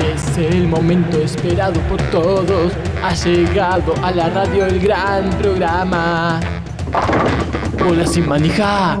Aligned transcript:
Es 0.00 0.38
el 0.38 0.66
momento 0.66 1.18
esperado 1.18 1.78
por 1.82 2.00
todos. 2.10 2.72
Ha 3.02 3.14
llegado 3.14 3.94
a 4.02 4.10
la 4.10 4.30
radio 4.30 4.66
el 4.66 4.80
gran 4.80 5.28
programa. 5.30 6.40
Bola 7.78 8.06
sin 8.06 8.28
manija. 8.28 8.98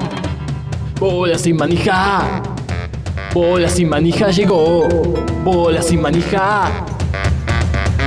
Bola 0.98 1.38
sin 1.38 1.56
manija. 1.56 2.42
Bola 3.32 3.68
sin 3.68 3.88
manija 3.88 4.30
llegó. 4.30 4.86
Bola 5.42 5.80
sin 5.80 6.02
manija. 6.02 6.68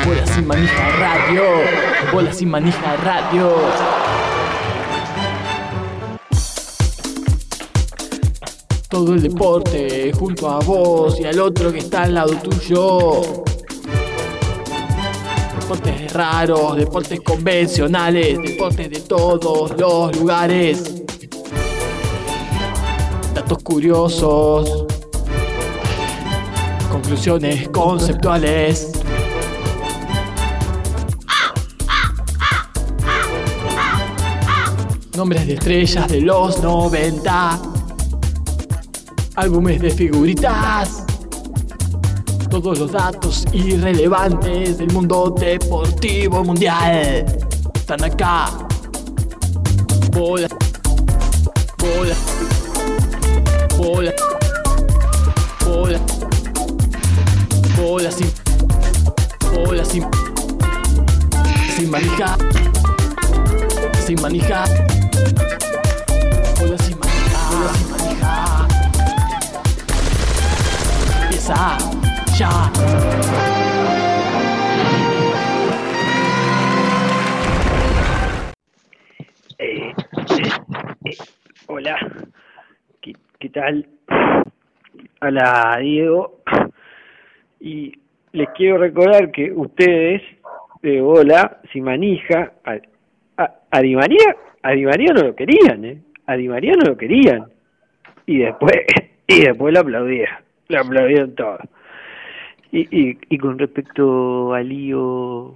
Bola 0.06 0.26
sin 0.28 0.48
manija 0.48 0.90
radio. 1.00 1.44
Bola 2.12 2.32
sin 2.32 2.50
manija 2.50 2.96
radio. 3.04 4.03
Todo 8.94 9.16
el 9.16 9.24
deporte 9.24 10.12
junto 10.14 10.48
a 10.48 10.60
vos 10.60 11.20
y 11.20 11.26
al 11.26 11.40
otro 11.40 11.74
que 11.74 11.80
está 11.80 12.04
al 12.04 12.14
lado 12.14 12.36
tuyo. 12.36 13.22
Deportes 15.60 16.14
raros, 16.14 16.76
deportes 16.78 17.20
convencionales, 17.22 18.38
deportes 18.38 18.92
de 18.92 19.00
todos 19.00 19.76
los 19.80 20.16
lugares. 20.16 21.04
Datos 23.34 23.64
curiosos. 23.64 24.86
Conclusiones 26.92 27.70
conceptuales. 27.70 28.92
Nombres 35.18 35.48
de 35.48 35.54
estrellas 35.56 36.08
de 36.10 36.22
los 36.22 36.62
90. 36.62 37.73
Álbumes 39.36 39.82
de 39.82 39.90
figuritas. 39.90 41.04
Todos 42.52 42.78
los 42.78 42.92
datos 42.92 43.46
irrelevantes 43.52 44.78
del 44.78 44.94
mundo 44.94 45.34
deportivo 45.36 46.44
mundial 46.44 47.26
están 47.74 48.04
acá. 48.04 48.46
Bola. 50.12 50.48
Bola. 51.80 52.16
Bola. 53.76 54.14
Bola. 55.66 56.00
Bola 57.76 58.12
sin. 58.12 58.32
Bola 59.52 59.84
sin. 59.84 60.06
Sin 61.76 61.90
manija. 61.90 62.38
Sin 64.06 64.22
manija. 64.22 64.66
Eh, 79.60 79.94
eh, 81.04 81.18
hola, 81.68 81.98
¿Qué, 83.02 83.50
tal? 83.50 83.86
Hola, 85.20 85.80
Diego. 85.82 86.40
Y 87.60 87.92
les 88.32 88.48
quiero 88.56 88.78
recordar 88.78 89.30
que 89.32 89.52
ustedes, 89.52 90.22
de 90.82 91.02
bola, 91.02 91.60
si 91.74 91.82
manija, 91.82 92.54
a, 92.64 92.78
a, 93.36 93.54
a 93.70 93.82
María, 93.82 95.14
no 95.14 95.24
lo 95.24 95.36
querían, 95.36 95.84
¿eh? 95.84 96.02
A 96.26 96.38
Di 96.38 96.48
María 96.48 96.72
no 96.82 96.92
lo 96.92 96.98
querían. 96.98 97.52
Y 98.28 98.38
después, 98.38 98.78
y 99.28 99.42
después 99.42 99.74
lo 99.74 99.82
aplaudieron, 99.82 100.38
lo 100.74 100.82
aplaudieron 100.82 101.36
todo. 101.36 101.58
Y, 102.72 102.88
y, 102.92 103.18
y 103.30 103.38
con 103.38 103.60
respecto 103.60 104.54
a 104.54 104.62
Lío, 104.62 105.56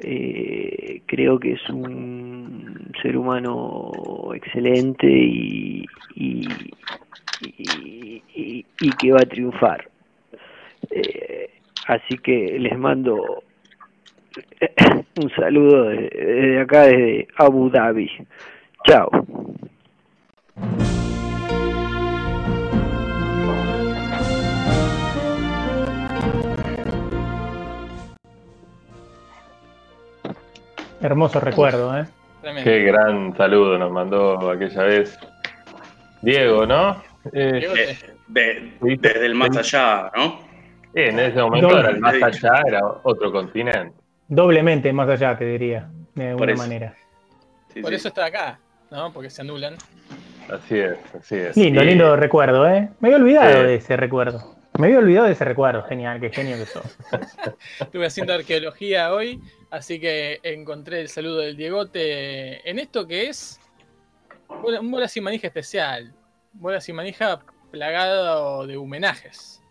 eh, 0.00 1.00
creo 1.06 1.38
que 1.38 1.52
es 1.52 1.70
un 1.70 2.92
ser 3.00 3.16
humano 3.16 4.32
excelente 4.34 5.06
y, 5.06 5.86
y, 6.14 6.72
y, 7.40 8.22
y- 8.80 8.90
que 8.92 9.12
va 9.12 9.18
a 9.22 9.26
triunfar. 9.26 9.88
Eh, 10.90 11.50
así 11.86 12.18
que 12.18 12.58
les 12.58 12.78
mando 12.78 13.42
un 15.16 15.30
saludo 15.30 15.84
de- 15.84 16.10
desde 16.10 16.60
acá, 16.60 16.82
desde 16.82 17.28
Abu 17.38 17.70
Dhabi. 17.70 18.10
Chao. 18.86 19.10
Hermoso 31.00 31.40
recuerdo, 31.40 31.96
¿eh? 31.98 32.06
Tremendo. 32.40 32.70
Qué 32.70 32.78
gran 32.84 33.36
saludo 33.36 33.78
nos 33.78 33.90
mandó 33.90 34.50
aquella 34.50 34.82
vez 34.84 35.18
Diego, 36.22 36.66
¿no? 36.66 37.02
Eh, 37.32 37.52
Diego, 37.58 37.74
Eh, 37.76 37.96
de- 38.28 38.72
desde 38.98 39.26
el 39.26 39.34
más 39.34 39.56
allá, 39.56 40.10
¿no? 40.16 40.40
en 40.94 41.18
ese 41.18 41.38
momento 41.42 41.78
era 41.78 41.90
el 41.90 42.00
más 42.00 42.14
sí. 42.14 42.22
allá, 42.22 42.62
era 42.66 42.80
otro 43.02 43.30
continente. 43.30 43.92
Doblemente 44.28 44.92
más 44.94 45.08
allá, 45.10 45.36
te 45.36 45.44
diría, 45.44 45.88
de 46.14 46.32
Por 46.32 46.48
alguna 46.48 46.54
manera. 46.56 46.94
Sí, 47.74 47.80
Por 47.82 47.90
sí. 47.90 47.96
eso 47.96 48.08
está 48.08 48.24
acá, 48.26 48.58
¿no? 48.90 49.12
Porque 49.12 49.28
se 49.28 49.42
anulan. 49.42 49.74
Así 50.50 50.78
es, 50.78 50.96
así 51.14 51.34
es. 51.36 51.56
Lindo, 51.56 51.82
Y- 51.82 51.86
lindo 51.86 52.16
recuerdo, 52.16 52.66
¿eh? 52.68 52.88
Me 53.00 53.08
había 53.08 53.18
olvidado 53.18 53.60
Sí. 53.60 53.66
de 53.66 53.74
ese 53.74 53.96
recuerdo. 53.96 54.55
Me 54.78 54.88
había 54.88 54.98
olvidado 54.98 55.26
de 55.26 55.32
ese 55.32 55.44
recuerdo. 55.44 55.82
Genial, 55.84 56.20
qué 56.20 56.30
genio 56.30 56.56
que 56.56 56.66
sos. 56.66 56.98
Estuve 57.80 58.06
haciendo 58.06 58.34
arqueología 58.34 59.12
hoy, 59.12 59.40
así 59.70 59.98
que 59.98 60.40
encontré 60.42 61.00
el 61.00 61.08
saludo 61.08 61.38
del 61.38 61.56
Diegote 61.56 62.68
en 62.68 62.78
esto 62.78 63.06
que 63.06 63.28
es 63.28 63.60
un 64.48 64.90
bola 64.90 65.08
sin 65.08 65.24
manija 65.24 65.46
especial. 65.46 66.12
Bola 66.52 66.80
sin 66.80 66.96
manija 66.96 67.40
plagado 67.70 68.66
de 68.66 68.76
homenajes. 68.76 69.62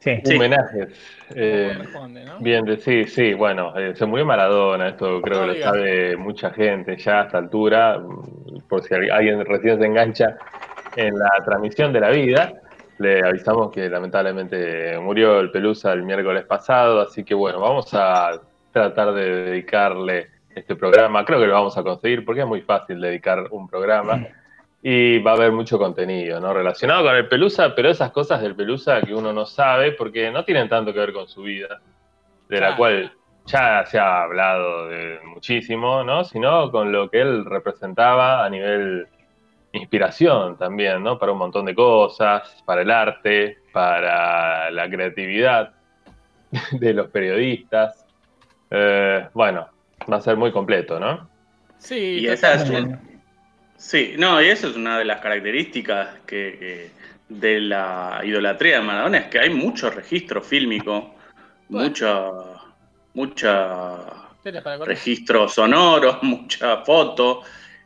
Sí. 0.00 0.20
Sí. 0.24 0.36
Homenajes. 0.36 0.88
Eh, 1.34 1.74
corresponde, 1.74 2.24
¿no? 2.24 2.38
bien, 2.40 2.64
de, 2.64 2.76
sí, 2.76 3.04
sí, 3.04 3.34
bueno, 3.34 3.72
eh, 3.78 3.94
se 3.94 4.04
murió 4.04 4.26
Maradona, 4.26 4.88
esto 4.88 5.22
creo 5.22 5.46
No 5.46 5.52
que 5.52 5.58
lo 5.60 5.64
sabe 5.64 6.16
mucha 6.16 6.50
gente 6.50 6.96
ya 6.96 7.20
a 7.20 7.24
esta 7.26 7.38
altura, 7.38 8.02
por 8.68 8.82
si 8.82 8.94
alguien 8.94 9.44
recién 9.44 9.78
se 9.78 9.86
engancha 9.86 10.36
en 10.96 11.16
la 11.16 11.30
transmisión 11.44 11.92
de 11.92 12.00
la 12.00 12.10
vida. 12.10 12.52
Le 12.98 13.24
avisamos 13.26 13.72
que 13.72 13.88
lamentablemente 13.88 14.98
murió 14.98 15.40
el 15.40 15.50
Pelusa 15.50 15.92
el 15.92 16.02
miércoles 16.02 16.44
pasado, 16.44 17.00
así 17.00 17.24
que 17.24 17.34
bueno, 17.34 17.58
vamos 17.60 17.92
a 17.94 18.40
tratar 18.72 19.12
de 19.12 19.44
dedicarle 19.44 20.28
este 20.54 20.76
programa. 20.76 21.24
Creo 21.24 21.40
que 21.40 21.46
lo 21.46 21.54
vamos 21.54 21.76
a 21.76 21.82
conseguir 21.82 22.24
porque 22.24 22.42
es 22.42 22.46
muy 22.46 22.60
fácil 22.62 23.00
dedicar 23.00 23.46
un 23.50 23.66
programa 23.68 24.26
y 24.82 25.18
va 25.20 25.32
a 25.32 25.34
haber 25.34 25.52
mucho 25.52 25.78
contenido 25.78 26.40
¿no? 26.40 26.52
relacionado 26.52 27.04
con 27.04 27.14
el 27.14 27.28
Pelusa, 27.28 27.74
pero 27.74 27.88
esas 27.88 28.10
cosas 28.10 28.42
del 28.42 28.54
Pelusa 28.56 29.00
que 29.00 29.14
uno 29.14 29.32
no 29.32 29.46
sabe 29.46 29.92
porque 29.92 30.30
no 30.30 30.44
tienen 30.44 30.68
tanto 30.68 30.92
que 30.92 30.98
ver 30.98 31.12
con 31.12 31.28
su 31.28 31.42
vida, 31.42 31.80
de 32.48 32.56
la 32.56 32.66
Claro. 32.68 32.76
cual 32.76 33.12
ya 33.46 33.84
se 33.86 33.98
ha 33.98 34.22
hablado 34.22 34.88
de 34.88 35.18
muchísimo, 35.24 36.04
¿no? 36.04 36.24
sino 36.24 36.70
con 36.70 36.92
lo 36.92 37.08
que 37.10 37.20
él 37.20 37.44
representaba 37.44 38.44
a 38.44 38.50
nivel 38.50 39.06
inspiración 39.72 40.56
también, 40.58 41.02
¿no? 41.02 41.18
Para 41.18 41.32
un 41.32 41.38
montón 41.38 41.64
de 41.66 41.74
cosas, 41.74 42.62
para 42.66 42.82
el 42.82 42.90
arte, 42.90 43.58
para 43.72 44.70
la 44.70 44.88
creatividad 44.90 45.72
de 46.72 46.92
los 46.94 47.08
periodistas. 47.10 48.04
Eh, 48.70 49.28
bueno, 49.34 49.68
va 50.10 50.16
a 50.16 50.20
ser 50.20 50.36
muy 50.36 50.52
completo, 50.52 50.98
¿no? 51.00 51.28
Sí, 51.78 52.18
Y 52.20 52.28
esa 52.28 52.54
es 52.54 52.68
un- 52.70 53.22
Sí, 53.76 54.14
no, 54.16 54.40
y 54.40 54.46
eso 54.46 54.68
es 54.68 54.76
una 54.76 54.96
de 54.98 55.04
las 55.04 55.20
características 55.20 56.20
que, 56.24 56.56
que 56.58 56.90
de 57.34 57.60
la 57.60 58.20
idolatría 58.22 58.76
de 58.78 58.82
Maradona, 58.84 59.18
es 59.18 59.26
que 59.26 59.40
hay 59.40 59.50
mucho 59.50 59.90
registro 59.90 60.40
fílmico, 60.40 61.16
Bueno. 61.68 61.88
mucha, 61.88 62.30
mucha 63.14 63.96
Tela 64.42 64.62
para 64.62 64.78
correr. 64.78 64.96
registro 64.96 65.48
sonoro, 65.48 66.18
mucha 66.22 66.78
foto, 66.78 67.42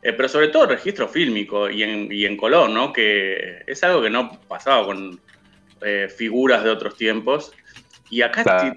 eh, 0.06 0.12
pero 0.12 0.28
sobre 0.28 0.48
todo 0.48 0.66
registro 0.66 1.08
fílmico 1.08 1.68
y 1.68 1.82
en, 1.82 2.12
y 2.12 2.24
en 2.24 2.36
color, 2.36 2.70
¿no? 2.70 2.92
Que 2.92 3.64
es 3.66 3.82
algo 3.82 4.00
que 4.02 4.10
no 4.10 4.38
pasaba 4.46 4.84
con 4.86 5.20
eh, 5.82 6.08
figuras 6.08 6.62
de 6.62 6.70
otros 6.70 6.96
tiempos. 6.96 7.52
Y 8.08 8.22
acá 8.22 8.44
Claro. 8.44 8.76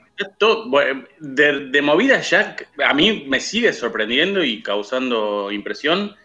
bueno, 0.65 1.05
de, 1.19 1.67
de 1.67 1.81
movida 1.83 2.19
ya 2.21 2.55
a 2.83 2.93
mí 2.95 3.25
me 3.27 3.39
sigue 3.39 3.71
sorprendiendo 3.73 4.43
y 4.43 4.63
causando 4.63 5.51
impresión 5.51 6.15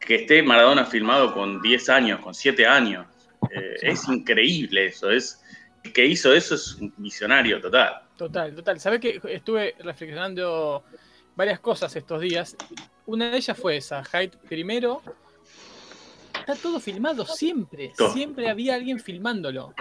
que 0.00 0.14
esté 0.14 0.42
Maradona 0.42 0.86
filmado 0.86 1.34
con 1.34 1.60
10 1.60 1.88
años, 1.90 2.20
con 2.20 2.32
7 2.32 2.66
años. 2.66 3.06
Eh, 3.50 3.76
Es 3.82 4.08
increíble 4.08 4.86
eso, 4.86 5.10
es 5.10 5.42
el 5.84 5.92
que 5.92 6.06
hizo 6.06 6.32
eso 6.32 6.54
es 6.54 6.74
un 6.76 6.92
visionario 6.96 7.60
total. 7.60 8.00
Total, 8.16 8.54
total. 8.54 8.80
Sabés 8.80 9.00
que 9.00 9.20
estuve 9.28 9.74
reflexionando 9.80 10.84
varias 11.36 11.60
cosas 11.60 11.94
estos 11.94 12.20
días. 12.20 12.56
Una 13.08 13.30
de 13.30 13.36
ellas 13.38 13.56
fue 13.58 13.76
esa, 13.78 14.04
Hyde 14.04 14.36
primero. 14.48 15.02
Está 16.38 16.54
todo 16.56 16.78
filmado 16.78 17.24
siempre. 17.26 17.92
Todo. 17.96 18.12
Siempre 18.12 18.48
había 18.48 18.74
alguien 18.74 19.00
filmándolo. 19.00 19.74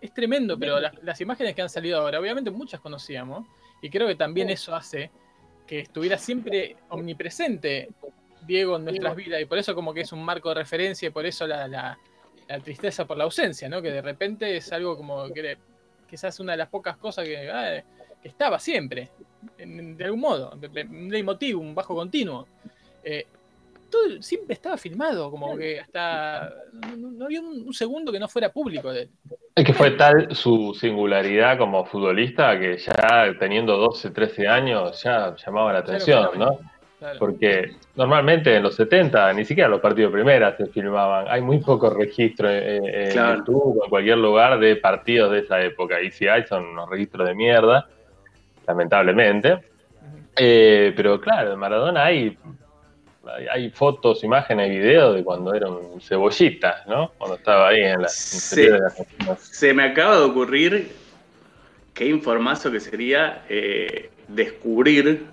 es 0.00 0.12
tremendo, 0.12 0.58
pero 0.58 0.78
las, 0.80 0.92
las 1.02 1.20
imágenes 1.20 1.54
que 1.54 1.62
han 1.62 1.68
salido 1.70 2.00
ahora, 2.00 2.20
obviamente 2.20 2.50
muchas 2.50 2.80
conocíamos, 2.80 3.46
y 3.80 3.88
creo 3.88 4.06
que 4.06 4.14
también 4.16 4.50
eso 4.50 4.74
hace 4.74 5.10
que 5.66 5.80
estuviera 5.80 6.18
siempre 6.18 6.76
omnipresente 6.90 7.88
Diego 8.42 8.76
en 8.76 8.84
nuestras 8.84 9.16
vidas, 9.16 9.40
y 9.40 9.44
por 9.46 9.58
eso 9.58 9.74
como 9.74 9.94
que 9.94 10.02
es 10.02 10.12
un 10.12 10.22
marco 10.24 10.48
de 10.50 10.56
referencia, 10.56 11.06
y 11.08 11.10
por 11.10 11.24
eso 11.24 11.46
la, 11.46 11.66
la- 11.68 11.98
la 12.48 12.60
tristeza 12.60 13.04
por 13.06 13.16
la 13.16 13.24
ausencia, 13.24 13.68
¿no? 13.68 13.80
Que 13.82 13.90
de 13.90 14.02
repente 14.02 14.56
es 14.56 14.70
algo 14.72 14.96
como 14.96 15.28
que 15.32 15.42
le- 15.42 15.58
quizás 16.08 16.38
una 16.40 16.52
de 16.52 16.58
las 16.58 16.68
pocas 16.68 16.96
cosas 16.96 17.24
que, 17.24 17.50
ah, 17.50 17.82
que 18.05 18.05
estaba 18.26 18.58
siempre, 18.58 19.10
en- 19.58 19.96
de 19.96 20.04
algún 20.04 20.20
modo, 20.20 20.52
un 20.90 21.08
leitmotiv, 21.10 21.58
un 21.58 21.74
bajo 21.74 21.94
continuo. 21.94 22.46
Eh, 23.04 23.26
todo 23.90 24.20
siempre 24.20 24.54
estaba 24.54 24.76
filmado, 24.76 25.30
como 25.30 25.56
que 25.56 25.78
hasta 25.80 26.52
no, 26.96 27.24
había 27.24 27.40
un, 27.40 27.62
un 27.66 27.72
segundo 27.72 28.10
que 28.10 28.18
no 28.18 28.26
fuera 28.28 28.48
público 28.52 28.92
de 28.92 29.02
él. 29.02 29.10
Es 29.54 29.64
que 29.64 29.72
fue 29.72 29.92
tal 29.92 30.34
su 30.34 30.76
singularidad 30.78 31.56
como 31.56 31.84
futbolista 31.86 32.58
que 32.58 32.76
ya 32.78 33.26
teniendo 33.38 33.76
12, 33.76 34.10
13 34.10 34.48
años 34.48 35.02
ya 35.02 35.34
llamaba 35.36 35.72
la 35.72 35.78
atención. 35.78 36.30
¿no? 36.36 36.58
Claro. 36.98 37.18
Porque 37.20 37.76
normalmente 37.94 38.56
en 38.56 38.64
los 38.64 38.74
70 38.74 39.32
ni 39.34 39.44
siquiera 39.44 39.68
los 39.68 39.80
partidos 39.80 40.10
de 40.10 40.16
primera 40.18 40.56
se 40.56 40.66
filmaban. 40.66 41.26
Hay 41.28 41.40
muy 41.42 41.58
poco 41.60 41.88
registro 41.90 42.50
en, 42.50 42.84
en 42.86 43.12
Claro. 43.12 43.38
YouTube 43.38 43.78
o 43.80 43.84
en 43.84 43.90
cualquier 43.90 44.18
lugar 44.18 44.58
de 44.58 44.76
partidos 44.76 45.30
de 45.30 45.38
esa 45.40 45.62
época. 45.62 46.02
Y 46.02 46.10
si 46.10 46.26
hay, 46.26 46.44
son 46.46 46.64
unos 46.66 46.90
registros 46.90 47.26
de 47.28 47.34
mierda, 47.34 47.86
lamentablemente. 48.66 49.58
Eh, 50.36 50.92
pero 50.96 51.20
claro, 51.20 51.50
de 51.50 51.56
Maradona 51.56 52.04
hay, 52.04 52.36
hay, 53.50 53.70
fotos, 53.70 54.22
imágenes, 54.22 54.68
videos 54.70 55.14
de 55.16 55.24
cuando 55.24 55.54
era 55.54 55.68
un 55.68 56.00
cebollita, 56.00 56.84
¿no? 56.86 57.12
Cuando 57.16 57.36
estaba 57.36 57.68
ahí 57.68 57.80
en 57.80 58.02
de 58.02 58.84
Argentina. 58.84 59.36
Se 59.38 59.72
me 59.72 59.84
acaba 59.84 60.18
de 60.18 60.24
ocurrir 60.24 60.92
qué 61.94 62.06
informazo 62.06 62.70
que 62.70 62.80
sería 62.80 63.44
eh, 63.48 64.10
descubrir 64.28 65.24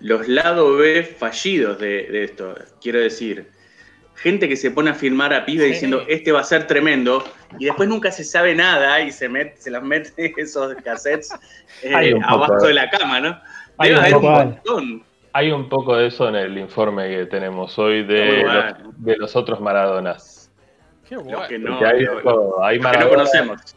los 0.00 0.28
lados 0.28 0.78
B 0.78 1.02
fallidos 1.02 1.78
de, 1.80 2.04
de 2.04 2.24
esto. 2.24 2.54
Quiero 2.80 3.00
decir, 3.00 3.53
gente 4.16 4.48
que 4.48 4.56
se 4.56 4.70
pone 4.70 4.90
a 4.90 4.94
filmar 4.94 5.34
a 5.34 5.44
pibe 5.44 5.64
Sí. 5.66 5.70
diciendo 5.72 6.04
este 6.08 6.32
va 6.32 6.40
a 6.40 6.44
ser 6.44 6.66
tremendo 6.66 7.24
y 7.58 7.64
después 7.66 7.88
nunca 7.88 8.10
se 8.12 8.24
sabe 8.24 8.54
nada 8.54 9.00
y 9.00 9.10
se, 9.10 9.28
met- 9.28 9.54
se 9.56 9.70
las 9.70 9.82
mete 9.82 10.12
esos 10.36 10.74
cassettes 10.76 11.30
eh, 11.82 12.14
abajo 12.24 12.66
de- 12.66 12.74
la 12.74 12.88
cama, 12.90 13.20
¿no? 13.20 13.40
Hay 13.78 13.90
Debe 13.90 14.00
un 14.16 14.24
haber 14.26 14.46
montón. 14.46 15.04
Hay 15.32 15.50
un 15.50 15.68
poco 15.68 15.96
de 15.96 16.06
eso 16.06 16.28
en 16.28 16.36
el 16.36 16.56
informe 16.58 17.08
que 17.08 17.26
tenemos 17.26 17.76
hoy 17.78 18.04
de, 18.04 18.42
bueno. 18.44 18.62
los, 18.84 19.02
de 19.04 19.16
los 19.16 19.34
otros 19.34 19.60
Maradonas. 19.60 20.48
Qué 21.08 21.16
Los 21.16 21.24
guay. 21.24 21.48
que 21.48 21.58
no, 21.58 21.78
hay, 21.84 22.00
lo- 22.02 22.14
los 22.14 22.22
que 22.22 22.78
no 22.78 22.82
Maradonas- 22.84 23.08
conocemos. 23.08 23.76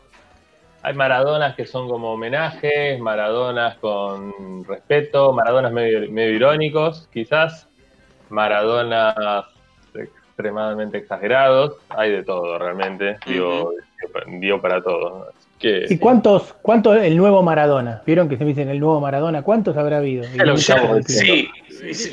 Hay 0.83 0.93
Maradonas 0.93 1.55
que 1.55 1.65
son 1.65 1.89
como 1.89 2.13
homenajes, 2.13 2.99
Maradonas 2.99 3.75
con 3.79 4.63
respeto, 4.65 5.33
Maradonas 5.33 5.71
medio, 5.73 6.09
medio 6.11 6.35
irónicos, 6.35 7.09
quizás, 7.11 7.67
Maradonas 8.29 9.45
extremadamente 10.41 10.99
exagerados, 10.99 11.77
hay 11.89 12.11
de 12.11 12.23
todo 12.23 12.59
realmente, 12.59 13.17
dio, 13.25 13.71
dio 14.39 14.61
para 14.61 14.83
todo. 14.83 15.31
Que, 15.57 15.87
¿Y 15.89 15.97
cuántos, 15.97 16.53
cuántos 16.61 16.95
el 16.97 17.17
nuevo 17.17 17.41
Maradona? 17.41 18.03
¿Vieron 18.05 18.29
que 18.29 18.37
se 18.37 18.43
me 18.43 18.49
dicen 18.49 18.69
el 18.69 18.79
nuevo 18.79 19.01
Maradona? 19.01 19.41
¿Cuántos 19.41 19.75
habrá 19.77 19.97
habido? 19.97 20.25
Lo 20.35 20.55
Sí, 20.57 21.49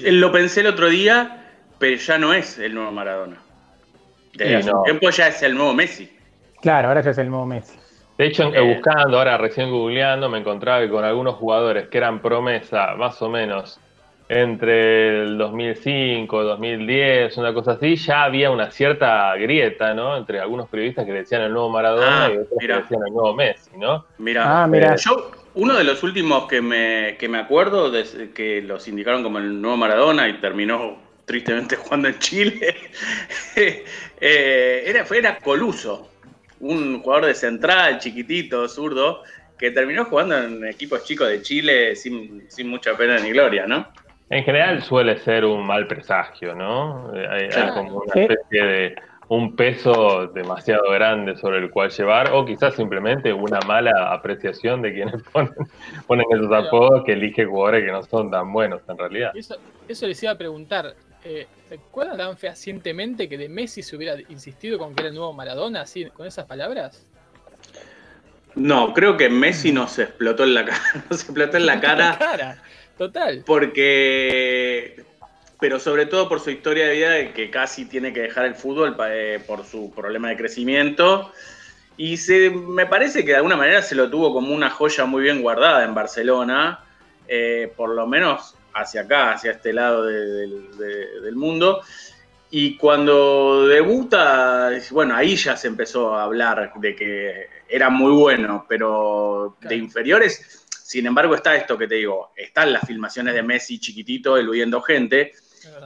lo 0.04 0.32
pensé 0.32 0.62
el 0.62 0.68
otro 0.68 0.88
día, 0.88 1.44
pero 1.78 1.96
ya 1.98 2.16
no 2.16 2.32
es 2.32 2.58
el 2.58 2.74
nuevo 2.74 2.90
Maradona. 2.92 3.36
Desde 4.32 4.48
Sí, 4.48 4.54
hace 4.54 4.70
no. 4.70 4.78
un 4.78 4.84
tiempo 4.84 5.10
ya 5.10 5.28
es 5.28 5.42
el 5.42 5.54
nuevo 5.54 5.74
Messi. 5.74 6.10
Claro, 6.62 6.88
ahora 6.88 7.02
ya 7.02 7.10
es 7.10 7.18
el 7.18 7.28
nuevo 7.28 7.44
Messi. 7.44 7.78
De 8.16 8.26
hecho, 8.26 8.44
Eh. 8.54 8.74
buscando, 8.74 9.18
ahora 9.18 9.36
recién 9.36 9.70
googleando, 9.70 10.30
me 10.30 10.38
encontraba 10.38 10.80
que 10.80 10.88
con 10.88 11.04
algunos 11.04 11.34
jugadores 11.34 11.88
que 11.88 11.98
eran 11.98 12.20
promesa, 12.22 12.94
más 12.96 13.20
o 13.20 13.28
menos, 13.28 13.78
entre 14.28 15.22
el 15.24 15.36
2005, 15.38 16.42
2010, 16.44 17.36
una 17.36 17.52
cosa 17.52 17.72
así, 17.72 17.96
ya 17.96 18.24
había 18.24 18.50
una 18.50 18.70
cierta 18.70 19.34
grieta, 19.36 19.92
¿no? 19.94 20.16
Entre 20.16 20.40
algunos 20.40 20.68
periodistas 20.68 21.04
que 21.04 21.12
le 21.12 21.18
decían 21.18 21.42
el 21.42 21.52
nuevo 21.52 21.68
Maradona 21.70 22.26
Ah, 22.26 22.30
y 22.32 22.38
otros 22.38 22.58
mira. 22.60 22.76
que 22.76 22.82
decían 22.82 23.00
el 23.06 23.12
nuevo 23.12 23.34
Messi, 23.34 23.70
¿no? 23.76 24.06
Mira, 24.18 24.62
Ah, 24.62 24.66
mira. 24.66 24.96
yo, 24.96 25.30
uno 25.54 25.74
de 25.74 25.84
los 25.84 26.02
últimos 26.02 26.48
que 26.48 26.62
me, 26.62 27.16
que 27.18 27.28
me 27.28 27.38
acuerdo, 27.38 27.90
de- 27.90 28.30
que 28.34 28.62
los 28.62 28.88
indicaron 28.88 29.22
como 29.22 29.38
el 29.38 29.60
nuevo 29.60 29.76
Maradona 29.76 30.28
y 30.28 30.40
terminó 30.40 30.98
tristemente 31.26 31.76
jugando 31.76 32.08
en 32.08 32.18
Chile, 32.18 32.74
eh, 34.20 34.82
era, 34.86 35.04
fue, 35.04 35.18
era 35.18 35.38
Coluso, 35.38 36.10
un 36.60 37.00
jugador 37.02 37.26
de 37.26 37.34
central, 37.34 37.98
chiquitito, 37.98 38.66
zurdo, 38.68 39.22
que 39.58 39.70
terminó 39.70 40.06
jugando 40.06 40.36
en 40.38 40.66
equipos 40.66 41.04
chicos 41.04 41.28
de 41.28 41.42
Chile 41.42 41.94
sin, 41.94 42.50
sin 42.50 42.68
mucha 42.68 42.96
pena 42.96 43.18
ni 43.18 43.30
gloria, 43.30 43.66
¿no? 43.66 43.86
En 44.34 44.42
general 44.42 44.82
suele 44.82 45.16
ser 45.18 45.44
un 45.44 45.64
mal 45.64 45.86
presagio, 45.86 46.56
¿no? 46.56 47.14
Eh, 47.14 47.50
Hay, 47.54 47.68
como 47.70 47.98
una 47.98 48.20
especie 48.20 48.64
de 48.64 48.96
un 49.28 49.54
peso 49.54 50.26
demasiado 50.26 50.90
grande 50.90 51.36
sobre 51.36 51.58
el 51.58 51.70
cual 51.70 51.90
llevar, 51.90 52.32
o 52.32 52.44
quizás 52.44 52.74
simplemente 52.74 53.32
una 53.32 53.60
mala 53.60 54.12
apreciación 54.12 54.82
de 54.82 54.92
quienes 54.92 55.22
ponen, 55.32 55.54
ponen 56.08 56.26
esos 56.32 56.50
apodos 56.50 57.04
que 57.04 57.12
elige 57.12 57.44
jugadores 57.44 57.84
que 57.84 57.92
no 57.92 58.02
son 58.02 58.28
tan 58.32 58.52
buenos 58.52 58.82
en 58.88 58.98
realidad. 58.98 59.30
Eso, 59.36 59.54
eso 59.86 60.08
les 60.08 60.20
iba 60.20 60.32
a 60.32 60.36
preguntar. 60.36 60.96
Eh, 61.24 61.46
¿Recuerdan 61.70 62.16
tan 62.16 62.36
fehacientemente 62.36 63.28
que 63.28 63.38
de 63.38 63.48
Messi 63.48 63.84
se 63.84 63.94
hubiera 63.94 64.20
insistido 64.30 64.80
con 64.80 64.96
que 64.96 65.02
era 65.02 65.10
el 65.10 65.14
nuevo 65.14 65.32
Maradona, 65.32 65.82
así, 65.82 66.06
con 66.06 66.26
esas 66.26 66.44
palabras? 66.46 67.06
No, 68.56 68.94
creo 68.94 69.16
que 69.16 69.28
Messi 69.28 69.72
nos 69.72 69.98
explotó 69.98 70.44
en 70.44 70.54
la 70.54 70.64
cara, 70.64 70.82
nos 71.10 71.22
explotó 71.22 71.56
en 71.56 71.66
la 71.66 71.80
cara 71.80 72.16
cara, 72.18 72.62
total. 72.98 73.42
porque, 73.46 75.02
pero 75.60 75.78
sobre 75.78 76.06
todo 76.06 76.28
por 76.28 76.40
su 76.40 76.50
historia 76.50 76.86
de 76.86 76.92
vida 76.94 77.10
de 77.10 77.32
que 77.32 77.50
casi 77.50 77.84
tiene 77.86 78.12
que 78.12 78.20
dejar 78.22 78.44
el 78.46 78.54
fútbol 78.54 78.96
eh, 79.08 79.40
por 79.46 79.64
su 79.64 79.92
problema 79.94 80.28
de 80.28 80.36
crecimiento. 80.36 81.32
Y 81.96 82.16
se, 82.16 82.50
me 82.50 82.86
parece 82.86 83.24
que 83.24 83.30
de 83.30 83.36
alguna 83.36 83.56
manera 83.56 83.80
se 83.82 83.94
lo 83.94 84.10
tuvo 84.10 84.32
como 84.32 84.52
una 84.52 84.68
joya 84.70 85.04
muy 85.04 85.22
bien 85.22 85.42
guardada 85.42 85.84
en 85.84 85.94
Barcelona, 85.94 86.80
eh, 87.28 87.72
por 87.76 87.90
lo 87.90 88.06
menos 88.06 88.56
hacia 88.74 89.02
acá, 89.02 89.32
hacia 89.32 89.52
este 89.52 89.72
lado 89.72 90.04
de- 90.04 90.26
del- 90.26 90.76
de- 90.76 91.20
del 91.20 91.36
mundo. 91.36 91.80
Y 92.50 92.76
cuando 92.76 93.66
debuta, 93.66 94.70
bueno, 94.90 95.14
ahí 95.16 95.36
ya 95.36 95.56
se 95.56 95.68
empezó 95.68 96.14
a 96.14 96.24
hablar 96.24 96.72
de 96.76 96.94
que 96.94 97.48
era 97.68 97.90
muy 97.90 98.12
bueno, 98.12 98.66
pero 98.68 99.56
de 99.60 99.76
inferiores, 99.76 100.63
sin 100.94 101.06
embargo, 101.06 101.34
está 101.34 101.56
esto 101.56 101.76
que 101.76 101.88
te 101.88 101.96
digo, 101.96 102.30
están 102.36 102.72
las 102.72 102.86
filmaciones 102.86 103.34
de 103.34 103.42
Messi 103.42 103.80
chiquitito 103.80 104.36
eludiendo 104.38 104.80
gente, 104.80 105.32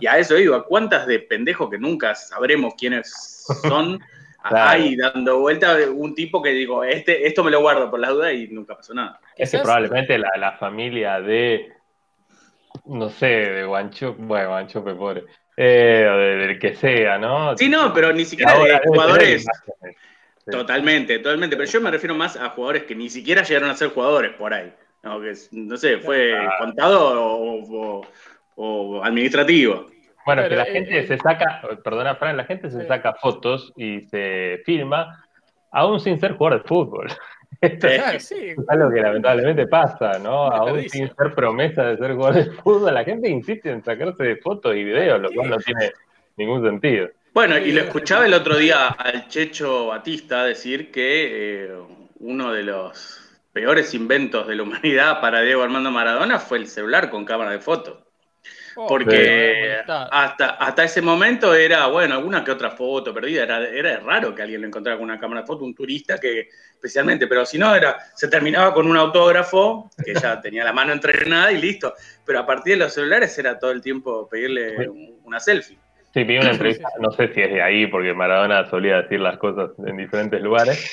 y 0.00 0.06
a 0.06 0.18
eso 0.18 0.34
digo, 0.34 0.54
¿a 0.54 0.66
cuántas 0.66 1.06
de 1.06 1.20
pendejos 1.20 1.70
que 1.70 1.78
nunca 1.78 2.14
sabremos 2.14 2.74
quiénes 2.76 3.10
son? 3.62 3.98
Claro. 4.48 4.70
Hay 4.70 4.96
dando 4.96 5.40
vuelta 5.40 5.76
un 5.92 6.14
tipo 6.14 6.40
que 6.40 6.50
digo, 6.50 6.84
este, 6.84 7.26
esto 7.26 7.42
me 7.42 7.50
lo 7.50 7.60
guardo 7.60 7.90
por 7.90 7.98
las 7.98 8.10
dudas 8.10 8.32
y 8.32 8.46
nunca 8.48 8.76
pasó 8.76 8.94
nada. 8.94 9.20
Ese 9.36 9.58
probablemente 9.58 10.16
la, 10.16 10.30
la 10.38 10.52
familia 10.52 11.20
de, 11.20 11.72
no 12.86 13.10
sé, 13.10 13.26
de 13.26 13.64
Guanchope, 13.64 14.22
bueno, 14.22 14.50
Guanchope 14.50 14.94
pobre, 14.94 15.24
eh, 15.56 16.06
o 16.08 16.16
de- 16.16 16.36
del 16.46 16.58
que 16.58 16.74
sea, 16.76 17.18
¿no? 17.18 17.58
Sí, 17.58 17.68
no, 17.68 17.92
pero 17.92 18.12
ni 18.12 18.24
siquiera 18.24 18.52
Ahora 18.52 18.74
de 18.74 18.80
jugadores. 18.86 19.44
Sí. 20.44 20.50
Totalmente, 20.50 21.18
totalmente. 21.18 21.56
Pero 21.56 21.68
yo 21.68 21.80
me 21.80 21.90
refiero 21.90 22.14
más 22.14 22.36
a 22.36 22.48
jugadores 22.50 22.84
que 22.84 22.94
ni 22.94 23.10
siquiera 23.10 23.42
llegaron 23.42 23.68
a 23.70 23.74
ser 23.74 23.88
jugadores 23.88 24.32
por 24.34 24.54
ahí. 24.54 24.72
No, 25.02 25.21
que, 25.21 25.31
es- 25.31 25.52
no 25.52 25.76
sé, 25.76 25.99
fue 25.99 26.35
contador 26.59 27.17
o, 27.19 27.62
o- 27.62 28.07
o 28.57 29.05
administrativo. 29.05 29.87
Bueno, 30.26 30.49
que 30.49 30.57
la 30.57 30.64
gente 30.67 31.07
se 31.07 31.17
saca, 31.19 31.62
perdona 31.83 32.14
Fran, 32.17 32.37
la 32.37 32.45
gente 32.45 32.71
se 32.71 32.87
saca 32.87 33.14
fotos 33.14 33.73
y 33.76 34.02
se 34.02 34.61
filma 34.67 35.25
aún 35.71 36.00
sin 36.00 36.19
ser 36.19 36.33
jugador 36.33 36.62
de 36.62 36.69
fútbol. 36.69 37.07
Esto 37.61 37.87
es 37.88 38.02
Claro, 38.02 38.21
sí. 38.21 38.55
algo 38.69 38.90
que 38.90 39.00
lamentablemente 39.00 39.67
pasa, 39.67 40.19
¿no? 40.19 40.47
Un 40.49 40.52
Aún 40.52 40.88
sin 40.88 41.09
ser 41.14 41.35
promesa 41.35 41.85
de 41.85 41.97
ser 41.97 42.14
jugador 42.14 42.45
de 42.45 42.50
fútbol, 42.52 42.93
la 42.93 43.05
gente 43.05 43.28
insiste 43.31 43.71
en 43.71 43.83
sacarse 43.83 44.23
de 44.23 44.37
fotos 44.37 44.75
y 44.76 44.85
videos, 44.85 45.21
lo 45.21 45.31
cual 45.33 45.50
no 45.50 45.57
tiene 45.59 45.93
ningún 46.37 46.62
sentido. 46.62 47.09
Bueno, 47.33 47.57
y 47.57 47.73
lo 47.73 47.83
escuchaba 47.83 48.26
el 48.26 48.35
otro 48.35 48.57
día 48.57 48.88
al 48.88 49.28
Checho 49.28 49.87
Batista 49.87 50.45
decir 50.45 50.90
que 50.90 51.64
eh, 51.67 51.78
uno 52.21 52.52
de 52.52 52.64
los 52.64 53.27
peores 53.58 53.92
inventos 53.92 54.46
de 54.46 54.54
la 54.54 54.62
humanidad 54.62 55.20
para 55.20 55.40
Diego 55.40 55.64
Armando 55.64 55.90
Maradona 55.90 56.38
fue 56.38 56.58
el 56.58 56.68
celular 56.68 57.10
con 57.10 57.24
cámara 57.24 57.50
de 57.50 57.58
foto. 57.58 58.06
Oh, 58.76 58.86
Porque 58.86 59.78
hasta, 59.88 60.50
hasta 60.50 60.84
ese 60.84 61.02
momento 61.02 61.52
era, 61.52 61.88
bueno, 61.88 62.14
alguna 62.14 62.44
que 62.44 62.52
otra 62.52 62.70
foto 62.70 63.12
perdida. 63.12 63.42
Era, 63.42 63.68
era 63.68 63.98
raro 63.98 64.32
que 64.32 64.42
alguien 64.42 64.60
lo 64.60 64.68
encontrara 64.68 64.96
con 64.96 65.06
una 65.10 65.18
cámara 65.18 65.40
de 65.40 65.46
foto, 65.48 65.64
un 65.64 65.74
turista 65.74 66.18
que 66.18 66.48
especialmente, 66.72 67.26
pero 67.26 67.44
si 67.44 67.58
no, 67.58 67.74
era, 67.74 67.98
se 68.14 68.28
terminaba 68.28 68.72
con 68.72 68.86
un 68.86 68.96
autógrafo, 68.96 69.90
que 70.04 70.14
ya 70.14 70.40
tenía 70.40 70.62
la 70.62 70.72
mano 70.72 70.92
entrenada 70.92 71.50
y 71.50 71.60
listo. 71.60 71.94
Pero 72.24 72.38
a 72.38 72.46
partir 72.46 72.74
de 72.74 72.84
los 72.84 72.94
celulares 72.94 73.36
era 73.40 73.58
todo 73.58 73.72
el 73.72 73.82
tiempo 73.82 74.28
pedirle 74.28 74.88
un- 74.88 75.18
una 75.24 75.40
selfie. 75.40 75.78
Sí, 76.14 76.22
vi 76.22 76.38
una 76.38 76.50
entrevista, 76.52 76.88
no 77.00 77.10
sé 77.10 77.34
si 77.34 77.40
es 77.40 77.50
de 77.52 77.60
ahí, 77.60 77.88
porque 77.88 78.14
Maradona 78.14 78.70
solía 78.70 79.02
decir 79.02 79.18
las 79.18 79.36
cosas 79.38 79.70
en 79.84 79.96
diferentes 79.96 80.40
lugares, 80.40 80.88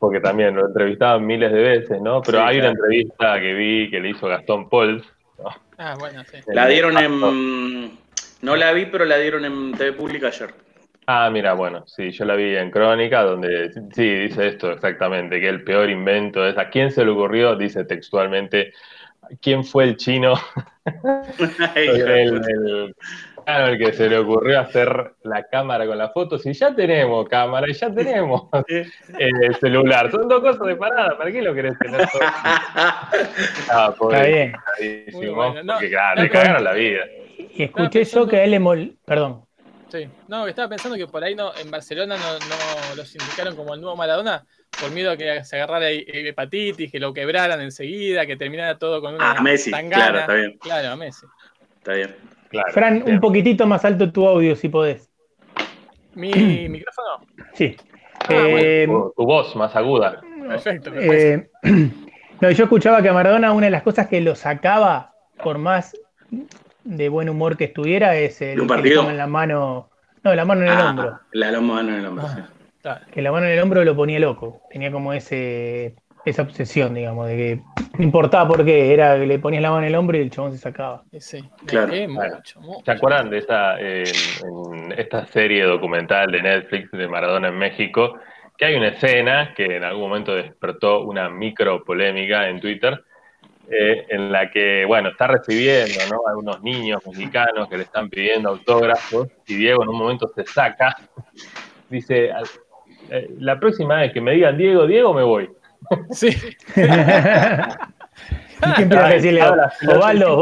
porque 0.00 0.18
también 0.20 0.56
lo 0.56 0.66
entrevistaban 0.66 1.26
miles 1.26 1.52
de 1.52 1.60
veces, 1.60 2.00
¿no? 2.00 2.22
Pero 2.22 2.38
Sí, 2.38 2.44
hay 2.44 2.56
claro. 2.58 2.70
una 2.72 2.80
entrevista 2.80 3.40
que 3.40 3.52
vi 3.54 3.90
que 3.90 4.00
le 4.00 4.10
hizo 4.10 4.26
Gastón 4.26 4.68
Paul. 4.68 5.04
Ah, 5.76 5.94
bueno, 5.98 6.24
sí. 6.24 6.38
La 6.48 6.66
dieron 6.66 6.96
en. 6.98 7.98
No 8.42 8.56
la 8.56 8.72
vi, 8.72 8.86
pero 8.86 9.04
la 9.04 9.18
dieron 9.18 9.44
en 9.44 9.72
TV 9.76 9.92
Pública 9.92 10.28
ayer. 10.28 10.54
Ah, 11.06 11.28
mira, 11.30 11.52
bueno, 11.52 11.84
sí, 11.86 12.10
yo 12.12 12.24
la 12.24 12.34
vi 12.34 12.56
en 12.56 12.70
Crónica, 12.70 13.22
donde 13.22 13.70
sí, 13.92 14.14
dice 14.14 14.48
esto 14.48 14.72
exactamente, 14.72 15.40
que 15.40 15.48
el 15.48 15.64
peor 15.64 15.90
invento 15.90 16.46
es, 16.46 16.56
¿a 16.56 16.70
quién 16.70 16.90
se 16.90 17.04
le 17.04 17.10
ocurrió? 17.10 17.56
Dice 17.56 17.84
textualmente, 17.84 18.72
¿quién 19.42 19.64
fue 19.64 19.84
el 19.84 19.96
chino? 19.96 20.34
el, 21.74 22.00
el- 22.10 22.94
claro, 23.44 23.66
el 23.66 23.78
que 23.78 23.92
se 23.92 24.08
le 24.08 24.18
ocurrió 24.18 24.60
hacer 24.60 25.12
la 25.22 25.44
cámara 25.48 25.86
con 25.86 25.98
la 25.98 26.10
foto, 26.10 26.38
si 26.38 26.52
ya 26.52 26.74
tenemos 26.74 27.28
cámara 27.28 27.66
y 27.68 27.72
ya 27.74 27.92
tenemos 27.92 28.48
eh, 28.68 29.54
celular, 29.60 30.10
son 30.10 30.28
dos 30.28 30.40
cosas 30.40 30.66
separadas, 30.66 31.14
¿para 31.14 31.30
qué 31.32 31.42
lo 31.42 31.54
querés 31.54 31.78
tener 31.78 32.06
todo? 32.10 32.20
Ah, 33.72 33.94
pobre, 33.96 34.16
Está 34.18 34.62
bien. 34.80 35.06
bueno, 35.12 35.62
no, 35.62 35.74
porque 35.74 35.90
claro, 35.90 36.16
no, 36.16 36.22
le 36.22 36.30
cagaron 36.30 36.64
la 36.64 36.72
vida. 36.72 37.04
Y 37.36 37.62
escuché 37.62 38.04
yo 38.04 38.26
que 38.26 38.36
a 38.38 38.44
él 38.44 38.50
le 38.52 38.58
mol... 38.58 38.96
Perdón. 39.04 39.44
Sí. 39.90 40.08
No, 40.28 40.44
que 40.44 40.50
estaba 40.50 40.68
pensando 40.68 40.96
que 40.96 41.06
por 41.06 41.22
ahí 41.22 41.34
no, 41.34 41.52
en 41.56 41.70
Barcelona 41.70 42.16
no, 42.16 42.32
no 42.38 42.94
los 42.96 43.14
indicaron 43.14 43.56
como 43.56 43.74
el 43.74 43.80
nuevo 43.80 43.96
Maradona 43.96 44.44
por 44.80 44.90
miedo 44.92 45.10
a 45.10 45.16
que 45.16 45.44
se 45.44 45.56
agarrara 45.56 45.90
he- 45.90 46.28
hepatitis, 46.28 46.90
que 46.92 47.00
lo 47.00 47.12
quebraran 47.12 47.60
enseguida, 47.60 48.24
que 48.24 48.36
terminara 48.36 48.78
todo 48.78 49.00
con 49.00 49.14
una 49.14 49.32
Ah, 49.32 49.42
Messi, 49.42 49.70
tangana. 49.70 50.04
claro, 50.04 50.18
está 50.20 50.34
bien. 50.34 50.58
Claro, 50.58 50.88
a 50.90 50.96
Messi. 50.96 51.26
Está 51.78 51.92
bien. 51.94 52.16
Claro, 52.50 52.72
Fran, 52.72 52.94
bien. 53.04 53.14
un 53.14 53.20
poquitito 53.20 53.66
más 53.66 53.84
alto 53.84 54.10
tu 54.12 54.26
audio, 54.26 54.54
si 54.56 54.68
podés. 54.68 55.08
¿Mi 56.14 56.30
micrófono? 56.68 57.26
Sí. 57.54 57.76
Ah, 58.22 58.26
Eh, 58.30 58.84
tu, 58.86 59.12
tu 59.16 59.24
voz 59.24 59.54
más 59.56 59.74
aguda. 59.76 60.20
Perfecto. 60.48 60.90
eh, 60.94 61.48
no, 62.40 62.50
yo 62.50 62.64
escuchaba 62.64 63.02
que 63.02 63.08
a 63.08 63.12
Maradona 63.12 63.52
una 63.52 63.66
de 63.66 63.70
las 63.70 63.82
cosas 63.82 64.08
que 64.08 64.20
lo 64.20 64.34
sacaba, 64.34 65.14
por 65.42 65.58
más 65.58 65.96
de 66.84 67.08
buen 67.08 67.28
humor 67.28 67.56
que 67.56 67.64
estuviera, 67.64 68.16
es 68.16 68.42
el 68.42 68.60
¿Un 68.60 68.66
que 68.66 68.74
partido? 68.74 69.02
pongan 69.02 69.16
la 69.16 69.26
mano. 69.26 69.90
No, 70.22 70.34
la 70.34 70.44
mano 70.44 70.62
en 70.62 70.68
el 70.68 70.76
Ah, 70.78 70.90
hombro. 70.90 71.20
La 71.32 71.50
loma 71.52 71.80
en 71.80 71.88
el 71.90 72.06
hombro. 72.06 72.28
sí. 72.28 72.40
Claro. 72.82 73.04
Que 73.12 73.22
la 73.22 73.30
mano 73.32 73.46
en 73.46 73.52
el 73.52 73.60
hombro 73.60 73.84
lo 73.84 73.94
ponía 73.94 74.18
loco. 74.18 74.62
Tenía 74.70 74.90
como 74.90 75.12
ese 75.12 75.94
esa 76.30 76.42
obsesión, 76.42 76.94
digamos, 76.94 77.26
de 77.28 77.36
que 77.36 77.60
no 77.98 78.04
importaba 78.04 78.48
por 78.48 78.64
qué, 78.64 78.92
era 78.92 79.18
que 79.18 79.26
le 79.26 79.38
ponías 79.38 79.62
la 79.62 79.70
mano 79.70 79.82
en 79.82 79.88
el 79.88 79.94
hombro 79.96 80.16
y 80.16 80.20
el 80.20 80.30
chabón 80.30 80.52
se 80.52 80.58
sacaba. 80.58 81.04
Sí, 81.18 81.48
Claro. 81.66 81.92
Eh, 81.92 82.06
Claro. 82.08 82.36
mucho, 82.36 82.60
mucho. 82.60 82.82
¿Se 82.84 82.90
acuerdan 82.92 83.30
de 83.30 83.38
esta, 83.38 83.80
eh, 83.80 84.10
en 84.10 84.92
esta 84.96 85.26
serie 85.26 85.64
documental 85.64 86.30
de 86.30 86.42
Netflix 86.42 86.90
de 86.92 87.06
Maradona 87.08 87.48
en 87.48 87.58
México? 87.58 88.14
Que 88.56 88.66
hay 88.66 88.74
una 88.76 88.88
escena 88.88 89.54
que 89.54 89.76
en 89.76 89.84
algún 89.84 90.08
momento 90.08 90.34
despertó 90.34 91.00
una 91.02 91.28
micro 91.28 91.82
polémica 91.84 92.48
en 92.48 92.60
Twitter, 92.60 93.02
eh, 93.70 94.06
en 94.08 94.32
la 94.32 94.50
que, 94.50 94.84
bueno, 94.84 95.10
está 95.10 95.26
recibiendo 95.28 96.00
¿no? 96.10 96.22
a 96.26 96.36
unos 96.36 96.62
niños 96.62 97.00
mexicanos 97.06 97.68
que 97.68 97.76
le 97.76 97.84
están 97.84 98.08
pidiendo 98.10 98.48
autógrafos 98.50 99.28
y 99.46 99.54
Diego 99.56 99.82
en 99.82 99.88
un 99.90 99.96
momento 99.98 100.28
se 100.34 100.44
saca, 100.44 100.94
dice, 101.88 102.32
"Al- 102.32 102.46
eh, 103.10 103.28
la 103.38 103.58
próxima 103.58 104.00
vez 104.00 104.12
que 104.12 104.20
me 104.20 104.32
digan 104.32 104.56
Diego, 104.56 104.86
Diego, 104.86 105.14
me 105.14 105.22
voy. 105.22 105.48
Sí. 106.10 106.30
Y 108.62 108.76
siempre 108.76 108.98
vas 108.98 109.10
a 109.10 109.14
decirle, 109.14 109.42
Osvaldo. 109.42 110.40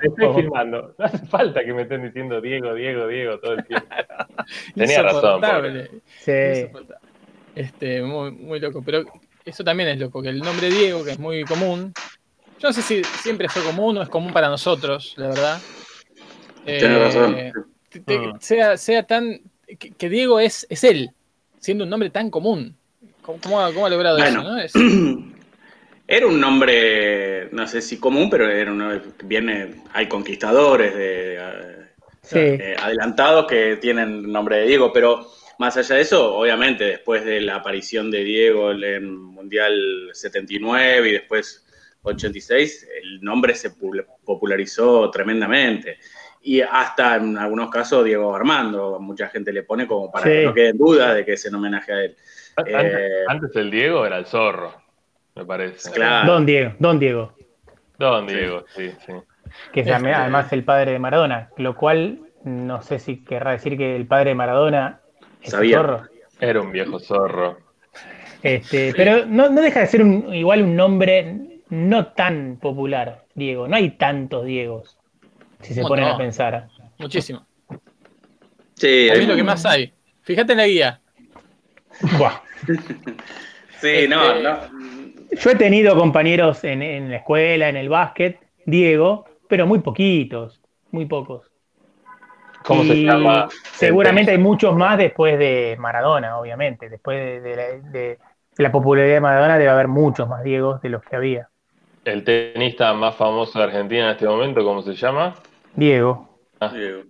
Te 0.00 0.08
estoy 0.08 0.34
filmando. 0.42 0.94
No 0.98 1.04
hace 1.04 1.18
falta 1.26 1.64
que 1.64 1.72
me 1.72 1.82
estén 1.82 2.02
diciendo 2.02 2.40
Diego, 2.40 2.74
Diego, 2.74 3.06
Diego 3.06 3.38
todo 3.38 3.52
el 3.54 3.64
tiempo. 3.64 3.86
Tenía 4.74 5.02
razón. 5.02 5.40
Sí. 6.18 6.32
Este, 7.54 8.02
muy, 8.02 8.32
muy 8.32 8.58
loco. 8.58 8.82
Pero 8.84 9.04
eso 9.44 9.62
también 9.62 9.88
es 9.90 10.00
loco, 10.00 10.20
que 10.20 10.30
el 10.30 10.40
nombre 10.40 10.68
Diego, 10.68 11.04
que 11.04 11.12
es 11.12 11.18
muy 11.20 11.44
común. 11.44 11.92
Yo 12.58 12.68
no 12.68 12.72
sé 12.72 12.82
si 12.82 13.04
siempre 13.04 13.48
fue 13.48 13.62
común 13.62 13.96
o 13.98 14.02
es 14.02 14.08
común 14.08 14.32
para 14.32 14.48
nosotros, 14.48 15.14
la 15.16 15.28
verdad. 15.28 15.58
Tienes 16.64 16.98
razón. 17.14 17.36
te- 17.88 18.00
te- 18.00 18.18
Mm. 18.18 18.40
sea, 18.40 18.76
sea 18.76 19.04
tan. 19.04 19.40
Que, 19.78 19.92
que 19.92 20.08
Diego 20.08 20.40
es, 20.40 20.66
es 20.68 20.82
él, 20.82 21.10
siendo 21.60 21.84
un 21.84 21.90
nombre 21.90 22.10
tan 22.10 22.30
común. 22.30 22.76
¿Cómo, 23.22 23.38
cómo 23.42 23.60
ha, 23.60 23.72
cómo 23.72 23.86
ha 23.86 23.90
logrado 23.90 24.18
Bueno. 24.18 24.40
eso? 24.40 24.50
¿no? 24.50 24.58
Es- 24.58 24.72
Era 26.12 26.26
un 26.26 26.40
nombre, 26.40 27.48
no 27.52 27.68
sé 27.68 27.80
si 27.80 27.98
común, 28.00 28.28
pero 28.28 28.48
era 28.50 28.72
un 28.72 29.00
viene, 29.24 29.82
hay 29.92 30.08
conquistadores 30.08 30.92
de, 30.92 31.38
Sí. 32.22 32.36
eh, 32.38 32.74
adelantados 32.82 33.46
que 33.46 33.76
tienen 33.76 34.30
nombre 34.30 34.56
de 34.58 34.66
Diego, 34.66 34.92
pero 34.92 35.24
más 35.60 35.76
allá 35.76 35.94
de 35.94 36.00
eso, 36.02 36.34
obviamente, 36.34 36.82
después 36.84 37.24
de 37.24 37.40
la 37.40 37.56
aparición 37.56 38.10
de 38.10 38.24
Diego 38.24 38.72
en 38.72 39.14
Mundial 39.14 40.10
79 40.12 41.08
y 41.08 41.12
después 41.12 41.64
86, 42.02 42.88
el 43.02 43.20
nombre 43.22 43.54
se 43.54 43.70
pul- 43.70 44.04
popularizó 44.24 45.08
tremendamente. 45.12 45.98
Y 46.42 46.60
hasta 46.60 47.16
en 47.16 47.38
algunos 47.38 47.70
casos 47.70 48.04
Diego 48.04 48.34
Armando, 48.34 48.98
mucha 48.98 49.28
gente 49.28 49.52
le 49.52 49.62
pone 49.62 49.86
como 49.86 50.10
para 50.10 50.24
Sí. 50.24 50.30
que 50.32 50.44
no 50.44 50.54
quede 50.54 50.68
en 50.70 50.78
duda 50.78 51.14
de 51.14 51.24
que 51.24 51.34
es 51.34 51.44
en 51.46 51.54
homenaje 51.54 51.92
a 51.92 52.02
él. 52.04 52.16
Antes, 52.56 52.74
Eh, 52.84 53.08
antes 53.28 53.56
el 53.56 53.70
Diego 53.70 54.04
era 54.06 54.18
el 54.18 54.26
zorro, 54.26 54.74
me 55.34 55.44
parece. 55.44 55.90
Claro. 55.92 56.32
Don 56.32 56.46
Diego, 56.46 56.72
Don 56.78 56.98
Diego, 56.98 57.32
Don 57.98 58.26
Diego, 58.26 58.64
sí, 58.74 58.90
sí. 59.06 59.12
que 59.72 59.80
es 59.80 59.86
Este- 59.86 60.12
además 60.12 60.52
el 60.52 60.64
padre 60.64 60.92
de 60.92 60.98
Maradona, 60.98 61.50
lo 61.56 61.76
cual 61.76 62.20
no 62.44 62.82
sé 62.82 62.98
si 62.98 63.24
querrá 63.24 63.52
decir 63.52 63.76
que 63.76 63.94
el 63.96 64.06
padre 64.06 64.30
de 64.30 64.34
Maradona 64.34 65.00
es 65.42 65.52
un 65.54 65.70
zorro. 65.70 66.02
Era 66.40 66.60
un 66.60 66.72
viejo 66.72 66.98
zorro. 66.98 67.58
Este, 68.42 68.94
pero 68.96 69.26
no, 69.26 69.50
no 69.50 69.60
deja 69.60 69.80
de 69.80 69.86
ser 69.86 70.02
un, 70.02 70.34
igual 70.34 70.62
un 70.62 70.74
nombre 70.74 71.60
no 71.68 72.06
tan 72.08 72.56
popular, 72.56 73.24
Diego. 73.34 73.68
No 73.68 73.76
hay 73.76 73.90
tantos 73.90 74.46
Diegos, 74.46 74.96
si 75.60 75.74
se 75.74 75.82
ponen 75.82 76.06
a 76.06 76.16
pensar. 76.16 76.68
muchísimo. 76.98 77.46
Sí, 78.74 79.10
A 79.10 79.12
mí 79.12 79.18
hay 79.18 79.22
es 79.24 79.28
lo 79.28 79.36
que 79.36 79.42
más 79.44 79.66
hay. 79.66 79.92
Fíjate 80.22 80.52
en 80.52 80.58
la 80.58 80.66
guía. 80.66 81.00
Buah. 82.18 82.40
Sí, 83.80 84.06
no, 84.08 84.32
Este- 84.32 84.42
no. 84.42 84.58
Yo 85.32 85.50
he 85.50 85.54
tenido 85.54 85.96
compañeros 85.96 86.64
en, 86.64 86.82
en 86.82 87.10
la 87.10 87.16
escuela, 87.18 87.68
en 87.68 87.76
el 87.76 87.88
básquet, 87.88 88.38
Diego, 88.66 89.26
pero 89.48 89.66
muy 89.66 89.78
poquitos, 89.78 90.60
muy 90.90 91.06
pocos. 91.06 91.50
¿Cómo 92.64 92.82
se 92.84 93.04
llama? 93.04 93.48
Seguramente 93.72 94.32
hay 94.32 94.38
muchos 94.38 94.76
más 94.76 94.98
después 94.98 95.38
de 95.38 95.76
Maradona, 95.78 96.38
obviamente. 96.38 96.88
Después 96.88 97.18
de, 97.18 97.40
de 97.40 97.56
la, 97.56 97.62
de- 97.90 98.18
de 98.56 98.62
la 98.62 98.72
popularidad 98.72 99.14
de 99.14 99.20
Maradona 99.20 99.56
debe 99.56 99.70
haber 99.70 99.88
muchos 99.88 100.28
más 100.28 100.42
Diegos 100.44 100.82
de 100.82 100.88
los 100.90 101.02
que 101.02 101.16
había. 101.16 101.48
El 102.04 102.24
tenista 102.24 102.92
más 102.92 103.14
famoso 103.14 103.58
de 103.58 103.64
Argentina 103.66 104.06
en 104.06 104.10
este 104.10 104.26
momento, 104.26 104.64
¿cómo 104.64 104.82
se 104.82 104.94
llama? 104.94 105.34
Diego. 105.74 106.28
Diego. 106.72 107.02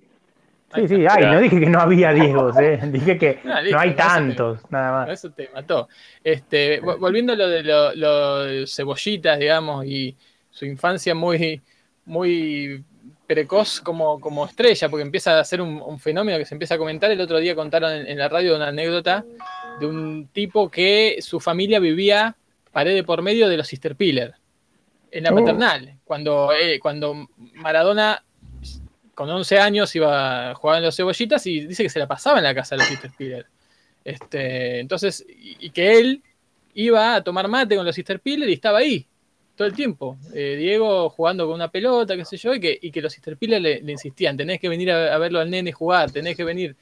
Sí, 0.75 0.87
sí, 0.87 1.05
ay, 1.09 1.25
no 1.25 1.41
dije 1.41 1.59
que 1.61 1.67
no 1.67 1.81
había 1.81 2.13
Diegos, 2.13 2.57
eh. 2.59 2.79
dije 2.93 3.19
que 3.19 3.41
listo, 3.63 3.71
no 3.73 3.79
hay 3.81 3.91
te- 3.91 3.97
tantos, 3.97 4.61
nada 4.71 4.93
más. 5.07 5.09
Eso 5.11 5.31
te 5.31 5.49
mató. 5.53 5.89
Este, 6.23 6.81
vo- 6.81 6.99
volviendo 6.99 7.33
a 7.33 7.37
lo 7.37 7.49
de 7.49 7.63
lo- 7.65 7.95
los 7.95 8.75
cebollitas, 8.75 9.39
digamos, 9.39 9.85
y 9.87 10.17
su 10.51 10.65
infancia 10.67 11.15
muy, 11.15 11.61
muy 12.05 12.85
precoz 13.27 13.81
como, 13.81 14.21
como 14.21 14.45
estrella, 14.47 14.89
porque 14.89 15.03
empieza 15.03 15.39
a 15.39 15.45
ser 15.45 15.61
un, 15.61 15.81
un 15.85 15.99
fenómeno 15.99 16.39
que 16.39 16.45
se 16.45 16.55
empieza 16.55 16.75
a 16.75 16.79
comentar. 16.79 17.11
El 17.11 17.21
otro 17.21 17.39
día 17.39 17.55
contaron 17.55 17.93
en, 17.93 18.07
en 18.07 18.19
la 18.19 18.29
radio 18.29 18.57
una 18.57 18.69
anécdota 18.69 19.25
de 19.79 19.87
un 19.87 20.29
tipo 20.33 20.71
que 20.71 21.19
su 21.21 21.41
familia 21.41 21.79
vivía 21.81 22.37
pared 22.73 22.95
de 22.95 23.03
por 23.05 23.23
medio 23.23 23.49
de 23.49 23.57
los 23.57 23.67
Sister 23.67 23.97
Piller, 23.97 24.35
en 25.11 25.25
la 25.25 25.31
Oh. 25.33 25.35
paternal. 25.37 25.95
Cuando, 26.05 26.53
eh, 26.53 26.79
cuando 26.81 27.29
Maradona 27.55 28.23
con 29.21 29.29
11 29.29 29.59
años 29.59 29.95
iba 29.95 30.51
a 30.51 30.55
jugar 30.55 30.79
en 30.79 30.85
los 30.85 30.97
cebollitas 30.97 31.47
y 31.47 31.67
dice 31.67 31.83
que 31.83 31.91
se 31.91 31.99
la 31.99 32.07
pasaba 32.09 32.39
en 32.39 32.45
la 32.45 32.55
casa 32.55 32.75
de 32.75 32.79
los 32.79 32.89
Sister 32.89 33.11
Piller. 33.19 33.45
Este, 34.03 34.81
entonces, 34.81 35.27
y, 35.29 35.67
y 35.67 35.71
que 35.71 35.99
él 35.99 36.23
iba 36.73 37.17
a 37.17 37.23
tomar 37.23 37.47
mate 37.47 37.77
con 37.77 37.85
los 37.85 37.95
Sister 37.95 38.19
Piller 38.21 38.49
y 38.49 38.55
estaba 38.55 38.79
ahí 38.79 39.07
todo 39.57 39.69
el 39.69 39.75
tiempo. 39.75 40.17
Eh, 40.33 40.57
Diego 40.59 41.11
jugando 41.11 41.45
con 41.45 41.55
una 41.57 41.71
pelota, 41.71 42.17
qué 42.17 42.25
sé 42.25 42.39
yo, 42.39 42.55
y 42.55 42.61
que, 42.61 42.79
y 42.81 42.91
que 42.91 43.03
los 43.03 43.13
Sister 43.13 43.37
Piller 43.37 43.61
le, 43.61 43.83
le 43.83 43.93
insistían, 43.93 44.39
tenés 44.39 44.59
que 44.59 44.71
venir 44.71 44.91
a, 44.91 45.15
a 45.15 45.19
verlo 45.19 45.39
al 45.39 45.51
nene 45.51 45.71
jugar, 45.73 46.11
tenés 46.11 46.35
que 46.35 46.45
venir. 46.45 46.75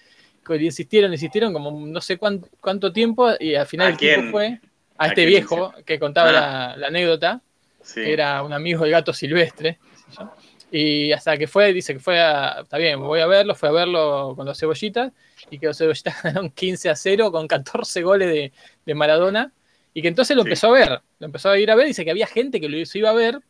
Le 0.49 0.64
insistieron, 0.64 1.11
le 1.11 1.16
insistieron 1.16 1.52
como 1.52 1.73
no 1.73 2.00
sé 2.00 2.18
cuánto, 2.18 2.49
cuánto 2.61 2.92
tiempo 2.92 3.28
y 3.40 3.57
al 3.57 3.66
final 3.66 3.88
¿A 3.88 3.90
el 3.90 3.97
quién? 3.97 4.30
fue 4.30 4.61
a, 4.97 5.04
¿A 5.04 5.09
este 5.09 5.26
viejo 5.26 5.75
que 5.85 5.99
contaba 5.99 6.28
Ah. 6.28 6.33
la, 6.33 6.76
la 6.76 6.87
anécdota 6.87 7.42
Sí. 7.83 8.02
que 8.02 8.12
era 8.12 8.42
un 8.45 8.52
amigo 8.52 8.83
del 8.83 8.92
gato 8.92 9.12
silvestre. 9.12 9.78
qué 10.07 10.12
sé 10.12 10.18
yo. 10.21 10.33
Y 10.71 11.13
hasta 11.13 11.39
que 11.39 11.47
fue, 11.47 11.73
dice 11.73 11.95
que 11.95 12.01
fue 12.01 12.21
a, 12.21 12.61
está 12.63 12.77
bien, 12.77 13.01
voy 13.01 13.21
a 13.21 13.27
verlo, 13.27 13.55
fue 13.55 13.71
a 13.71 13.73
verlo 13.73 14.35
con 14.37 14.45
los 14.47 14.59
cebollitas, 14.59 15.13
y 15.51 15.59
que 15.59 15.67
los 15.67 15.79
cebollitas 15.79 16.23
ganaron 16.23 16.51
15 16.51 16.91
a 16.91 16.97
0 16.97 17.33
con 17.33 17.47
14 17.49 18.03
goles 18.03 18.29
de, 18.29 18.53
de 18.85 18.95
Maradona, 18.95 19.53
y 19.95 20.03
que 20.03 20.09
entonces 20.09 20.37
lo 20.37 20.43
Sí. 20.43 20.49
empezó 20.49 20.69
a 20.69 20.73
ver, 20.73 21.01
lo 21.19 21.27
empezó 21.27 21.49
a 21.51 21.59
ir 21.59 21.71
a 21.71 21.75
ver, 21.75 21.87
dice 21.87 22.05
que 22.05 22.11
había 22.11 22.27
gente 22.27 22.61
que 22.61 22.69
lo 22.69 22.77
iba 22.77 23.11
a 23.11 23.15
ver, 23.15 23.41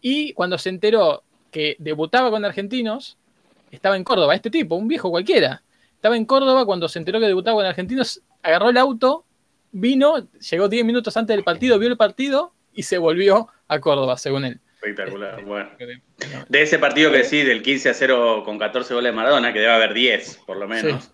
y 0.00 0.32
cuando 0.32 0.58
se 0.58 0.68
enteró 0.70 1.22
que 1.52 1.76
debutaba 1.78 2.30
con 2.30 2.44
argentinos, 2.44 3.16
estaba 3.70 3.96
en 3.96 4.04
Córdoba, 4.04 4.34
este 4.34 4.50
tipo, 4.50 4.74
un 4.74 4.88
viejo 4.88 5.10
cualquiera, 5.10 5.62
estaba 5.94 6.16
en 6.16 6.24
Córdoba 6.24 6.66
cuando 6.66 6.88
se 6.88 6.98
enteró 6.98 7.20
que 7.20 7.26
debutaba 7.26 7.56
con 7.58 7.66
argentinos, 7.66 8.22
agarró 8.42 8.70
el 8.70 8.76
auto, 8.76 9.24
vino, 9.70 10.28
llegó 10.50 10.68
10 10.68 10.84
minutos 10.84 11.16
antes 11.16 11.34
del 11.36 11.44
partido, 11.44 11.78
vio 11.78 11.88
el 11.88 11.96
partido 11.96 12.52
y 12.74 12.82
se 12.82 12.98
volvió 12.98 13.48
a 13.68 13.78
Córdoba, 13.80 14.16
según 14.18 14.44
él. 14.44 14.60
Espectacular, 14.88 15.42
bueno. 15.42 15.70
De 16.48 16.62
ese 16.62 16.78
partido 16.78 17.10
que 17.10 17.24
sí, 17.24 17.42
del 17.42 17.62
15 17.62 17.90
a 17.90 17.94
0 17.94 18.42
con 18.44 18.58
14 18.58 18.94
goles 18.94 19.12
de 19.12 19.16
Maradona, 19.16 19.52
que 19.52 19.60
debe 19.60 19.72
haber 19.72 19.94
10 19.94 20.42
por 20.46 20.56
lo 20.56 20.68
menos. 20.68 21.12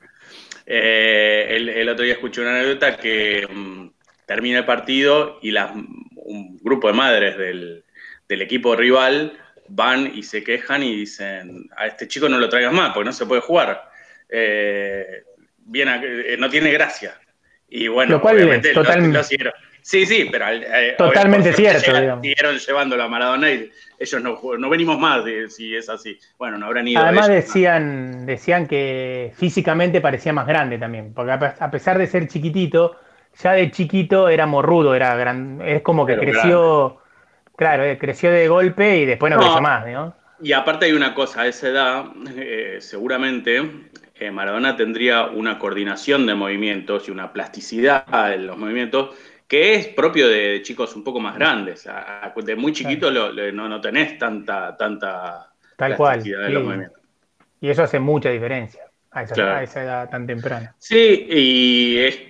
Eh, 0.66 1.46
el, 1.76 1.88
otro 1.88 2.04
día 2.04 2.14
escuché 2.14 2.40
una 2.40 2.54
anécdota 2.54 2.96
que 2.96 3.48
mm, 3.50 3.88
termina 4.26 4.60
el 4.60 4.64
partido 4.64 5.38
y 5.42 5.50
las, 5.50 5.72
un 5.74 6.58
grupo 6.58 6.88
de 6.88 6.94
madres 6.94 7.36
del, 7.36 7.84
equipo 8.28 8.74
rival 8.74 9.38
van 9.68 10.10
y 10.14 10.22
se 10.22 10.42
quejan 10.42 10.82
y 10.82 10.96
dicen, 10.96 11.68
a 11.76 11.86
este 11.86 12.08
chico 12.08 12.30
no 12.30 12.38
lo 12.38 12.48
traigas 12.48 12.72
más 12.72 12.94
porque 12.94 13.06
no 13.06 13.12
se 13.12 13.26
puede 13.26 13.42
jugar. 13.42 13.90
Eh, 14.30 15.24
bien, 15.58 15.88
eh, 16.02 16.36
no 16.38 16.48
tiene 16.48 16.72
gracia. 16.72 17.20
Y 17.68 17.88
bueno, 17.88 18.12
lo 18.12 18.20
cual 18.22 18.36
obviamente 18.36 18.72
totalmente... 18.72 19.20
Sí, 19.82 20.06
sí, 20.06 20.28
pero. 20.30 20.46
Eh, 20.48 20.94
Totalmente 20.96 21.52
cierto. 21.52 22.20
Siguieron 22.22 22.56
llevando 22.56 22.96
la 22.96 23.08
Maradona 23.08 23.50
y 23.50 23.70
ellos 23.98 24.22
no, 24.22 24.40
no 24.58 24.70
venimos 24.70 24.98
más 24.98 25.24
de, 25.24 25.50
si 25.50 25.74
es 25.74 25.88
así. 25.88 26.18
Bueno, 26.38 26.56
no 26.56 26.66
habrán 26.66 26.88
ido. 26.88 27.02
Además, 27.02 27.28
decían, 27.28 28.24
decían 28.24 28.66
que 28.66 29.32
físicamente 29.36 30.00
parecía 30.00 30.32
más 30.32 30.46
grande 30.46 30.78
también, 30.78 31.12
porque 31.12 31.32
a 31.32 31.70
pesar 31.70 31.98
de 31.98 32.06
ser 32.06 32.28
chiquitito, 32.28 32.96
ya 33.42 33.52
de 33.52 33.70
chiquito 33.70 34.28
era 34.28 34.46
morrudo, 34.46 34.94
era 34.94 35.14
gran, 35.16 35.60
es 35.62 35.82
como 35.82 36.06
que 36.06 36.16
creció. 36.16 36.98
Claro, 37.56 37.84
eh, 37.84 37.98
creció 37.98 38.30
de 38.30 38.48
golpe 38.48 38.98
y 38.98 39.04
después 39.04 39.30
no, 39.30 39.38
creció 39.38 39.60
más, 39.60 39.86
¿no? 39.86 40.16
Y 40.40 40.52
aparte 40.52 40.86
hay 40.86 40.92
una 40.92 41.14
cosa, 41.14 41.42
a 41.42 41.46
esa 41.46 41.68
edad, 41.68 42.04
eh, 42.34 42.78
seguramente 42.80 43.62
Maradona 44.30 44.76
tendría 44.76 45.26
una 45.26 45.58
coordinación 45.58 46.26
de 46.26 46.34
movimientos 46.34 47.08
y 47.08 47.10
una 47.10 47.32
plasticidad 47.32 48.32
en 48.32 48.46
los 48.46 48.56
movimientos 48.56 49.10
que 49.46 49.74
es 49.74 49.88
propio 49.88 50.28
de 50.28 50.60
chicos 50.62 50.94
un 50.96 51.04
poco 51.04 51.20
más 51.20 51.34
grandes. 51.34 51.88
De 52.44 52.56
muy 52.56 52.72
chiquito 52.72 53.10
no, 53.10 53.68
no, 53.68 53.80
tenés 53.80 54.18
tanta, 54.18 54.76
tanta 54.76 55.52
Tal 55.76 55.96
cual. 55.96 56.22
Y 57.60 57.68
eso 57.68 57.82
hace 57.82 58.00
mucha 58.00 58.30
diferencia 58.30 58.82
a 59.10 59.22
esa, 59.22 59.82
edad 59.82 60.10
tan 60.10 60.26
temprana. 60.26 60.74
Sí, 60.78 61.26
y 61.28 61.98
es, 61.98 62.20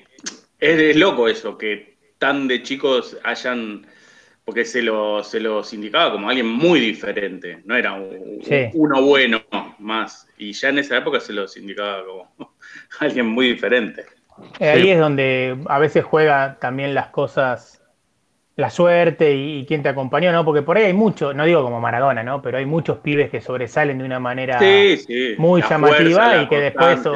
es, 0.59 0.97
loco 0.97 1.29
eso, 1.29 1.57
que 1.57 1.97
tan 2.19 2.49
de 2.49 2.63
chicos 2.63 3.17
hayan 3.25 3.87
porque 4.45 4.65
se, 4.65 4.83
lo, 4.83 5.23
se 5.23 5.39
los 5.39 5.73
indicaba 5.73 6.13
como 6.13 6.29
alguien 6.29 6.49
muy 6.49 6.81
diferente, 6.81 7.61
no 7.65 7.77
era 7.77 7.95
uno 7.95 9.03
bueno 9.03 9.43
más, 9.79 10.27
y 10.37 10.53
ya 10.53 10.71
en 10.71 10.79
esa 10.79 10.97
época 10.97 11.21
se 11.21 11.33
los 11.33 11.57
indicaba 11.57 12.05
como 12.05 12.33
alguien 12.99 13.27
muy 13.27 13.49
diferente. 13.53 14.05
Eh, 14.59 14.71
ahí 14.71 14.91
es 14.91 14.99
donde 14.99 15.59
a 15.67 15.79
veces 15.79 16.05
juega 16.05 16.57
también 16.61 16.95
las 16.95 17.09
cosas, 17.09 17.83
la 18.57 18.71
suerte 18.71 19.35
y, 19.35 19.65
quién 19.67 19.83
te 19.83 19.89
acompañó, 19.89 20.33
¿no? 20.33 20.45
Porque 20.45 20.63
por 20.63 20.77
ahí 20.77 20.85
hay 20.85 20.93
mucho, 20.93 21.33
no 21.33 21.45
digo 21.45 21.63
como 21.63 21.81
Maradona, 21.81 22.23
¿no? 22.23 22.43
Pero 22.43 22.59
hay 22.59 22.67
muchos 22.67 22.99
pibes 22.99 23.31
que 23.31 23.41
sobresalen 23.41 23.99
de 23.99 24.05
una 24.05 24.21
manera 24.21 24.61
muy 25.39 25.63
llamativa 25.63 26.43
y 26.43 26.49
que 26.49 26.61
después 26.61 27.07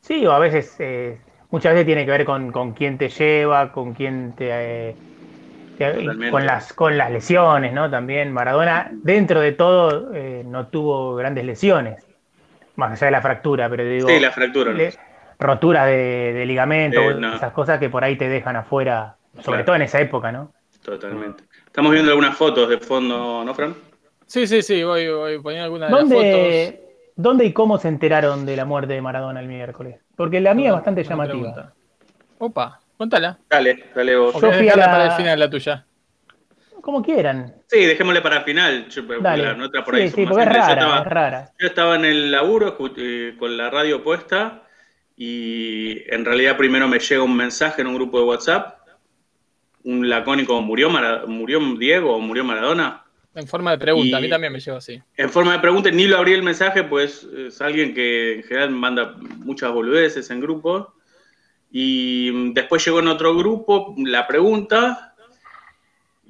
Sí, 0.00 0.24
o 0.24 0.32
a 0.32 0.38
veces, 0.38 0.74
eh, 0.78 1.18
muchas 1.50 1.72
veces 1.72 1.84
tiene 1.84 2.04
que 2.04 2.12
ver 2.12 2.24
con, 2.24 2.52
con 2.52 2.72
quién 2.72 2.98
te 2.98 3.08
lleva, 3.08 3.72
con 3.72 3.94
quién 3.94 4.32
te... 4.36 4.48
Eh, 4.50 4.96
con 6.30 6.44
las, 6.44 6.72
con 6.72 6.98
las 6.98 7.10
lesiones, 7.10 7.72
¿no? 7.72 7.88
También 7.88 8.32
Maradona, 8.32 8.90
dentro 8.92 9.40
de 9.40 9.52
todo, 9.52 10.12
no 10.44 10.66
tuvo 10.66 11.14
grandes 11.14 11.44
lesiones, 11.44 12.04
más 12.74 12.92
allá 12.92 13.06
de 13.06 13.10
la 13.12 13.22
fractura, 13.22 13.68
pero 13.68 13.84
digo... 13.84 14.08
Sí, 14.08 14.18
la 14.18 14.32
fractura 14.32 14.72
roturas 15.38 15.86
de, 15.86 16.44
ligamento, 16.46 17.00
eh, 17.00 17.20
esas 17.34 17.52
cosas 17.52 17.78
que 17.78 17.88
por 17.88 18.04
ahí 18.04 18.16
te 18.16 18.28
dejan 18.28 18.56
afuera, 18.56 19.16
sobre 19.40 19.64
todo 19.64 19.76
en 19.76 19.82
esa 19.82 20.00
época, 20.00 20.32
¿no? 20.32 20.52
Totalmente. 20.82 21.44
Estamos 21.66 21.92
viendo 21.92 22.10
algunas 22.10 22.36
fotos 22.36 22.68
de 22.68 22.78
fondo, 22.78 23.44
¿no, 23.44 23.54
Fran? 23.54 23.74
Sí, 24.26 24.46
sí, 24.46 24.62
sí, 24.62 24.82
voy, 24.82 25.08
voy 25.08 25.38
poniendo 25.40 25.64
algunas 25.64 25.90
de 25.90 25.96
las 25.96 26.08
fotos. 26.08 26.88
¿Dónde 27.16 27.44
y 27.46 27.52
cómo 27.52 27.78
se 27.78 27.88
enteraron 27.88 28.46
de 28.46 28.54
la 28.54 28.64
muerte 28.64 28.94
de 28.94 29.02
Maradona 29.02 29.40
el 29.40 29.48
miércoles? 29.48 30.00
Porque 30.14 30.40
la 30.40 30.54
mía 30.54 30.68
es 30.68 30.74
bastante 30.74 31.02
llamativa. 31.02 31.72
Opa, 32.38 32.80
contala. 32.96 33.38
Dale, 33.50 33.86
dale 33.92 34.16
vos. 34.16 34.40
Yo 34.40 34.52
fui 34.52 34.68
a 34.68 34.76
la... 34.76 34.86
para 34.86 35.06
el 35.06 35.12
final 35.12 35.38
la 35.40 35.50
tuya. 35.50 35.84
Como 36.80 37.02
quieran. 37.02 37.56
Sí, 37.66 37.84
dejémosle 37.84 38.20
para 38.20 38.36
el 38.36 38.42
final. 38.44 38.86
Dale. 39.20 39.56
La 39.56 39.84
por 39.84 39.96
ahí 39.96 40.08
sí, 40.08 40.14
sí, 40.14 40.26
porque 40.26 40.42
es 40.42 40.48
rara, 40.48 40.72
estaba, 40.74 40.98
es 41.00 41.06
rara. 41.06 41.50
Yo 41.58 41.66
estaba 41.66 41.96
en 41.96 42.04
el 42.04 42.30
laburo 42.30 42.78
eh, 42.96 43.34
con 43.36 43.56
la 43.56 43.68
radio 43.68 44.02
puesta 44.04 44.62
y 45.20 46.04
en 46.14 46.24
realidad 46.24 46.56
primero 46.56 46.86
me 46.86 47.00
llega 47.00 47.22
un 47.24 47.36
mensaje 47.36 47.82
en 47.82 47.88
un 47.88 47.96
grupo 47.96 48.20
de 48.20 48.24
WhatsApp, 48.24 48.78
un 49.82 50.08
lacónico, 50.08 50.62
¿murió, 50.62 50.88
murió 51.26 51.58
Diego 51.76 52.14
o 52.14 52.20
murió 52.20 52.44
Maradona? 52.44 53.04
En 53.34 53.48
forma 53.48 53.72
de 53.72 53.78
pregunta, 53.78 54.16
a 54.16 54.20
mí 54.20 54.28
también 54.28 54.52
me 54.52 54.60
llegó 54.60 54.76
así. 54.76 55.02
En 55.16 55.28
forma 55.28 55.52
de 55.54 55.58
pregunta, 55.58 55.90
ni 55.90 56.06
lo 56.06 56.18
abrí 56.18 56.34
el 56.34 56.44
mensaje, 56.44 56.84
pues 56.84 57.24
es 57.36 57.60
alguien 57.60 57.94
que 57.94 58.34
en 58.34 58.42
general 58.44 58.70
manda 58.70 59.16
muchas 59.38 59.72
boludeces 59.72 60.30
en 60.30 60.40
grupos. 60.40 60.86
Y 61.70 62.52
después 62.52 62.84
llegó 62.84 63.00
en 63.00 63.08
otro 63.08 63.36
grupo 63.36 63.96
la 63.98 64.26
pregunta, 64.26 65.07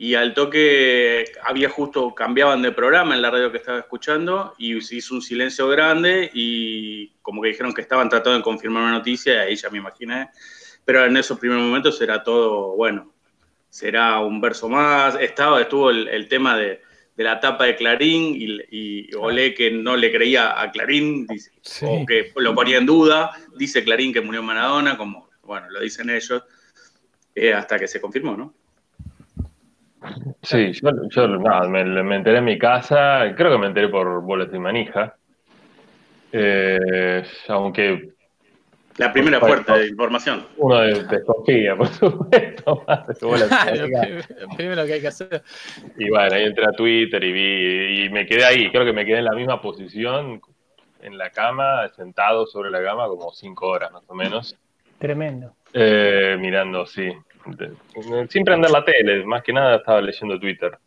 y 0.00 0.14
al 0.14 0.32
toque 0.32 1.24
había 1.42 1.68
justo, 1.68 2.14
cambiaban 2.14 2.62
de 2.62 2.70
programa 2.70 3.16
en 3.16 3.20
la 3.20 3.32
radio 3.32 3.50
que 3.50 3.58
estaba 3.58 3.80
escuchando 3.80 4.54
y 4.56 4.80
se 4.80 4.94
hizo 4.94 5.12
un 5.12 5.20
silencio 5.20 5.66
grande 5.66 6.30
y 6.32 7.08
como 7.20 7.42
que 7.42 7.48
dijeron 7.48 7.74
que 7.74 7.80
estaban 7.80 8.08
tratando 8.08 8.38
de 8.38 8.44
confirmar 8.44 8.84
una 8.84 8.92
noticia 8.92 9.34
y 9.34 9.36
ahí 9.38 9.56
ya 9.56 9.68
me 9.70 9.78
imaginé, 9.78 10.30
pero 10.84 11.04
en 11.04 11.16
esos 11.16 11.36
primeros 11.40 11.64
momentos 11.64 12.00
era 12.00 12.22
todo, 12.22 12.76
bueno, 12.76 13.12
será 13.68 14.20
un 14.20 14.40
verso 14.40 14.68
más, 14.68 15.16
estaba, 15.20 15.60
estuvo 15.60 15.90
el, 15.90 16.28
tema 16.28 16.56
de, 16.56 16.80
la 17.16 17.40
tapa 17.40 17.64
de 17.64 17.74
Clarín 17.74 18.36
y, 18.70 19.12
Olé 19.16 19.52
que 19.52 19.72
no 19.72 19.96
le 19.96 20.12
creía 20.12 20.60
a 20.60 20.70
Clarín 20.70 21.26
o 21.82 22.06
que 22.06 22.32
lo 22.36 22.54
ponía 22.54 22.78
en 22.78 22.86
duda, 22.86 23.32
dice 23.56 23.82
Clarín 23.82 24.12
que 24.12 24.20
murió 24.20 24.44
Maradona, 24.44 24.96
como, 24.96 25.28
bueno, 25.42 25.68
lo 25.70 25.80
dicen 25.80 26.08
ellos, 26.08 26.44
eh, 27.34 27.52
hasta 27.52 27.80
que 27.80 27.88
se 27.88 28.00
confirmó, 28.00 28.36
¿no? 28.36 28.54
Sí, 30.42 30.72
yo, 30.72 30.90
yo 31.08 31.28
me, 31.68 32.16
enteré 32.16 32.38
en 32.38 32.44
mi 32.44 32.58
casa, 32.58 33.34
creo 33.36 33.52
que 33.52 33.58
me 33.58 33.66
enteré 33.66 33.88
por 33.88 34.22
boletín 34.22 34.56
y 34.56 34.60
manija. 34.60 35.16
Eh, 36.32 37.22
aunque. 37.48 38.10
La 38.96 39.12
primera 39.12 39.38
puerta 39.38 39.76
de 39.76 39.88
información. 39.88 40.44
Uno 40.56 40.80
desconfía, 40.80 41.76
por 41.76 41.86
supuesto. 41.88 42.84
lo 43.20 44.48
primero 44.56 44.86
que 44.86 44.94
hay 44.94 45.00
que 45.00 45.08
hacer. 45.08 45.42
Y 45.96 46.10
bueno, 46.10 46.34
ahí 46.34 46.44
entré 46.44 46.64
a 46.64 46.72
Twitter 46.72 47.22
y 47.22 47.32
vi, 47.32 48.04
y 48.04 48.10
me 48.10 48.26
quedé 48.26 48.44
ahí. 48.44 48.70
Creo 48.70 48.84
que 48.84 48.92
me 48.92 49.06
quedé 49.06 49.18
en 49.18 49.26
la 49.26 49.34
misma 49.34 49.60
posición, 49.60 50.40
en 51.00 51.16
la 51.16 51.30
cama, 51.30 51.88
sentado 51.94 52.46
sobre 52.46 52.70
la 52.70 52.82
cama, 52.82 53.06
como 53.06 53.32
cinco 53.32 53.68
horas 53.68 53.92
más 53.92 54.02
o 54.08 54.14
menos. 54.14 54.56
Tremendo. 54.98 55.54
Eh, 55.72 56.36
mirando, 56.40 56.84
sí, 56.84 57.12
sin 58.28 58.44
prender 58.44 58.70
la 58.70 58.84
tele, 58.84 59.24
más 59.24 59.42
que 59.42 59.52
nada 59.52 59.76
estaba 59.76 60.00
leyendo 60.00 60.38
Twitter. 60.38 60.78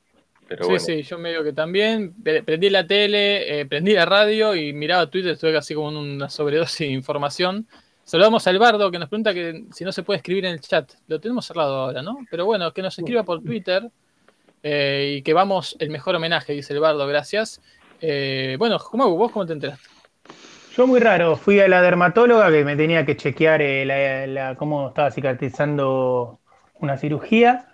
Pero 0.47 0.65
sí, 0.65 0.79
sí, 0.79 1.03
yo 1.03 1.17
medio 1.17 1.45
que 1.45 1.53
también 1.53 2.13
prendí 2.23 2.69
la 2.69 2.85
tele, 2.85 3.61
eh, 3.61 3.65
prendí 3.65 3.93
la 3.93 4.05
radio 4.05 4.53
y 4.53 4.73
miraba 4.73 5.09
Twitter, 5.09 5.31
estuve 5.31 5.53
casi 5.53 5.73
como 5.73 5.87
una 5.87 6.29
sobredosis 6.29 6.79
de 6.79 6.93
información. 6.93 7.65
Saludamos 8.03 8.45
al 8.47 8.59
Bardo 8.59 8.91
que 8.91 8.99
nos 8.99 9.07
pregunta 9.07 9.33
que 9.33 9.63
si 9.71 9.85
no 9.85 9.93
se 9.93 10.03
puede 10.03 10.17
escribir 10.17 10.45
en 10.45 10.51
el 10.51 10.59
chat. 10.59 10.91
Lo 11.07 11.21
tenemos 11.21 11.45
cerrado 11.45 11.75
ahora, 11.75 12.01
¿no? 12.01 12.17
Pero 12.29 12.45
bueno, 12.45 12.73
que 12.73 12.81
nos 12.81 12.99
escriba 12.99 13.23
por 13.23 13.41
Twitter 13.41 13.89
eh, 14.61 15.15
y 15.17 15.21
que 15.21 15.33
vamos 15.33 15.77
el 15.79 15.89
mejor 15.89 16.15
homenaje, 16.15 16.51
dice 16.51 16.73
el 16.73 16.81
Bardo, 16.81 17.07
gracias. 17.07 17.61
Eh, 18.01 18.57
bueno, 18.59 18.77
¿vos 18.91 19.31
cómo 19.31 19.45
te 19.45 19.53
enteraste? 19.53 19.87
Yo 20.75 20.85
muy 20.85 20.99
raro, 20.99 21.37
fui 21.37 21.61
a 21.61 21.69
la 21.69 21.81
dermatóloga 21.81 22.51
que 22.51 22.65
me 22.65 22.75
tenía 22.75 23.05
que 23.05 23.15
chequear 23.15 23.61
cómo 24.57 24.89
estaba 24.89 25.11
cicatrizando 25.11 26.40
una 26.81 26.97
cirugía 26.97 27.67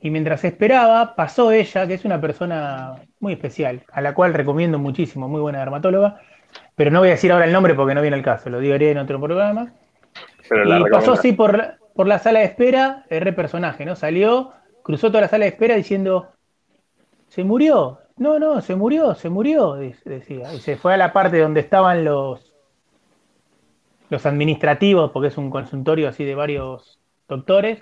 y 0.00 0.10
mientras 0.10 0.44
esperaba 0.44 1.14
pasó 1.14 1.52
ella, 1.52 1.86
que 1.86 1.94
es 1.94 2.04
una 2.04 2.20
persona 2.20 2.96
muy 3.20 3.34
especial, 3.34 3.82
a 3.92 4.00
la 4.00 4.14
cual 4.14 4.34
recomiendo 4.34 4.78
muchísimo, 4.78 5.28
muy 5.28 5.40
buena 5.40 5.60
dermatóloga, 5.60 6.20
pero 6.74 6.90
no 6.90 7.00
voy 7.00 7.08
a 7.08 7.12
decir 7.12 7.30
ahora 7.30 7.44
el 7.44 7.52
nombre 7.52 7.74
porque 7.74 7.94
no 7.94 8.02
viene 8.02 8.16
el 8.16 8.22
caso, 8.22 8.50
lo 8.50 8.58
diré 8.58 8.90
en 8.90 8.98
otro 8.98 9.20
programa. 9.20 9.72
y 10.50 10.90
pasó 10.90 11.12
así 11.12 11.32
por, 11.32 11.78
por 11.94 12.08
la 12.08 12.18
sala 12.18 12.40
de 12.40 12.46
espera, 12.46 13.04
el 13.08 13.34
personaje, 13.34 13.84
¿no? 13.84 13.94
Salió, 13.94 14.52
cruzó 14.82 15.08
toda 15.08 15.22
la 15.22 15.28
sala 15.28 15.44
de 15.44 15.50
espera 15.50 15.76
diciendo, 15.76 16.32
se 17.28 17.44
murió, 17.44 18.00
no, 18.16 18.38
no, 18.38 18.60
se 18.60 18.76
murió, 18.76 19.14
se 19.14 19.30
murió, 19.30 19.74
decía. 19.74 20.52
Y 20.52 20.60
se 20.60 20.76
fue 20.76 20.94
a 20.94 20.96
la 20.96 21.12
parte 21.12 21.38
donde 21.38 21.60
estaban 21.60 22.04
los, 22.04 22.52
los 24.10 24.26
administrativos, 24.26 25.10
porque 25.12 25.28
es 25.28 25.38
un 25.38 25.50
consultorio 25.50 26.08
así 26.08 26.24
de 26.24 26.34
varios 26.34 27.00
doctores, 27.28 27.80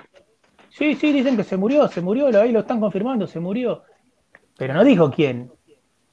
Sí, 0.70 0.94
sí, 0.94 1.12
dicen 1.12 1.37
que 1.37 1.44
se 1.44 1.56
murió, 1.56 1.88
se 1.88 2.00
murió, 2.00 2.26
ahí 2.40 2.52
lo 2.52 2.61
están 2.61 2.80
confirmando, 2.80 3.26
se 3.26 3.40
murió. 3.40 3.83
Pero 4.56 4.74
no 4.74 4.85
dijo 4.85 5.11
quién. 5.11 5.50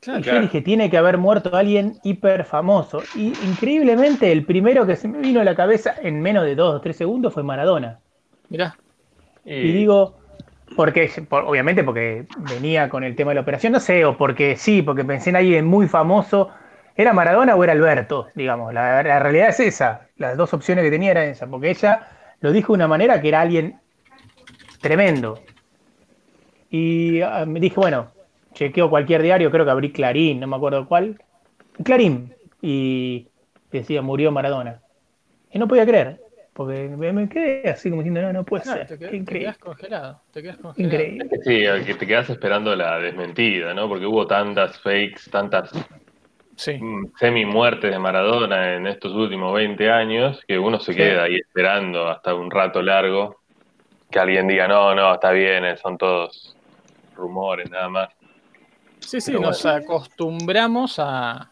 y 0.05 0.21
yo 0.21 0.41
dije, 0.41 0.61
tiene 0.61 0.89
que 0.89 0.97
haber 0.97 1.17
muerto 1.17 1.55
alguien 1.55 1.97
hiper 2.03 2.43
famoso. 2.43 3.01
Y 3.15 3.27
increíblemente, 3.47 4.31
el 4.31 4.45
primero 4.45 4.85
que 4.85 4.95
se 4.95 5.07
me 5.07 5.19
vino 5.19 5.41
a 5.41 5.43
la 5.43 5.55
cabeza 5.55 5.95
en 6.01 6.21
menos 6.21 6.43
de 6.43 6.55
dos 6.55 6.75
o 6.75 6.81
tres 6.81 6.97
segundos 6.97 7.33
fue 7.33 7.43
Maradona. 7.43 7.99
Mirá. 8.49 8.75
Y 9.45 9.71
digo, 9.71 10.17
porque, 10.75 11.09
obviamente 11.29 11.83
porque 11.83 12.25
venía 12.49 12.89
con 12.89 13.03
el 13.03 13.15
tema 13.15 13.31
de 13.31 13.35
la 13.35 13.41
operación, 13.41 13.73
no 13.73 13.79
sé, 13.79 14.03
o 14.05 14.17
porque 14.17 14.57
sí, 14.57 14.81
porque 14.81 15.05
pensé 15.05 15.29
en 15.29 15.37
alguien 15.37 15.65
muy 15.65 15.87
famoso. 15.87 16.49
¿Era 16.95 17.13
Maradona 17.13 17.55
o 17.55 17.63
era 17.63 17.73
Alberto? 17.73 18.27
Digamos, 18.35 18.73
la, 18.73 19.03
realidad 19.03 19.49
es 19.49 19.59
esa. 19.59 20.07
Las 20.17 20.35
dos 20.35 20.53
opciones 20.53 20.83
que 20.83 20.91
tenía 20.91 21.11
eran 21.11 21.29
esas, 21.29 21.47
porque 21.47 21.69
ella 21.69 22.07
lo 22.41 22.51
dijo 22.51 22.73
de 22.73 22.77
una 22.77 22.87
manera 22.87 23.21
que 23.21 23.29
era 23.29 23.41
alguien 23.41 23.79
tremendo. 24.79 25.39
Y 26.69 27.21
ah, 27.21 27.45
me 27.45 27.59
dije, 27.59 27.75
bueno, 27.75 28.11
chequeo 28.53 28.89
cualquier 28.89 29.21
diario, 29.21 29.51
creo 29.51 29.65
que 29.65 29.71
abrí 29.71 29.91
Clarín, 29.91 30.39
no 30.39 30.47
me 30.47 30.55
acuerdo 30.55 30.87
cuál. 30.87 31.21
Clarín. 31.83 32.33
Y 32.61 33.27
decía, 33.71 34.01
murió 34.01 34.31
Maradona. 34.31 34.81
Y 35.51 35.59
no 35.59 35.67
podía 35.67 35.85
creer. 35.85 36.19
Porque 36.53 36.89
me, 36.89 37.29
quedé 37.29 37.69
así 37.69 37.91
como 37.91 38.01
diciendo, 38.01 38.23
no, 38.23 38.33
no 38.33 38.43
puede 38.43 38.63
ser. 38.63 38.87
Te, 38.87 38.97
quedas 39.23 39.59
congelado. 39.59 40.21
Te 40.31 40.41
quedas 40.41 40.57
congelado. 40.57 40.95
Increíble. 40.95 41.29
Sí, 41.43 41.85
que 41.85 41.93
te 41.93 42.07
quedas 42.07 42.31
esperando 42.31 42.75
la 42.75 42.97
desmentida, 42.97 43.75
¿no? 43.75 43.87
Porque 43.87 44.07
hubo 44.07 44.25
tantas 44.25 44.79
fakes, 44.79 45.29
tantas 45.29 45.71
mm, 45.71 47.05
semi-muertes 47.19 47.91
de 47.91 47.99
Maradona 47.99 48.73
en 48.73 48.87
estos 48.87 49.13
últimos 49.13 49.53
20 49.53 49.91
años 49.91 50.43
que 50.47 50.57
uno 50.57 50.79
se 50.79 50.95
queda 50.95 51.25
ahí 51.25 51.35
esperando 51.35 52.09
hasta 52.09 52.33
un 52.33 52.49
rato 52.49 52.81
largo 52.81 53.35
que 54.09 54.19
alguien 54.19 54.47
diga, 54.47 54.67
no, 54.67 54.95
no, 54.95 55.13
está 55.13 55.31
bien, 55.31 55.65
eh, 55.65 55.77
son 55.77 55.97
todos 55.97 56.55
rumores 57.15 57.69
nada 57.69 57.89
más. 57.89 58.09
Sí, 58.99 59.21
sí, 59.21 59.31
nos 59.33 59.65
acostumbramos 59.65 60.99
a, 60.99 61.51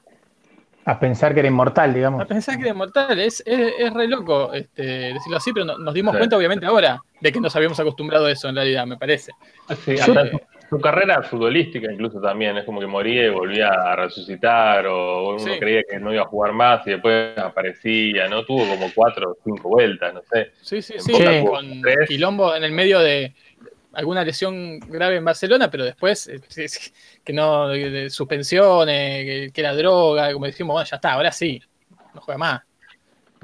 a 0.85 0.99
pensar 0.99 1.33
que 1.33 1.39
era 1.39 1.49
inmortal, 1.49 1.93
digamos. 1.93 2.21
A 2.21 2.25
pensar 2.25 2.55
que 2.57 2.61
era 2.61 2.71
inmortal, 2.71 3.19
es, 3.19 3.43
es, 3.45 3.91
re 3.91 4.07
loco 4.07 4.53
este, 4.53 4.83
decirlo 5.13 5.37
así, 5.37 5.51
pero 5.51 5.65
nos 5.77 5.93
dimos 5.93 6.15
cuenta, 6.15 6.37
obviamente, 6.37 6.65
ahora 6.65 7.01
de 7.19 7.31
que 7.31 7.39
nos 7.39 7.55
habíamos 7.55 7.79
acostumbrado 7.79 8.27
a 8.27 8.31
eso, 8.31 8.47
en 8.49 8.55
realidad, 8.55 8.85
me 8.85 8.97
parece. 8.97 9.31
Sí, 9.83 9.95
su, 10.77 10.81
carrera 10.81 11.23
futbolística 11.23 11.91
incluso 11.91 12.19
también, 12.19 12.57
es 12.57 12.65
como 12.65 12.79
que 12.79 12.87
moría 12.87 13.25
y 13.25 13.29
volvía 13.29 13.69
a 13.69 13.95
resucitar, 13.95 14.85
o 14.87 15.35
uno 15.35 15.53
creía 15.59 15.83
que 15.89 15.99
no 15.99 16.13
iba 16.13 16.23
a 16.23 16.27
jugar 16.27 16.53
más 16.53 16.85
y 16.87 16.91
después 16.91 17.37
aparecía, 17.37 18.27
¿no? 18.27 18.45
Tuvo 18.45 18.67
como 18.67 18.87
cuatro 18.93 19.31
o 19.31 19.37
cinco 19.43 19.69
vueltas, 19.69 20.13
no 20.13 20.21
sé. 20.21 20.51
Sí, 20.61 20.81
sí, 20.81 20.95
sí, 20.99 21.13
con 21.45 21.81
quilombo 22.07 22.55
en 22.55 22.63
el 22.63 22.71
medio 22.71 22.99
de 22.99 23.33
alguna 23.95 24.23
lesión 24.23 24.79
grave 24.79 25.17
en 25.17 25.25
Barcelona, 25.25 25.71
pero 25.71 25.85
después 25.85 26.27
eh, 26.27 26.41
que 27.23 27.33
no, 27.33 27.69
de 27.69 28.09
suspensiones, 28.09 29.51
que, 29.51 29.61
era 29.61 29.73
droga, 29.73 30.31
como 30.33 30.45
dijimos, 30.45 30.73
bueno, 30.73 30.87
ya 30.89 30.97
está, 30.97 31.13
ahora 31.13 31.31
sí, 31.31 31.61
no 32.13 32.21
juega 32.21 32.37
más. 32.37 32.61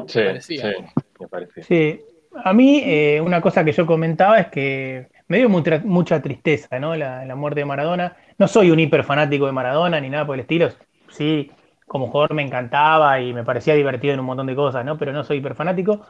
Sí, 0.07 0.21
sí, 0.39 0.59
me 1.19 1.27
parecía. 1.27 1.63
Sí, 1.63 2.01
a 2.43 2.53
mí 2.53 2.81
eh, 2.85 3.21
una 3.21 3.41
cosa 3.41 3.63
que 3.63 3.71
yo 3.71 3.85
comentaba 3.85 4.39
es 4.39 4.47
que 4.47 5.07
me 5.31 5.37
dio 5.37 5.47
mucha, 5.47 6.21
tristeza, 6.21 6.77
¿no? 6.77 6.93
La, 6.93 7.35
muerte 7.35 7.61
de 7.61 7.65
Maradona. 7.65 8.17
No 8.37 8.49
soy 8.49 8.69
un 8.69 8.81
hiper 8.81 9.05
fanático 9.05 9.45
de 9.45 9.53
Maradona 9.53 10.01
ni 10.01 10.09
nada 10.09 10.25
por 10.25 10.35
el 10.35 10.41
estilo. 10.41 10.69
Sí, 11.09 11.49
como 11.87 12.07
jugador 12.07 12.33
me 12.33 12.41
encantaba 12.41 13.21
y 13.21 13.33
me 13.33 13.45
parecía 13.45 13.73
divertido 13.73 14.13
en 14.13 14.19
un 14.19 14.25
montón 14.25 14.47
de 14.47 14.55
cosas, 14.55 14.83
¿no? 14.83 14.97
Pero 14.97 15.13
no 15.13 15.23
soy 15.23 15.37
hiper 15.37 15.55
fanático. 15.55 16.05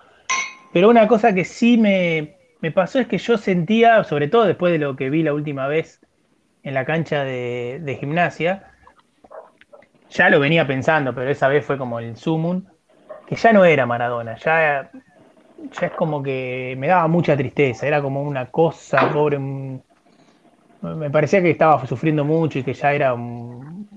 Pero 0.73 0.89
una 0.89 1.07
cosa 1.07 1.35
que 1.35 1.45
sí 1.45 1.77
me, 1.77 2.35
me 2.61 2.71
pasó 2.71 2.97
es 2.97 3.07
que 3.07 3.19
yo 3.19 3.37
sentía, 3.37 4.03
sobre 4.05 4.27
todo 4.27 4.45
después 4.45 4.73
de 4.73 4.79
lo 4.79 4.95
que 4.95 5.11
vi 5.11 5.21
la 5.21 5.35
última 5.35 5.67
vez 5.67 6.01
en 6.63 6.73
la 6.73 6.85
cancha 6.85 7.23
de, 7.23 7.97
gimnasia, 7.99 8.71
ya 10.09 10.31
lo 10.31 10.39
venía 10.39 10.65
pensando, 10.65 11.13
pero 11.13 11.29
esa 11.29 11.47
vez 11.47 11.63
fue 11.63 11.77
como 11.77 11.99
el 11.99 12.17
sumum, 12.17 12.65
que 13.27 13.35
ya 13.35 13.53
no 13.53 13.65
era 13.65 13.85
Maradona, 13.85 14.35
ya, 14.37 14.89
ya 15.71 15.87
es 15.87 15.93
como 15.93 16.21
que 16.21 16.75
me 16.77 16.87
daba 16.87 17.07
mucha 17.07 17.35
tristeza, 17.35 17.87
era 17.87 18.01
como 18.01 18.23
una 18.23 18.47
cosa, 18.47 19.09
pobre, 19.11 19.39
me 19.39 21.09
parecía 21.09 21.41
que 21.41 21.51
estaba 21.51 21.85
sufriendo 21.85 22.25
mucho 22.25 22.59
y 22.59 22.63
que 22.63 22.73
ya 22.73 22.93
era 22.93 23.13
un, 23.13 23.87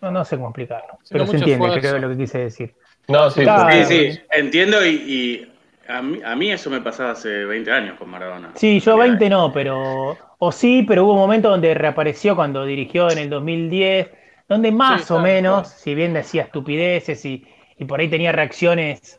no, 0.00 0.24
sé 0.24 0.36
cómo 0.36 0.48
explicarlo, 0.48 0.98
pero 1.10 1.26
se 1.26 1.36
entiende, 1.36 1.80
creo 1.80 1.98
lo 1.98 2.08
que 2.10 2.16
quise 2.16 2.38
decir. 2.38 2.74
No, 3.08 3.30
sí, 3.30 3.44
sí, 3.86 4.20
entiendo 4.30 4.84
y 4.86 5.52
a 5.88 6.36
mí, 6.36 6.50
eso 6.50 6.70
me 6.70 6.80
pasaba 6.80 7.12
hace 7.12 7.44
20 7.44 7.70
años 7.70 7.98
con 7.98 8.08
Maradona. 8.08 8.52
Sí, 8.54 8.80
yo 8.80 8.96
20 8.96 9.28
no, 9.28 9.52
pero. 9.52 10.16
O 10.38 10.52
sí, 10.52 10.84
pero 10.86 11.04
hubo 11.04 11.12
un 11.12 11.18
momento 11.18 11.50
donde 11.50 11.74
reapareció 11.74 12.34
cuando 12.34 12.64
dirigió 12.64 13.10
en 13.10 13.18
el 13.18 13.30
2010, 13.30 14.10
donde 14.48 14.72
más 14.72 15.10
o 15.10 15.20
menos, 15.20 15.68
si 15.68 15.94
bien 15.94 16.14
decía 16.14 16.42
estupideces 16.42 17.24
y, 17.24 17.46
por 17.86 18.00
ahí 18.00 18.08
tenía 18.08 18.32
reacciones 18.32 19.18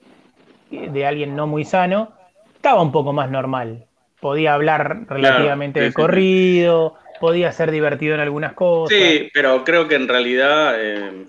de 0.77 1.05
alguien 1.05 1.35
no 1.35 1.47
muy 1.47 1.65
sano, 1.65 2.13
estaba 2.55 2.81
un 2.81 2.91
poco 2.91 3.13
más 3.13 3.29
normal. 3.29 3.85
Podía 4.19 4.53
hablar 4.53 5.05
relativamente 5.07 5.81
de 5.81 5.93
corrido, 5.93 6.95
podía 7.19 7.51
ser 7.51 7.71
divertido 7.71 8.15
en 8.15 8.21
algunas 8.21 8.53
cosas. 8.53 8.97
Sí, 8.97 9.29
pero 9.33 9.63
creo 9.63 9.87
que 9.87 9.95
en 9.95 10.07
realidad. 10.07 10.75
Eh, 10.77 11.25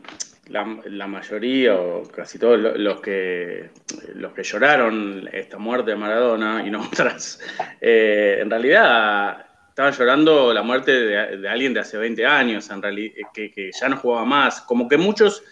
la, 0.49 1.07
mayoría 1.07 1.75
o 1.75 2.03
casi 2.03 2.39
todos 2.39 2.59
los 2.59 3.01
que, 3.01 3.71
los 4.15 4.33
que 4.33 4.43
lloraron 4.43 5.29
esta 5.33 5.59
muerte 5.59 5.93
de 5.93 5.97
Maradona 5.97 6.63
y 6.67 6.71
no 6.71 6.83
otras, 6.93 7.41
eh, 7.81 8.39
en 8.41 8.51
realidad 8.51 9.47
estaban 9.75 9.93
llorando 9.93 10.55
la 10.55 10.63
muerte 10.63 10.93
de, 10.93 11.49
alguien 11.49 11.75
de 11.75 11.81
hace 11.81 11.99
20 11.99 12.25
años, 12.25 12.71
en 12.71 12.81
realidad, 12.81 13.15
que, 13.35 13.73
ya 13.73 13.89
no 13.89 13.97
jugaba 13.97 14.25
más. 14.25 14.61
Como 14.61 14.89
que 14.89 14.97
muchos 14.97 15.43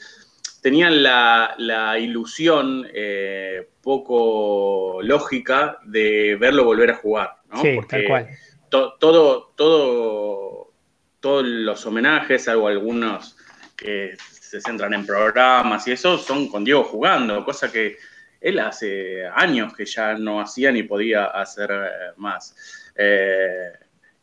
tenían 0.62 1.02
la, 1.02 1.96
ilusión 1.98 2.88
eh, 2.94 3.68
poco 3.82 5.00
lógica 5.02 5.78
de 5.84 6.36
verlo 6.36 6.64
volver 6.64 6.92
a 6.92 6.96
jugar. 6.96 7.36
¿no? 7.50 7.60
Sí, 7.60 7.78
tal 7.88 8.04
cual. 8.06 8.28
todo, 8.70 9.52
todo, 9.56 10.72
todos 11.20 11.44
los 11.44 11.84
homenajes, 11.84 12.44
salvo 12.44 12.68
algunos 12.68 13.36
que 13.76 14.16
se 14.30 14.60
centran 14.60 14.94
en 14.94 15.04
programas 15.04 15.86
y 15.88 15.92
eso, 15.92 16.16
son 16.16 16.48
con 16.48 16.64
Diego 16.64 16.84
jugando, 16.84 17.44
cosa 17.44 17.70
que 17.70 17.96
él 18.40 18.58
hace 18.60 19.26
años 19.26 19.74
que 19.74 19.84
ya 19.84 20.14
no 20.14 20.40
hacía 20.40 20.70
ni 20.70 20.84
podía 20.84 21.24
hacer 21.26 21.70
eh, 21.72 22.12
más. 22.16 22.92
Eh, 22.94 23.72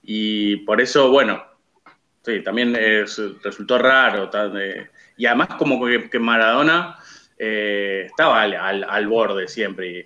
y 0.03 0.57
por 0.57 0.79
eso, 0.79 1.11
bueno, 1.11 1.43
sí, 2.23 2.41
también 2.41 2.73
resultó 3.43 3.77
raro. 3.77 4.29
Y 5.19 5.25
además 5.25 5.49
como 5.57 5.85
que, 5.85 6.17
Maradona 6.17 6.95
eh, 7.37 8.03
estaba 8.05 8.41
al, 8.41 9.07
borde 9.07 9.49
siempre, 9.49 10.05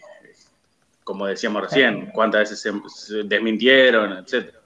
como 1.03 1.27
decíamos 1.27 1.61
recién, 1.61 2.07
cuántas 2.07 2.49
veces 2.49 2.59
se 2.87 3.23
desmintieron, 3.23 4.17
etcétera. 4.17 4.57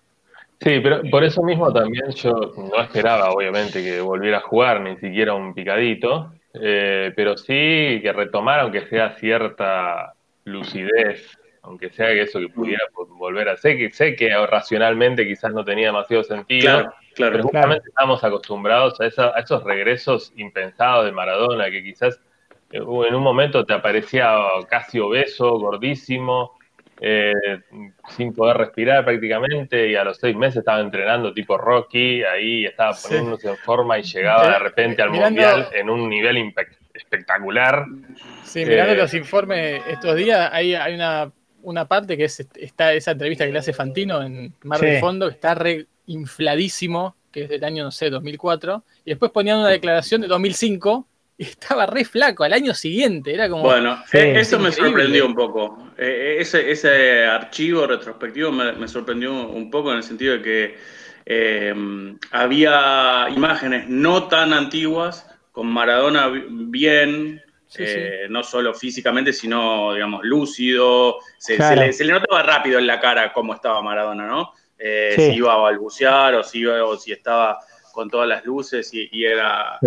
Sí, 0.61 0.79
pero 0.81 1.01
por 1.11 1.25
eso 1.25 1.43
mismo 1.43 1.71
también 1.73 2.09
yo 2.11 2.31
no 2.31 2.81
esperaba, 2.81 3.31
obviamente, 3.31 3.83
que 3.83 3.99
volviera 3.99 4.37
a 4.37 4.41
jugar 4.41 4.79
ni 4.79 4.95
siquiera 4.95 5.33
un 5.33 5.53
picadito, 5.53 6.31
eh, 6.53 7.11
pero 7.13 7.37
sí 7.37 7.99
que 8.01 8.13
retomara, 8.15 8.61
aunque 8.61 8.87
sea 8.87 9.17
cierta 9.17 10.13
lucidez, 10.45 11.37
aunque 11.67 11.89
sea 11.89 12.07
que 12.07 12.21
eso 12.21 12.39
que 12.39 12.47
pudiera 12.47 12.83
volver 12.95 13.49
a 13.49 13.57
ser, 13.57 13.77
que 13.77 13.91
sé 13.91 14.15
que 14.15 14.29
racionalmente 14.47 15.27
quizás 15.27 15.51
no 15.51 15.65
tenía 15.65 15.87
demasiado 15.87 16.23
sentido, 16.23 16.93
claro, 17.13 17.33
pero 17.33 17.43
justamente 17.43 17.89
estamos 17.89 18.23
acostumbrados 18.23 18.99
a, 19.01 19.03
a, 19.03 19.39
esos 19.39 19.63
regresos 19.63 20.31
impensados 20.37 21.05
de 21.05 21.11
Maradona, 21.11 21.69
que 21.69 21.83
quizás 21.83 22.19
eh, 22.71 22.77
en 22.77 23.15
un 23.15 23.21
momento 23.21 23.65
te 23.65 23.73
aparecía 23.73 24.37
casi 24.69 24.99
obeso, 24.99 25.59
gordísimo, 25.59 26.57
eh, 27.01 27.33
sin 28.15 28.33
poder 28.33 28.57
respirar 28.57 29.03
prácticamente 29.03 29.89
y 29.89 29.95
a 29.95 30.03
los 30.03 30.17
seis 30.17 30.35
meses 30.35 30.59
estaba 30.59 30.79
entrenando 30.79 31.33
tipo 31.33 31.57
Rocky, 31.57 32.23
ahí 32.23 32.65
estaba 32.65 32.93
poniéndose 32.95 33.49
en 33.49 33.57
forma 33.57 33.99
y 33.99 34.03
llegaba 34.03 34.49
de 34.51 34.59
repente 34.59 35.01
al 35.01 35.11
Mundial 35.11 35.67
en 35.73 35.89
un 35.89 36.09
nivel 36.09 36.53
espectacular. 36.93 37.85
Sí, 38.43 38.65
mirando 38.65 38.93
eh, 38.93 38.97
los 38.97 39.13
informes 39.13 39.83
estos 39.87 40.15
días, 40.15 40.49
hay, 40.51 40.73
hay 40.73 40.95
una, 40.95 41.31
una 41.63 41.87
parte 41.87 42.17
que 42.17 42.25
es 42.25 42.45
está 42.55 42.93
esa 42.93 43.11
entrevista 43.11 43.45
que 43.45 43.51
le 43.51 43.59
hace 43.59 43.73
Fantino 43.73 44.21
en 44.21 44.53
Mar 44.63 44.79
de 44.79 44.99
Fondo, 44.99 45.27
que 45.27 45.35
está 45.35 45.55
re 45.55 45.87
infladísimo, 46.07 47.15
que 47.31 47.43
es 47.43 47.49
del 47.49 47.63
año, 47.63 47.83
no 47.83 47.91
sé, 47.91 48.09
2004, 48.09 48.83
y 49.05 49.11
después 49.11 49.31
ponían 49.31 49.59
una 49.59 49.69
declaración 49.69 50.21
de 50.21 50.27
2005 50.27 51.07
estaba 51.37 51.85
re 51.85 52.03
flaco 52.03 52.43
al 52.43 52.53
año 52.53 52.73
siguiente, 52.73 53.33
era 53.33 53.47
como... 53.49 53.63
Bueno, 53.63 54.03
e-, 54.11 54.39
eso 54.39 54.59
me 54.59 54.71
sorprendió 54.71 55.25
un 55.25 55.35
poco. 55.35 55.91
E-, 55.97 56.37
ese, 56.39 56.71
ese 56.71 57.25
archivo 57.25 57.85
retrospectivo 57.85 58.51
me, 58.51 58.87
sorprendió 58.87 59.33
un 59.33 59.69
poco 59.69 59.91
en 59.91 59.97
el 59.97 60.03
sentido 60.03 60.33
de 60.33 60.41
que 60.41 60.77
em, 61.25 62.17
había 62.31 63.27
imágenes 63.35 63.87
no 63.87 64.27
tan 64.27 64.53
antiguas 64.53 65.29
con 65.51 65.67
Maradona 65.67 66.31
bien, 66.49 67.41
eh, 67.77 68.27
no 68.29 68.43
solo 68.43 68.73
físicamente, 68.73 69.33
sino, 69.33 69.93
digamos, 69.93 70.21
lúcido. 70.23 71.17
Se, 71.37 71.57
le, 71.57 72.11
notaba 72.11 72.43
rápido 72.43 72.79
en 72.79 72.87
la 72.87 72.99
cara 72.99 73.33
cómo 73.33 73.53
estaba 73.53 73.81
Maradona, 73.81 74.27
¿no? 74.27 74.53
Eh, 74.79 75.13
si 75.15 75.33
iba 75.33 75.53
a 75.53 75.57
balbucear 75.57 76.35
o 76.35 76.43
si, 76.43 76.59
iba, 76.59 76.83
o 76.85 76.97
si 76.97 77.11
estaba 77.11 77.59
con 77.91 78.09
todas 78.09 78.27
las 78.27 78.45
luces 78.45 78.91
y, 78.93 79.25
era 79.25 79.79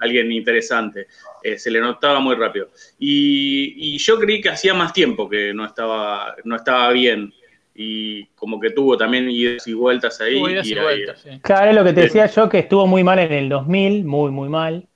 alguien 0.00 0.32
interesante. 0.32 1.06
Eh, 1.42 1.56
se 1.58 1.70
le 1.70 1.80
notaba 1.80 2.18
muy 2.18 2.34
rápido. 2.34 2.70
Y, 2.98 3.96
yo 3.98 4.18
creí 4.18 4.40
que 4.40 4.50
hacía 4.50 4.74
más 4.74 4.92
tiempo 4.92 5.28
que 5.28 5.54
no 5.54 5.64
estaba, 5.64 6.34
no 6.44 6.56
estaba 6.56 6.90
bien. 6.90 7.32
y 7.72 8.26
como 8.34 8.58
que 8.58 8.70
tuvo 8.70 8.96
también 8.96 9.30
idas 9.30 9.66
y 9.66 9.74
vueltas 9.74 10.20
ahí. 10.20 10.42
Idas 10.42 10.66
y 10.66 10.72
y 10.72 10.78
vueltas, 10.80 11.20
sí. 11.20 11.40
Claro, 11.42 11.70
es 11.70 11.76
lo 11.76 11.84
que 11.84 11.92
te 11.92 12.00
decía 12.02 12.26
yo, 12.26 12.48
que 12.48 12.58
estuvo 12.58 12.86
muy 12.86 13.04
mal 13.04 13.18
en 13.20 13.32
el 13.32 13.48
2000, 13.48 14.04
muy, 14.04 14.30
muy 14.32 14.48
mal. 14.48 14.88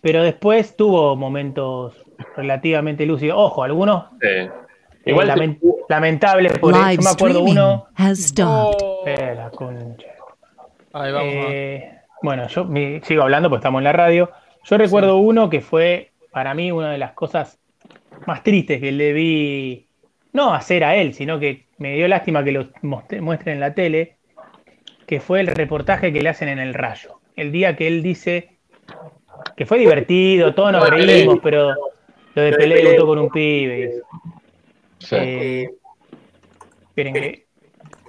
Pero 0.00 0.22
después 0.22 0.76
tuvo 0.76 1.14
momentos 1.16 1.94
relativamente 2.36 3.04
lúcidos. 3.06 3.36
Ojo, 3.38 3.62
algunos 3.62 4.04
Sí. 4.20 4.26
eh, 4.28 4.50
Igual 5.06 5.28
lamen- 5.28 5.58
lamentables. 5.88 6.58
Por, 6.58 6.74
yo 6.74 6.86
Live 6.88 7.02
me 7.02 7.10
acuerdo 7.10 7.42
uno. 7.42 7.86
has 7.96 8.18
stopped. 8.18 8.78
Oh, 8.82 9.02
Eh, 9.06 9.34
la 9.36 9.50
concha. 9.50 10.06
ahí 10.92 11.12
vamos. 11.12 11.34
Eh, 11.34 11.90
bueno, 12.22 12.46
yo 12.48 12.64
mi- 12.64 13.00
sigo 13.02 13.22
hablando 13.22 13.48
porque 13.48 13.60
estamos 13.60 13.80
en 13.80 13.84
la 13.84 13.92
radio. 13.92 14.30
Yo 14.64 14.76
recuerdo 14.78 15.16
uno 15.18 15.48
que 15.50 15.60
fue 15.60 16.10
para 16.32 16.54
mí 16.54 16.70
una 16.70 16.92
de 16.92 16.98
las 16.98 17.12
cosas 17.12 17.58
más 18.26 18.42
tristes 18.42 18.80
que 18.80 18.92
le 18.92 19.12
vi, 19.12 19.86
no 20.32 20.52
hacer 20.54 20.84
a 20.84 20.96
él, 20.96 21.14
sino 21.14 21.38
que 21.40 21.66
me 21.78 21.94
dio 21.94 22.06
lástima 22.08 22.44
que 22.44 22.52
lo 22.52 22.68
muestren 22.82 23.54
en 23.54 23.60
la 23.60 23.74
tele, 23.74 24.16
que 25.06 25.20
fue 25.20 25.40
el 25.40 25.46
reportaje 25.48 26.12
que 26.12 26.20
le 26.20 26.28
hacen 26.28 26.48
en 26.48 26.58
el 26.58 26.74
Rayo. 26.74 27.20
El 27.36 27.52
día 27.52 27.74
que 27.74 27.88
él 27.88 28.02
dice 28.02 28.58
que 29.60 29.66
fue 29.66 29.78
divertido, 29.78 30.54
todos 30.54 30.72
nos 30.72 30.88
reímos, 30.88 31.38
pero 31.42 31.74
lo 32.34 32.42
de 32.42 32.52
Pelé 32.54 32.82
debutó 32.82 33.06
con 33.08 33.18
un 33.18 33.28
pibe. 33.28 34.00
Sí. 34.98 35.16
Eh, 35.18 35.70
esperen 36.88 37.12
que 37.12 37.46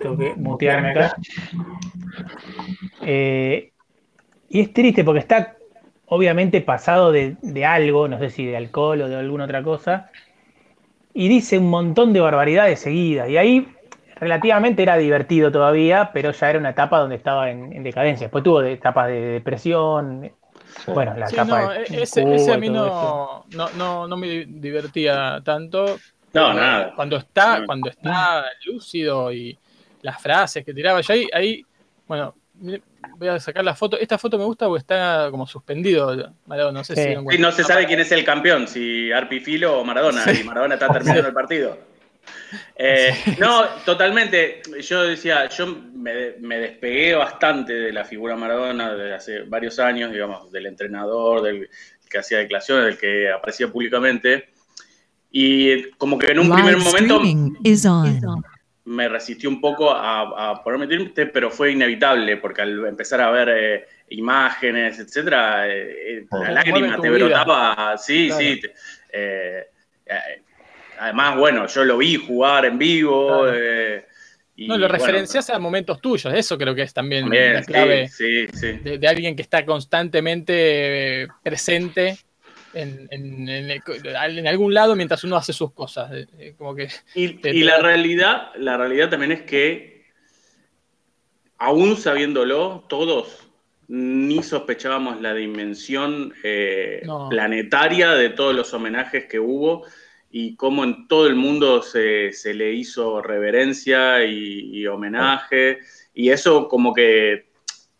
tengo 0.01 0.17
que 0.17 0.33
mutearme 0.37 0.91
acá. 0.91 1.17
Eh, 3.01 3.73
y 4.47 4.61
es 4.61 4.71
triste 4.71 5.03
porque 5.03 5.19
está 5.19 5.57
obviamente 6.05 6.61
pasado 6.61 7.11
de, 7.11 7.35
de 7.41 7.65
algo, 7.65 8.07
no 8.07 8.17
sé 8.17 8.29
si 8.29 8.45
de 8.45 8.55
alcohol 8.55 9.01
o 9.01 9.09
de 9.09 9.17
alguna 9.17 9.43
otra 9.43 9.61
cosa, 9.61 10.09
y 11.13 11.27
dice 11.27 11.57
un 11.57 11.69
montón 11.69 12.13
de 12.13 12.21
barbaridades 12.21 12.79
seguidas. 12.79 13.27
Y 13.27 13.35
ahí 13.35 13.67
relativamente 14.15 14.83
era 14.83 14.95
divertido 14.95 15.51
todavía, 15.51 16.11
pero 16.13 16.31
ya 16.31 16.49
era 16.49 16.59
una 16.59 16.69
etapa 16.69 16.99
donde 16.99 17.17
estaba 17.17 17.51
en, 17.51 17.73
en 17.73 17.83
decadencia. 17.83 18.27
Después 18.27 18.41
tuvo 18.41 18.61
de- 18.61 18.71
etapas 18.71 19.09
de 19.09 19.19
depresión, 19.19 20.31
Sí. 20.85 20.91
bueno, 20.91 21.13
la 21.15 21.27
Sí, 21.27 21.35
etapa 21.35 21.61
no, 21.61 21.69
de 21.69 21.81
e- 21.83 22.01
ese, 22.03 22.21
Cuba 22.23 22.35
ese 22.35 22.53
a 22.53 22.57
mí 22.57 22.69
no, 22.69 23.45
no, 23.51 23.69
no, 23.71 24.07
no 24.07 24.17
me 24.17 24.45
divertía 24.47 25.41
tanto. 25.43 25.99
No, 26.33 26.53
nada. 26.53 26.93
Cuando 26.95 27.17
está, 27.17 27.59
No. 27.59 27.65
cuando 27.65 27.89
está 27.89 28.45
lúcido 28.65 29.31
y 29.33 29.57
las 30.01 30.21
frases 30.21 30.63
que 30.65 30.73
tiraba, 30.73 31.01
yo 31.01 31.13
ahí, 31.13 31.27
ahí, 31.33 31.65
bueno, 32.07 32.33
mire, 32.55 32.81
voy 33.17 33.27
a 33.27 33.39
sacar 33.39 33.63
la 33.65 33.75
foto. 33.75 33.97
Esta 33.99 34.17
foto 34.17 34.37
me 34.37 34.45
gusta 34.45 34.65
porque 34.67 34.79
está 34.79 35.27
como 35.29 35.45
suspendido, 35.45 36.15
Maradona, 36.45 36.79
no 36.79 36.83
sé 36.83 36.95
Sí. 36.95 37.01
si... 37.15 37.35
Sí, 37.35 37.41
no 37.41 37.51
se 37.51 37.63
sabe 37.63 37.85
quién 37.85 37.99
es 37.99 38.11
el 38.11 38.23
campeón, 38.23 38.67
si 38.67 39.11
Arpi 39.11 39.39
Filo 39.41 39.79
o 39.79 39.83
Maradona, 39.83 40.23
y 40.31 40.43
Maradona 40.43 40.75
está 40.75 40.87
terminando 40.87 41.27
el 41.27 41.33
partido. 41.33 41.77
Eh, 42.75 43.13
no, 43.39 43.65
totalmente. 43.85 44.61
Yo 44.81 45.03
decía, 45.03 45.47
yo 45.49 45.67
me, 45.93 46.33
me 46.39 46.57
despegué 46.59 47.15
bastante 47.15 47.73
de 47.73 47.91
la 47.93 48.05
figura 48.05 48.35
Maradona 48.35 48.93
desde 48.93 49.13
hace 49.13 49.39
varios 49.43 49.79
años, 49.79 50.11
digamos, 50.11 50.51
del 50.51 50.65
entrenador, 50.65 51.41
del 51.41 51.69
que 52.09 52.17
hacía 52.17 52.39
declaraciones, 52.39 52.85
del 52.85 52.97
que 52.97 53.31
aparecía 53.31 53.67
públicamente. 53.69 54.49
Y 55.31 55.91
como 55.91 56.17
que 56.17 56.31
en 56.31 56.39
un 56.39 56.51
primer 56.53 56.77
momento 56.77 57.21
me 58.83 59.07
resistió 59.07 59.47
un 59.49 59.61
poco 59.61 59.91
a, 59.91 60.49
a 60.51 60.63
ponerme 60.63 60.87
triste, 60.87 61.27
pero 61.27 61.51
fue 61.51 61.71
inevitable, 61.71 62.37
porque 62.37 62.63
al 62.63 62.85
empezar 62.87 63.21
a 63.21 63.29
ver 63.31 63.49
eh, 63.49 63.85
imágenes, 64.09 64.99
etcétera, 64.99 65.69
eh, 65.69 66.17
eh, 66.17 66.25
la 66.31 66.51
lágrima 66.51 66.99
te 66.99 67.09
vida. 67.09 67.25
brotaba, 67.27 67.97
sí, 67.97 68.27
Claro. 68.27 68.41
sí. 68.41 68.59
te- 68.59 68.73
además, 71.01 71.37
bueno, 71.37 71.67
yo 71.67 71.83
lo 71.83 71.97
vi 71.97 72.15
jugar 72.15 72.65
en 72.65 72.77
vivo. 72.77 73.27
Claro. 73.43 73.53
eh, 73.55 74.05
y, 74.55 74.67
No, 74.67 74.75
lo 74.77 74.87
bueno, 74.87 74.93
referencias 74.99 75.49
a 75.49 75.57
momentos 75.59 75.99
tuyos, 75.99 76.31
eso 76.33 76.57
creo 76.57 76.75
que 76.75 76.83
es 76.83 76.93
también 76.93 77.23
también, 77.23 77.53
la 77.55 77.63
clave 77.63 78.07
sí, 78.09 78.45
sí, 78.47 78.57
sí. 78.57 78.71
de, 78.83 78.97
de 78.99 79.07
alguien 79.07 79.35
que 79.35 79.41
está 79.41 79.65
constantemente 79.65 81.23
eh, 81.23 81.27
presente 81.41 82.17
en, 82.73 83.07
en- 83.09 83.49
en 83.49 83.69
el- 83.71 83.81
en 84.37 84.47
algún 84.47 84.73
lado 84.73 84.95
mientras 84.95 85.23
uno 85.23 85.35
hace 85.37 85.51
sus 85.53 85.73
cosas. 85.73 86.11
Como 86.57 86.75
que 86.75 86.89
Y, 87.15 87.29
Te- 87.41 87.49
y 87.49 87.59
te 87.59 87.65
la 87.65 87.77
da- 87.77 87.81
realidad, 87.83 88.51
la 88.55 88.77
realidad 88.77 89.09
también 89.09 89.31
es 89.31 89.41
que, 89.41 90.05
aún 91.57 91.97
sabiéndolo, 91.97 92.85
todos 92.87 93.47
ni 93.87 94.41
sospechábamos 94.43 95.21
la 95.21 95.33
dimensión 95.33 96.33
eh, 96.43 97.01
No. 97.05 97.27
planetaria 97.29 98.11
de 98.11 98.29
todos 98.29 98.55
los 98.55 98.73
homenajes 98.73 99.25
que 99.25 99.39
hubo 99.39 99.85
y 100.31 100.55
cómo 100.55 100.83
en 100.83 101.07
todo 101.07 101.27
el 101.27 101.35
mundo 101.35 101.81
se, 101.81 102.31
se 102.33 102.53
le 102.53 102.71
hizo 102.73 103.21
reverencia 103.21 104.23
y, 104.23 104.77
y 104.79 104.87
homenaje. 104.87 105.79
Y 106.13 106.29
eso 106.29 106.67
como 106.67 106.93
que 106.93 107.49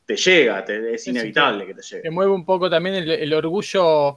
te 0.05 0.15
llega, 0.15 0.63
te- 0.65 0.93
es 0.93 1.07
inevitable 1.07 1.65
que 1.65 1.73
te 1.73 1.81
llegue. 1.81 2.01
que 2.03 2.09
mueve 2.11 2.31
un 2.31 2.45
poco 2.45 2.69
también 2.69 2.95
el, 2.95 3.09
el 3.11 3.33
orgullo 3.33 4.15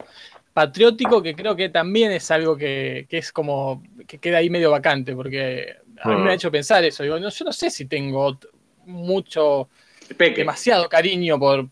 patriótico, 0.53 1.23
que 1.23 1.35
creo 1.35 1.57
que 1.57 1.69
también 1.69 2.13
es 2.13 2.31
algo 2.31 2.57
que, 2.57 3.07
que 3.09 3.19
es 3.19 3.33
como 3.33 3.83
que 4.07 4.19
queda 4.19 4.39
ahí 4.39 4.51
medio 4.51 4.71
vacante, 4.71 5.15
porque 5.15 5.75
a 6.01 6.09
mí 6.11 6.17
me 6.17 6.31
ha 6.31 6.33
Mm. 6.33 6.37
hecho 6.37 6.51
pensar 6.51 6.85
eso. 6.85 7.03
Digo, 7.03 7.19
no, 7.19 7.29
yo 7.31 7.45
no 7.45 7.53
sé 7.53 7.71
si 7.71 7.87
tengo 7.87 8.39
mucho, 8.87 9.69
Peque. 10.17 10.41
demasiado 10.41 10.89
cariño 10.89 11.39
por 11.39 11.69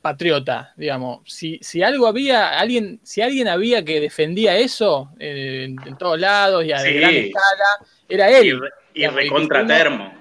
patriota, 0.00 0.72
digamos. 0.76 1.20
Si, 1.26 1.58
si 1.62 1.82
algo 1.82 2.06
había, 2.06 2.58
alguien, 2.58 3.00
si 3.02 3.22
alguien 3.22 3.48
había 3.48 3.84
que 3.84 4.00
defendía 4.00 4.56
eso 4.56 5.10
eh, 5.18 5.64
en, 5.64 5.76
en 5.86 5.96
todos 5.96 6.18
lados 6.18 6.64
y 6.64 6.72
a 6.72 6.78
Sí. 6.78 6.92
gran 6.94 7.14
escala, 7.14 7.64
era 8.08 8.30
él. 8.38 8.46
y 8.46 8.50
Digamos, 8.50 8.70
y 8.94 9.06
recontra 9.24 9.58
que 9.58 9.64
uno- 9.64 9.74
termo. 9.74 10.12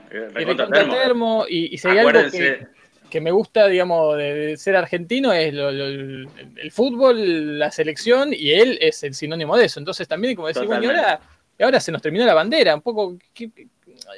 Y 1.50 1.58
y, 1.72 1.74
y 1.74 1.78
si 1.78 1.88
hay 1.88 1.98
algo 2.00 2.32
que, 2.32 2.68
que 3.10 3.22
me 3.22 3.32
gusta, 3.32 3.68
digamos, 3.68 4.18
de, 4.18 4.34
de 4.34 4.58
ser 4.58 4.76
argentino 4.76 5.34
es 5.34 5.54
lo- 5.54 5.72
lo- 5.72 5.86
el, 5.88 6.28
el 6.58 6.72
fútbol, 6.72 7.58
la 7.60 7.72
selección, 7.72 8.30
y 8.34 8.52
él 8.52 8.78
es 8.82 9.04
el 9.04 9.14
sinónimo 9.14 9.58
de 9.58 9.66
eso. 9.66 9.80
Entonces 9.80 10.08
también, 10.08 10.36
como 10.36 10.48
decir, 10.48 10.66
bueno, 10.66 10.88
ahora, 10.88 11.20
ahora 11.60 11.80
se 11.80 11.92
nos 11.92 12.02
terminó 12.02 12.26
la 12.26 12.34
bandera, 12.34 12.76
un 12.76 12.82
poco, 12.82 13.18
que- 13.34 13.50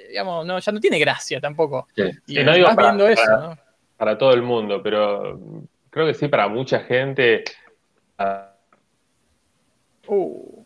digamos, 0.10 0.46
no, 0.46 0.60
ya 0.60 0.72
no 0.72 0.80
tiene 0.80 1.00
gracia 1.00 1.40
tampoco. 1.40 1.88
Sí. 1.96 2.04
Y 2.28 2.36
Sí, 2.36 2.44
no 2.44 2.54
digo 2.54 2.68
vas 2.68 2.76
para- 2.76 2.88
viendo 2.90 3.08
eso, 3.08 3.24
para- 3.26 3.38
¿no? 3.38 3.58
Para 4.04 4.18
todo 4.18 4.34
el 4.34 4.42
mundo, 4.42 4.84
pero 4.84 5.40
creo 5.90 6.06
que 6.06 6.14
sí, 6.14 6.28
para 6.28 6.50
mucha 6.50 6.82
gente. 6.82 7.46
ah, 8.18 8.50
Uh, 10.06 10.66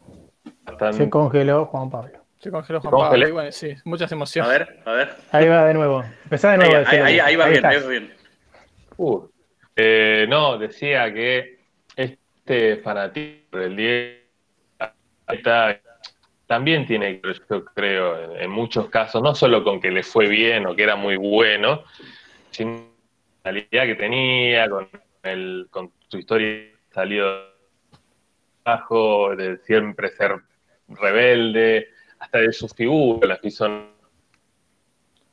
Se 0.93 1.07
congeló 1.07 1.65
Juan 1.67 1.91
Pablo. 1.91 2.17
se 2.39 2.49
congeló 2.49 2.81
Juan. 2.81 2.91
Pablo, 3.11 3.27
y 3.27 3.31
bueno, 3.31 3.51
sí, 3.51 3.75
muchas 3.85 4.11
a 4.11 4.15
emociones. 4.15 4.49
ver, 4.51 4.79
a 4.85 4.91
ver. 4.93 5.09
Ahí 5.31 5.47
va 5.47 5.65
de 5.67 5.75
nuevo. 5.75 6.03
Empezá 6.23 6.53
de 6.53 6.57
nuevo. 6.57 6.73
a 6.77 6.89
ahí- 6.89 6.97
ahí- 6.97 7.19
ahí 7.19 7.35
va 7.35 7.45
bien, 7.45 7.57
estás. 7.57 7.75
ahí 7.75 7.81
va 7.83 7.89
bien. 7.89 8.13
Uh, 8.97 9.27
eh, 9.75 10.25
no, 10.27 10.57
decía 10.57 11.13
que 11.13 11.59
este 11.95 12.77
fanatismo 12.77 13.41
por 13.51 13.61
el 13.61 13.75
Diego 13.75 14.17
está- 15.27 15.79
también 16.47 16.87
tiene, 16.87 17.21
que 17.21 17.27
ver, 17.27 17.41
yo 17.47 17.65
creo, 17.65 18.19
en, 18.33 18.41
en 18.45 18.49
muchos 18.49 18.89
casos, 18.89 19.21
no 19.21 19.35
solo 19.35 19.63
con 19.63 19.79
que 19.79 19.91
le 19.91 20.01
fue 20.01 20.27
bien 20.27 20.65
o 20.65 20.75
que 20.75 20.81
era 20.81 20.95
muy 20.95 21.17
bueno, 21.17 21.83
sino 22.49 22.96
que 23.69 23.95
tenía, 23.97 24.69
con, 24.69 24.89
el, 25.23 25.67
con 25.69 25.91
su 26.07 26.17
historia 26.19 26.71
salido 26.91 27.47
bajo, 28.63 29.35
de 29.35 29.57
siempre 29.59 30.09
ser 30.09 30.35
rebelde, 30.89 31.89
hasta 32.19 32.39
de 32.39 32.51
sus 32.51 32.73
figuras, 32.73 33.27
las 33.29 33.39
que 33.39 33.51
son 33.51 33.91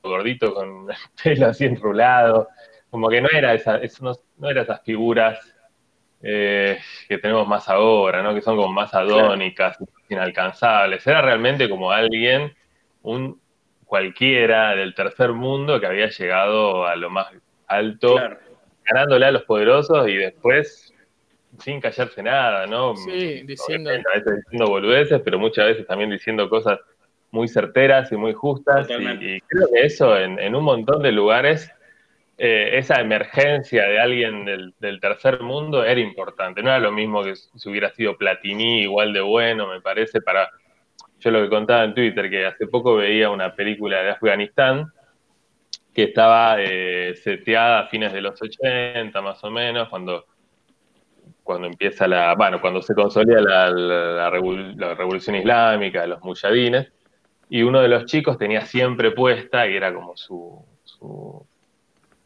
gordito 0.02 0.52
con 0.54 0.90
el 0.90 0.96
pelo 1.22 1.46
así 1.48 1.64
enrulado, 1.64 2.48
como 2.90 3.08
que 3.08 3.20
no 3.20 3.28
era 3.32 3.54
esa, 3.54 3.78
es- 3.78 4.00
no, 4.02 4.12
no 4.38 4.50
era 4.50 4.62
esas 4.62 4.82
figuras 4.82 5.38
eh, 6.22 6.78
que 7.08 7.18
tenemos 7.18 7.46
más 7.46 7.68
ahora, 7.68 8.22
¿no? 8.22 8.34
Que 8.34 8.40
son 8.42 8.56
como 8.56 8.72
más 8.72 8.94
adónicas, 8.94 9.76
inalcanzables. 10.08 11.06
Era 11.06 11.20
realmente 11.22 11.68
como 11.68 11.90
alguien, 11.90 12.54
un 13.02 13.40
cualquiera 13.84 14.74
del 14.74 14.94
tercer 14.94 15.32
mundo 15.32 15.78
que 15.78 15.86
había 15.86 16.08
llegado 16.08 16.86
a 16.86 16.96
lo 16.96 17.10
más 17.10 17.28
alto, 17.66 18.14
Claro. 18.16 18.38
ganándole 18.84 19.26
a 19.26 19.30
los 19.32 19.42
poderosos 19.44 20.08
y 20.08 20.16
después 20.16 20.92
sin 21.60 21.80
callarse 21.80 22.22
nada, 22.22 22.66
¿no? 22.66 22.96
Sí, 22.96 23.42
diciendo. 23.44 23.90
A 23.90 23.92
veces 24.18 24.36
diciendo 24.44 24.66
boludeces, 24.66 25.20
pero 25.24 25.38
muchas 25.38 25.66
veces 25.66 25.86
también 25.86 26.10
diciendo 26.10 26.48
cosas 26.48 26.80
muy 27.30 27.48
certeras 27.48 28.10
y 28.12 28.16
muy 28.16 28.32
justas. 28.32 28.88
Y 28.90 29.40
creo 29.40 29.68
que 29.72 29.82
eso 29.82 30.18
en, 30.18 30.38
en 30.38 30.54
un 30.54 30.64
montón 30.64 31.02
de 31.02 31.12
lugares, 31.12 31.70
eh, 32.38 32.70
esa 32.74 33.00
emergencia 33.00 33.84
de 33.84 34.00
alguien 34.00 34.44
del, 34.44 34.74
del 34.80 35.00
tercer 35.00 35.40
mundo 35.42 35.84
era 35.84 36.00
importante. 36.00 36.62
No 36.62 36.70
era 36.70 36.80
lo 36.80 36.90
mismo 36.90 37.22
que 37.22 37.36
si 37.36 37.68
hubiera 37.68 37.90
sido 37.90 38.16
Platini 38.16 38.82
igual 38.82 39.12
de 39.12 39.20
bueno, 39.20 39.68
me 39.68 39.80
parece, 39.80 40.20
para... 40.20 40.50
Yo 41.20 41.30
lo 41.30 41.40
que 41.40 41.48
contaba 41.48 41.84
en 41.84 41.94
Twitter, 41.94 42.28
que 42.28 42.44
hace 42.44 42.66
poco 42.66 42.96
veía 42.96 43.30
una 43.30 43.54
película 43.54 44.02
de 44.02 44.10
Afganistán 44.10 44.92
que 45.94 46.04
estaba 46.04 46.56
eh, 46.58 47.14
seteada 47.22 47.80
a 47.80 47.86
fines 47.88 48.12
de 48.12 48.20
los 48.20 48.40
80, 48.40 49.22
más 49.22 49.42
o 49.44 49.50
menos, 49.50 49.88
cuando 49.88 50.24
cuando 51.42 51.66
empieza 51.66 52.06
la, 52.08 52.34
bueno, 52.34 52.58
cuando 52.60 52.80
se 52.80 52.94
consolida 52.94 53.40
la, 53.40 53.70
la- 53.70 54.12
la 54.12 54.30
revol- 54.30 54.74
la 54.76 54.94
revolución 54.94 55.36
islámica, 55.36 56.06
los 56.06 56.22
muyadines, 56.22 56.90
y 57.50 57.62
uno 57.62 57.82
de 57.82 57.88
los 57.88 58.06
chicos 58.06 58.38
tenía 58.38 58.62
siempre 58.62 59.10
puesta, 59.10 59.68
y 59.68 59.76
era 59.76 59.92
como 59.92 60.16
su, 60.16 60.64
su, 60.84 61.46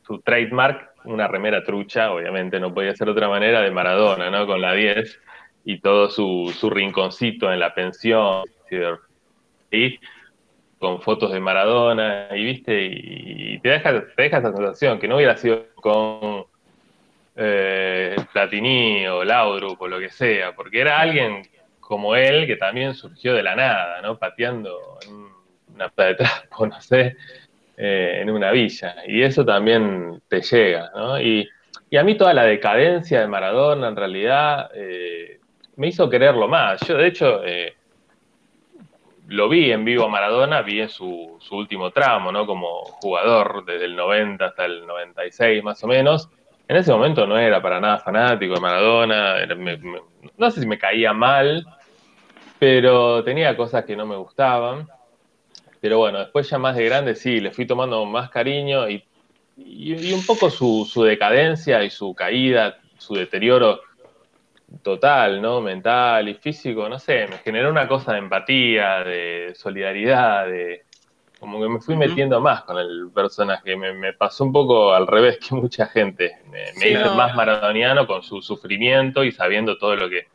su 0.07 0.21
trademark, 0.21 0.93
una 1.05 1.27
remera 1.27 1.65
trucha, 1.65 2.13
obviamente 2.13 2.61
no 2.61 2.73
podía 2.73 2.95
ser 2.95 3.07
de 3.07 3.13
otra 3.13 3.29
manera, 3.29 3.61
de 3.61 3.73
Maradona, 3.73 4.31
¿no? 4.31 4.47
Con 4.47 4.61
la 4.61 4.73
10 4.75 5.19
y 5.65 5.81
todo 5.81 6.11
su, 6.11 6.55
su 6.57 6.71
rinconcito 6.71 7.53
en 7.53 7.59
la 7.59 7.75
pensión, 7.75 8.45
y 9.71 9.99
con 10.79 11.03
fotos 11.03 11.33
de 11.33 11.41
Maradona, 11.41 12.29
y 12.35 12.45
viste, 12.45 12.89
y 12.91 13.59
te 13.61 13.71
deja, 13.71 14.05
te 14.15 14.23
deja 14.23 14.39
esa 14.39 14.53
sensación, 14.53 14.99
que 14.99 15.09
no 15.09 15.17
hubiera 15.17 15.37
sido 15.37 15.67
con 15.75 16.45
eh, 17.37 18.17
Platini 18.33 19.07
o 19.07 19.25
Laudrup 19.25 19.81
o 19.81 19.89
lo 19.89 19.99
que 19.99 20.11
sea, 20.11 20.55
porque 20.55 20.81
era 20.81 21.01
alguien 21.01 21.43
como 21.81 22.15
él 22.15 22.47
que 22.47 22.57
también 22.57 22.95
surgió 22.95 23.33
de 23.35 23.43
la 23.43 23.57
nada, 23.57 24.03
¿no? 24.03 24.19
Pateando 24.19 24.99
en 25.07 25.29
una 25.75 25.89
playa 25.89 26.11
de 26.11 26.15
trapo, 26.17 26.67
no 26.69 26.81
sé, 26.81 27.17
eh, 27.77 28.19
en 28.21 28.31
una 28.31 28.51
villa. 28.51 28.97
Y 29.07 29.23
eso 29.23 29.45
también 29.45 30.21
te 30.29 30.43
llega, 30.43 30.91
¿no? 30.95 31.21
Y, 31.21 31.49
y 31.91 31.97
a 31.97 32.05
mí 32.05 32.17
toda 32.17 32.35
la 32.35 32.45
decadencia 32.45 33.21
de 33.21 33.27
Maradona 33.27 33.89
en 33.89 33.97
realidad 33.97 34.71
eh, 34.75 35.41
me 35.77 35.89
hizo 35.89 36.11
quererlo 36.11 36.47
más. 36.47 36.81
Yo 36.87 36.99
de 36.99 37.07
hecho 37.07 37.43
eh, 37.45 37.78
lo 39.29 39.49
vi 39.49 39.71
en 39.71 39.85
vivo 39.85 40.07
a 40.07 40.09
Maradona, 40.09 40.63
vi 40.63 40.81
en 40.81 40.89
su, 40.89 41.37
su, 41.41 41.55
último 41.55 41.91
tramo, 41.91 42.33
¿no? 42.33 42.47
Como 42.47 42.85
jugador 42.85 43.63
desde 43.65 43.85
el 43.85 43.95
90 43.95 44.45
hasta 44.45 44.65
el 44.65 44.87
96 44.87 45.63
más 45.63 45.85
o 45.85 45.87
menos. 45.87 46.31
En 46.67 46.77
ese 46.77 46.93
momento 46.93 47.27
no 47.27 47.39
era 47.39 47.61
para 47.61 47.79
nada 47.79 47.99
fanático 47.99 48.55
de 48.55 48.61
Maradona, 48.61 49.37
no 50.37 50.51
sé 50.51 50.61
si 50.61 50.67
me 50.67 50.79
caía 50.79 51.13
mal, 51.13 51.67
pero 52.59 53.23
tenía 53.23 53.55
cosas 53.55 53.85
que 53.85 53.97
no 53.97 54.07
me 54.07 54.17
gustaban. 54.17 54.89
Pero 55.81 55.99
bueno, 55.99 56.19
después 56.21 56.49
ya 56.49 56.59
más 56.59 56.77
de 56.77 56.87
grande 56.87 57.15
sí, 57.15 57.41
le 57.41 57.51
fui 57.51 57.67
tomando 57.67 58.05
más 58.07 58.31
cariño 58.31 58.89
y, 58.89 59.05
y, 59.59 60.09
y 60.09 60.13
un 60.13 60.25
poco 60.25 60.49
su, 60.49 60.89
su, 60.91 61.05
decadencia 61.05 61.85
y 61.85 61.91
su 61.91 62.15
caída, 62.15 62.79
su 62.97 63.15
deterioro 63.15 63.81
total, 64.83 65.41
¿no? 65.41 65.61
Mental 65.61 66.29
y 66.29 66.35
físico, 66.35 66.89
no 66.89 66.99
sé, 66.99 67.27
me 67.29 67.39
generó 67.39 67.71
una 67.71 67.89
cosa 67.89 68.13
de 68.13 68.19
empatía, 68.19 69.03
de 69.05 69.53
solidaridad, 69.55 70.47
de 70.47 70.85
como 71.41 71.61
que 71.61 71.69
me 71.69 71.81
fui 71.81 71.97
metiendo 71.97 72.41
más 72.41 72.63
con 72.65 72.79
el 72.79 73.11
personaje, 73.15 73.77
me, 73.77 73.93
me 73.93 74.13
pasó 74.13 74.45
un 74.45 74.53
poco 74.53 74.93
al 74.93 75.07
revés 75.07 75.39
que 75.39 75.55
mucha 75.55 75.87
gente, 75.87 76.39
me, 76.51 76.73
me 76.73 76.81
sí, 76.81 76.89
hice 76.89 77.05
no. 77.05 77.15
más 77.15 77.35
maradoniano 77.35 78.07
con 78.07 78.23
su 78.23 78.43
sufrimiento 78.43 79.23
y 79.23 79.31
sabiendo 79.31 79.79
todo 79.79 79.95
lo 79.95 80.09
que 80.09 80.27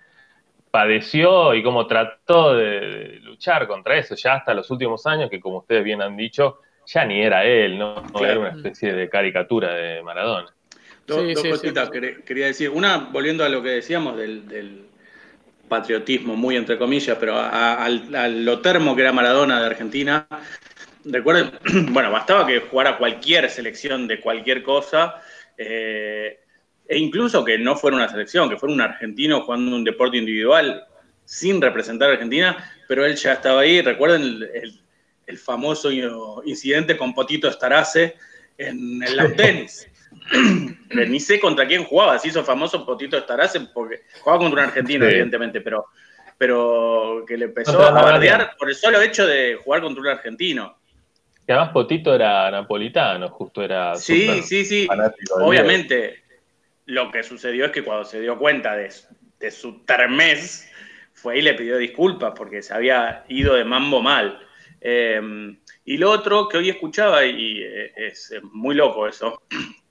padeció 0.71 1.53
y 1.53 1.61
cómo 1.61 1.85
trató 1.85 2.55
de, 2.55 2.79
de, 2.79 3.19
luchar 3.19 3.67
contra 3.67 3.97
eso, 3.97 4.15
ya 4.15 4.35
hasta 4.35 4.53
los 4.53 4.71
últimos 4.71 5.05
años, 5.05 5.29
que 5.29 5.39
como 5.39 5.59
ustedes 5.59 5.83
bien 5.83 6.01
han 6.01 6.15
dicho, 6.15 6.61
ya 6.85 7.05
ni 7.05 7.21
era 7.21 7.43
él, 7.45 7.77
no, 7.77 7.95
no 7.95 8.13
claro. 8.13 8.25
era 8.25 8.39
una 8.39 8.49
especie 8.49 8.93
de 8.93 9.09
caricatura 9.09 9.73
de 9.73 10.01
Maradona. 10.01 10.53
Dos, 11.05 11.21
sí, 11.21 11.33
dos 11.33 11.43
sí, 11.43 11.49
cositas 11.49 11.89
sí. 11.91 11.99
quería 12.25 12.47
decir. 12.47 12.69
Una, 12.69 12.97
volviendo 12.97 13.43
a 13.43 13.49
lo 13.49 13.61
que 13.61 13.69
decíamos 13.69 14.17
del, 14.17 14.47
del 14.47 14.85
patriotismo, 15.67 16.35
muy 16.35 16.55
entre 16.55 16.77
comillas, 16.77 17.17
pero 17.19 17.35
a, 17.35 17.73
a, 17.73 17.85
a, 17.85 18.27
lo 18.27 18.61
termo 18.61 18.95
que 18.95 19.01
era 19.01 19.11
Maradona 19.11 19.59
de 19.59 19.65
Argentina. 19.65 20.27
Recuerden, 21.03 21.51
bueno, 21.93 22.11
bastaba 22.11 22.47
que 22.47 22.61
jugara 22.61 22.97
cualquier 22.97 23.49
selección 23.49 24.07
de 24.07 24.21
cualquier 24.21 24.63
cosa, 24.63 25.21
eh, 25.57 26.39
e 26.87 26.97
incluso 26.97 27.43
que 27.43 27.57
no 27.57 27.75
fuera 27.75 27.97
una 27.97 28.09
selección, 28.09 28.49
que 28.49 28.57
fuera 28.57 28.73
un 28.73 28.81
argentino 28.81 29.41
jugando 29.41 29.75
un 29.75 29.83
deporte 29.83 30.17
individual 30.17 30.85
sin 31.25 31.61
representar 31.61 32.09
a 32.09 32.13
Argentina, 32.13 32.71
pero 32.87 33.05
él 33.05 33.15
ya 33.15 33.33
estaba 33.33 33.61
ahí. 33.61 33.81
Recuerden 33.81 34.21
el, 34.21 34.43
el, 34.53 34.81
el 35.25 35.37
famoso 35.37 35.91
incidente 36.45 36.95
con 36.95 37.13
Potito 37.13 37.47
Estarace 37.49 38.15
en 38.57 39.01
el 39.03 39.35
tenis 39.35 39.87
ni 41.07 41.19
sé 41.19 41.39
contra 41.39 41.67
quién 41.67 41.83
jugaba, 41.83 42.19
se 42.19 42.29
hizo 42.29 42.43
famoso 42.43 42.85
Potito 42.85 43.17
Estarace 43.17 43.59
porque 43.73 44.03
jugaba 44.19 44.39
contra 44.39 44.61
un 44.61 44.67
argentino, 44.69 45.05
sí. 45.05 45.11
evidentemente, 45.11 45.61
pero, 45.61 45.87
pero 46.37 47.23
que 47.27 47.37
le 47.37 47.45
empezó 47.45 47.81
a 47.81 47.91
bardear 47.91 48.55
por 48.57 48.69
el 48.69 48.75
solo 48.75 49.01
hecho 49.01 49.25
de 49.25 49.59
jugar 49.63 49.81
contra 49.81 50.01
un 50.01 50.07
argentino. 50.07 50.77
Que 51.45 51.53
además 51.53 51.73
Potito 51.73 52.15
era 52.15 52.49
napolitano, 52.49 53.29
justo 53.29 53.61
era. 53.61 53.95
Sí, 53.95 54.41
sí, 54.43 54.63
sí. 54.63 54.87
Obviamente, 55.35 56.23
lo 56.85 57.11
que 57.11 57.23
sucedió 57.23 57.65
es 57.65 57.71
que 57.71 57.83
cuando 57.83 58.05
se 58.05 58.21
dio 58.21 58.37
cuenta 58.37 58.75
de, 58.75 58.89
de 59.39 59.51
su 59.51 59.83
termés, 59.83 60.69
fue 61.13 61.39
y 61.39 61.41
le 61.41 61.53
pidió 61.53 61.77
disculpas 61.77 62.33
porque 62.35 62.61
se 62.61 62.73
había 62.73 63.25
ido 63.27 63.55
de 63.55 63.65
mambo 63.65 64.01
mal. 64.01 64.39
Eh, 64.79 65.55
y 65.85 65.97
lo 65.97 66.11
otro 66.11 66.47
que 66.47 66.57
hoy 66.57 66.69
escuchaba, 66.69 67.25
y 67.25 67.61
es 67.95 68.33
muy 68.51 68.75
loco 68.75 69.07
eso, 69.07 69.41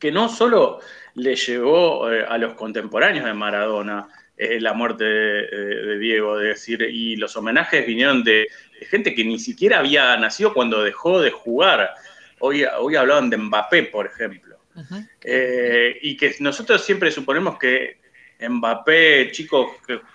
que 0.00 0.10
no 0.10 0.28
solo 0.28 0.80
le 1.14 1.36
llevó 1.36 2.10
eh, 2.10 2.24
a 2.26 2.38
los 2.38 2.54
contemporáneos 2.54 3.26
de 3.26 3.34
Maradona 3.34 4.08
eh, 4.36 4.58
la 4.58 4.72
muerte 4.72 5.04
de, 5.04 5.46
de, 5.46 5.98
Diego, 5.98 6.38
de 6.38 6.48
decir, 6.48 6.82
y 6.82 7.16
los 7.16 7.36
homenajes 7.36 7.86
vinieron 7.86 8.24
de, 8.24 8.48
de, 8.80 8.86
gente 8.86 9.14
que 9.14 9.22
ni 9.22 9.38
siquiera 9.38 9.80
había 9.80 10.16
nacido 10.16 10.54
cuando 10.54 10.82
dejó 10.82 11.20
de 11.20 11.30
jugar. 11.30 11.90
Hoy, 12.38 12.64
hoy 12.78 12.96
hablaban 12.96 13.28
de 13.28 13.36
Mbappé, 13.36 13.82
por 13.84 14.06
ejemplo. 14.06 14.56
Uh 14.74 14.80
-huh. 14.80 15.08
eh, 15.22 15.98
y 16.00 16.16
que 16.16 16.34
nosotros 16.40 16.82
siempre 16.82 17.10
suponemos 17.10 17.58
que 17.58 17.98
Mbappé, 18.40 19.30
chicos 19.32 19.72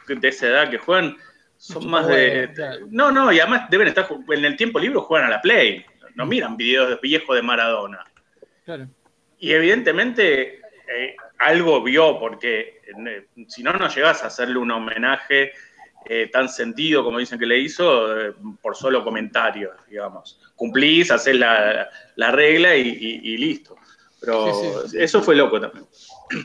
de 0.07 0.27
esa 0.27 0.47
edad 0.47 0.69
que 0.71 0.79
juegan, 0.79 1.15
son 1.57 1.87
más 1.87 2.07
de... 2.07 2.49
No, 2.89 3.11
no, 3.11 3.31
y 3.31 3.39
además 3.39 3.69
deben 3.69 3.87
estar 3.87 4.07
en 4.29 4.45
el 4.45 4.57
tiempo 4.57 4.79
libre 4.79 4.99
juegan 4.99 5.27
a 5.27 5.31
la 5.35 5.41
Play, 5.41 5.85
no 6.15 6.25
miran 6.25 6.57
videos 6.57 6.99
viejos 6.99 7.35
de 7.35 7.41
Maradona. 7.43 8.03
Claro. 8.63 8.87
Y 9.39 9.51
evidentemente 9.51 10.59
eh, 10.87 11.15
algo 11.39 11.83
vio, 11.83 12.19
porque 12.19 12.81
eh, 13.07 13.27
si 13.47 13.63
no, 13.63 13.73
no 13.73 13.87
llegas 13.89 14.23
a 14.23 14.27
hacerle 14.27 14.57
un 14.57 14.71
homenaje 14.71 15.51
eh, 16.07 16.29
tan 16.31 16.47
sentido 16.47 17.03
como 17.03 17.17
dicen 17.17 17.39
que 17.39 17.47
le 17.47 17.57
hizo 17.57 18.27
eh, 18.27 18.33
por 18.61 18.75
solo 18.75 19.03
comentarios, 19.03 19.73
digamos. 19.89 20.39
Cumplís, 20.55 21.09
haces 21.09 21.35
la, 21.35 21.89
la 22.15 22.31
regla 22.31 22.75
y, 22.75 22.87
y, 22.89 23.33
y, 23.33 23.37
listo. 23.37 23.75
Pero 24.19 24.53
sí, 24.53 24.89
sí. 24.91 24.97
eso 24.99 25.23
fue 25.23 25.35
loco 25.35 25.59
también. 25.59 25.85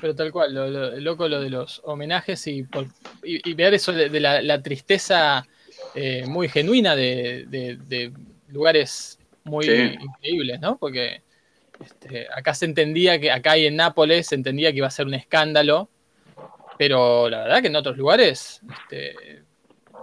Pero 0.00 0.14
tal 0.14 0.32
cual, 0.32 0.54
lo, 0.54 0.68
lo, 0.68 0.96
loco 1.00 1.28
lo 1.28 1.40
de 1.42 1.50
los 1.50 1.82
homenajes 1.84 2.46
y, 2.46 2.62
por, 2.62 2.86
y 3.22 3.52
ver 3.52 3.74
eso 3.74 3.92
de, 3.92 4.08
de 4.08 4.20
la, 4.20 4.40
la, 4.40 4.62
tristeza 4.62 5.46
eh, 5.94 6.24
muy 6.26 6.48
genuina 6.48 6.96
de, 6.96 7.44
de, 7.46 7.76
de 7.86 8.12
lugares 8.48 9.18
muy 9.44 9.66
increíbles, 9.68 10.58
¿no? 10.60 10.78
Porque 10.78 11.22
este, 11.80 12.26
acá 12.34 12.54
se 12.54 12.66
entendía 12.66 13.20
que, 13.20 13.30
acá 13.30 13.56
y 13.56 13.66
en 13.66 13.76
Nápoles 13.76 14.28
se 14.28 14.34
entendía 14.34 14.70
que 14.70 14.78
iba 14.78 14.86
a 14.86 14.90
ser 14.90 15.06
un 15.06 15.14
escándalo, 15.14 15.88
pero 16.78 17.28
la 17.28 17.42
verdad 17.44 17.62
que 17.62 17.68
en 17.68 17.76
otros 17.76 17.96
lugares 17.96 18.60
este, 18.70 19.14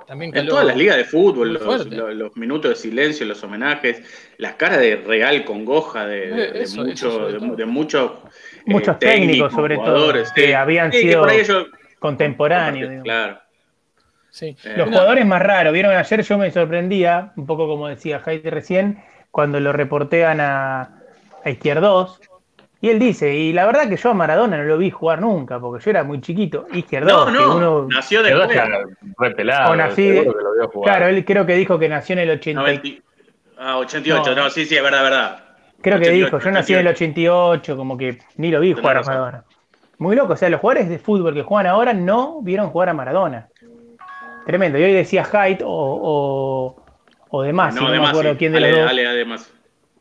también 0.07 0.35
En 0.37 0.47
todas 0.47 0.65
las 0.65 0.77
ligas 0.77 0.95
de 0.95 1.03
fútbol, 1.03 1.53
los, 1.53 1.85
los, 1.87 2.15
los, 2.15 2.37
minutos 2.37 2.69
de 2.69 2.75
silencio, 2.75 3.25
los 3.25 3.43
homenajes, 3.43 4.01
las 4.37 4.53
caras 4.53 4.79
de 4.79 4.95
real 4.95 5.43
congoja 5.43 6.07
de, 6.07 6.29
de, 6.29 6.63
eso, 6.63 6.81
de, 6.81 6.89
mucho, 6.91 7.29
eso 7.29 7.55
de, 7.55 7.65
muchos, 7.65 8.11
muchos 8.65 8.95
eh, 8.95 8.99
técnicos, 8.99 9.51
sobre 9.51 9.75
todo, 9.75 10.13
que 10.33 10.55
habían 10.55 10.93
sí, 10.93 11.01
sido 11.01 11.27
que 11.27 11.41
ellos, 11.41 11.67
contemporáneos. 11.99 13.03
Claro. 13.03 13.41
Sí. 14.29 14.55
Eh, 14.63 14.75
los 14.77 14.87
jugadores 14.87 15.25
más 15.25 15.41
raros, 15.41 15.73
vieron 15.73 15.93
ayer 15.93 16.21
yo 16.21 16.37
me 16.37 16.51
sorprendía, 16.51 17.33
un 17.35 17.45
poco 17.45 17.67
como 17.67 17.89
decía 17.89 18.19
Jaite 18.19 18.49
recién, 18.49 19.03
cuando 19.29 19.59
lo 19.59 19.73
reportean 19.73 20.39
a, 20.39 20.96
a 21.47 21.51
Izquierdos. 21.51 22.19
Y 22.79 22.89
él 22.89 22.99
dice, 22.99 23.33
y 23.33 23.53
la 23.53 23.65
verdad 23.65 23.89
que 23.89 23.97
yo 23.97 24.12
a 24.12 24.13
Maradona 24.13 24.57
no 24.57 24.63
lo 24.63 24.77
vi 24.77 24.91
jugar 24.91 25.19
nunca, 25.19 25.60
porque 25.60 25.83
yo 25.83 25.89
era 25.89 26.03
muy 26.03 26.21
chiquito. 26.21 26.67
Izquierdos, 26.71 27.31
no, 27.33 27.47
no, 27.47 27.55
uno... 27.55 27.88
nació 27.89 28.21
de 28.21 28.36
repelado. 29.17 29.75
nací, 29.75 30.21
claro, 30.83 31.08
él 31.08 31.25
creo 31.25 31.45
que 31.45 31.56
dijo 31.56 31.79
que 31.79 31.89
nació 31.89 32.13
en 32.13 32.19
el 32.19 32.29
80. 32.31 32.62
90... 32.62 32.89
Ah, 33.58 33.79
88, 33.79 34.29
no. 34.29 34.43
no, 34.43 34.50
sí, 34.52 34.65
sí, 34.67 34.75
es 34.75 34.83
verdad, 34.83 35.02
verdad. 35.02 35.43
Creo 35.81 35.98
88, 35.98 36.02
que 36.02 36.12
dijo, 36.12 36.39
yo 36.39 36.52
nací 36.52 36.73
88. 36.73 36.73
en 36.73 36.79
el 36.79 36.87
88, 36.87 37.77
como 37.77 37.98
que 37.98 38.19
ni 38.35 38.52
lo 38.52 38.60
vi 38.60 38.73
jugar 38.73 38.98
a 38.98 39.02
Maradona. 39.02 39.43
Muy 39.98 40.15
loco, 40.15 40.33
o 40.33 40.37
sea, 40.37 40.50
los 40.50 40.62
jugadores 40.62 40.87
de 40.89 41.00
fútbol 41.00 41.33
que 41.33 41.41
juegan 41.41 41.65
ahora 41.65 41.93
no 41.93 42.43
vieron 42.43 42.69
jugar 42.69 42.89
a 42.89 42.93
Maradona. 42.93 43.48
Tremendo. 44.45 44.77
Y 44.77 44.83
hoy 44.83 44.93
decía 44.93 45.27
Haidt 45.29 45.63
o, 45.63 45.67
o, 45.67 46.85
o 47.29 47.41
demás, 47.41 47.73
no, 47.73 47.81
si 47.81 47.87
no 47.87 48.02
me 48.02 48.08
acuerdo 48.08 48.33
sí. 48.33 48.37
quién 48.37 48.54
de 48.54 48.60
los 48.60 48.69
dos. 48.69 48.85
Dale, 48.85 49.08
además 49.08 49.52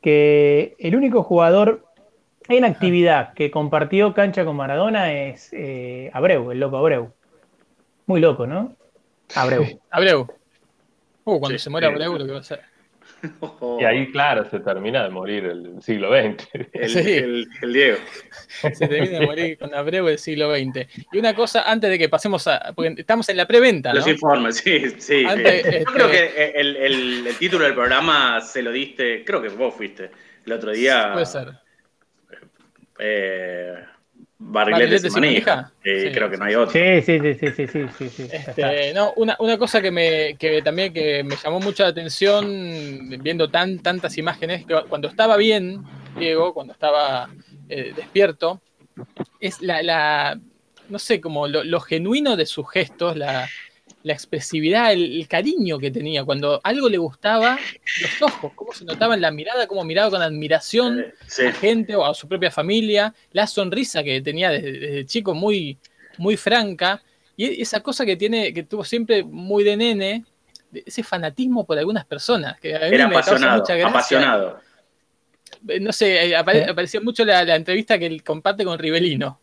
que 0.07 0.77
el 0.79 0.95
único 0.95 1.25
jugador 1.25 1.85
en 2.49 2.65
actividad 2.65 3.35
que 3.35 3.51
compartió 3.51 4.15
cancha 4.15 4.45
con 4.45 4.55
Maradona 4.55 5.13
es 5.13 5.53
eh, 5.53 6.13
Abreu, 6.15 6.53
el 6.53 6.61
loco 6.61 6.77
Abreu. 6.77 7.13
Muy 8.07 8.21
loco, 8.21 8.47
¿no? 8.47 8.77
Abreu. 9.35 9.65
Abreu. 9.91 10.29
Uh, 11.25 11.41
cuando 11.41 11.59
sí, 11.59 11.65
se 11.65 11.71
muera 11.71 11.89
Abreu, 11.89 12.17
lo 12.17 12.25
que 12.25 12.31
va 12.31 12.39
a 12.39 12.61
Y 13.81 13.85
ahí, 13.85 14.11
claro, 14.11 14.49
se 14.49 14.61
termina 14.61 15.03
de 15.05 15.11
morir 15.11 15.45
el 15.45 15.83
siglo 15.83 16.09
XX. 16.11 16.49
El, 16.73 16.89
Sí. 16.91 16.99
el- 17.13 17.49
el 17.63 17.73
Diego. 17.73 17.99
Se 18.73 18.89
termina 18.89 19.19
de 19.21 19.27
morir 19.27 19.59
con 19.59 19.75
Abreu 19.75 20.07
del 20.07 20.19
siglo 20.19 20.55
XX. 20.55 20.87
Y 21.13 21.19
una 21.19 21.35
cosa, 21.35 21.63
antes 21.71 21.91
de 21.91 21.99
que 21.99 22.09
pasemos 22.09 22.47
a. 22.49 22.73
Porque 22.75 22.95
estamos 22.99 23.29
en 23.29 23.37
la 23.37 23.47
preventa, 23.47 23.91
¿no? 23.91 23.97
Los 23.97 24.07
informes, 24.09 24.57
sí, 24.57 24.91
sí. 24.99 25.25
Antes, 25.27 25.53
sí. 25.63 25.69
este- 25.69 25.79
Yo 25.81 25.93
creo 25.93 26.11
que 26.11 26.53
el, 26.55 26.77
el- 26.77 27.27
el 27.27 27.37
título 27.37 27.65
del 27.65 27.75
programa 27.75 28.41
se 28.41 28.63
lo 28.63 28.71
diste, 28.73 29.25
creo 29.25 29.43
que 29.43 29.49
vos 29.49 29.75
fuiste 29.75 30.11
el 30.47 30.53
otro 30.53 30.71
día. 30.73 31.11
Puede 31.13 31.27
ser. 31.27 31.49
Eh, 32.99 33.75
¿Barrilete 34.39 34.83
Barrilete 34.83 35.11
sin 35.11 35.13
se 35.15 35.21
maneja. 35.21 35.55
manija? 35.57 35.73
Eh, 35.85 36.03
Sí, 36.09 36.15
creo 36.15 36.31
que 36.31 36.37
no 36.37 36.45
hay 36.45 36.53
sí, 36.53 36.57
otro. 36.57 36.73
Sí, 36.73 37.03
sí, 37.03 37.35
sí, 37.35 37.67
sí, 37.69 38.09
sí. 38.09 38.29
Este, 38.31 38.93
no, 38.95 39.13
una, 39.17 39.37
una 39.39 39.57
cosa 39.59 39.81
que 39.81 39.91
me 39.91 40.37
que 40.39 40.61
también 40.63 40.93
que 40.93 41.23
me 41.25 41.37
llamó 41.37 41.61
mucho 41.61 41.83
la 41.85 41.91
atención 41.91 42.47
viendo 43.23 43.49
tan, 43.51 43.79
tantas 43.79 44.17
imágenes, 44.19 44.67
que 44.67 44.75
cuando 44.89 45.09
estaba 45.09 45.37
bien, 45.37 45.83
Diego, 46.19 46.53
cuando 46.53 46.73
estaba 46.73 47.29
eh, 47.69 47.93
despierto, 47.97 48.61
es 49.41 49.61
la, 49.63 49.83
la- 49.83 50.39
no 50.89 50.99
sé, 50.99 51.21
como 51.21 51.49
lo, 51.49 51.65
lo 51.65 51.81
genuino 51.81 52.37
de 52.37 52.47
sus 52.47 52.71
gestos, 52.71 53.17
la, 53.17 53.49
la 54.07 54.13
expresividad, 54.13 54.93
el, 54.93 55.19
el 55.21 55.27
cariño 55.27 55.79
que 55.81 55.91
tenía. 55.91 56.25
Cuando 56.25 56.61
algo 56.63 56.89
le 56.89 56.97
gustaba, 56.97 57.59
los 58.01 58.23
ojos, 58.23 58.53
cómo 58.55 58.73
se 58.73 58.85
notaba 58.85 59.15
en 59.17 59.21
la 59.21 59.33
mirada, 59.33 59.67
cómo 59.67 59.83
miraba 59.83 60.11
con 60.11 60.23
admiración 60.23 61.01
Eh, 61.01 61.15
sí. 61.27 61.43
a 61.47 61.53
gente 61.53 61.97
o 61.97 62.05
a 62.07 62.15
su 62.15 62.29
propia 62.29 62.51
familia, 62.53 63.13
la 63.33 63.49
sonrisa 63.49 64.05
que 64.05 64.21
tenía 64.21 64.51
desde, 64.51 64.73
desde 64.73 65.07
chico 65.07 65.35
muy, 65.35 65.79
muy 66.19 66.37
franca, 66.37 67.03
y 67.37 67.61
esa 67.61 67.81
cosa 67.81 68.07
que 68.07 68.17
tiene, 68.17 68.55
que 68.55 68.63
tuvo 68.63 68.85
siempre 68.85 69.25
muy 69.25 69.65
de 69.65 69.77
nene, 69.77 70.25
ese 70.73 71.03
fanatismo 71.03 71.67
por 71.67 71.77
algunas 71.77 72.05
personas, 72.05 72.61
que 72.61 72.77
a 72.77 72.79
mí 72.89 72.95
Era 72.95 73.09
me 73.09 73.17
apasionado, 73.17 73.59
mucha 73.61 73.75
gracia. 73.75 73.89
apasionado. 73.91 74.61
Eh, 75.69 75.81
No 75.81 75.93
sé, 75.93 76.29
eh, 76.29 76.37
apare- 76.37 76.65
Sí. 76.65 76.71
apareció 76.71 77.01
mucho 77.03 77.25
la, 77.25 77.43
la 77.45 77.57
entrevista 77.57 77.99
que 77.99 78.07
él 78.07 78.23
comparte 78.23 78.65
con 78.65 78.79
Rivelino. 78.79 79.41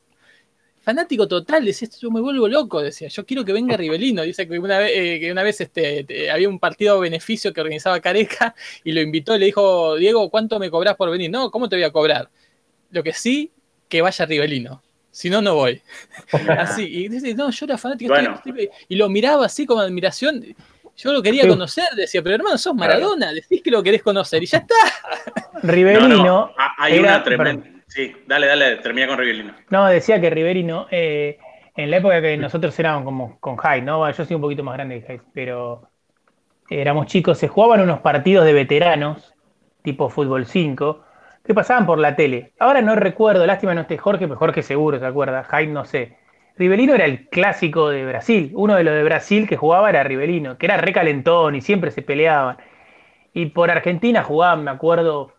Fanático 0.83 1.27
total, 1.29 1.63
decía, 1.63 1.85
esto 1.87 1.97
yo 2.01 2.11
me 2.11 2.19
vuelvo 2.19 2.45
loco, 2.47 2.81
decía, 2.81 3.07
yo 3.07 3.25
quiero 3.25 3.45
que 3.45 3.53
venga 3.53 3.77
Rivelino. 3.77 4.21
Dice 4.23 4.45
que 4.47 4.59
una 4.59 4.79
vez, 4.79 4.91
eh, 4.93 5.19
que 5.21 5.31
una 5.31 5.41
vez 5.41 5.61
este, 5.61 6.03
te- 6.03 6.29
había 6.29 6.49
un 6.49 6.59
partido 6.59 6.97
a 6.97 6.99
beneficio 6.99 7.53
que 7.53 7.61
organizaba 7.61 8.01
Careca 8.01 8.53
y 8.83 8.91
lo 8.91 8.99
invitó 8.99 9.33
y 9.35 9.39
le 9.39 9.45
dijo, 9.45 9.95
Diego, 9.95 10.29
¿cuánto 10.29 10.59
me 10.59 10.69
cobras 10.69 10.95
por 10.97 11.09
venir? 11.09 11.31
No, 11.31 11.49
¿cómo 11.51 11.69
te 11.69 11.77
voy 11.77 11.83
a 11.83 11.91
cobrar? 11.91 12.29
Lo 12.91 13.01
que 13.01 13.13
sí, 13.13 13.49
que 13.87 14.01
vaya 14.01 14.25
Rivelino. 14.25 14.83
Si 15.09 15.29
no, 15.29 15.41
no 15.41 15.55
voy. 15.55 15.81
Así, 16.57 16.83
y 16.83 17.07
dice, 17.07 17.33
no, 17.33 17.49
yo 17.49 17.65
era 17.65 17.77
fanático. 17.77 18.11
Bueno. 18.13 18.33
estoy- 18.35 18.51
estoy- 18.63 18.69
y 18.89 18.95
lo 18.95 19.07
miraba 19.07 19.45
así 19.45 19.65
con 19.65 19.79
admiración. 19.79 20.43
Yo 20.97 21.13
lo 21.13 21.23
quería 21.23 21.47
conocer, 21.47 21.85
decía, 21.95 22.21
pero 22.21 22.35
hermano, 22.35 22.57
sos 22.57 22.75
Maradona, 22.75 23.31
decís 23.33 23.61
que 23.63 23.71
lo 23.71 23.81
querés 23.81 24.03
conocer 24.03 24.43
y 24.43 24.47
ya 24.47 24.57
está. 24.59 24.75
Rivelino. 25.63 26.07
No, 26.09 26.23
no, 26.25 26.51
ha- 26.57 26.75
hay 26.77 26.93
era- 26.97 27.01
una 27.15 27.23
tremenda. 27.23 27.69
Sí, 27.93 28.11
dale, 28.25 28.47
dale, 28.47 28.77
termina 28.77 29.05
con 29.05 29.19
Rivelino. 29.19 29.53
No, 29.69 29.85
decía 29.85 30.19
que 30.19 30.31
Riverino, 30.31 30.87
eh, 30.89 31.37
en 31.75 31.91
la 31.91 31.97
época 31.97 32.23
que 32.23 32.35
nosotros 32.37 32.77
éramos 32.79 33.03
como 33.03 33.39
con 33.39 33.55
Hyde, 33.55 33.83
¿no? 33.83 34.09
Yo 34.09 34.25
soy 34.25 34.35
un 34.35 34.41
poquito 34.41 34.63
más 34.63 34.73
grande 34.73 34.99
que 34.99 35.13
Hyde, 35.13 35.21
pero 35.31 35.89
éramos 36.71 37.05
chicos, 37.05 37.37
se 37.37 37.47
jugaban 37.47 37.81
unos 37.81 37.99
partidos 37.99 38.45
de 38.45 38.53
veteranos, 38.53 39.35
tipo 39.83 40.09
fútbol 40.09 40.47
5, 40.47 41.05
que 41.45 41.53
pasaban 41.53 41.85
por 41.85 41.99
la 41.99 42.15
tele. 42.15 42.53
Ahora 42.57 42.81
no 42.81 42.95
recuerdo, 42.95 43.45
lástima 43.45 43.75
no 43.75 43.81
esté 43.81 43.99
Jorge, 43.99 44.27
pero 44.27 44.39
Jorge 44.39 44.63
seguro 44.63 44.97
se 44.97 45.05
acuerda, 45.05 45.43
Hyde 45.43 45.67
no 45.67 45.85
sé. 45.85 46.17
Rivelino 46.57 46.95
era 46.95 47.05
el 47.05 47.29
clásico 47.29 47.89
de 47.89 48.07
Brasil, 48.07 48.51
uno 48.55 48.73
de 48.73 48.83
los 48.85 48.95
de 48.95 49.03
Brasil 49.03 49.47
que 49.47 49.55
jugaba 49.57 49.91
era 49.91 50.03
Rivelino, 50.03 50.57
que 50.57 50.65
era 50.65 50.77
recalentón 50.77 51.53
y 51.53 51.61
siempre 51.61 51.91
se 51.91 52.01
peleaban. 52.01 52.57
Y 53.33 53.47
por 53.47 53.69
Argentina 53.69 54.23
jugaban, 54.23 54.63
me 54.63 54.71
acuerdo, 54.71 55.31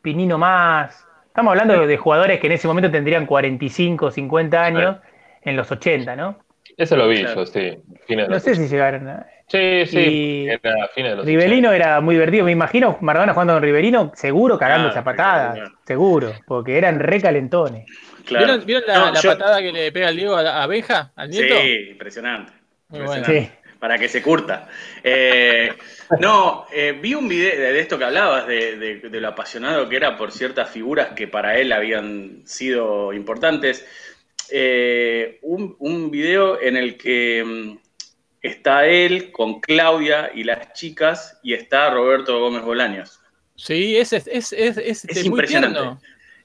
Pinino 0.00 0.38
más. 0.38 1.06
Estamos 1.32 1.52
hablando 1.52 1.86
de 1.86 1.96
jugadores 1.96 2.38
que 2.40 2.46
en 2.46 2.52
ese 2.52 2.68
momento 2.68 2.90
tendrían 2.90 3.24
45, 3.24 4.10
50 4.10 4.62
años, 4.62 4.96
en 5.40 5.56
los 5.56 5.70
80, 5.72 6.14
¿no? 6.14 6.38
Eso 6.76 6.94
lo 6.94 7.08
vi 7.08 7.20
Claro. 7.20 7.36
yo, 7.40 7.46
sí. 7.46 7.78
Fines 8.06 8.24
de 8.26 8.28
No 8.28 8.34
los 8.34 8.42
sé 8.42 8.54
si 8.54 8.68
llegaron 8.68 9.08
a... 9.08 9.26
Sí, 9.48 9.86
sí. 9.86 9.98
Y- 9.98 10.48
Era 10.50 10.88
fines 10.94 11.12
de 11.12 11.16
los 11.16 11.24
Rivelino 11.26 11.72
era 11.72 12.02
muy 12.02 12.16
divertido. 12.16 12.44
Me 12.44 12.52
imagino 12.52 12.98
Maradona 13.00 13.32
jugando 13.32 13.54
con 13.54 13.62
Rivelino, 13.62 14.12
seguro 14.14 14.58
cagándose 14.58 14.98
Ah, 14.98 15.00
a 15.00 15.04
patadas, 15.04 15.54
claro. 15.54 15.70
seguro, 15.86 16.32
porque 16.46 16.76
eran 16.76 17.00
recalentones. 17.00 17.86
Claro. 18.26 18.44
¿Vieron, 18.46 18.66
vieron 18.66 18.84
la, 18.86 18.98
No, 18.98 19.12
la 19.12 19.20
yo- 19.20 19.30
patada 19.30 19.60
que 19.62 19.72
le 19.72 19.90
pega 19.90 20.10
el 20.10 20.16
Diego 20.16 20.36
a, 20.36 20.62
a 20.62 20.66
Benja, 20.66 21.12
al 21.16 21.30
nieto? 21.30 21.54
Sí, 21.62 21.88
impresionante. 21.92 22.52
Muy 22.90 23.00
impresionante. 23.00 23.40
Sí. 23.40 23.61
Para 23.82 23.98
que 23.98 24.08
se 24.08 24.22
curta. 24.22 24.68
Eh, 25.02 25.72
no, 26.20 26.66
eh, 26.72 26.96
vi 27.02 27.14
un 27.14 27.26
video 27.26 27.58
de 27.58 27.80
esto 27.80 27.98
que 27.98 28.04
hablabas, 28.04 28.46
de, 28.46 28.76
de- 28.76 29.08
de 29.10 29.20
lo 29.20 29.26
apasionado 29.26 29.88
que 29.88 29.96
era 29.96 30.16
por 30.16 30.30
ciertas 30.30 30.70
figuras 30.70 31.08
que 31.16 31.26
para 31.26 31.58
él 31.58 31.72
habían 31.72 32.42
sido 32.44 33.12
importantes. 33.12 33.84
Eh, 34.52 35.40
un, 35.42 35.74
un 35.80 36.12
video 36.12 36.62
en 36.62 36.76
el 36.76 36.96
que 36.96 37.42
mm, 37.44 37.78
está 38.40 38.86
él 38.86 39.32
con 39.32 39.60
Claudia 39.60 40.30
y 40.32 40.44
las 40.44 40.72
chicas 40.74 41.40
y 41.42 41.52
está 41.52 41.90
Roberto 41.90 42.38
Gómez 42.38 42.62
Bolaños. 42.62 43.18
Sí, 43.56 43.96
es, 43.96 44.12
es, 44.12 44.28
es, 44.28 44.52
es, 44.52 44.78
es, 44.78 45.04
muy 45.16 45.26
impresionante. 45.26 45.80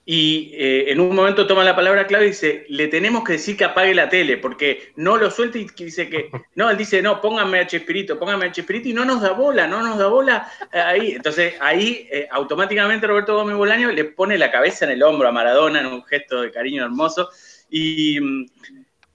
Y 0.10 0.54
eh, 0.54 0.90
en 0.90 1.02
un 1.02 1.14
momento 1.14 1.46
toma 1.46 1.66
la 1.66 1.76
palabra 1.76 2.08
clave 2.08 2.28
y 2.28 2.30
dice, 2.30 2.66
le 2.70 2.88
tenemos 2.88 3.26
que 3.26 3.34
decir 3.34 3.58
que 3.58 3.66
apague 3.66 3.94
la 3.94 4.08
tele, 4.08 4.38
porque 4.38 4.94
no 4.96 5.18
lo 5.18 5.30
suelta 5.30 5.58
y 5.58 5.66
dice 5.66 6.10
que, 6.10 6.32
no, 6.56 6.70
él 6.70 6.78
dice, 6.78 7.02
no, 7.02 7.20
póngame 7.20 7.60
a 7.60 7.68
Chespirito, 7.68 8.18
póngame 8.18 8.46
a 8.46 8.52
Chespirito 8.54 8.88
y 8.88 8.94
no 8.94 9.04
nos 9.04 9.22
da 9.22 9.34
bola, 9.34 9.68
no 9.68 9.82
nos 9.82 9.98
da 9.98 10.08
bola 10.08 10.50
eh, 10.72 10.80
ahí. 10.80 11.12
Entonces 11.12 11.56
ahí 11.60 12.08
eh, 12.10 12.26
automáticamente 12.32 13.06
Roberto 13.06 13.36
Gómez 13.36 13.58
Bolaño 13.58 13.92
le 13.92 14.06
pone 14.06 14.38
la 14.38 14.50
cabeza 14.50 14.86
en 14.86 14.92
el 14.92 15.04
hombro 15.04 15.28
a 15.28 15.34
Maradona 15.34 15.82
en 15.82 15.88
un 15.88 16.02
gesto 16.06 16.42
de 16.42 16.52
cariño 16.52 16.86
hermoso 16.86 17.30
y, 17.70 18.18
mm, 18.22 18.46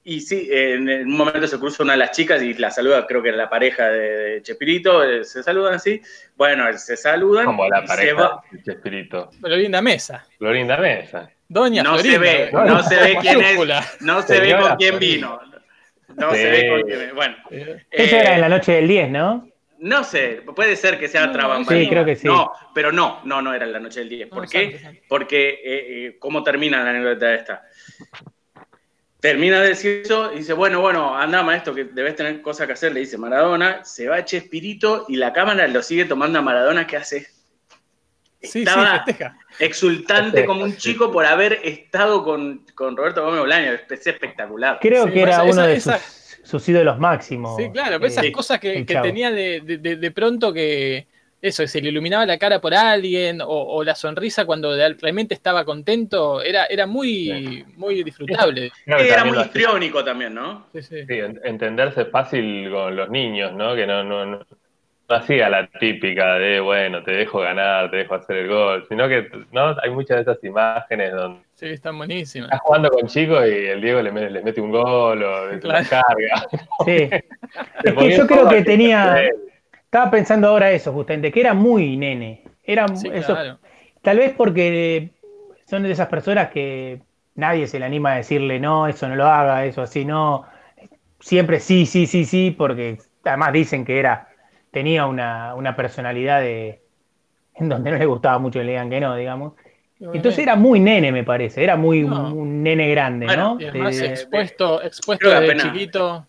y 0.05 0.21
sí, 0.21 0.49
en 0.51 0.89
un 0.89 1.17
momento 1.17 1.47
se 1.47 1.59
cruza 1.59 1.83
una 1.83 1.93
de 1.93 1.99
las 2.01 2.11
chicas 2.11 2.43
y 2.43 2.55
la 2.55 2.71
saluda, 2.71 3.07
creo 3.07 3.23
que 3.23 3.29
era 3.29 3.39
la 3.39 3.49
pareja 3.51 3.89
de, 3.89 4.41
Chespirito, 4.43 5.05
eh, 5.05 5.25
se 5.25 5.43
saludan 5.43 5.75
así, 5.75 6.01
bueno, 6.37 6.73
se 6.77 6.97
saludan 6.97 7.45
Como 7.47 7.69
la 7.69 7.85
pareja 7.85 8.41
de 8.51 8.63
Chespirito. 8.63 9.31
Florinda 9.41 9.81
Mesa. 9.81 10.27
Florinda 10.39 10.77
Mesa. 10.77 11.31
Doña 11.49 11.83
No 11.83 11.99
se 11.99 12.19
ve, 12.19 12.51
¿no? 12.53 12.65
no 12.65 12.83
se 12.83 12.97
ve 12.97 13.19
quién 13.21 13.41
es, 13.43 13.59
no 14.01 14.23
se 14.23 14.41
ve 14.41 14.57
con 14.59 14.77
quién 14.77 14.95
Florinda. 14.97 14.99
vino. 14.99 15.41
No 16.17 16.33
se 16.35 16.51
ve 16.51 16.69
con 16.69 16.83
quién 16.83 16.99
vino. 17.01 17.15
Bueno, 17.15 17.37
Eh, 17.51 17.85
Eso 17.91 18.17
eh, 18.17 18.21
era 18.21 18.35
en 18.35 18.41
la 18.41 18.49
noche 18.49 18.73
del 18.73 18.89
10, 18.89 19.11
¿no? 19.11 19.49
no 19.79 20.05
sé, 20.05 20.43
puede 20.55 20.77
ser 20.77 20.97
que 20.99 21.09
sea 21.09 21.27
No, 21.27 21.33
Trabambalina. 21.33 21.85
sí, 21.85 21.91
creo 21.91 22.05
que 22.05 22.15
sí. 22.15 22.27
No, 22.27 22.53
pero 22.73 22.93
no, 22.93 23.21
no, 23.25 23.43
no 23.43 23.53
era 23.53 23.65
en 23.67 23.73
la 23.73 23.81
noche 23.81 23.99
del 24.01 24.09
10. 24.09 24.31
No, 24.31 24.37
¿Por 24.37 24.49
qué? 24.49 25.03
Porque, 25.09 25.49
eh, 25.51 25.59
eh, 25.65 26.17
¿cómo 26.21 26.45
termina 26.45 26.85
la 26.85 26.91
anécdota 26.91 27.35
esta? 27.35 27.63
Termina 29.23 29.61
de 29.61 29.69
decir 29.69 30.03
eso 30.05 30.33
y 30.35 30.39
dice, 30.39 30.53
bueno, 30.53 30.81
bueno, 30.81 31.17
anda 31.17 31.45
maestro, 31.45 31.73
que 31.73 31.85
debes 31.85 32.17
tener 32.17 32.43
cosas 32.43 32.67
que 32.67 32.73
hacer, 32.73 32.93
le 32.93 32.99
dice 32.99 33.17
Maradona, 33.17 33.85
se 33.85 34.09
va 34.09 34.25
Chespirito 34.25 35.05
y 35.07 35.15
la 35.15 35.33
cámara 35.33 35.69
lo 35.69 35.81
sigue 35.81 36.07
tomando 36.07 36.41
a 36.41 36.43
Maradona, 36.43 36.89
¿qué 36.89 36.97
hace? 36.97 37.21
Sí, 38.41 38.49
sí, 38.49 38.59
Estaba 38.63 39.05
festeja. 39.05 39.39
exultante 39.61 40.41
Sí, 40.41 40.45
como 40.47 40.65
un 40.65 40.73
sí. 40.73 40.79
chico 40.79 41.13
por 41.13 41.25
haber 41.25 41.61
estado 41.63 42.25
con, 42.25 42.67
con 42.75 42.97
Roberto 42.97 43.25
Gómez 43.25 43.39
Bolaño, 43.39 43.71
es 43.89 44.07
espectacular. 44.09 44.79
Creo 44.81 45.07
Sí, 45.07 45.13
que 45.13 45.23
era 45.23 45.31
esa- 45.35 45.45
uno 45.45 45.63
de 45.69 45.75
esa- 45.77 45.99
sus, 46.01 46.39
sus 46.43 46.69
ídolos 46.69 46.99
máximos. 46.99 47.57
Sí, 47.57 47.71
claro, 47.73 48.01
pero 48.01 48.07
esas 48.07 48.25
eh, 48.25 48.33
cosas 48.33 48.59
que, 48.59 48.85
que 48.85 48.97
tenía 48.97 49.31
de- 49.31 49.61
de 49.61 50.11
pronto 50.11 50.53
que 50.53 51.07
eso, 51.43 51.67
se 51.67 51.81
le 51.83 51.89
iluminaba 51.89 52.25
la 52.25 52.39
cara 52.39 52.61
por 52.61 52.73
alguien 52.73 53.41
o, 53.43 53.47
o 53.49 53.83
la 53.85 53.95
sonrisa 53.97 54.45
cuando 54.47 54.75
realmente 54.77 55.35
estaba 55.35 55.65
contento, 55.65 56.41
era, 56.41 56.67
era 56.67 56.87
muy, 56.87 57.65
muy 57.77 58.03
disfrutable. 58.05 58.71
Era 58.87 59.17
también 59.17 59.35
muy 59.35 59.45
histriónico 59.45 60.05
también, 60.05 60.35
¿no? 60.35 60.69
Sí, 60.73 60.83
sí. 60.83 61.05
Sí, 61.07 61.15
en- 61.19 61.41
entenderse 61.45 62.05
fácil 62.07 62.71
con 62.71 62.95
los 62.97 63.11
niños, 63.11 63.53
¿no? 63.55 63.75
Que 63.75 63.87
no, 63.87 64.05
no, 64.05 64.25
no, 64.25 64.39
no 64.39 65.17
hacía 65.17 65.49
la 65.51 65.67
típica 65.67 66.35
de, 66.39 66.61
bueno, 66.61 67.03
te 67.03 67.11
dejo 67.11 67.41
ganar, 67.41 67.91
te 67.91 67.99
dejo 67.99 68.15
hacer 68.15 68.37
el 68.37 68.49
gol, 68.49 68.87
sino 68.89 69.09
que, 69.09 69.29
¿no? 69.51 69.77
Hay 69.83 69.91
muchas 69.91 70.19
de 70.19 70.23
esas 70.33 70.45
imágenes 70.45 71.13
donde 71.13 71.41
Sí, 71.55 71.67
están 71.67 71.99
buenísimas. 71.99 72.47
estás 72.47 72.61
jugando 72.61 72.89
con 72.89 73.09
chicos 73.09 73.45
y 73.47 73.67
el 73.67 73.81
Diego 73.81 74.01
le, 74.01 74.13
me- 74.13 74.31
les 74.31 74.43
mete 74.45 74.61
un 74.61 74.71
gol 74.71 75.23
o 75.23 75.49
les 75.49 75.61
Claro. 75.61 75.87
carga. 75.91 76.47
Sí. 76.87 77.11
Es 77.85 77.95
que 77.95 78.17
yo 78.17 78.27
creo 78.29 78.49
que 78.49 78.63
tenía. 78.63 79.23
él. 79.25 79.35
Estaba 79.93 80.11
pensando 80.11 80.49
ahora 80.49 80.73
eso, 80.73 80.91
justamente, 80.91 81.31
que 81.31 81.41
era 81.41 81.53
muy 81.53 81.99
nene. 81.99 82.45
Era 82.65 82.89
Sí, 82.97 83.11
eso, 83.13 83.35
claro. 83.35 83.59
Tal 84.01 84.17
vez 84.17 84.33
porque 84.35 85.11
son 85.67 85.83
de 85.83 85.93
esas 85.93 86.09
personas 86.09 86.49
que 86.49 87.03
nadie 87.35 87.67
se 87.67 87.79
le 87.79 87.85
anima 87.85 88.13
a 88.13 88.17
decirle 88.17 88.59
no, 88.59 88.87
eso 88.89 89.07
no 89.07 89.17
lo 89.17 89.27
haga, 89.27 89.67
eso 89.67 89.83
así 89.83 90.07
no. 90.07 90.47
Siempre 91.21 91.61
sí, 91.61 91.85
sí, 91.85 92.07
sí, 92.07 92.25
sí, 92.25 92.55
porque 92.57 93.01
además 93.23 93.53
dicen 93.53 93.85
que 93.85 93.99
era, 93.99 94.29
tenía 94.71 95.05
una, 95.05 95.55
una 95.57 95.77
personalidad 95.77 96.41
de 96.41 96.81
en 97.57 97.69
donde 97.69 97.91
no 97.91 97.99
le 97.99 98.07
gustaba 98.07 98.39
mucho 98.39 98.61
que 98.61 98.65
le 98.65 98.73
digan 98.73 98.89
que 98.89 98.99
no, 98.99 99.15
digamos. 99.15 99.53
Entonces 100.01 100.39
era 100.39 100.57
muy 100.57 100.81
nene, 100.81 101.13
me 101.13 101.23
parece, 101.23 101.63
era 101.63 101.77
muy 101.77 102.01
No. 102.01 102.33
un 102.33 102.63
nene 102.63 102.89
grande, 102.89 103.27
Bueno, 103.27 103.57
¿no? 103.57 103.61
Y 103.61 103.67
además 103.67 103.95
De- 103.99 104.07
expuesto, 104.07 104.83
expuesto 104.83 105.31
apenas- 105.37 105.67
chiquito. 105.67 106.27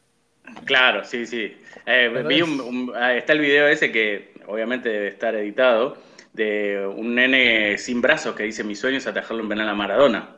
Claro, 0.66 1.05
sí, 1.05 1.26
sí. 1.26 1.55
Eh, 1.86 2.23
vi 2.27 2.41
un, 2.41 2.59
un- 2.61 2.93
ah, 2.95 3.13
está 3.15 3.34
el 3.34 3.39
video 3.39 3.67
ese 3.67 3.91
que 3.91 4.34
obviamente 4.47 4.89
debe 4.89 5.07
estar 5.09 5.36
editado, 5.36 5.97
de 6.34 6.86
un 6.95 7.15
nene 7.15 7.77
sin 7.77 8.01
brazos 8.01 8.36
que 8.36 8.43
dice 8.43 8.63
mi 8.63 8.75
sueño 8.75 8.97
es 8.97 9.07
atajarle 9.07 9.43
un 9.43 9.49
penal 9.49 9.69
a 9.69 9.73
Maradona. 9.75 10.38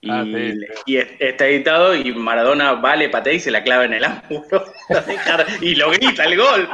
Y, 0.00 0.10
Ah, 0.10 0.22
sí, 0.22 0.54
y 0.84 0.96
está 0.98 1.46
editado 1.46 1.94
y 1.96 2.12
Maradona 2.12 2.72
vale, 2.74 3.08
patea 3.08 3.32
y 3.32 3.40
se 3.40 3.50
la 3.50 3.62
clava 3.64 3.86
en 3.86 3.94
el 3.94 4.04
ángulo. 4.04 4.64
Y 5.62 5.74
lo 5.76 5.90
grita 5.90 6.24
el 6.24 6.36
gol, 6.36 6.68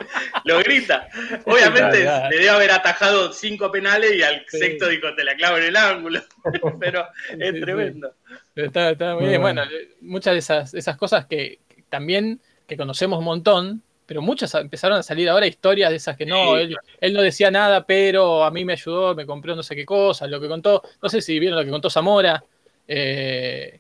lo 0.45 0.59
grita. 0.59 1.09
Obviamente 1.45 2.05
le 2.29 2.37
debe 2.37 2.49
haber 2.51 2.73
atajado 2.73 3.33
cinco 3.33 3.71
penales 3.71 4.15
y 4.17 4.23
al 4.23 4.45
Sí. 4.49 4.59
sexto 4.59 4.89
dijo 4.89 5.15
te 5.15 5.23
la 5.23 5.37
clavo 5.37 5.59
en 5.59 5.65
el 5.65 5.77
ángulo. 5.77 6.21
Pero 6.81 7.07
es 7.39 7.61
tremendo. 7.61 8.13
Está, 8.57 8.91
está 8.91 9.15
muy 9.15 9.29
bien. 9.29 9.41
bueno. 9.41 9.63
Muchas 10.01 10.33
de 10.33 10.39
esas, 10.41 10.75
esas 10.75 10.97
cosas 10.97 11.27
que, 11.27 11.61
que 11.69 11.85
también 11.89 12.41
que 12.67 12.77
conocemos 12.77 13.21
un 13.21 13.27
montón, 13.27 13.83
pero 14.11 14.23
muchas 14.23 14.53
empezaron 14.57 14.99
a 14.99 15.05
salir 15.05 15.29
ahora 15.29 15.47
historias 15.47 15.89
de 15.91 15.95
esas 15.95 16.17
que 16.17 16.27
no, 16.27 16.57
Sí. 16.57 16.63
él, 16.63 16.77
él 17.01 17.13
no 17.13 17.23
decía 17.23 17.49
nada, 17.49 17.87
pero 17.87 18.43
a 18.43 18.51
mí 18.51 18.65
me 18.65 18.73
ayudó, 18.73 19.15
me 19.15 19.25
compró 19.25 19.55
no 19.55 19.63
sé 19.63 19.77
qué 19.77 19.85
cosa, 19.87 20.27
lo 20.27 20.41
que 20.41 20.49
contó, 20.49 20.83
no 21.01 21.09
sé 21.09 21.21
si 21.23 21.39
vieron 21.39 21.57
lo 21.57 21.65
que 21.65 21.71
contó 21.71 21.89
Zamora, 21.89 22.43
eh, 22.89 23.79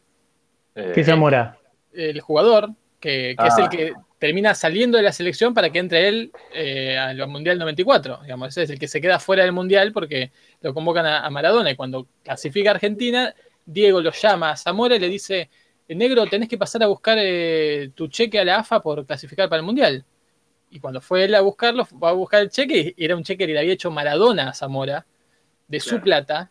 Eh, 0.77 0.93
¿Qué 0.95 1.03
Zamora? 1.03 1.59
el 1.93 2.21
jugador, 2.21 2.69
que, 3.01 3.35
que 3.37 3.45
es 3.49 3.55
Ah. 3.59 3.63
el 3.65 3.69
que 3.71 3.93
termina 4.21 4.55
saliendo 4.55 4.99
de 4.99 5.03
la 5.03 5.11
selección 5.11 5.53
para 5.53 5.71
que 5.71 5.81
entre 5.81 6.07
él 6.07 6.31
eh, 6.55 6.97
al 6.97 7.27
Mundial 7.27 7.59
94. 7.59 8.21
Digamos, 8.23 8.51
ese 8.51 8.63
es 8.63 8.71
el 8.71 8.79
que 8.79 8.87
se 8.87 9.01
queda 9.01 9.19
fuera 9.19 9.43
del 9.43 9.51
Mundial 9.51 9.91
porque 9.93 10.31
lo 10.61 10.73
convocan 10.73 11.07
a, 11.07 11.27
a 11.27 11.31
Maradona 11.31 11.73
y 11.73 11.75
cuando 11.75 12.07
clasifica 12.23 12.71
a 12.71 12.75
Argentina, 12.75 13.35
Diego 13.67 14.01
lo 14.01 14.13
llama 14.13 14.51
a 14.53 14.57
Zamora 14.57 14.95
y 14.95 15.01
le 15.01 15.09
dice, 15.09 15.51
negro, 15.89 16.25
tenés 16.27 16.49
que 16.49 16.57
pasar 16.57 16.85
a 16.85 16.87
buscar 16.87 17.19
eh, 17.21 17.91
tu 17.97 18.07
cheque 18.07 18.39
a 18.39 18.45
la 18.45 18.59
AFA 18.61 18.81
por 18.81 19.05
clasificar 19.05 19.49
para 19.49 19.59
el 19.59 19.67
Mundial. 19.67 20.05
Y 20.71 20.79
cuando 20.81 21.01
fue 21.01 21.25
él 21.25 21.35
a 21.35 21.41
buscarlo, 21.41 21.85
fue 21.85 22.09
a 22.09 22.13
buscar 22.13 22.43
el 22.43 22.51
cheque 22.51 22.95
y 22.97 23.05
era 23.05 23.17
un 23.17 23.25
cheque 23.25 23.47
que 23.47 23.53
le 23.53 23.59
había 23.59 23.73
hecho 23.73 23.91
Maradona 23.91 24.51
a 24.51 24.55
Zamora 24.55 25.05
de 25.67 25.81
su 25.81 26.01
plata 26.01 26.51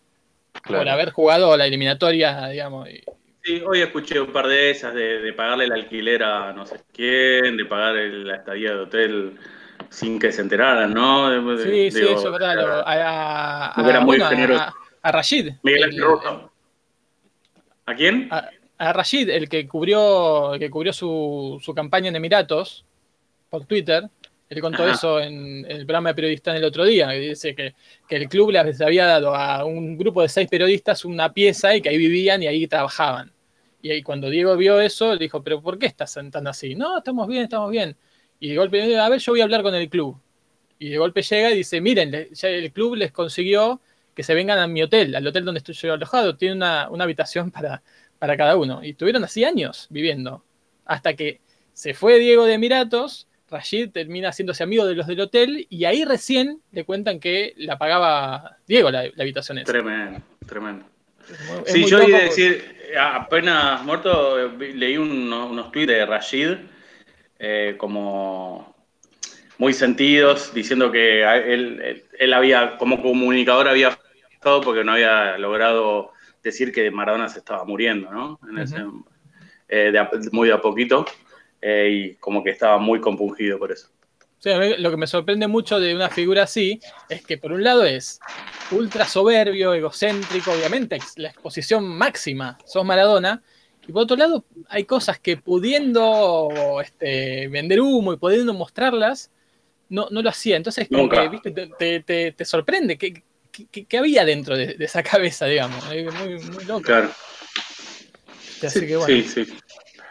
claro. 0.61 0.83
por 0.83 0.89
haber 0.89 1.11
jugado 1.11 1.55
la 1.55 1.65
eliminatoria, 1.65 2.47
digamos. 2.49 2.89
y- 2.89 3.01
Sí, 3.41 3.63
hoy 3.65 3.79
escuché 3.81 4.19
un 4.19 4.33
par 4.33 4.47
de 4.47 4.69
esas, 4.71 4.93
de, 4.93 5.19
de 5.21 5.31
pagarle 5.33 5.63
el 5.63 5.71
alquiler 5.71 6.21
a 6.23 6.51
no 6.51 6.65
sé 6.65 6.81
quién, 6.93 7.55
de 7.55 7.63
pagar 7.65 7.95
el- 7.95 8.27
la 8.27 8.35
estadía 8.35 8.71
de 8.71 8.79
hotel 8.81 9.37
sin 9.89 10.19
que 10.19 10.31
se 10.33 10.41
enteraran, 10.41 10.93
¿no? 10.93 11.29
De- 11.29 11.55
de- 11.55 11.63
Sí, 11.63 11.91
sí, 11.91 11.99
digo, 12.05 12.19
eso 12.19 12.27
es 12.27 12.31
verdad. 12.33 12.55
lo- 12.55 12.85
a, 12.87 13.71
a- 13.73 13.89
era 13.89 14.01
muy 14.01 14.07
bueno, 14.17 14.25
a- 14.25 14.29
generoso. 14.29 14.61
a- 14.63 14.73
a 15.01 15.11
Rashid. 15.13 15.51
Miguel 15.63 15.83
el- 15.93 16.01
Rojo. 16.01 16.51
¿A 17.85 17.95
quién? 17.95 18.27
a, 18.29 18.49
a 18.77 18.93
Rashid, 18.93 19.29
el 19.29 19.47
que 19.47 19.65
cubrió, 19.67 20.53
el 20.55 20.59
que 20.59 20.69
cubrió 20.69 20.91
su, 20.91 21.59
su 21.63 21.73
campaña 21.73 22.09
en 22.09 22.17
Emiratos 22.17 22.85
por 23.49 23.65
Twitter. 23.65 24.09
Él 24.49 24.61
contó 24.61 24.83
Ajá. 24.83 24.93
eso 24.93 25.19
en, 25.19 25.65
en 25.65 25.71
el 25.71 25.85
programa 25.85 26.09
de 26.09 26.15
periodistas 26.15 26.55
el 26.55 26.63
otro 26.63 26.83
día. 26.85 27.09
que 27.09 27.19
dice 27.19 27.53
que, 27.55 27.75
que 28.07 28.15
el 28.15 28.27
club 28.27 28.51
les 28.51 28.81
había 28.81 29.05
dado 29.05 29.35
a 29.35 29.63
un 29.63 29.97
grupo 29.97 30.21
de 30.21 30.29
seis 30.29 30.47
periodistas 30.49 31.05
una 31.05 31.31
pieza 31.33 31.75
y 31.75 31.81
que 31.81 31.89
ahí 31.89 31.97
vivían 31.97 32.41
y 32.41 32.47
ahí 32.47 32.67
trabajaban. 32.67 33.31
Y 33.81 33.91
ahí 33.91 34.01
cuando 34.01 34.29
Diego 34.29 34.57
vio 34.57 34.81
eso, 34.81 35.13
le 35.13 35.19
dijo, 35.19 35.43
pero 35.43 35.61
¿por 35.61 35.77
qué 35.77 35.85
estás 35.85 36.17
tan 36.31 36.47
así? 36.47 36.75
No, 36.75 36.97
estamos 36.97 37.27
bien, 37.27 37.43
estamos 37.43 37.69
bien. 37.71 37.95
Y 38.39 38.49
de 38.49 38.57
golpe, 38.57 38.97
a 38.97 39.09
ver, 39.09 39.19
yo 39.19 39.33
voy 39.33 39.41
a 39.41 39.43
hablar 39.43 39.61
con 39.61 39.75
el 39.75 39.89
club. 39.89 40.19
Y 40.79 40.89
de 40.89 40.97
golpe 40.97 41.21
llega 41.21 41.51
y 41.51 41.57
dice, 41.57 41.79
miren, 41.79 42.29
ya 42.33 42.49
el 42.49 42.71
club 42.71 42.95
les 42.95 43.11
consiguió 43.11 43.81
que 44.15 44.23
se 44.23 44.33
vengan 44.33 44.59
a 44.59 44.67
mi 44.67 44.81
hotel, 44.81 45.15
al 45.15 45.25
hotel 45.27 45.45
donde 45.45 45.59
estoy 45.59 45.75
yo 45.75 45.93
alojado. 45.93 46.35
Tiene 46.35 46.55
una, 46.55 46.89
una 46.89 47.03
habitación 47.05 47.51
para, 47.51 47.83
para 48.17 48.35
cada 48.35 48.57
uno. 48.57 48.83
Y 48.83 48.91
estuvieron 48.91 49.23
así 49.23 49.43
años 49.45 49.87
viviendo. 49.89 50.43
Hasta 50.85 51.13
que 51.13 51.39
se 51.73 51.93
fue 51.93 52.19
Diego 52.19 52.45
de 52.45 52.53
Emiratos, 52.55 53.28
Rashid 53.49 53.89
termina 53.91 54.29
haciéndose 54.29 54.63
amigo 54.63 54.85
de 54.85 54.95
los 54.95 55.07
del 55.07 55.19
hotel 55.19 55.65
y 55.69 55.85
ahí 55.85 56.05
recién 56.05 56.61
le 56.71 56.83
cuentan 56.85 57.19
que 57.19 57.53
la 57.57 57.77
pagaba 57.77 58.57
Diego 58.67 58.91
la, 58.91 59.03
la 59.03 59.23
habitación 59.23 59.57
esa. 59.57 59.71
Tremendo, 59.71 60.21
tremendo. 60.45 60.85
Es 61.65 61.71
Sí, 61.71 61.85
yo 61.85 62.01
iba 62.01 62.17
a 62.17 62.21
decir, 62.21 62.75
apenas 62.99 63.83
muerto, 63.83 64.49
leí 64.57 64.97
unos, 64.97 65.51
unos 65.51 65.71
tweets 65.71 65.87
de 65.91 66.05
Rashid, 66.05 66.49
eh, 67.37 67.75
como 67.77 68.75
muy 69.57 69.73
sentidos, 69.73 70.53
diciendo 70.53 70.91
que 70.91 71.21
él, 71.23 72.03
él- 72.17 72.33
había, 72.33 72.77
como 72.77 73.01
comunicador, 73.01 73.67
había 73.67 73.97
estado 74.31 74.61
porque 74.61 74.83
no 74.83 74.93
había 74.93 75.37
logrado 75.37 76.13
decir 76.41 76.71
que 76.71 76.89
Maradona 76.91 77.27
se 77.27 77.39
estaba 77.39 77.65
muriendo, 77.65 78.09
¿no? 78.11 78.39
En 78.49 78.57
ese- 78.59 78.83
eh, 79.67 79.91
de 79.91 80.07
muy 80.31 80.47
de 80.47 80.53
a 80.55 80.61
poquito, 80.61 81.05
eh, 81.61 81.89
y 81.91 82.15
como 82.15 82.43
que 82.43 82.51
estaba 82.51 82.77
muy 82.77 82.99
compungido 82.99 83.57
por 83.59 83.71
eso. 83.71 83.89
Mí 84.45 84.77
lo 84.77 84.89
que 84.89 84.97
me 84.97 85.07
sorprende 85.07 85.47
mucho 85.47 85.79
de 85.79 85.93
una 85.93 86.09
figura 86.09 86.43
así 86.43 86.79
es 87.09 87.25
que 87.25 87.37
por 87.37 87.51
un 87.51 87.63
lado 87.63 87.83
es 87.83 88.19
ultra 88.71 89.05
soberbio, 89.05 89.73
egocéntrico, 89.73 90.51
obviamente, 90.51 90.97
la 91.17 91.29
exposición 91.29 91.85
máxima, 91.85 92.57
sos 92.65 92.85
Maradona, 92.85 93.41
y 93.85 93.91
por 93.91 94.03
otro 94.03 94.15
lado 94.15 94.45
hay 94.69 94.85
cosas 94.85 95.19
que 95.19 95.35
pudiendo 95.37 96.79
este, 96.81 97.47
vender 97.49 97.81
humo 97.81 98.13
y 98.13 98.17
pudiendo 98.17 98.53
mostrarlas, 98.53 99.31
no, 99.89 100.07
no 100.11 100.21
lo 100.21 100.29
hacía. 100.29 100.55
Entonces 100.55 100.87
como 100.87 101.09
que 101.09 101.27
¿viste? 101.27 101.51
Te, 101.51 101.67
te- 101.77 101.99
te- 102.01 102.31
te 102.31 102.45
sorprende, 102.45 102.97
¿qué, 102.97 103.23
qué- 103.87 103.97
había 103.97 104.23
dentro 104.23 104.55
de, 104.55 104.75
de 104.75 104.85
esa 104.85 105.03
cabeza, 105.03 105.47
digamos? 105.47 105.83
Muy, 105.85 106.03
muy 106.03 106.65
loco. 106.65 106.83
Claro. 106.83 107.09
Así 108.63 108.79
Sí, 108.79 108.87
que 108.87 108.97
bueno. 108.97 109.23
sí, 109.23 109.45
sí. 109.45 109.53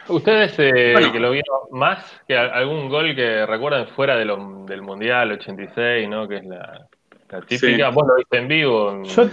Ustedes 0.08 0.54
eh, 0.58 0.92
Bueno. 0.92 1.12
que 1.12 1.20
lo 1.20 1.30
vieron 1.30 1.58
más 1.72 2.04
que 2.26 2.36
a- 2.36 2.46
algún 2.54 2.88
gol 2.88 3.14
que 3.14 3.44
recuerdan 3.46 3.86
fuera 3.88 4.16
de 4.16 4.24
lo- 4.24 4.64
del 4.66 4.82
Mundial 4.82 5.32
86, 5.32 6.08
¿no? 6.08 6.26
Que 6.28 6.36
es 6.38 6.44
la, 6.46 6.86
la 7.30 7.40
típica. 7.42 7.88
Sí. 7.90 7.94
Vos 7.94 8.06
lo 8.08 8.16
viste 8.16 8.38
en 8.38 8.48
vivo. 8.48 8.90
en- 8.92 9.04
Yo- 9.04 9.30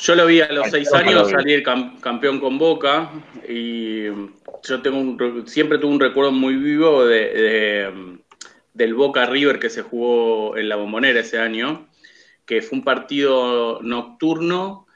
Yo 0.00 0.14
lo 0.14 0.26
vi 0.26 0.40
a 0.40 0.50
los 0.50 0.64
Ay, 0.66 0.70
seis 0.70 0.92
años 0.94 1.30
salir 1.30 1.62
cam- 1.62 2.00
campeón 2.00 2.40
con 2.40 2.56
Boca 2.58 3.10
y 3.46 4.04
yo 4.06 4.80
tengo 4.82 4.98
un, 4.98 5.18
re- 5.18 5.46
siempre 5.46 5.76
tuve 5.78 5.92
un 5.92 6.00
recuerdo 6.00 6.32
muy 6.32 6.54
vivo 6.56 7.04
de, 7.04 7.18
de, 7.34 7.92
del 8.72 8.94
Boca 8.94 9.26
River 9.26 9.58
que 9.58 9.68
se 9.68 9.82
jugó 9.82 10.56
en 10.56 10.68
la 10.70 10.76
Bombonera 10.76 11.20
ese 11.20 11.38
año, 11.38 11.88
que 12.46 12.62
fue 12.62 12.78
un 12.78 12.84
partido 12.84 13.80
nocturno 13.82 14.86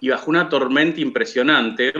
y 0.00 0.08
bajo 0.08 0.30
una 0.30 0.48
tormenta 0.48 1.00
impresionante. 1.00 1.92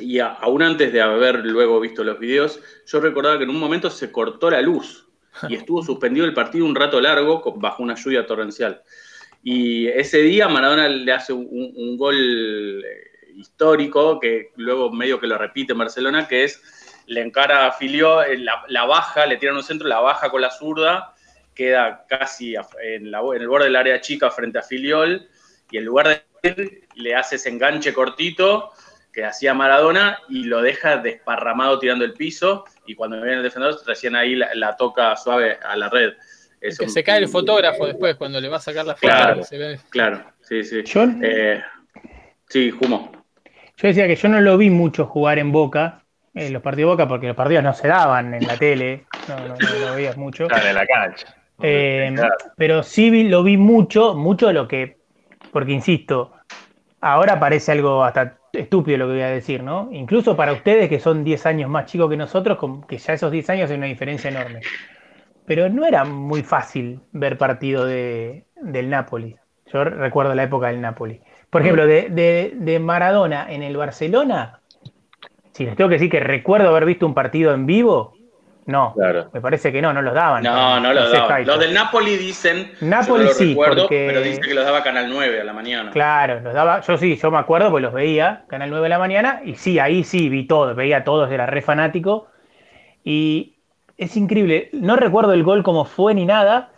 Y 0.00 0.18
a- 0.18 0.28
aún 0.32 0.62
antes 0.62 0.92
de 0.92 1.00
haber 1.00 1.44
luego 1.44 1.80
visto 1.80 2.02
los 2.04 2.18
videos, 2.18 2.60
yo 2.86 3.00
recordaba 3.00 3.38
que 3.38 3.44
en 3.44 3.50
un 3.50 3.58
momento 3.58 3.90
se 3.90 4.10
cortó 4.10 4.50
la 4.50 4.60
luz 4.60 5.06
y 5.48 5.54
estuvo 5.54 5.82
suspendido 5.82 6.26
el 6.26 6.34
partido 6.34 6.64
un 6.64 6.74
rato 6.74 7.00
largo 7.00 7.42
bajo 7.56 7.82
una 7.82 7.94
lluvia 7.94 8.26
torrencial. 8.26 8.82
Y 9.42 9.86
ese 9.88 10.18
día 10.22 10.48
Maradona 10.48 10.88
le 10.88 11.12
hace 11.12 11.32
un, 11.32 11.48
un 11.74 11.96
gol 11.96 12.84
eh, 12.84 13.32
histórico, 13.36 14.20
que 14.20 14.50
luego 14.56 14.90
medio 14.92 15.18
que 15.18 15.26
lo 15.26 15.38
repite 15.38 15.72
en 15.72 15.78
Barcelona, 15.78 16.28
que 16.28 16.44
es, 16.44 16.60
le 17.06 17.22
encara 17.22 17.66
a 17.66 17.72
Filió, 17.72 18.22
eh, 18.22 18.36
la, 18.38 18.62
la 18.68 18.84
baja, 18.84 19.24
le 19.26 19.36
tiran 19.38 19.56
un 19.56 19.62
centro, 19.62 19.88
la 19.88 20.00
baja 20.00 20.30
con 20.30 20.42
la 20.42 20.50
zurda, 20.50 21.14
queda 21.54 22.04
casi 22.08 22.54
en, 22.82 23.10
la- 23.10 23.20
en 23.34 23.40
el 23.42 23.48
borde 23.48 23.64
del 23.66 23.76
área 23.76 24.00
chica 24.00 24.30
frente 24.30 24.58
a 24.58 24.62
Filiol, 24.62 25.26
y 25.70 25.78
en 25.78 25.84
lugar 25.84 26.08
de 26.42 26.50
ir, 26.50 26.82
le 26.96 27.14
hace 27.14 27.36
ese 27.36 27.48
enganche 27.48 27.94
cortito 27.94 28.70
que 29.12 29.24
hacía 29.24 29.54
Maradona 29.54 30.18
y 30.28 30.44
lo 30.44 30.62
deja 30.62 30.96
desparramado 30.98 31.78
tirando 31.78 32.04
el 32.04 32.12
piso, 32.14 32.64
y 32.86 32.94
cuando 32.94 33.16
viene 33.16 33.38
el 33.38 33.42
defensor, 33.42 33.76
recién 33.86 34.14
ahí 34.16 34.34
la, 34.36 34.54
la 34.54 34.76
toca 34.76 35.16
suave 35.16 35.58
a 35.62 35.76
la 35.76 35.88
red. 35.88 36.12
Es 36.60 36.78
que 36.78 36.84
un- 36.84 36.90
se 36.90 37.02
cae 37.02 37.18
el 37.18 37.28
fotógrafo 37.28 37.86
después 37.86 38.16
cuando 38.16 38.40
le 38.40 38.48
va 38.48 38.58
a 38.58 38.60
sacar 38.60 38.84
la 38.84 38.94
foto. 38.94 39.06
Claro. 39.12 39.42
se 39.44 39.58
ve- 39.58 39.80
Claro, 39.90 40.22
sí, 40.42 40.62
sí. 40.62 40.82
Yo, 40.84 41.04
Eh, 41.22 41.62
sí, 42.48 42.70
Jumo. 42.70 43.10
yo 43.76 43.88
decía 43.88 44.06
que 44.06 44.16
yo 44.16 44.28
no 44.28 44.40
lo 44.40 44.56
vi 44.58 44.70
mucho 44.70 45.06
jugar 45.06 45.38
en 45.38 45.50
Boca, 45.52 46.04
en 46.34 46.52
los 46.52 46.62
partidos 46.62 46.90
de 46.90 46.92
Boca, 46.94 47.08
porque 47.08 47.26
los 47.28 47.36
partidos 47.36 47.64
no 47.64 47.72
se 47.74 47.88
daban 47.88 48.34
en 48.34 48.46
la 48.46 48.56
tele, 48.56 49.06
no, 49.28 49.36
no, 49.40 49.54
no 49.56 49.86
lo 49.86 49.94
veías 49.96 50.16
mucho. 50.16 50.44
Están 50.44 50.66
en 50.68 50.74
la 50.74 50.86
cancha. 50.86 51.34
Eh, 51.62 52.12
Claro. 52.14 52.34
pero 52.56 52.82
sí 52.82 53.10
vi- 53.10 53.28
lo 53.28 53.42
vi 53.42 53.56
mucho, 53.56 54.14
mucho 54.14 54.46
de 54.46 54.52
lo 54.52 54.68
que, 54.68 54.98
porque 55.52 55.72
insisto, 55.72 56.32
ahora 57.00 57.40
parece 57.40 57.72
algo 57.72 58.04
hasta 58.04 58.36
estúpido 58.52 58.98
lo 58.98 59.06
que 59.06 59.12
voy 59.14 59.22
a 59.22 59.28
decir, 59.28 59.62
¿no? 59.62 59.88
Incluso 59.92 60.36
para 60.36 60.52
ustedes 60.52 60.88
que 60.88 61.00
son 61.00 61.24
10 61.24 61.46
años 61.46 61.70
más 61.70 61.86
chicos 61.86 62.10
que 62.10 62.16
nosotros, 62.16 62.58
que 62.88 62.98
ya 62.98 63.12
esos 63.14 63.30
10 63.32 63.48
años 63.50 63.70
hay 63.70 63.76
una 63.76 63.86
diferencia 63.86 64.30
enorme. 64.30 64.60
Pero 65.46 65.68
no 65.68 65.84
era 65.86 66.04
muy 66.04 66.42
fácil 66.42 67.00
ver 67.12 67.38
partido 67.38 67.84
de, 67.84 68.46
del 68.56 68.90
Napoli. 68.90 69.36
Yo 69.72 69.84
recuerdo 69.84 70.34
la 70.34 70.44
época 70.44 70.68
del 70.68 70.80
Napoli. 70.80 71.20
Por 71.50 71.62
ejemplo, 71.62 71.86
de, 71.86 72.08
de- 72.10 72.52
de 72.56 72.78
Maradona 72.78 73.50
en 73.52 73.62
el 73.62 73.76
Barcelona, 73.76 74.60
si 75.52 75.64
les 75.64 75.76
tengo 75.76 75.88
que 75.88 75.96
decir 75.96 76.10
que 76.10 76.20
recuerdo 76.20 76.68
haber 76.68 76.84
visto 76.86 77.06
un 77.06 77.14
partido 77.14 77.52
en 77.54 77.66
vivo, 77.66 78.19
no. 78.66 78.92
Claro. 78.94 79.30
Me 79.32 79.40
parece 79.40 79.72
que 79.72 79.82
no, 79.82 79.92
no 79.92 80.02
los 80.02 80.14
daban. 80.14 80.42
No, 80.42 80.78
no 80.80 80.92
lo 80.92 81.06
sé, 81.06 81.16
daba. 81.16 81.28
Jaito. 81.28 81.50
Los 81.52 81.60
del 81.60 81.74
Napoli 81.74 82.16
dicen. 82.16 82.72
Napoli 82.80 83.06
yo 83.06 83.24
no 83.24 83.24
lo 83.30 83.34
sí, 83.34 83.48
recuerdo, 83.50 83.82
porque- 83.82 84.06
pero 84.08 84.20
dice 84.22 84.40
que 84.40 84.54
los 84.54 84.64
daba 84.64 84.82
Canal 84.82 85.08
9 85.08 85.40
a 85.40 85.44
la 85.44 85.52
mañana. 85.52 85.90
Claro, 85.90 86.40
los 86.40 86.54
daba, 86.54 86.80
yo 86.80 86.96
sí, 86.98 87.16
yo 87.16 87.30
me 87.30 87.38
acuerdo, 87.38 87.70
pues 87.70 87.82
los 87.82 87.92
veía, 87.92 88.44
Canal 88.48 88.70
9 88.70 88.84
de 88.84 88.88
la 88.90 88.98
mañana, 88.98 89.40
y 89.44 89.54
sí, 89.56 89.78
ahí 89.78 90.04
sí 90.04 90.28
vi 90.28 90.46
todo, 90.46 90.74
veía 90.74 91.04
todos, 91.04 91.30
era 91.30 91.46
re 91.46 91.62
fanático. 91.62 92.28
Y 93.02 93.56
es 93.96 94.16
increíble, 94.16 94.68
no 94.72 94.96
recuerdo 94.96 95.32
el 95.32 95.42
gol 95.42 95.62
como 95.62 95.84
fue 95.84 96.14
ni 96.14 96.26
nada, 96.26 96.70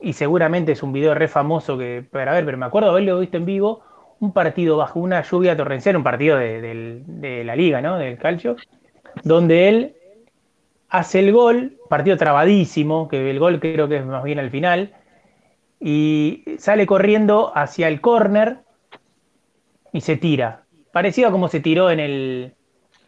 y 0.00 0.12
seguramente 0.12 0.72
es 0.72 0.82
un 0.82 0.92
video 0.92 1.14
re 1.14 1.28
famoso 1.28 1.78
que 1.78 2.04
para 2.10 2.32
ver, 2.32 2.44
pero 2.44 2.58
me 2.58 2.66
acuerdo 2.66 2.90
haberlo 2.90 3.18
visto 3.20 3.36
en 3.36 3.46
vivo, 3.46 3.82
un 4.20 4.32
partido 4.32 4.76
bajo 4.76 5.00
una 5.00 5.22
lluvia 5.22 5.56
torrencial, 5.56 5.96
un 5.96 6.02
partido 6.04 6.36
de, 6.36 7.02
de 7.06 7.44
la 7.44 7.56
liga, 7.56 7.80
¿no? 7.80 7.96
Del 7.98 8.18
calcio, 8.18 8.56
donde 9.22 9.68
él 9.68 9.94
hace 10.94 11.18
el 11.18 11.32
gol, 11.32 11.76
partido 11.88 12.16
trabadísimo, 12.16 13.08
que 13.08 13.28
el 13.28 13.40
gol 13.40 13.58
creo 13.58 13.88
que 13.88 13.96
es 13.96 14.06
más 14.06 14.22
bien 14.22 14.38
al 14.38 14.50
final, 14.50 14.92
y 15.80 16.44
sale 16.58 16.86
corriendo 16.86 17.50
hacia 17.52 17.88
el 17.88 18.00
córner 18.00 18.58
y 19.92 20.00
se 20.02 20.16
tira. 20.16 20.62
Parecido 20.92 21.28
a 21.28 21.32
como 21.32 21.48
se 21.48 21.58
tiró 21.58 21.90
en 21.90 21.98
el, 21.98 22.54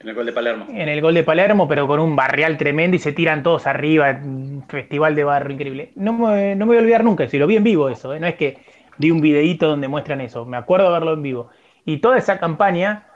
En 0.01 0.09
el 0.09 0.15
gol 0.17 0.27
de 0.27 0.33
Palermo. 0.33 0.67
en 0.69 0.89
el 0.89 1.01
gol 1.01 1.15
de 1.15 1.23
Palermo, 1.23 1.69
pero 1.69 1.87
con 1.87 2.01
un 2.01 2.17
barrial 2.17 2.57
tremendo 2.59 2.97
y 2.97 2.99
se 2.99 3.13
tiran 3.13 3.45
todos 3.45 3.69
arriba, 3.69 4.21
festival 4.69 5.15
de 5.15 5.23
barro 5.23 5.53
increíble. 5.53 5.93
No 5.95 6.13
me, 6.13 6.57
no 6.57 6.67
me 6.67 6.71
voy 6.71 6.79
a 6.79 6.81
olvidar 6.81 7.05
nunca, 7.05 7.29
si 7.29 7.39
lo 7.39 7.47
vi 7.47 7.55
en 7.55 7.63
vivo 7.63 7.89
eso, 7.89 8.13
¿eh? 8.15 8.19
no 8.19 8.27
es 8.27 8.35
que 8.35 8.59
vi 8.99 9.13
un 9.13 9.21
videíto 9.21 9.69
donde 9.69 9.87
muestran 9.87 10.21
eso, 10.21 10.45
me 10.45 10.57
acuerdo 10.57 10.87
de 10.87 10.93
verlo 10.93 11.13
en 11.13 11.23
vivo. 11.23 11.51
Y 11.85 11.99
toda 11.99 12.19
esa 12.19 12.41
campaña 12.41 13.07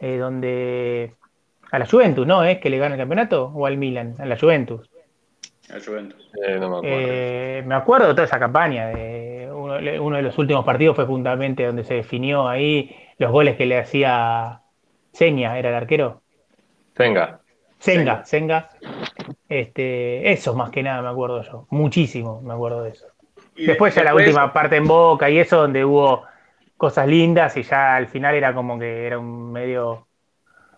eh, 0.00 0.16
donde 0.16 1.16
a 1.72 1.78
la 1.80 1.86
Juventus, 1.86 2.24
¿no? 2.26 2.44
¿Es 2.44 2.58
que 2.58 2.70
le 2.70 2.78
gana 2.78 2.94
el 2.94 3.00
campeonato? 3.00 3.50
¿O 3.54 3.66
al 3.66 3.76
Milan? 3.76 4.14
A 4.18 4.26
la 4.26 4.38
Juventus. 4.38 4.88
El 5.68 5.84
Juventus. 5.84 6.30
Eh, 6.46 6.58
no 6.60 6.68
me 6.70 6.76
acuerdo. 6.76 6.96
Eh, 7.00 7.62
me 7.66 7.74
acuerdo 7.74 8.06
de 8.08 8.12
toda 8.14 8.24
esa 8.26 8.38
campaña. 8.38 8.88
De 8.88 9.48
uno, 9.52 9.76
uno 10.04 10.16
de 10.16 10.22
los 10.22 10.38
últimos 10.38 10.64
partidos 10.64 10.94
fue 10.96 11.06
puntualmente 11.06 11.66
donde 11.66 11.82
se 11.84 11.94
definió 11.94 12.46
ahí 12.48 12.94
los 13.18 13.30
goles 13.32 13.56
que 13.56 13.66
le 13.66 13.78
hacía 13.78 14.60
Seña, 15.12 15.58
era 15.58 15.70
el 15.70 15.74
arquero. 15.74 16.22
Venga. 16.96 17.40
Senga, 17.78 18.24
Senga. 18.24 18.68
Este, 19.48 20.30
eso 20.32 20.54
más 20.54 20.70
que 20.70 20.82
nada 20.82 21.02
me 21.02 21.08
acuerdo 21.08 21.42
yo. 21.42 21.66
Muchísimo 21.70 22.40
me 22.42 22.52
acuerdo 22.54 22.82
de 22.82 22.90
eso. 22.90 23.06
Y 23.56 23.66
Después 23.66 23.94
ya 23.94 24.02
la 24.04 24.10
después- 24.10 24.28
última 24.28 24.52
parte 24.52 24.76
en 24.76 24.86
Boca 24.86 25.28
y 25.28 25.38
eso 25.38 25.56
donde 25.62 25.84
hubo 25.84 26.22
cosas 26.76 27.06
lindas 27.06 27.56
y 27.56 27.62
ya 27.62 27.96
al 27.96 28.06
final 28.08 28.34
era 28.34 28.54
como 28.54 28.78
que 28.78 29.06
era 29.06 29.18
un 29.18 29.52
medio 29.52 30.06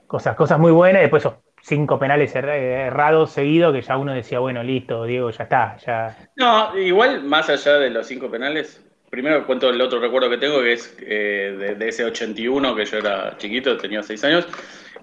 cosas, 0.06 0.36
cosas 0.36 0.58
muy 0.58 0.72
buenas 0.72 1.00
y 1.00 1.02
después 1.04 1.22
esos 1.22 1.34
cinco 1.62 1.98
penales 1.98 2.34
er- 2.36 2.48
errados 2.48 3.32
seguidos 3.32 3.72
que 3.74 3.82
ya 3.82 3.96
uno 3.98 4.12
decía, 4.14 4.38
bueno, 4.40 4.62
listo, 4.62 5.04
Diego, 5.04 5.30
ya 5.30 5.44
está, 5.44 5.76
ya. 5.78 6.16
No, 6.36 6.76
igual, 6.78 7.22
más 7.24 7.48
allá 7.48 7.74
de 7.78 7.90
los 7.90 8.06
cinco 8.06 8.30
penales, 8.30 8.84
primero 9.10 9.46
cuento 9.46 9.70
el 9.70 9.80
otro 9.80 10.00
recuerdo 10.00 10.28
que 10.30 10.38
tengo, 10.38 10.60
que 10.60 10.72
es 10.72 10.96
eh, 11.00 11.54
de, 11.58 11.74
de 11.76 11.88
ese 11.88 12.04
81, 12.04 12.74
que 12.74 12.84
yo 12.84 12.98
era 12.98 13.36
chiquito, 13.38 13.76
tenía 13.76 14.02
seis 14.02 14.24
años, 14.24 14.46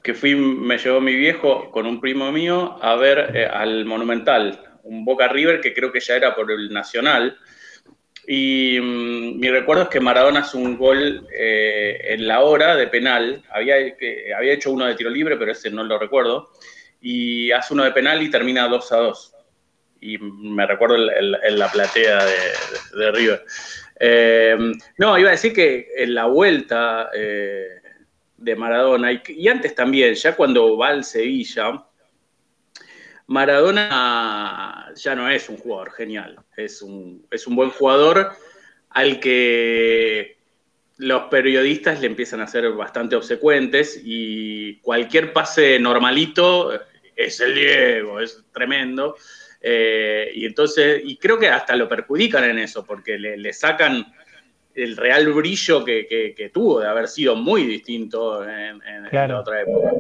que 0.04 0.14
fui, 0.14 0.36
me 0.36 0.78
llevó 0.78 1.00
mi 1.00 1.16
viejo 1.16 1.72
con 1.72 1.86
un 1.86 2.02
primo 2.02 2.32
mío 2.32 2.78
a 2.82 2.96
ver 2.96 3.32
eh, 3.36 3.46
al 3.46 3.86
Monumental, 3.86 4.60
un 4.84 5.06
Boca 5.06 5.28
River 5.30 5.62
que 5.62 5.74
creo 5.74 5.92
que 5.92 6.00
ya 6.00 6.16
era 6.16 6.36
por 6.36 6.52
el 6.52 6.70
Nacional. 6.74 7.38
Y 8.28 8.80
mm, 8.80 9.40
mi 9.40 9.50
recuerdo 9.50 9.84
es 9.84 9.90
que 9.90 10.00
Maradona 10.00 10.42
hace 10.42 10.58
un 10.58 10.78
gol 10.78 11.28
eh, 11.34 12.00
en 12.10 12.28
la 12.28 12.42
hora 12.42 12.76
de 12.76 12.88
penal. 12.88 13.44
Había, 13.52 13.96
que- 13.98 14.34
había 14.34 14.54
hecho 14.54 14.72
uno 14.72 14.86
de 14.86 14.96
tiro 14.96 15.10
libre, 15.10 15.38
pero 15.38 15.52
ese 15.52 15.70
no 15.70 15.84
lo 15.84 15.98
recuerdo. 15.98 16.50
Y 17.02 17.52
hace 17.52 17.74
uno 17.74 17.84
de 17.84 17.92
penal 17.92 18.22
y 18.22 18.30
termina 18.30 18.68
2 18.68 18.92
a 18.92 18.98
2 18.98 19.36
y 20.04 20.18
me 20.18 20.66
recuerdo 20.66 20.96
en, 20.96 21.60
la 21.60 21.72
platea 21.72 22.26
de 22.26 23.12
River. 23.12 23.46
Eh, 24.00 24.58
no, 24.98 25.18
iba 25.20 25.30
a 25.30 25.34
decir 25.34 25.54
que 25.54 25.90
en 25.96 26.16
la 26.16 26.26
vuelta 26.26 27.12
eh, 27.14 27.68
de 28.36 28.56
Maradona, 28.56 29.12
y, 29.12 29.22
y 29.28 29.48
antes 29.48 29.76
también, 29.76 30.16
ya 30.16 30.36
cuando 30.36 30.76
va 30.76 30.88
al 30.88 31.04
Sevilla, 31.04 31.84
Maradona 33.32 34.92
ya 34.96 35.16
no 35.16 35.30
es 35.30 35.48
un 35.50 35.58
jugador 35.58 35.92
genial, 35.94 36.38
es 36.58 36.82
un, 36.82 37.26
es 37.32 37.48
un 37.48 37.56
buen 37.56 37.70
jugador 37.70 38.32
al 38.90 39.20
que 39.20 40.38
los 40.98 41.24
periodistas 41.24 42.02
le 42.02 42.08
empiezan 42.08 42.42
a 42.42 42.48
ser 42.48 42.70
bastante 42.74 43.16
obsecuentes 43.16 44.00
y 44.04 44.76
cualquier 44.82 45.34
pase 45.34 45.80
normalito 45.80 46.72
es 47.16 47.40
el 47.40 47.56
Diego, 47.56 48.20
es 48.20 48.44
tremendo. 48.54 49.16
Eh, 49.62 50.32
y 50.36 50.46
entonces, 50.46 51.02
y 51.06 51.18
creo 51.18 51.40
que 51.40 51.48
hasta 51.48 51.76
lo 51.76 51.88
perjudican 51.88 52.44
en 52.44 52.60
eso, 52.60 52.84
porque 52.86 53.18
le, 53.18 53.38
le 53.38 53.54
sacan 53.54 54.06
el 54.76 54.98
real 54.98 55.32
brillo 55.34 55.84
que, 55.86 56.06
que- 56.08 56.34
que 56.36 56.50
tuvo 56.50 56.80
de 56.82 56.88
haber 56.88 57.08
sido 57.08 57.36
muy 57.36 57.66
distinto 57.66 58.44
en, 58.44 58.82
en- 58.84 59.04
en 59.06 59.10
Claro. 59.10 59.36
la 59.36 59.40
otra 59.42 59.62
época. 59.62 59.92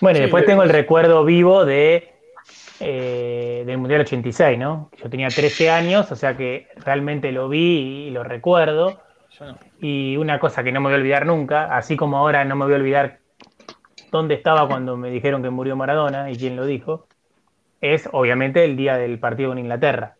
Bueno, 0.00 0.18
y 0.18 0.20
Sí, 0.20 0.22
después 0.22 0.42
de- 0.42 0.46
tengo 0.46 0.62
el 0.62 0.70
recuerdo 0.70 1.24
vivo 1.24 1.64
de 1.64 2.12
eh, 2.80 3.64
del 3.66 3.78
Mundial 3.78 4.02
86, 4.02 4.58
¿no? 4.58 4.90
Yo 5.02 5.10
tenía 5.10 5.28
13 5.28 5.68
años, 5.70 6.10
o 6.12 6.16
sea 6.16 6.36
que 6.36 6.68
realmente 6.76 7.32
lo 7.32 7.48
vi 7.48 8.06
y 8.06 8.10
lo 8.10 8.22
recuerdo. 8.22 9.00
Yo 9.38 9.46
no. 9.46 9.58
Y 9.80 10.16
una 10.16 10.38
cosa 10.38 10.62
que 10.62 10.72
no 10.72 10.80
me 10.80 10.86
voy 10.86 10.94
a 10.94 10.98
olvidar 10.98 11.26
nunca, 11.26 11.76
así 11.76 11.96
como 11.96 12.18
ahora 12.18 12.44
no 12.44 12.56
me 12.56 12.64
voy 12.64 12.74
a 12.74 12.76
olvidar 12.76 13.18
dónde 14.12 14.34
estaba 14.34 14.68
cuando 14.68 14.96
me 14.96 15.10
dijeron 15.10 15.42
que 15.42 15.50
murió 15.50 15.76
Maradona 15.76 16.30
y 16.30 16.36
quién 16.36 16.56
lo 16.56 16.66
dijo, 16.66 17.06
es 17.80 18.08
obviamente 18.12 18.64
el 18.64 18.76
día 18.76 18.96
del 18.96 19.18
partido 19.18 19.50
con 19.50 19.58
Inglaterra. 19.58 20.16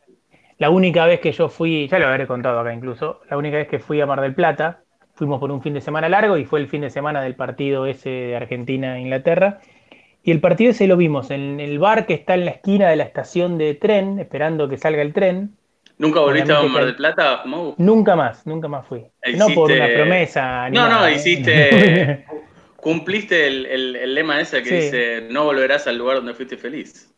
La 0.58 0.70
única 0.70 1.06
vez 1.06 1.20
que 1.20 1.32
yo 1.32 1.48
fui, 1.48 1.88
ya 1.88 1.98
lo 1.98 2.08
habré 2.08 2.26
contado 2.26 2.60
acá 2.60 2.72
incluso, 2.74 3.20
la 3.30 3.36
única 3.36 3.56
vez 3.58 3.68
que 3.68 3.78
fui 3.78 4.00
a 4.00 4.06
Mar 4.06 4.20
del 4.20 4.34
Plata, 4.34 4.82
fuimos 5.18 5.40
por 5.40 5.50
un 5.50 5.60
fin 5.62 5.74
de 5.74 5.80
semana 5.80 6.08
largo 6.08 6.38
y 6.38 6.44
fue 6.44 6.60
el 6.60 6.68
fin 6.68 6.80
de 6.82 6.90
semana 6.90 7.20
del 7.22 7.34
partido 7.34 7.86
ese 7.86 8.08
de 8.08 8.36
Argentina-Inglaterra. 8.36 9.58
Y 10.22 10.30
el 10.30 10.40
partido 10.40 10.70
ese 10.70 10.86
lo 10.86 10.96
vimos 10.96 11.30
en 11.30 11.60
el 11.60 11.78
bar 11.78 12.06
que 12.06 12.14
está 12.14 12.34
en 12.34 12.44
la 12.44 12.52
esquina 12.52 12.88
de 12.88 12.96
la 12.96 13.04
estación 13.04 13.58
de 13.58 13.74
tren, 13.74 14.18
esperando 14.18 14.68
que 14.68 14.76
salga 14.78 15.02
el 15.02 15.12
tren. 15.12 15.56
¿Nunca 15.98 16.20
volviste 16.20 16.52
a 16.52 16.62
Mar 16.62 16.84
del 16.84 16.96
Plata, 16.96 17.42
Mau? 17.44 17.74
Nunca 17.78 18.14
más, 18.14 18.46
nunca 18.46 18.68
más 18.68 18.86
fui. 18.86 19.04
No 19.36 19.48
por 19.54 19.70
una 19.72 19.86
promesa. 19.88 20.68
ni 20.68 20.76
No, 20.76 20.84
no, 20.84 20.88
nada, 20.90 21.10
¿eh? 21.10 21.14
hiciste. 21.16 22.24
Cumpliste 22.76 23.46
el, 23.48 23.66
el- 23.66 23.96
el 23.96 24.14
lema 24.14 24.40
ese 24.40 24.62
que 24.62 24.68
Sí. 24.68 24.74
dice: 24.76 25.26
No 25.30 25.44
volverás 25.44 25.86
al 25.88 25.98
lugar 25.98 26.16
donde 26.16 26.34
fuiste 26.34 26.56
feliz. 26.56 27.12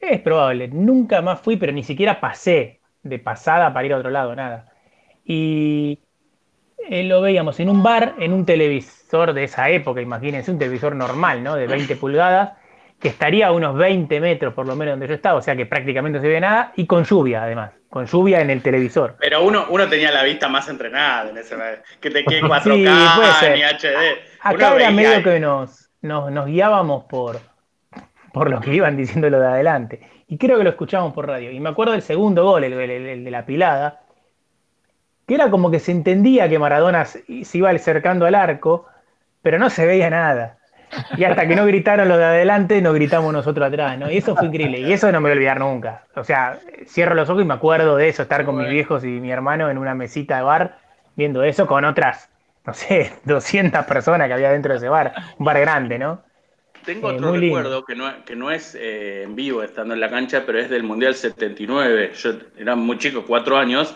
Es 0.00 0.20
probable, 0.20 0.68
nunca 0.68 1.22
más 1.22 1.40
fui, 1.40 1.56
pero 1.56 1.72
ni 1.72 1.82
siquiera 1.82 2.20
pasé 2.20 2.80
de 3.02 3.18
pasada 3.18 3.72
para 3.72 3.86
ir 3.86 3.92
a 3.92 3.98
otro 3.98 4.10
lado, 4.10 4.34
nada. 4.36 4.72
Y 5.24 5.98
eh, 6.88 7.04
lo 7.04 7.20
veíamos 7.20 7.60
en 7.60 7.68
un 7.68 7.82
bar, 7.82 8.14
en 8.18 8.32
un 8.32 8.44
televisor 8.46 9.32
de 9.32 9.44
esa 9.44 9.68
época, 9.70 10.00
imagínense, 10.00 10.50
un 10.50 10.58
televisor 10.58 10.94
normal, 10.96 11.42
¿no? 11.42 11.54
De 11.56 11.66
20 11.66 11.96
pulgadas, 12.00 12.52
que 13.00 13.08
estaría 13.08 13.46
a 13.46 13.52
unos 13.52 13.76
20 13.76 14.20
metros 14.20 14.54
por 14.54 14.66
lo 14.66 14.74
menos 14.74 14.92
donde 14.94 15.06
yo 15.06 15.14
estaba, 15.14 15.38
o 15.38 15.42
sea 15.42 15.54
que 15.54 15.66
prácticamente 15.66 16.18
no 16.18 16.22
se 16.22 16.28
ve 16.28 16.40
nada, 16.40 16.72
y 16.76 16.86
con 16.86 17.04
lluvia 17.04 17.44
además, 17.44 17.70
con 17.88 18.06
lluvia 18.06 18.40
en 18.40 18.50
el 18.50 18.60
televisor. 18.62 19.16
Pero 19.20 19.44
uno, 19.44 19.66
uno 19.70 19.88
tenía 19.88 20.10
la 20.10 20.24
vista 20.24 20.48
más 20.48 20.68
entrenada 20.68 21.30
en 21.30 21.38
ese 21.38 21.56
que 22.00 22.10
te 22.10 22.24
quede 22.24 22.40
Sí, 22.40 22.46
4K 22.46 23.16
puede 23.16 23.32
ser. 23.34 23.56
ni 23.56 23.62
HD. 23.62 24.18
Acá 24.40 24.66
era 24.68 24.74
veía 24.74 24.90
medio 24.90 25.22
que 25.22 25.38
nos, 25.40 25.90
nos, 26.02 26.30
nos 26.32 26.46
guiábamos 26.46 27.04
por, 27.04 27.38
por 28.32 28.50
lo 28.50 28.60
que 28.60 28.74
iban 28.74 28.96
diciendo 28.96 29.30
lo 29.30 29.38
de 29.40 29.46
adelante. 29.46 30.00
Y 30.26 30.36
creo 30.36 30.58
que 30.58 30.64
lo 30.64 30.70
escuchábamos 30.70 31.14
por 31.14 31.26
radio. 31.26 31.50
Y 31.50 31.60
me 31.60 31.70
acuerdo 31.70 31.92
del 31.92 32.02
segundo 32.02 32.44
gol, 32.44 32.64
el, 32.64 32.72
el- 32.74 32.90
el 33.06 33.24
de 33.24 33.30
la 33.30 33.46
pilada, 33.46 34.00
que 35.28 35.36
era 35.36 35.50
como 35.50 35.70
que 35.70 35.80
se 35.80 35.92
entendía 35.92 36.48
que 36.50 36.58
Maradona 36.60 37.06
se 37.06 37.24
iba 37.58 37.70
acercando 37.70 38.26
al 38.26 38.34
arco, 38.36 38.86
pero 39.42 39.58
no 39.60 39.70
se 39.70 39.86
veía 39.86 40.10
nada. 40.10 40.58
Y 41.14 41.24
hasta 41.24 41.46
que 41.48 41.56
no 41.56 41.66
gritaron 41.66 42.08
los 42.08 42.18
de 42.18 42.24
adelante, 42.24 42.82
no 42.82 42.94
gritamos 42.94 43.32
nosotros 43.32 43.68
atrás, 43.68 43.98
¿no? 43.98 44.10
Y 44.10 44.18
eso 44.18 44.36
fue 44.36 44.48
increíble. 44.48 44.80
Y 44.80 44.92
eso 44.92 45.12
no 45.12 45.20
me 45.20 45.24
voy 45.28 45.32
a 45.32 45.34
olvidar 45.34 45.60
nunca. 45.60 46.08
O 46.16 46.24
sea, 46.24 46.64
cierro 46.86 47.14
los 47.14 47.30
ojos 47.30 47.42
y 47.42 47.46
me 47.46 47.54
acuerdo 47.54 47.96
de 47.96 48.08
eso, 48.08 48.22
estar 48.22 48.44
con 48.44 48.56
mis 48.56 48.68
viejos 48.68 49.04
y 49.04 49.20
mi 49.20 49.30
hermano 49.32 49.70
en 49.70 49.78
una 49.78 49.94
mesita 49.94 50.38
de 50.38 50.42
bar, 50.44 50.78
viendo 51.16 51.42
eso 51.44 51.66
con 51.66 51.84
otras, 51.84 52.30
no 52.66 52.74
sé, 52.74 53.12
200 53.24 53.84
personas 53.86 54.28
que 54.28 54.34
había 54.34 54.52
dentro 54.52 54.72
de 54.72 54.78
ese 54.78 54.88
bar. 54.88 55.14
Un 55.38 55.46
bar 55.46 55.60
grande, 55.60 55.98
¿no? 55.98 56.24
Tengo 56.84 57.10
Eh, 57.10 57.16
otro 57.16 57.30
recuerdo 57.30 57.84
que 57.84 57.94
no, 57.94 58.24
que 58.24 58.36
no 58.36 58.50
es 58.50 58.74
eh, 58.74 59.22
en 59.24 59.34
vivo 59.36 59.62
estando 59.62 59.94
en 59.94 60.00
la 60.00 60.10
cancha, 60.10 60.44
pero 60.46 60.58
es 60.58 60.70
del 60.70 60.82
Mundial 60.84 61.14
79. 61.14 62.12
Yo 62.14 62.30
era 62.56 62.76
muy 62.76 62.98
chico, 62.98 63.24
cuatro 63.26 63.56
años, 63.58 63.94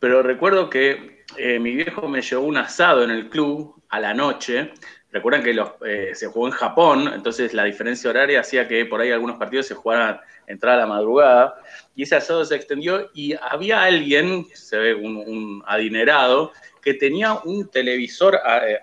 pero 0.00 0.22
recuerdo 0.22 0.70
que 0.70 1.24
eh, 1.36 1.58
mi 1.58 1.74
viejo 1.74 2.08
me 2.08 2.22
llevó 2.22 2.46
un 2.46 2.56
asado 2.56 3.04
en 3.04 3.10
el 3.10 3.28
club 3.28 3.82
a 3.88 4.00
la 4.00 4.14
noche. 4.14 4.72
Recuerdan 5.10 5.42
que 5.42 5.54
los, 5.54 5.70
eh, 5.86 6.10
se 6.14 6.26
jugó 6.26 6.46
en 6.46 6.52
Japón, 6.52 7.10
entonces 7.14 7.54
la 7.54 7.64
diferencia 7.64 8.10
horaria 8.10 8.40
hacía 8.40 8.68
que 8.68 8.84
por 8.84 9.00
ahí 9.00 9.10
algunos 9.10 9.36
partidos 9.36 9.66
se 9.66 9.74
jugaran 9.74 10.20
entrar 10.46 10.74
a 10.74 10.78
la 10.78 10.86
madrugada. 10.86 11.56
Y 11.94 12.02
ese 12.02 12.16
asado 12.16 12.44
se 12.44 12.56
extendió 12.56 13.10
y 13.14 13.34
había 13.40 13.82
alguien, 13.82 14.46
se 14.54 14.78
ve 14.78 14.94
un, 14.94 15.62
adinerado, 15.66 16.52
que 16.82 16.94
tenía 16.94 17.34
un 17.34 17.70
televisor, 17.70 18.38
eh, 18.66 18.80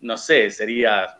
no 0.00 0.16
sé, 0.16 0.50
sería 0.50 1.16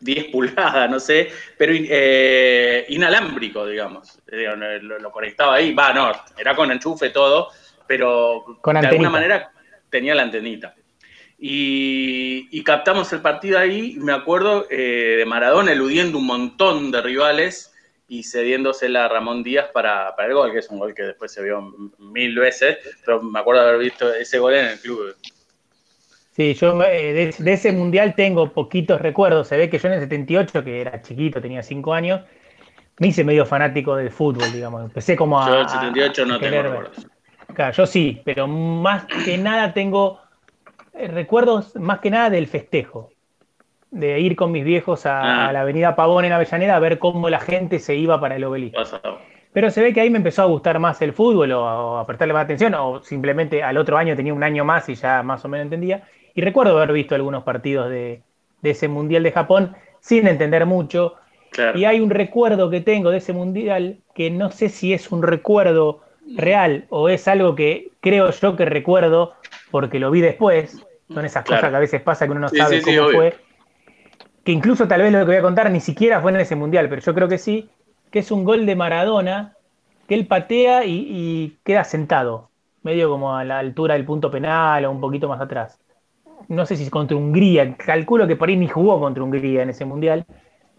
10 0.00 0.26
pulgadas, 0.26 0.90
no 0.90 0.98
sé, 0.98 1.30
pero 1.56 1.72
eh, 1.76 2.84
inalámbrico, 2.88 3.66
digamos. 3.66 4.20
Lo, 4.26 4.98
lo 4.98 5.10
conectaba 5.12 5.54
ahí, 5.56 5.72
va, 5.72 5.92
no, 5.92 6.12
era 6.36 6.56
con 6.56 6.70
enchufe 6.72 7.10
todo, 7.10 7.50
pero 7.86 8.44
Con 8.60 8.74
de 8.74 8.80
antenita. 8.80 8.88
alguna 8.88 9.10
manera 9.10 9.52
tenía 9.90 10.14
la 10.14 10.22
antenita. 10.22 10.74
Y, 11.38 12.48
y 12.50 12.62
captamos 12.64 13.12
el 13.12 13.20
partido 13.20 13.58
ahí, 13.58 13.94
y 13.96 14.00
me 14.00 14.12
acuerdo 14.12 14.66
eh, 14.70 15.16
de 15.18 15.26
Maradona 15.26 15.72
eludiendo 15.72 16.18
un 16.18 16.26
montón 16.26 16.90
de 16.90 17.02
rivales 17.02 17.72
y 18.08 18.22
cediéndosela 18.22 19.06
a 19.06 19.08
Ramón 19.08 19.42
Díaz 19.42 19.66
para, 19.72 20.14
para 20.14 20.28
el 20.28 20.34
gol, 20.34 20.52
que 20.52 20.58
es 20.58 20.68
un 20.70 20.78
gol 20.78 20.94
que 20.94 21.02
después 21.02 21.32
se 21.32 21.42
vio 21.42 21.60
mil 21.98 22.38
veces, 22.38 22.78
pero 23.04 23.22
me 23.22 23.38
acuerdo 23.38 23.62
de 23.62 23.68
haber 23.68 23.80
visto 23.80 24.12
ese 24.14 24.38
gol 24.38 24.54
en 24.54 24.66
el 24.66 24.78
club. 24.78 25.16
Sí, 26.36 26.54
yo 26.54 26.82
eh, 26.82 27.12
de, 27.12 27.34
de 27.38 27.52
ese 27.52 27.72
mundial 27.72 28.14
tengo 28.14 28.52
poquitos 28.52 29.00
recuerdos. 29.00 29.48
Se 29.48 29.56
ve 29.56 29.70
que 29.70 29.78
yo 29.78 29.88
en 29.88 29.94
el 29.94 30.00
78, 30.00 30.64
que 30.64 30.80
era 30.80 31.00
chiquito, 31.00 31.40
tenía 31.40 31.62
5 31.62 31.94
años, 31.94 32.22
me 32.98 33.08
hice 33.08 33.22
medio 33.24 33.46
fanático 33.46 33.96
del 33.96 34.10
fútbol, 34.10 34.52
digamos. 34.52 34.84
Empecé 34.84 35.16
como 35.16 35.40
a. 35.40 35.48
Yo 35.48 35.60
el 35.60 35.68
78 35.68 36.26
no 36.26 36.38
tengo 36.40 36.62
recuerdos. 36.62 37.06
Claro, 37.54 37.72
yo 37.72 37.86
sí, 37.86 38.20
pero 38.24 38.46
más 38.48 39.06
que 39.24 39.38
nada 39.38 39.72
tengo 39.72 40.20
eh, 40.94 41.08
recuerdos, 41.08 41.76
más 41.76 42.00
que 42.00 42.10
nada 42.10 42.30
del 42.30 42.46
festejo. 42.46 43.10
De 43.90 44.18
ir 44.20 44.34
con 44.36 44.50
mis 44.52 44.64
viejos 44.64 45.06
a, 45.06 45.20
Ah. 45.22 45.48
a 45.48 45.52
la 45.52 45.60
avenida 45.62 45.94
Pavón 45.96 46.24
en 46.24 46.32
Avellaneda 46.32 46.76
a 46.76 46.80
ver 46.80 46.98
cómo 46.98 47.30
la 47.30 47.38
gente 47.40 47.78
se 47.78 47.94
iba 47.94 48.20
para 48.20 48.36
el 48.36 48.44
obelisco. 48.44 48.78
Pasado. 48.80 49.18
Pero 49.52 49.70
se 49.70 49.82
ve 49.82 49.92
que 49.94 50.00
ahí 50.00 50.10
me 50.10 50.18
empezó 50.18 50.42
a 50.42 50.46
gustar 50.46 50.80
más 50.80 51.00
el 51.00 51.12
fútbol 51.12 51.52
o, 51.52 51.62
o 51.64 51.98
a 51.98 52.06
prestarle 52.06 52.34
más 52.34 52.44
atención, 52.44 52.74
o 52.74 53.02
simplemente 53.02 53.62
al 53.62 53.76
otro 53.78 53.96
año 53.96 54.16
tenía 54.16 54.34
un 54.34 54.42
año 54.42 54.64
más 54.64 54.88
y 54.88 54.96
ya 54.96 55.22
más 55.22 55.44
o 55.44 55.48
menos 55.48 55.66
entendía. 55.66 56.02
Y 56.34 56.40
recuerdo 56.42 56.76
haber 56.76 56.92
visto 56.92 57.14
algunos 57.14 57.44
partidos 57.44 57.88
de, 57.88 58.22
de 58.62 58.70
ese 58.70 58.88
Mundial 58.88 59.22
de 59.22 59.30
Japón 59.32 59.76
sin 60.00 60.26
entender 60.26 60.66
mucho. 60.66 61.14
Claro. 61.50 61.78
Y 61.78 61.84
hay 61.84 62.00
un 62.00 62.10
recuerdo 62.10 62.68
que 62.70 62.80
tengo 62.80 63.10
de 63.10 63.18
ese 63.18 63.32
Mundial 63.32 63.98
que 64.12 64.28
no 64.30 64.50
sé 64.50 64.68
si 64.68 64.92
es 64.92 65.12
un 65.12 65.22
recuerdo 65.22 66.00
real 66.36 66.86
o 66.90 67.08
es 67.08 67.28
algo 67.28 67.54
que 67.54 67.92
creo 68.00 68.30
yo 68.30 68.56
que 68.56 68.64
recuerdo 68.64 69.34
porque 69.70 69.98
lo 69.98 70.10
vi 70.10 70.20
después. 70.20 70.84
Son 71.08 71.24
esas 71.24 71.44
Claro. 71.44 71.46
cosas 71.46 71.70
que 71.70 71.76
a 71.76 71.80
veces 71.80 72.02
pasa 72.02 72.26
que 72.26 72.32
uno 72.32 72.40
no 72.40 72.48
Sí, 72.48 72.56
sabe 72.56 72.76
sí, 72.78 72.80
sí, 72.82 72.96
cómo 72.96 72.98
obvio. 72.98 73.18
fue. 73.18 73.38
Que 74.44 74.52
incluso 74.52 74.86
tal 74.88 75.02
vez 75.02 75.12
lo 75.12 75.20
que 75.20 75.24
voy 75.26 75.36
a 75.36 75.42
contar 75.42 75.70
ni 75.70 75.80
siquiera 75.80 76.20
fue 76.20 76.30
en 76.30 76.40
ese 76.40 76.56
Mundial, 76.56 76.88
pero 76.88 77.00
yo 77.00 77.14
creo 77.14 77.28
que 77.28 77.38
sí, 77.38 77.70
que 78.10 78.18
es 78.18 78.30
un 78.30 78.44
gol 78.44 78.66
de 78.66 78.76
Maradona 78.76 79.56
que 80.06 80.14
él 80.14 80.26
patea 80.26 80.84
y, 80.84 81.06
y 81.08 81.58
queda 81.64 81.84
sentado, 81.84 82.50
medio 82.82 83.08
como 83.08 83.34
a 83.36 83.44
la 83.44 83.58
altura 83.58 83.94
del 83.94 84.04
punto 84.04 84.30
penal 84.30 84.84
o 84.84 84.90
un 84.90 85.00
poquito 85.00 85.28
más 85.28 85.40
atrás. 85.40 85.78
No 86.48 86.66
sé 86.66 86.76
si 86.76 86.84
es 86.84 86.90
contra 86.90 87.16
Hungría, 87.16 87.76
calculo 87.76 88.26
que 88.26 88.36
por 88.36 88.48
ahí 88.48 88.56
ni 88.56 88.68
jugó 88.68 89.00
contra 89.00 89.22
Hungría 89.24 89.62
en 89.62 89.70
ese 89.70 89.84
mundial, 89.86 90.26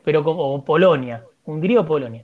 pero 0.04 0.24
como 0.24 0.54
o 0.54 0.64
Polonia, 0.66 1.24
Hungría 1.46 1.82
o 1.82 1.86
Polonia. 1.86 2.24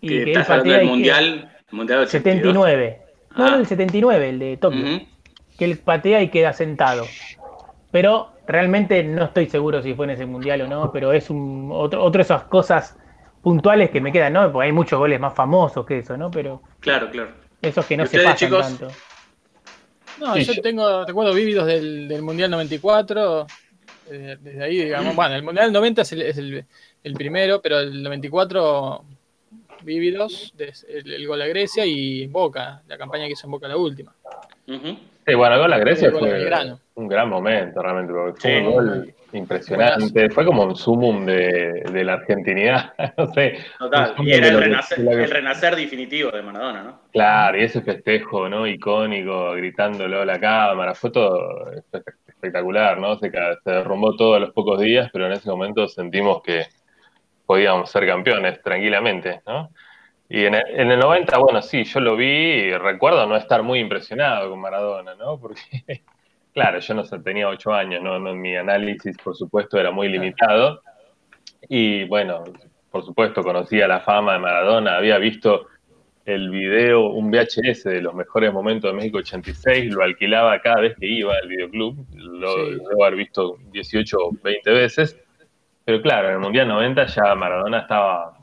Y 0.00 0.08
que 0.08 0.22
que 0.22 0.32
él 0.34 0.44
estás 0.44 0.50
hablando 0.50 0.74
patea 0.74 0.78
del 0.78 0.88
mundial, 0.88 1.53
mundial 1.74 2.00
82. 2.00 2.52
79. 2.54 3.02
No, 3.36 3.44
Ah. 3.46 3.50
no, 3.50 3.56
el 3.56 3.66
79, 3.66 4.28
el 4.28 4.38
de 4.38 4.56
Tokio. 4.56 4.84
Que 5.58 5.64
él 5.64 5.78
patea 5.78 6.22
y 6.22 6.28
queda 6.30 6.52
sentado. 6.52 7.04
Pero 7.90 8.30
realmente 8.46 9.02
no 9.04 9.24
estoy 9.24 9.46
seguro 9.48 9.82
si 9.82 9.94
fue 9.94 10.06
en 10.06 10.10
ese 10.10 10.26
mundial 10.26 10.62
o 10.62 10.66
no, 10.68 10.90
pero 10.92 11.12
es 11.12 11.30
un, 11.30 11.70
otro, 11.72 12.02
otro 12.02 12.18
de 12.18 12.22
esas 12.22 12.44
cosas 12.44 12.96
puntuales 13.42 13.90
que 13.90 14.00
me 14.00 14.10
quedan, 14.12 14.32
¿no? 14.32 14.50
Porque 14.52 14.66
hay 14.66 14.72
muchos 14.72 14.98
goles 14.98 15.20
más 15.20 15.34
famosos 15.34 15.84
que 15.86 15.98
eso, 15.98 16.16
¿no? 16.16 16.30
Pero 16.30 16.62
Claro, 16.80 17.10
claro. 17.10 17.30
esos 17.62 17.84
que 17.86 17.96
no 17.96 18.04
¿Y 18.04 18.06
se 18.08 18.18
pasan 18.18 18.36
chicos? 18.36 18.60
tanto. 18.66 18.88
No, 20.20 20.34
Sí, 20.34 20.44
yo 20.44 20.52
yo- 20.54 20.62
tengo 20.62 21.04
recuerdos 21.04 21.34
vívidos 21.34 21.66
del, 21.66 22.08
del 22.08 22.22
Mundial 22.22 22.50
94. 22.50 23.46
eh, 24.10 24.36
desde 24.40 24.62
ahí, 24.62 24.84
digamos. 24.84 25.16
Bueno, 25.16 25.34
el 25.34 25.42
Mundial 25.42 25.72
90 25.72 26.02
es 26.02 26.12
el, 26.12 26.22
es 26.22 26.36
el- 26.38 26.64
el 27.02 27.14
primero, 27.14 27.60
pero 27.62 27.78
el 27.80 28.02
94 28.02 29.04
vívidos, 29.82 30.52
des- 30.56 30.86
el, 30.88 31.12
el 31.12 31.26
gol 31.26 31.42
a 31.42 31.46
Grecia 31.46 31.84
y 31.86 32.26
Boca, 32.26 32.82
la 32.86 32.96
campaña 32.98 33.26
que 33.26 33.32
hizo 33.32 33.46
en 33.46 33.50
Boca 33.52 33.68
la 33.68 33.76
última. 33.76 34.12
Sí, 34.66 35.34
bueno, 35.34 35.58
Grecia 35.78 36.08
El 36.08 36.12
gol 36.14 36.24
de 36.24 36.30
fue 36.30 36.38
Belgrano. 36.38 36.80
un 36.94 37.08
gran 37.08 37.28
momento 37.28 37.82
realmente, 37.82 38.12
porque 38.12 38.40
fue 38.40 38.50
Sí. 38.50 38.56
un 38.66 38.72
gol 38.72 39.14
impresionante, 39.32 40.30
fue 40.30 40.44
como 40.44 40.64
un 40.64 40.76
sumum 40.76 41.24
de, 41.26 41.82
de 41.92 42.04
la 42.04 42.14
argentinidad, 42.14 42.92
no 43.18 43.26
sé. 43.32 43.58
Total. 43.78 44.14
Y 44.18 44.32
era 44.32 44.48
el 44.48 44.58
renacer, 44.58 44.98
de 44.98 45.04
lo 45.04 45.10
que- 45.10 45.24
el 45.24 45.30
renacer 45.30 45.76
definitivo 45.76 46.30
de 46.30 46.42
Maradona, 46.42 46.82
¿no? 46.82 47.00
Claro, 47.12 47.58
y 47.58 47.64
ese 47.64 47.80
festejo, 47.82 48.48
¿no? 48.48 48.66
Icónico, 48.66 49.52
gritándolo 49.52 50.20
a 50.22 50.24
la 50.24 50.38
cámara, 50.38 50.94
fue 50.94 51.10
todo 51.10 51.72
espe- 51.72 52.04
espectacular, 52.28 52.98
¿no? 52.98 53.16
Se, 53.18 53.30
se 53.30 53.70
derrumbó 53.70 54.14
todo 54.16 54.34
a 54.34 54.40
los 54.40 54.50
pocos 54.52 54.78
días, 54.80 55.08
pero 55.12 55.26
en 55.26 55.32
ese 55.32 55.48
momento 55.50 55.88
sentimos 55.88 56.42
que 56.42 56.66
podíamos 57.46 57.90
ser 57.90 58.06
campeones 58.06 58.62
tranquilamente, 58.62 59.42
¿no? 59.46 59.70
Y 60.28 60.46
en 60.46 60.54
el, 60.54 60.62
en 60.68 60.90
el 60.90 60.98
90, 60.98 61.38
bueno, 61.38 61.60
sí, 61.62 61.84
yo 61.84 62.00
lo 62.00 62.16
vi 62.16 62.26
y 62.26 62.72
recuerdo 62.76 63.26
no 63.26 63.36
estar 63.36 63.62
muy 63.62 63.78
impresionado 63.78 64.50
con 64.50 64.60
Maradona, 64.60 65.14
¿no? 65.14 65.38
Porque, 65.40 66.02
claro, 66.52 66.78
yo 66.78 66.94
no 66.94 67.04
tenía 67.22 67.48
ocho 67.48 67.72
años, 67.72 68.02
¿no? 68.02 68.18
No, 68.18 68.34
Mi 68.34 68.56
análisis, 68.56 69.16
por 69.18 69.36
supuesto, 69.36 69.78
era 69.78 69.90
muy 69.90 70.08
limitado. 70.08 70.82
Y 71.68 72.04
bueno, 72.04 72.44
por 72.90 73.04
supuesto, 73.04 73.42
conocía 73.42 73.86
la 73.86 74.00
fama 74.00 74.34
de 74.34 74.38
Maradona, 74.38 74.96
había 74.96 75.18
visto 75.18 75.66
el 76.24 76.48
video, 76.48 77.08
un 77.10 77.30
VHS 77.30 77.84
de 77.84 78.00
los 78.00 78.14
mejores 78.14 78.50
momentos 78.52 78.90
de 78.90 78.96
México 78.96 79.18
86, 79.18 79.92
lo 79.92 80.02
alquilaba 80.02 80.58
cada 80.60 80.80
vez 80.80 80.96
que 80.98 81.06
iba 81.06 81.34
al 81.34 81.48
videoclub, 81.48 82.06
lo 82.14 82.54
Sí. 82.54 82.78
debo 82.88 83.04
haber 83.04 83.16
visto 83.18 83.58
18 83.72 84.16
o 84.18 84.32
20 84.42 84.70
veces, 84.70 85.20
pero 85.84 86.00
claro, 86.02 86.28
en 86.28 86.34
el 86.34 86.40
Mundial 86.40 86.68
90 86.68 87.06
ya 87.06 87.34
Maradona 87.34 87.80
estaba, 87.80 88.36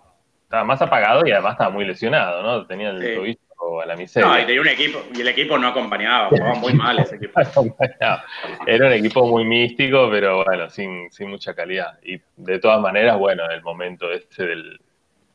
estaba 0.44 0.64
más 0.64 0.82
apagado 0.82 1.26
y 1.26 1.32
además 1.32 1.54
estaba 1.54 1.70
muy 1.70 1.86
lesionado, 1.86 2.42
¿no? 2.44 2.66
Tenía 2.66 2.90
el 2.90 3.02
Sí. 3.02 3.16
tobillo 3.16 3.82
a 3.82 3.86
la 3.86 3.96
miseria. 3.96 4.28
No, 4.28 4.40
y 4.40 4.46
tenía 4.46 4.62
un 4.62 4.68
equipo, 4.68 5.00
y 5.16 5.22
el 5.22 5.28
equipo 5.28 5.58
no 5.58 5.68
acompañaba, 5.68 6.30
jugaba 6.30 6.56
muy 6.56 6.74
mal 6.74 6.98
ese 7.00 7.16
equipo. 7.16 7.40
Era 8.68 8.88
un 8.88 8.94
equipo 8.94 9.26
muy 9.28 9.46
místico, 9.46 10.10
pero 10.10 10.44
bueno, 10.44 10.70
sin, 10.70 11.12
sin 11.12 11.30
mucha 11.30 11.54
calidad. 11.54 11.98
Y 12.04 12.20
de 12.38 12.60
todas 12.60 12.80
maneras, 12.82 13.18
bueno, 13.18 13.44
el 13.50 13.62
momento 13.62 14.12
este 14.12 14.46
de 14.46 14.64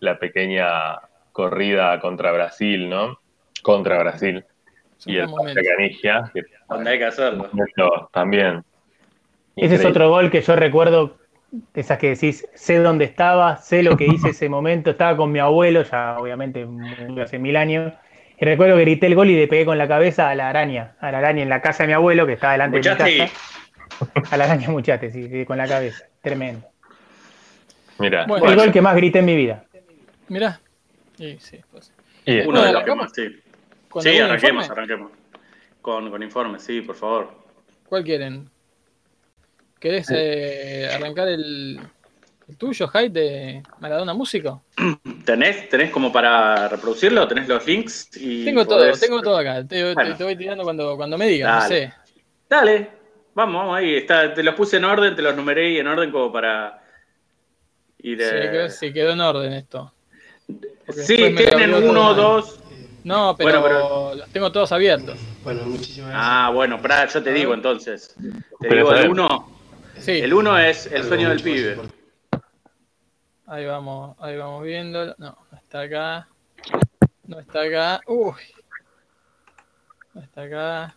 la 0.01 0.19
pequeña 0.19 0.97
corrida 1.33 1.99
contra 2.01 2.33
Brasil, 2.33 2.89
¿no? 2.89 3.19
Contra 3.63 3.99
Brasil. 3.99 4.45
Y 5.05 5.17
el 5.19 5.29
pase 5.31 5.61
Canigia, 5.63 6.31
que 6.33 6.43
Donde 6.69 6.91
hay 6.91 6.99
que 6.99 7.05
hacerlo. 7.05 7.51
también. 8.13 8.65
Ese 9.55 9.77
es 9.77 9.85
otro 9.85 10.09
gol 10.11 10.31
que 10.31 10.41
yo 10.43 10.57
recuerdo, 10.57 11.17
esas 11.75 11.99
que 11.99 12.11
decís, 12.11 12.47
sé 12.55 12.79
dónde 12.79 13.05
estaba, 13.05 13.57
sé 13.59 13.83
lo 13.83 13.97
que 13.97 14.07
hice 14.07 14.31
ese 14.31 14.49
momento, 14.49 14.91
estaba 14.91 15.17
con 15.17 15.31
mi 15.33 15.39
abuelo, 15.39 15.83
ya 15.83 16.17
obviamente 16.19 16.67
hace 17.23 17.39
mil 17.39 17.57
años, 17.57 17.93
y 18.39 18.45
recuerdo 18.45 18.77
que 18.77 18.83
grité 18.83 19.07
el 19.07 19.15
gol 19.15 19.31
y 19.31 19.37
le 19.37 19.49
pegué 19.49 19.65
con 19.65 19.79
la 19.79 19.89
cabeza 19.89 20.29
a 20.31 20.35
la 20.35 20.49
araña, 20.49 20.97
a 21.01 21.11
la 21.11 21.19
araña 21.19 21.43
en 21.43 21.49
la 21.49 21.61
casa 21.63 21.83
de 21.85 21.89
mi 21.89 21.93
abuelo, 21.95 22.27
que 22.27 22.35
estaba 22.35 22.53
delante 22.53 22.81
de 22.81 22.91
mi 22.91 22.97
casa. 23.19 23.33
A 24.31 24.37
la 24.37 24.45
araña 24.45 24.69
muchate, 24.71 25.11
sí, 25.11 25.29
sí, 25.29 25.45
con 25.47 25.57
la 25.59 25.67
cabeza, 25.67 26.05
tremendo. 26.21 26.67
Mira, 27.99 28.27
Bueno. 28.27 28.51
el 28.51 28.57
gol 28.57 28.73
que 28.73 28.83
más 28.83 28.95
grité 28.95 29.21
en 29.21 29.25
mi 29.25 29.37
vida. 29.37 29.65
Mirá. 30.29 30.61
Sí, 31.17 31.39
sí, 31.41 31.61
pues. 31.71 31.93
y 32.27 32.41
uno 32.41 32.63
de 32.63 32.73
los 32.73 32.83
que 32.83 32.95
más, 32.95 33.13
sí. 33.15 33.41
¿Con 33.89 34.03
Sí, 34.03 34.19
arranquemos, 34.19 34.65
informe? 34.65 34.83
arranquemos. 34.83 35.13
Con, 35.81 36.11
con 36.11 36.23
informes, 36.23 36.63
sí, 36.63 36.83
por 36.83 36.97
favor. 36.97 37.31
¿Cuál 37.89 38.05
quieren? 38.05 38.51
¿Querés 39.79 40.09
eh, 40.11 40.91
arrancar 40.95 41.29
el, 41.29 41.79
el 42.49 42.57
tuyo, 42.57 42.89
Hyde, 42.89 43.11
de 43.11 43.63
Maradona 43.81 44.15
Músico? 44.15 44.63
¿Tenés, 45.25 45.69
¿Tenés 45.69 45.91
como 45.91 46.13
para 46.13 46.69
reproducirlo? 46.69 47.27
¿Tenés 47.29 47.47
los 47.49 47.67
links? 47.67 48.09
Y 48.17 48.45
Tengo 48.45 48.67
todo, 48.67 48.91
tengo 48.93 49.21
todo 49.21 49.37
acá. 49.39 49.67
Te, 49.67 49.93
Bueno. 49.95 50.17
te 50.17 50.25
voy 50.25 50.37
tirando 50.37 50.65
cuando, 50.65 50.97
cuando 50.97 51.19
me 51.19 51.27
digas, 51.29 51.55
no 51.55 51.61
Dale. 51.63 51.87
sé. 51.89 51.95
Dale, 52.49 52.91
vamos, 53.35 53.55
vamos 53.63 53.77
ahí. 53.79 53.97
Está, 53.97 54.33
te 54.33 54.43
los 54.43 54.55
puse 54.55 54.79
en 54.79 54.85
orden, 54.85 55.15
te 55.15 55.23
los 55.23 55.37
numeré 55.37 55.79
en 55.79 55.87
orden 55.87 56.11
como 56.11 56.33
para 56.33 56.83
ir. 57.99 58.19
Sí, 58.71 58.87
eh, 58.87 58.93
quedó 58.93 59.11
en 59.13 59.21
orden 59.21 59.53
esto. 59.53 59.93
Porque 60.87 61.03
Sí, 61.03 61.17
tienen 61.17 61.75
uno, 61.75 62.15
dos. 62.15 62.61
No, 63.05 63.37
pero, 63.37 63.61
Bueno, 63.61 63.63
pero- 63.65 64.15
los 64.17 64.29
tengo 64.31 64.51
todos 64.51 64.73
abiertos. 64.73 65.19
Bueno, 65.45 65.63
muchísimas 65.65 66.11
gracias. 66.11 66.29
Ah, 66.29 66.51
bueno, 66.53 66.81
pará, 66.83 67.07
yo 67.07 67.23
te 67.23 67.33
digo 67.33 67.55
entonces. 67.55 68.15
Te 68.17 68.69
Pero 68.69 68.75
digo 68.77 68.91
el 68.93 68.97
sabés. 68.97 69.11
uno. 69.11 69.56
Sí, 69.99 70.13
El 70.21 70.35
uno 70.35 70.59
es 70.59 70.87
el 70.87 71.05
sueño 71.05 71.29
del 71.31 71.43
pibe. 71.43 71.73
importante. 71.73 71.97
ahí 73.47 73.67
vamos, 73.67 74.17
ahí 74.21 74.37
vamos 74.37 74.63
viendo. 74.63 75.07
No, 75.19 75.37
no 75.51 75.59
está 75.59 75.81
acá. 75.83 76.29
No 77.25 77.41
está 77.41 77.63
acá. 77.63 78.01
Uy. 78.07 78.35
No 80.15 80.21
está 80.23 80.43
acá. 80.43 80.97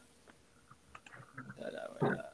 Está 1.58 1.72
la 1.72 1.90
verdad. 2.02 2.30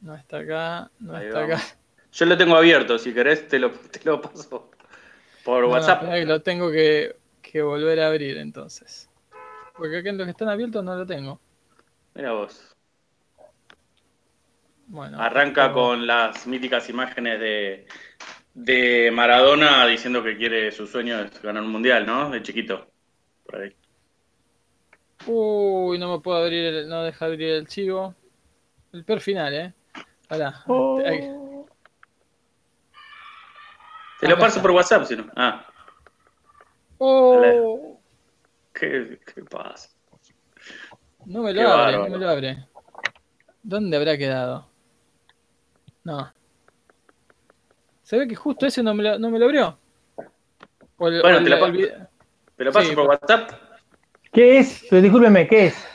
No 0.00 0.14
está 0.14 0.38
acá. 0.38 0.90
No 1.00 1.16
Ahí 1.16 1.26
está 1.26 1.40
vamos. 1.40 1.56
acá. 1.60 1.76
Yo 2.12 2.26
lo 2.26 2.36
tengo 2.36 2.56
abierto, 2.56 2.98
si 2.98 3.14
querés 3.14 3.48
te 3.48 3.58
lo, 3.58 3.70
te 3.70 4.00
lo 4.04 4.20
paso 4.20 4.70
por 5.44 5.62
No, 5.62 5.68
no, 5.68 5.72
WhatsApp. 5.72 6.10
que 6.10 6.26
lo 6.26 6.42
tengo 6.42 6.70
que, 6.70 7.16
que 7.40 7.62
volver 7.62 8.00
a 8.00 8.08
abrir 8.08 8.36
entonces. 8.36 9.08
Porque 9.76 9.98
acá 9.98 10.10
en 10.10 10.18
los 10.18 10.26
que 10.26 10.32
están 10.32 10.48
abiertos 10.50 10.84
no 10.84 10.94
lo 10.94 11.06
tengo. 11.06 11.40
Mira 12.14 12.32
vos. 12.32 12.71
Bueno. 14.92 15.18
Arranca 15.18 15.72
con 15.72 16.06
las 16.06 16.46
míticas 16.46 16.86
imágenes 16.90 17.40
de, 17.40 17.86
de 18.52 19.10
Maradona 19.10 19.86
diciendo 19.86 20.22
que 20.22 20.36
quiere 20.36 20.70
su 20.70 20.86
sueño 20.86 21.18
es 21.20 21.40
ganar 21.40 21.62
un 21.62 21.70
mundial, 21.72 22.04
¿no? 22.04 22.28
De 22.28 22.42
chiquito. 22.42 22.88
Por 23.46 23.62
ahí. 23.62 23.74
Uy, 25.26 25.98
no 25.98 26.12
me 26.12 26.20
puedo 26.20 26.42
abrir, 26.42 26.66
el- 26.66 26.88
no 26.90 27.04
deja 27.04 27.24
abrir 27.24 27.48
el 27.52 27.66
chivo. 27.66 28.14
El 28.92 29.02
peor 29.06 29.20
final, 29.20 29.54
¿eh? 29.54 29.72
Pará. 30.28 30.62
Oh. 30.66 31.66
Te 34.20 34.28
lo 34.28 34.38
paso 34.38 34.60
por 34.60 34.72
WhatsApp, 34.72 35.04
si 35.06 35.16
no. 35.16 35.26
Ah, 35.34 35.64
Oh, 36.98 37.98
¿qué, 38.74 39.18
qué 39.34 39.42
pasa? 39.44 39.88
no 41.24 41.42
me 41.42 41.54
Qué 41.54 41.62
lo 41.62 41.68
abre, 41.70 41.96
bárbaro. 41.96 42.04
no 42.04 42.18
me 42.18 42.24
lo 42.24 42.30
abre. 42.30 42.66
¿Dónde 43.62 43.96
habrá 43.96 44.18
quedado? 44.18 44.70
No. 46.04 46.32
Se 48.02 48.18
ve 48.18 48.28
que 48.28 48.34
justo 48.34 48.66
ese 48.66 48.82
no 48.82 48.94
me 48.94 49.02
lo, 49.02 49.18
no 49.18 49.30
me 49.30 49.38
lo 49.38 49.46
abrió. 49.46 49.78
O 50.98 51.08
el- 51.08 51.22
Bueno, 51.22 51.38
o 51.38 51.42
te 51.44 51.50
lo 51.50 51.60
pa- 51.60 51.66
el 51.68 51.94
Te 52.56 52.64
lo 52.64 52.72
paso 52.72 52.88
Sí, 52.88 52.94
por 52.94 53.06
por- 53.06 53.14
WhatsApp. 53.14 53.50
¿Qué 54.32 54.58
es? 54.58 54.86
Pero 54.88 55.02
discúlpeme, 55.02 55.46
¿qué 55.46 55.66
es? 55.66 55.86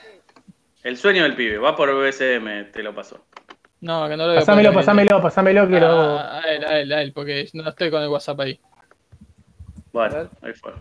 El 0.83 0.97
sueño 0.97 1.23
del 1.23 1.35
pibe. 1.35 1.57
Va 1.57 1.75
por 1.75 1.89
BSM, 1.93 2.65
te 2.71 2.81
lo 2.83 2.93
paso. 2.95 3.25
No, 3.81 4.07
que 4.07 4.17
no 4.17 4.23
lo 4.25 4.29
veo. 4.31 4.39
Pasámelo, 4.39 4.73
pasámelo, 4.73 5.21
pasámelo 5.21 5.67
que 5.67 5.79
lo. 5.79 5.87
Ah, 5.87 6.39
a 6.39 6.41
él, 6.51 6.63
a 6.65 6.79
él, 6.79 6.93
a 6.93 7.01
él, 7.01 7.13
porque 7.13 7.47
no 7.53 7.67
estoy 7.69 7.91
con 7.91 8.01
el 8.01 8.09
WhatsApp 8.09 8.39
ahí. 8.39 8.59
Bueno, 9.91 10.29
ahí 10.41 10.53
fue. 10.53 10.73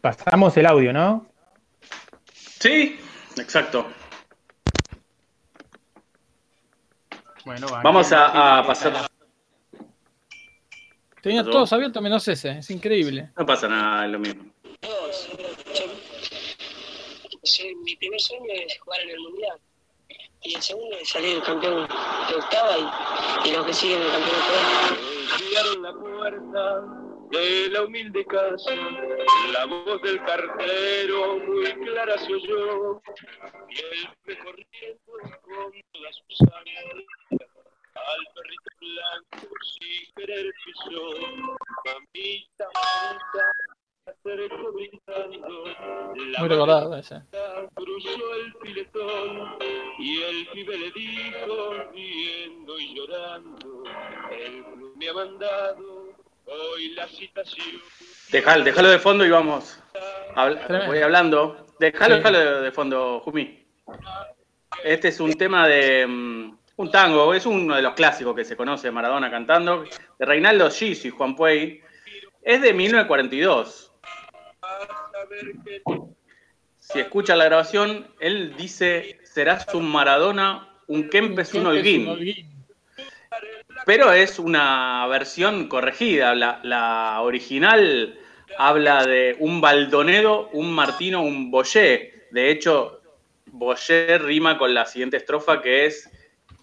Pasamos 0.00 0.56
el 0.56 0.66
audio, 0.66 0.92
¿no? 0.92 1.26
Sí, 2.32 2.98
exacto. 3.36 3.86
Bueno, 7.44 7.66
Vamos 7.82 8.12
a, 8.12 8.58
a 8.58 8.66
pasar. 8.66 9.06
Tenía 11.22 11.44
todos 11.44 11.72
abiertos 11.72 12.02
menos 12.02 12.26
ese, 12.28 12.58
es 12.58 12.70
increíble. 12.70 13.30
No 13.36 13.44
pasa 13.44 13.68
nada, 13.68 14.06
es 14.06 14.12
lo 14.12 14.18
mismo. 14.18 14.44
Mi 17.84 17.96
primer 17.96 18.20
sueño 18.20 18.44
es 18.52 18.78
jugar 18.80 19.00
en 19.00 19.10
el 19.10 19.20
mundial. 19.20 19.58
Y 20.42 20.54
el 20.54 20.62
segundo 20.62 20.96
es 20.96 21.08
salir 21.08 21.42
campeón 21.42 21.86
de 22.28 22.34
octava 22.36 22.76
y, 23.44 23.48
y 23.48 23.52
los 23.52 23.66
que 23.66 23.74
siguen 23.74 24.00
el 24.00 24.10
campeonato. 24.10 24.52
Golpearon 25.30 25.82
la 25.82 25.92
puerta 25.92 27.09
de 27.30 27.68
la 27.70 27.84
humilde 27.84 28.24
casa, 28.26 28.74
la 29.52 29.66
voz 29.66 30.02
del 30.02 30.18
cartero 30.24 31.38
muy 31.38 31.72
clara 31.84 32.18
se 32.18 32.34
oyó, 32.34 33.00
y 33.68 33.78
el 33.78 34.08
pez 34.24 34.38
corriendo 34.38 35.00
con 35.42 35.72
toda 35.92 36.12
su 36.12 36.44
sangre, 36.44 37.06
al 37.94 38.34
perrito 38.34 38.70
blanco 38.80 39.54
sin 39.78 40.14
querer 40.16 40.52
pisó, 40.64 41.10
mamita, 41.84 42.68
mamita, 42.74 43.52
acercó 44.06 44.72
gritando, 44.72 45.64
la 46.16 46.98
ese. 46.98 47.22
cruzó 47.74 48.34
el 48.34 48.54
filetón 48.60 49.58
y 49.98 50.22
el 50.22 50.48
pibe 50.48 50.78
le 50.78 50.90
dijo 50.92 51.74
riendo 51.92 52.78
y 52.78 52.94
llorando 52.94 53.84
el 54.30 54.64
club 54.64 54.96
me 54.96 55.08
ha 55.08 55.12
mandado 55.12 56.09
hoy 56.50 56.88
la 56.94 57.06
citación 57.08 57.80
Dejalo, 58.30 58.64
déjalo 58.64 58.88
de 58.90 58.98
fondo 59.00 59.24
y 59.26 59.30
vamos. 59.30 59.78
Habla- 60.36 60.84
voy 60.86 60.98
hablando. 60.98 61.66
Déjalo, 61.80 62.14
Sí. 62.14 62.18
déjalo 62.18 62.38
de, 62.38 62.60
de 62.62 62.72
fondo, 62.72 63.20
Jumi. 63.20 63.64
Este 64.84 65.08
es 65.08 65.18
un 65.18 65.32
tema 65.34 65.66
de 65.66 66.06
mm, 66.06 66.56
un 66.76 66.90
tango, 66.92 67.34
es 67.34 67.44
uno 67.46 67.74
de 67.74 67.82
los 67.82 67.94
clásicos 67.94 68.36
que 68.36 68.44
se 68.44 68.56
conoce 68.56 68.86
de 68.86 68.92
Maradona 68.92 69.30
cantando, 69.30 69.84
de 70.18 70.24
Reinaldo 70.26 70.70
Gis 70.70 71.04
y 71.06 71.10
Juan 71.10 71.34
Puey. 71.34 71.80
Es 72.42 72.62
de 72.62 72.72
1942. 72.72 73.92
Si 76.78 76.98
escucha 77.00 77.36
la 77.36 77.44
grabación, 77.46 78.06
él 78.20 78.54
dice, 78.56 79.18
serás 79.24 79.66
un 79.74 79.90
Maradona, 79.90 80.68
un 80.86 81.08
Kempes, 81.08 81.52
un 81.54 81.66
Holguín. 81.66 82.06
Pero 83.86 84.12
es 84.12 84.38
una 84.38 85.06
versión 85.08 85.68
corregida. 85.68 86.34
La, 86.34 86.60
la 86.62 87.20
original 87.22 88.18
habla 88.58 89.04
de 89.04 89.36
un 89.38 89.60
Baldonedo, 89.60 90.48
un 90.52 90.72
Martino, 90.72 91.22
un 91.22 91.50
Boyé. 91.50 92.26
De 92.30 92.50
hecho, 92.50 93.00
Boyé 93.46 94.18
rima 94.18 94.58
con 94.58 94.72
la 94.74 94.86
siguiente 94.86 95.16
estrofa 95.16 95.60
que 95.60 95.86
es 95.86 96.08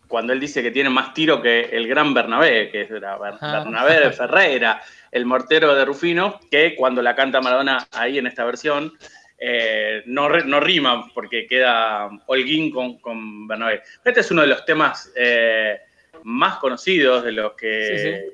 cuando 0.07 0.33
él 0.33 0.39
dice 0.39 0.63
que 0.63 0.71
tiene 0.71 0.89
más 0.89 1.13
tiro 1.13 1.41
que 1.41 1.61
el 1.71 1.87
gran 1.87 2.13
Bernabé, 2.13 2.69
que 2.71 2.81
es 2.81 2.89
Ah. 2.91 3.61
Bernabé 3.63 3.99
de 3.99 4.11
Ferreira, 4.13 4.81
el 5.11 5.25
mortero 5.25 5.75
de 5.75 5.85
Rufino, 5.85 6.39
que 6.49 6.75
cuando 6.75 7.01
la 7.01 7.15
canta 7.15 7.41
Maradona 7.41 7.87
ahí 7.91 8.17
en 8.17 8.27
esta 8.27 8.45
versión, 8.45 8.93
eh, 9.37 10.03
no, 10.05 10.29
no 10.29 10.59
rima 10.59 11.11
porque 11.13 11.45
queda 11.45 12.09
Holguín 12.25 12.71
con, 12.71 12.97
con 12.99 13.47
Bernabé. 13.47 13.83
Este 14.03 14.21
es 14.21 14.31
uno 14.31 14.41
de 14.41 14.47
los 14.47 14.65
temas 14.65 15.11
eh, 15.15 15.79
más 16.23 16.57
conocidos 16.57 17.23
de 17.23 17.31
los 17.31 17.53
que 17.53 18.33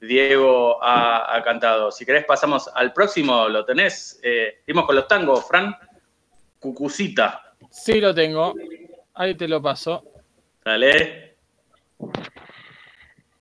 Diego 0.00 0.82
ha, 0.82 1.36
ha 1.36 1.42
cantado. 1.42 1.90
Si 1.90 2.06
querés 2.06 2.24
pasamos 2.24 2.70
al 2.74 2.92
próximo, 2.92 3.48
lo 3.48 3.64
tenés. 3.64 4.18
Eh, 4.22 4.62
Dimos 4.66 4.86
con 4.86 4.96
los 4.96 5.06
tangos, 5.06 5.46
Fran. 5.46 5.76
Cucucita. 6.58 7.54
Sí 7.70 8.00
lo 8.00 8.14
tengo. 8.14 8.54
Ahí 9.14 9.34
te 9.34 9.48
lo 9.48 9.60
paso. 9.60 10.04
Dale. 10.64 11.36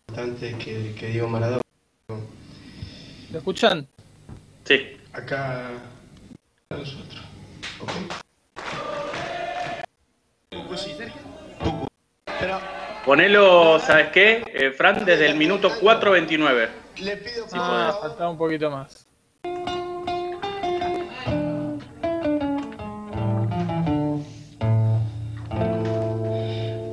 Bastante 0.07 0.57
que, 0.57 0.95
que 0.95 1.07
Diego 1.07 1.27
Maradona. 1.27 1.61
¿Lo 3.31 3.37
escuchan? 3.37 3.87
Sí. 4.65 4.97
Acá 5.13 5.69
nosotros. 6.69 7.21
¿Ok? 7.81 7.91
Pero 12.39 12.57
Ponelo, 13.09 13.79
¿sabes 13.79 14.09
qué? 14.09 14.43
Eh, 14.53 14.69
Fran, 14.69 15.03
desde 15.03 15.25
el 15.25 15.35
minuto 15.35 15.71
4.29. 15.81 16.69
le 16.97 17.17
pido 17.17 17.47
por 17.47 17.57
Ah, 17.59 17.97
faltaba 17.99 18.29
un 18.29 18.37
poquito 18.37 18.69
más. 18.69 19.07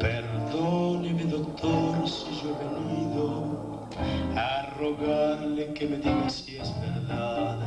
Perdóneme, 0.01 1.25
doctor, 1.25 2.09
si 2.09 2.41
yo 2.43 2.51
he 2.51 2.64
venido 2.64 3.89
a 4.37 4.75
rogarle 4.79 5.73
que 5.75 5.87
me 5.87 5.97
diga 5.99 6.29
si 6.29 6.57
es 6.57 6.71
verdad. 6.81 7.59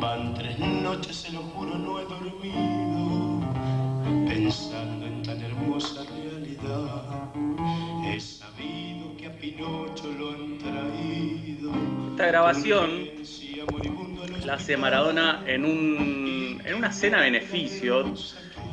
Van 0.00 0.34
tres 0.34 0.58
noches, 0.58 1.16
se 1.16 1.32
lo 1.32 1.40
juro, 1.40 1.76
no 1.78 2.00
he 2.00 2.04
dormido 2.04 3.37
en 4.48 5.22
tan 5.22 5.42
hermosa 5.42 6.04
realidad. 6.04 7.04
He 8.06 8.18
sabido 8.18 9.14
que 9.18 9.26
a 9.26 9.32
Pinocho 9.32 10.10
lo 10.18 10.30
han 10.30 10.58
traído. 10.58 11.72
Esta 12.12 12.26
grabación 12.28 12.88
la 14.46 14.54
hace 14.54 14.78
Maradona 14.78 15.42
en, 15.46 15.66
un, 15.66 16.62
en 16.64 16.74
una 16.74 16.90
cena 16.90 17.20
beneficio. 17.20 18.04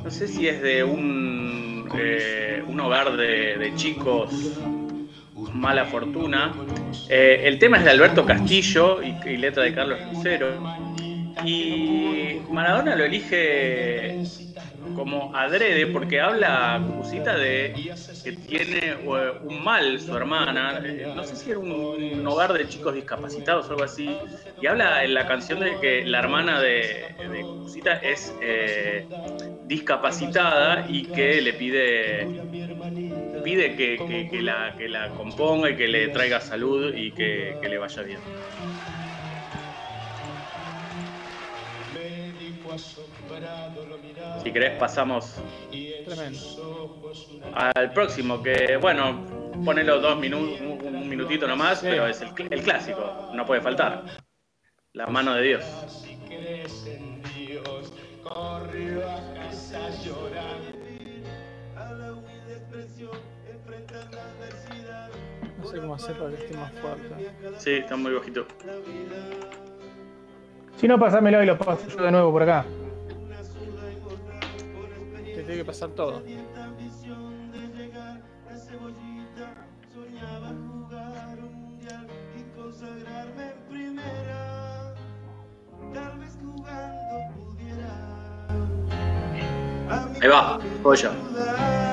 No 0.03 0.09
sé 0.09 0.29
si 0.29 0.47
es 0.47 0.61
de 0.61 0.85
un, 0.85 1.89
eh, 1.97 2.63
un 2.65 2.79
hogar 2.79 3.17
de, 3.17 3.57
de 3.57 3.75
chicos 3.75 4.31
mala 5.53 5.85
fortuna. 5.85 6.53
Eh, 7.09 7.41
el 7.43 7.59
tema 7.59 7.77
es 7.79 7.83
de 7.83 7.89
Alberto 7.89 8.25
Castillo 8.25 9.01
y, 9.03 9.13
y 9.27 9.37
letra 9.37 9.63
de 9.63 9.73
Carlos 9.73 9.99
Lucero. 10.13 10.47
Y 11.43 12.39
Maradona 12.49 12.95
lo 12.95 13.03
elige 13.03 14.23
como 14.93 15.35
adrede 15.35 15.87
porque 15.87 16.19
habla 16.21 16.83
Cucucita 16.85 17.37
de 17.37 17.81
que 18.23 18.33
tiene 18.33 18.79
eh, 18.91 19.31
un 19.43 19.63
mal 19.63 19.99
su 19.99 20.15
hermana, 20.15 20.81
eh, 20.83 21.07
no 21.13 21.23
sé 21.23 21.35
si 21.35 21.51
era 21.51 21.59
un, 21.59 22.25
hogar 22.27 22.53
de 22.53 22.67
chicos 22.67 22.95
discapacitados 22.95 23.67
o 23.67 23.71
algo 23.71 23.83
así, 23.83 24.19
y 24.59 24.65
habla 24.67 25.03
en 25.03 25.13
la 25.13 25.25
canción 25.27 25.59
de 25.59 25.79
que 25.79 26.03
la 26.05 26.19
hermana 26.19 26.59
de, 26.59 27.15
de 27.31 27.45
Cucucita 27.45 27.95
es 27.97 28.35
eh, 28.41 29.07
discapacitada 29.63 30.85
y 30.87 31.11
que 31.11 31.41
le 31.41 31.53
pide 31.53 32.27
pide 33.43 33.75
que, 33.75 34.05
que- 34.31 34.41
la, 34.41 34.75
que 34.77 34.89
la 34.89 35.13
componga 35.13 35.69
y 35.69 35.75
que 35.77 35.87
le 35.87 36.09
traiga 36.09 36.39
salud 36.41 36.93
y 36.95 37.13
que 37.13 37.59
le 37.61 37.77
vaya 37.77 38.01
bien. 38.03 38.21
Si 44.43 44.51
querés 44.51 44.77
pasamos 44.79 45.35
Tremendo. 46.05 47.13
al 47.53 47.91
próximo, 47.93 48.41
que 48.43 48.77
bueno, 48.77 49.25
ponelo 49.63 49.99
dos 49.99 50.17
minutos, 50.19 50.59
un, 50.61 50.95
un 50.95 51.09
minutito 51.09 51.47
nomás, 51.47 51.79
Sí. 51.79 51.87
pero 51.89 52.07
es 52.07 52.21
el, 52.21 52.29
cl- 52.29 52.47
el 52.51 52.61
clásico, 52.63 53.29
no 53.33 53.45
puede 53.45 53.61
faltar. 53.61 54.03
La 54.93 55.07
mano 55.07 55.33
de 55.35 55.41
Dios. 55.41 55.63
si 55.87 56.15
crees 56.27 56.85
en 56.87 57.21
Dios, 57.35 57.91
corrió 58.23 59.09
a 59.09 59.19
casa 59.33 59.89
llorando. 60.03 60.77
A 61.77 61.91
la 61.91 62.13
humilde 62.13 62.53
expresión, 62.53 63.11
enfrentando 63.49 64.15
la 64.17 64.23
adversidad. 64.23 65.09
No 65.57 65.67
sé 65.67 65.77
cómo 65.79 65.95
hacer 65.95 66.17
para 66.17 66.29
que 66.31 66.43
esté 66.45 66.57
más 66.57 66.71
fuerte. 66.73 67.31
Sí, 67.57 67.71
está 67.73 67.95
muy 67.97 68.13
bajito. 68.13 68.45
Si 70.77 70.87
no, 70.87 70.99
pasámelo 70.99 71.41
y 71.41 71.45
lo 71.45 71.57
paso 71.57 71.87
yo 71.87 72.03
de 72.03 72.11
nuevo 72.11 72.31
por 72.31 72.43
acá. 72.43 72.65
Te 75.23 75.43
tiene 75.43 75.57
que 75.57 75.65
pasar 75.65 75.89
todo. 75.91 76.21
Ahí 90.21 90.29
va, 90.29 90.59
voy 90.81 90.97
yo. 90.97 91.84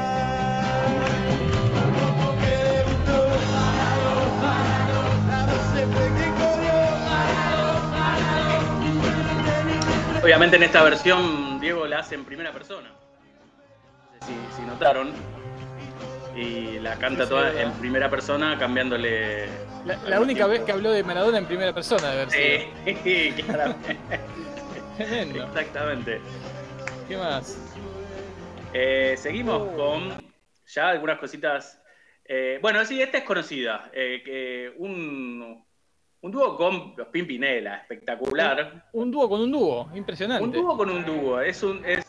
Obviamente 10.23 10.57
en 10.57 10.63
esta 10.63 10.83
versión 10.85 11.59
Diego 11.59 11.85
la 11.87 11.99
hace 11.99 12.15
en 12.15 12.25
primera 12.25 12.53
persona. 12.53 12.91
No 12.91 14.27
sé 14.27 14.33
si, 14.33 14.57
si 14.57 14.63
notaron. 14.63 15.13
Y 16.37 16.79
la 16.79 16.97
canta 16.97 17.29
toda 17.29 17.61
en 17.61 17.73
primera 17.73 18.09
persona 18.09 18.57
cambiándole. 18.57 19.47
La, 19.85 19.97
la 20.07 20.21
única 20.21 20.47
vez 20.47 20.61
que 20.61 20.73
habló 20.73 20.93
de 20.93 21.03
Maradona 21.03 21.39
en 21.39 21.47
primera 21.47 21.75
persona, 21.75 22.11
de 22.11 22.31
sido. 22.31 23.03
Sí, 23.03 23.43
claramente. 23.43 23.99
Tremendo. 24.97 25.45
Exactamente. 25.45 26.21
¿Qué 27.09 27.17
más? 27.17 27.59
Eh, 28.73 29.17
seguimos 29.19 29.73
con 29.73 30.25
ya 30.67 30.91
algunas 30.91 31.19
cositas. 31.19 31.83
Eh, 32.25 32.59
bueno, 32.63 32.85
sí, 32.85 33.03
esta 33.03 33.19
es 33.19 33.25
conocida. 33.25 33.91
Eh, 33.93 34.23
que 34.25 34.73
un, 34.79 35.67
un 36.23 36.31
dúo 36.31 36.57
con 36.57 36.95
los 36.97 37.09
Pimpinela, 37.09 37.79
espectacular. 37.79 38.89
Un 38.93 39.11
dúo 39.11 39.29
con 39.29 39.41
un 39.41 39.51
dúo, 39.51 39.91
impresionante. 39.95 40.45
Un 40.45 40.53
dúo 40.53 40.77
con 40.77 40.89
un 40.89 41.05
dúo, 41.05 41.41
es 41.41 41.63
un, 41.65 41.85
es 41.85 42.05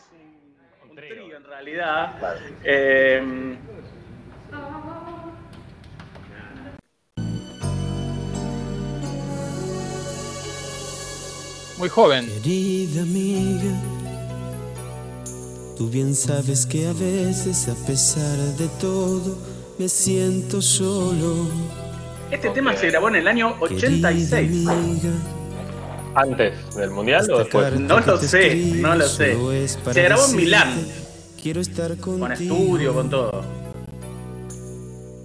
un, 0.84 0.90
un 0.90 0.96
trío 0.96 1.36
en 1.36 1.44
realidad. 1.44 2.38
Eh, 2.62 3.56
Muy 11.76 11.88
joven. 11.88 12.26
Querida 12.40 13.02
amiga, 13.02 13.74
tú 15.76 15.90
bien 15.90 16.14
sabes 16.14 16.64
que 16.64 16.86
a 16.86 16.92
veces, 16.92 17.68
a 17.68 17.74
pesar 17.84 18.38
de 18.56 18.68
todo, 18.80 19.36
me 19.76 19.88
siento 19.88 20.62
solo. 20.62 21.83
Este 22.30 22.50
tema 22.50 22.76
se 22.76 22.88
grabó 22.88 23.08
en 23.08 23.16
el 23.16 23.28
año 23.28 23.54
86. 23.60 24.66
¿Antes 26.14 26.74
del 26.76 26.90
mundial 26.90 27.28
o 27.30 27.38
después? 27.38 27.78
No 27.80 28.00
lo 28.00 28.18
sé, 28.18 28.54
no 28.76 28.94
lo 28.94 29.06
sé. 29.08 29.36
Se 29.92 30.02
grabó 30.02 30.24
en 30.26 30.36
Milán, 30.36 30.86
Quiero 31.42 31.60
estar 31.60 31.96
con 31.98 32.32
estudio, 32.32 32.94
con 32.94 33.10
todo. 33.10 33.42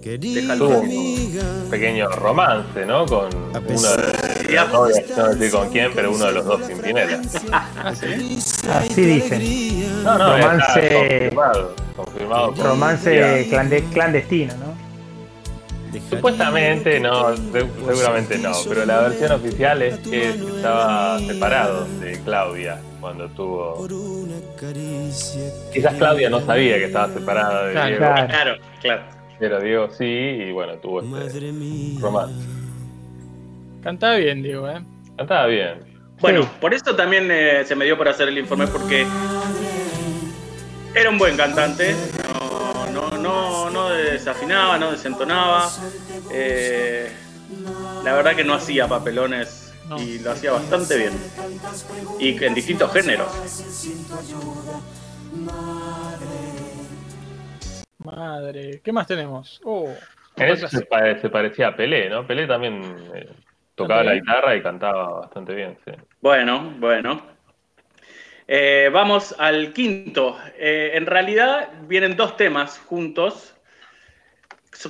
Amiga, 0.02 1.42
un 1.64 1.70
pequeño 1.70 2.08
romance, 2.10 2.86
¿no? 2.86 3.04
Con 3.06 3.28
uno 3.34 3.52
de 3.52 4.52
no 4.66 4.78
voy 4.80 4.92
a 4.92 5.16
no 5.16 5.28
decir 5.34 5.50
con 5.50 5.68
quién, 5.70 5.90
pero 5.94 6.10
uno 6.12 6.24
de 6.26 6.32
los 6.32 6.44
dos 6.46 6.62
Pimpinela. 6.62 7.20
Así 7.84 9.00
dicen. 9.02 10.02
No, 10.02 10.18
no, 10.18 10.38
Romance- 10.38 10.90
confirmado. 11.30 11.74
confirmado 11.96 12.54
Romance 12.56 13.48
clandestino, 13.92 14.54
¿no? 14.56 14.69
Supuestamente 16.08 17.00
no, 17.00 17.36
se- 17.36 17.66
seguramente 17.86 18.38
no, 18.38 18.52
pero 18.68 18.84
la 18.86 19.00
versión 19.02 19.32
oficial 19.32 19.82
es 19.82 19.98
que 19.98 20.30
estaba 20.30 21.18
separado 21.20 21.86
de 22.00 22.20
Claudia 22.24 22.80
cuando 23.00 23.28
tuvo. 23.30 23.86
Quizás 25.72 25.94
Claudia 25.94 26.30
no 26.30 26.40
sabía 26.40 26.76
que 26.78 26.84
estaba 26.84 27.12
separada 27.12 27.66
de 27.66 27.72
Claro, 27.72 27.88
Diego, 27.88 28.04
claro. 28.04 28.28
Claro, 28.28 28.54
claro. 28.80 29.02
pero 29.38 29.60
Diego 29.60 29.88
sí, 29.90 30.04
y 30.04 30.52
bueno, 30.52 30.74
tuvo 30.74 31.00
este 31.00 31.52
romance. 32.00 32.34
Cantaba 33.82 34.16
bien, 34.16 34.42
digo, 34.42 34.68
¿eh? 34.68 34.80
Cantaba 35.16 35.46
bien. 35.46 35.80
Bueno, 36.20 36.42
Sí. 36.42 36.48
por 36.60 36.74
eso 36.74 36.94
también 36.94 37.28
eh, 37.30 37.64
se 37.64 37.74
me 37.74 37.86
dio 37.86 37.96
por 37.96 38.06
hacer 38.08 38.28
el 38.28 38.36
informe 38.36 38.66
porque 38.66 39.06
era 40.94 41.08
un 41.08 41.16
buen 41.18 41.36
cantante, 41.36 41.94
no, 41.94 42.39
no, 42.92 43.10
no, 43.18 43.70
no 43.70 43.88
desafinaba, 43.90 44.78
no 44.78 44.90
desentonaba. 44.90 45.70
eh, 46.30 47.10
la 48.02 48.14
verdad 48.14 48.34
que 48.36 48.44
no 48.44 48.54
hacía 48.54 48.88
papelones 48.88 49.74
y 49.98 50.18
lo 50.20 50.30
hacía 50.32 50.52
bastante 50.52 50.96
bien. 50.96 51.12
Y 52.18 52.42
en 52.44 52.54
distintos 52.54 52.92
géneros. 52.92 53.30
Madre. 57.98 58.80
¿Qué 58.82 58.92
más 58.92 59.06
tenemos? 59.06 59.60
Oh, 59.64 59.94
se, 60.68 60.80
pare- 60.86 61.20
se 61.20 61.28
parecía 61.28 61.68
a 61.68 61.76
Pelé, 61.76 62.08
¿no? 62.08 62.26
Pelé 62.26 62.46
también 62.46 62.82
eh, 63.14 63.28
tocaba 63.74 64.02
la 64.02 64.14
guitarra 64.14 64.56
y 64.56 64.62
cantaba 64.62 65.20
bastante 65.20 65.54
bien, 65.54 65.76
sí. 65.84 65.92
Bueno, 66.20 66.74
bueno. 66.78 67.22
Eh, 68.52 68.90
vamos 68.92 69.32
al 69.38 69.72
quinto. 69.72 70.36
Eh, 70.58 70.90
en 70.94 71.06
realidad 71.06 71.68
vienen 71.82 72.16
dos 72.16 72.36
temas 72.36 72.78
juntos. 72.80 73.54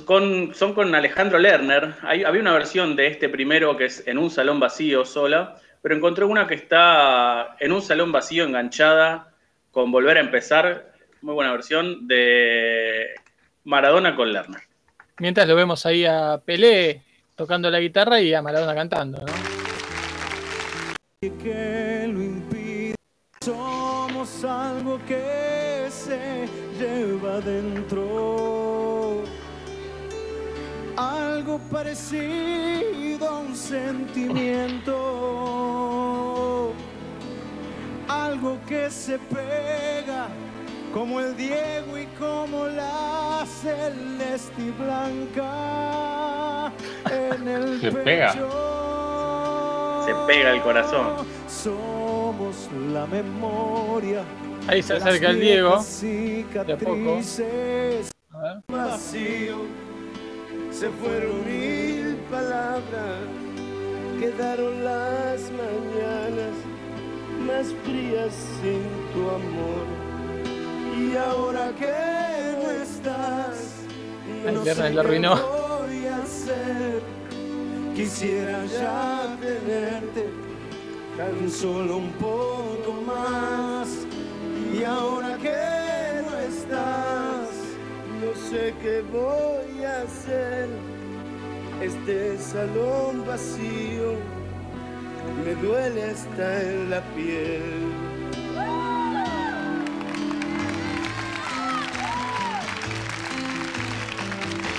Con, 0.05 0.55
son 0.55 0.73
con 0.73 0.95
Alejandro 0.95 1.37
Lerner. 1.37 1.93
Hay- 2.01 2.23
había 2.23 2.41
una 2.41 2.53
versión 2.53 2.95
de 2.95 3.05
este 3.05 3.29
primero 3.29 3.77
que 3.77 3.85
es 3.85 4.07
en 4.07 4.17
un 4.17 4.31
salón 4.31 4.59
vacío 4.59 5.05
sola, 5.05 5.57
pero 5.83 5.93
encontré 5.95 6.25
una 6.25 6.47
que 6.47 6.55
está 6.55 7.55
en 7.59 7.71
un 7.71 7.83
salón 7.83 8.11
vacío 8.11 8.45
enganchada 8.45 9.31
con 9.69 9.91
Volver 9.91 10.17
a 10.17 10.21
empezar. 10.21 10.93
Muy 11.21 11.35
buena 11.35 11.51
versión 11.51 12.07
de 12.07 13.09
Maradona 13.65 14.15
con 14.15 14.33
Lerner. 14.33 14.61
Mientras 15.19 15.47
lo 15.47 15.55
vemos 15.55 15.85
ahí 15.85 16.03
a 16.03 16.41
Pelé 16.43 17.03
tocando 17.35 17.69
la 17.69 17.79
guitarra 17.79 18.19
y 18.19 18.33
a 18.33 18.41
Maradona 18.41 18.73
cantando, 18.73 19.23
¿no? 19.23 19.33
Algo 24.43 24.99
que 25.07 25.87
se 25.89 26.47
lleva 26.79 27.39
dentro. 27.41 29.23
Algo 30.97 31.59
parecido 31.71 33.27
a 33.27 33.39
un 33.39 33.55
sentimiento. 33.55 34.93
Algo 38.07 38.57
que 38.67 38.89
se 38.89 39.19
pega 39.19 40.27
como 40.93 41.19
el 41.21 41.35
Diego 41.37 41.97
y 41.97 42.05
como 42.19 42.65
la 42.67 43.45
celeste 43.61 44.61
y 44.61 44.71
blanca 44.71 46.71
en 47.09 47.47
el 47.47 47.79
Se 47.79 47.91
pega. 47.91 48.33
pecho. 48.33 50.03
Se 50.05 50.13
pega 50.27 50.51
el 50.51 50.61
corazón. 50.61 51.07
Somos 52.31 52.69
la 52.93 53.05
memoria. 53.07 54.23
Ahí 54.65 54.81
se 54.81 54.93
acerca 54.93 55.31
el 55.31 55.41
Diego. 55.41 55.83
De 56.01 56.45
a 56.61 56.77
poco. 56.77 57.19
A 58.31 58.61
ver. 58.71 58.93
Se 60.71 60.89
fueron 60.91 61.45
mil 61.45 62.15
palabras. 62.31 63.27
Quedaron 64.17 64.81
las 64.81 65.41
mañanas 65.51 66.55
más 67.45 67.67
frías 67.83 68.33
sin 68.61 68.81
tu 69.11 69.29
amor. 69.29 69.85
Y 70.97 71.17
ahora 71.17 71.73
que 71.77 71.91
no 72.63 72.71
estás, 72.71 73.57
no 74.45 74.63
Lerner 74.63 74.87
sé 74.87 74.93
lo 74.93 75.01
arruinó. 75.01 75.35
Quisiera 77.93 78.65
ya 78.67 79.37
tenerte 79.41 80.50
tan 81.21 81.51
solo 81.51 81.97
un 81.97 82.11
poco 82.13 82.93
más. 83.05 83.87
Y 84.73 84.83
ahora 84.83 85.37
que 85.37 86.21
no 86.27 86.37
estás, 86.37 87.49
no 88.21 88.31
sé 88.49 88.73
qué 88.81 89.03
voy 89.11 89.83
a 89.83 90.01
hacer. 90.01 90.69
Este 91.81 92.37
salón 92.37 93.25
vacío 93.25 94.15
me 95.43 95.53
duele 95.55 96.03
hasta 96.11 96.61
en 96.61 96.89
la 96.89 97.01
piel. 97.15 97.61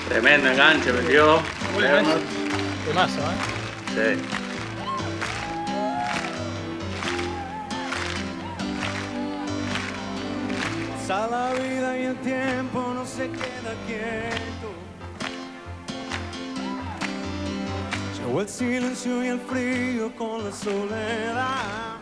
Tremendo 0.08 0.50
enganche 0.50 0.92
metió. 0.92 1.40
Lerner. 1.78 2.18
Temazo, 2.86 3.20
¿eh? 3.20 4.16
Sí. 4.18 4.41
Pasa 11.12 11.28
la 11.28 11.52
vida 11.52 11.98
y 11.98 12.04
el 12.04 12.16
tiempo 12.22 12.90
no 12.94 13.04
se 13.04 13.28
queda 13.28 13.74
quieto. 13.86 14.68
Llegó 18.16 18.40
el 18.40 18.48
silencio 18.48 19.22
y 19.22 19.26
el 19.26 19.40
frío 19.40 20.16
con 20.16 20.42
la 20.42 20.52
soledad. 20.52 22.00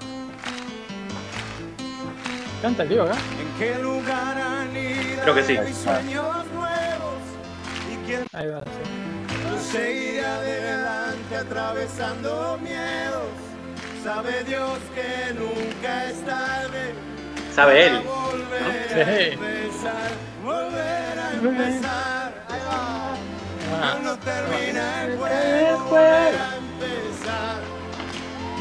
¿Canta 2.63 2.85
el 2.85 2.89
Diego 2.89 3.05
acá? 3.07 3.17
¿En 3.17 3.59
qué 3.59 3.83
lugar 3.83 4.39
anidan 4.41 5.21
Creo 5.25 5.35
que 5.35 5.43
sí. 5.43 5.59
mis 5.59 5.77
sueños 5.77 6.47
nuevos? 6.55 7.21
¿Y 7.93 8.07
quién 8.07 8.27
Ahí 8.33 8.47
va, 8.47 8.63
sí. 8.63 9.43
Yo 9.43 9.61
seguiré 9.73 10.25
adelante 10.25 11.37
atravesando 11.37 12.59
miedos. 12.63 13.33
Sabe 14.05 14.45
Dios 14.45 14.79
que 14.95 15.35
nunca 15.35 16.11
es 16.11 16.25
tarde 16.25 17.10
sabe 17.55 17.87
él. 17.87 18.03
Sí. 18.89 19.39
Ah, 23.83 23.97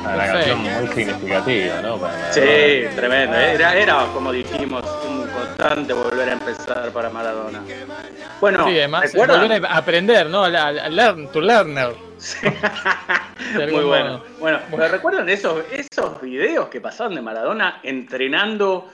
Ah, 0.05 0.13
Una 0.15 0.25
canción 0.27 0.59
muy 0.61 0.87
significativa, 0.93 1.81
¿no? 1.81 1.97
Para 1.97 2.13
Maradona. 2.13 2.33
Sí, 2.33 2.95
tremendo. 2.95 3.35
Era, 3.37 3.75
era, 3.75 4.05
como 4.13 4.31
dijimos, 4.31 4.83
un 5.05 5.27
constante 5.27 5.91
volver 5.93 6.29
a 6.29 6.33
empezar 6.33 6.89
para 6.91 7.09
Maradona. 7.09 7.61
Bueno, 8.39 8.65
sí, 8.65 8.77
además, 8.77 9.11
¿recuerdan? 9.11 9.41
volver 9.41 9.65
a 9.65 9.75
aprender, 9.77 10.27
¿no? 10.29 10.47
La, 10.47 10.71
la- 10.71 10.87
learn 10.89 11.27
to 11.31 11.41
learner. 11.41 11.93
Muy 13.71 13.83
bueno. 13.83 14.23
Bueno, 14.39 14.59
¿pero 14.71 14.87
recuerdan 14.87 15.29
esos, 15.29 15.63
esos 15.71 16.21
videos 16.21 16.69
que 16.69 16.81
pasaban 16.81 17.15
de 17.15 17.21
Maradona 17.21 17.79
entrenando? 17.83 18.89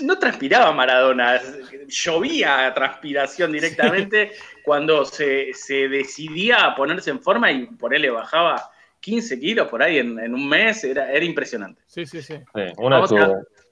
No 0.00 0.18
transpiraba 0.18 0.72
Maradona, 0.72 1.38
llovía 1.86 2.72
transpiración 2.74 3.52
directamente 3.52 4.32
cuando 4.62 5.04
se, 5.04 5.52
se 5.52 5.88
decidía 5.88 6.64
a 6.64 6.74
ponerse 6.74 7.10
en 7.10 7.20
forma 7.20 7.52
y 7.52 7.66
por 7.66 7.94
él 7.94 8.02
le 8.02 8.10
bajaba 8.10 8.70
15 9.00 9.38
kilos 9.38 9.68
por 9.68 9.82
ahí 9.82 9.98
en, 9.98 10.18
en 10.18 10.32
un 10.32 10.48
mes, 10.48 10.82
era, 10.84 11.12
era 11.12 11.24
impresionante. 11.24 11.82
Sí, 11.86 12.06
sí, 12.06 12.22
sí. 12.22 12.36
Sí, 12.54 12.62
una 12.78 13.02
de 13.02 13.08
sus 13.08 13.20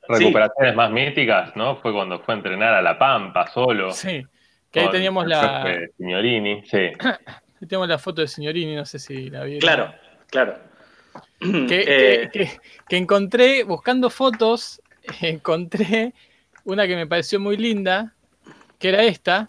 recuperaciones 0.09 0.75
más 0.75 0.91
míticas, 0.91 1.57
¿no? 1.57 1.77
Fue 1.77 1.91
cuando 1.91 2.21
fue 2.21 2.35
a 2.35 2.37
entrenar 2.37 2.75
a 2.75 2.83
La 2.83 2.99
Pampa 2.99 3.49
solo. 3.49 3.93
Sí. 3.93 4.23
Que 4.71 4.81
ahí 4.81 4.91
teníamos 4.91 5.27
la, 5.27 5.87
Signorini, 5.97 6.63
sí. 6.67 6.91
tenemos 7.67 7.89
la 7.89 7.99
foto 7.99 8.21
de 8.23 8.29
Signorini, 8.29 8.75
no 8.77 8.85
sé 8.85 8.99
si 8.99 9.31
la 9.31 9.45
vieron. 9.45 9.61
Claro, 9.61 9.95
claro. 10.29 10.59
Que, 11.69 11.85
Eh, 11.87 12.31
que- 12.33 12.39
que- 12.47 12.61
que 12.89 12.97
encontré, 12.97 13.65
buscando 13.65 14.09
fotos, 14.11 14.81
encontré 15.21 16.15
una 16.65 16.87
que 16.87 16.95
me 16.97 17.07
pareció 17.07 17.41
muy 17.41 17.57
linda, 17.57 18.15
que 18.79 18.89
era 18.91 19.03
esta, 19.03 19.49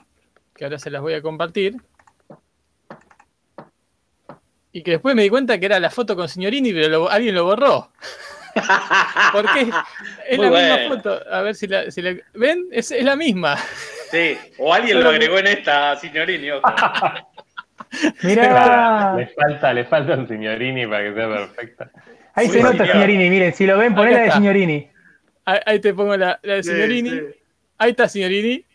que 0.55 0.63
ahora 0.65 0.79
se 0.79 0.89
las 0.89 1.01
voy 1.01 1.13
a 1.13 1.21
compartir. 1.21 1.75
Y 4.71 4.81
que 4.81 4.91
después 4.91 5.15
me 5.15 5.21
di 5.21 5.29
cuenta 5.29 5.59
que 5.59 5.67
era 5.67 5.79
la 5.79 5.91
foto 5.91 6.15
con 6.15 6.27
Signorini, 6.27 6.73
pero 6.73 6.87
lo- 6.89 7.09
alguien 7.09 7.35
lo 7.35 7.43
borró. 7.45 7.91
Porque 9.31 9.69
es 10.27 10.37
la 10.39 10.49
misma 10.49 10.77
foto. 10.95 11.21
A 11.31 11.41
ver 11.41 11.55
si 11.55 11.67
la, 11.67 11.91
si 11.91 12.01
la- 12.01 12.15
¿Ven? 12.33 12.67
Es, 12.71 12.91
es 12.91 13.03
la 13.03 13.15
misma. 13.15 13.55
Sí, 14.09 14.37
o 14.57 14.73
alguien 14.73 15.01
lo 15.03 15.09
agregó 15.09 15.37
en 15.39 15.47
esta, 15.47 15.95
Signorini. 15.97 16.51
ojo. 16.51 16.63
Mirá, 18.23 19.15
Le 19.17 19.27
falta, 19.27 19.73
le 19.73 19.85
falta 19.85 20.13
un 20.15 20.27
Signorini 20.27 20.85
para 20.87 21.03
que 21.03 21.13
sea 21.13 21.27
perfecta. 21.29 21.91
ahí 22.33 22.47
se 22.49 22.61
nota. 22.63 22.85
Signorini, 22.85 23.29
miren, 23.29 23.53
si 23.53 23.65
lo 23.67 23.77
ven, 23.77 23.93
poné 23.95 24.11
la 24.11 24.19
de. 24.21 24.31
Signorini. 24.31 24.89
Ahí, 25.45 25.59
ahí 25.65 25.79
te 25.79 25.93
pongo 25.93 26.15
la, 26.17 26.39
la 26.43 26.55
de 26.55 26.63
Sí, 26.63 26.69
Signorini. 26.71 27.09
sí. 27.09 27.21
Ahí 27.77 27.91
está 27.91 28.07
Signorini. 28.07 28.65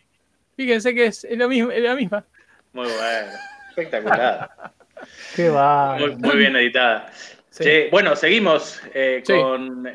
Fíjense 0.56 0.94
que 0.94 1.06
es, 1.06 1.24
es 1.24 1.38
lo 1.38 1.48
mismo, 1.48 1.70
es 1.70 1.82
la 1.82 1.94
misma. 1.94 2.24
Muy 2.72 2.86
bueno, 2.86 3.32
espectacular. 3.70 4.50
Qué 5.36 5.48
va. 5.48 5.96
Muy, 5.98 6.16
muy 6.16 6.36
bien 6.36 6.56
editada. 6.56 7.10
Sí. 7.50 7.64
Che, 7.64 7.88
bueno, 7.90 8.14
seguimos 8.16 8.80
eh, 8.94 9.22
Sí. 9.24 9.32
con 9.32 9.86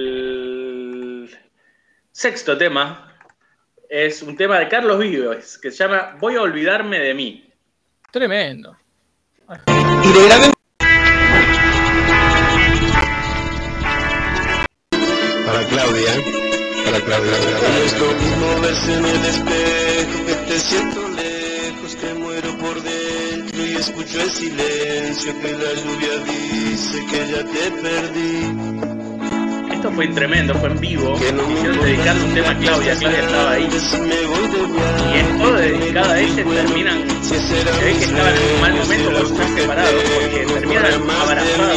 el 0.00 1.30
sexto 2.12 2.56
tema. 2.56 3.06
Es 3.88 4.22
un 4.22 4.36
tema 4.36 4.58
de 4.60 4.68
Carlos 4.68 4.98
Vives 5.00 5.58
que 5.58 5.70
se 5.72 5.78
llama 5.84 6.16
Voy 6.20 6.36
a 6.36 6.42
olvidarme 6.42 7.00
de 7.00 7.12
mí. 7.14 7.49
Tremendo. 8.10 8.76
Para 9.46 9.62
Claudia, 15.68 16.12
para 16.84 17.00
Claudia. 17.04 17.38
No 17.62 17.84
es 17.84 18.00
lo 18.00 18.12
mismo 18.14 18.60
verse 18.62 18.94
en 18.94 19.04
el 19.04 19.24
espejo 19.26 20.26
que 20.26 20.34
te 20.34 20.58
siento 20.58 21.08
lejos, 21.08 21.94
que 21.96 22.14
muero 22.14 22.58
por 22.58 22.82
dentro 22.82 23.64
y 23.64 23.76
escucho 23.76 24.20
el 24.20 24.30
silencio 24.30 25.40
que 25.40 25.52
la 25.52 25.72
lluvia 25.74 26.18
dice 26.24 27.06
que 27.06 27.28
ya 27.30 27.44
te 27.44 27.70
perdí. 27.80 29.09
Esto 29.80 29.92
fue 29.92 30.08
tremendo, 30.08 30.54
fue 30.56 30.68
en 30.68 30.78
vivo. 30.78 31.14
Hicieron 31.16 31.80
dedicando 31.80 32.24
un 32.26 32.34
tema 32.34 32.50
a 32.50 32.58
Claudia. 32.58 32.96
Claudia 32.98 33.20
estaba 33.20 33.50
ahí. 33.52 33.68
Y 35.14 35.18
es 35.18 35.38
todo 35.38 35.54
dedicado 35.54 36.12
a 36.12 36.20
ella. 36.20 36.34
Terminan. 36.44 36.98
Se 37.22 37.34
ve 37.34 37.92
que 37.98 38.04
estaban 38.04 38.34
en 38.36 38.54
un 38.54 38.60
mal 38.60 38.74
momento 38.74 39.10
cuando 39.10 39.28
están 39.30 39.56
separados. 39.56 39.94
Porque 40.20 40.46
terminan 40.52 40.84
abrazados. 40.84 41.76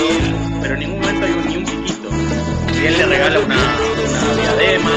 Pero 0.61 0.73
en 0.73 0.79
ningún 0.81 0.99
momento 0.99 1.25
hay 1.25 1.31
un- 1.31 1.45
ni 1.47 1.55
un 1.57 1.63
piquito. 1.65 2.09
Y 2.81 2.85
él 2.87 2.97
le 2.97 3.05
regala 3.05 3.39
una, 3.39 3.55
una 3.55 4.41
diadema. 4.41 4.91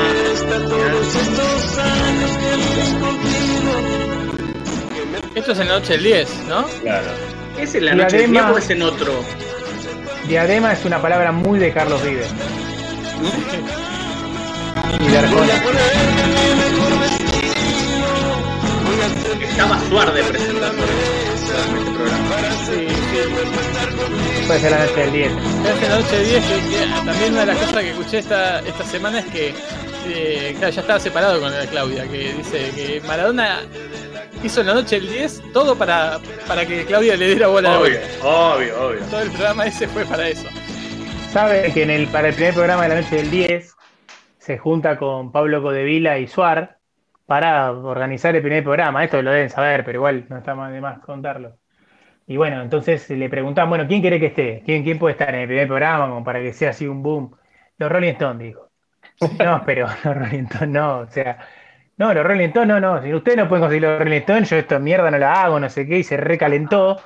Esto 5.36 5.52
es 5.52 5.59
en 5.61 5.68
la 5.68 5.74
noche 5.78 5.92
del 5.92 6.02
10, 6.02 6.28
¿no? 6.48 6.64
Claro. 6.82 7.07
¿Es 7.59 7.74
en 7.74 7.84
la 7.84 7.94
noche 7.94 8.16
del 8.16 8.30
Diadema. 8.32 8.48
día 8.48 8.52
o 8.54 8.59
es 8.59 8.70
en 8.70 8.82
otro? 8.82 9.12
Diadema 10.26 10.72
es 10.72 10.84
una 10.84 11.00
palabra 11.00 11.30
muy 11.30 11.59
de 11.61 11.72
Carlos 11.72 12.02
Vives. 12.02 12.26
Y 15.00 15.06
de 15.08 15.18
Arjona. 15.18 15.54
Estaba 19.48 19.80
Suar 19.88 20.12
de 20.12 20.22
presentando 20.24 20.82
este 20.84 21.92
programa. 21.94 22.36
Sí, 22.66 22.86
sí. 22.88 24.46
Puede 24.46 24.60
ser 24.60 24.70
la 24.72 24.78
noche 24.86 25.00
del 25.00 25.12
10. 25.12 25.32
Es 25.32 25.88
la 25.88 25.96
noche 25.98 26.16
del 26.18 26.26
10. 26.28 26.44
que- 26.44 26.54
que 26.70 26.86
también 27.06 27.32
una 27.32 27.40
de 27.40 27.46
las 27.46 27.56
cosas 27.58 27.82
que 27.82 27.90
escuché 27.90 28.18
esta, 28.18 28.60
esta 28.60 28.84
semana 28.84 29.18
es 29.20 29.26
que 29.26 29.54
eh, 30.08 30.54
claro, 30.58 30.72
ya 30.72 30.80
estaba 30.82 31.00
separado 31.00 31.40
con 31.40 31.50
la 31.50 31.66
Claudia, 31.66 32.04
que 32.06 32.32
dice 32.34 32.70
que 32.74 33.02
Maradona 33.06 33.62
hizo 34.44 34.60
en 34.60 34.66
la 34.68 34.74
noche 34.74 35.00
del 35.00 35.08
10 35.10 35.40
todo 35.52 35.74
para, 35.76 36.20
para 36.46 36.64
que 36.64 36.84
Claudia 36.84 37.16
le 37.16 37.26
diera 37.28 37.48
bola 37.48 37.70
a 37.70 37.72
la 37.72 37.80
obvio, 37.80 37.98
obvio. 38.22 39.00
Todo 39.10 39.20
el 39.22 39.30
programa 39.30 39.66
ese 39.66 39.88
fue 39.88 40.04
para 40.04 40.28
eso. 40.28 40.46
Sabe 41.37 41.70
que 41.70 41.82
en 41.82 41.91
el, 41.91 42.07
para 42.07 42.28
el 42.28 42.34
primer 42.34 42.55
programa 42.55 42.84
de 42.84 42.89
la 42.89 42.95
noche 43.03 43.16
del 43.16 43.30
10 43.30 43.76
se 44.39 44.57
junta 44.57 44.97
con 44.97 45.32
Pablo 45.32 45.61
Codevila 45.61 46.18
y 46.18 46.28
Suar 46.28 46.78
para 47.26 47.72
organizar 47.72 48.34
el 48.34 48.41
primer 48.41 48.64
programa. 48.64 49.05
Esto 49.05 49.20
lo 49.20 49.32
deben 49.32 49.51
saber, 49.51 49.84
pero 49.84 49.99
igual 49.99 50.24
no 50.30 50.39
está 50.39 50.55
más 50.55 50.72
de 50.72 50.80
más 50.80 51.01
contarlo. 51.01 51.59
Y 52.26 52.39
bueno, 52.39 52.62
entonces 52.62 53.11
le 53.11 53.28
preguntaban, 53.28 53.68
bueno, 53.68 53.87
¿quién 53.87 54.01
quiere 54.01 54.18
que 54.18 54.28
esté? 54.28 54.62
¿Quién, 54.64 54.82
quién 54.82 54.99
puede 54.99 55.12
estar 55.12 55.28
en 55.34 55.43
el 55.43 55.47
primer 55.47 55.66
programa 55.66 56.09
como 56.09 56.24
para 56.24 56.41
que 56.41 56.55
sea 56.55 56.70
así 56.70 56.87
un 56.87 57.03
boom? 57.03 57.37
Los 57.76 57.93
Rolling 57.93 58.12
Stones, 58.12 58.43
dijo. 58.43 58.70
No, 59.39 59.62
pero 59.66 59.89
los 60.05 60.16
Rolling 60.16 60.45
Stones 60.45 60.70
no, 60.70 61.01
o 61.01 61.07
sea, 61.09 61.37
no, 61.99 62.14
los 62.14 62.24
Rolling 62.24 62.47
Stones 62.47 62.68
no, 62.68 62.80
no, 62.80 63.02
si 63.02 63.12
ustedes 63.12 63.36
no 63.36 63.47
pueden 63.47 63.62
conseguir 63.62 63.82
los 63.82 63.98
Rolling 63.98 64.20
Stones, 64.20 64.48
yo 64.48 64.56
esta 64.56 64.78
mierda 64.78 65.10
no 65.10 65.19
la 65.19 65.43
hago, 65.43 65.60
no 65.60 65.69
sé 65.69 65.86
qué, 65.86 65.98
y 65.98 66.02
se 66.02 66.16
recalentó. 66.16 66.98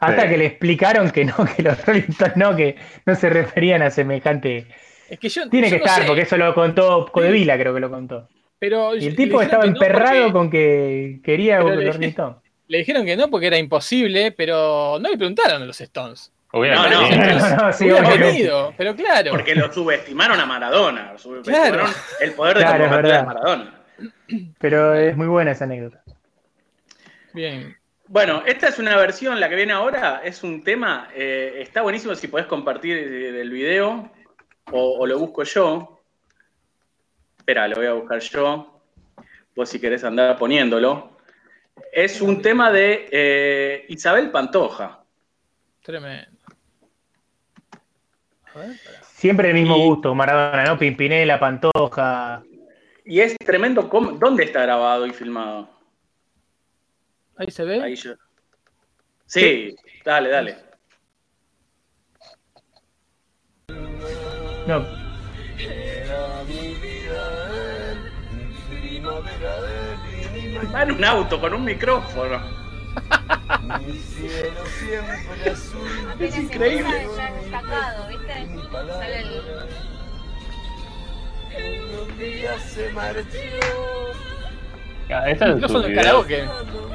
Hasta 0.00 0.22
Sí. 0.22 0.28
que 0.28 0.36
le 0.38 0.46
explicaron 0.46 1.10
que 1.10 1.24
no, 1.24 1.34
que 1.56 1.62
los 1.62 1.84
Rolling 1.86 2.02
Stones 2.10 2.36
no, 2.36 2.54
que 2.56 2.76
no 3.04 3.14
se 3.14 3.28
referían 3.30 3.82
a 3.82 3.90
semejante. 3.90 4.66
Es 5.08 5.18
que 5.18 5.28
yo, 5.28 5.48
Tiene 5.48 5.68
yo 5.70 5.76
que 5.76 5.78
no 5.80 5.84
estar, 5.86 6.02
sé, 6.02 6.06
porque 6.06 6.22
eso 6.22 6.36
lo 6.36 6.54
contó 6.54 7.06
Codevila, 7.10 7.58
creo 7.58 7.74
que 7.74 7.80
lo 7.80 7.90
contó. 7.90 8.28
Pero 8.58 8.94
Y 8.96 9.06
el 9.06 9.16
tipo 9.16 9.40
estaba 9.40 9.64
no 9.64 9.70
emperrado 9.72 10.20
porque- 10.24 10.32
con 10.32 10.50
que 10.50 11.20
quería 11.24 11.58
Pero 11.58 11.74
los 11.74 11.84
le- 11.84 11.92
Rolling 11.92 12.08
Stones. 12.08 12.36
Le 12.68 12.78
dijeron 12.78 13.06
que 13.06 13.16
no 13.16 13.28
porque 13.30 13.46
era 13.46 13.56
imposible, 13.58 14.32
pero 14.32 14.98
no 15.00 15.08
le 15.08 15.16
preguntaron 15.16 15.62
a 15.62 15.64
los 15.64 15.80
Stones. 15.80 16.30
Hubiera 16.52 16.76
No, 16.76 16.88
no. 16.88 17.00
venido. 17.08 17.56
No, 17.56 17.72
sí, 17.72 17.84
Hubiera 17.84 18.00
obviamente. 18.00 18.26
venido, 18.26 18.74
pero 18.76 18.94
claro. 18.96 19.30
Porque 19.30 19.54
lo 19.54 19.72
subestimaron 19.72 20.38
a 20.40 20.46
Maradona. 20.46 21.16
Subestimaron 21.16 21.72
Claro. 21.78 21.90
el 22.20 22.32
poder 22.32 22.56
de 22.58 22.62
Claro, 22.64 22.78
convocatoria 22.84 23.12
de 23.20 23.22
verdad. 23.22 23.26
Maradona. 23.26 23.74
Pero 24.58 24.94
es 24.94 25.16
muy 25.16 25.26
buena 25.26 25.52
esa 25.52 25.64
anécdota. 25.64 26.02
Bien. 27.32 27.76
Bueno, 28.08 28.42
esta 28.46 28.68
es 28.68 28.78
una 28.78 28.96
versión, 28.96 29.38
la 29.38 29.48
que 29.48 29.54
viene 29.56 29.72
ahora, 29.72 30.22
es 30.24 30.42
un 30.42 30.62
tema, 30.64 31.10
eh, 31.14 31.56
está 31.60 31.82
buenísimo 31.82 32.14
si 32.14 32.28
podés 32.28 32.46
compartir 32.46 32.96
eh, 32.96 33.40
el 33.40 33.50
video 33.50 34.10
o, 34.72 34.98
o 35.00 35.06
lo 35.06 35.18
busco 35.18 35.42
yo. 35.42 36.00
Espera, 37.36 37.68
lo 37.68 37.76
voy 37.76 37.86
a 37.86 37.92
buscar 37.92 38.18
yo. 38.20 38.80
Vos 39.54 39.68
si 39.68 39.78
querés 39.80 40.04
andar 40.04 40.38
poniéndolo. 40.38 41.18
Es 41.92 42.20
un 42.22 42.40
tema 42.40 42.70
de 42.72 43.08
eh, 43.10 43.84
Isabel 43.88 44.30
Pantoja. 44.30 45.02
Tremendo. 45.82 46.38
A 48.54 48.58
ver. 48.58 48.70
Siempre 49.02 49.48
el 49.48 49.54
mismo 49.54 49.76
Y- 49.76 49.84
gusto, 49.86 50.14
Maradona, 50.14 50.64
¿no? 50.64 50.78
Pimpinela, 50.78 51.38
Pantoja. 51.38 52.42
Y 53.04 53.20
es 53.20 53.36
tremendo. 53.38 53.88
cómo- 53.88 54.12
¿Dónde 54.12 54.44
está 54.44 54.62
grabado 54.62 55.06
y 55.06 55.12
filmado? 55.12 55.68
Ahí 57.38 57.50
se 57.50 57.64
ve. 57.64 57.82
Ahí 57.82 57.94
yo. 57.94 58.14
Sí, 59.26 59.76
dale, 60.04 60.28
dale. 60.30 60.56
No, 64.66 64.84
Va 70.74 70.82
en 70.82 70.92
un 70.92 71.04
auto 71.04 71.40
con 71.40 71.54
un 71.54 71.64
micrófono. 71.64 72.42
Es 76.18 76.36
increíble. 76.36 77.08
Ya 77.16 77.32
destacado, 77.32 78.08
¿viste? 78.08 78.34
Sale 78.70 79.20
el... 79.20 79.42
Ah, 85.10 85.30
Esa 85.30 85.48
es 85.48 85.54
Micrófono 85.54 85.80
su 85.80 85.86
de 85.86 85.88
video 85.92 86.02
karaoke. 86.04 86.44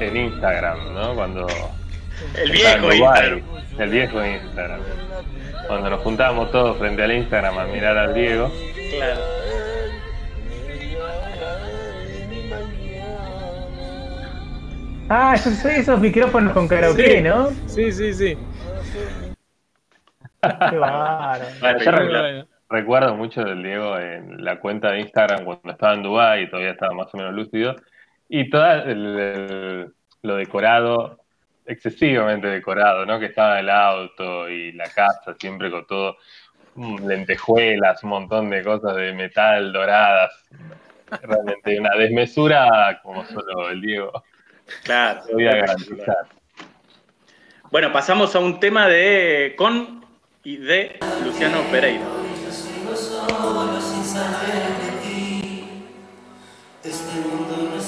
en 0.00 0.16
Instagram, 0.16 0.94
¿no? 0.94 1.14
Cuando 1.14 1.46
El 2.36 2.46
en 2.46 2.52
viejo. 2.52 2.92
Instagram. 2.92 3.42
El 3.78 3.90
viejo 3.90 4.24
Instagram. 4.24 4.80
Cuando 5.66 5.90
nos 5.90 6.00
juntábamos 6.00 6.50
todos 6.52 6.76
frente 6.78 7.02
al 7.02 7.12
Instagram 7.12 7.58
a 7.58 7.64
mirar 7.66 7.96
al 7.98 8.14
Diego. 8.14 8.50
Claro. 8.96 9.20
Ah, 15.08 15.34
esos, 15.34 15.64
esos 15.64 16.00
micrófonos 16.00 16.52
con 16.52 16.66
karaoke, 16.66 17.18
Sí. 17.18 17.22
¿no? 17.22 17.50
Sí, 17.66 17.92
sí, 17.92 18.14
sí. 18.14 18.38
Qué 20.70 20.76
bárbaro. 20.78 21.44
Yo 21.60 21.90
recuerdo, 21.90 22.46
recuerdo 22.70 23.14
mucho 23.14 23.42
del 23.44 23.62
Diego 23.62 23.98
en 23.98 24.42
la 24.44 24.58
cuenta 24.60 24.92
de 24.92 25.00
Instagram 25.00 25.44
cuando 25.44 25.70
estaba 25.72 25.94
en 25.94 26.02
Dubái 26.02 26.44
y 26.44 26.50
todavía 26.50 26.70
estaba 26.72 26.94
más 26.94 27.08
o 27.12 27.16
menos 27.18 27.34
lúcido. 27.34 27.76
Y 28.28 28.48
todo 28.50 28.72
el- 28.84 29.18
el- 29.18 29.94
lo 30.22 30.36
decorado, 30.36 31.18
excesivamente 31.66 32.46
decorado, 32.48 33.04
¿no? 33.06 33.18
Que 33.20 33.26
estaba 33.26 33.60
el 33.60 33.70
auto 33.70 34.48
y 34.48 34.72
la 34.72 34.88
casa 34.88 35.34
siempre 35.38 35.70
con 35.70 35.86
todo, 35.86 36.16
mm, 36.74 37.06
lentejuelas, 37.06 38.02
un 38.04 38.10
montón 38.10 38.50
de 38.50 38.62
cosas 38.62 38.96
de 38.96 39.12
metal 39.12 39.72
doradas. 39.72 40.32
Realmente 41.22 41.78
una 41.78 41.94
desmesura 41.96 43.00
como 43.02 43.24
solo 43.24 43.68
el 43.70 43.80
Diego 43.80 44.24
Claro. 44.82 45.20
podía 45.30 45.54
garantizar. 45.56 46.26
Bueno, 47.70 47.92
pasamos 47.92 48.34
a 48.34 48.38
un 48.38 48.58
tema 48.58 48.88
de 48.88 49.54
con 49.56 50.04
y 50.42 50.56
de 50.56 50.98
Luciano 51.22 51.58
Pereira. 51.70 52.06
Este 56.82 57.20
mundo 57.20 57.70
no 57.74 57.80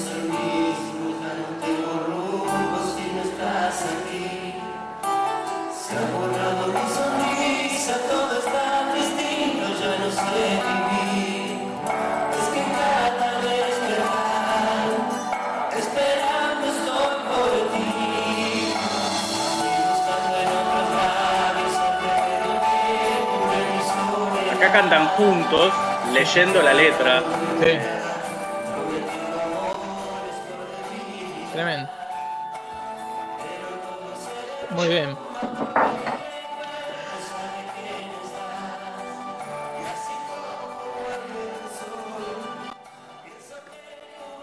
cantan 24.77 25.07
juntos, 25.07 25.73
leyendo 26.13 26.61
la 26.61 26.71
letra. 26.71 27.23
Sí. 27.59 27.79
Tremendo. 31.51 31.89
Muy 34.75 34.87
bien. 34.87 35.17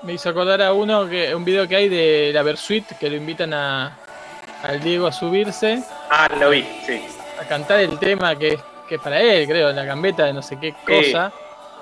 Me 0.03 0.15
hizo 0.15 0.31
acordar 0.31 0.61
a 0.63 0.73
uno 0.73 1.09
que 1.09 1.33
un 1.33 1.45
video 1.45 1.69
que 1.69 1.77
hay 1.77 1.89
de 1.89 2.33
la 2.35 2.43
Versuit 2.43 2.85
que 2.99 3.09
lo 3.09 3.15
invitan 3.15 3.55
a 3.55 3.97
al 4.65 4.81
Diego 4.81 5.07
a 5.07 5.13
subirse 5.13 5.85
Ah, 6.11 6.27
lo 6.41 6.51
vi, 6.51 6.67
sí. 6.85 7.07
a 7.41 7.45
cantar 7.45 7.79
el 7.79 8.01
tema 8.01 8.35
que, 8.37 8.59
que 8.89 8.97
es 8.97 9.01
para 9.01 9.21
él, 9.21 9.47
creo, 9.47 9.73
la 9.73 9.85
gambeta 9.85 10.25
de 10.27 10.33
no 10.33 10.43
sé 10.43 10.59
qué 10.61 10.75
cosa. 10.87 11.33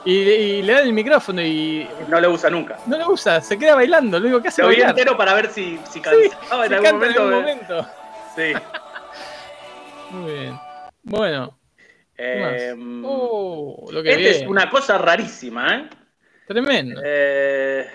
Y, 0.04 0.12
y 0.20 0.62
le 0.62 0.72
dan 0.72 0.82
el 0.86 0.92
micrófono 0.92 1.40
y 1.42 1.88
No 2.08 2.20
lo 2.20 2.32
usa 2.32 2.50
nunca. 2.50 2.76
no 2.86 2.98
lo 2.98 3.10
usa, 3.10 3.40
se 3.40 3.56
queda 3.58 3.76
bailando, 3.76 4.18
lo 4.18 4.26
único 4.26 4.42
que 4.42 4.48
hace 4.48 4.62
Lo 4.62 4.68
vi 4.68 4.80
entero 4.80 5.16
para 5.16 5.32
ver 5.34 5.48
si, 5.50 5.78
si 5.88 5.94
Sí, 5.94 6.00
cansaba 6.00 6.64
en 6.66 6.70
se 6.70 6.76
algún 6.76 7.00
canta 7.00 7.06
momento. 7.06 7.20
en 7.28 7.34
algún 7.34 7.46
de- 7.46 7.54
momento. 7.54 7.88
Sí. 8.34 8.52
Muy 10.10 10.32
bien. 10.32 10.60
Bueno, 11.04 11.58
¿qué 12.16 12.70
Eh? 12.70 12.74
Oh, 13.04 13.88
lo 13.92 14.02
que 14.02 14.10
Esta 14.12 14.28
es 14.42 14.48
una 14.48 14.68
cosa 14.70 14.98
rarísima, 14.98 15.74
¿eh? 15.76 15.90
Tremendo. 16.46 17.00
Eh, 17.04 17.86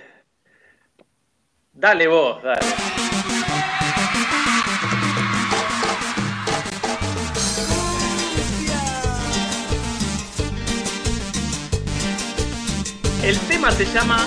Dale 1.73 2.07
vos, 2.07 2.41
dale. 2.41 2.61
El 13.27 13.37
tema 13.39 13.69
se 13.73 13.85
llama 13.85 14.25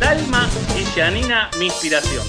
Dalma 0.00 0.48
y 0.76 0.84
Janina, 0.98 1.48
mi 1.60 1.66
inspiración. 1.66 2.26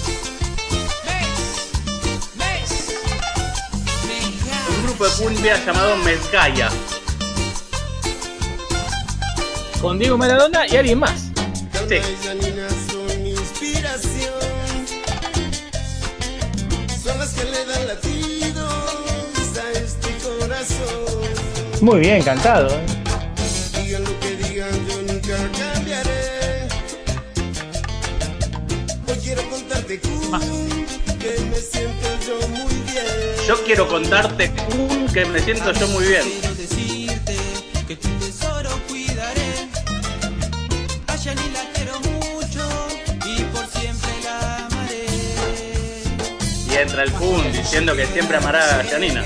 Un 4.69 4.83
grupo 4.83 5.07
de 5.07 5.11
cumbia 5.15 5.65
llamado 5.65 5.97
Mezcaya. 5.97 6.69
Con 9.81 9.97
Diego 9.97 10.19
Maradona 10.19 10.67
y 10.67 10.77
alguien 10.77 10.99
más. 10.99 11.31
Sí. 11.89 11.95
y 11.95 12.27
Janina 12.27 12.67
son 12.91 13.23
mi 13.23 13.31
inspiración. 13.31 14.33
Son 17.03 17.17
las 17.17 17.33
que 17.33 17.43
le 17.43 17.65
dan 17.65 17.87
latidos 17.87 19.57
a 19.57 19.71
este 19.71 20.15
corazón. 20.19 21.81
Muy 21.81 22.01
bien 22.01 22.21
cantado. 22.21 22.69
¿eh? 22.69 22.97
Yo 33.47 33.63
quiero 33.63 33.87
contarte 33.87 34.51
un 34.77 35.07
que 35.07 35.25
me 35.25 35.39
siento 35.39 35.71
yo 35.71 35.87
muy 35.87 36.05
bien. 36.05 36.23
Y 46.69 46.75
entra 46.75 47.03
el 47.03 47.11
Kun 47.13 47.51
diciendo 47.53 47.95
que 47.95 48.05
siempre 48.07 48.37
amará 48.37 48.81
a 48.81 48.83
Janina. 48.83 49.23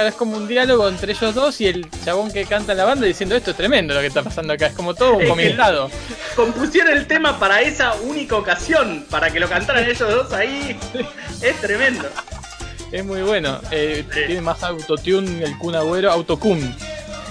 Claro, 0.00 0.08
es 0.08 0.14
como 0.16 0.38
un 0.38 0.48
diálogo 0.48 0.88
entre 0.88 1.12
ellos 1.12 1.34
dos 1.34 1.60
y 1.60 1.66
el 1.66 1.86
chabón 2.06 2.32
que 2.32 2.46
canta 2.46 2.72
en 2.72 2.78
la 2.78 2.86
banda 2.86 3.04
diciendo 3.04 3.36
esto 3.36 3.50
es 3.50 3.56
tremendo 3.58 3.92
lo 3.92 4.00
que 4.00 4.06
está 4.06 4.22
pasando 4.22 4.54
acá. 4.54 4.68
Es 4.68 4.72
como 4.72 4.94
todo 4.94 5.18
un 5.18 5.26
comentado. 5.28 5.90
Compusieron 6.34 6.96
el 6.96 7.06
tema 7.06 7.38
para 7.38 7.60
esa 7.60 7.92
única 7.96 8.34
ocasión, 8.36 9.04
para 9.10 9.30
que 9.30 9.38
lo 9.38 9.46
cantaran 9.46 9.84
ellos 9.84 9.98
dos 9.98 10.32
ahí. 10.32 10.74
Es 11.42 11.60
tremendo. 11.60 12.08
Es 12.90 13.04
muy 13.04 13.20
bueno. 13.20 13.60
Eh, 13.70 14.06
Tiene 14.26 14.40
más 14.40 14.62
autotune 14.62 15.44
el 15.44 15.58
Kun 15.58 15.74
Agüero, 15.74 16.10
autocun. 16.10 16.74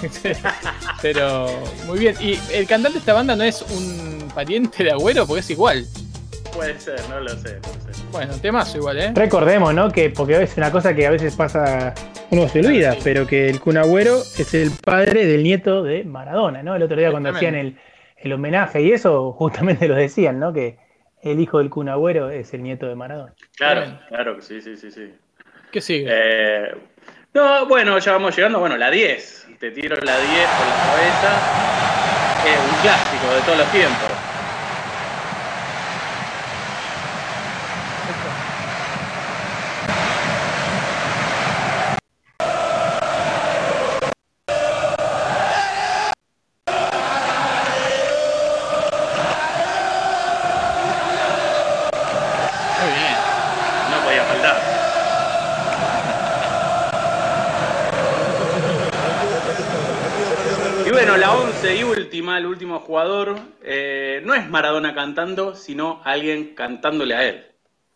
Pero 1.02 1.48
muy 1.88 1.98
bien. 1.98 2.14
¿Y 2.20 2.38
el 2.52 2.68
cantante 2.68 2.98
de 2.98 3.00
esta 3.00 3.14
banda 3.14 3.34
no 3.34 3.42
es 3.42 3.62
un 3.62 4.30
pariente 4.32 4.84
de 4.84 4.92
Agüero? 4.92 5.26
Porque 5.26 5.40
es 5.40 5.50
igual. 5.50 5.88
Puede 6.54 6.78
ser, 6.80 7.00
no 7.08 7.20
lo 7.20 7.30
sé. 7.30 7.58
No 7.60 7.92
sé. 7.92 8.02
Bueno, 8.12 8.34
temazo 8.40 8.78
igual, 8.78 8.98
¿eh? 8.98 9.12
Recordemos, 9.14 9.72
¿no? 9.72 9.90
Que 9.90 10.10
porque 10.10 10.42
es 10.42 10.56
una 10.56 10.70
cosa 10.70 10.94
que 10.94 11.06
a 11.06 11.10
veces 11.10 11.34
pasa, 11.36 11.94
uno 12.30 12.48
se 12.48 12.60
olvida, 12.60 12.96
pero 13.04 13.26
que 13.26 13.48
el 13.48 13.60
Kun 13.60 13.76
Agüero 13.78 14.18
es 14.18 14.52
el 14.54 14.70
padre 14.84 15.26
del 15.26 15.42
nieto 15.42 15.82
de 15.82 16.04
Maradona, 16.04 16.62
¿no? 16.62 16.74
El 16.74 16.82
otro 16.82 16.96
día 16.96 17.10
cuando 17.10 17.30
hacían 17.30 17.54
el, 17.54 17.78
el 18.16 18.32
homenaje 18.32 18.82
y 18.82 18.92
eso, 18.92 19.32
justamente 19.32 19.86
lo 19.88 19.94
decían, 19.94 20.38
¿no? 20.40 20.52
Que 20.52 20.76
el 21.22 21.38
hijo 21.40 21.58
del 21.58 21.70
Kun 21.70 21.88
Agüero 21.88 22.30
es 22.30 22.52
el 22.52 22.62
nieto 22.62 22.86
de 22.88 22.94
Maradona. 22.96 23.32
Claro, 23.56 23.80
Tremendo. 23.82 24.06
claro 24.08 24.36
que 24.36 24.42
sí, 24.42 24.60
sí, 24.60 24.76
sí, 24.76 24.90
sí. 24.90 25.12
¿Qué 25.70 25.80
sigue? 25.80 26.06
Eh, 26.10 26.74
no, 27.32 27.66
bueno, 27.66 27.96
ya 27.98 28.12
vamos 28.12 28.34
llegando. 28.36 28.58
Bueno, 28.58 28.76
la 28.76 28.90
10. 28.90 29.46
Te 29.60 29.70
tiro 29.70 29.94
la 29.96 30.18
10 30.18 30.26
por 30.26 30.66
la 30.66 30.76
cabeza. 30.84 31.32
Es 32.44 32.58
un 32.58 32.80
clásico 32.82 33.34
de 33.34 33.40
todos 33.42 33.58
los 33.58 33.72
tiempos. 33.72 34.10
Muy 52.80 52.90
bien. 52.94 53.16
No 53.90 54.04
podía 54.04 54.24
faltar. 54.24 54.56
Y 60.86 60.90
bueno, 60.90 61.16
la 61.16 61.32
11 61.34 61.76
y 61.76 61.82
última, 61.84 62.38
el 62.38 62.46
último 62.46 62.80
jugador, 62.80 63.36
eh, 63.62 64.22
no 64.24 64.34
es 64.34 64.48
Maradona 64.60 64.94
cantando, 64.94 65.56
sino 65.56 66.02
alguien 66.04 66.54
cantándole 66.54 67.14
a 67.14 67.24
él. 67.24 67.46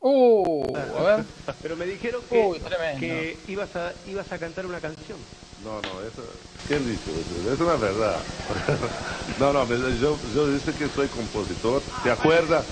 Uh, 0.00 0.64
a 0.98 1.02
ver. 1.02 1.24
Pero 1.60 1.76
me 1.76 1.84
dijeron 1.84 2.22
que, 2.30 2.38
Uy, 2.38 2.58
que 2.98 3.36
ibas, 3.48 3.76
a, 3.76 3.92
ibas 4.08 4.32
a 4.32 4.38
cantar 4.38 4.64
una 4.64 4.80
canción. 4.80 5.18
No, 5.62 5.74
no, 5.82 6.00
eso, 6.00 6.24
¿quién 6.66 6.86
dijo 6.88 7.10
eso? 7.10 7.52
Es 7.52 7.60
una 7.60 7.74
verdad. 7.74 8.16
No, 9.38 9.52
no, 9.52 9.66
yo, 9.66 10.16
yo 10.34 10.46
dije 10.48 10.72
que 10.72 10.88
soy 10.88 11.08
compositor, 11.08 11.82
¿te 12.02 12.10
acuerdas? 12.10 12.64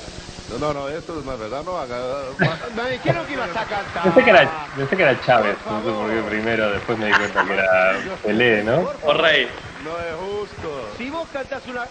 No, 0.51 0.59
no, 0.59 0.73
no, 0.73 0.89
esto 0.89 1.19
es 1.19 1.27
una 1.27 1.35
verdad, 1.35 1.62
no 1.64 1.77
haga... 1.77 1.98
Me 2.77 2.93
dijeron 2.93 3.27
que 3.27 3.32
ibas 3.35 3.51
a 3.51 3.64
cantar. 3.64 4.02
Pensé 4.05 4.24
que 4.24 4.31
era, 4.31 4.66
pensé 4.77 4.97
que 4.97 5.02
era 5.02 5.20
Chávez, 5.20 5.56
no 5.66 5.82
sé 5.82 5.90
por 5.90 6.10
qué 6.10 6.31
primero, 6.31 6.70
después 6.70 6.98
me 6.98 7.06
di 7.06 7.12
cuenta 7.12 7.44
que 7.44 7.52
era 7.52 7.98
Pelé, 8.23 8.62
¿no? 8.62 8.89
O 9.02 9.12
Rey. 9.14 9.48
No 9.85 9.98
es 9.98 10.14
justo. 10.14 10.89
Si 10.97 11.10
vos 11.10 11.28
cantás 11.32 11.66
una... 11.66 11.85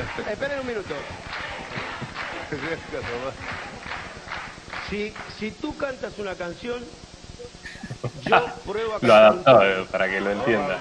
Esperen 0.30 0.60
un 0.60 0.66
minuto. 0.66 0.94
Si, 4.88 5.14
si 5.38 5.50
tú 5.52 5.76
cantas 5.76 6.18
una 6.18 6.34
canción, 6.36 6.84
yo 8.22 8.46
pruebo 8.66 8.92
a 8.92 8.94
Lo 8.94 9.00
cantar 9.00 9.32
un 9.32 9.38
adaptaba 9.38 9.86
para 9.90 10.08
que 10.08 10.20
lo 10.20 10.30
entienda. 10.30 10.80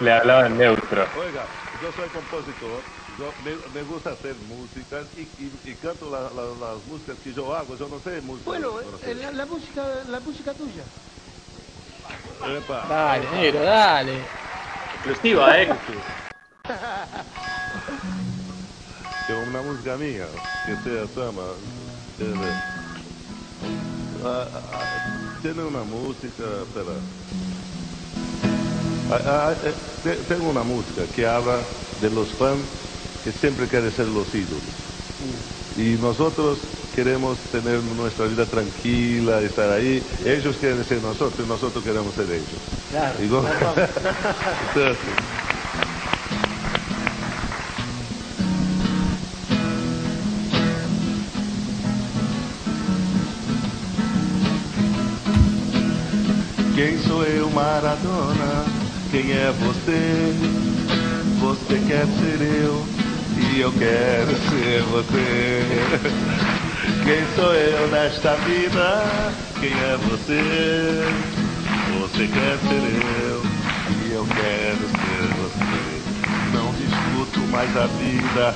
Le 0.00 0.12
hablaba 0.12 0.46
en 0.46 0.58
neutro. 0.58 1.06
Oiga, 1.18 1.44
yo 1.82 1.92
soy 1.92 2.08
compositor, 2.10 2.80
yo 3.18 3.32
me, 3.44 3.56
me 3.74 3.82
gusta 3.82 4.10
hacer 4.10 4.36
música 4.36 5.02
y, 5.16 5.22
y, 5.22 5.60
y 5.64 5.74
canto 5.74 6.08
la- 6.10 6.30
la- 6.30 6.74
las 6.74 6.84
músicas 6.86 7.16
que 7.24 7.32
yo 7.32 7.54
hago, 7.54 7.76
yo 7.76 7.88
no 7.88 8.00
sé 8.00 8.20
música. 8.20 8.48
Bueno, 8.48 8.78
eh, 9.04 9.14
la, 9.14 9.30
la 9.32 9.46
música, 9.46 9.82
la 10.06 10.20
música 10.20 10.54
tuya. 10.54 10.84
Epa. 12.56 12.86
Dale, 12.88 13.30
negro, 13.32 13.60
dale. 13.64 14.20
Exclusiva, 15.04 15.58
¿eh? 15.58 15.68
Que 19.26 19.34
una 19.34 19.60
música 19.62 19.96
mía, 19.96 20.28
que 20.66 20.76
sea 20.76 21.06
sama. 21.08 21.54
eh, 22.18 22.52
ah, 24.24 24.48
ah, 24.52 25.38
tiene 25.42 25.62
una 25.64 25.82
música, 25.84 26.62
espera. 26.62 27.00
Ah, 29.10 29.20
ah, 29.24 29.56
eh, 29.64 29.74
te- 30.02 30.16
tengo 30.24 30.48
una 30.50 30.62
música 30.62 31.06
que 31.08 31.26
habla 31.26 31.66
de 32.00 32.10
los 32.10 32.34
fans 32.34 32.68
que 33.24 33.32
siempre 33.32 33.66
quieren 33.68 33.90
ser 33.90 34.06
los 34.06 34.34
ídolos. 34.34 34.74
Y 35.76 35.96
nosotros 35.96 36.68
queremos 36.94 37.40
tener 37.50 37.82
nuestra 37.82 38.26
vida 38.26 38.46
tranquila, 38.46 39.40
estar 39.42 39.70
ahí. 39.70 40.04
Ellos 40.24 40.56
quieren 40.58 40.82
ser 40.84 41.00
nosotros 41.02 41.44
y 41.46 41.48
nosotros 41.48 41.84
queremos 41.84 42.14
ser 42.14 42.30
ellos. 42.30 42.60
Claro. 42.90 43.18
Entonces, 43.20 44.96
sou 57.18 57.26
eu, 57.26 57.50
Maradona? 57.50 58.64
Quem 59.10 59.32
é 59.32 59.52
você? 59.58 60.32
Você 61.40 61.80
quer 61.88 62.06
ser 62.06 62.40
eu 62.40 62.86
e 63.36 63.60
eu 63.60 63.72
quero 63.72 64.36
ser 64.48 64.82
você. 64.82 65.64
Quem 67.02 67.26
sou 67.34 67.52
eu 67.52 67.88
nesta 67.88 68.36
vida? 68.36 69.02
Quem 69.58 69.72
é 69.72 69.98
você? 70.08 71.02
Você 72.00 72.28
quer 72.28 72.56
ser 72.68 72.82
eu 73.24 73.42
e 74.06 74.12
eu 74.12 74.24
quero 74.26 74.86
ser 74.88 75.24
você. 75.42 76.02
Não 76.52 76.72
discuto 76.74 77.40
mais 77.50 77.76
a 77.76 77.86
vida, 77.86 78.54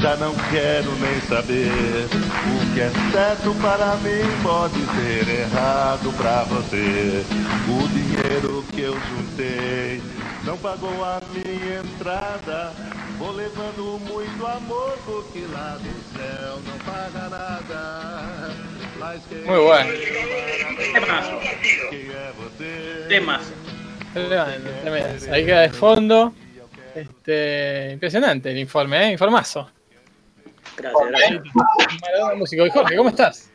já 0.00 0.16
não 0.16 0.34
quero 0.50 0.90
nem 0.96 1.20
saber. 1.22 2.06
O 2.06 2.74
que 2.74 2.80
é 2.80 2.90
certo 3.12 3.54
para 3.60 3.96
mim 3.96 4.42
pode 4.42 4.74
ser 4.74 5.28
errado 5.28 6.12
para 6.16 6.44
você. 6.44 7.24
O 7.68 7.88
dinheiro 7.88 8.64
que 8.72 8.82
eu 8.82 8.94
juntei 8.94 10.02
não 10.44 10.56
pagou 10.58 11.04
a 11.04 11.20
minha 11.32 11.80
entrada. 11.80 12.72
Vou 13.18 13.32
levando 13.32 13.98
muito 14.06 14.46
amor, 14.46 14.98
porque 15.04 15.40
lá 15.50 15.78
do 15.80 16.18
céu 16.18 16.60
não 16.66 16.78
paga 16.80 17.28
nada. 17.30 18.54
Mas 18.98 19.22
quem 19.28 19.42
Muy 19.44 19.58
bueno. 19.58 19.92
Temazo. 23.08 23.52
é? 24.14 24.60
Temazo. 24.84 25.32
Ahí 25.32 25.44
queda 25.44 25.68
de 25.68 25.74
fondo. 25.74 26.34
Este, 26.94 27.90
impresionante 27.92 28.50
el 28.50 28.58
informe, 28.58 29.08
¿eh? 29.08 29.12
Informazo. 29.12 29.75
Gracias, 30.76 31.08
gracias. 31.08 31.42
Maradona 32.02 32.34
músico. 32.34 32.66
Y 32.66 32.70
Jorge, 32.70 32.96
¿cómo 32.96 33.08
estás? 33.10 33.50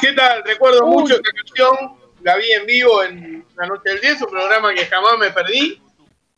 ¿Qué 0.00 0.12
tal? 0.12 0.42
Recuerdo 0.44 0.86
Uy. 0.86 1.02
mucho 1.02 1.14
esta 1.14 1.30
canción. 1.32 1.98
La 2.22 2.36
vi 2.36 2.50
en 2.52 2.66
vivo 2.66 3.02
en 3.04 3.44
La 3.56 3.66
Noche 3.66 3.90
del 3.90 4.00
10, 4.00 4.22
un 4.22 4.30
programa 4.30 4.74
que 4.74 4.86
jamás 4.86 5.18
me 5.18 5.30
perdí. 5.30 5.80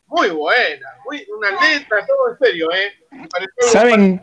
Muy 0.06 0.28
buena, 0.30 0.88
muy, 1.04 1.24
una 1.36 1.50
letra, 1.52 2.04
todo 2.04 2.32
en 2.32 2.38
serio, 2.38 2.68
¿eh? 2.72 2.92
Me 3.12 3.28
pareció 3.28 3.54
un 3.62 3.68
¿Saben, 3.70 4.16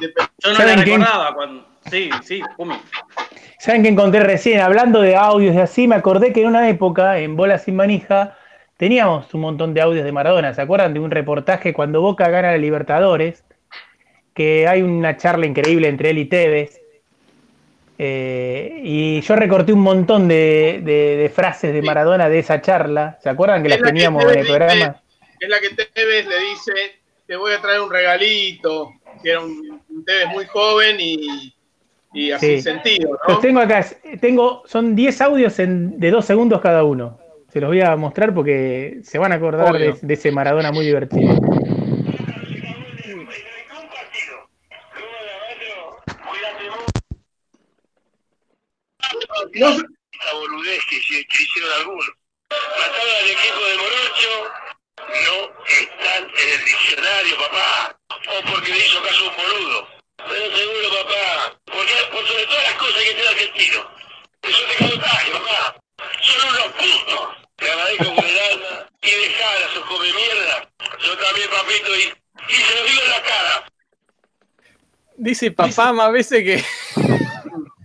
de 0.00 0.12
Yo 0.38 0.50
no 0.50 0.50
la 0.50 0.56
¿Saben 0.56 0.82
quién? 0.82 1.00
recordaba 1.00 1.34
cuando. 1.34 1.68
Sí, 1.88 2.10
sí, 2.24 2.42
Pumi. 2.56 2.74
¿Saben 3.58 3.82
que 3.82 3.88
encontré 3.88 4.20
recién? 4.24 4.60
Hablando 4.60 5.00
de 5.00 5.16
audios 5.16 5.54
y 5.54 5.58
así, 5.58 5.86
me 5.86 5.94
acordé 5.94 6.32
que 6.32 6.42
en 6.42 6.48
una 6.48 6.68
época, 6.68 7.18
en 7.18 7.36
Bola 7.36 7.58
Sin 7.58 7.76
Manija, 7.76 8.36
teníamos 8.76 9.32
un 9.32 9.40
montón 9.42 9.72
de 9.72 9.80
audios 9.80 10.04
de 10.04 10.12
Maradona. 10.12 10.52
¿Se 10.52 10.62
acuerdan 10.62 10.94
de 10.94 11.00
un 11.00 11.10
reportaje 11.10 11.72
cuando 11.72 12.00
Boca 12.00 12.28
gana 12.28 12.50
la 12.50 12.58
Libertadores? 12.58 13.44
Que 14.40 14.66
hay 14.66 14.80
una 14.80 15.18
charla 15.18 15.44
increíble 15.44 15.86
entre 15.86 16.08
él 16.08 16.16
y 16.18 16.24
Tevez. 16.24 16.80
Eh, 17.98 18.80
y 18.82 19.20
yo 19.20 19.36
recorté 19.36 19.74
un 19.74 19.80
montón 19.80 20.28
de, 20.28 20.80
de- 20.82 21.16
de 21.18 21.28
frases 21.28 21.74
de 21.74 21.82
Maradona 21.82 22.30
de 22.30 22.38
esa 22.38 22.62
charla. 22.62 23.18
¿Se 23.22 23.28
acuerdan 23.28 23.60
que 23.62 23.68
Es 23.68 23.72
las 23.74 23.80
la 23.80 23.86
que 23.86 23.92
teníamos 23.92 24.24
en 24.24 24.30
el 24.30 24.36
dice- 24.36 24.48
programa? 24.48 25.02
Es 25.38 25.48
la 25.50 25.60
que 25.60 25.68
Tevez 25.92 26.26
le 26.26 26.38
dice, 26.40 26.72
te 27.26 27.36
voy 27.36 27.52
a 27.52 27.60
traer 27.60 27.82
un 27.82 27.90
regalito, 27.90 28.92
que 29.22 29.30
era 29.32 29.40
un, 29.40 29.82
un 29.90 30.04
Tevez 30.06 30.28
muy 30.28 30.46
joven 30.46 30.96
y, 30.98 31.52
y 32.14 32.30
así 32.30 32.56
Sí. 32.56 32.62
sentido, 32.62 33.10
¿no? 33.10 33.34
Los 33.34 33.42
tengo 33.42 33.60
acá, 33.60 33.84
tengo, 34.22 34.62
son 34.64 34.96
10 34.96 35.20
audios 35.20 35.58
en- 35.58 36.00
de 36.00 36.10
dos 36.10 36.24
segundos 36.24 36.62
cada 36.62 36.82
uno. 36.84 37.18
Se 37.52 37.60
los 37.60 37.68
voy 37.68 37.82
a 37.82 37.94
mostrar 37.96 38.32
porque 38.32 39.00
se 39.02 39.18
van 39.18 39.32
a 39.32 39.34
acordar 39.34 39.74
de 40.00 40.14
ese 40.14 40.30
Maradona 40.32 40.72
muy 40.72 40.86
divertido. 40.86 41.38
Esa 49.12 50.34
boludez 50.34 50.84
que, 50.88 50.96
hici- 50.96 51.26
que 51.28 51.42
hicieron 51.42 51.72
algunos. 51.72 52.10
Mataron 52.50 53.14
al 53.22 53.30
equipo 53.30 53.60
de 53.64 53.76
Morocho, 53.76 54.52
no 54.98 55.64
están 55.66 56.22
en 56.24 56.48
el 56.50 56.64
diccionario, 56.64 57.36
papá. 57.38 57.96
O 58.10 58.52
porque 58.52 58.72
le 58.72 58.78
hizo 58.86 59.02
caso 59.02 59.24
a 59.24 59.30
un 59.30 59.36
boludo. 59.36 59.88
Pero 60.16 60.56
seguro, 60.56 60.88
papá. 61.02 61.58
Porque, 61.64 61.94
por 62.12 62.26
sobre 62.26 62.46
todas 62.46 62.64
las 62.64 62.74
cosas 62.74 63.02
que 63.02 63.12
ser 63.14 63.28
argentino. 63.28 63.90
Eso 64.42 64.58
te 64.68 64.74
cabotaje, 64.84 65.30
papá. 65.32 65.76
Son 66.22 66.48
unos 66.48 66.66
putos. 66.74 67.28
Te 67.56 67.70
agradezco 67.70 68.14
con 68.14 68.24
el 68.24 68.38
alma. 68.38 68.88
Y 69.02 69.10
dejad 69.10 69.56
a 69.56 69.70
esos 69.70 69.84
come 69.86 70.12
mierda. 70.12 70.68
Yo 71.04 71.16
también, 71.18 71.48
papito, 71.50 71.96
y, 71.96 72.02
y 72.48 72.54
se 72.54 72.74
lo 72.74 72.84
digo 72.84 73.02
en 73.04 73.10
la 73.10 73.22
cara. 73.22 73.72
Dice 75.16 75.50
papá 75.50 75.92
más 75.92 76.12
veces 76.12 76.42
que. 76.44 76.64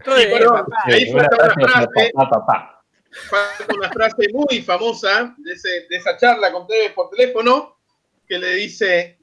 Papá. 0.05 0.77
ahí 0.85 1.11
falta 1.11 1.35
una 1.35 1.53
frase 1.53 1.87
frase, 1.87 2.11
papá, 2.13 2.29
papá. 2.45 2.83
falta 3.29 3.73
una 3.75 3.89
frase 3.91 4.27
muy 4.33 4.61
famosa 4.61 5.33
de, 5.37 5.53
ese- 5.53 5.87
de 5.89 5.95
esa 5.97 6.17
charla 6.17 6.51
con 6.51 6.67
Tevez 6.67 6.91
por 6.93 7.09
teléfono, 7.09 7.77
que 8.27 8.37
le 8.37 8.55
dice, 8.55 9.17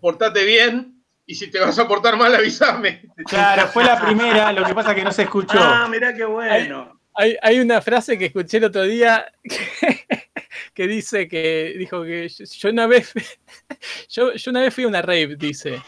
portate 0.00 0.44
bien, 0.44 1.02
y 1.26 1.34
si 1.34 1.48
te 1.50 1.60
vas 1.60 1.78
a 1.78 1.86
portar 1.86 2.16
mal, 2.16 2.34
avísame. 2.34 3.02
Claro, 3.26 3.68
fue 3.68 3.84
la 3.84 4.00
primera, 4.00 4.52
lo 4.52 4.64
que 4.64 4.74
pasa 4.74 4.90
es 4.90 4.96
que 4.96 5.04
no 5.04 5.12
se 5.12 5.22
escuchó. 5.22 5.58
Ah, 5.58 5.86
mirá 5.88 6.14
qué 6.14 6.24
bueno. 6.24 6.98
Hay, 7.14 7.36
hay 7.42 7.60
una 7.60 7.80
frase 7.82 8.16
que 8.18 8.26
escuché 8.26 8.58
el 8.58 8.64
otro 8.64 8.82
día 8.84 9.26
que, 9.42 10.06
que 10.74 10.86
dice 10.86 11.28
que 11.28 11.74
dijo 11.76 12.02
que 12.04 12.28
yo, 12.28 12.44
yo 12.44 12.70
una 12.70 12.86
vez 12.86 13.12
yo, 14.08 14.32
yo 14.34 14.50
una 14.50 14.60
vez 14.62 14.72
fui 14.74 14.84
a 14.84 14.88
una 14.88 15.02
rave, 15.02 15.36
dice. 15.36 15.82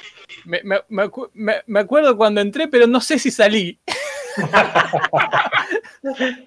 Me, 0.44 0.60
me- 0.64 0.81
me- 1.35 1.62
me 1.66 1.81
acuerdo 1.81 2.16
cuando 2.16 2.40
entré, 2.40 2.66
pero 2.69 2.86
no 2.86 3.01
sé 3.01 3.19
si 3.19 3.31
salí. 3.31 3.78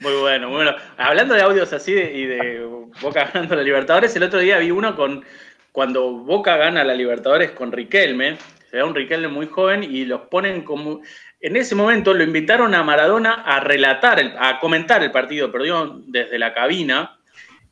Muy 0.00 0.12
bueno, 0.20 0.48
muy 0.48 0.56
bueno. 0.56 0.72
Hablando 0.96 1.34
de 1.34 1.42
audios 1.42 1.72
así 1.72 1.92
y 1.92 2.26
de 2.26 2.60
Boca 3.00 3.30
ganando 3.32 3.54
la 3.54 3.62
Libertadores, 3.62 4.14
el 4.16 4.24
otro 4.24 4.40
día 4.40 4.58
vi 4.58 4.70
uno 4.72 4.96
con 4.96 5.24
cuando 5.70 6.10
Boca 6.10 6.56
gana 6.56 6.82
la 6.82 6.94
Libertadores 6.94 7.52
con 7.52 7.70
Riquelme, 7.70 8.38
se 8.70 8.78
da 8.78 8.84
un 8.84 8.94
Riquelme 8.94 9.28
muy 9.28 9.46
joven 9.46 9.84
y 9.84 10.04
los 10.04 10.22
ponen 10.22 10.62
como 10.62 11.00
en 11.40 11.56
ese 11.56 11.76
momento 11.76 12.12
lo 12.12 12.24
invitaron 12.24 12.74
a 12.74 12.82
Maradona 12.82 13.34
a 13.46 13.60
relatar, 13.60 14.18
el- 14.18 14.34
a 14.38 14.58
comentar 14.58 15.02
el 15.04 15.12
partido, 15.12 15.52
perdió 15.52 16.00
desde 16.06 16.38
la 16.40 16.52
cabina. 16.52 17.17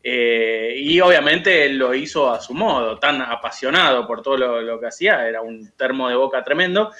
Eh, 0.08 0.76
y 0.78 1.00
obviamente 1.00 1.66
él 1.66 1.78
lo 1.78 1.92
hizo 1.92 2.30
a 2.30 2.40
su 2.40 2.54
modo, 2.54 2.96
tan 2.96 3.20
apasionado 3.22 4.06
por 4.06 4.22
todo 4.22 4.36
lo, 4.36 4.78
que 4.78 4.86
hacía, 4.86 5.26
era 5.26 5.40
un 5.40 5.72
termo 5.72 6.08
de 6.08 6.14
boca 6.14 6.44
tremendo. 6.44 6.92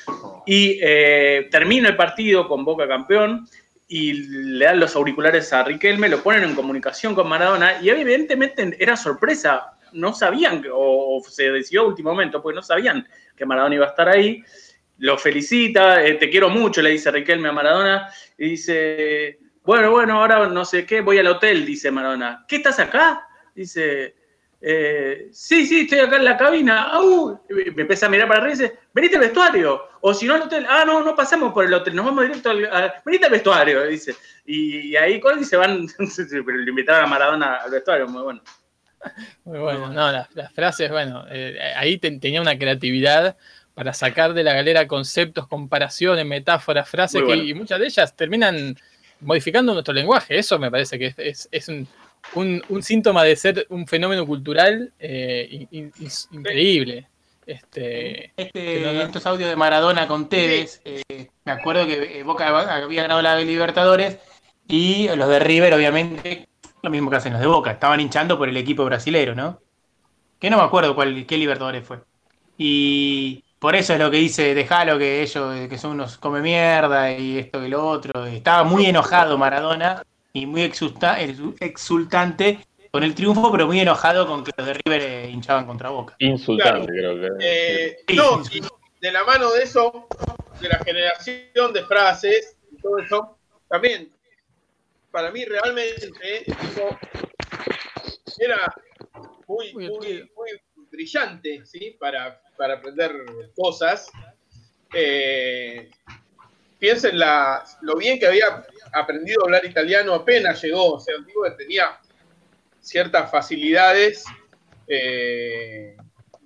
Y 0.45 0.81
eh, 0.83 1.47
termina 1.49 1.89
el 1.89 1.95
partido 1.95 2.49
con 2.49 2.65
Boca 2.65 2.89
campeón 2.89 3.47
y 3.87 4.13
le 4.13 4.65
dan 4.65 4.81
los 4.81 4.97
auriculares 4.97 5.53
a 5.53 5.63
Riquelme, 5.63 6.09
lo 6.09 6.21
ponen 6.21 6.43
en 6.43 6.57
comunicación 6.57 7.15
con 7.15 7.29
Maradona 7.29 7.81
y 7.81 7.91
evidentemente 7.91 8.77
era 8.77 8.97
sorpresa, 8.97 9.79
no 9.93 10.13
sabían, 10.13 10.65
o, 10.73 11.23
se 11.29 11.53
decidió 11.53 11.83
a 11.83 11.87
último 11.87 12.11
momento, 12.11 12.43
porque 12.43 12.57
no 12.57 12.63
sabían 12.63 13.07
que 13.37 13.47
Maradona 13.47 13.77
iba 13.77 13.87
a 13.87 13.91
estar 13.91 14.09
ahí. 14.09 14.43
Lo 14.99 15.17
felicita, 15.17 16.05
eh, 16.05 16.15
te 16.15 16.29
quiero 16.29 16.51
mucho, 16.51 16.83
le 16.83 16.91
dice 16.91 17.13
Riquelme 17.13 17.51
a 17.51 17.53
Maradona, 17.53 18.11
y 18.37 18.51
dice, 18.51 19.39
bueno, 19.67 19.91
bueno, 19.91 20.19
ahora 20.21 20.47
no 20.49 20.65
sé 20.65 20.87
qué, 20.87 21.01
voy 21.01 21.19
al 21.19 21.27
hotel, 21.27 21.67
dice 21.67 21.91
Maradona. 21.91 22.45
¿Qué 22.49 22.57
estás 22.57 22.79
acá? 22.79 23.27
Dice, 23.55 24.15
eh, 24.61 25.29
sí, 25.33 25.67
sí, 25.67 25.81
estoy 25.81 25.99
acá 25.99 26.17
en 26.17 26.25
la 26.25 26.37
cabina. 26.37 26.85
Au. 26.85 27.41
Me 27.49 27.83
empieza 27.83 28.07
a 28.07 28.09
mirar 28.09 28.29
para 28.29 28.41
arriba 28.41 28.55
y 28.55 28.59
dice, 28.59 28.79
venite 28.93 29.17
al 29.17 29.23
vestuario. 29.23 29.83
O 30.01 30.15
si 30.15 30.27
no 30.27 30.35
al 30.35 30.43
hotel, 30.43 30.67
ah, 30.69 30.85
no, 30.87 31.03
no 31.03 31.15
pasamos 31.17 31.53
por 31.53 31.65
el 31.65 31.75
hotel, 31.75 31.95
nos 31.97 32.05
vamos 32.07 32.25
directo 32.25 32.51
al, 32.51 32.95
venite 33.05 33.27
al 33.27 33.33
vestuario, 33.33 33.85
dice. 33.87 34.15
Y, 34.47 34.89
y 34.91 34.97
ahí 34.97 35.19
con 35.21 35.45
se 35.45 35.57
van, 35.57 35.87
pero 36.47 36.59
le 36.59 36.71
invitaron 36.71 37.05
a 37.05 37.07
Maradona 37.07 37.55
al 37.57 37.71
vestuario, 37.71 38.07
muy 38.07 38.23
bueno. 38.23 38.43
Muy 39.45 39.59
bueno, 39.59 39.89
no, 39.93 40.11
las, 40.11 40.35
las 40.35 40.53
frases, 40.53 40.91
bueno, 40.91 41.25
eh, 41.31 41.59
ahí 41.77 41.99
ten- 41.99 42.19
tenía 42.19 42.41
una 42.41 42.59
creatividad 42.59 43.37
para 43.75 43.93
sacar 43.93 44.33
de 44.33 44.43
la 44.43 44.55
galera 44.55 44.89
conceptos, 44.89 45.47
comparaciones, 45.47 46.25
metáforas, 46.25 46.89
frases, 46.89 47.23
que, 47.23 47.37
y 47.37 47.55
muchas 47.55 47.79
de 47.79 47.87
ellas 47.87 48.17
terminan 48.17 48.75
modificando 49.27 49.73
nuestro 49.75 49.93
lenguaje. 49.93 50.39
Eso 50.39 50.59
me 50.59 50.71
parece 50.71 50.99
que 50.99 51.07
es, 51.09 51.19
es- 51.19 51.49
es 51.51 51.69
un, 51.69 51.87
un- 52.35 52.63
un 52.69 52.83
síntoma 52.83 53.23
de 53.25 53.37
ser 53.37 53.67
un 53.71 53.87
fenómeno 53.87 54.27
cultural 54.27 54.93
eh, 54.99 55.47
in- 55.51 55.69
in- 55.71 55.93
in- 55.99 56.39
increíble. 56.39 57.07
Este, 57.45 58.33
Este, 58.37 58.51
que 58.53 58.81
no- 58.85 58.93
no- 58.93 59.03
estos 59.03 59.25
audios 59.27 59.49
de 59.51 59.57
Maradona 59.57 60.09
con 60.09 60.29
Tevez, 60.29 60.81
eh, 60.85 61.29
me 61.45 61.53
acuerdo 61.53 61.87
que 61.87 62.19
eh, 62.19 62.23
Boca 62.25 62.49
había 62.83 63.03
ganado 63.03 63.23
la 63.23 63.39
Libertadores 63.39 64.19
y 64.67 65.09
los 65.15 65.29
de 65.29 65.39
River, 65.39 65.75
obviamente, 65.75 66.49
lo 66.83 66.91
mismo 66.91 67.09
que 67.11 67.17
hacen 67.17 67.33
los 67.33 67.41
de 67.41 67.47
Boca, 67.47 67.71
estaban 67.71 68.01
hinchando 68.01 68.37
por 68.37 68.49
el 68.49 68.57
equipo 68.57 68.85
brasilero, 68.85 69.35
¿no? 69.37 69.61
Que 70.41 70.51
no 70.51 70.57
me 70.57 70.65
acuerdo 70.65 70.95
cuál, 70.97 71.25
qué 71.27 71.37
Libertadores 71.39 71.85
fue. 71.87 71.99
Y 72.59 73.45
por 73.59 73.75
eso 73.75 73.95
es 73.95 73.99
lo 73.99 74.11
que 74.11 74.19
dice, 74.19 74.55
dejalo 74.55 74.99
que 74.99 75.23
ellos, 75.23 75.57
eh, 75.57 75.69
que 75.69 75.79
son 75.79 75.93
unos 75.93 76.19
come 76.19 76.41
mierda 76.41 77.11
y 77.13 77.39
esto 77.39 77.61
que 77.61 77.69
lo 77.69 77.87
otro. 77.87 78.27
Estaba 78.27 78.65
muy 78.65 78.87
enojado 78.87 79.39
Maradona 79.39 80.03
y 80.33 80.47
muy 80.47 80.63
exulta- 80.63 81.19
exultante 81.61 82.61
con 82.91 83.03
el 83.03 83.15
triunfo, 83.15 83.51
pero 83.51 83.67
muy 83.67 83.81
enojado 83.81 84.27
con 84.27 84.45
que 84.45 84.53
los 84.57 84.67
de 84.67 84.75
River 84.75 85.03
eh, 85.03 85.31
hinchaban 85.31 85.67
contra 85.67 85.91
Boca. 85.91 86.15
Insultante, 86.19 86.87
creo 86.87 87.21
que. 87.21 87.29
Eh, 87.41 87.97
no, 88.15 88.43
y 88.51 88.61
de 89.01 89.13
la 89.13 89.25
mano 89.25 89.51
de 89.53 89.63
eso, 89.63 90.07
de 90.61 90.69
la 90.69 90.79
generación 90.79 91.73
de 91.73 91.85
frases 91.85 92.57
y 92.71 92.81
todo 92.81 92.99
eso, 92.99 93.39
también, 93.69 94.11
para 95.11 95.31
mí 95.31 95.45
realmente, 95.45 96.07
eh, 96.23 96.45
el 96.47 96.57
tipo 96.57 96.99
era 98.39 98.75
muy, 99.47 99.73
muy, 99.75 99.89
muy 100.37 100.51
brillante, 100.97 101.65
¿sí? 101.65 101.97
Para, 102.01 102.41
para 102.57 102.75
aprender 102.75 103.13
cosas. 103.55 104.11
Eh, 104.93 105.91
piensen 106.79 107.19
la, 107.19 107.65
lo 107.83 107.97
bien 107.97 108.19
que 108.19 108.27
había 108.27 108.65
aprendido 108.93 109.43
a 109.43 109.47
hablar 109.47 109.65
italiano 109.65 110.15
apenas 110.15 110.63
llegó, 110.63 110.95
o 110.95 111.01
sea, 111.01 111.15
tipo 111.25 111.43
que 111.43 111.51
tenía 111.53 111.99
ciertas 112.81 113.31
facilidades 113.31 114.25
eh, 114.87 115.97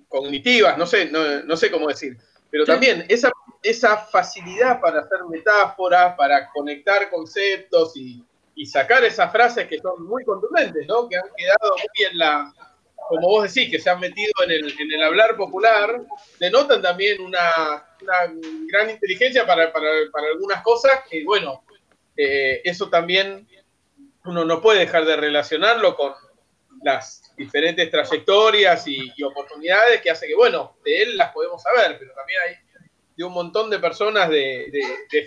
cognitivas, 0.07 0.77
no 0.77 0.85
sé, 0.85 1.05
no, 1.05 1.43
no 1.43 1.55
sé 1.55 1.69
cómo 1.69 1.87
decir, 1.87 2.17
pero 2.49 2.65
también 2.65 3.05
esa, 3.07 3.31
esa 3.61 3.97
facilidad 3.97 4.81
para 4.81 5.01
hacer 5.01 5.19
metáforas, 5.29 6.15
para 6.15 6.49
conectar 6.49 7.09
conceptos 7.09 7.95
y, 7.95 8.25
y 8.55 8.65
sacar 8.65 9.03
esas 9.03 9.31
frases 9.31 9.67
que 9.67 9.77
son 9.79 10.05
muy 10.05 10.25
contundentes, 10.25 10.85
¿no? 10.87 11.07
Que 11.07 11.17
han 11.17 11.29
quedado 11.37 11.75
muy 11.75 12.11
en 12.11 12.17
la, 12.17 12.53
como 13.11 13.27
vos 13.27 13.53
decís, 13.53 13.69
que 13.69 13.77
se 13.77 13.89
han 13.89 13.99
metido 13.99 14.31
en 14.45 14.51
el, 14.91 15.03
hablar 15.03 15.35
popular, 15.35 16.01
denotan 16.39 16.81
también 16.81 17.19
una, 17.19 17.85
gran 18.69 18.89
inteligencia 18.89 19.45
para, 19.45 19.69
algunas 20.31 20.63
cosas 20.63 21.01
que, 21.09 21.21
bueno, 21.25 21.65
eh, 22.15 22.61
eso 22.63 22.89
también 22.89 23.45
uno 24.23 24.45
no 24.45 24.61
puede 24.61 24.79
dejar 24.79 25.03
de 25.03 25.17
relacionarlo 25.17 25.93
con 25.93 26.13
las 26.83 27.33
diferentes 27.35 27.91
trayectorias 27.91 28.87
y, 28.87 29.11
oportunidades 29.23 30.01
que 30.01 30.09
hace 30.09 30.25
que, 30.25 30.35
bueno, 30.35 30.77
de 30.85 31.03
él 31.03 31.17
las 31.17 31.33
podemos 31.33 31.61
saber, 31.61 31.97
pero 31.99 32.13
también 32.13 32.39
hay 32.47 32.55
de 33.17 33.23
un 33.25 33.33
montón 33.33 33.69
de 33.69 33.79
personas 33.79 34.29
de 34.29 34.71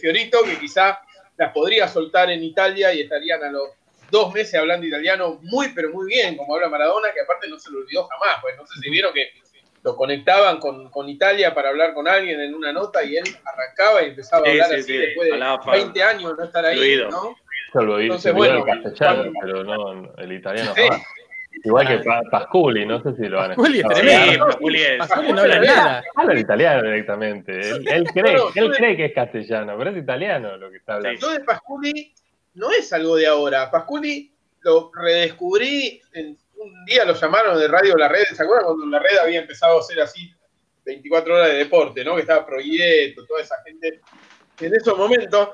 Fiorito 0.01 0.43
que 0.43 0.59
quizá 0.59 1.03
las 1.37 1.53
podría 1.53 1.87
soltar 1.87 2.31
en 2.31 2.43
Italia 2.43 2.95
y 2.95 3.03
estarían 3.03 3.45
a 3.45 3.51
los 3.51 3.69
dos 4.11 4.33
meses 4.33 4.55
hablando 4.55 4.87
italiano 4.87 5.39
muy, 5.43 5.69
pero 5.75 5.91
muy 5.91 6.07
bien, 6.07 6.37
como 6.37 6.55
habla 6.55 6.69
Maradona, 6.69 7.09
que 7.13 7.21
aparte 7.21 7.49
no 7.49 7.59
se 7.59 7.71
lo 7.71 7.79
olvidó 7.79 8.05
jamás, 8.05 8.37
pues 8.43 8.57
no 8.57 8.67
sé 8.67 8.81
si 8.81 8.91
vieron 8.91 9.13
que 9.13 9.31
lo 9.83 9.95
conectaban 9.97 10.59
con, 10.61 10.89
con 10.91 11.09
Italia 11.09 11.55
para 11.55 11.69
hablar 11.69 11.93
con 11.95 12.09
alguien 12.09 12.41
en 12.41 12.55
una 12.55 12.73
nota 12.73 13.03
y 13.05 13.17
él 13.17 13.25
arrancaba 13.45 14.03
y 14.03 14.07
empezaba 14.11 14.43
a 14.43 14.47
Sí, 14.47 14.51
hablar 14.53 14.69
sí, 14.69 14.75
así 14.77 14.83
sí, 14.85 14.97
después 14.99 15.31
de 15.31 15.39
para- 15.39 15.73
20 15.73 16.03
años 16.03 16.35
no 16.39 16.45
estar 16.45 16.65
ahí, 16.65 16.77
fluido. 16.77 17.11
¿no? 17.11 17.37
Lo 17.83 17.97
vi, 17.97 18.05
Entonces, 18.05 18.23
se 18.31 18.33
bueno, 18.33 18.59
el 18.67 18.83
castellano, 18.83 19.33
pero 19.43 19.65
no 19.65 20.15
el 20.17 20.33
italiano. 20.33 20.73
Sí. 20.75 20.83
jamás. 20.89 21.03
Igual 21.65 21.87
que 21.89 21.99
Pa- 22.05 22.23
Pasculi, 22.31 22.85
no 22.87 23.03
sé 23.03 23.15
si 23.15 23.23
lo 23.29 23.37
van 23.39 23.53
a 23.53 23.55
Pasculi 23.57 23.81
es 23.81 23.87
tremendo. 23.89 24.47
Pasculi 24.47 24.83
es- 24.83 24.99
Pasculi 24.99 25.33
no 25.33 25.41
habla 25.41 25.59
nada. 25.61 26.05
Habla 26.15 26.33
el 26.35 26.39
italiano 26.41 26.83
directamente. 26.83 27.53
Él, 27.61 27.89
él 27.89 28.05
cree, 28.13 28.37
él 28.55 28.71
de- 28.71 28.77
cree 28.77 28.97
que 28.97 29.05
es 29.07 29.13
castellano, 29.15 29.75
pero 29.79 29.91
es 29.91 29.97
italiano 29.97 30.57
lo 30.57 30.71
que 30.71 30.77
está 30.79 30.95
hablando. 30.95 31.21
Yo 31.21 31.31
de 31.33 31.41
Pasculi 31.41 32.15
no 32.55 32.71
es 32.71 32.93
algo 32.93 33.17
de 33.17 33.27
ahora. 33.27 33.71
Pasculi 33.71 34.33
lo 34.61 34.91
redescubrí, 34.95 36.01
en, 36.13 36.39
un 36.57 36.85
día 36.87 37.05
lo 37.05 37.15
llamaron 37.15 37.59
de 37.59 37.69
Radio 37.69 37.97
La 37.97 38.09
Red, 38.09 38.25
¿se 38.35 38.43
acuerdan 38.43 38.67
cuando 38.67 38.87
La 38.87 38.99
Red 38.99 39.19
había 39.19 39.41
empezado 39.41 39.79
a 39.79 39.83
ser 39.83 40.01
así 40.01 40.33
24 40.85 41.35
horas 41.35 41.49
de 41.49 41.57
deporte, 41.57 42.05
¿no? 42.05 42.15
Que 42.15 42.23
estaba 42.23 42.47
Proyecto, 42.47 43.27
toda 43.27 43.43
esa 43.43 43.57
gente. 43.65 44.01
En 44.61 44.75
esos 44.75 44.97
momentos 44.97 45.49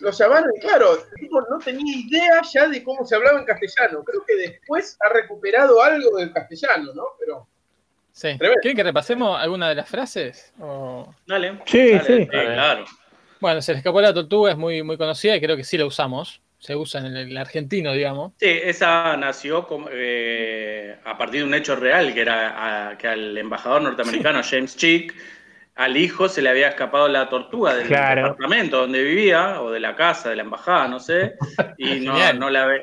lo 0.00 0.10
llamaron 0.10 0.50
y 0.56 0.60
claro, 0.60 0.94
el 0.94 1.20
tipo 1.20 1.40
no 1.42 1.58
tenía 1.58 1.96
idea 1.96 2.40
ya 2.52 2.68
de 2.68 2.82
cómo 2.82 3.04
se 3.06 3.14
hablaba 3.14 3.38
en 3.38 3.44
castellano. 3.44 4.02
Creo 4.02 4.24
que 4.26 4.34
después 4.34 4.96
ha 5.00 5.08
recuperado 5.10 5.82
algo 5.82 6.16
del 6.18 6.32
castellano, 6.32 6.92
¿no? 6.94 7.04
Pero 7.20 7.46
Sí. 8.12 8.34
¿Quieren 8.38 8.76
que 8.76 8.82
repasemos 8.82 9.38
alguna 9.38 9.68
de 9.68 9.74
las 9.74 9.90
frases? 9.90 10.50
O- 10.58 11.14
Dale. 11.26 11.60
Sí, 11.66 11.90
Dale, 11.92 12.04
sí. 12.22 12.26
claro. 12.26 12.86
Bueno, 13.40 13.60
se 13.60 13.72
le 13.72 13.78
escapó 13.78 14.00
la 14.00 14.14
tortuga, 14.14 14.52
es 14.52 14.56
muy, 14.56 14.82
muy 14.82 14.96
conocida 14.96 15.36
y 15.36 15.40
creo 15.42 15.54
que 15.54 15.64
sí 15.64 15.76
la 15.76 15.84
usamos. 15.84 16.40
Se 16.58 16.74
usa 16.74 17.00
en 17.00 17.06
el, 17.06 17.16
el 17.30 17.36
argentino, 17.36 17.92
digamos. 17.92 18.32
Sí, 18.38 18.46
esa 18.48 19.16
nació 19.16 19.66
como, 19.66 19.88
eh, 19.92 20.96
a 21.04 21.16
partir 21.18 21.40
de 21.40 21.46
un 21.46 21.54
hecho 21.54 21.76
real, 21.76 22.12
que 22.14 22.20
era 22.22 22.90
a- 22.90 22.98
que 22.98 23.08
al 23.08 23.36
embajador 23.36 23.82
norteamericano 23.82 24.40
James 24.42 24.76
Chick, 24.76 25.14
al 25.74 25.96
hijo 25.96 26.28
se 26.28 26.40
le 26.40 26.48
había 26.48 26.68
escapado 26.68 27.06
la 27.08 27.28
tortuga 27.28 27.74
del 27.74 27.86
Claro. 27.88 28.22
departamento 28.22 28.78
donde 28.80 29.02
vivía, 29.02 29.60
o 29.60 29.70
de 29.70 29.80
la 29.80 29.94
casa, 29.94 30.30
de 30.30 30.36
la 30.36 30.42
embajada, 30.42 30.88
no 30.88 30.98
sé, 30.98 31.34
y 31.78 32.00
no, 32.00 32.32
no 32.32 32.48
la 32.50 32.66
ve. 32.66 32.82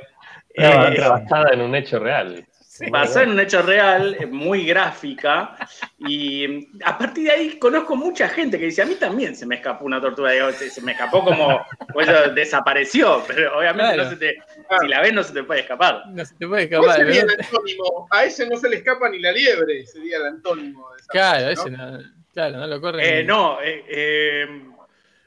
Estaba 0.54 0.90
Eh, 0.90 1.10
basada 1.10 1.50
en 1.54 1.62
un 1.62 1.74
hecho 1.76 1.98
real. 2.00 2.46
Basada 2.92 3.24
en 3.24 3.32
un 3.32 3.40
hecho 3.40 3.62
real, 3.62 4.16
eh, 4.20 4.26
muy 4.26 4.66
gráfica, 4.66 5.56
y 5.98 6.48
mm, 6.48 6.80
a 6.86 6.98
partir 6.98 7.26
de 7.26 7.32
ahí 7.32 7.60
conozco 7.60 7.96
mucha 7.96 8.28
gente 8.30 8.58
que 8.60 8.66
dice, 8.66 8.82
a 8.82 8.86
mí 8.86 8.96
también 8.96 9.36
se 9.36 9.46
me 9.46 9.56
escapó 9.56 9.86
una 9.86 10.02
tortuga, 10.02 10.32
digo, 10.32 10.52
se, 10.52 10.70
se 10.70 10.82
me 10.82 10.94
escapó 10.94 11.24
como, 11.24 11.62
pues, 11.94 12.08
desapareció, 12.36 13.24
pero 13.28 13.58
obviamente 13.58 13.94
Claro. 13.94 14.04
no 14.06 14.10
se 14.10 14.16
te, 14.18 14.38
si 14.82 14.88
la 14.88 15.02
ves 15.02 15.14
no 15.14 15.24
se 15.24 15.34
te 15.34 15.44
puede 15.44 15.62
escapar. 15.62 16.04
No 16.08 16.26
se 16.26 16.36
te 16.36 16.48
puede 16.48 16.68
¿cuál 16.70 16.82
escapar. 16.84 17.06
sería 17.06 17.26
¿no? 17.26 17.32
el 17.34 17.40
antónimo? 17.40 18.08
A 18.12 18.26
ese 18.26 18.48
no 18.50 18.58
se 18.58 18.70
le 18.70 18.76
escapa 18.78 19.10
ni 19.10 19.20
la 19.20 19.32
liebre, 19.32 19.86
sería 19.86 20.18
el 20.18 20.26
antónimo 20.26 20.92
de 20.94 20.98
esa 21.00 21.08
Claro, 21.12 21.40
frase, 21.46 21.52
ese 21.54 21.72
¿no? 21.72 21.92
no, 21.92 22.04
claro, 22.34 22.58
no 22.58 22.68
lo 22.68 22.82
corre. 22.82 23.20
Eh, 23.20 23.24
no, 23.24 23.62
eh, 23.62 23.84
eh, 23.88 24.48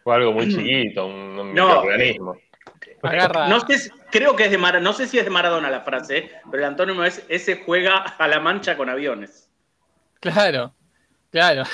Fue 0.02 0.14
algo 0.14 0.32
muy 0.32 0.48
chiquito, 0.48 1.06
un, 1.06 1.14
un 1.14 1.55
No. 1.55 1.66
microorganismo. 1.66 2.40
Agarra. 3.02 3.48
no 3.48 3.60
sé, 3.60 3.78
si- 3.78 3.90
creo 4.10 4.35
que 4.36 4.44
es 4.47 4.51
de 4.51 4.59
Maradona, 4.59 4.90
no 4.90 4.93
sé 4.97 5.06
si 5.06 5.18
es 5.18 5.24
de 5.24 5.31
Maradona 5.31 5.70
la 5.70 5.82
frase, 5.82 6.31
pero 6.51 6.59
el 6.62 6.68
antónimo 6.70 7.05
es 7.05 7.24
ese 7.28 7.62
juega 7.64 7.98
a 7.98 8.27
la 8.28 8.40
mancha 8.40 8.77
con 8.77 8.89
aviones. 8.89 9.51
Claro, 10.20 10.74
claro. 11.31 11.64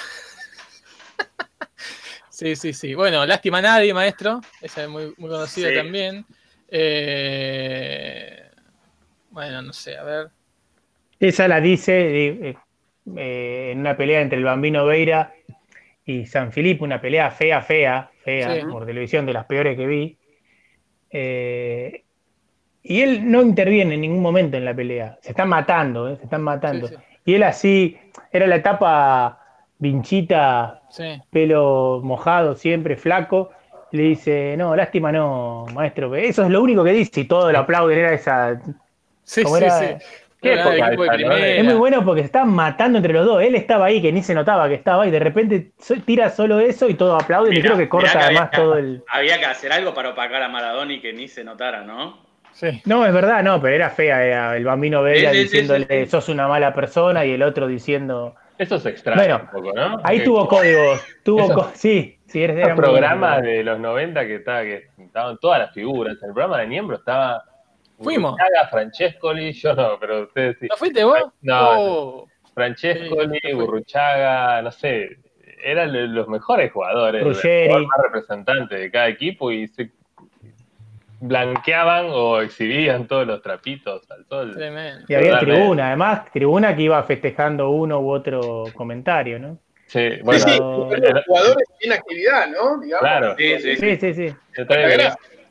Sí, 2.28 2.56
sí, 2.56 2.72
sí. 2.72 2.94
Bueno, 2.94 3.24
lástima 3.24 3.58
a 3.58 3.62
nadie, 3.62 3.94
maestro. 3.94 4.40
Esa 4.60 4.82
es 4.82 4.88
muy, 4.88 5.14
muy 5.16 5.30
conocida 5.30 5.68
Sí. 5.68 5.74
también. 5.76 6.24
Eh, 6.66 8.42
bueno, 9.30 9.62
no 9.62 9.72
sé, 9.72 9.96
a 9.96 10.02
ver. 10.02 10.28
Esa 11.20 11.46
la 11.46 11.60
dice 11.60 12.48
eh, 12.48 12.56
eh, 13.16 13.68
en 13.72 13.78
una 13.80 13.96
pelea 13.96 14.22
entre 14.22 14.38
el 14.38 14.44
Bambino 14.44 14.84
Veira 14.86 15.32
y 16.04 16.26
San 16.26 16.50
Filipe, 16.52 16.82
una 16.82 17.00
pelea 17.00 17.30
fea, 17.30 17.62
fea, 17.62 18.10
fea, 18.24 18.54
Sí. 18.54 18.60
por 18.68 18.86
televisión, 18.86 19.24
de 19.24 19.34
las 19.34 19.44
peores 19.44 19.76
que 19.76 19.86
vi. 19.86 20.18
Eh, 21.12 22.04
y 22.82 23.00
él 23.00 23.30
no 23.30 23.42
interviene 23.42 23.94
en 23.94 24.00
ningún 24.00 24.22
momento 24.22 24.56
en 24.56 24.64
la 24.64 24.74
pelea. 24.74 25.18
Se 25.20 25.30
están 25.30 25.48
matando, 25.48 26.08
¿eh? 26.08 26.16
se 26.16 26.24
están 26.24 26.42
matando. 26.42 26.88
Sí, 26.88 26.94
sí. 26.96 27.02
Y 27.24 27.34
él 27.34 27.42
así, 27.44 27.96
era 28.32 28.46
la 28.46 28.56
etapa 28.56 29.38
vinchita, 29.78 30.82
Sí. 30.90 31.20
pelo 31.30 32.00
mojado, 32.02 32.54
siempre 32.54 32.96
flaco. 32.96 33.50
Le 33.92 34.02
dice, 34.04 34.56
no, 34.56 34.74
lástima 34.74 35.12
no, 35.12 35.66
maestro. 35.74 36.14
Eso 36.16 36.44
es 36.44 36.50
lo 36.50 36.62
único 36.62 36.82
que 36.82 36.92
dice 36.92 37.20
y 37.20 37.24
todo 37.24 37.52
lo 37.52 37.58
aplauden. 37.58 37.98
Era 37.98 38.12
esa. 38.14 38.60
Sí, 39.22 39.42
¿cómo 39.42 39.56
sí, 39.56 39.64
era? 39.64 39.78
sí. 39.78 40.04
Es 40.42 41.64
muy 41.64 41.74
bueno 41.74 42.04
porque 42.04 42.22
se 42.22 42.26
están 42.26 42.50
matando 42.50 42.98
entre 42.98 43.12
los 43.12 43.24
dos. 43.24 43.42
Él 43.42 43.54
estaba 43.54 43.86
ahí, 43.86 44.02
que 44.02 44.12
ni 44.12 44.22
se 44.22 44.34
notaba 44.34 44.68
que 44.68 44.74
estaba 44.74 45.04
ahí. 45.04 45.10
De 45.10 45.18
repente 45.20 45.72
tira 46.04 46.30
solo 46.30 46.58
eso 46.60 46.88
y 46.88 46.94
todo 46.94 47.16
aplauden. 47.16 47.52
y 47.56 47.60
creo 47.62 47.76
que 47.76 47.88
corta 47.88 48.12
que 48.12 48.18
además 48.18 48.48
había- 48.52 48.64
todo 48.64 48.76
el. 48.78 49.02
Había 49.08 49.38
que 49.38 49.46
hacer 49.46 49.72
algo 49.72 49.94
para 49.94 50.10
opacar 50.10 50.42
a 50.42 50.48
Maradona 50.48 50.92
y 50.92 51.00
que 51.00 51.12
ni 51.12 51.28
se 51.28 51.44
notara, 51.44 51.82
¿no? 51.82 52.18
Sí. 52.52 52.82
No, 52.84 53.06
es 53.06 53.14
verdad, 53.14 53.42
no, 53.42 53.60
pero 53.62 53.74
era 53.74 53.88
fea. 53.90 54.24
Era 54.24 54.56
el 54.56 54.64
bambino 54.64 55.02
Vela 55.02 55.30
Sí, 55.30 55.36
sí, 55.38 55.42
diciéndole, 55.44 55.86
sí, 55.88 56.04
sí. 56.04 56.10
sos 56.10 56.28
una 56.28 56.48
mala 56.48 56.74
persona. 56.74 57.24
Y 57.24 57.32
el 57.32 57.42
otro 57.42 57.66
diciendo. 57.66 58.34
Eso 58.58 58.78
se 58.78 58.90
extraña 58.90 59.18
Bueno, 59.22 59.40
un 59.44 59.50
poco, 59.50 59.72
¿no? 59.74 59.98
Ahí 60.04 60.22
tuvo 60.22 60.46
códigos. 60.46 61.02
Tuvo 61.24 61.40
Esos- 61.44 61.54
co- 61.54 61.70
sí, 61.74 62.18
sí, 62.26 62.42
eres 62.44 62.56
Esos 62.58 62.66
era 62.66 62.74
muy 62.74 62.82
bueno, 62.84 62.98
programas 62.98 63.42
de 63.42 63.64
los 63.64 63.78
90 63.80 64.26
que, 64.26 64.34
estaba, 64.36 64.62
que 64.62 64.88
estaban 64.98 65.38
todas 65.38 65.60
las 65.60 65.72
figuras. 65.72 66.14
El 66.22 66.32
programa 66.32 66.58
de 66.58 66.66
Niembro 66.66 66.96
estaba. 66.96 67.42
Fuimos. 68.02 68.32
Burruchaga, 68.32 68.68
Francescoli, 68.68 69.52
yo 69.52 69.74
no, 69.74 69.98
pero 70.00 70.22
ustedes 70.22 70.56
sí. 70.60 70.66
¿No 70.68 70.76
fuiste 70.76 71.04
vos? 71.04 71.18
No, 71.42 71.70
Oh. 71.80 72.28
Francescoli, 72.54 73.38
Sí, 73.40 73.48
sí. 73.48 73.52
Burruchaga, 73.54 74.62
no 74.62 74.70
sé. 74.70 75.16
Eran 75.64 75.92
lo- 75.92 76.06
los 76.06 76.28
mejores 76.28 76.72
jugadores, 76.72 77.22
los 77.24 77.36
Ruggeri. 77.36 77.86
más 77.86 77.98
representantes 78.02 78.78
de 78.80 78.90
cada 78.90 79.08
equipo 79.08 79.50
y 79.52 79.68
se 79.68 79.90
blanqueaban 81.20 82.06
o 82.10 82.40
exhibían 82.40 83.06
todos 83.06 83.26
los 83.26 83.40
trapitos 83.42 84.02
al 84.10 84.26
sol. 84.26 84.54
Tremendo. 84.56 85.04
Y 85.08 85.14
había 85.14 85.38
tribuna, 85.38 85.88
además, 85.88 86.30
tribuna 86.32 86.74
que 86.74 86.82
iba 86.82 87.02
festejando 87.04 87.70
uno 87.70 88.00
u 88.00 88.10
otro 88.10 88.64
comentario, 88.74 89.38
¿no? 89.38 89.58
Sí, 89.86 90.10
Sí, 90.10 90.18
bueno, 90.24 90.40
sí, 90.40 90.58
Pero- 90.90 91.14
los 91.14 91.24
jugadores 91.26 91.68
en 91.80 91.92
actividad, 91.92 92.46
¿no? 92.48 92.80
Digamos. 92.80 93.00
claro. 93.00 93.34
Sí, 93.36 93.58
sí, 93.60 93.76
Sí, 93.76 93.96
sí, 93.96 94.14
sí. 94.14 94.34
Yo 94.56 94.66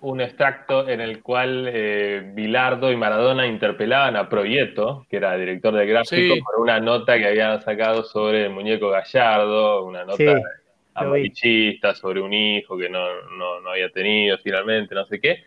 un 0.01 0.19
extracto 0.19 0.87
en 0.89 0.99
el 0.99 1.21
cual 1.21 1.69
eh, 1.71 2.21
Bilardo 2.33 2.91
y 2.91 2.95
Maradona 2.97 3.45
interpelaban 3.45 4.15
a 4.15 4.27
Proieto, 4.29 5.05
que 5.09 5.17
era 5.17 5.35
director 5.37 5.73
de 5.75 5.85
gráfico, 5.85 6.35
Sí. 6.35 6.41
por 6.41 6.59
una 6.59 6.79
nota 6.79 7.17
que 7.17 7.27
habían 7.27 7.61
sacado 7.61 8.03
sobre 8.03 8.45
el 8.45 8.49
muñeco 8.49 8.89
Gallardo, 8.89 9.85
una 9.85 10.03
nota 10.03 10.17
Sí, 10.17 10.33
amarillista 10.95 11.93
sobre 11.95 12.19
un 12.19 12.33
hijo 12.33 12.77
que 12.77 12.89
no, 12.89 13.05
no, 13.37 13.61
no 13.61 13.69
había 13.69 13.89
tenido 13.89 14.37
finalmente, 14.39 14.95
no 14.95 15.05
sé 15.05 15.19
qué. 15.21 15.43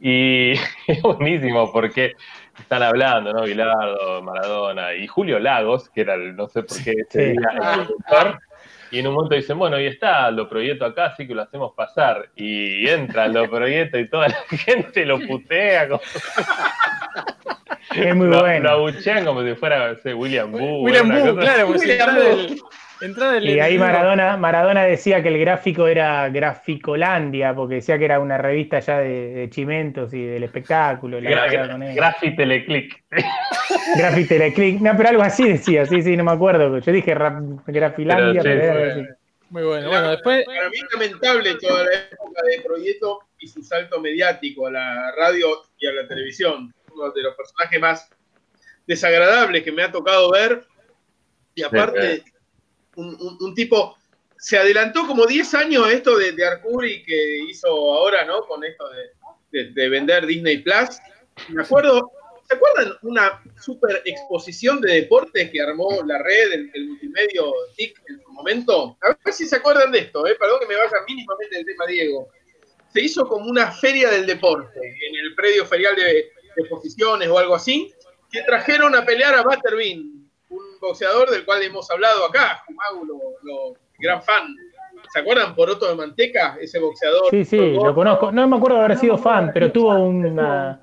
Y 0.00 0.52
es 0.88 1.02
buenísimo 1.02 1.70
porque 1.70 2.14
están 2.58 2.82
hablando, 2.82 3.32
¿no? 3.32 3.42
Bilardo, 3.44 4.22
Maradona 4.22 4.94
y 4.94 5.06
Julio 5.06 5.38
Lagos, 5.38 5.90
que 5.90 6.00
era 6.00 6.14
el, 6.14 6.34
no 6.34 6.48
sé 6.48 6.62
por 6.62 6.82
qué 6.82 6.92
ese 6.92 7.06
Sí. 7.26 7.32
día, 7.32 7.76
el 7.76 7.86
y 8.92 8.98
en 8.98 9.06
un 9.06 9.14
momento 9.14 9.34
dicen, 9.34 9.58
bueno, 9.58 9.80
y 9.80 9.86
está 9.86 10.30
lo 10.30 10.48
proyecto 10.48 10.84
acá, 10.84 11.06
así 11.06 11.26
que 11.26 11.34
lo 11.34 11.42
hacemos 11.42 11.72
pasar. 11.74 12.28
Y 12.36 12.86
entra 12.86 13.26
lo 13.26 13.50
proyecto 13.50 13.98
y 13.98 14.06
toda 14.08 14.28
la 14.28 14.36
gente 14.56 15.04
lo 15.06 15.18
putea, 15.18 15.88
como, 15.88 16.00
Es 17.96 18.14
muy 18.14 18.26
lo, 18.26 18.34
lo 18.36 18.40
bueno. 18.42 18.70
abuchean 18.70 19.24
como 19.24 19.42
si 19.42 19.54
fuera 19.54 19.96
sé, 19.96 20.14
William 20.14 20.52
Boo. 20.52 20.82
William 20.82 21.08
Boo, 21.08 21.36
claro, 21.36 21.66
porque 21.66 21.78
si 21.80 21.88
William 21.88 22.16
Boo. 22.16 22.68
Y 23.42 23.60
ahí. 23.60 23.78
Maradona, 23.78 24.36
Maradona 24.36 24.84
decía 24.84 25.22
que 25.22 25.28
el 25.28 25.38
gráfico 25.38 25.86
era 25.88 26.28
Graficolandia, 26.28 27.54
porque 27.54 27.76
decía 27.76 27.98
que 27.98 28.04
era 28.04 28.20
una 28.20 28.38
revista 28.38 28.78
ya 28.80 28.98
de, 28.98 29.34
de 29.34 29.50
chimentos 29.50 30.12
y 30.14 30.24
del 30.24 30.42
espectáculo. 30.44 31.20
la 31.20 31.30
Gra- 31.30 31.50
verdad, 31.50 31.70
con 31.72 31.82
él. 31.82 31.94
Grafi 31.96 32.36
Teleclick. 32.36 33.04
Grafi 33.96 34.24
Teleclick. 34.26 34.80
No, 34.80 34.96
pero 34.96 35.08
algo 35.10 35.22
así 35.22 35.48
decía, 35.48 35.84
sí, 35.86 36.02
sí, 36.02 36.16
no 36.16 36.24
me 36.24 36.32
acuerdo. 36.32 36.78
Yo 36.78 36.92
dije 36.92 37.14
rap- 37.14 37.42
Grafilandia, 37.66 38.42
Pero 38.42 38.54
sí, 38.54 38.60
pero 38.60 38.62
era 38.62 38.94
sí. 38.94 39.00
algo 39.00 39.10
así. 39.10 39.18
Muy 39.50 39.62
bueno. 39.64 39.88
Bueno, 39.88 40.10
después. 40.12 40.44
Para 40.46 40.68
mí 40.70 40.76
es 40.76 40.92
lamentable 40.92 41.54
toda 41.60 41.84
la 41.84 41.90
época 42.10 42.42
de 42.50 42.62
Proyecto 42.62 43.18
y 43.38 43.46
su 43.48 43.62
salto 43.62 44.00
mediático 44.00 44.66
a 44.66 44.70
la 44.70 45.12
radio 45.18 45.48
y 45.78 45.86
a 45.86 45.92
la 45.92 46.06
televisión. 46.08 46.72
Uno 46.94 47.10
de 47.10 47.22
los 47.22 47.34
personajes 47.34 47.80
más 47.80 48.10
desagradables 48.86 49.62
que 49.62 49.72
me 49.72 49.82
ha 49.82 49.90
tocado 49.92 50.30
ver. 50.30 50.64
Y 51.54 51.62
aparte, 51.62 52.22
un, 52.96 53.08
un- 53.20 53.38
un 53.40 53.54
tipo 53.54 53.96
se 54.38 54.58
adelantó 54.58 55.06
como 55.06 55.24
10 55.26 55.54
años 55.54 55.88
esto 55.88 56.16
de, 56.18 56.32
de 56.32 56.44
Arcuri 56.44 57.02
que 57.04 57.38
hizo 57.48 57.68
ahora, 57.68 58.24
¿no? 58.24 58.42
Con 58.46 58.64
esto 58.64 58.84
de, 58.90 59.10
de- 59.64 59.70
de 59.72 59.88
vender 59.88 60.26
Disney 60.26 60.58
Plus. 60.58 60.98
Me 61.48 61.62
acuerdo, 61.62 62.10
¿se 62.48 62.56
acuerdan 62.56 62.94
una 63.02 63.40
super 63.60 64.02
exposición 64.04 64.80
de 64.80 64.94
deportes 64.94 65.50
que 65.50 65.60
armó 65.62 65.90
la 66.04 66.18
red, 66.22 66.52
el, 66.52 66.70
el 66.74 66.88
multimedio 66.88 67.52
TIC 67.76 68.02
en 68.08 68.20
su 68.20 68.32
momento? 68.32 68.96
A 69.02 69.16
ver 69.24 69.32
si 69.34 69.46
se 69.46 69.56
acuerdan 69.56 69.92
de 69.92 70.00
esto, 70.00 70.26
¿eh? 70.26 70.34
Perdón 70.38 70.58
que 70.60 70.66
me 70.66 70.74
vaya 70.76 70.96
mínimamente 71.06 71.56
del 71.56 71.64
tema, 71.66 71.86
Diego. 71.86 72.28
Se 72.92 73.00
hizo 73.00 73.26
como 73.28 73.46
una 73.46 73.70
feria 73.72 74.10
del 74.10 74.26
deporte 74.26 74.78
en 74.80 75.14
el 75.24 75.34
predio 75.34 75.64
ferial 75.64 75.94
de, 75.96 76.30
exposiciones 76.56 77.28
o 77.28 77.38
algo 77.38 77.54
así, 77.54 77.90
que 78.30 78.42
trajeron 78.42 78.94
a 78.94 79.06
pelear 79.06 79.34
a 79.34 79.42
Butterbean, 79.42 80.21
boxeador 80.86 81.30
del 81.30 81.44
cual 81.46 81.62
hemos 81.62 81.90
hablado 81.90 82.26
acá, 82.26 82.62
Jumagu, 82.66 83.04
lo, 83.06 83.14
lo- 83.42 83.74
gran 83.98 84.22
fan. 84.22 84.54
¿Se 85.12 85.20
acuerdan 85.20 85.54
por 85.54 85.70
Otto 85.70 85.88
de 85.88 85.94
Manteca, 85.94 86.56
ese 86.60 86.78
boxeador? 86.78 87.30
Sí, 87.30 87.44
sí, 87.44 87.56
lo 87.74 87.94
conozco. 87.94 88.30
No 88.32 88.46
me 88.48 88.56
acuerdo 88.56 88.78
de 88.78 88.84
haber 88.84 88.98
sido 88.98 89.16
fan, 89.16 89.50
pero 89.54 89.70
tuvo 89.72 89.94
una, 89.94 90.80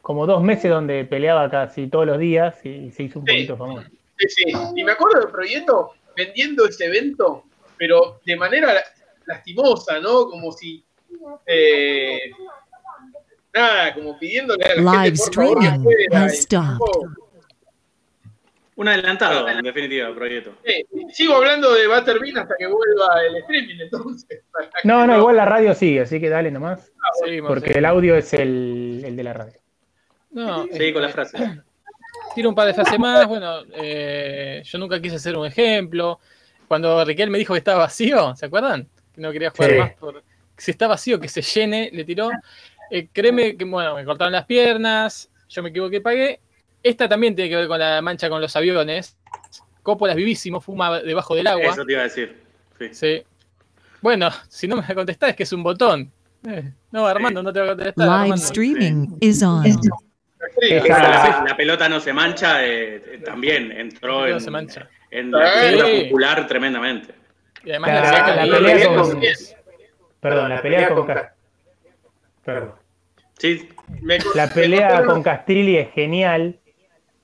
como 0.00 0.26
dos 0.26 0.42
meses 0.42 0.70
donde 0.70 1.04
peleaba 1.04 1.48
casi 1.50 1.86
todos 1.88 2.06
los 2.06 2.18
días 2.18 2.64
y 2.64 2.90
se 2.90 3.04
hizo 3.04 3.18
un 3.20 3.26
Sí. 3.26 3.32
poquito 3.32 3.56
famoso. 3.56 3.86
Sí, 4.18 4.28
sí. 4.28 4.52
Y 4.76 4.84
me 4.84 4.92
acuerdo 4.92 5.20
del 5.20 5.30
proyecto 5.30 5.92
vendiendo 6.16 6.66
ese 6.66 6.86
evento, 6.86 7.44
pero 7.76 8.20
de 8.24 8.36
manera 8.36 8.74
lastimosa, 9.26 10.00
¿no? 10.00 10.26
Como 10.28 10.52
si. 10.52 10.84
eh, 11.46 12.18
nada, 13.54 13.94
como 13.94 14.18
pidiéndole 14.18 14.64
a 14.64 14.74
la 14.76 14.92
Live 15.04 15.16
gente 15.16 15.22
por 15.24 15.34
favor 15.34 15.58
que 15.58 15.64
streaming 15.66 15.82
fuera, 15.84 16.24
has 16.24 16.34
y 16.34 16.36
stopped. 16.42 16.76
tipo, 16.92 17.14
Un 18.82 18.88
adelantado, 18.88 19.48
en 19.48 19.62
definitiva, 19.62 20.12
proyecto. 20.14 20.54
eh, 20.64 20.84
sigo 21.12 21.34
hablando 21.36 21.72
de 21.72 21.86
Butterbean 21.86 22.38
hasta 22.38 22.54
que 22.58 22.66
vuelva 22.66 23.24
el 23.28 23.36
streaming, 23.36 23.76
entonces. 23.80 24.42
No, 24.84 25.06
no, 25.06 25.16
igual 25.18 25.36
la 25.36 25.44
radio 25.44 25.74
sigue, 25.74 26.00
así 26.00 26.20
que 26.20 26.28
dale 26.28 26.50
nomás. 26.50 26.90
Seguimos, 27.24 27.48
Porque 27.48 27.68
seguimos. 27.68 27.78
el 27.78 27.84
audio 27.86 28.16
es 28.16 28.32
el, 28.34 29.02
el 29.04 29.16
de 29.16 29.22
la 29.22 29.32
radio. 29.32 29.58
No, 30.32 30.66
Seguí 30.66 30.92
con 30.92 31.02
la 31.02 31.08
eh, 31.08 31.12
frase. 31.12 31.38
Tiro 32.34 32.48
un 32.48 32.54
par 32.54 32.66
de 32.66 32.74
frases 32.74 32.98
más. 32.98 33.26
Bueno, 33.28 33.60
eh, 33.74 34.62
yo 34.64 34.78
nunca 34.78 35.00
quise 35.00 35.18
ser 35.18 35.36
un 35.36 35.46
ejemplo. 35.46 36.18
Cuando 36.66 37.04
Riquel 37.04 37.30
me 37.30 37.38
dijo 37.38 37.52
que 37.54 37.58
estaba 37.58 37.80
vacío, 37.80 38.34
¿se 38.34 38.46
acuerdan? 38.46 38.88
Que 39.14 39.20
no 39.20 39.30
quería 39.30 39.50
jugar 39.50 39.70
Sí. 39.70 39.78
más 39.78 39.92
por. 39.94 40.22
Si 40.56 40.70
está 40.70 40.86
vacío, 40.88 41.20
que 41.20 41.28
se 41.28 41.42
llene, 41.42 41.90
le 41.92 42.04
tiró. 42.04 42.30
Eh, 42.90 43.08
créeme 43.12 43.56
que, 43.56 43.64
bueno, 43.64 43.94
me 43.94 44.04
cortaron 44.04 44.32
las 44.32 44.44
piernas, 44.46 45.30
yo 45.48 45.62
me 45.62 45.68
equivoqué, 45.70 46.00
pagué. 46.00 46.40
Esta 46.82 47.08
también 47.08 47.34
tiene 47.34 47.48
que 47.50 47.56
ver 47.56 47.68
con 47.68 47.78
la 47.78 48.00
mancha 48.02 48.28
con 48.28 48.40
los 48.40 48.54
aviones. 48.56 49.16
Coppola 49.82 50.12
es 50.12 50.16
vivísimo, 50.16 50.60
fuma 50.60 51.00
debajo 51.00 51.34
del 51.34 51.46
agua. 51.46 51.72
Eso 51.72 51.84
te 51.84 51.92
iba 51.92 52.00
a 52.02 52.04
decir. 52.04 52.36
Sí. 52.78 52.88
Sí. 52.92 53.22
Bueno, 54.00 54.30
si 54.48 54.66
no 54.66 54.76
me 54.76 54.94
contestás 54.94 55.30
es 55.30 55.36
que 55.36 55.42
es 55.44 55.52
un 55.52 55.62
botón. 55.62 56.10
Eh, 56.48 56.72
no, 56.90 57.06
Armando, 57.06 57.42
no 57.42 57.52
te 57.52 57.60
va 57.60 57.66
a 57.66 57.68
contestar. 57.76 58.04
Live 58.04 58.12
Armando. 58.14 58.34
streaming 58.36 59.06
is 59.20 59.42
on. 59.42 59.64
Esa, 60.60 60.98
la, 60.98 61.44
la 61.48 61.56
pelota 61.56 61.88
no 61.88 62.00
se 62.00 62.12
mancha, 62.12 62.64
eh, 62.66 62.96
eh, 62.96 63.22
también 63.24 63.70
entró 63.70 64.22
No 64.22 64.26
en, 64.26 64.40
se 64.40 64.50
mancha. 64.50 64.88
en 65.10 65.30
la 65.30 65.48
popular 66.04 66.46
tremendamente. 66.48 67.14
Y 67.64 67.70
además 67.70 67.90
La- 67.92 68.00
la 68.36 68.46
la 68.46 68.58
pelea 68.58 68.86
con- 68.96 69.20
Perdón, 70.20 70.48
la 70.48 70.62
pelea 70.62 70.88
con 70.88 71.06
Ca- 71.06 71.34
Perdón. 72.44 72.72
Sí, 73.38 73.68
Me- 74.00 74.18
La 74.34 74.48
pelea 74.48 75.04
con 75.04 75.22
Castrilli 75.22 75.76
es 75.76 75.92
genial. 75.92 76.58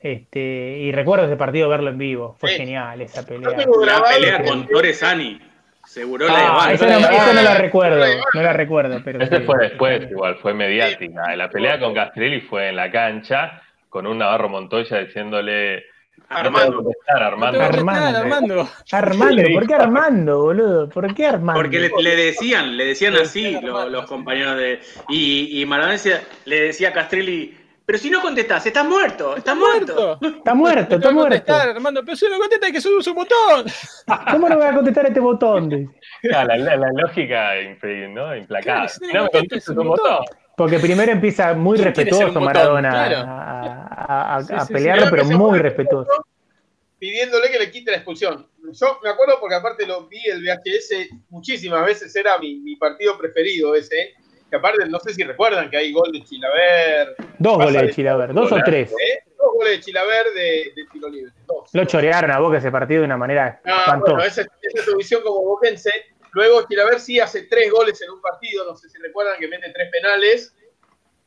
Este, 0.01 0.39
y 0.79 0.93
recuerdo 0.93 1.27
ese 1.27 1.37
partido 1.37 1.69
verlo 1.69 1.91
en 1.91 1.99
vivo. 1.99 2.37
Fue 2.39 2.51
Sí. 2.51 2.57
genial 2.59 3.01
esa 3.01 3.27
pelea. 3.27 3.51
La 3.51 4.03
pelea 4.05 4.43
con 4.45 4.67
Torresani. 4.67 5.41
Seguro 5.85 6.27
la 6.29 6.37
de 6.37 6.43
Ah, 6.45 6.53
Val. 6.53 6.75
esa 6.75 6.87
no, 6.87 6.99
esa 6.99 7.33
no 7.33 7.43
la 7.43 7.55
recuerdo, 7.55 8.05
no 8.35 8.43
la 8.43 8.53
recuerdo, 8.53 9.01
pero 9.03 9.23
Ese 9.23 9.39
sí. 9.39 9.43
fue 9.45 9.59
después, 9.59 10.11
igual, 10.11 10.37
fue 10.37 10.53
mediática. 10.53 11.35
La 11.35 11.49
pelea 11.49 11.81
con 11.81 11.95
Castrelli 11.95 12.43
fue 12.43 12.69
en 12.69 12.77
la 12.77 12.91
cancha, 12.91 13.63
con 13.89 14.07
un 14.07 14.19
Navarro 14.19 14.51
Montoya 14.51 14.99
diciéndole. 14.99 15.85
Armando. 16.29 16.83
No 16.83 16.91
Armando. 17.17 17.63
Armando. 17.63 18.19
Armando. 18.19 18.69
Armando, 18.93 19.43
¿por 19.55 19.67
qué 19.67 19.75
Armando, 19.75 20.43
boludo? 20.43 20.89
¿Por 20.91 21.15
qué 21.15 21.27
Armando? 21.27 21.59
Porque 21.63 21.79
le, 21.79 21.91
le 22.03 22.17
decían, 22.17 22.77
le 22.77 22.85
decían 22.85 23.15
así 23.17 23.59
lo- 23.63 23.89
los, 23.89 24.05
compañeros 24.05 24.57
de. 24.59 24.81
Y, 25.09 25.63
y 25.63 25.65
Maradona 25.65 25.97
le 26.45 26.61
decía 26.61 26.89
a 26.91 26.93
Castrelli, 26.93 27.57
pero 27.89 27.99
si 27.99 28.11
no 28.11 28.21
contestás, 28.21 28.67
estás 28.67 28.85
muerto, 28.85 29.35
estás 29.35 29.57
muerto. 29.57 30.19
Está 30.37 30.53
muerto, 30.53 30.91
No 30.91 30.97
está 30.99 31.11
muerto. 31.11 31.55
Armando, 31.55 32.05
pero 32.05 32.19
si 32.19 32.29
no 32.29 32.39
contesta 32.39 32.71
que 32.71 32.83
sube 32.83 32.99
un 33.11 33.15
botón. 33.15 33.65
¿Cómo 34.31 34.47
no 34.47 34.57
voy 34.59 34.67
a 34.67 34.75
contestar 34.75 35.07
este 35.07 35.21
botón? 35.21 35.71
La, 36.25 36.45
la- 36.45 36.77
la 36.77 36.91
lógica 36.93 37.55
¿no? 38.11 38.37
implacable. 38.37 38.63
Claro, 38.63 38.89
Si 38.91 39.07
no 39.15 39.23
me 39.25 39.31
contestas 39.31 39.75
un 39.77 39.89
botón. 39.89 40.19
Porque 40.55 40.79
primero 40.79 41.11
empieza 41.13 41.55
muy 41.55 41.79
¿Quién 41.79 41.93
quiere 41.95 42.11
ser 42.11 42.25
respetuoso? 42.27 42.45
Maradona 42.45 42.91
Claro. 42.91 43.17
a, 43.27 43.87
a- 43.87 44.37
a- 44.37 44.43
Sí, 44.43 44.53
a 44.53 44.61
sí, 44.61 44.67
sí. 44.67 44.73
pelearlo, 44.75 45.07
pero 45.11 45.25
muy 45.25 45.59
respetuoso. 45.59 46.11
pidiéndole 46.99 47.51
que 47.51 47.59
le 47.59 47.71
quite 47.71 47.91
la 47.93 47.97
expulsión. 47.99 48.47
Yo 48.73 48.99
me 49.03 49.09
acuerdo 49.09 49.39
porque 49.41 49.55
aparte 49.55 49.87
lo 49.87 50.07
vi 50.09 50.21
el 50.29 50.43
VHS 50.43 51.09
muchísimas 51.31 51.87
veces, 51.87 52.15
era 52.15 52.37
mi, 52.39 52.57
mi 52.57 52.77
partido 52.77 53.17
preferido 53.17 53.75
ese. 53.75 54.15
Que 54.51 54.57
aparte, 54.57 54.87
no 54.87 54.99
sé 55.01 55.13
si 55.13 55.23
recuerdan 55.25 55.69
que 55.71 55.77
hay 55.77 55.93
gol 55.93 56.11
de 56.13 56.23
Chilaver. 56.25 57.17
Dos 57.39 57.57
goles 57.59 57.83
de 57.83 57.91
Chilaver, 57.91 58.33
dos 58.33 58.51
o 58.51 58.59
tres. 58.65 58.91
¿eh? 58.93 59.23
Dos 59.37 59.53
goles 59.55 59.73
de 59.75 59.81
Chilaver 59.81 60.27
de, 60.35 60.73
de 60.75 60.85
tiro 60.91 61.09
libre. 61.09 61.33
Dos. 61.47 61.69
Lo 61.75 61.85
chorearon 61.85 62.31
a 62.31 62.39
Boca 62.41 62.57
ese 62.59 62.71
partido 62.71 63.01
de 63.03 63.07
una 63.07 63.17
manera 63.19 63.61
Ah, 63.65 63.81
espantosa. 63.81 64.13
bueno, 64.15 64.27
esa, 64.27 64.41
esa 64.43 64.79
es 64.81 64.85
tu 64.87 64.97
visión 64.97 65.23
como 65.23 65.43
boquense. 65.45 65.91
Luego 66.33 66.67
Chilaver 66.67 66.99
sí 67.01 67.21
hace 67.21 67.43
tres 67.43 67.71
goles 67.71 68.01
en 68.03 68.11
un 68.11 68.21
partido, 68.23 68.65
no 68.65 68.75
sé 68.77 68.89
si 68.89 68.99
recuerdan 68.99 69.39
que 69.39 69.49
mete 69.49 69.71
tres 69.71 69.91
penales. 69.91 70.55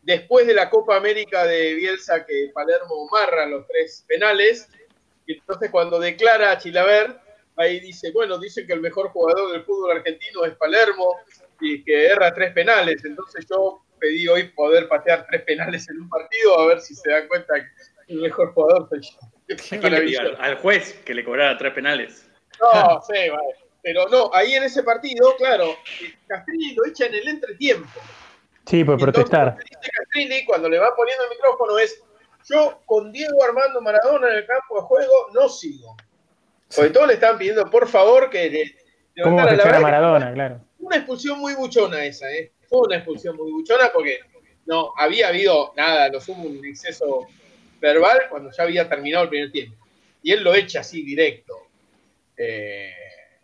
Después 0.02 0.48
de 0.48 0.56
la 0.56 0.70
Copa 0.72 0.96
América 0.96 1.46
de 1.46 1.76
Bielsa 1.76 2.26
que 2.26 2.50
Palermo 2.54 3.08
marra 3.12 3.46
los 3.46 3.68
tres 3.68 4.04
penales. 4.08 4.68
Y 5.28 5.34
entonces 5.34 5.70
cuando 5.70 6.00
declara 6.00 6.52
a 6.52 6.58
Chilaver, 6.58 7.16
ahí 7.56 7.80
dice, 7.80 8.12
bueno, 8.12 8.40
dicen 8.40 8.66
que 8.66 8.74
el 8.74 8.82
mejor 8.82 9.10
jugador 9.10 9.52
del 9.52 9.64
fútbol 9.64 9.92
argentino 9.98 10.44
es 10.46 10.56
Palermo 10.56 11.18
y 11.62 11.84
que 11.84 12.08
erra 12.08 12.34
tres 12.34 12.54
penales. 12.54 13.04
Entonces 13.06 13.46
yo 13.50 13.84
pedí 14.00 14.28
hoy 14.28 14.50
poder 14.50 14.88
patear 14.88 15.26
tres 15.30 15.44
penales 15.44 15.88
en 15.90 16.02
un 16.02 16.10
partido 16.10 16.60
a 16.60 16.66
ver 16.68 16.82
si 16.82 16.96
se 16.96 17.10
dan 17.10 17.28
cuenta 17.28 17.54
que 17.56 18.14
el 18.14 18.22
mejor 18.22 18.54
jugador 18.54 18.90
soy 18.90 19.02
yo. 19.02 19.18
Al 20.40 20.56
juez 20.58 20.94
que 21.06 21.14
le 21.14 21.24
cobrara 21.24 21.58
tres 21.58 21.74
penales. 21.74 22.30
No, 22.60 23.02
sí, 23.02 23.30
vale. 23.30 23.56
Pero 23.84 24.08
no, 24.10 24.30
ahí 24.34 24.54
en 24.54 24.64
ese 24.64 24.84
partido, 24.84 25.36
claro, 25.38 25.76
Castrilli 26.28 26.76
lo 26.76 26.86
echa 26.86 27.08
en 27.08 27.16
el 27.16 27.28
entretiempo. 27.28 28.00
Sí, 28.66 28.84
por 28.84 29.00
protestar. 29.00 29.48
lo 29.48 29.58
que 29.58 29.64
dice 29.64 29.92
Castrilli 29.92 30.46
cuando 30.46 30.70
le 30.70 30.78
va 30.78 30.96
poniendo 30.96 31.24
el 31.24 31.30
micrófono 31.32 31.80
es: 31.80 32.04
Yo 32.48 32.82
con 32.86 33.12
Diego 33.12 33.44
Armando 33.44 33.82
Maradona 33.82 34.30
en 34.30 34.36
el 34.36 34.46
campo 34.46 34.76
de 34.76 34.82
juego 34.82 35.30
no 35.34 35.50
sigo. 35.50 35.98
Porque 36.74 36.92
todos 36.92 37.08
le 37.08 37.16
estaban 37.16 37.38
pidiendo, 37.38 37.70
por 37.70 37.88
favor, 37.88 38.30
que 38.30 38.50
le 38.50 38.76
¿Cómo 39.24 39.38
la 39.44 39.54
echar 39.54 39.76
a. 39.76 39.80
Maradona? 39.80 40.34
Claro. 40.34 40.62
Una 40.80 40.96
expulsión 40.98 41.40
muy 41.40 41.54
buchona 41.56 42.04
esa, 42.06 42.32
¿eh? 42.32 42.52
Fue 42.68 42.82
una 42.88 42.96
expulsión 42.98 43.36
muy 43.36 43.52
buchona 43.52 43.90
porque 43.94 44.20
no 44.66 44.92
había 44.98 45.28
habido 45.30 45.74
nada, 45.76 46.10
lo 46.10 46.20
sumo 46.22 46.44
un 46.44 46.64
exceso 46.66 47.28
verbal 47.80 48.20
cuando 48.30 48.52
ya 48.52 48.64
había 48.64 48.88
terminado 48.88 49.24
el 49.24 49.30
primer 49.30 49.52
tiempo. 49.52 49.76
Y 50.24 50.32
él 50.32 50.44
lo 50.44 50.54
echa 50.54 50.80
así 50.82 51.04
directo. 51.04 51.56
Eh, 52.38 52.92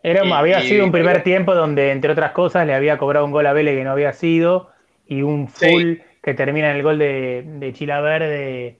Era, 0.02 0.24
y- 0.24 0.32
había 0.32 0.62
y- 0.64 0.68
sido 0.68 0.84
un 0.84 0.92
primer 0.92 1.22
tiempo 1.22 1.54
donde, 1.54 1.90
entre 1.90 2.12
otras 2.12 2.32
cosas, 2.32 2.66
le 2.66 2.74
había 2.74 2.98
cobrado 2.98 3.24
un 3.24 3.32
gol 3.32 3.46
a 3.46 3.52
Vélez 3.52 3.76
que 3.76 3.84
no 3.84 3.92
había 3.92 4.12
sido 4.12 4.70
y 5.06 5.22
un 5.22 5.48
full 5.48 5.96
que 6.22 6.34
termina 6.34 6.70
en 6.70 6.76
el 6.76 6.82
gol 6.82 6.98
de, 6.98 7.42
de 7.44 7.72
Chilaver 7.72 8.22
de, 8.22 8.78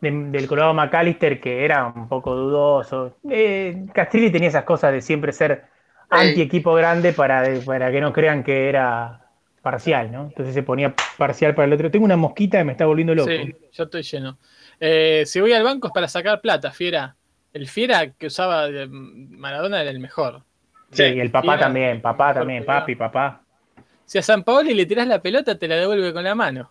de- 0.00 0.10
del 0.30 0.46
Colorado 0.46 0.74
McAllister 0.74 1.40
que 1.40 1.64
era 1.64 1.86
un 1.86 2.08
poco 2.08 2.34
dudoso. 2.34 3.16
Eh, 3.30 3.86
Castrilli 3.92 4.30
tenía 4.30 4.48
esas 4.48 4.64
cosas 4.64 4.92
de 4.92 5.00
siempre 5.00 5.32
ser 5.32 5.64
anti 6.12 6.40
equipo 6.42 6.74
grande 6.74 7.12
para, 7.12 7.44
para 7.64 7.90
que 7.90 8.00
no 8.00 8.12
crean 8.12 8.44
que 8.44 8.68
era 8.68 9.20
parcial, 9.62 10.10
¿no? 10.10 10.24
Entonces 10.24 10.54
se 10.54 10.62
ponía 10.62 10.94
parcial 11.16 11.54
para 11.54 11.66
el 11.66 11.72
otro. 11.72 11.90
Tengo 11.90 12.04
una 12.04 12.16
mosquita 12.16 12.58
que 12.58 12.64
me 12.64 12.72
está 12.72 12.86
volviendo 12.86 13.14
loco. 13.14 13.30
Sí, 13.30 13.54
yo 13.72 13.84
estoy 13.84 14.02
lleno. 14.02 14.38
Eh, 14.80 15.24
si 15.26 15.40
voy 15.40 15.52
al 15.52 15.62
banco 15.62 15.88
es 15.88 15.92
para 15.92 16.08
sacar 16.08 16.40
plata, 16.40 16.72
fiera. 16.72 17.16
El 17.52 17.68
fiera 17.68 18.10
que 18.10 18.26
usaba 18.26 18.66
Maradona 18.88 19.80
era 19.80 19.90
el 19.90 20.00
mejor. 20.00 20.42
Sí, 20.90 21.04
y 21.04 21.20
el 21.20 21.30
papá 21.30 21.52
Fiera. 21.52 21.58
también, 21.60 22.02
papá 22.02 22.34
también, 22.34 22.64
papi, 22.64 22.94
papá. 22.96 23.42
Si 24.04 24.18
a 24.18 24.22
San 24.22 24.42
Paoli 24.42 24.74
le 24.74 24.84
tirás 24.84 25.06
la 25.06 25.22
pelota, 25.22 25.58
te 25.58 25.68
la 25.68 25.76
devuelve 25.76 26.12
con 26.12 26.24
la 26.24 26.34
mano. 26.34 26.70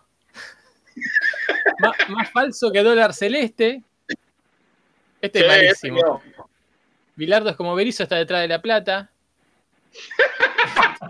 más, 1.80 1.92
más 2.08 2.30
falso 2.30 2.70
que 2.70 2.82
dólar 2.82 3.14
celeste. 3.14 3.82
Este 5.20 5.38
Sí, 5.38 5.44
es 5.44 5.50
malísimo. 5.50 6.00
no. 6.00 6.22
Bilardo 7.14 7.50
es 7.50 7.56
como 7.56 7.74
Berizzo, 7.74 8.02
está 8.02 8.16
detrás 8.16 8.42
de 8.42 8.48
la 8.48 8.60
plata. 8.60 9.10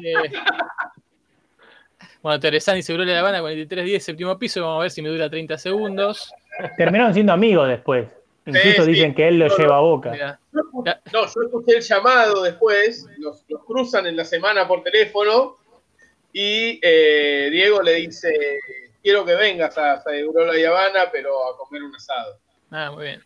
Eh, 0.05 0.15
bueno, 2.23 2.41
Teresani 2.41 2.83
seguro 2.83 3.05
la 3.05 3.19
Habana 3.19 3.41
43-10, 3.43 3.99
séptimo 4.01 4.39
piso. 4.39 4.61
Vamos 4.63 4.79
a 4.79 4.83
ver 4.83 4.91
si 4.91 5.03
me 5.03 5.09
dura 5.09 5.29
30 5.29 5.59
segundos. 5.59 6.33
Terminaron 6.77 7.13
siendo 7.13 7.33
amigos 7.33 7.69
después. 7.69 8.09
Incluso 8.47 8.69
Sí, 8.69 8.83
sí. 8.85 8.91
dicen 8.93 9.15
que 9.15 9.29
él 9.29 9.39
lo 9.39 9.49
No, 9.49 9.57
lleva 9.57 9.77
a 9.77 9.81
boca. 9.81 10.39
No, 10.53 10.95
yo 11.13 11.43
escuché 11.45 11.77
el 11.77 11.83
llamado 11.83 12.43
después, 12.43 13.07
los, 13.19 13.45
los 13.49 13.65
cruzan 13.65 14.07
en 14.07 14.17
la 14.17 14.25
semana 14.25 14.67
por 14.67 14.83
teléfono 14.83 15.59
y 16.33 16.81
eh, 16.83 17.49
Diego 17.53 17.83
le 17.83 17.95
dice, 17.95 18.59
quiero 19.03 19.25
que 19.25 19.35
vengas 19.37 19.77
a 19.79 20.01
Segurola 20.03 20.59
y 20.59 20.65
Habana, 20.65 21.09
pero 21.13 21.31
a 21.53 21.57
comer 21.57 21.83
un 21.85 21.95
asado. 21.95 22.39
Ah, 22.71 22.91
muy 22.93 23.05
bien. 23.05 23.23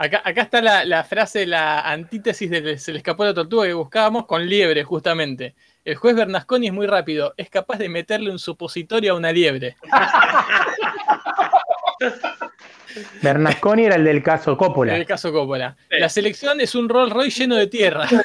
Acá, 0.00 0.22
acá 0.24 0.40
está 0.40 0.62
la, 0.62 0.86
la 0.86 1.04
frase, 1.04 1.44
la 1.44 1.82
antítesis 1.82 2.50
de 2.50 2.78
Se 2.78 2.90
le 2.90 2.96
escapó 2.96 3.22
la 3.22 3.34
tortuga 3.34 3.66
que 3.66 3.74
buscábamos 3.74 4.24
con 4.24 4.46
liebre, 4.46 4.82
justamente. 4.82 5.54
El 5.84 5.96
juez 5.96 6.16
Bernasconi 6.16 6.68
es 6.68 6.72
muy 6.72 6.86
rápido, 6.86 7.34
es 7.36 7.50
capaz 7.50 7.76
de 7.76 7.90
meterle 7.90 8.30
un 8.30 8.38
supositorio 8.38 9.12
a 9.12 9.16
una 9.16 9.30
liebre. 9.30 9.76
Bernasconi 13.20 13.84
era 13.84 13.96
el 13.96 14.04
del 14.04 14.22
caso 14.22 14.56
Coppola. 14.56 14.96
el 14.96 15.04
caso 15.04 15.34
Coppola. 15.34 15.76
La 15.90 16.08
selección 16.08 16.62
es 16.62 16.74
un 16.74 16.88
Rolls 16.88 17.12
Royce 17.12 17.42
lleno 17.42 17.56
de 17.56 17.66
tierra. 17.66 18.08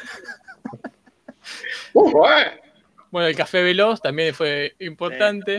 Uh, 1.94 2.26
eh. 2.26 2.60
Bueno, 3.10 3.28
el 3.28 3.36
café 3.38 3.64
veloz 3.64 4.02
también 4.02 4.34
fue 4.34 4.76
importante. 4.80 5.58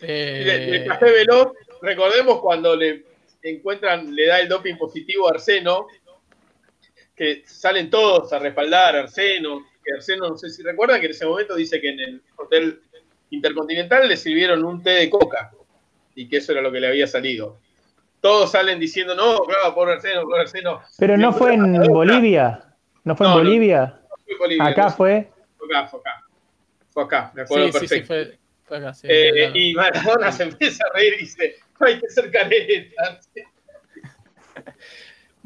Eh, 0.00 0.68
del 0.70 0.86
café 0.86 1.10
veloz, 1.10 1.54
recordemos 1.82 2.40
cuando 2.40 2.76
le 2.76 3.13
encuentran, 3.50 4.14
le 4.14 4.26
da 4.26 4.40
el 4.40 4.48
doping 4.48 4.76
positivo 4.76 5.28
a 5.28 5.32
Arseno, 5.32 5.86
que 7.14 7.42
salen 7.46 7.90
todos 7.90 8.32
a 8.32 8.38
respaldar 8.38 8.96
a 8.96 9.00
Arseno, 9.00 9.66
que 9.84 9.94
Arseno, 9.94 10.28
no 10.30 10.38
sé 10.38 10.50
si 10.50 10.62
recuerdan, 10.62 11.00
que 11.00 11.06
en 11.06 11.12
ese 11.12 11.26
momento 11.26 11.54
dice 11.54 11.80
que 11.80 11.90
en 11.90 12.00
el 12.00 12.22
hotel 12.36 12.80
intercontinental 13.30 14.08
le 14.08 14.16
sirvieron 14.16 14.64
un 14.64 14.82
té 14.82 14.90
de 14.90 15.10
coca 15.10 15.52
y 16.14 16.28
que 16.28 16.38
eso 16.38 16.52
era 16.52 16.62
lo 16.62 16.72
que 16.72 16.80
le 16.80 16.88
había 16.88 17.06
salido. 17.06 17.58
Todos 18.20 18.52
salen 18.52 18.80
diciendo, 18.80 19.14
no, 19.14 19.40
claro, 19.40 19.74
por 19.74 19.90
Arseno, 19.90 20.22
por 20.22 20.40
Arseno. 20.40 20.80
Pero 20.98 21.16
no 21.16 21.32
fue 21.32 21.54
en 21.54 21.82
Bolivia. 21.82 22.74
¿No 23.04 23.14
fue 23.14 23.26
en 23.26 23.32
No, 23.32 23.38
no. 23.38 23.44
Bolivia? 23.44 24.00
Acá 24.60 24.84
no, 24.84 24.90
fue. 24.90 25.30
Fue 25.58 25.66
acá, 25.68 25.88
fue 25.88 26.00
acá. 26.00 26.24
Fue 26.90 27.02
acá, 27.04 27.32
me 27.34 27.42
acuerdo 27.42 27.66
sí, 27.66 27.72
sí, 27.72 27.78
sí, 27.78 27.88
perfecto. 27.88 28.06
fue, 28.06 28.38
sí, 28.94 29.06
Eh, 29.10 29.30
claro. 29.34 29.52
y 29.54 29.74
Maradona 29.74 30.32
se 30.32 30.42
empieza 30.44 30.84
a 30.90 30.96
reír 30.96 31.14
y 31.14 31.18
dice, 31.22 31.56
no 31.80 31.86
hay 31.86 32.00
que 32.00 32.08
ser 32.08 32.30
careta. 32.30 33.20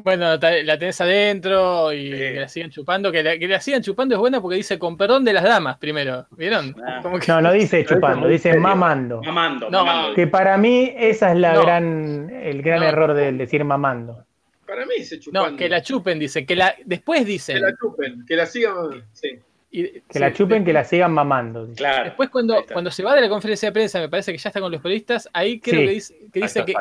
Bueno, 0.00 0.36
la 0.36 0.78
tenés 0.78 1.00
adentro 1.00 1.92
y 1.92 2.10
que 2.12 2.34
la 2.34 2.48
sigan 2.48 2.70
chupando. 2.70 3.10
Que 3.10 3.20
la, 3.24 3.36
que 3.36 3.48
la 3.48 3.60
sigan 3.60 3.82
chupando 3.82 4.14
es 4.14 4.20
buena 4.20 4.40
porque 4.40 4.56
dice 4.56 4.78
con 4.78 4.96
perdón 4.96 5.24
de 5.24 5.32
las 5.32 5.42
damas 5.42 5.76
primero. 5.78 6.24
¿Vieron? 6.30 6.72
Como 7.02 7.18
que- 7.18 7.26
No, 7.26 7.40
no 7.40 7.50
dice 7.52 7.84
chupando, 7.84 8.28
dice 8.28 8.56
mamando. 8.56 9.20
Mamando, 9.24 9.68
No, 9.68 9.84
mamando. 9.84 10.14
Que 10.14 10.28
para 10.28 10.56
mí 10.56 10.94
esa 10.96 11.32
es 11.32 11.38
la 11.38 11.54
No. 11.54 11.62
gran, 11.62 12.30
el 12.30 12.62
gran 12.62 12.78
No. 12.80 12.86
error 12.86 13.12
de 13.14 13.32
decir 13.32 13.64
mamando. 13.64 14.24
Para 14.68 14.86
mí 14.86 15.02
se 15.02 15.18
chupando. 15.18 15.50
No, 15.50 15.56
que 15.56 15.68
la 15.68 15.82
chupen, 15.82 16.16
dice. 16.20 16.46
Que 16.46 16.54
la, 16.54 16.76
después 16.84 17.26
dicen. 17.26 17.56
Que 17.56 17.62
la 17.62 17.76
chupen, 17.76 18.24
que 18.24 18.36
la 18.36 18.46
sigan. 18.46 19.04
Sí. 19.12 19.40
Y- 19.70 19.82
Que 19.84 20.02
sí, 20.10 20.18
la 20.18 20.32
chupen, 20.32 20.64
que 20.64 20.72
la 20.72 20.82
sigan 20.84 21.12
mamando. 21.12 21.68
Claro. 21.76 22.04
Después 22.04 22.30
cuando, 22.30 22.64
cuando 22.72 22.90
se 22.90 23.02
va 23.02 23.14
de 23.14 23.20
la 23.20 23.28
conferencia 23.28 23.68
de 23.68 23.72
prensa, 23.72 24.00
me 24.00 24.08
parece 24.08 24.32
que 24.32 24.38
ya 24.38 24.48
está 24.48 24.60
con 24.60 24.72
los 24.72 24.80
periodistas, 24.80 25.28
ahí 25.32 25.60
creo 25.60 25.80
Sí. 25.80 25.86
que 25.86 25.92
dice, 25.92 26.14
que, 26.32 26.40
dice 26.40 26.64
que, 26.64 26.74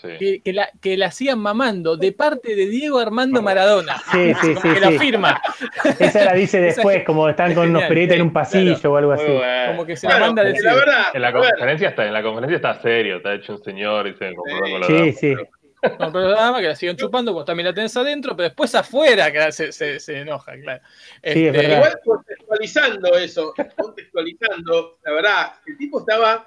sí. 0.00 0.08
que, 0.18 0.40
que 0.42 0.52
la, 0.52 0.70
que 0.80 0.96
la 0.96 1.10
sigan 1.10 1.40
mamando 1.40 1.96
de 1.96 2.12
parte 2.12 2.54
de 2.54 2.66
Diego 2.68 2.98
Armando 2.98 3.42
Maradona. 3.42 3.98
Sí, 4.12 4.32
sí, 4.40 4.54
Como 4.54 4.60
sí, 4.60 4.68
que 4.68 4.74
sí. 4.74 4.80
la 4.80 4.90
firma. 5.00 5.42
Esa 5.98 6.24
la 6.24 6.34
dice 6.34 6.58
Esa- 6.58 6.76
después, 6.76 7.04
como 7.04 7.28
están 7.28 7.54
con 7.54 7.68
unos 7.70 7.82
periodistas 7.84 8.16
en 8.16 8.22
un 8.22 8.32
pasillo 8.32 8.92
o 8.92 8.96
algo 8.96 9.12
así. 9.12 9.24
bueno. 9.26 9.72
Como 9.72 9.86
que 9.86 9.96
se 9.96 10.06
la 10.08 10.18
manda 10.20 10.44
decir. 10.44 10.64
la 10.64 10.74
verdad, 10.74 11.02
En 11.14 11.22
la 11.22 11.32
conferencia 11.32 11.88
está, 11.88 12.06
en 12.06 12.12
la 12.12 12.22
conferencia 12.22 12.56
está 12.56 12.74
serio, 12.80 13.16
está 13.16 13.34
hecho 13.34 13.54
un 13.54 13.62
señor, 13.64 14.06
dice, 14.06 14.34
con 14.34 14.44
perdón 14.44 14.70
con 14.70 14.80
la 14.80 14.86
Sí, 14.86 15.12
sí. 15.12 15.34
No, 15.98 16.12
pero 16.12 16.30
nada 16.30 16.52
más 16.52 16.60
que 16.60 16.68
la 16.68 16.76
sigan 16.76 16.96
chupando, 16.96 17.32
vos 17.32 17.44
también 17.44 17.66
la 17.66 17.74
tenés 17.74 17.96
adentro, 17.96 18.36
pero 18.36 18.48
después 18.48 18.74
afuera 18.74 19.32
que 19.32 19.50
se, 19.52 19.72
se, 19.72 19.98
se 20.00 20.18
enoja, 20.18 20.52
claro. 20.60 20.82
Sí, 20.84 21.20
es 21.22 21.36
Este, 21.36 21.50
verdad. 21.50 21.76
igual 21.76 22.00
contextualizando 22.04 23.14
eso, 23.18 23.54
contextualizando, 23.76 24.98
la 25.04 25.12
verdad, 25.12 25.52
el 25.66 25.76
tipo 25.78 26.00
estaba 26.00 26.46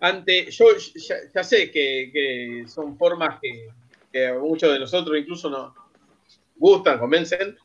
ante. 0.00 0.50
Yo 0.50 0.64
ya, 0.96 1.16
ya 1.34 1.44
sé 1.44 1.70
que, 1.70 2.10
que 2.12 2.64
son 2.66 2.96
formas 2.96 3.38
que, 3.40 3.68
que 4.12 4.32
muchos 4.32 4.72
de 4.72 4.78
nosotros 4.78 5.18
incluso 5.18 5.50
nos 5.50 5.74
gustan, 6.56 6.98
convencen, 6.98 7.56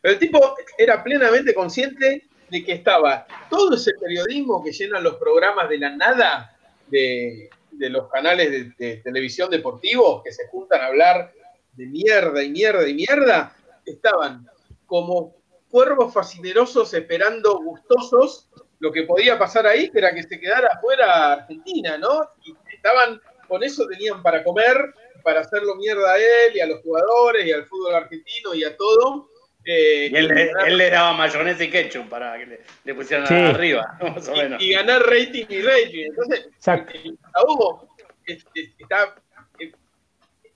pero 0.00 0.14
el 0.14 0.18
tipo 0.20 0.56
era 0.78 1.02
plenamente 1.02 1.54
consciente 1.54 2.26
de 2.50 2.64
que 2.64 2.72
estaba 2.72 3.26
todo 3.48 3.74
ese 3.76 3.92
periodismo 4.00 4.62
que 4.62 4.72
llenan 4.72 5.02
los 5.02 5.14
programas 5.16 5.68
de 5.68 5.78
la 5.78 5.90
nada 5.96 6.56
de, 6.88 7.48
de 7.72 7.90
los 7.90 8.08
canales 8.10 8.76
de, 8.76 8.96
televisión 8.98 9.50
deportivos 9.50 10.22
que 10.22 10.32
se 10.32 10.46
juntan 10.48 10.80
a 10.80 10.86
hablar 10.86 11.32
de 11.72 11.86
mierda 11.86 12.42
y 12.42 12.50
mierda 12.50 12.88
y 12.88 12.94
mierda, 12.94 13.56
estaban 13.84 14.46
como 14.86 15.34
cuervos 15.70 16.12
fascinerosos 16.12 16.92
esperando 16.92 17.58
gustosos 17.62 18.48
lo 18.78 18.92
que 18.92 19.04
podía 19.04 19.38
pasar 19.38 19.66
ahí, 19.66 19.90
que 19.90 19.98
era 19.98 20.12
que 20.12 20.24
se 20.24 20.38
quedara 20.38 20.68
afuera 20.76 21.32
Argentina, 21.32 21.96
¿no? 21.98 22.28
Y 22.44 22.54
estaban, 22.74 23.20
con 23.48 23.62
eso 23.62 23.86
tenían 23.86 24.22
para 24.22 24.42
comer, 24.42 24.76
para 25.22 25.40
hacerlo 25.40 25.76
mierda 25.76 26.12
a 26.12 26.18
él 26.18 26.56
y 26.56 26.60
a 26.60 26.66
los 26.66 26.80
jugadores 26.82 27.46
y 27.46 27.52
al 27.52 27.66
fútbol 27.66 27.94
argentino 27.94 28.54
y 28.54 28.64
a 28.64 28.76
todo. 28.76 29.28
Eh, 29.64 30.08
Y 30.10 30.16
él, 30.16 30.24
y 30.24 30.28
le- 30.28 30.46
ganar- 30.46 30.68
él 30.68 30.76
le 30.78 30.90
daba 30.90 31.12
mayonesa 31.14 31.62
y 31.64 31.70
ketchup 31.70 32.08
para 32.08 32.36
que 32.38 32.46
le, 32.46 32.60
le 32.84 32.94
pusieran 32.94 33.26
Sí. 33.26 33.34
arriba, 33.34 33.96
más 34.16 34.28
o 34.28 34.36
menos. 34.36 34.60
y 34.62 34.72
ganar 34.72 35.02
rating 35.02 35.44
y 35.48 35.62
rating. 35.62 36.04
Entonces, 36.06 36.46
Exacto. 36.54 36.92
el 37.04 37.16
Hugo 37.46 37.88
es, 38.26 38.44
es- 38.54 38.70
está, 38.78 39.14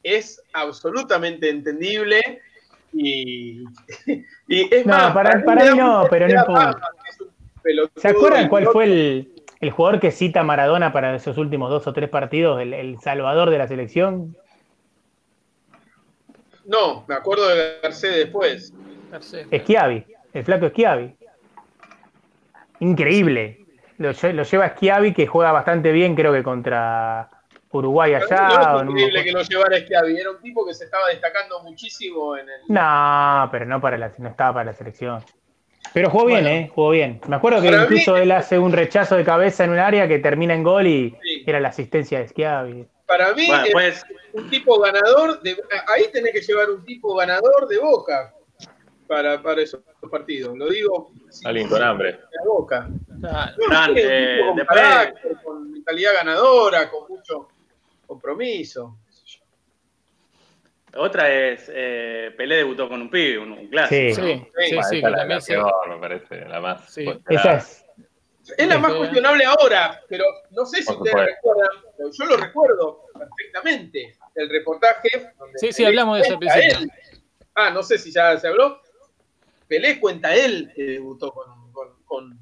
es 0.03 0.43
absolutamente 0.53 1.49
entendible 1.51 2.21
y, 2.93 3.65
y 4.49 4.75
es 4.75 4.87
No, 4.87 4.93
más, 4.95 5.13
para- 5.15 5.37
mí 5.37 5.43
para 5.45 5.73
mí 5.73 5.79
no, 5.79 6.07
pero 6.11 6.29
no 6.29 6.35
importa. 6.35 6.81
¿Se 7.97 8.09
acuerdan 8.09 8.49
cuál 8.49 8.67
fue 8.67 8.85
el, 8.85 9.33
el 9.61 9.71
jugador 9.71 10.01
que 10.01 10.11
cita 10.13 10.41
a 10.41 10.45
Maradona 10.45 10.93
para 10.93 11.15
esos 11.17 11.37
últimos 11.39 11.71
dos 11.71 11.87
o 11.87 11.93
tres 11.93 12.09
partidos, 12.09 12.61
el, 12.61 12.73
el 12.75 12.99
salvador 13.01 13.51
de 13.51 13.59
la 13.59 13.67
selección? 13.69 14.37
No, 16.65 17.05
me 17.09 17.15
acuerdo 17.15 17.49
de 17.49 17.79
Garcés 17.83 18.15
después. 18.17 18.73
Schiavi, 19.53 20.05
el 20.33 20.45
flaco 20.45 20.69
Schiavi. 20.69 21.17
Increíble. 22.81 23.61
Lo, 23.99 24.11
lle- 24.11 24.33
lo 24.33 24.43
lleva 24.43 24.69
Schiavi, 24.71 25.15
que 25.15 25.27
juega 25.27 25.53
bastante 25.53 25.91
bien, 25.93 26.15
creo 26.15 26.33
que 26.33 26.43
contra 26.43 27.31
Uruguay 27.71 28.15
allá. 28.15 28.83
no 28.85 28.97
es 28.97 29.25
que 29.25 29.33
lo 29.33 29.43
llevara 29.43 29.79
Schiavi, 29.81 30.19
era 30.19 30.31
un 30.31 30.41
tipo 30.43 30.67
que 30.67 30.75
se 30.75 30.85
estaba 30.85 31.09
destacando 31.09 31.63
muchísimo 31.63 32.37
en 32.37 32.47
el... 32.49 32.61
No, 32.69 33.49
pero 33.51 33.65
no, 33.65 33.81
para 33.81 33.97
la, 33.97 34.13
no 34.19 34.29
estaba 34.29 34.55
para 34.55 34.65
la 34.67 34.73
selección. 34.75 35.23
Pero 35.95 36.11
jugó 36.11 36.27
bien, 36.27 36.43
Bueno. 36.43 36.57
¿eh? 36.57 36.71
Jugó 36.75 36.91
bien. 36.91 37.21
Me 37.29 37.37
acuerdo 37.37 37.63
que 37.63 37.69
incluso 37.69 38.15
mí- 38.15 38.21
él 38.21 38.33
hace 38.33 38.59
un 38.59 38.73
rechazo 38.73 39.17
de 39.17 39.25
cabeza 39.25 39.65
en 39.65 39.71
un 39.71 39.79
área 39.79 40.07
que 40.09 40.19
termina 40.19 40.53
en 40.53 40.63
gol 40.63 40.87
y 40.87 41.17
era 41.47 41.61
la 41.61 41.69
asistencia 41.69 42.19
de 42.19 42.29
Schiavi. 42.29 42.87
Para 43.07 43.33
mí 43.35 43.47
Bueno, 43.47 43.65
es 43.65 43.73
pues- 43.73 44.05
un 44.35 44.51
tipo 44.51 44.79
ganador, 44.81 45.41
de, 45.41 45.57
ahí 45.89 46.05
tenés 46.13 46.33
que 46.33 46.41
llevar 46.41 46.69
un 46.71 46.85
tipo 46.85 47.15
ganador 47.15 47.67
de 47.69 47.79
Boca 47.79 48.35
para, 49.07 49.43
para 49.43 49.63
esos 49.63 49.81
partidos. 50.11 50.57
Lo 50.57 50.69
digo 50.69 51.13
Alguien 51.45 51.69
con 51.69 51.83
hambre. 51.83 52.13
de 52.13 52.19
Boca. 52.47 52.89
Eh, 53.97 54.39
tipo 54.41 54.55
con 54.55 54.67
carácter, 54.67 55.37
con 55.43 55.71
mentalidad 55.73 56.15
ganadora, 56.15 56.91
con 56.91 57.09
mucho 57.09 57.49
compromiso. 58.07 58.99
Otra 60.99 61.31
es, 61.31 61.71
eh, 61.75 62.33
Pelé 62.39 62.57
debutó 62.57 62.89
con 62.89 63.03
un 63.03 63.11
pibe, 63.11 63.39
un, 63.39 63.53
un 63.53 63.69
clásico. 63.69 64.15
Sí. 64.15 64.35
¿no? 64.35 64.47
Sí, 64.57 64.79
sí, 64.89 65.01
la, 65.03 65.11
también 65.11 65.29
la 65.29 65.41
se- 65.41 65.53
peor, 65.55 65.89
me 65.89 65.99
parece, 65.99 66.45
la 66.47 66.61
más. 66.61 66.91
Sí. 66.93 67.05
cuestionada. 67.05 67.57
Esa 67.57 67.57
es. 67.59 67.83
Es 68.57 68.69
la 68.69 68.79
más 68.79 68.93
Sí. 68.93 68.99
cuestionable 68.99 69.45
ahora, 69.45 70.01
pero 70.09 70.25
no 70.53 70.65
sé 70.65 70.81
si 70.83 70.93
ustedes 70.93 71.17
recuerdan, 71.27 71.69
pero 71.99 72.11
yo 72.13 72.25
lo 72.27 72.37
recuerdo 72.37 73.03
perfectamente, 73.19 74.17
el 74.37 74.49
reportaje. 74.49 75.09
donde 75.39 75.59
Sí, 75.59 75.73
sí, 75.73 75.85
hablamos 75.85 76.17
de 76.17 76.23
eso 76.23 76.33
al 76.35 76.39
principio. 76.39 76.79
Ah, 77.57 77.71
no 77.71 77.83
sé 77.83 77.99
si 77.99 78.13
ya 78.13 78.39
se 78.39 78.47
habló. 78.49 78.81
Pelé 79.69 79.99
cuenta 80.01 80.35
él 80.35 80.73
que 80.75 80.83
debutó 80.85 81.33
con, 81.33 81.73
con, 81.73 81.89
con, 82.05 82.39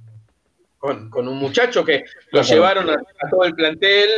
con- 0.79 1.11
con 1.11 1.29
un 1.29 1.39
muchacho 1.39 1.85
que 1.85 2.05
lo 2.33 2.41
Ajá. 2.41 2.49
llevaron 2.55 2.91
a, 2.91 2.95
a 2.95 3.31
todo 3.31 3.45
el 3.45 3.55
plantel 3.55 4.11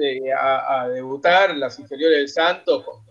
eh, 0.00 0.32
a, 0.32 0.82
a 0.82 0.88
debutar 0.88 1.50
en 1.50 1.60
las 1.60 1.78
inferiores 1.78 2.18
del 2.18 2.28
Santos 2.28 2.84
con, 2.84 3.02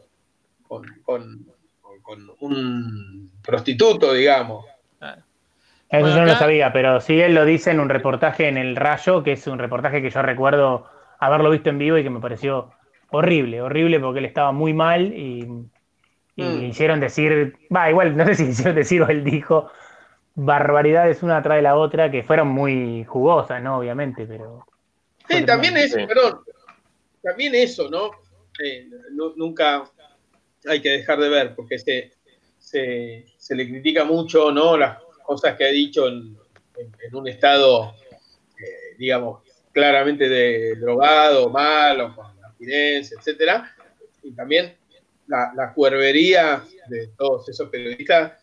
con, 0.68 0.85
con- 1.03 1.45
con- 1.81 2.01
con 2.01 2.31
un 2.39 3.31
prostituto, 3.43 4.13
digamos. 4.13 4.65
Eso 4.99 5.99
Bueno, 6.03 6.15
yo 6.15 6.22
no 6.22 6.27
lo 6.27 6.35
sabía, 6.35 6.72
pero 6.72 7.01
sí 7.01 7.19
él 7.19 7.35
lo 7.35 7.43
dice 7.43 7.72
en 7.72 7.80
un 7.81 7.89
reportaje 7.89 8.47
en 8.47 8.57
El 8.57 8.76
Rayo, 8.77 9.23
que 9.23 9.34
es 9.34 9.45
un 9.47 9.59
reportaje 9.59 10.01
que 10.01 10.09
yo 10.09 10.22
recuerdo 10.22 10.88
haberlo 11.19 11.49
visto 11.49 11.69
en 11.69 11.77
vivo 11.80 11.97
y 11.97 12.03
que 12.03 12.09
me 12.09 12.22
pareció 12.22 12.72
horrible, 13.09 13.61
horrible 13.61 13.99
porque 13.99 14.19
él 14.19 14.26
estaba 14.26 14.53
muy 14.53 14.73
mal 14.73 15.13
y, 15.13 15.45
y 16.41 16.43
Mm. 16.43 16.59
le 16.59 16.68
hicieron 16.68 16.99
decir, 16.99 17.55
va, 17.76 17.89
igual, 17.89 18.15
no 18.18 18.26
sé 18.26 18.35
si 18.35 18.43
le 18.45 18.49
hicieron 18.51 18.76
decir 18.76 19.01
o 19.01 19.07
él 19.09 19.23
dijo 19.23 19.69
barbaridades 20.35 21.23
una 21.23 21.38
atrás 21.38 21.57
de 21.57 21.61
la 21.61 21.76
otra 21.76 22.09
que 22.09 22.23
fueron 22.23 22.47
muy 22.47 23.03
jugosas, 23.05 23.61
¿no? 23.61 23.77
Obviamente, 23.80 24.26
pero... 24.26 24.65
Sí, 25.30 25.45
también 25.45 25.73
tremendo. 25.76 25.80
es, 25.80 25.91
Sí. 25.93 26.07
perdón, 26.07 26.39
también 27.22 27.55
eso, 27.55 27.89
¿no? 27.89 28.11
Eh, 28.63 28.88
nu- 29.11 29.34
nunca 29.35 29.84
hay 30.68 30.81
que 30.81 30.89
dejar 30.89 31.19
de 31.19 31.30
ver, 31.30 31.55
porque 31.55 31.77
se, 31.80 32.11
se, 32.57 33.26
se 33.38 33.55
le 33.55 33.68
critica 33.68 34.03
mucho, 34.03 34.51
¿no? 34.51 34.77
Las 34.77 34.97
cosas 35.26 35.55
que 35.57 35.65
ha 35.65 35.69
dicho 35.72 36.07
en, 36.07 36.35
en- 36.77 36.91
en 37.07 37.15
un 37.15 37.27
estado, 37.27 37.93
eh, 38.11 38.95
digamos, 38.97 39.41
claramente 39.72 40.27
de 40.27 40.76
drogado, 40.76 41.49
malo, 41.49 42.15
con 42.15 42.26
abstinencia, 42.43 43.18
etcétera. 43.19 43.73
Y 44.23 44.34
también 44.34 44.76
la, 45.31 45.53
la 45.55 45.73
cuervería 45.73 46.61
de 46.87 47.07
todos 47.17 47.47
esos 47.47 47.69
periodistas 47.69 48.33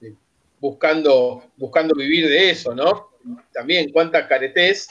eh, 0.00 0.14
buscando, 0.58 1.44
buscando 1.56 1.94
vivir 1.94 2.26
de 2.26 2.50
eso, 2.50 2.74
¿no? 2.74 3.10
También 3.52 3.92
cuánta 3.92 4.26
caretés 4.26 4.88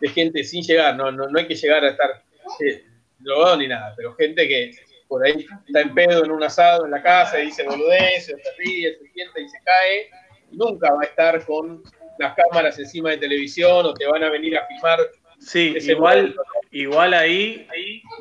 de 0.00 0.08
gente 0.08 0.44
sin 0.44 0.62
llegar, 0.62 0.96
no, 0.96 1.10
no, 1.10 1.28
no 1.28 1.38
hay 1.38 1.48
que 1.48 1.56
llegar 1.56 1.84
a 1.84 1.90
estar 1.90 2.22
eh, 2.64 2.84
drogado 3.18 3.56
ni 3.56 3.66
nada, 3.66 3.92
pero 3.96 4.14
gente 4.14 4.46
que 4.46 4.70
por 5.08 5.26
ahí 5.26 5.44
está 5.66 5.80
en 5.80 5.94
pedo 5.94 6.24
en 6.24 6.30
un 6.30 6.44
asado 6.44 6.84
en 6.84 6.92
la 6.92 7.02
casa 7.02 7.40
y 7.40 7.46
dice 7.46 7.64
boludez, 7.64 8.26
se 8.26 8.36
ríe, 8.58 8.96
se 8.96 9.08
sienta 9.12 9.40
y 9.40 9.48
se 9.48 9.58
cae, 9.64 10.10
y 10.52 10.56
nunca 10.56 10.94
va 10.94 11.02
a 11.02 11.06
estar 11.06 11.44
con 11.44 11.82
las 12.20 12.36
cámaras 12.36 12.78
encima 12.78 13.10
de 13.10 13.18
televisión 13.18 13.84
o 13.84 13.94
te 13.94 14.06
van 14.06 14.22
a 14.22 14.30
venir 14.30 14.56
a 14.56 14.64
filmar. 14.68 15.00
Sí, 15.40 15.74
igual, 15.76 16.18
momento. 16.18 16.42
Igual 16.70 17.14
ahí, 17.14 17.66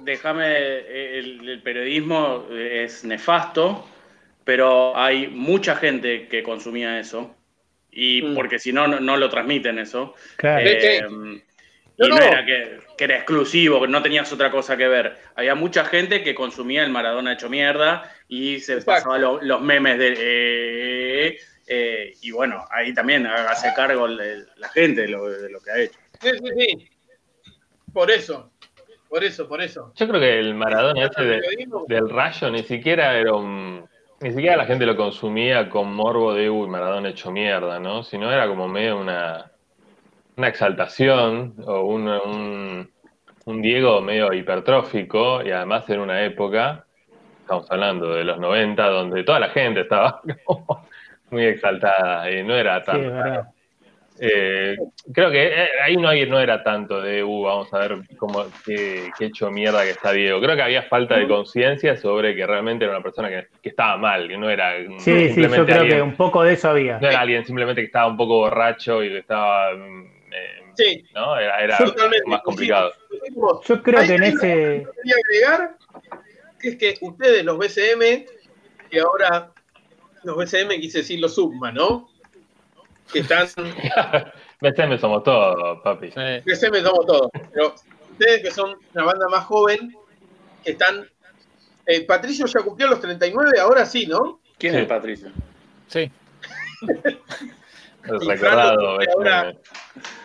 déjame, 0.03 0.45
eh, 0.47 1.19
el, 1.19 1.47
el 1.49 1.61
periodismo 1.61 2.47
es 2.51 3.03
nefasto, 3.03 3.87
pero 4.43 4.95
hay 4.97 5.27
mucha 5.27 5.75
gente 5.75 6.27
que 6.27 6.41
consumía 6.43 6.99
eso, 6.99 7.35
y 7.91 8.21
Mm. 8.21 8.35
porque 8.35 8.59
si 8.59 8.71
no, 8.71 8.87
no, 8.87 9.17
lo 9.17 9.29
transmiten 9.29 9.79
eso. 9.79 10.15
Claro. 10.37 10.63
Eh, 10.67 11.01
No, 11.97 12.05
y 12.05 12.09
no, 12.11 12.15
no. 12.15 12.23
era 12.23 12.45
que, 12.45 12.79
que 12.97 13.03
era 13.03 13.17
exclusivo, 13.17 13.81
que 13.81 13.87
no 13.89 14.01
tenías 14.01 14.31
otra 14.31 14.49
cosa 14.49 14.77
que 14.77 14.87
ver. 14.87 15.17
Había 15.35 15.53
mucha 15.53 15.83
gente 15.83 16.23
que 16.23 16.33
consumía 16.33 16.81
el 16.85 16.91
Maradona 16.91 17.33
hecho 17.33 17.49
mierda 17.49 18.09
y 18.29 18.61
se 18.61 18.75
Exacto. 18.75 18.85
pasaba 18.91 19.17
lo- 19.17 19.41
los 19.41 19.61
memes 19.61 19.97
de... 19.99 20.13
eh, 20.17 21.39
eh, 21.67 22.13
y 22.21 22.31
bueno, 22.31 22.65
ahí 22.71 22.93
también 22.93 23.25
hágase 23.27 23.73
cargo 23.75 24.05
el- 24.05 24.47
la 24.55 24.69
gente 24.69 25.01
de 25.01 25.07
lo, 25.09 25.29
de 25.29 25.49
lo 25.49 25.59
que 25.59 25.71
ha 25.71 25.77
hecho. 25.77 25.99
Sí, 26.21 26.29
sí, 26.29 26.51
sí. 26.57 26.89
Por 27.93 28.11
eso, 28.11 28.51
por 29.09 29.23
eso, 29.23 29.47
por 29.47 29.61
eso. 29.61 29.91
Yo 29.95 30.07
creo 30.07 30.19
que 30.19 30.39
el 30.39 30.53
Maradona 30.55 31.05
ese 31.05 31.23
de- 31.23 31.39
Periodismo. 31.39 31.85
del 31.87 32.09
rayo 32.09 32.49
ni 32.51 32.63
siquiera 32.63 33.17
era 33.17 33.33
un. 33.33 33.85
Ni 34.21 34.31
siquiera 34.31 34.57
la 34.57 34.65
gente 34.65 34.85
lo 34.85 34.95
consumía 34.97 35.69
con 35.69 35.93
morbo 35.93 36.33
de 36.33 36.49
uy, 36.49 36.67
Maradona 36.67 37.09
hecho 37.09 37.31
mierda, 37.31 37.79
¿no? 37.79 38.03
Sino 38.03 38.31
era 38.31 38.47
como 38.47 38.67
medio 38.67 38.99
una, 38.99 39.49
una 40.35 40.47
exaltación 40.49 41.55
o 41.65 41.81
un, 41.83 42.07
un, 42.09 42.91
un 43.45 43.61
Diego 43.61 44.01
medio 44.01 44.33
hipertrófico 44.33 45.41
y 45.41 45.51
además 45.51 45.89
en 45.89 46.01
una 46.01 46.23
época, 46.25 46.85
estamos 47.41 47.71
hablando 47.71 48.13
de 48.13 48.25
los 48.25 48.37
90, 48.39 48.87
donde 48.89 49.23
toda 49.23 49.39
la 49.39 49.49
gente 49.49 49.81
estaba 49.81 50.21
como 50.45 50.85
muy 51.31 51.45
exaltada 51.45 52.29
y 52.29 52.43
no 52.43 52.53
era 52.55 52.79
Sí, 52.81 52.85
tan 52.87 52.99
es 53.05 53.11
verdad. 53.13 53.47
Eh, 54.21 54.75
creo 55.13 55.31
que 55.31 55.47
eh, 55.47 55.67
ahí 55.83 55.95
no, 55.95 56.39
era 56.39 56.63
tanto 56.63 57.01
de, 57.01 57.23
uh, 57.23 57.41
vamos 57.43 57.73
a 57.73 57.79
ver 57.79 57.97
cómo, 58.17 58.45
qué, 58.65 59.09
qué 59.17 59.25
hecho 59.25 59.49
mierda 59.49 59.83
que 59.83 59.91
está 59.91 60.11
Diego. 60.11 60.41
Creo 60.41 60.55
que 60.55 60.61
había 60.61 60.83
falta 60.83 61.17
de 61.17 61.27
conciencia 61.27 61.95
sobre 61.95 62.35
que 62.35 62.45
realmente 62.45 62.85
era 62.85 62.93
una 62.93 63.03
persona 63.03 63.29
que, 63.29 63.47
que 63.61 63.69
estaba 63.69 63.97
mal, 63.97 64.27
que 64.27 64.37
no 64.37 64.49
era 64.49 64.77
Sí, 64.99 65.29
sí, 65.29 65.41
yo 65.41 65.65
creo 65.65 65.81
alguien, 65.81 65.97
que 65.97 66.01
un 66.01 66.15
poco 66.15 66.43
de 66.43 66.53
eso 66.53 66.69
había. 66.69 66.99
no 66.99 67.07
era 67.07 67.21
alguien 67.21 67.45
simplemente 67.45 67.81
que 67.81 67.87
estaba 67.87 68.07
un 68.07 68.17
poco 68.17 68.39
borracho 68.39 69.03
y 69.03 69.09
que 69.09 69.19
estaba, 69.19 69.73
mm, 69.73 70.05
eh, 70.33 70.59
Sí, 70.75 71.05
¿no? 71.13 71.37
Era, 71.37 71.61
era 71.61 71.77
más 72.25 72.41
complicado. 72.41 72.93
Yo 73.65 73.83
creo 73.83 74.01
que 74.01 74.15
en 74.15 74.23
ese... 74.23 74.39
que 74.39 74.87
quería 74.95 75.15
agregar 75.25 75.77
es 76.61 76.75
que 76.75 76.97
ustedes, 77.01 77.43
los 77.43 77.57
BCM, 77.57 78.25
que 78.89 78.99
ahora 78.99 79.51
los 80.23 80.37
BCM 80.37 80.79
quise 80.79 80.99
decir 80.99 81.19
los 81.19 81.35
Subma, 81.35 81.71
¿no? 81.71 82.09
Que 83.11 83.19
están, 83.19 83.47
BCM 84.61 84.99
somos 84.99 85.23
todos, 85.23 85.79
papi. 85.83 86.11
Sí. 86.11 86.41
BCM 86.45 86.83
somos 86.83 87.05
todos, 87.05 87.29
pero 87.51 87.75
ustedes 88.11 88.43
que 88.43 88.51
son 88.51 88.75
una 88.93 89.03
banda 89.05 89.27
más 89.29 89.45
joven, 89.45 89.95
que 90.63 90.71
están, 90.71 91.09
eh, 91.85 92.05
Patricio 92.05 92.45
ya 92.45 92.61
cumplió 92.61 92.87
los 92.87 92.99
39, 93.01 93.59
ahora 93.59 93.85
sí, 93.85 94.05
¿no? 94.05 94.41
¿Quién 94.57 94.73
Sí. 94.73 94.79
es 94.81 94.87
Patricio? 94.87 95.31
Sí. 95.87 96.11
Recordado 98.03 98.99
ahora-. 99.13 99.53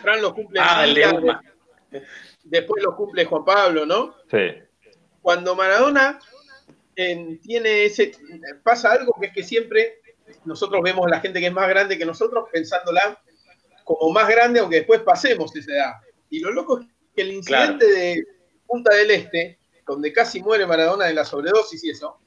Fran 0.01 0.21
los 0.21 0.33
cumple 0.33 0.59
Ah, 0.61 0.85
después 2.43 2.83
los 2.83 2.95
cumple 2.95 3.25
Juan 3.25 3.43
Pablo, 3.43 3.85
¿no? 3.85 4.15
Sí. 4.29 4.61
cuando 5.21 5.55
Maradona 5.55 6.19
eh, 6.95 7.39
tiene 7.41 7.85
ese. 7.85 8.11
pasa 8.63 8.91
algo 8.91 9.15
que 9.19 9.27
es 9.27 9.33
que 9.33 9.43
siempre 9.43 9.99
nosotros 10.45 10.81
vemos 10.83 11.05
a 11.07 11.09
la 11.09 11.19
gente 11.19 11.39
que 11.39 11.47
es 11.47 11.53
más 11.53 11.67
grande 11.69 11.97
que 11.97 12.05
nosotros 12.05 12.45
pensándola 12.51 13.19
como 13.83 14.11
más 14.11 14.27
grande, 14.27 14.59
aunque 14.59 14.77
después 14.77 15.01
pasemos 15.01 15.55
esa 15.55 15.71
edad. 15.71 15.93
Y 16.29 16.39
lo 16.39 16.51
loco 16.51 16.79
es 16.79 16.87
que 17.15 17.21
el 17.21 17.33
incidente 17.33 17.85
de 17.85 18.25
Punta 18.65 18.93
del 18.95 19.11
Este, 19.11 19.59
donde 19.85 20.11
casi 20.11 20.41
muere 20.41 20.65
Maradona 20.65 21.05
de 21.05 21.13
la 21.13 21.23
sobredosis 21.23 21.83
y 21.83 21.91
eso, 21.91 22.19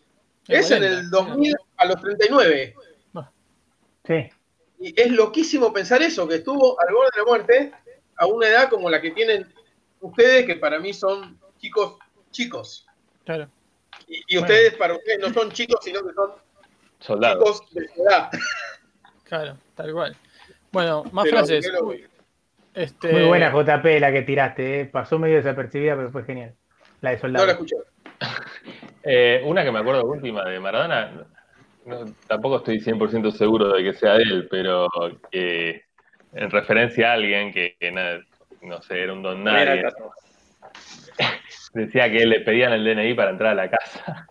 Qué 0.45 0.59
es 0.59 0.71
en 0.71 0.83
el 0.83 1.11
2000 1.11 1.57
a 1.77 1.85
los 1.87 2.01
39. 2.01 2.75
Sí. 4.07 4.31
Y 4.81 4.99
es 4.99 5.11
loquísimo 5.11 5.73
pensar 5.73 6.01
eso, 6.01 6.27
que 6.27 6.37
estuvo 6.37 6.81
al 6.81 6.95
borde 6.95 7.11
de 7.13 7.21
la 7.21 7.27
muerte 7.27 7.73
a 8.17 8.27
una 8.27 8.49
edad 8.49 8.71
como 8.71 8.89
la 8.89 9.03
que 9.03 9.11
tienen 9.11 9.53
ustedes, 10.01 10.47
que 10.47 10.57
para 10.57 10.79
mí 10.79 10.95
son 10.95 11.39
chicos 11.59 11.99
chicos. 12.31 12.87
Claro. 13.25 13.51
Y, 14.07 14.23
y 14.29 14.39
ustedes, 14.39 14.75
para 14.77 14.95
ustedes, 14.95 15.19
no 15.19 15.33
son 15.35 15.51
chicos, 15.53 15.81
sino 15.83 16.07
que 16.07 16.15
son 16.15 16.33
Soldados. 17.01 17.63
Claro, 19.25 19.57
tal 19.75 19.93
cual. 19.93 20.17
Bueno, 20.73 21.05
más 21.13 21.25
Pero, 21.25 21.37
frases. 21.39 21.71
Uy, 21.83 22.07
Este, 22.75 23.13
Muy 23.13 23.25
buena 23.25 23.51
JP 23.51 23.85
la 24.01 24.13
que 24.13 24.23
tiraste, 24.23 24.81
¿eh? 24.81 24.85
pasó 24.87 25.19
medio 25.19 25.37
desapercibida, 25.37 25.97
pero 25.97 26.11
fue 26.11 26.25
genial. 26.25 26.55
La 27.01 27.11
de 27.11 27.19
soldado. 27.19 27.45
No 27.47 27.47
la 27.47 27.53
escuché. 27.53 27.77
Eh, 29.11 29.41
una 29.45 29.65
que 29.65 29.71
me 29.73 29.79
acuerdo 29.79 30.05
última 30.05 30.45
de 30.45 30.61
Maradona, 30.61 31.25
no- 31.87 32.05
tampoco 32.27 32.57
estoy 32.59 32.79
100% 32.81 33.31
seguro 33.31 33.73
de 33.73 33.83
que 33.83 33.95
sea 33.95 34.15
de 34.15 34.25
él, 34.25 34.49
pero 34.51 34.87
que 35.31 35.85
en 36.35 36.51
referencia 36.51 37.11
a 37.11 37.15
alguien 37.15 37.51
que, 37.53 37.77
que 37.81 37.91
na- 37.91 38.21
no 38.61 38.83
sé, 38.83 39.01
era 39.03 39.15
un 39.15 39.23
don 39.23 39.43
nadie, 39.45 39.83
decía 41.73 42.11
que 42.13 42.27
le 42.27 42.41
pedían 42.41 42.73
el 42.75 42.85
DNI 42.85 43.15
para 43.15 43.31
entrar 43.31 43.53
a 43.53 43.55
la 43.55 43.71
casa. 43.71 44.27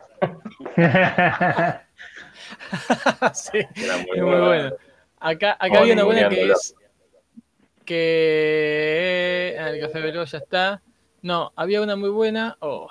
sí, 3.33 3.57
Era 3.75 3.97
muy 3.97 4.17
es 4.17 4.21
muy 4.23 4.31
buena. 4.31 4.45
bueno. 4.45 4.75
Acá, 5.19 5.57
acá 5.59 5.79
había 5.79 5.93
una 5.93 6.03
buena 6.03 6.29
que 6.29 6.51
es 6.51 6.75
que 7.85 9.55
ah, 9.59 9.69
el 9.69 9.79
café 9.79 10.01
veloz 10.01 10.31
ya 10.31 10.37
está. 10.39 10.81
No, 11.21 11.51
había 11.55 11.81
una 11.81 11.95
muy 11.95 12.09
buena. 12.09 12.57
Oh, 12.59 12.89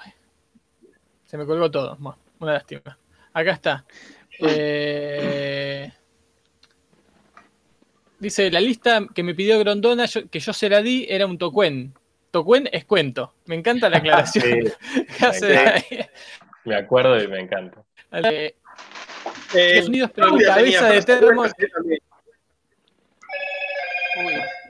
se 1.27 1.37
me 1.37 1.47
colgó 1.47 1.71
todo. 1.71 1.97
Bueno, 1.99 2.19
una 2.41 2.55
lástima. 2.55 2.99
Acá 3.33 3.53
está. 3.53 3.85
Eh, 4.41 5.91
dice 8.19 8.51
la 8.51 8.61
lista 8.61 9.03
que 9.15 9.23
me 9.23 9.35
pidió 9.35 9.59
Grondona, 9.59 10.07
yo- 10.07 10.29
que 10.29 10.41
yo 10.41 10.53
se 10.53 10.69
la 10.69 10.83
di, 10.83 11.07
era 11.09 11.27
un 11.27 11.39
tocuen. 11.39 11.95
Tocuen 12.31 12.69
es 12.73 12.85
cuento. 12.85 13.35
Me 13.47 13.55
encanta 13.55 13.89
la 13.89 13.99
aclaración. 13.99 14.45
Sí, 15.33 15.47
me 16.65 16.77
acuerdo 16.77 17.23
y 17.23 17.29
me 17.29 17.41
encanta. 17.41 17.83
Eh, 18.13 18.57
Eh, 19.57 19.67
Estados 19.69 19.89
Unidos, 19.89 20.11
pero 20.15 20.37
cabeza 20.39 20.89
de 20.89 21.03
termo. 21.03 21.43
Uy, 21.43 21.51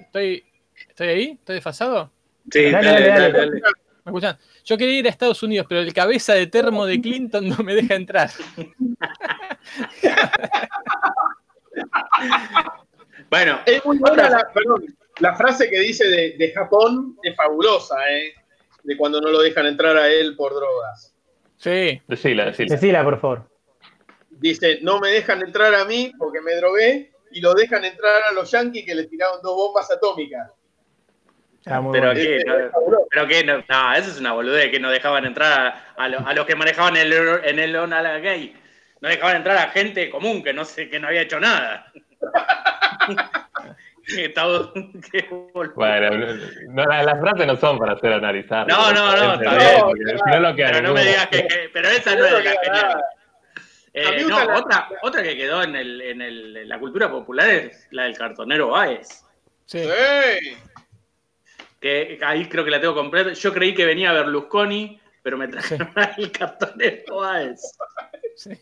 ¿estoy, 0.01 0.45
¿Estoy 0.89 1.09
ahí? 1.09 1.31
¿Estoy 1.39 1.55
desfasado? 1.57 2.11
Sí, 2.51 2.71
Dale, 2.71 2.87
dale, 2.91 3.09
dale, 3.09 3.09
dale, 3.11 3.33
dale. 3.33 3.61
dale. 3.61 3.73
¿Me 4.05 4.11
escuchan? 4.11 4.39
Yo 4.65 4.79
quería 4.79 4.99
ir 5.01 5.07
a 5.07 5.11
Estados 5.11 5.43
Unidos, 5.43 5.67
pero 5.69 5.81
el 5.81 5.93
cabeza 5.93 6.35
de 6.35 6.47
termo 6.47 6.87
de 6.87 7.01
Clinton 7.01 7.49
no 7.49 7.57
me 7.59 7.75
deja 7.75 7.95
entrar. 7.95 8.31
Bueno, 13.29 13.59
Es 13.67 13.85
muy 13.85 13.99
buena 13.99 14.31
la, 14.31 14.49
perdón, 14.55 14.85
la 15.19 15.35
frase 15.35 15.69
que 15.69 15.81
dice 15.81 16.07
de, 16.07 16.37
de 16.39 16.53
Japón, 16.53 17.17
es 17.23 17.35
fabulosa, 17.35 17.97
¿eh? 18.11 18.35
De 18.85 18.97
cuando 18.97 19.21
no 19.21 19.31
lo 19.31 19.43
dejan 19.43 19.67
entrar 19.67 19.97
a 19.97 20.09
él 20.09 20.37
por 20.37 20.55
drogas. 20.55 21.13
Sí. 21.57 22.01
Decila, 22.07 22.47
decila. 22.47 22.75
Decila, 22.77 23.03
por 23.05 23.21
favor. 23.21 23.49
Dice, 24.39 24.79
no 24.83 24.99
me 25.01 25.11
dejan 25.11 25.41
entrar 25.43 25.75
a 25.75 25.85
mí 25.85 26.13
porque 26.19 26.41
me 26.41 26.55
drogué 26.57 27.13
y 27.31 27.41
lo 27.41 27.55
dejan 27.55 27.85
entrar 27.85 28.23
a 28.29 28.33
los 28.33 28.51
yankees 28.51 28.85
que 28.85 28.95
le 28.95 29.05
tiraron 29.05 29.41
dos 29.43 29.55
bombas 29.55 29.91
atómicas. 29.91 30.51
Está 31.59 31.81
muy 31.81 31.93
pero 31.93 32.13
bueno. 32.13 32.21
qué, 32.21 32.37
Es- 32.37 32.45
no, 32.47 32.99
pero 33.11 33.27
qué, 33.27 33.45
no, 33.45 33.65
no, 33.69 33.95
eso 33.95 34.11
es 34.11 34.21
una 34.21 34.33
boludez 34.33 34.71
que 34.71 34.79
no 34.79 34.91
dejaban 34.91 35.25
entrar 35.25 35.53
a, 35.53 36.05
a 36.05 36.09
lo- 36.09 36.27
a 36.27 36.33
los 36.35 36.47
que 36.47 36.55
manejaban 36.55 36.97
el, 36.97 37.13
en 37.13 37.59
el 37.59 37.75
Onala 37.77 38.19
Gay. 38.19 38.55
No 39.01 39.09
dejaban 39.09 39.37
entrar 39.37 39.57
a 39.59 39.69
gente 39.71 40.09
común 40.11 40.43
que 40.45 40.53
no 40.53 40.65
sé, 40.65 40.89
que 40.89 41.01
no 41.01 41.09
había 41.09 41.23
hecho 41.23 41.41
nada. 41.41 41.93
Qué 44.07 44.33
boludo. 45.53 45.75
Bueno, 45.75 46.11
no, 46.69 46.85
la- 46.85 47.03
las 47.03 47.21
frases 47.21 47.47
no 47.47 47.57
son 47.57 47.79
para 47.79 47.99
ser 47.99 48.13
analizadas. 48.13 48.69
No, 48.69 48.93
no, 48.93 49.17
no, 49.17 49.35
está 49.35 49.57
bien. 49.57 49.81
porque 49.81 50.55
Pero 50.57 50.83
no 50.83 50.95
me 50.95 51.03
digas 51.05 51.27
que, 51.27 51.47
que- 51.49 51.71
pero 51.73 51.89
esa 51.89 52.15
no 52.15 52.25
es 52.27 52.45
la 52.45 52.53
genial. 52.63 53.03
Eh, 53.99 54.25
no, 54.29 54.45
la- 54.45 54.59
otra, 54.59 54.89
otra 55.03 55.23
que 55.23 55.37
quedó 55.37 55.63
en, 55.63 55.75
el, 55.75 56.01
en, 56.03 56.21
el, 56.21 56.57
en 56.59 56.69
la 56.69 56.79
cultura 56.79 57.11
popular 57.11 57.49
es 57.49 57.87
la 57.93 58.03
del 58.05 58.17
cartonero 58.17 58.69
Báez. 58.69 59.25
Sí. 59.65 59.81
Sí. 59.83 60.57
Que 61.81 62.19
ahí 62.23 62.47
creo 62.49 62.63
que 62.65 62.71
la 62.71 62.81
tengo 62.81 62.95
completa. 62.95 63.33
Yo 63.33 63.53
creí 63.55 63.75
que 63.75 63.87
venía 63.87 64.13
Berlusconi, 64.13 65.01
pero 65.23 65.39
me 65.39 65.49
trajeron 65.49 65.91
el 66.19 66.31
cartonero 66.39 67.17
Báez. 67.17 67.61
Sí, 68.35 68.55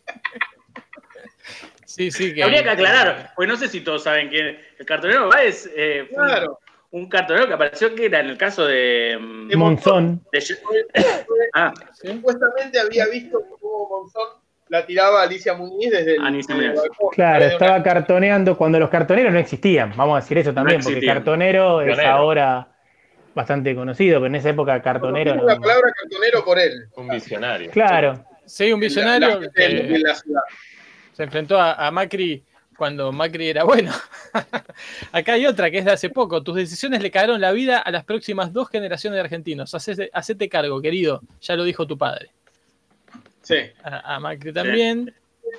sí, 1.84 2.10
sí 2.10 2.34
que. 2.34 2.42
Habría 2.42 2.62
que 2.62 2.70
aclarar, 2.70 3.32
porque 3.34 3.50
no 3.50 3.56
sé 3.56 3.68
si 3.68 3.80
todos 3.80 4.02
saben 4.04 4.30
que 4.30 4.60
el 4.78 4.86
cartonero 4.86 5.28
Báez 5.28 5.68
eh, 5.74 6.08
fue 6.12 6.22
un- 6.22 6.28
Claro. 6.28 6.60
un, 6.90 7.08
cartonero 7.08 7.46
que 7.48 7.54
apareció 7.54 7.94
que 7.94 8.06
era 8.06 8.20
en 8.20 8.26
el 8.30 8.38
caso 8.38 8.66
de. 8.66 9.18
mm, 9.20 9.48
De 9.48 9.56
Monzón. 9.56 10.24
de- 10.32 10.56
ah, 11.54 11.72
Supuestamente 11.92 12.78
había 12.80 13.06
visto 13.08 13.40
cómo 13.60 13.88
Monzón 13.88 14.43
la 14.68 14.86
tiraba 14.86 15.22
Alicia 15.22 15.54
Muñiz 15.54 15.90
desde 15.90 16.16
el, 16.16 16.22
Alicia 16.24 16.54
desde 16.54 16.68
el 16.68 16.74
Muñiz. 16.74 16.88
balcón. 16.90 17.08
Claro, 17.12 17.44
una- 17.44 17.52
estaba 17.52 17.82
cartoneando 17.82 18.56
cuando 18.56 18.78
los 18.80 18.90
cartoneros 18.90 19.32
no 19.32 19.38
existían. 19.38 19.92
Vamos 19.96 20.16
a 20.16 20.20
decir 20.20 20.38
eso 20.38 20.52
también, 20.54 20.80
porque 20.82 21.04
cartonero 21.04 21.80
es 21.82 21.98
ahora 22.00 22.68
bastante 23.34 23.74
conocido, 23.74 24.18
pero 24.20 24.26
en 24.26 24.34
esa 24.36 24.50
época 24.50 24.80
cartonero 24.80 25.34
no. 25.34 25.44
la 25.44 25.58
palabra 25.58 25.90
cartonero 26.00 26.44
por 26.44 26.58
él. 26.58 26.86
Un 26.96 27.08
visionario. 27.08 27.70
Claro, 27.70 28.24
Sí, 28.46 28.70
un 28.72 28.78
visionario 28.80 29.40
La 29.40 29.48
que 29.50 29.68
la 29.98 30.14
ciudad. 30.14 30.42
se 31.14 31.22
enfrentó 31.22 31.58
a, 31.58 31.72
a 31.86 31.90
Macri 31.90 32.44
cuando 32.76 33.10
Macri 33.10 33.48
era 33.48 33.64
bueno. 33.64 33.90
Acá 35.12 35.32
hay 35.34 35.46
otra 35.46 35.70
que 35.70 35.78
es 35.78 35.84
de 35.84 35.92
hace 35.92 36.10
poco. 36.10 36.42
Tus 36.42 36.56
decisiones 36.56 37.00
le 37.02 37.10
cagaron 37.10 37.40
la 37.40 37.52
vida 37.52 37.78
a 37.78 37.90
las 37.90 38.04
próximas 38.04 38.52
dos 38.52 38.68
generaciones 38.68 39.16
de 39.16 39.20
argentinos. 39.22 39.74
Hacete, 39.74 40.10
hacete 40.12 40.48
cargo, 40.48 40.80
querido. 40.82 41.22
Ya 41.40 41.56
lo 41.56 41.64
dijo 41.64 41.86
tu 41.86 41.96
padre. 41.96 42.30
Sí. 43.44 43.56
A, 43.84 44.16
a 44.16 44.20
Macri 44.20 44.52
también. 44.52 45.14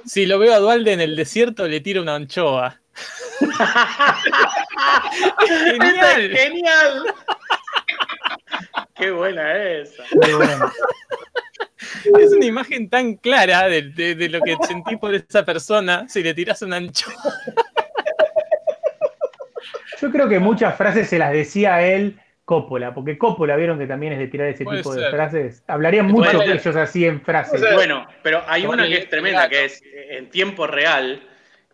Si 0.05 0.25
lo 0.25 0.37
veo 0.39 0.53
a 0.53 0.59
Dualde 0.59 0.91
en 0.93 0.99
el 1.01 1.15
desierto, 1.15 1.67
le 1.67 1.79
tiro 1.79 2.01
una 2.01 2.15
anchoa. 2.15 2.81
¡Genial! 5.47 6.31
¡Genial! 6.35 7.03
¡Qué 8.95 9.11
buena 9.11 9.53
esa! 9.63 10.03
muy. 10.13 10.45
Es 12.21 12.31
una 12.31 12.45
imagen 12.45 12.89
tan 12.89 13.15
clara 13.15 13.67
de, 13.67 13.83
de- 13.83 14.15
de 14.15 14.29
lo 14.29 14.41
que 14.41 14.55
sentí 14.67 14.95
por 14.97 15.13
esa 15.13 15.43
persona 15.45 16.07
si 16.09 16.23
le 16.23 16.33
tiras 16.33 16.61
una 16.61 16.77
anchoa. 16.77 17.13
Yo 20.01 20.11
creo 20.11 20.27
que 20.27 20.39
muchas 20.39 20.75
frases 20.75 21.09
se 21.09 21.17
las 21.19 21.31
decía 21.31 21.75
a 21.75 21.85
él 21.85 22.19
Coppola, 22.45 22.93
porque 22.93 23.17
Coppola 23.17 23.55
vieron 23.55 23.77
que 23.79 23.87
también 23.87 24.13
es 24.13 24.19
de 24.19 24.27
tirar 24.27 24.47
ese 24.47 24.63
Puede 24.63 24.77
tipo 24.77 24.93
de 24.93 25.01
ser. 25.01 25.11
frases. 25.11 25.63
Hablarían 25.67 26.05
mucho 26.05 26.39
que 26.39 26.51
ellos 26.53 26.75
así 26.75 27.05
en 27.05 27.19
frases. 27.21 27.59
Bueno, 27.73 28.07
pero 28.21 28.43
hay 28.47 28.65
una 28.65 28.87
que 28.87 28.97
es 28.99 29.09
tremenda, 29.09 29.49
que 29.49 29.65
es 29.65 29.81
eh, 29.83 30.17
en 30.17 30.29
tiempo 30.29 30.67
real, 30.67 31.21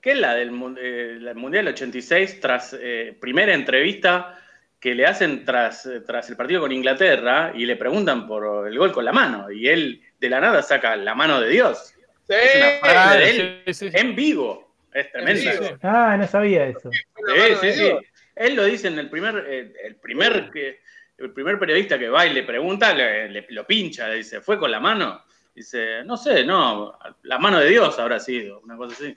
que 0.01 0.11
es 0.13 0.17
la 0.19 0.33
del 0.33 0.49
eh, 0.79 1.17
la 1.19 1.33
Mundial 1.33 1.67
86, 1.67 2.39
tras 2.39 2.75
eh, 2.79 3.15
primera 3.19 3.53
entrevista 3.53 4.37
que 4.79 4.95
le 4.95 5.05
hacen 5.05 5.45
tras, 5.45 5.85
eh, 5.85 5.99
tras 6.01 6.27
el 6.29 6.37
partido 6.37 6.61
con 6.61 6.71
Inglaterra 6.71 7.51
y 7.53 7.65
le 7.65 7.75
preguntan 7.75 8.25
por 8.25 8.67
el 8.67 8.77
gol 8.77 8.91
con 8.93 9.05
la 9.05 9.11
mano. 9.13 9.51
Y 9.51 9.67
él 9.67 10.01
de 10.19 10.29
la 10.29 10.39
nada 10.39 10.63
saca 10.63 10.95
la 10.95 11.13
mano 11.13 11.39
de 11.41 11.49
Dios. 11.49 11.93
Sí. 12.27 12.33
Es 12.33 12.55
una 12.55 12.69
frase 12.79 12.97
Ah, 12.97 13.15
de 13.17 13.29
él 13.29 13.61
sí, 13.67 13.73
sí, 13.73 13.91
sí. 13.91 13.97
en 13.97 14.15
vivo. 14.15 14.71
Es 14.93 15.11
tremenda. 15.11 15.39
Sí, 15.39 15.49
sí. 15.57 15.63
Sí, 15.65 15.73
Ah, 15.83 16.15
no 16.17 16.27
sabía 16.27 16.65
eso. 16.65 16.89
Sí, 16.91 17.67
de 17.67 17.73
sí. 17.73 17.91
Él 18.35 18.55
lo 18.55 18.63
dice 18.65 18.87
en 18.87 18.97
el 18.99 19.09
primer, 19.09 19.45
eh, 19.47 19.73
el 19.83 19.95
primer 19.97 20.49
que 20.51 20.79
el 21.17 21.31
primer 21.33 21.59
periodista 21.59 21.99
que 21.99 22.09
va 22.09 22.25
y 22.25 22.33
le 22.33 22.41
pregunta, 22.43 22.93
le, 22.95 23.29
le- 23.29 23.45
lo 23.49 23.67
pincha, 23.67 24.07
le 24.07 24.15
dice, 24.15 24.41
¿fue 24.41 24.57
con 24.57 24.71
la 24.71 24.79
mano? 24.79 25.23
Dice, 25.53 26.03
no 26.03 26.17
sé, 26.17 26.43
no, 26.45 26.97
la 27.23 27.37
mano 27.37 27.59
de 27.59 27.69
Dios 27.69 27.99
habrá 27.99 28.19
sido, 28.19 28.61
una 28.61 28.75
cosa 28.77 28.95
así. 28.95 29.13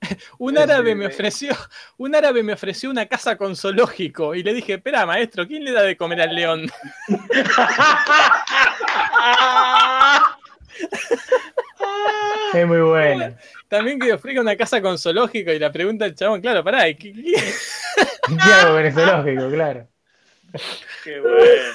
Un 0.38 0.56
árabe 0.58 0.94
me 0.94 1.06
ofreció, 1.06 1.56
un 1.96 2.14
árabe 2.14 2.42
me 2.44 2.52
ofreció 2.52 2.90
una 2.90 3.06
casa 3.06 3.36
con 3.36 3.56
zoológico 3.56 4.34
y 4.34 4.42
le 4.44 4.52
dije, 4.54 4.74
espera, 4.74 5.04
maestro, 5.06 5.46
¿quién 5.46 5.64
le 5.64 5.72
da 5.72 5.82
de 5.82 5.96
comer 5.96 6.20
al 6.20 6.34
león? 6.34 6.70
Es 12.54 12.66
muy 12.66 12.80
bueno. 12.80 13.34
También 13.68 13.98
que 13.98 14.12
ofrezca 14.12 14.40
una 14.40 14.56
casa 14.56 14.80
con 14.80 14.96
zoológico 14.98 15.50
y 15.50 15.58
la 15.58 15.70
pregunta 15.72 16.04
al 16.04 16.14
chabón, 16.14 16.40
claro, 16.40 16.62
pará, 16.64 16.88
¿y 16.88 16.94
¿qué, 16.94 17.12
qué- 17.12 17.22
¿Qué 18.28 18.52
hago 18.52 18.74
con 18.74 18.84
el 18.86 18.92
zoológico? 18.92 19.50
Claro. 19.50 19.88
Qué 21.04 21.20
bueno. 21.20 21.74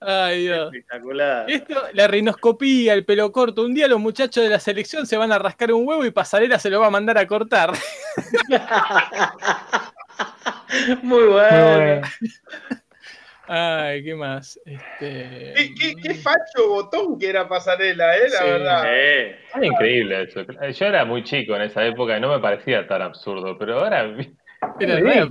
Ay, 0.00 0.42
Dios. 0.42 0.74
Espectacular. 0.74 1.50
Esto, 1.50 1.82
la 1.94 2.06
rinoscopía, 2.06 2.92
el 2.92 3.06
pelo 3.06 3.32
corto. 3.32 3.62
Un 3.62 3.72
día 3.74 3.88
los 3.88 3.98
muchachos 3.98 4.44
de 4.44 4.50
la 4.50 4.60
selección 4.60 5.06
se 5.06 5.16
van 5.16 5.32
a 5.32 5.38
rascar 5.38 5.72
un 5.72 5.88
huevo 5.88 6.04
y 6.04 6.10
Pasarela 6.10 6.58
se 6.58 6.68
lo 6.68 6.80
va 6.80 6.88
a 6.88 6.90
mandar 6.90 7.16
a 7.16 7.26
cortar. 7.26 7.72
Muy 11.02 11.24
bueno. 11.24 12.06
Ay, 13.46 14.02
¿qué 14.04 14.14
más? 14.14 14.58
Este... 14.64 15.52
¿Qué, 15.54 15.74
qué, 15.78 15.94
qué 16.02 16.14
facho 16.14 16.68
botón 16.68 17.18
que 17.18 17.28
era 17.28 17.46
pasarela, 17.46 18.16
eh, 18.16 18.28
la 18.30 18.38
Sí. 18.38 18.44
verdad. 18.44 18.82
Eh, 18.86 19.36
Era 19.54 19.66
increíble 19.66 20.22
eso. 20.22 20.42
Yo 20.72 20.86
era 20.86 21.04
muy 21.04 21.22
chico 21.24 21.54
en 21.56 21.62
esa 21.62 21.84
época 21.84 22.16
y 22.16 22.20
no 22.20 22.30
me 22.30 22.38
parecía 22.40 22.86
tan 22.86 23.02
absurdo, 23.02 23.56
pero 23.58 23.80
ahora 23.80 24.10
Era 24.80 24.98
¿no? 24.98 25.28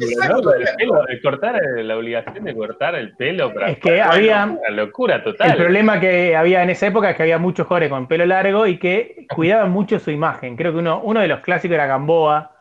Cortar 1.24 1.60
la 1.78 1.98
obligación 1.98 2.44
de 2.44 2.56
cortar 2.56 2.94
el 2.96 3.16
pelo 3.16 3.52
para 3.54 3.72
Es 3.72 3.80
que 3.80 4.00
había- 4.02 4.46
una 4.46 4.70
locura 4.70 5.24
total. 5.24 5.52
El 5.52 5.58
problema 5.58 6.00
que 6.00 6.36
había 6.36 6.62
en 6.62 6.70
esa 6.70 6.88
época 6.88 7.10
es 7.10 7.16
que 7.18 7.24
había 7.24 7.40
muchos 7.40 7.66
jóvenes 7.66 7.90
con 7.90 8.08
pelo 8.08 8.26
largo 8.28 8.68
y 8.68 8.78
que 8.78 9.26
cuidaban 9.34 9.72
mucho 9.72 9.98
su 10.00 10.12
imagen. 10.12 10.56
Creo 10.56 10.72
que 10.72 10.78
uno, 10.78 11.02
uno 11.04 11.20
de 11.20 11.28
los 11.28 11.40
clásicos 11.40 11.74
era 11.76 11.88
Gamboa. 11.88 12.52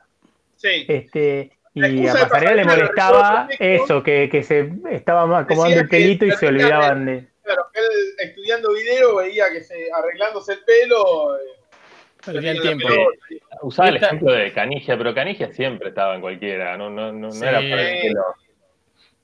Sí. 0.57 0.87
Este, 0.89 1.51
y 1.75 2.07
a 2.07 2.13
Pasarela 2.13 2.55
le 2.55 2.65
molestaba 2.65 3.49
eso, 3.59 4.03
que, 4.03 4.29
que 4.31 4.43
se 4.43 4.73
estaba 4.91 5.39
acomodando 5.39 5.81
el 5.81 5.89
pelito 5.89 6.27
y 6.27 6.33
se 6.33 6.47
olvidaban 6.47 7.07
de. 7.07 7.27
Claro, 7.43 7.67
él 7.75 8.15
estudiando 8.29 8.73
video 8.73 9.17
veía 9.17 9.51
que 9.51 9.63
se 9.63 9.89
arreglándose 9.93 10.53
el 10.53 10.59
pelo. 10.65 11.37
eh, 11.37 11.41
Perdía 12.25 12.53
el 12.53 12.61
tiempo. 12.61 12.87
Usaba 13.63 13.89
el 13.89 13.97
ejemplo 13.97 14.33
de 14.33 14.53
Canigia, 14.53 14.97
pero 14.97 15.15
Canigia 15.15 15.53
siempre 15.53 15.89
estaba 15.89 16.15
en 16.15 16.21
cualquiera, 16.21 16.77
no, 16.77 16.89
no, 16.89 17.11
no, 17.13 17.29
no 17.29 17.33
Sí. 17.33 17.45
era 17.45 17.59
para 17.59 17.91
el 17.91 18.01
pelo. 18.03 18.23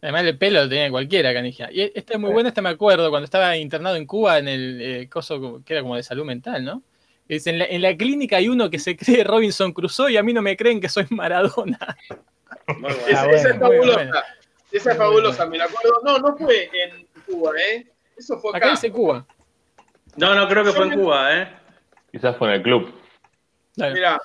Además 0.00 0.24
el 0.24 0.38
pelo 0.38 0.62
lo 0.62 0.68
tenía 0.68 0.90
cualquiera, 0.90 1.32
canija. 1.34 1.68
Y 1.72 1.82
esta 1.94 2.14
es 2.14 2.18
muy 2.20 2.30
buena, 2.30 2.48
esta 2.50 2.62
me 2.62 2.68
acuerdo, 2.68 3.10
cuando 3.10 3.24
estaba 3.24 3.56
internado 3.56 3.96
en 3.96 4.06
Cuba 4.06 4.38
en 4.38 4.48
el 4.48 4.80
eh, 4.80 5.08
coso 5.08 5.60
que 5.64 5.72
era 5.74 5.82
como 5.82 5.96
de 5.96 6.02
salud 6.02 6.24
mental, 6.24 6.64
¿no? 6.64 6.82
Es 7.28 7.46
en 7.46 7.58
la, 7.58 7.66
en 7.66 7.82
la 7.82 7.96
clínica 7.96 8.36
hay 8.38 8.48
uno 8.48 8.70
que 8.70 8.78
se 8.78 8.96
cree 8.96 9.22
Robinson 9.22 9.72
Crusoe 9.72 10.12
y 10.12 10.16
a 10.16 10.22
mí 10.22 10.32
no 10.32 10.40
me 10.40 10.56
creen 10.56 10.80
que 10.80 10.88
soy 10.88 11.06
Maradona. 11.10 11.78
Muy. 12.78 12.90
Esa, 13.08 13.30
esa 13.30 13.50
es 13.50 13.58
fabulosa. 13.58 13.94
buena. 13.94 14.24
Esa 14.70 14.92
es 14.92 14.98
Muy 14.98 15.06
fabulosa, 15.06 15.46
me 15.46 15.58
la 15.58 15.64
acuerdo. 15.64 16.00
No, 16.04 16.18
no 16.18 16.36
fue 16.36 16.70
en 16.72 17.06
Cuba, 17.26 17.52
¿eh? 17.70 17.86
Eso 18.16 18.38
fue 18.38 18.50
acá. 18.50 18.58
Acá 18.58 18.70
dice 18.70 18.90
Cuba. 18.90 19.26
No, 20.16 20.34
no, 20.34 20.48
creo 20.48 20.64
que 20.64 20.72
fue 20.72 20.86
en 20.86 20.94
Cuba, 20.94 21.36
¿eh? 21.36 21.56
Quizás 22.10 22.36
fue 22.36 22.48
en 22.48 22.54
el 22.54 22.62
club. 22.62 22.92
Mirá. 23.76 24.20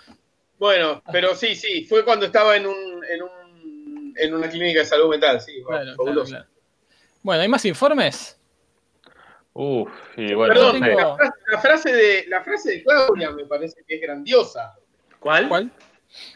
Bueno, 0.58 1.02
pero 1.12 1.36
sí, 1.36 1.56
sí, 1.56 1.86
fue 1.86 2.04
cuando 2.06 2.26
estaba 2.26 2.56
en 2.56 2.66
un, 2.66 3.04
en 3.10 3.22
un 3.22 4.14
en 4.18 4.34
una 4.34 4.50
clínica 4.50 4.80
de 4.80 4.86
salud 4.86 5.10
mental, 5.10 5.42
sí, 5.42 5.62
bueno, 5.62 5.96
claro, 5.98 6.24
claro. 6.24 6.46
Bueno, 7.22 7.42
¿hay 7.42 7.48
más 7.48 7.66
informes? 7.66 8.40
Uf, 9.54 9.90
y 10.18 10.34
bueno, 10.34 10.54
Perdón, 10.54 10.80
no 10.80 10.86
sé. 10.86 10.92
tengo- 10.92 11.00
la, 11.00 11.16
frase, 11.16 11.34
la 11.48 11.60
frase 11.60 11.94
de, 11.94 12.26
la 12.28 12.44
frase 12.44 12.72
de 12.72 12.84
Claudia 12.84 13.32
me 13.32 13.46
parece 13.46 13.84
que 13.88 13.96
es 13.96 14.02
grandiosa. 14.02 14.76
¿Cuál? 15.20 15.48
¿Cuál? 15.48 15.72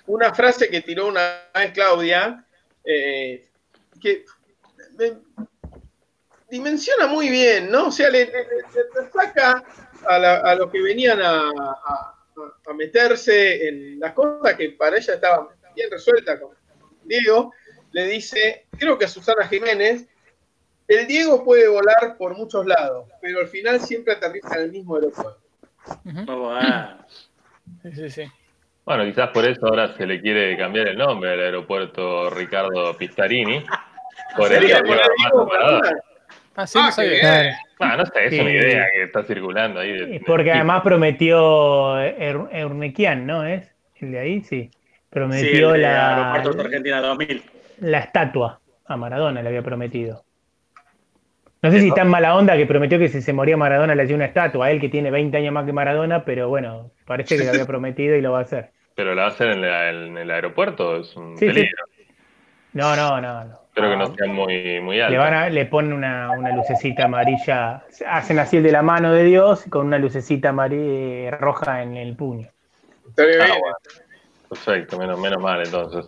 Una 0.07 0.33
frase 0.33 0.69
que 0.69 0.81
tiró 0.81 1.07
una 1.07 1.41
vez 1.53 1.71
Claudia, 1.73 2.45
eh, 2.83 3.47
que 4.01 4.25
me- 4.97 5.17
dimensiona 6.49 7.07
muy 7.07 7.29
bien, 7.29 7.69
¿no? 7.69 7.87
O 7.87 7.91
sea, 7.91 8.09
le, 8.09 8.25
le- 8.25 8.31
le- 8.31 9.01
le 9.03 9.11
saca 9.11 9.63
a, 10.07 10.19
la- 10.19 10.37
a 10.39 10.55
los 10.55 10.71
que 10.71 10.81
venían 10.81 11.21
a, 11.21 11.49
a- 11.49 12.13
a 12.67 12.73
meterse 12.73 13.67
en 13.67 13.99
las 13.99 14.13
cosas 14.13 14.55
que 14.55 14.69
para 14.71 14.97
ella 14.97 15.13
estaban 15.15 15.47
bien 15.75 15.89
resueltas 15.91 16.39
con 16.39 16.55
Diego, 17.03 17.51
le 17.91 18.05
dice, 18.07 18.67
creo 18.77 18.97
que 18.97 19.05
a 19.05 19.07
Susana 19.09 19.47
Jiménez, 19.47 20.07
el 20.87 21.07
Diego 21.07 21.43
puede 21.43 21.67
volar 21.67 22.15
por 22.17 22.35
muchos 22.37 22.65
lados, 22.65 23.09
pero 23.21 23.39
al 23.39 23.47
final 23.47 23.79
siempre 23.81 24.13
aterriza 24.13 24.55
en 24.55 24.61
el 24.63 24.71
mismo 24.71 24.95
aeropuerto. 24.95 25.41
Muy 26.03 26.23
bueno. 26.25 27.05
Sí, 27.83 27.91
sí, 27.93 28.09
sí. 28.09 28.23
Bueno, 28.87 29.03
quizás 29.03 29.31
por 29.31 29.43
eso 29.45 29.65
ahora 29.67 29.93
se 29.97 30.05
le 30.07 30.21
quiere 30.21 30.55
cambiar 30.57 30.87
el 30.87 30.97
nombre 30.97 31.33
al 31.33 31.41
aeropuerto 31.41 32.29
Ricardo 32.29 32.95
Pistarini. 32.97 33.61
Por 34.37 34.49
el 34.53 34.71
Armando 34.73 35.45
Maradona. 35.45 35.89
Ah, 36.55 36.65
sí, 36.65 36.79
Ah, 36.79 36.83
no 36.83 36.87
qué 36.87 36.91
sabía. 37.19 37.57
Ah, 37.81 37.97
no 37.97 38.05
sé, 38.05 38.25
es 38.27 38.31
Sí. 38.33 38.39
una 38.39 38.49
idea 38.51 38.87
que 38.93 39.03
está 39.03 39.23
circulando 39.25 39.81
ahí. 39.81 39.91
de- 39.91 40.21
Porque 40.25 40.45
de- 40.45 40.51
además 40.53 40.83
prometió 40.83 41.99
Er- 41.99 42.47
Eurnequian, 42.49 43.25
¿no? 43.27 43.43
¿Es? 43.45 43.75
El 43.97 44.11
de 44.13 44.19
ahí, 44.19 44.41
sí. 44.43 44.71
Prometió 45.09 45.75
la, 45.75 46.31
Aeropuerto 46.35 46.57
de 46.63 46.63
Argentina 46.69 47.01
2000. 47.01 47.43
la 47.81 47.99
estatua 47.99 48.61
a 48.85 48.95
Maradona, 48.95 49.41
le 49.41 49.49
había 49.49 49.63
prometido. 49.63 50.23
No 51.61 51.71
sé 51.71 51.81
si 51.81 51.91
tan 51.93 52.07
mala 52.07 52.35
onda 52.37 52.55
que 52.55 52.65
prometió 52.65 52.97
que 52.99 53.09
si 53.09 53.21
se 53.21 53.33
moría 53.33 53.57
Maradona 53.57 53.95
le 53.95 54.03
hacía 54.03 54.15
una 54.15 54.25
estatua 54.25 54.67
a 54.67 54.71
él 54.71 54.79
que 54.79 54.87
tiene 54.87 55.11
20 55.11 55.35
años 55.37 55.51
más 55.53 55.65
que 55.65 55.73
Maradona, 55.73 56.23
pero 56.23 56.47
bueno, 56.47 56.91
parece 57.05 57.37
que 57.37 57.43
lo 57.43 57.49
había 57.49 57.65
prometido 57.67 58.15
y 58.15 58.21
lo 58.21 58.31
va 58.31 58.39
a 58.39 58.43
hacer. 58.43 58.69
Pero 58.97 59.13
la 59.13 59.21
va 59.21 59.27
a 59.27 59.31
hacer 59.31 59.49
en, 59.51 59.61
la- 59.61 59.89
en 59.91 60.17
el 60.17 60.31
aeropuerto, 60.31 60.97
es 60.97 61.15
un 61.15 61.37
Sí, 61.37 61.45
sí. 61.45 61.53
peligro. 61.53 61.83
No, 62.73 62.95
no, 62.95 63.21
no. 63.21 63.43
no. 63.45 63.59
Espero 63.67 63.91
que 63.91 63.95
no 63.97 64.07
sea 64.15 64.25
muy, 64.25 64.79
muy 64.81 64.99
alto. 64.99 65.11
Le, 65.11 65.17
van 65.19 65.33
a- 65.35 65.49
le 65.49 65.65
ponen 65.67 65.93
una, 65.93 66.31
una 66.31 66.55
lucecita 66.55 67.05
amarilla, 67.05 67.83
hacen 68.07 68.39
así 68.39 68.57
el 68.57 68.63
de 68.63 68.71
la 68.71 68.81
mano 68.81 69.13
de 69.13 69.23
Dios 69.23 69.65
con 69.69 69.85
una 69.85 69.99
lucecita 69.99 70.49
amari- 70.51 71.29
roja 71.29 71.83
en 71.83 71.95
el 71.95 72.15
puño. 72.15 72.49
Ah, 73.19 73.23
bien. 73.23 73.37
bueno. 73.37 73.75
Perfecto, 74.49 74.97
menos, 74.97 75.19
menos 75.19 75.43
mal 75.43 75.61
entonces. 75.63 76.07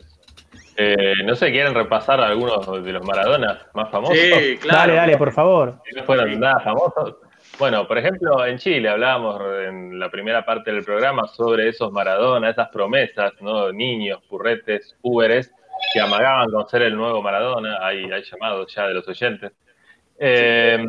Eh, 0.75 1.13
no 1.25 1.35
sé, 1.35 1.51
¿quieren 1.51 1.75
repasar 1.75 2.19
algunos 2.21 2.83
de 2.83 2.91
los 2.91 3.05
Maradonas 3.05 3.67
más 3.75 3.91
famosos? 3.91 4.17
Sí, 4.17 4.57
claro. 4.61 4.79
Dale, 4.79 4.93
dale, 4.95 5.17
por 5.17 5.31
favor. 5.31 5.75
no 5.95 6.03
fueron 6.05 6.39
nada 6.39 6.59
famosos. 6.61 7.17
Bueno, 7.59 7.85
por 7.85 7.97
ejemplo, 7.97 8.45
en 8.45 8.57
Chile 8.57 8.87
hablábamos 8.87 9.41
en 9.67 9.99
la 9.99 10.09
primera 10.09 10.45
parte 10.45 10.71
del 10.71 10.81
programa 10.81 11.27
sobre 11.27 11.67
esos 11.67 11.91
Maradona, 11.91 12.51
esas 12.51 12.69
promesas, 12.69 13.33
¿no? 13.41 13.69
Niños, 13.73 14.21
purretes, 14.29 14.95
púberes, 15.01 15.53
que 15.93 15.99
amagaban 15.99 16.49
con 16.51 16.69
ser 16.69 16.83
el 16.83 16.95
nuevo 16.95 17.21
Maradona. 17.21 17.85
Hay, 17.85 18.09
hay 18.09 18.23
llamados 18.23 18.73
ya 18.73 18.87
de 18.87 18.93
los 18.93 19.05
oyentes. 19.09 19.51
Eh, 20.17 20.85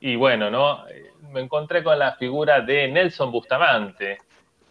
y 0.00 0.16
bueno, 0.16 0.50
¿no? 0.50 0.84
Me 1.30 1.42
encontré 1.42 1.84
con 1.84 1.96
la 1.96 2.16
figura 2.16 2.60
de 2.60 2.88
Nelson 2.88 3.30
Bustamante, 3.30 4.18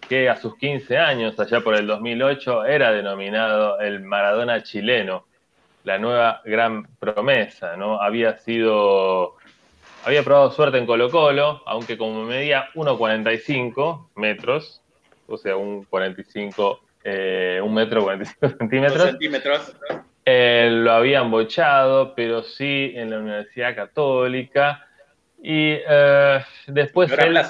que 0.09 0.27
a 0.27 0.35
sus 0.35 0.57
15 0.57 0.97
años, 0.97 1.39
allá 1.39 1.61
por 1.61 1.75
el 1.75 1.88
2008, 1.88 2.65
era 2.65 2.91
denominado 2.91 3.79
el 3.79 4.01
Maradona 4.01 4.61
chileno, 4.61 5.25
la 5.85 5.97
nueva 5.97 6.41
gran 6.43 6.85
promesa, 6.99 7.77
¿no? 7.77 8.01
Había 8.01 8.38
sido 8.39 9.36
había 10.07 10.23
probado 10.23 10.51
suerte 10.51 10.77
en 10.77 10.85
Colo 10.85 11.11
Colo, 11.11 11.61
aunque 11.65 11.97
como 11.97 12.23
medía 12.23 12.69
1,45 12.75 14.07
metros, 14.15 14.81
o 15.27 15.38
sea, 15.38 15.57
un 15.57 15.84
45, 15.84 16.79
eh, 17.03 17.59
un 17.61 17.73
metro 17.73 18.03
45 18.03 18.38
Dos 18.47 18.57
centímetros, 18.57 19.03
centímetros. 19.03 19.75
eh, 20.23 20.69
lo 20.71 20.93
habían 20.93 21.29
bochado, 21.29 22.15
pero 22.15 22.41
sí 22.41 22.93
en 22.95 23.09
la 23.09 23.19
Universidad 23.19 23.75
Católica. 23.75 24.88
Y 25.43 25.73
eh, 25.85 26.39
después 26.67 27.11
él-. 27.11 27.41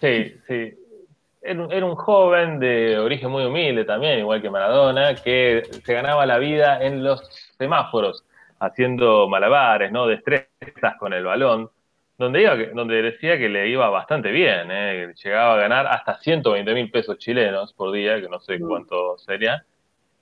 Sí, 0.00 0.36
sí. 0.46 0.74
Era, 1.42 1.66
era 1.72 1.86
un 1.86 1.96
joven 1.96 2.60
de 2.60 2.98
origen 3.00 3.32
muy 3.32 3.44
humilde 3.44 3.84
también, 3.84 4.20
igual 4.20 4.40
que 4.40 4.48
Maradona, 4.48 5.16
que 5.16 5.64
se 5.84 5.92
ganaba 5.92 6.24
la 6.24 6.38
vida 6.38 6.80
en 6.80 7.02
los 7.02 7.20
semáforos, 7.58 8.24
haciendo 8.64 9.28
malabares, 9.28 9.92
¿no? 9.92 10.06
Destrezas 10.06 10.96
con 10.98 11.12
el 11.12 11.24
balón, 11.24 11.70
donde, 12.16 12.42
iba, 12.42 12.56
donde 12.74 13.02
decía 13.02 13.38
que 13.38 13.48
le 13.48 13.68
iba 13.68 13.88
bastante 13.90 14.30
bien, 14.30 14.70
¿eh? 14.70 15.12
Llegaba 15.22 15.54
a 15.54 15.56
ganar 15.58 15.86
hasta 15.86 16.18
120 16.18 16.74
mil 16.74 16.90
pesos 16.90 17.18
chilenos 17.18 17.72
por 17.72 17.92
día, 17.92 18.20
que 18.20 18.28
no 18.28 18.40
sé 18.40 18.58
cuánto 18.60 19.18
sería, 19.18 19.64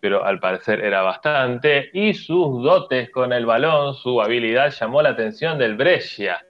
pero 0.01 0.24
al 0.24 0.40
parecer 0.40 0.85
era 0.85 1.02
bastante. 1.02 1.90
Y 1.93 2.14
sus 2.14 2.62
dotes 2.62 3.10
con 3.10 3.32
el 3.32 3.47
balón, 3.47 3.94
su 3.94 4.20
habilidad 4.20 4.70
llamó 4.70 5.02
la 5.02 5.10
atención 5.10 5.59
del 5.59 5.77
Brescia 5.77 6.44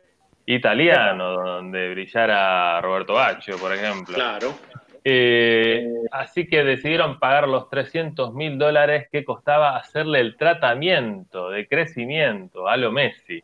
italiano, 0.46 1.32
donde 1.32 1.90
brillara 1.90 2.80
Roberto 2.80 3.14
Baccio, 3.14 3.56
por 3.58 3.72
ejemplo. 3.72 4.14
Claro. 4.14 4.54
Eh, 5.04 5.84
así 6.12 6.46
que 6.46 6.62
decidieron 6.62 7.18
pagar 7.18 7.48
los 7.48 7.68
300 7.68 8.34
mil 8.34 8.58
dólares 8.58 9.08
que 9.10 9.24
costaba 9.24 9.76
hacerle 9.76 10.20
el 10.20 10.36
tratamiento 10.36 11.50
de 11.50 11.66
crecimiento 11.66 12.68
a 12.68 12.76
lo 12.76 12.92
Messi. 12.92 13.42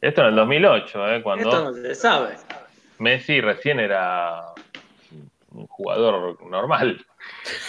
Esto 0.00 0.20
en 0.22 0.28
el 0.28 0.36
2008, 0.36 1.14
¿eh? 1.14 1.22
cuando 1.22 1.48
Esto 1.48 1.64
no 1.64 1.72
se 1.74 1.94
sabe. 1.94 2.34
Messi 2.98 3.40
recién 3.40 3.80
era 3.80 4.42
un 5.50 5.66
jugador 5.66 6.44
normal. 6.48 7.04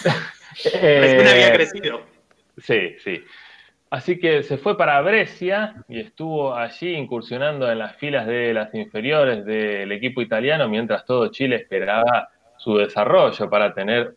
Recién 0.51 0.81
Eh, 0.83 1.29
había 1.29 1.53
crecido. 1.53 2.01
Sí, 2.57 2.95
sí. 3.03 3.23
Así 3.91 4.19
que 4.19 4.43
se 4.43 4.57
fue 4.57 4.77
para 4.77 5.01
Brescia 5.01 5.75
y 5.87 5.99
estuvo 5.99 6.55
allí 6.55 6.93
incursionando 6.93 7.71
en 7.71 7.79
las 7.79 7.95
filas 7.95 8.27
de 8.27 8.53
las 8.53 8.73
inferiores 8.75 9.45
del 9.45 9.91
equipo 9.91 10.21
italiano 10.21 10.67
mientras 10.67 11.05
todo 11.05 11.29
Chile 11.29 11.55
esperaba 11.55 12.29
su 12.59 12.77
desarrollo 12.77 13.49
para 13.49 13.73
tener 13.73 14.15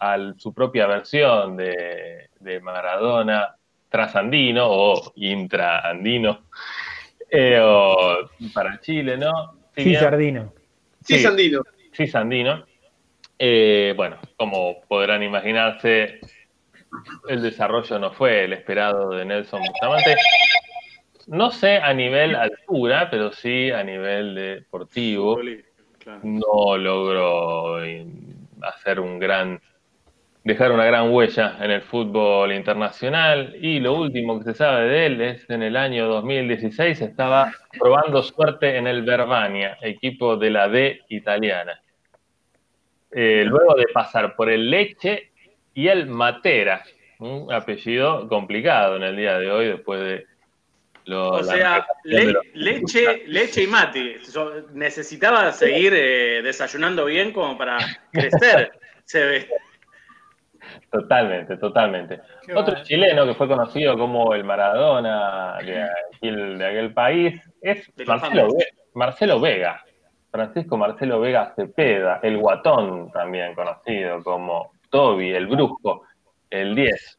al- 0.00 0.34
su 0.38 0.52
propia 0.52 0.88
versión 0.88 1.56
de, 1.56 2.28
de 2.40 2.60
Maradona 2.60 3.54
trasandino 3.88 4.66
o 4.68 5.12
intraandino. 5.16 6.40
Eh, 7.34 7.58
o 7.62 8.28
para 8.52 8.78
Chile, 8.80 9.16
¿no? 9.16 9.54
Si 9.74 9.84
Sí, 9.84 9.88
bien- 9.88 10.00
Sardino. 10.02 10.52
Sí, 11.02 11.18
Sandino. 11.18 11.62
Sí, 11.90 12.06
Sandino. 12.06 12.66
Eh, 13.38 13.94
bueno, 13.96 14.18
como 14.36 14.82
podrán 14.86 15.22
imaginarse, 15.22 16.20
el 17.30 17.40
desarrollo 17.40 17.98
no 17.98 18.12
fue 18.12 18.44
el 18.44 18.52
esperado 18.52 19.08
de 19.12 19.24
Nelson 19.24 19.62
Bustamante. 19.62 20.14
No 21.28 21.50
sé 21.50 21.78
a 21.78 21.94
nivel 21.94 22.34
altura, 22.36 23.08
pero 23.10 23.32
sí 23.32 23.70
a 23.70 23.82
nivel 23.82 24.34
deportivo. 24.34 25.40
No 26.22 26.76
logró 26.76 27.84
eh, 27.84 28.06
hacer 28.62 29.00
un 29.00 29.18
gran, 29.18 29.60
dejar 30.44 30.72
una 30.72 30.84
gran 30.84 31.12
huella 31.12 31.56
en 31.60 31.70
el 31.70 31.82
fútbol 31.82 32.52
internacional. 32.52 33.54
Y 33.60 33.80
lo 33.80 33.94
último 33.94 34.38
que 34.38 34.44
se 34.44 34.54
sabe 34.54 34.88
de 34.88 35.06
él 35.06 35.20
es 35.20 35.48
en 35.50 35.62
el 35.62 35.76
año 35.76 36.06
2016 36.08 37.00
estaba 37.00 37.52
probando 37.78 38.22
suerte 38.22 38.76
en 38.76 38.86
el 38.86 39.02
Verbania, 39.02 39.78
equipo 39.80 40.36
de 40.36 40.50
la 40.50 40.68
D 40.68 41.02
italiana. 41.08 41.80
Eh, 43.10 43.44
luego 43.46 43.74
de 43.74 43.86
pasar 43.92 44.34
por 44.36 44.50
el 44.50 44.70
Leche 44.70 45.32
y 45.74 45.88
el 45.88 46.06
Matera, 46.06 46.82
un 47.18 47.52
apellido 47.52 48.26
complicado 48.28 48.96
en 48.96 49.02
el 49.02 49.16
día 49.16 49.38
de 49.38 49.50
hoy 49.50 49.66
después 49.66 50.00
de 50.00 50.31
lo, 51.04 51.30
O 51.30 51.42
sea, 51.42 51.86
le- 52.04 52.32
leche, 52.54 53.24
leche 53.26 53.62
y 53.64 53.66
mate. 53.66 54.24
So- 54.24 54.68
necesitaba 54.72 55.50
seguir 55.52 55.92
eh, 55.96 56.42
desayunando 56.42 57.04
bien 57.06 57.32
como 57.32 57.56
para 57.58 57.78
crecer. 58.12 58.72
Se 59.04 59.24
ve. 59.24 59.48
Totalmente, 60.90 61.56
totalmente. 61.56 62.20
Qué 62.46 62.54
Otro 62.54 62.82
chileno 62.84 63.26
que 63.26 63.34
fue 63.34 63.48
conocido 63.48 63.96
como 63.98 64.34
el 64.34 64.44
Maradona 64.44 65.58
de 65.58 65.82
aquel, 66.16 66.58
de 66.58 66.66
aquel 66.66 66.92
país 66.94 67.40
es 67.60 67.90
Marcelo. 68.06 68.48
Ve- 68.56 68.68
Marcelo 68.94 69.40
Vega. 69.40 69.82
Francisco 70.30 70.78
Marcelo 70.78 71.20
Vega 71.20 71.52
Cepeda, 71.54 72.20
el 72.22 72.38
Guatón, 72.38 73.10
también 73.12 73.54
conocido 73.54 74.22
como 74.22 74.72
Toby, 74.88 75.30
el 75.32 75.46
Brusco, 75.46 76.04
el 76.48 76.74
10. 76.74 77.18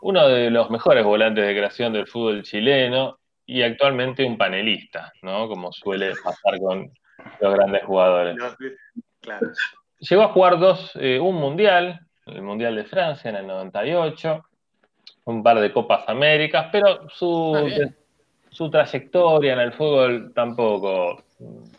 Uno 0.00 0.28
de 0.28 0.50
los 0.50 0.70
mejores 0.70 1.04
volantes 1.04 1.46
de 1.46 1.56
creación 1.56 1.92
del 1.92 2.06
fútbol 2.06 2.42
chileno 2.42 3.18
y 3.46 3.62
actualmente 3.62 4.24
un 4.24 4.36
panelista, 4.36 5.12
¿no? 5.22 5.48
Como 5.48 5.72
suele 5.72 6.12
pasar 6.22 6.58
con 6.60 6.90
los 7.40 7.54
grandes 7.54 7.84
jugadores. 7.84 8.36
Claro. 9.20 9.48
Llegó 9.98 10.22
a 10.22 10.28
jugar 10.28 10.58
dos, 10.58 10.92
eh, 11.00 11.18
un 11.18 11.36
mundial, 11.36 12.00
el 12.26 12.42
Mundial 12.42 12.76
de 12.76 12.84
Francia 12.84 13.30
en 13.30 13.36
el 13.36 13.46
98, 13.46 14.44
un 15.24 15.42
par 15.42 15.58
de 15.60 15.72
Copas 15.72 16.04
Américas, 16.08 16.68
pero 16.70 17.08
su, 17.08 17.56
Ah, 17.56 17.88
su 18.50 18.70
trayectoria 18.70 19.52
en 19.52 19.60
el 19.60 19.72
fútbol 19.72 20.32
tampoco 20.34 21.22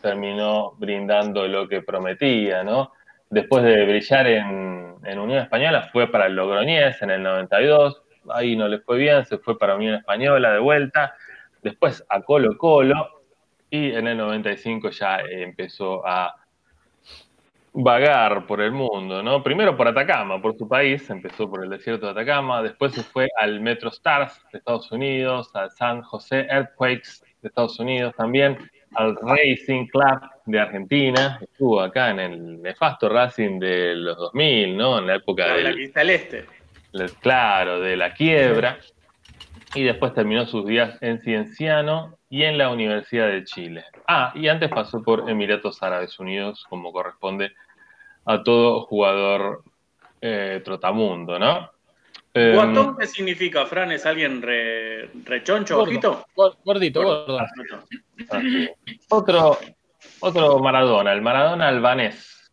terminó 0.00 0.72
brindando 0.78 1.46
lo 1.46 1.68
que 1.68 1.82
prometía, 1.82 2.64
¿no? 2.64 2.92
Después 3.28 3.62
de 3.62 3.84
brillar 3.84 4.26
en, 4.26 4.94
en 5.04 5.18
Unión 5.18 5.40
Española, 5.40 5.88
fue 5.92 6.10
para 6.10 6.26
el 6.26 6.34
Logroñés 6.34 7.00
en 7.02 7.10
el 7.10 7.22
92, 7.22 8.02
ahí 8.28 8.56
no 8.56 8.68
le 8.68 8.80
fue 8.80 8.98
bien, 8.98 9.24
se 9.24 9.38
fue 9.38 9.58
para 9.58 9.76
Unión 9.76 9.94
Española 9.94 10.52
de 10.52 10.58
vuelta, 10.58 11.14
después 11.62 12.04
a 12.08 12.22
Colo 12.22 12.56
Colo, 12.56 13.22
y 13.70 13.92
en 13.92 14.08
el 14.08 14.16
95 14.16 14.90
ya 14.90 15.20
empezó 15.20 16.06
a 16.06 16.34
vagar 17.72 18.46
por 18.46 18.60
el 18.60 18.72
mundo, 18.72 19.22
¿no? 19.22 19.42
Primero 19.42 19.76
por 19.76 19.86
Atacama, 19.86 20.42
por 20.42 20.56
su 20.56 20.66
país, 20.66 21.08
empezó 21.08 21.48
por 21.48 21.62
el 21.62 21.70
desierto 21.70 22.06
de 22.06 22.12
Atacama, 22.12 22.62
después 22.62 22.92
se 22.92 23.02
fue 23.02 23.28
al 23.38 23.60
Metro 23.60 23.90
Stars 23.90 24.44
de 24.52 24.58
Estados 24.58 24.90
Unidos, 24.90 25.50
al 25.54 25.70
San 25.70 26.02
José 26.02 26.46
Earthquakes 26.50 27.22
de 27.42 27.48
Estados 27.48 27.78
Unidos 27.78 28.12
también, 28.16 28.58
al 28.94 29.16
Racing 29.16 29.86
Club 29.86 30.20
de 30.46 30.58
Argentina, 30.58 31.38
estuvo 31.40 31.80
acá 31.80 32.10
en 32.10 32.18
el 32.18 32.60
nefasto 32.60 33.08
Racing 33.08 33.60
de 33.60 33.94
los 33.94 34.16
2000, 34.16 34.76
¿no? 34.76 34.98
En 34.98 35.06
la 35.06 35.14
época 35.14 35.46
La 35.46 35.54
del, 35.54 35.76
Quinta 35.76 36.00
del 36.00 36.10
Este. 36.10 36.59
Claro, 37.20 37.80
de 37.80 37.96
la 37.96 38.12
quiebra, 38.14 38.78
y 39.74 39.84
después 39.84 40.14
terminó 40.14 40.46
sus 40.46 40.66
días 40.66 40.98
en 41.00 41.20
Cienciano 41.22 42.16
y 42.28 42.42
en 42.44 42.58
la 42.58 42.70
Universidad 42.70 43.28
de 43.28 43.44
Chile. 43.44 43.84
Ah, 44.06 44.32
y 44.34 44.48
antes 44.48 44.68
pasó 44.68 45.02
por 45.02 45.28
Emiratos 45.30 45.82
Árabes 45.82 46.18
Unidos, 46.18 46.66
como 46.68 46.92
corresponde 46.92 47.52
a 48.24 48.42
todo 48.42 48.82
jugador 48.86 49.62
eh, 50.20 50.60
trotamundo, 50.64 51.38
¿no? 51.38 51.70
Em, 52.34 52.54
¿Guatón 52.54 52.96
qué 52.98 53.06
significa, 53.06 53.66
Fran? 53.66 53.90
¿Es 53.90 54.06
alguien 54.06 54.42
re, 54.42 55.08
rechoncho, 55.24 55.76
Gordo. 55.76 55.90
ojito? 55.90 56.26
Gor- 56.36 56.56
Gordito, 56.64 57.02
gordo. 57.02 57.40
así. 58.28 58.68
Otro, 59.08 59.58
otro 60.20 60.58
Maradona, 60.60 61.12
el 61.12 61.22
Maradona 61.22 61.68
albanés, 61.68 62.50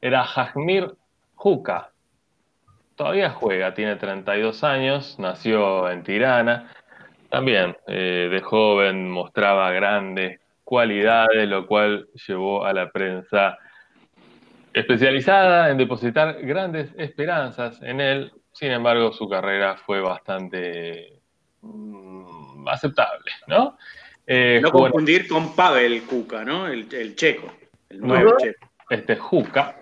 era 0.00 0.24
Jajmir 0.24 0.92
Juca. 1.34 1.93
Todavía 2.96 3.30
juega, 3.30 3.74
tiene 3.74 3.96
32 3.96 4.62
años, 4.62 5.18
nació 5.18 5.90
en 5.90 6.02
Tirana. 6.04 6.70
También 7.28 7.76
eh, 7.88 8.28
de 8.30 8.40
joven 8.40 9.10
mostraba 9.10 9.72
grandes 9.72 10.40
cualidades, 10.62 11.48
lo 11.48 11.66
cual 11.66 12.06
llevó 12.26 12.64
a 12.64 12.72
la 12.72 12.90
prensa 12.90 13.58
especializada 14.72 15.70
en 15.70 15.78
depositar 15.78 16.40
grandes 16.42 16.92
esperanzas 16.96 17.82
en 17.82 18.00
él. 18.00 18.32
Sin 18.52 18.70
embargo, 18.70 19.12
su 19.12 19.28
carrera 19.28 19.76
fue 19.76 20.00
bastante 20.00 21.20
mm, 21.62 22.68
aceptable, 22.68 23.32
¿no? 23.48 23.76
Eh, 24.26 24.60
No 24.62 24.70
confundir 24.70 25.26
con 25.26 25.54
Pavel 25.56 26.02
Kuka, 26.04 26.44
¿no? 26.44 26.68
El, 26.68 26.86
el 26.94 27.16
checo. 27.16 27.52
El 27.88 28.00
nuevo 28.00 28.36
checo. 28.38 28.68
este 28.88 29.16
Juca. 29.16 29.76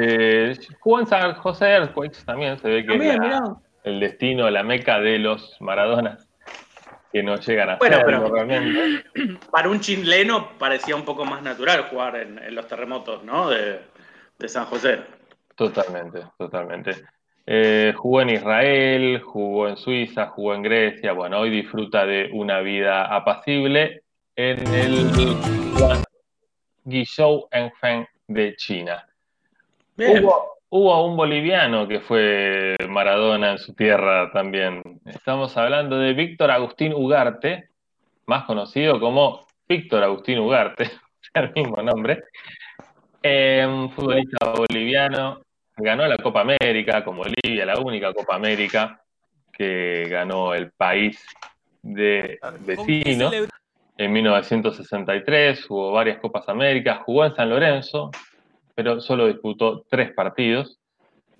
Eh, 0.00 0.56
jugó 0.78 1.00
en 1.00 1.06
San 1.06 1.34
José 1.34 1.66
Earthquakes 1.70 2.24
también, 2.24 2.58
se 2.58 2.68
ve 2.68 2.82
que 2.82 2.88
También, 2.88 3.22
es 3.22 3.30
la- 3.30 3.56
el 3.84 4.00
destino, 4.00 4.48
la 4.50 4.62
meca 4.62 5.00
de 5.00 5.18
los 5.18 5.56
Maradonas 5.60 6.28
que 7.12 7.22
no 7.22 7.36
llegan 7.36 7.70
a 7.70 7.76
Bueno, 7.78 8.02
pero-. 8.04 8.32
Para 9.50 9.68
un 9.70 9.80
chileno 9.80 10.50
parecía 10.58 10.94
un 10.94 11.04
poco 11.04 11.24
más 11.24 11.42
natural 11.42 11.84
jugar 11.90 12.16
en, 12.16 12.38
en 12.38 12.54
los 12.54 12.68
terremotos, 12.68 13.24
¿no? 13.24 13.48
De, 13.48 13.80
de 14.38 14.48
San 14.48 14.66
José. 14.66 15.00
Totalmente, 15.56 16.20
totalmente. 16.36 16.92
Eh, 17.46 17.94
jugó 17.96 18.20
en 18.20 18.30
Israel, 18.30 19.20
jugó 19.22 19.68
en 19.68 19.76
Suiza, 19.78 20.26
jugó 20.26 20.54
en 20.54 20.62
Grecia. 20.62 21.12
Bueno, 21.12 21.40
hoy 21.40 21.50
disfruta 21.50 22.04
de 22.04 22.28
una 22.32 22.60
vida 22.60 23.06
apacible 23.06 24.02
en 24.36 24.74
el 24.74 25.10
Guizhou 26.84 27.48
Enfeng 27.50 28.06
de 28.28 28.54
China. 28.56 29.07
Hubo, 29.98 30.58
hubo 30.68 31.06
un 31.06 31.16
boliviano 31.16 31.88
que 31.88 31.98
fue 31.98 32.76
Maradona 32.88 33.50
en 33.50 33.58
su 33.58 33.74
tierra 33.74 34.30
también. 34.32 34.80
Estamos 35.04 35.56
hablando 35.56 35.98
de 35.98 36.12
Víctor 36.12 36.52
Agustín 36.52 36.94
Ugarte, 36.94 37.70
más 38.26 38.44
conocido 38.44 39.00
como 39.00 39.44
Víctor 39.68 40.04
Agustín 40.04 40.38
Ugarte, 40.38 40.92
el 41.34 41.52
mismo 41.52 41.82
nombre. 41.82 42.22
Eh, 43.24 43.66
un 43.68 43.90
futbolista 43.90 44.52
boliviano, 44.52 45.40
ganó 45.76 46.06
la 46.06 46.18
Copa 46.18 46.42
América 46.42 47.02
con 47.02 47.16
Bolivia, 47.16 47.66
la 47.66 47.80
única 47.80 48.12
Copa 48.12 48.36
América 48.36 49.02
que 49.52 50.06
ganó 50.08 50.54
el 50.54 50.70
país 50.70 51.26
de 51.82 52.38
vecino. 52.60 53.32
En 53.96 54.12
1963 54.12 55.68
hubo 55.68 55.90
varias 55.90 56.18
Copas 56.18 56.48
Américas, 56.48 57.00
jugó 57.04 57.24
en 57.24 57.34
San 57.34 57.50
Lorenzo, 57.50 58.12
pero 58.78 59.00
solo 59.00 59.26
disputó 59.26 59.84
tres 59.90 60.12
partidos. 60.12 60.78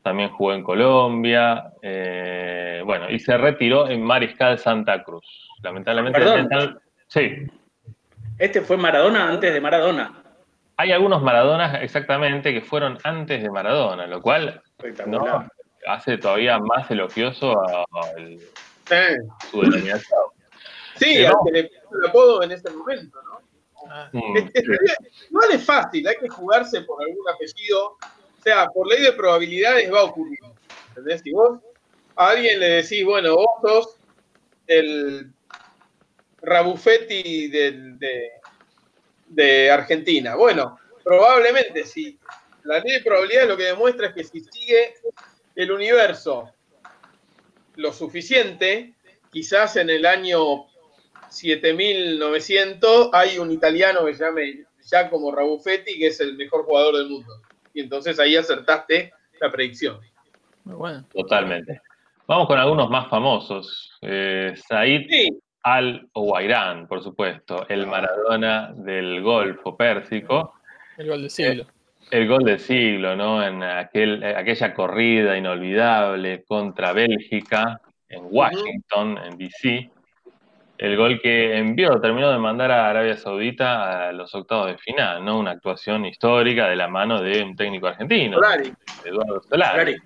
También 0.03 0.31
jugó 0.31 0.55
en 0.55 0.65
Colombia, 0.65 1.71
eh, 1.83 2.83
bueno, 2.85 3.09
y 3.09 3.21
se 3.21 3.39
retiró 3.39 3.89
en 3.89 4.03
Mariscal 4.03 4.59
Santa 4.59 5.05
Cruz. 5.05 5.25
Lamentablemente, 5.63 6.19
Perdón. 6.19 6.37
Mental- 6.41 6.81
sí, 7.07 7.47
Este 8.41 8.61
fue 8.61 8.77
Maradona 8.77 9.29
antes 9.29 9.53
de 9.55 9.61
Maradona. 9.61 10.21
hay 10.79 10.91
algunos 10.91 11.23
Maradonas 11.23 11.81
exactamente 11.81 12.53
que 12.53 12.61
fueron 12.61 12.99
antes 13.05 13.41
de 13.41 13.51
Maradona, 13.51 14.09
lo 14.09 14.21
cual 14.21 14.61
¿no? 15.07 15.47
hace 15.87 16.19
todavía 16.19 16.59
más 16.59 16.91
elogioso 16.91 17.53
a- 17.53 17.85
al 18.17 18.33
Eh, 18.91 19.17
su 19.49 19.61
denominación. 19.61 20.21
Sí, 20.97 21.19
Eh, 21.19 21.27
al 21.29 21.35
no. 21.35 21.45
que 21.45 21.53
le 21.53 21.65
puso 21.69 21.99
el 22.03 22.09
apodo 22.09 22.43
en 22.43 22.51
ese 22.51 22.69
momento, 22.71 23.17
¿no? 23.23 23.38
Mm, 24.13 24.37
Es- 24.37 24.51
es- 24.55 25.65
fácil, 25.65 26.07
hay 26.07 26.17
que 26.17 26.29
jugarse 26.29 26.81
por 26.83 27.03
algún 27.03 27.29
apellido. 27.29 27.97
O 28.39 28.43
sea, 28.43 28.69
por 28.69 28.87
ley 28.87 29.03
de 29.03 29.13
probabilidades 29.13 29.93
va 29.93 30.01
a 30.01 30.05
ocurrir. 30.05 30.39
¿Entendés? 30.89 31.21
Si 31.23 31.33
vos 31.33 31.59
a 32.17 32.29
alguien 32.31 32.59
le 32.61 32.69
decís, 32.83 33.05
bueno, 33.05 33.37
vos 33.37 33.49
sos 33.63 33.97
el 34.67 35.33
Rabufetti 36.43 37.49
del- 37.49 37.99
de, 37.99 38.31
de 39.27 39.71
Argentina. 39.71 40.35
Bueno, 40.37 40.79
probablemente 41.05 41.85
si 41.85 42.19
la 42.65 42.79
ley 42.81 42.95
de 42.95 43.01
probabilidades 43.03 43.49
lo 43.49 43.57
que 43.57 43.65
demuestra 43.65 44.09
es 44.09 44.15
que 44.15 44.25
si 44.25 44.41
sigue 44.41 44.95
el 45.57 45.73
universo 45.73 46.53
lo 47.77 47.93
suficiente, 47.93 48.95
quizás 49.31 49.77
en 49.77 49.91
el 49.91 50.07
año 50.07 50.68
7900 51.31 53.11
hay 53.13 53.39
un 53.39 53.51
italiano 53.51 54.05
que 54.05 54.15
se 54.15 54.25
llama 54.25 54.41
Giacomo 54.89 55.33
Rabuffetti, 55.33 55.99
que 55.99 56.09
es 56.09 56.21
el 56.21 56.37
mejor 56.37 56.65
jugador 56.65 56.97
del 56.97 57.09
mundo. 57.09 57.33
Y 57.75 57.81
entonces 57.81 58.19
ahí 58.19 58.37
acertaste 58.37 59.13
la 59.41 59.53
predicción. 59.53 60.01
Muy 60.65 60.77
bueno. 60.77 61.05
Totalmente. 61.13 61.81
Vamos 62.27 62.47
con 62.47 62.59
algunos 62.59 62.91
más 62.91 63.09
famosos. 63.09 63.99
Eh, 64.03 64.55
Said 64.69 65.07
al-Owairan, 65.63 66.87
por 66.87 67.03
supuesto, 67.03 67.67
el 67.69 67.87
Maradona 67.87 68.73
del 68.75 69.23
Golfo 69.23 69.77
Pérsico. 69.77 70.55
El 70.97 71.09
gol 71.09 71.23
del 71.23 71.31
siglo. 71.31 71.67
El 72.11 72.27
gol 72.27 72.45
del 72.45 72.59
siglo, 72.59 73.17
¿no? 73.17 73.47
En 73.47 73.63
aquel, 73.63 74.23
eh, 74.23 74.35
aquella 74.37 74.75
corrida 74.75 75.37
inolvidable 75.37 76.45
contra 76.45 76.93
Bélgica 76.93 77.81
en 78.09 78.27
Washington, 78.31 79.19
en 79.19 79.37
DC. 79.37 79.91
El 80.79 80.97
gol 80.97 81.21
que 81.21 81.57
envió, 81.59 82.01
terminó 82.01 82.31
de 82.31 82.39
mandar 82.39 82.71
a 82.71 82.89
Arabia 82.89 83.17
Saudita 83.17 84.09
a 84.09 84.13
los 84.13 84.33
octavos 84.33 84.69
de 84.69 84.79
final, 84.79 85.25
¿no? 85.25 85.39
Una 85.41 85.51
actuación 85.51 86.05
histórica 86.07 86.69
de 86.69 86.77
la 86.77 86.87
mano 86.87 87.21
de 87.21 87.43
un 87.43 87.57
técnico 87.57 87.89
argentino, 87.89 88.37
Solari. 88.37 88.73
Eduardo 89.05 89.43
Solari. 89.43 89.97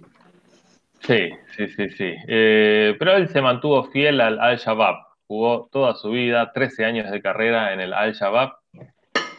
Sí, 1.01 1.31
sí, 1.57 1.69
sí, 1.69 1.91
sí. 1.91 2.15
Eh, 2.27 2.97
pero 2.99 3.17
él 3.17 3.29
se 3.29 3.43
mantuvo 3.43 3.85
fiel 3.91 4.21
al 4.21 4.41
Al-Shabaab. 4.41 4.97
Jugó 5.27 5.69
toda 5.71 5.95
su 5.95 6.11
vida, 6.11 6.53
13 6.55 6.85
años 6.87 7.11
de 7.11 7.21
carrera 7.21 7.75
en 7.75 7.81
el 7.81 7.93
Al-Shabaab. 7.93 8.53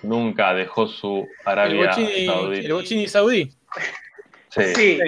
Nunca 0.04 0.54
dejó 0.54 0.86
su 0.88 1.28
Arabia 1.46 1.94
Saudita. 1.94 2.34
el 2.54 2.74
Bochini 2.74 3.08
saudí. 3.08 3.50
Sí. 4.50 4.64
Sí. 4.76 5.00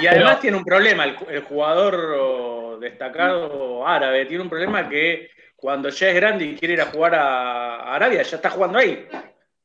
Y 0.00 0.06
además 0.06 0.32
Pero- 0.32 0.40
tiene 0.40 0.56
un 0.58 0.64
problema, 0.64 1.04
el, 1.04 1.16
el 1.30 1.40
jugador 1.42 2.16
oh, 2.20 2.78
destacado 2.80 3.86
árabe 3.86 4.26
tiene 4.26 4.42
un 4.42 4.50
problema 4.50 4.88
que 4.88 5.30
cuando 5.60 5.88
ya 5.90 6.08
es 6.08 6.14
grande 6.14 6.44
y 6.46 6.56
quiere 6.56 6.74
ir 6.74 6.80
a 6.80 6.86
jugar 6.86 7.14
a 7.14 7.94
Arabia, 7.94 8.22
ya 8.22 8.36
está 8.36 8.50
jugando 8.50 8.78
ahí. 8.78 9.06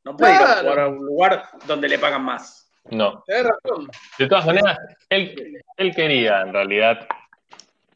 No 0.04 0.16
puede 0.16 0.34
ir 0.34 0.40
a 0.42 0.56
jugar 0.60 0.80
a 0.80 0.88
un 0.88 1.04
lugar 1.06 1.44
donde 1.66 1.88
le 1.88 1.98
pagan 1.98 2.22
más. 2.22 2.70
No. 2.90 3.24
Razón. 3.26 3.88
De 4.18 4.28
todas 4.28 4.46
maneras, 4.46 4.78
él, 5.08 5.60
él 5.76 5.94
quería 5.94 6.42
en 6.42 6.52
realidad 6.52 7.06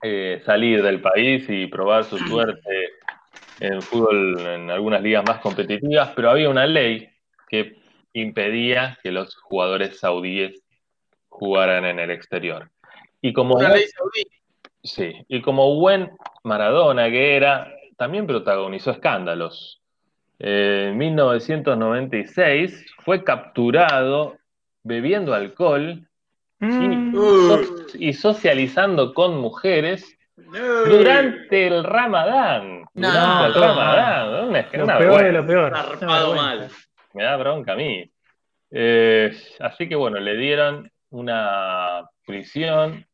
eh, 0.03 0.43
salir 0.45 0.83
del 0.83 1.01
país 1.01 1.45
y 1.49 1.67
probar 1.67 2.05
su 2.05 2.19
suerte 2.19 2.89
en 3.61 3.83
fútbol 3.83 4.47
en 4.47 4.71
algunas 4.71 5.03
ligas 5.03 5.23
más 5.25 5.41
competitivas, 5.41 6.11
pero 6.17 6.31
había 6.31 6.49
una 6.49 6.67
ley 6.67 7.09
que 7.49 7.77
impedía 8.15 8.99
que 9.03 9.13
los 9.13 9.37
jugadores 9.37 10.01
saudíes 10.01 10.61
jugaran 11.29 11.85
en 11.85 11.99
el 12.01 12.11
exterior. 12.11 12.71
Y 13.21 13.33
como 13.33 13.55
Una 13.57 13.69
buen- 13.69 13.79
ley 13.81 13.89
saudí. 13.89 14.23
Sí, 14.83 15.13
y 15.29 15.43
como 15.43 15.75
buen 15.77 16.11
Maradona 16.43 17.11
que 17.11 17.37
era, 17.37 17.71
también 18.01 18.27
protagonizó 18.27 18.91
escándalos. 18.91 19.81
Eh, 20.39 20.89
En 20.91 20.97
1996 20.99 22.87
fue 23.05 23.23
capturado 23.25 24.37
bebiendo 24.83 25.35
alcohol 25.35 26.07
Mm, 26.63 27.15
y, 27.15 27.17
so- 27.17 27.87
y 27.99 28.13
socializando 28.13 29.15
con 29.15 29.39
mujeres 29.39 30.19
durante 30.37 31.67
el 31.69 31.83
Ramadán. 31.85 32.83
No. 32.93 33.11
Durante 33.11 33.47
el 33.47 33.55
Ramadán. 33.55 34.29
Una, 34.51 34.69
lo 34.73 34.85
una 34.85 34.99
peor 34.99 35.23
de 35.23 35.31
vergüenza. 35.41 35.41
lo 35.41 35.47
peor. 35.47 36.37
Mal. 36.37 36.69
Me 37.15 37.23
da 37.23 37.37
bronca 37.39 37.73
a 37.73 37.77
mí. 37.77 38.11
Eh, 38.71 39.35
así 39.61 39.89
que 39.89 39.95
bueno, 39.97 40.21
le 40.21 40.37
dieron 40.37 40.91
una 41.09 42.03
prisión 42.27 43.07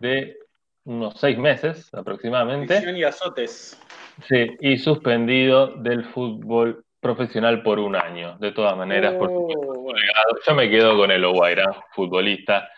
de 0.00 0.36
unos 0.88 1.14
seis 1.20 1.36
meses 1.36 1.92
aproximadamente. 1.92 2.82
Y 2.96 3.04
azotes. 3.04 3.78
Sí, 4.26 4.56
y 4.60 4.78
suspendido 4.78 5.68
del 5.76 6.04
fútbol 6.06 6.82
profesional 7.00 7.62
por 7.62 7.78
un 7.78 7.94
año. 7.94 8.38
De 8.38 8.52
todas 8.52 8.74
maneras, 8.76 9.14
por 9.14 9.28
supuesto, 9.30 9.68
Oh, 9.90 9.94
yo 10.46 10.54
me 10.54 10.68
quedo 10.70 10.96
con 10.96 11.10
el 11.10 11.24
Oguairán 11.24 11.72
futbolista, 11.94 12.68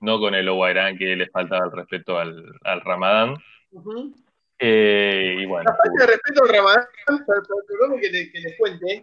no 0.00 0.18
con 0.18 0.34
el 0.34 0.48
Oguairán 0.48 0.96
que 0.98 1.14
le 1.16 1.28
faltaba 1.28 1.64
el 1.66 1.72
respeto 1.72 2.18
al, 2.18 2.44
al 2.64 2.80
Ramadán. 2.80 3.34
Ujú. 3.72 4.14
Eh, 4.58 5.36
y 5.38 5.46
bueno, 5.46 5.70
La 5.70 5.76
falta 5.76 6.00
de 6.00 6.06
respeto 6.12 6.42
al 6.42 6.48
Ramadán, 6.50 6.84
per- 7.06 7.18
per- 7.26 7.64
perdón 7.68 8.00
que, 8.00 8.10
le- 8.10 8.30
que 8.32 8.40
les 8.40 8.58
cuente, 8.58 9.02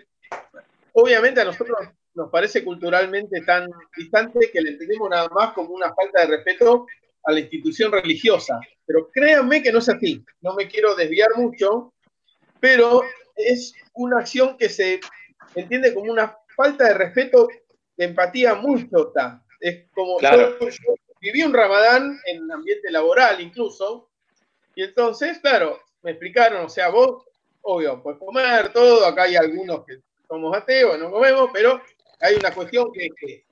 obviamente 0.94 1.41
a 1.41 1.45
nosotros 1.45 1.77
nos 2.15 2.30
parece 2.30 2.64
culturalmente 2.64 3.41
tan 3.41 3.69
distante 3.95 4.49
que 4.52 4.61
le 4.61 4.72
entendemos 4.72 5.10
nada 5.10 5.30
más 5.30 5.53
como 5.53 5.69
una 5.69 5.94
falta 5.94 6.22
de 6.22 6.38
respeto 6.38 6.85
a 7.27 7.33
la 7.33 7.41
institución 7.41 7.91
religiosa. 7.91 8.59
Pero 8.85 9.11
créanme 9.11 9.61
que 9.61 9.71
no 9.71 9.79
es 9.79 9.89
así, 9.89 10.23
no 10.41 10.55
me 10.55 10.67
quiero 10.67 10.95
desviar 10.95 11.29
mucho, 11.35 11.93
pero 12.59 13.01
es 13.35 13.73
una 13.93 14.19
acción 14.19 14.57
que 14.57 14.69
se 14.69 15.01
entiende 15.53 15.93
como 15.93 16.11
una 16.11 16.35
falta 16.55 16.85
de 16.85 16.93
respeto, 16.93 17.49
de 17.97 18.05
empatía 18.05 18.55
muy 18.55 18.89
chota. 18.89 19.43
Es 19.59 19.89
como, 19.93 20.17
Claro. 20.17 20.57
yo, 20.59 20.69
yo 20.69 20.95
viví 21.19 21.43
un 21.43 21.53
ramadán 21.53 22.17
en 22.25 22.49
ambiente 22.49 22.89
laboral 22.89 23.41
incluso, 23.41 24.09
y 24.73 24.83
entonces, 24.83 25.39
claro, 25.39 25.81
me 26.03 26.11
explicaron, 26.11 26.65
o 26.65 26.69
sea, 26.69 26.89
vos, 26.89 27.25
obvio, 27.61 28.01
puedes 28.01 28.19
comer 28.19 28.71
todo, 28.71 29.05
acá 29.05 29.23
hay 29.23 29.35
algunos 29.35 29.85
que 29.85 29.99
somos 30.27 30.55
ateos, 30.55 30.97
no 30.97 31.11
comemos, 31.11 31.49
pero 31.51 31.81
hay 32.21 32.35
una 32.35 32.53
cuestión 32.53 32.91
que 32.93 33.07
es 33.07 33.11
que 33.19 33.46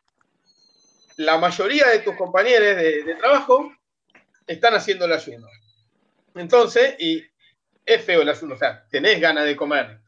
la 1.17 1.37
mayoría 1.37 1.87
de 1.87 1.99
tus 1.99 2.15
compañeros 2.15 2.75
de, 2.75 3.03
de 3.03 3.15
trabajo 3.15 3.71
están 4.47 4.73
haciendo 4.75 5.05
el 5.05 5.13
ayuno. 5.13 5.47
Entonces, 6.35 6.95
y 6.99 7.23
es 7.85 8.03
feo 8.03 8.21
el 8.21 8.29
ayuno, 8.29 8.55
o 8.55 8.57
sea, 8.57 8.85
tenés 8.89 9.19
ganas 9.21 9.45
de 9.45 9.55
comer. 9.55 9.99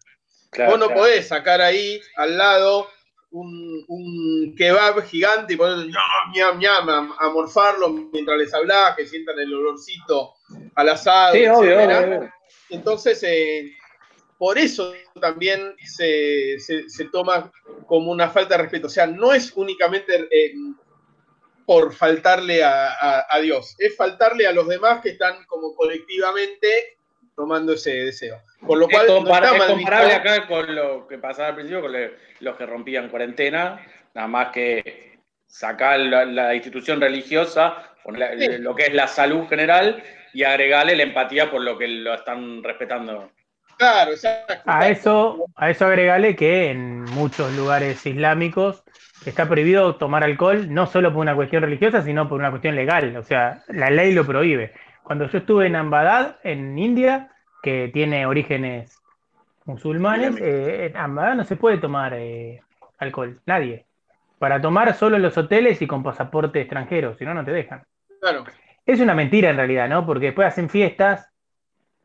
Claro, 0.50 0.72
Vos 0.72 0.80
no 0.80 0.86
claro. 0.88 1.02
podés 1.02 1.28
sacar 1.28 1.62
ahí 1.62 2.02
al 2.16 2.38
lado 2.38 2.90
un, 3.32 3.84
un 3.88 4.56
kebab 4.58 5.02
gigante 5.06 5.54
y 5.54 5.58
poner 5.58 5.88
ñam, 6.34 6.60
ñam, 6.60 6.90
a, 6.90 7.16
a 7.20 7.30
morfarlo 7.30 7.90
mientras 8.12 8.38
les 8.38 8.54
hablás, 8.54 8.96
que 8.96 9.06
sientan 9.06 9.38
el 9.40 9.54
olorcito 9.54 10.34
al 10.76 10.90
asado. 10.90 11.34
Sí, 11.34 11.46
obvio, 11.48 11.78
obvio, 11.84 12.00
obvio. 12.00 12.34
Entonces, 12.70 13.22
eh, 13.24 13.74
por 14.38 14.58
eso 14.58 14.94
también 15.20 15.76
se, 15.86 16.60
se- 16.60 16.90
se 16.90 17.06
toma 17.06 17.52
como 17.86 18.12
una 18.12 18.30
falta 18.30 18.56
de 18.56 18.64
respeto. 18.64 18.88
O 18.88 18.90
sea, 18.90 19.08
no 19.08 19.34
es 19.34 19.52
únicamente 19.56 20.28
eh, 20.32 20.54
por 21.68 21.94
faltarle 21.94 22.64
a, 22.64 22.94
a- 22.94 23.26
a 23.30 23.40
Dios, 23.42 23.76
es 23.78 23.94
faltarle 23.98 24.48
a 24.48 24.54
los 24.54 24.70
demás 24.70 25.02
que 25.02 25.10
están 25.10 25.44
como 25.48 25.76
colectivamente 25.76 26.96
tomando 27.36 27.74
ese 27.74 27.92
deseo. 28.06 28.42
Por 28.66 28.78
lo 28.80 28.88
Es, 28.88 28.94
cual, 28.96 29.08
no 29.08 29.16
compara- 29.18 29.52
está 29.52 29.66
es 29.66 29.72
comparable 29.72 30.14
acá 30.14 30.48
con 30.48 30.74
lo 30.74 31.06
que 31.08 31.18
pasaba 31.18 31.50
al 31.50 31.56
principio 31.56 31.82
con 31.82 31.92
le- 31.92 32.14
los 32.40 32.56
que 32.56 32.66
rompían 32.66 33.10
cuarentena, 33.10 33.86
nada 34.14 34.28
más 34.30 34.48
que 34.54 35.20
sacar 35.46 36.00
la, 36.00 36.24
la 36.24 36.56
institución 36.56 37.02
religiosa, 37.02 37.94
poner 38.02 38.38
la- 38.40 38.46
Sí. 38.56 38.58
lo 38.62 38.74
que 38.74 38.84
es 38.84 38.94
la 38.94 39.08
salud 39.08 39.46
general 39.50 40.02
y 40.34 40.44
agregarle 40.44 40.96
la 40.96 41.04
empatía 41.04 41.52
por 41.52 41.62
lo 41.62 41.78
que 41.78 41.88
lo 41.90 42.14
están 42.14 42.64
respetando. 42.64 43.32
Claro, 43.78 44.12
exacto. 44.12 44.64
A 44.66 44.88
eso, 44.90 45.46
a 45.58 45.70
eso 45.70 45.86
agregale 45.86 46.34
que 46.36 46.70
en 46.72 47.04
muchos 47.04 47.52
lugares 47.54 48.04
islámicos 48.06 48.84
está 49.30 49.48
prohibido 49.48 49.96
tomar 49.96 50.24
alcohol, 50.24 50.74
no 50.74 50.86
solo 50.88 51.12
por 51.12 51.22
una 51.22 51.36
cuestión 51.36 51.64
religiosa, 51.64 52.02
sino 52.02 52.28
por 52.30 52.40
una 52.40 52.50
cuestión 52.50 52.76
legal. 52.76 53.16
O 53.18 53.24
sea, 53.24 53.64
la 53.68 53.90
ley 53.90 54.14
lo 54.14 54.26
prohíbe. 54.26 54.74
Cuando 55.04 55.28
yo 55.30 55.40
estuve 55.40 55.68
en 55.68 55.76
Ambadad, 55.76 56.38
en 56.44 56.78
India, 56.78 57.32
que 57.62 57.90
tiene 57.94 58.26
orígenes 58.26 59.02
musulmanes, 59.66 60.36
eh, 60.40 60.88
en 60.88 60.98
Ambadad 60.98 61.36
no 61.36 61.44
se 61.44 61.56
puede 61.56 61.78
tomar 61.78 62.14
eh, 62.14 62.62
alcohol, 63.00 63.40
nadie. 63.46 63.86
Para 64.40 64.62
tomar 64.62 64.94
solo 64.94 65.16
en 65.16 65.24
los 65.24 65.38
hoteles 65.38 65.82
y 65.82 65.88
con 65.88 66.04
pasaporte 66.04 66.62
extranjero, 66.62 67.16
si 67.18 67.26
no, 67.26 67.34
no 67.34 67.44
te 67.44 67.52
dejan. 67.52 67.84
Claro. 68.22 68.44
Es 68.86 69.00
una 69.00 69.14
mentira 69.14 69.50
en 69.50 69.58
realidad, 69.58 69.90
¿no? 69.90 70.06
Porque 70.06 70.28
después 70.28 70.48
hacen 70.48 70.70
fiestas, 70.70 71.30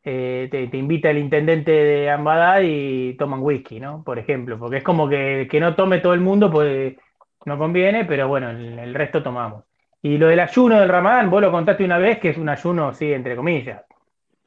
eh, 0.02 0.48
te, 0.50 0.66
te 0.66 0.76
invita 0.76 1.10
el 1.10 1.18
intendente 1.18 1.70
de 1.70 2.10
Ambadá 2.10 2.62
y 2.62 3.14
toman 3.16 3.42
whisky, 3.42 3.78
¿no? 3.78 4.02
Por 4.02 4.18
ejemplo, 4.18 4.58
porque 4.58 4.78
es 4.78 4.82
como 4.82 5.08
que, 5.08 5.46
que 5.48 5.60
no 5.60 5.76
tome 5.76 5.98
todo 5.98 6.14
el 6.14 6.20
mundo, 6.20 6.50
pues 6.50 6.96
no 7.44 7.58
conviene, 7.58 8.04
pero 8.04 8.28
bueno, 8.28 8.50
el, 8.50 8.94
resto 8.94 9.22
tomamos. 9.22 9.64
Y 10.02 10.18
lo 10.18 10.28
del 10.28 10.40
ayuno 10.40 10.80
del 10.80 10.88
Ramadán, 10.88 11.30
vos 11.30 11.40
lo 11.40 11.50
contaste 11.50 11.84
una 11.84 11.98
vez 11.98 12.18
que 12.18 12.30
es 12.30 12.36
un 12.36 12.48
ayuno, 12.48 12.92
sí, 12.94 13.12
entre 13.12 13.36
comillas, 13.36 13.82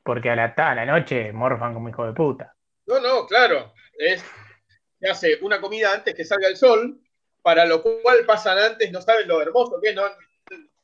porque 0.03 0.29
a 0.29 0.35
la, 0.35 0.53
a 0.55 0.85
noche 0.85 1.31
morfan 1.31 1.73
como 1.73 1.89
hijo 1.89 2.05
de 2.05 2.13
puta. 2.13 2.53
No, 2.87 2.99
no, 2.99 3.25
claro. 3.25 3.73
Es, 3.97 4.23
se 4.99 5.09
hace 5.09 5.37
una 5.41 5.61
comida 5.61 5.93
antes 5.93 6.13
que 6.13 6.25
salga 6.25 6.47
el 6.47 6.57
sol, 6.57 6.99
para 7.41 7.65
lo 7.65 7.81
cual 7.81 8.25
pasan 8.25 8.57
antes, 8.57 8.91
no 8.91 9.01
saben 9.01 9.27
lo 9.27 9.41
hermoso 9.41 9.79
que 9.81 9.89
es, 9.89 9.95
no, 9.95 10.03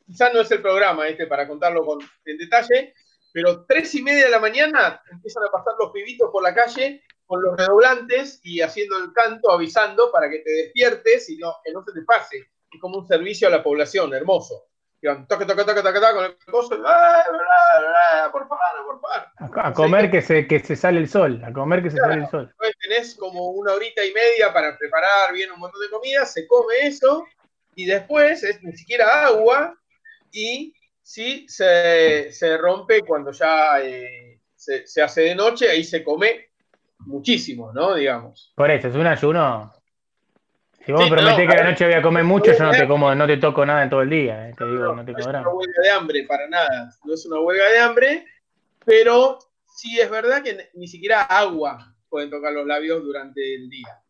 quizás 0.05 0.33
no 0.33 0.41
es 0.41 0.51
el 0.51 0.61
programa 0.61 1.07
este 1.07 1.27
para 1.27 1.47
contarlo 1.47 1.85
con, 1.85 1.99
en 2.25 2.37
detalle, 2.37 2.93
pero 3.33 3.65
tres 3.65 3.95
y 3.95 4.03
media 4.03 4.25
de 4.25 4.31
la 4.31 4.39
mañana 4.39 5.01
empiezan 5.09 5.43
a 5.43 5.51
pasar 5.51 5.73
los 5.79 5.91
pibitos 5.91 6.29
por 6.31 6.43
la 6.43 6.53
calle 6.53 7.03
con 7.31 7.41
los 7.41 7.55
redoblantes 7.55 8.41
y 8.43 8.59
haciendo 8.59 8.97
el 8.97 9.13
canto, 9.13 9.53
avisando 9.53 10.11
para 10.11 10.29
que 10.29 10.39
te 10.39 10.51
despiertes 10.51 11.29
y 11.29 11.37
no, 11.37 11.55
que 11.63 11.71
no 11.71 11.81
se 11.81 11.93
te 11.93 12.01
pase. 12.01 12.49
Es 12.69 12.81
como 12.81 12.97
un 12.97 13.07
servicio 13.07 13.47
a 13.47 13.51
la 13.51 13.63
población, 13.63 14.13
hermoso. 14.13 14.65
Iban 15.01 15.25
toque, 15.29 15.45
toque, 15.45 15.63
toque, 15.63 15.81
toque, 15.81 15.99
toque, 16.01 16.13
con 16.13 16.25
el 16.25 16.37
coso. 16.51 16.77
¡Ah, 16.85 17.23
ah, 17.25 18.25
ah, 18.25 18.29
por 18.33 18.49
favor, 18.49 18.85
por 18.85 18.99
favor! 18.99 19.59
A, 19.63 19.67
a 19.69 19.73
comer 19.73 20.11
que 20.11 20.21
se, 20.21 20.45
que 20.45 20.59
se 20.59 20.75
sale 20.75 20.99
el 20.99 21.07
sol, 21.07 21.41
a 21.45 21.53
comer 21.53 21.81
que 21.81 21.91
se 21.91 21.99
sale 21.99 22.15
el 22.15 22.29
sol. 22.29 22.47
Después 22.47 22.73
tenés 22.81 23.15
como 23.15 23.51
una 23.51 23.75
horita 23.75 24.03
y 24.03 24.11
media 24.11 24.51
para 24.51 24.77
preparar 24.77 25.31
bien 25.31 25.53
un 25.53 25.59
montón 25.61 25.79
de 25.79 25.89
comida, 25.89 26.25
se 26.25 26.45
come 26.47 26.79
eso, 26.81 27.25
y 27.75 27.85
después 27.85 28.43
es 28.43 28.61
ni 28.61 28.75
siquiera 28.75 29.27
agua, 29.27 29.73
y 30.33 30.75
sí 31.01 31.45
se, 31.47 32.29
se 32.33 32.57
rompe 32.57 32.99
cuando 33.03 33.31
ya 33.31 33.81
eh, 33.81 34.41
se, 34.53 34.85
se 34.85 35.01
hace 35.01 35.21
de 35.21 35.35
noche, 35.35 35.69
ahí 35.69 35.85
se 35.85 36.03
come 36.03 36.50
muchísimo, 37.05 37.71
¿no? 37.73 37.95
Digamos. 37.95 38.53
Por 38.55 38.71
eso, 38.71 38.87
es 38.87 38.95
un 38.95 39.07
ayuno. 39.07 39.73
Si 40.85 40.91
vos 40.91 41.03
Sí, 41.03 41.09
me 41.11 41.15
prometés 41.17 41.45
no, 41.45 41.51
que 41.51 41.59
a 41.59 41.63
la 41.63 41.69
noche 41.71 41.85
voy 41.85 41.93
a 41.93 42.01
comer 42.01 42.23
mucho, 42.23 42.51
yo 42.53 42.63
no 42.63 42.71
te 42.71 42.87
como, 42.87 43.13
no 43.13 43.27
te 43.27 43.37
toco 43.37 43.65
nada 43.65 43.83
en 43.83 43.89
todo 43.89 44.01
el 44.01 44.09
día, 44.09 44.49
eh, 44.49 44.53
te 44.57 44.65
digo, 44.65 44.95
no 44.95 45.05
te 45.05 45.11
No 45.11 45.19
es 45.19 45.27
una 45.27 45.49
huelga 45.49 45.81
de 45.83 45.89
hambre 45.91 46.25
para 46.27 46.49
nada, 46.49 46.89
no 47.05 47.13
es 47.13 47.25
una 47.27 47.39
huelga 47.39 47.69
de 47.69 47.79
hambre, 47.79 48.25
pero 48.83 49.37
sí 49.67 49.99
es 49.99 50.09
verdad 50.09 50.41
que 50.41 50.71
ni 50.73 50.87
siquiera 50.87 51.21
agua 51.21 51.93
pueden 52.09 52.31
tocar 52.31 52.51
los 52.53 52.65
labios 52.65 53.03
durante 53.03 53.55
el 53.55 53.69
día. 53.69 54.01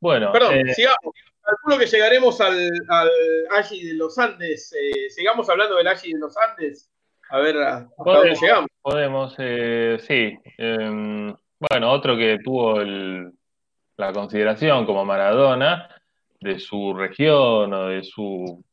Bueno, 0.00 0.30
Perdón, 0.30 0.68
eh, 0.68 0.74
sigamos. 0.74 1.14
Calculo 1.42 1.78
que 1.78 1.86
llegaremos 1.86 2.40
al, 2.42 2.70
al 2.88 3.10
Agi 3.52 3.82
de 3.82 3.94
los 3.94 4.18
Andes. 4.18 4.70
eh, 4.74 5.08
sigamos 5.08 5.48
hablando 5.48 5.76
del 5.76 5.88
Agi 5.88 6.12
de 6.12 6.18
los 6.18 6.36
Andes. 6.36 6.90
A 7.30 7.38
ver 7.38 7.56
hasta 7.58 7.88
dónde 7.98 8.20
podemos, 8.20 8.40
llegamos. 8.40 8.70
podemos, 8.82 9.34
eh, 9.38 9.98
sí. 10.00 10.38
Em, 10.56 11.34
bueno, 11.70 11.90
otro 11.90 12.16
que 12.16 12.38
tuvo 12.42 12.80
el- 12.80 13.30
la 13.96 14.12
consideración 14.12 14.86
como 14.86 15.04
Maradona 15.04 15.88
de 16.40 16.58
su 16.58 16.94
región 16.94 17.72
o 17.72 17.88
de 17.88 18.02
su 18.04 18.64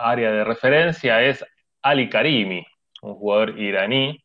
área 0.00 0.30
de 0.30 0.44
referencia 0.44 1.22
es 1.22 1.44
Ali 1.82 2.08
Karimi, 2.08 2.64
un 3.02 3.14
jugador 3.14 3.58
iraní, 3.58 4.22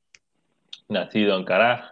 nacido 0.90 1.36
en 1.38 1.44
Karaj, 1.46 1.92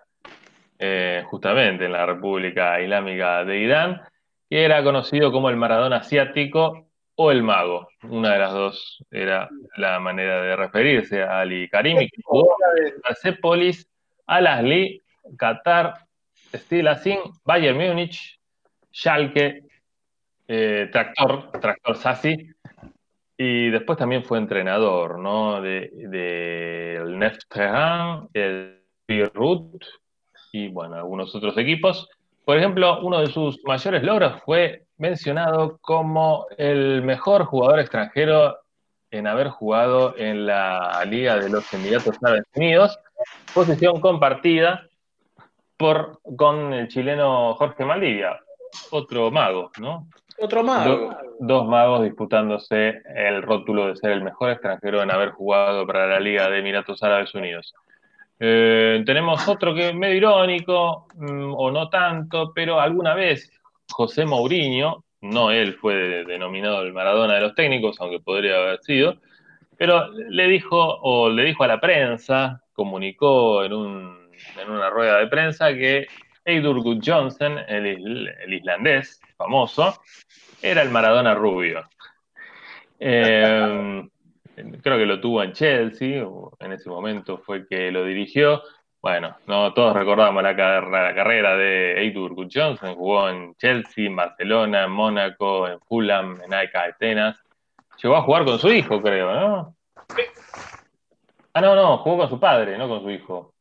eh, 0.77 1.23
justamente 1.25 1.85
en 1.85 1.91
la 1.93 2.05
República 2.05 2.79
Islámica 2.81 3.43
de 3.45 3.57
Irán, 3.57 4.01
que 4.49 4.63
era 4.63 4.83
conocido 4.83 5.31
como 5.31 5.49
el 5.49 5.55
Maradona 5.55 5.97
asiático 5.97 6.82
o 7.15 7.31
el 7.31 7.43
mago. 7.43 7.87
Una 8.03 8.33
de 8.33 8.39
las 8.39 8.53
dos 8.53 9.03
era 9.11 9.49
la 9.77 9.99
manera 9.99 10.41
de 10.41 10.55
referirse 10.55 11.21
a 11.21 11.41
Ali 11.41 11.69
Karimi, 11.69 12.09
que 12.09 12.21
jugó 12.23 12.55
en 12.77 13.01
Persepolis, 13.01 13.87
Al 14.25 14.47
Ahly, 14.47 15.01
Qatar, 15.37 15.93
Steel 16.53 16.87
Asin, 16.87 17.19
Bayern 17.43 17.77
Múnich, 17.77 18.39
Schalke, 18.91 19.63
eh, 20.47 20.89
Tractor, 20.91 21.51
Tractor 21.59 21.97
Sassi, 21.97 22.53
y 23.37 23.69
después 23.69 23.97
también 23.97 24.23
fue 24.23 24.37
entrenador, 24.37 25.19
¿no? 25.19 25.61
De, 25.61 25.89
Teheran, 27.49 28.29
el 28.33 28.79
Beirut 29.07 29.83
y 30.51 30.67
bueno, 30.69 30.95
algunos 30.95 31.33
otros 31.35 31.57
equipos. 31.57 32.07
Por 32.45 32.57
ejemplo, 32.57 32.99
uno 33.01 33.21
de 33.21 33.27
sus 33.27 33.63
mayores 33.63 34.03
logros 34.03 34.41
fue 34.43 34.85
mencionado 34.97 35.77
como 35.81 36.45
el 36.57 37.01
mejor 37.01 37.45
jugador 37.45 37.79
extranjero 37.79 38.57
en 39.11 39.27
haber 39.27 39.49
jugado 39.49 40.15
en 40.17 40.45
la 40.45 41.03
Liga 41.05 41.37
de 41.37 41.49
los 41.49 41.71
Emiratos 41.73 42.17
Árabes 42.21 42.45
Unidos, 42.55 42.99
posición 43.53 44.01
compartida 44.01 44.87
por, 45.77 46.19
con 46.35 46.73
el 46.73 46.87
chileno 46.87 47.53
Jorge 47.55 47.85
Maldivia, 47.85 48.39
otro 48.91 49.29
mago, 49.31 49.71
¿no? 49.79 50.07
Otro 50.39 50.63
mago. 50.63 50.89
Do- 50.95 51.17
dos 51.39 51.67
magos 51.67 52.03
disputándose 52.03 53.01
el 53.15 53.41
rótulo 53.43 53.87
de 53.87 53.95
ser 53.97 54.11
el 54.11 54.23
mejor 54.23 54.49
extranjero 54.51 55.01
en 55.03 55.11
haber 55.11 55.29
jugado 55.31 55.85
para 55.85 56.07
la 56.07 56.19
Liga 56.19 56.49
de 56.49 56.59
Emiratos 56.59 57.03
Árabes 57.03 57.33
Unidos. 57.35 57.73
Eh, 58.39 59.03
tenemos 59.05 59.47
otro 59.47 59.73
que 59.73 59.89
es 59.89 59.95
medio 59.95 60.15
irónico, 60.15 61.07
mm, 61.15 61.53
o 61.55 61.71
no 61.71 61.89
tanto, 61.89 62.51
pero 62.53 62.79
alguna 62.79 63.13
vez 63.13 63.51
José 63.91 64.25
Mourinho, 64.25 65.03
no 65.21 65.51
él 65.51 65.75
fue 65.75 65.95
de- 65.95 66.23
denominado 66.25 66.81
el 66.81 66.91
Maradona 66.93 67.35
de 67.35 67.41
los 67.41 67.55
técnicos, 67.55 67.99
aunque 68.01 68.19
podría 68.19 68.55
haber 68.57 68.79
sido, 68.81 69.17
pero 69.77 70.09
le 70.11 70.47
dijo, 70.47 70.77
o 71.01 71.29
le 71.29 71.43
dijo 71.45 71.63
a 71.63 71.67
la 71.67 71.79
prensa, 71.79 72.61
comunicó 72.73 73.63
en, 73.63 73.73
un- 73.73 74.29
en 74.61 74.69
una 74.69 74.89
rueda 74.89 75.19
de 75.19 75.27
prensa 75.27 75.73
que 75.73 76.07
Eidur 76.43 76.83
Johnson, 77.03 77.57
el 77.69 78.53
islandés 78.53 79.21
famoso, 79.37 79.93
era 80.61 80.81
el 80.81 80.89
Maradona 80.89 81.33
rubio. 81.35 81.83
Eh, 82.99 84.03
creo 84.81 84.97
que 84.97 85.05
lo 85.05 85.19
tuvo 85.19 85.43
en 85.43 85.53
Chelsea, 85.53 86.25
en 86.59 86.71
ese 86.71 86.89
momento 86.89 87.37
fue 87.39 87.67
que 87.67 87.91
lo 87.91 88.05
dirigió. 88.05 88.61
Bueno, 89.01 89.35
no 89.47 89.73
todos 89.73 89.93
recordamos 89.95 90.41
la, 90.43 90.55
car- 90.55 90.87
la 90.87 91.13
carrera 91.13 91.57
de 91.57 91.99
Eidur 92.01 92.33
Johnson, 92.51 92.95
jugó 92.95 93.27
en 93.29 93.53
Chelsea, 93.55 94.05
en 94.07 94.15
Barcelona, 94.15 94.85
en 94.85 94.91
Mónaco, 94.91 95.67
en 95.67 95.79
Fulham, 95.81 96.39
en 96.43 96.53
AEK 96.53 96.75
Atenas. 96.75 97.37
Llegó 98.01 98.15
a 98.15 98.21
jugar 98.21 98.45
con 98.45 98.59
su 98.59 98.69
hijo, 98.71 99.01
creo, 99.01 99.33
¿no? 99.33 99.75
Ah, 101.53 101.61
no, 101.61 101.75
no, 101.75 101.97
jugó 101.99 102.17
con 102.19 102.29
su 102.29 102.39
padre, 102.39 102.77
no 102.77 102.87
con 102.87 103.01
su 103.01 103.11
hijo. 103.11 103.53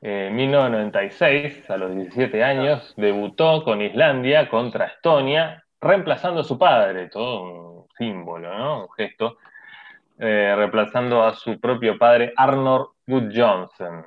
En 0.00 0.34
1996, 0.34 1.70
a 1.70 1.76
los 1.76 1.94
17 1.94 2.42
años, 2.42 2.92
debutó 2.96 3.62
con 3.62 3.80
Islandia 3.80 4.48
contra 4.48 4.86
Estonia, 4.86 5.62
reemplazando 5.80 6.40
a 6.40 6.44
su 6.44 6.58
padre, 6.58 7.08
todo 7.08 7.42
un 7.42 7.86
símbolo, 7.96 8.52
¿no? 8.56 8.82
Un 8.82 8.88
gesto, 8.96 9.36
eh, 10.24 10.54
reemplazando 10.54 11.24
a 11.24 11.34
su 11.34 11.58
propio 11.58 11.98
padre 11.98 12.32
Arnold 12.36 12.90
Good 13.08 13.32
Johnson. 13.34 14.06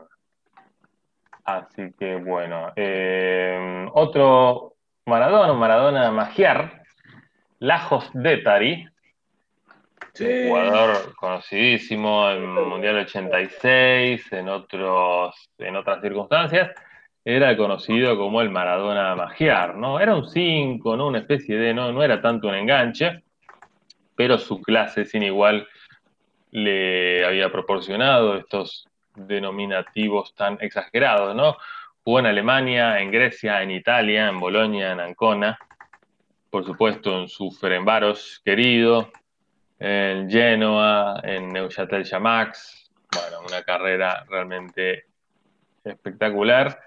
Así 1.44 1.92
que 2.00 2.16
bueno, 2.16 2.72
eh, 2.78 3.86
otro 3.92 4.76
Maradona, 5.06 5.52
Maradona 5.52 6.12
Magiar, 6.12 6.84
Lajos 7.60 8.10
Detari, 8.14 8.88
un 10.22 10.48
jugador 10.48 11.14
conocidísimo 11.16 12.30
en 12.30 12.46
Mundial 12.46 13.00
86, 13.00 14.32
en, 14.32 14.48
otros, 14.48 15.50
en 15.58 15.76
otras 15.76 16.02
circunstancias, 16.02 16.72
era 17.26 17.58
conocido 17.58 18.18
como 18.18 18.40
el 18.40 18.52
Maradona 18.52 19.16
Magiar, 19.16 19.76
¿no? 19.76 20.00
Era 20.00 20.16
un 20.16 20.30
5, 20.30 20.96
¿no? 20.96 21.08
Una 21.08 21.20
especie 21.20 21.58
de, 21.58 21.74
no, 21.74 21.92
no 21.92 22.02
era 22.02 22.22
tanto 22.22 22.48
un 22.48 22.56
enganche, 22.56 23.22
pero 24.16 24.38
su 24.38 24.62
clase 24.62 25.04
sin 25.04 25.24
igual 25.24 25.68
le 26.56 27.26
había 27.26 27.52
proporcionado 27.52 28.38
estos 28.38 28.88
denominativos 29.14 30.34
tan 30.36 30.58
exagerados, 30.62 31.36
¿no? 31.36 31.58
Jugó 32.02 32.20
en 32.20 32.28
Alemania, 32.28 33.02
en 33.02 33.12
Grecia, 33.12 33.62
en 33.62 33.72
Italia, 33.72 34.30
en 34.30 34.40
Bolonia, 34.40 34.94
en 34.94 35.02
Ancona, 35.02 35.60
por 36.50 36.66
supuesto 36.66 37.20
en 37.20 37.28
su 37.28 37.52
Ferenbaros 37.52 38.42
querido, 38.46 39.12
en 39.80 40.30
Genoa, 40.30 41.20
en 41.24 41.50
Neuchâtel 41.50 42.06
Xamax, 42.06 42.90
bueno, 43.12 43.46
una 43.46 43.62
carrera 43.64 44.24
realmente 44.30 45.08
espectacular. 45.84 46.80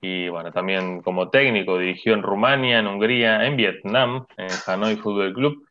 Y 0.00 0.28
bueno, 0.28 0.52
también 0.52 1.02
como 1.02 1.28
técnico 1.28 1.76
dirigió 1.76 2.14
en 2.14 2.22
Rumania, 2.22 2.78
en 2.78 2.86
Hungría, 2.86 3.44
en 3.44 3.56
Vietnam, 3.56 4.26
en 4.36 4.46
Hanoi 4.64 4.94
Fútbol 4.94 5.34
Club, 5.34 5.66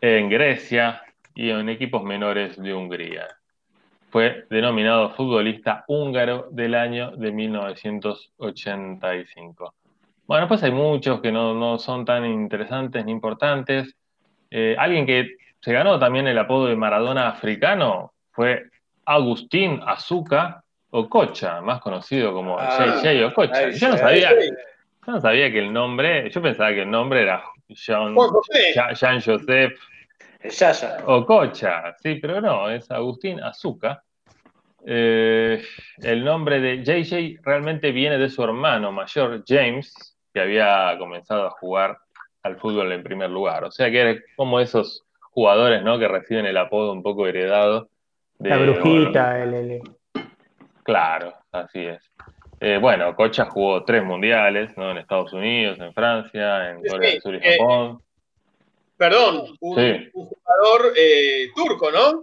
en 0.00 0.28
Grecia 0.28 1.03
y 1.34 1.50
en 1.50 1.68
equipos 1.68 2.02
menores 2.04 2.56
de 2.60 2.72
Hungría. 2.74 3.26
Fue 4.10 4.44
denominado 4.48 5.10
futbolista 5.10 5.84
húngaro 5.88 6.46
del 6.50 6.74
año 6.74 7.10
de 7.16 7.32
1985. 7.32 9.74
Bueno, 10.26 10.42
después 10.42 10.62
hay 10.62 10.70
muchos 10.70 11.20
que 11.20 11.32
no, 11.32 11.52
no 11.54 11.78
son 11.78 12.04
tan 12.04 12.24
interesantes 12.24 13.04
ni 13.04 13.10
importantes. 13.12 13.94
Eh, 14.50 14.76
alguien 14.78 15.04
que 15.06 15.30
se 15.60 15.72
ganó 15.72 15.98
también 15.98 16.26
el 16.28 16.38
apodo 16.38 16.66
de 16.66 16.76
Maradona 16.76 17.28
africano 17.28 18.12
fue 18.30 18.64
Agustín 19.04 19.80
Azuca 19.84 20.62
Ococha, 20.90 21.60
más 21.60 21.80
conocido 21.80 22.32
como 22.32 22.56
Ah, 22.58 23.00
JJ 23.02 23.24
Ococha. 23.26 23.70
Yo 23.70 23.88
no 23.88 23.98
sabía, 23.98 24.30
yo 25.06 25.12
no 25.12 25.20
sabía 25.20 25.50
que 25.50 25.58
el 25.58 25.72
nombre, 25.72 26.30
yo 26.30 26.40
pensaba 26.40 26.70
que 26.70 26.82
el 26.82 26.90
nombre 26.90 27.22
era. 27.22 27.42
Jean- 27.68 28.14
Jean 28.94 29.20
Joseph 29.20 29.72
Yaya. 30.50 30.98
Ococha, 31.06 31.94
sí, 32.02 32.16
pero 32.16 32.40
no, 32.40 32.70
es 32.70 32.90
Agustín 32.90 33.42
Azuca. 33.42 34.02
Eh, 34.86 35.62
el 36.02 36.24
nombre 36.24 36.60
de 36.60 36.84
JJ 36.84 37.40
realmente 37.42 37.90
viene 37.92 38.18
de 38.18 38.28
su 38.28 38.42
hermano 38.44 38.92
mayor, 38.92 39.42
James, 39.46 39.94
que 40.32 40.40
había 40.40 40.94
comenzado 40.98 41.46
a 41.46 41.50
jugar 41.50 41.98
al 42.42 42.56
fútbol 42.58 42.92
en 42.92 43.02
primer 43.02 43.30
lugar. 43.30 43.64
O 43.64 43.70
sea 43.70 43.90
que 43.90 44.00
era 44.00 44.20
como 44.36 44.60
esos 44.60 45.04
jugadores, 45.30 45.82
¿no? 45.82 45.98
Que 45.98 46.08
reciben 46.08 46.44
el 46.46 46.56
apodo 46.58 46.92
un 46.92 47.02
poco 47.02 47.26
heredado. 47.26 47.88
De, 48.38 48.50
La 48.50 48.58
brujita, 48.58 49.42
el, 49.42 49.54
el- 49.54 49.82
Claro, 50.82 51.32
así 51.50 51.86
es. 51.86 52.10
Eh, 52.60 52.78
bueno, 52.78 53.14
Cocha 53.16 53.46
jugó 53.46 53.84
tres 53.84 54.04
mundiales, 54.04 54.76
¿no? 54.76 54.90
En 54.90 54.98
Estados 54.98 55.32
Unidos, 55.32 55.78
en 55.80 55.94
Francia, 55.94 56.70
en 56.70 56.82
Sí, 56.82 56.88
Corea 56.88 57.10
del 57.10 57.20
Sur 57.22 57.34
y 57.34 57.38
eh, 57.38 57.56
Japón. 57.58 58.00
Perdón, 58.96 59.56
un, 59.60 59.76
Sí. 59.76 60.10
un 60.14 60.26
jugador 60.26 60.92
eh, 60.96 61.48
turco, 61.54 61.90
¿no? 61.90 62.22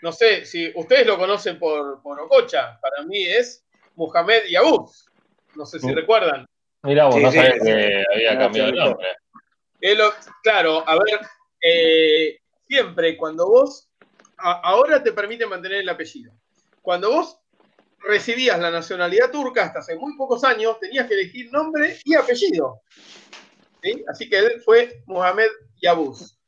No 0.00 0.12
sé 0.12 0.44
si 0.44 0.70
ustedes 0.74 1.06
lo 1.06 1.16
conocen 1.16 1.58
por, 1.58 2.02
por 2.02 2.20
Ococha. 2.20 2.78
Para 2.80 3.04
mí 3.04 3.24
es 3.24 3.64
Mohamed 3.94 4.44
Yabuz. 4.50 5.06
No 5.54 5.64
sé 5.64 5.78
si 5.78 5.92
recuerdan. 5.92 6.46
Mira, 6.82 7.04
vos 7.06 7.14
Sí, 7.16 7.22
no 7.22 7.30
sí, 7.30 7.36
sabés 7.36 7.54
sí. 7.54 7.66
que 7.68 8.04
había 8.12 8.34
No, 8.34 8.40
cambiado 8.40 8.72
de 8.72 8.78
nombre. 8.78 9.08
Él 9.80 9.98
claro, 10.42 10.82
a 10.88 10.94
ver, 10.94 11.20
eh, 11.62 12.38
siempre 12.66 13.16
cuando 13.16 13.46
vos, 13.46 13.88
a- 14.38 14.60
ahora 14.62 15.02
te 15.02 15.12
permite 15.12 15.46
mantener 15.46 15.78
el 15.82 15.88
apellido. 15.88 16.32
Cuando 16.80 17.10
vos 17.12 17.38
recibías 18.00 18.58
la 18.58 18.70
nacionalidad 18.72 19.30
turca 19.30 19.62
hasta 19.64 19.78
hace 19.78 19.94
muy 19.94 20.16
pocos 20.16 20.42
años, 20.42 20.80
tenías 20.80 21.06
que 21.06 21.14
elegir 21.14 21.52
nombre 21.52 21.98
y 22.04 22.14
apellido. 22.16 22.80
¿Sí? 23.82 24.04
Así 24.08 24.28
que 24.28 24.38
él 24.38 24.60
fue 24.64 25.02
Mohamed 25.06 25.48
Yabuz. 25.82 26.38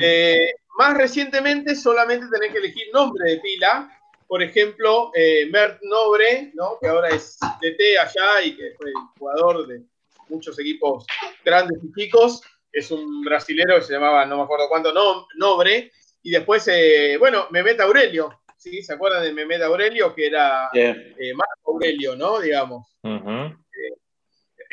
Eh, 0.00 0.54
más 0.78 0.96
recientemente 0.96 1.74
solamente 1.74 2.26
tenés 2.32 2.52
que 2.52 2.58
elegir 2.58 2.86
nombre 2.92 3.32
de 3.32 3.38
pila. 3.38 3.90
Por 4.26 4.42
ejemplo, 4.42 5.10
eh, 5.14 5.46
Mert 5.50 5.80
Nobre, 5.82 6.52
¿no? 6.54 6.78
que 6.80 6.88
ahora 6.88 7.08
es 7.08 7.38
DT 7.60 7.98
allá 8.00 8.42
y 8.42 8.56
que 8.56 8.72
fue 8.76 8.90
jugador 9.18 9.66
de 9.66 9.82
muchos 10.28 10.58
equipos 10.58 11.04
grandes 11.44 11.78
y 11.82 11.92
chicos. 11.92 12.40
Es 12.72 12.90
un 12.90 13.22
brasilero 13.22 13.76
que 13.76 13.82
se 13.82 13.92
llamaba, 13.92 14.24
no 14.26 14.38
me 14.38 14.42
acuerdo 14.44 14.68
cuánto, 14.68 14.92
no, 14.92 15.26
Nobre. 15.36 15.92
Y 16.22 16.30
después, 16.30 16.66
eh, 16.68 17.16
bueno, 17.18 17.46
Mehmet 17.50 17.80
Aurelio. 17.80 18.40
¿sí? 18.56 18.82
¿Se 18.82 18.94
acuerdan 18.94 19.22
de 19.22 19.32
Mehmet 19.32 19.62
Aurelio? 19.62 20.14
Que 20.14 20.26
era 20.26 20.70
eh, 20.72 21.34
Marco 21.34 21.72
Aurelio, 21.72 22.16
¿no? 22.16 22.40
Digamos. 22.40 22.96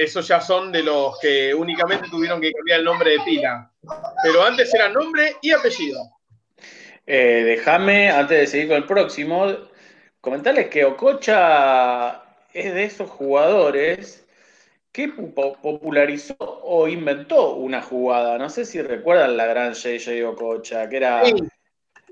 Esos 0.04 0.28
ya 0.28 0.42
son 0.42 0.72
de 0.72 0.82
los 0.84 1.20
que 1.20 1.54
únicamente 1.54 2.10
tuvieron 2.10 2.42
que 2.42 2.52
cambiar 2.52 2.80
el 2.80 2.86
nombre 2.86 3.12
de 3.12 3.20
pila. 3.20 3.72
Pero 4.24 4.44
antes 4.44 4.74
era 4.74 4.90
nombre 4.90 5.36
y 5.42 5.52
apellido. 5.52 6.00
Eh, 7.06 7.44
Déjame, 7.46 8.10
antes 8.10 8.40
de 8.40 8.48
seguir 8.48 8.68
con 8.70 8.78
el 8.78 8.86
próximo, 8.86 9.48
comentarles 10.20 10.70
que 10.70 10.86
Ococha 10.86 12.24
es 12.54 12.74
de 12.74 12.84
esos 12.84 13.10
jugadores 13.10 14.26
que 14.92 15.08
po- 15.10 15.54
popularizó 15.62 16.36
o 16.40 16.88
inventó 16.88 17.54
una 17.56 17.82
jugada. 17.82 18.38
No 18.38 18.50
sé 18.50 18.66
si 18.66 18.82
recuerdan 18.82 19.38
la 19.38 19.46
gran 19.46 19.74
JJ 19.74 20.24
Ococha, 20.26 20.90
que 20.90 20.98
era, 20.98 21.26
Sí. 21.26 21.34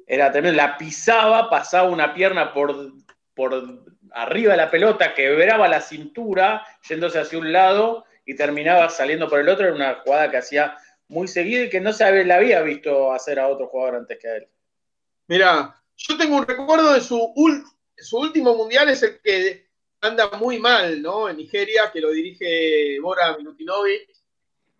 era 0.07 0.31
tremendo. 0.31 0.57
La 0.57 0.77
pisaba, 0.77 1.49
pasaba 1.49 1.89
una 1.89 2.13
pierna 2.13 2.53
por, 2.53 2.93
por 3.33 3.83
arriba 4.14 4.52
de 4.52 4.57
la 4.57 4.72
pelota, 4.72 5.14
quebraba 5.14 5.68
la 5.68 5.81
cintura, 5.81 6.65
yéndose 6.88 7.19
hacia 7.19 7.40
un 7.40 7.52
lado 7.52 8.06
y 8.26 8.36
terminaba 8.36 8.90
saliendo 8.90 9.30
por 9.30 9.40
el 9.40 9.49
otro. 9.49 9.65
Era 9.65 9.76
una 9.76 9.95
jugada 9.95 10.30
que 10.30 10.38
hacía 10.38 10.77
muy 11.07 11.27
seguido 11.27 11.64
y 11.64 11.69
que 11.69 11.81
no 11.81 11.91
se 11.94 12.26
la 12.26 12.36
había 12.36 12.61
visto 12.61 13.11
hacer 13.11 13.40
a 13.40 13.48
otro 13.48 13.68
jugador 13.68 13.95
antes 13.95 14.19
que 14.19 14.27
a 14.27 14.36
él. 14.38 14.48
Mira, 15.27 15.76
yo 15.95 16.18
tengo 16.18 16.38
un 16.38 16.48
recuerdo 16.48 16.94
de 16.94 17.02
su, 17.02 17.34
último 18.14 18.56
mundial, 18.56 18.90
es 18.90 19.03
el 19.03 19.19
que 19.22 19.68
anda 20.02 20.30
muy 20.38 20.60
mal, 20.60 21.02
¿no? 21.02 21.30
En 21.30 21.38
Nigeria, 21.38 21.91
que 21.91 22.02
lo 22.02 22.11
dirige 22.11 22.99
Bora 23.02 23.36
Milutinovic 23.38 24.10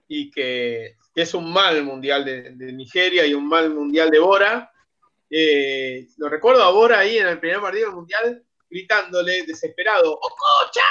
y 0.08 0.32
que, 0.32 0.96
es 1.16 1.34
un 1.34 1.52
mal 1.52 1.84
mundial 1.84 2.24
de, 2.24 2.52
de 2.52 2.72
Nigeria 2.72 3.26
y 3.26 3.34
un 3.34 3.46
mal 3.48 3.70
mundial 3.72 4.10
de 4.10 4.20
Bora. 4.20 4.72
Eh, 5.30 6.08
lo 6.18 6.30
recuerdo 6.30 6.64
a 6.64 6.72
Bora 6.72 7.00
ahí 7.00 7.18
en 7.18 7.28
el 7.28 7.40
primer 7.40 7.60
partido 7.60 7.88
del 7.88 7.96
mundial 7.96 8.44
gritándole 8.70 9.44
desesperado: 9.46 10.14
¡Ococha! 10.14 10.82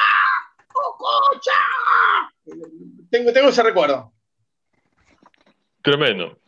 ¡Ococha! 0.74 1.52
Tengo, 3.10 3.32
tengo 3.32 3.48
ese 3.48 3.62
recuerdo. 3.62 4.12
Tremendo. 5.82 6.38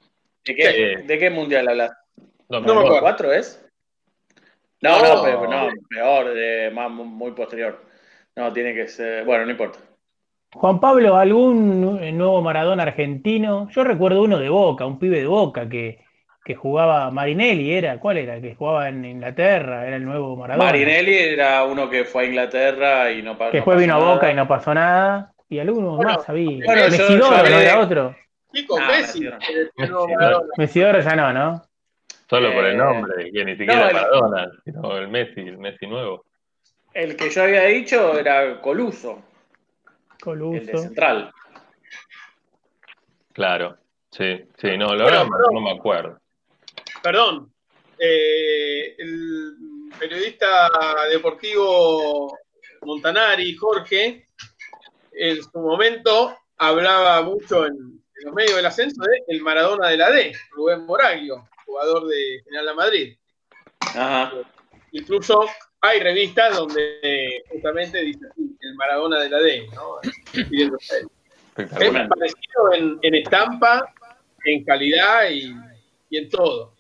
¿De 0.45 0.55
qué, 0.55 0.93
Eh, 0.93 0.97
¿de 1.03 1.19
qué 1.19 1.31
mundial 1.31 1.69
hablas? 1.69 1.93
No, 2.49 2.61
me 2.61 2.67
No 2.67 2.75
me 2.75 2.81
acuerdo. 2.81 3.01
¿Cuatro 3.01 3.33
es? 3.33 3.65
No, 4.83 4.99
No. 5.03 5.27
no, 5.47 5.71
peor, 5.89 6.35
de, 6.35 6.71
más, 6.73 6.91
muy 6.91 7.33
posterior. 7.33 7.85
No, 8.37 8.53
tiene 8.53 8.75
que 8.75 8.89
ser. 8.89 9.25
Bueno, 9.25 9.45
no 9.45 9.51
importa. 9.51 9.79
Juan 10.53 10.81
Pablo, 10.81 11.17
¿algún 11.17 11.81
nu- 11.81 12.13
nuevo 12.13 12.43
Maradona 12.43 12.83
argentino? 12.83 13.69
Yo 13.71 13.85
recuerdo 13.85 14.23
uno 14.23 14.39
de 14.39 14.49
Boca, 14.49 14.85
un 14.87 14.99
pibe 14.99 15.19
de 15.19 15.27
Boca 15.27 15.69
que, 15.69 16.05
que 16.45 16.55
jugaba 16.55 17.11
Marinelli, 17.11 17.73
era, 17.73 17.99
¿cuál 18.01 18.17
era? 18.19 18.41
Que 18.41 18.55
jugaba 18.55 18.89
en 18.89 19.05
Inglaterra, 19.05 19.87
era 19.87 19.97
el 19.97 20.05
nuevo 20.05 20.37
Maradona. 20.37 20.65
Marinelli 20.65 21.15
era 21.17 21.65
uno 21.65 21.89
que 21.91 22.05
fue 22.05 22.23
a 22.23 22.27
Inglaterra 22.27 23.11
y 23.13 23.23
no 23.23 23.37
pa- 23.37 23.51
Que 23.51 23.59
no 23.59 23.65
después 23.65 23.75
pasó 23.77 23.81
vino 23.81 23.95
a 23.95 23.99
nada. 24.01 24.15
Boca 24.15 24.31
y 24.31 24.35
no 24.35 24.49
pasó 24.49 24.75
nada. 24.75 25.33
Y 25.49 25.59
alguno 25.59 25.97
Bueno, 25.97 26.13
más 26.15 26.29
había. 26.29 26.65
bueno, 26.65 26.83
yo- 26.85 26.91
Mesidoro, 26.91 27.37
yo 27.45 27.51
¿no 27.51 27.59
era 27.61 27.79
otro? 27.81 28.17
Chicos, 28.55 28.81
Ah, 28.83 28.89
Messi. 28.89 29.29
Mesidoro 30.57 31.01
ya 31.01 31.17
no, 31.17 31.33
¿no? 31.33 31.63
Solo 32.29 32.53
por 32.53 32.65
el 32.65 32.75
Eh, 32.75 32.79
nombre, 32.79 33.31
que 33.33 33.45
ni 33.45 33.53
siquiera 33.53 33.75
no, 33.81 33.89
el- 33.89 33.95
Maradona, 33.95 34.51
sino 34.65 34.97
el 34.97 35.09
Messi, 35.09 35.41
el 35.41 35.59
Messi 35.59 35.87
nuevo. 35.87 36.25
El 36.95 37.17
que 37.17 37.29
yo 37.31 37.43
había 37.43 37.65
dicho 37.65 38.19
era 38.19 38.61
Coluso, 38.61 39.11
el 39.13 40.15
de 40.15 40.19
Coluso. 40.21 40.79
Central. 40.79 41.31
Claro. 43.33 43.77
Sí, 44.11 44.45
sí, 44.59 44.77
no, 44.77 44.89
verdad 44.91 45.25
pero- 45.29 45.51
no 45.53 45.61
me 45.61 45.71
acuerdo. 45.71 46.20
Perdón, 47.03 47.53
eh, 47.99 48.95
el 48.99 49.55
periodista 49.99 50.69
deportivo 51.11 52.37
Montanari, 52.83 53.55
Jorge, 53.57 54.29
en 55.13 55.43
su 55.43 55.59
momento 55.59 56.37
hablaba 56.57 57.23
mucho 57.23 57.67
en, 57.67 57.73
en 57.73 58.25
los 58.25 58.35
medios 58.35 58.57
del 58.57 58.67
ascenso 58.67 59.03
de 59.03 59.23
el 59.29 59.41
Maradona 59.43 59.89
de 59.89 59.97
la 59.97 60.11
D, 60.11 60.33
Rubén 60.53 60.85
Moraglio, 60.87 61.49
jugador 61.65 62.07
de 62.07 62.43
General 62.45 62.67
La 62.67 62.75
Madrid. 62.75 63.17
Ajá. 63.81 64.33
Incluso 64.93 65.47
hay 65.81 66.01
revistas 66.01 66.57
donde 66.57 67.43
justamente 67.49 68.03
dice 68.03 68.27
así, 68.31 68.57
el 68.61 68.75
Maradona 68.75 69.21
de 69.21 69.31
la 69.31 69.39
D, 69.39 69.67
¿no? 69.75 70.01
Es 71.57 72.09
parecido 72.09 72.75
en, 72.75 72.99
en 73.03 73.15
estampa, 73.15 73.93
en 74.45 74.65
calidad 74.65 75.31
y, 75.31 75.55
y 76.11 76.19
en 76.19 76.29
todo. 76.29 76.75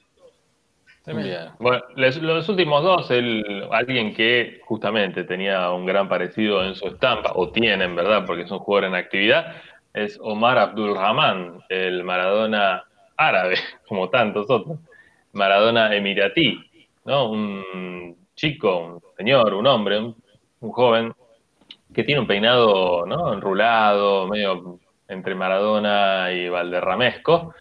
Bueno, 1.58 1.82
los 1.96 2.48
últimos 2.48 2.82
dos, 2.82 3.10
alguien 3.70 4.14
que 4.14 4.60
justamente 4.64 5.24
tenía 5.24 5.70
un 5.70 5.86
gran 5.86 6.08
parecido 6.08 6.64
en 6.64 6.74
su 6.74 6.88
estampa, 6.88 7.32
o 7.34 7.50
tiene 7.50 7.84
en 7.84 7.96
verdad, 7.96 8.24
porque 8.26 8.42
es 8.42 8.50
un 8.50 8.58
jugador 8.58 8.88
en 8.88 8.94
actividad, 8.94 9.56
es 9.92 10.18
Omar 10.22 10.58
Abdul 10.58 10.94
Rahman, 10.94 11.60
el 11.68 12.04
Maradona 12.04 12.84
árabe, 13.16 13.56
como 13.88 14.08
tantos 14.08 14.48
otros. 14.48 14.78
Maradona 15.32 15.94
emiratí, 15.94 16.58
¿no? 17.04 17.30
Un 17.30 18.16
chico, 18.34 18.78
un 18.78 19.02
señor, 19.16 19.54
un 19.54 19.66
hombre, 19.66 19.98
un, 19.98 20.16
un 20.60 20.72
joven, 20.72 21.12
que 21.94 22.04
tiene 22.04 22.20
un 22.20 22.26
peinado, 22.26 23.04
¿no? 23.06 23.32
Enrulado, 23.32 24.26
medio 24.26 24.78
entre 25.08 25.34
Maradona 25.34 26.32
y 26.32 26.48
Valderramesco. 26.48 27.54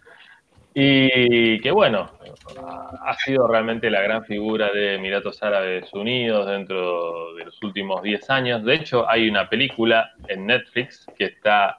Y 0.72 1.60
que 1.60 1.70
bueno, 1.70 2.12
ha 2.58 3.14
sido 3.14 3.46
realmente 3.46 3.90
la 3.90 4.00
gran 4.00 4.24
figura 4.24 4.70
de 4.72 4.94
Emiratos 4.94 5.42
Árabes 5.42 5.92
Unidos 5.92 6.46
dentro 6.46 7.34
de 7.34 7.44
los 7.44 7.62
últimos 7.62 8.02
10 8.02 8.30
años. 8.30 8.64
De 8.64 8.74
hecho, 8.74 9.08
hay 9.08 9.28
una 9.28 9.48
película 9.48 10.12
en 10.28 10.46
Netflix 10.46 11.06
que 11.16 11.24
está 11.24 11.76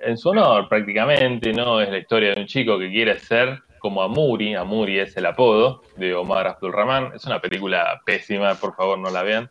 en 0.00 0.16
su 0.16 0.30
honor 0.30 0.68
prácticamente, 0.68 1.52
¿no? 1.52 1.80
Es 1.80 1.90
la 1.90 1.98
historia 1.98 2.34
de 2.34 2.40
un 2.40 2.46
chico 2.46 2.78
que 2.78 2.90
quiere 2.90 3.18
ser 3.18 3.62
como 3.78 4.02
Amuri, 4.02 4.54
Amuri 4.54 4.98
es 4.98 5.16
el 5.16 5.26
apodo 5.26 5.82
de 5.96 6.14
Omar 6.14 6.46
Abdul 6.48 6.72
Rahman. 6.72 7.12
Es 7.14 7.24
una 7.24 7.40
película 7.40 8.00
pésima, 8.04 8.54
por 8.54 8.74
favor 8.74 8.98
no 8.98 9.10
la 9.10 9.22
vean. 9.22 9.50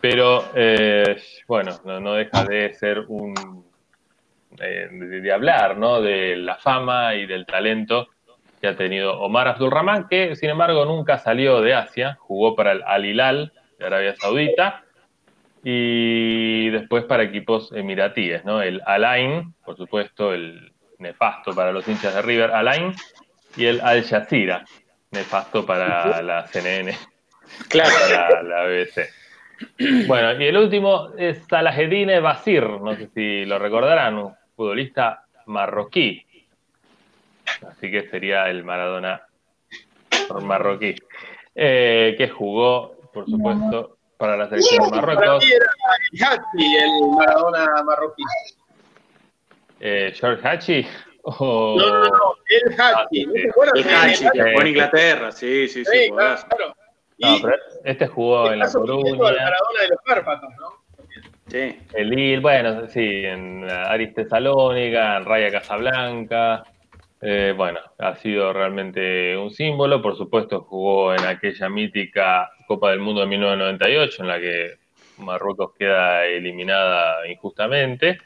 Pero 0.00 0.44
eh, 0.54 1.16
bueno, 1.46 1.78
no, 1.84 2.00
no 2.00 2.14
deja 2.14 2.44
de 2.44 2.72
ser 2.74 3.04
un 3.08 3.64
eh, 4.60 4.88
de, 4.90 5.20
de 5.20 5.32
hablar, 5.32 5.76
¿no? 5.76 6.00
De 6.00 6.36
la 6.36 6.56
fama 6.56 7.14
y 7.14 7.26
del 7.26 7.44
talento 7.44 8.08
que 8.60 8.68
ha 8.68 8.76
tenido 8.76 9.20
Omar 9.20 9.48
Abdul 9.48 9.70
Rahman, 9.70 10.08
que 10.08 10.34
sin 10.36 10.50
embargo 10.50 10.84
nunca 10.84 11.18
salió 11.18 11.60
de 11.60 11.74
Asia, 11.74 12.16
jugó 12.20 12.54
para 12.56 12.72
el 12.72 12.82
Al 12.84 13.04
Hilal 13.04 13.52
de 13.78 13.86
Arabia 13.86 14.14
Saudita 14.16 14.82
y 15.62 16.70
después 16.70 17.04
para 17.04 17.24
equipos 17.24 17.72
emiratíes, 17.72 18.44
¿no? 18.44 18.62
El 18.62 18.80
Al 18.86 19.04
Ain, 19.04 19.54
por 19.64 19.76
supuesto, 19.76 20.32
el 20.32 20.72
nefasto 20.98 21.54
para 21.54 21.72
los 21.72 21.86
hinchas 21.88 22.14
de 22.14 22.22
River, 22.22 22.52
Al 22.52 22.68
Ain, 22.68 22.94
y 23.56 23.66
el 23.66 23.80
Al 23.80 24.04
Jazeera, 24.04 24.64
nefasto 25.10 25.66
para 25.66 26.22
la 26.22 26.46
CNN, 26.46 26.96
Claro. 27.68 27.90
para 28.00 28.42
la 28.42 28.64
BBC. 28.64 29.08
Bueno, 30.06 30.40
y 30.40 30.46
el 30.46 30.56
último 30.56 31.10
es 31.16 31.42
Salahedine 31.48 32.20
Basir, 32.20 32.62
no 32.64 32.94
sé 32.94 33.08
si 33.14 33.44
lo 33.46 33.58
recordarán, 33.58 34.18
un 34.18 34.34
futbolista 34.54 35.24
marroquí. 35.46 36.25
Así 37.68 37.90
que 37.90 38.08
sería 38.10 38.48
el 38.48 38.64
Maradona 38.64 39.22
marroquí. 40.42 40.94
Eh, 41.54 42.14
que 42.18 42.28
jugó, 42.28 42.96
por 43.12 43.24
supuesto, 43.26 43.96
para 44.18 44.36
la 44.36 44.48
selección 44.48 44.90
de 44.90 44.96
Marruecos. 44.96 45.44
el 45.44 45.52
el 46.74 47.08
Maradona 47.16 47.82
marroquí. 47.84 48.22
Eh, 49.80 50.12
George 50.14 50.46
Hachi, 50.46 50.86
o- 51.22 51.76
No, 51.78 51.88
no, 51.88 52.04
no, 52.04 52.34
el 52.48 52.80
Hachi. 52.80 53.24
¿No 53.26 53.32
te 53.32 53.50
acuerdas 53.50 53.74
El 53.76 53.94
Hachi, 53.94 54.24
que 54.30 54.42
Sí. 54.42 54.48
jugó 54.50 54.60
en 54.60 54.66
Inglaterra, 54.66 55.32
sí, 55.32 55.68
sí, 55.68 55.84
sí. 55.84 55.90
Sí, 55.90 56.08
jugadorazo. 56.08 56.46
claro. 56.48 56.74
No, 57.18 57.36
pero 57.42 57.56
este 57.84 58.06
jugó 58.08 58.52
en 58.52 58.58
La 58.58 58.70
Coruña, 58.70 59.12
Maradona 59.16 59.80
de 59.82 59.88
los 59.88 59.98
Cárpatos, 60.04 60.50
¿no? 60.60 60.86
Sí. 61.48 61.78
el 61.94 62.10
Lille, 62.10 62.40
bueno, 62.40 62.88
sí, 62.88 63.00
en 63.24 63.70
Aris 63.70 64.12
Tesalónica, 64.14 65.16
en 65.18 65.24
Raya 65.24 65.50
Casablanca. 65.50 66.64
Eh, 67.20 67.54
bueno, 67.56 67.80
ha 67.98 68.14
sido 68.16 68.52
realmente 68.52 69.36
un 69.36 69.50
símbolo. 69.50 70.02
Por 70.02 70.16
supuesto, 70.16 70.62
jugó 70.62 71.14
en 71.14 71.24
aquella 71.24 71.68
mítica 71.68 72.50
Copa 72.66 72.90
del 72.90 73.00
Mundo 73.00 73.20
de 73.22 73.26
1998, 73.28 74.22
en 74.22 74.28
la 74.28 74.40
que 74.40 74.74
Marruecos 75.18 75.72
queda 75.78 76.26
eliminada 76.26 77.26
injustamente. 77.28 78.18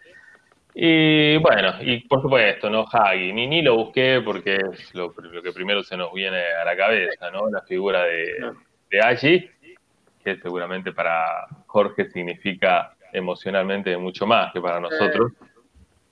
Y 0.74 1.36
bueno, 1.38 1.74
y 1.80 2.00
por 2.06 2.22
supuesto, 2.22 2.70
¿no? 2.70 2.86
Hagi, 2.90 3.32
ni, 3.32 3.46
ni 3.46 3.62
lo 3.62 3.76
busqué 3.76 4.22
porque 4.24 4.54
es 4.54 4.94
lo, 4.94 5.12
lo 5.16 5.42
que 5.42 5.52
primero 5.52 5.82
se 5.82 5.96
nos 5.96 6.12
viene 6.12 6.42
a 6.60 6.64
la 6.64 6.76
cabeza, 6.76 7.30
¿no? 7.30 7.48
La 7.50 7.62
figura 7.62 8.04
de, 8.04 8.52
de 8.90 9.00
Agi, 9.00 9.50
que 10.22 10.36
seguramente 10.36 10.92
para 10.92 11.46
Jorge 11.66 12.08
significa 12.10 12.94
emocionalmente 13.12 13.96
mucho 13.96 14.26
más 14.26 14.52
que 14.52 14.60
para 14.60 14.78
nosotros, 14.78 15.32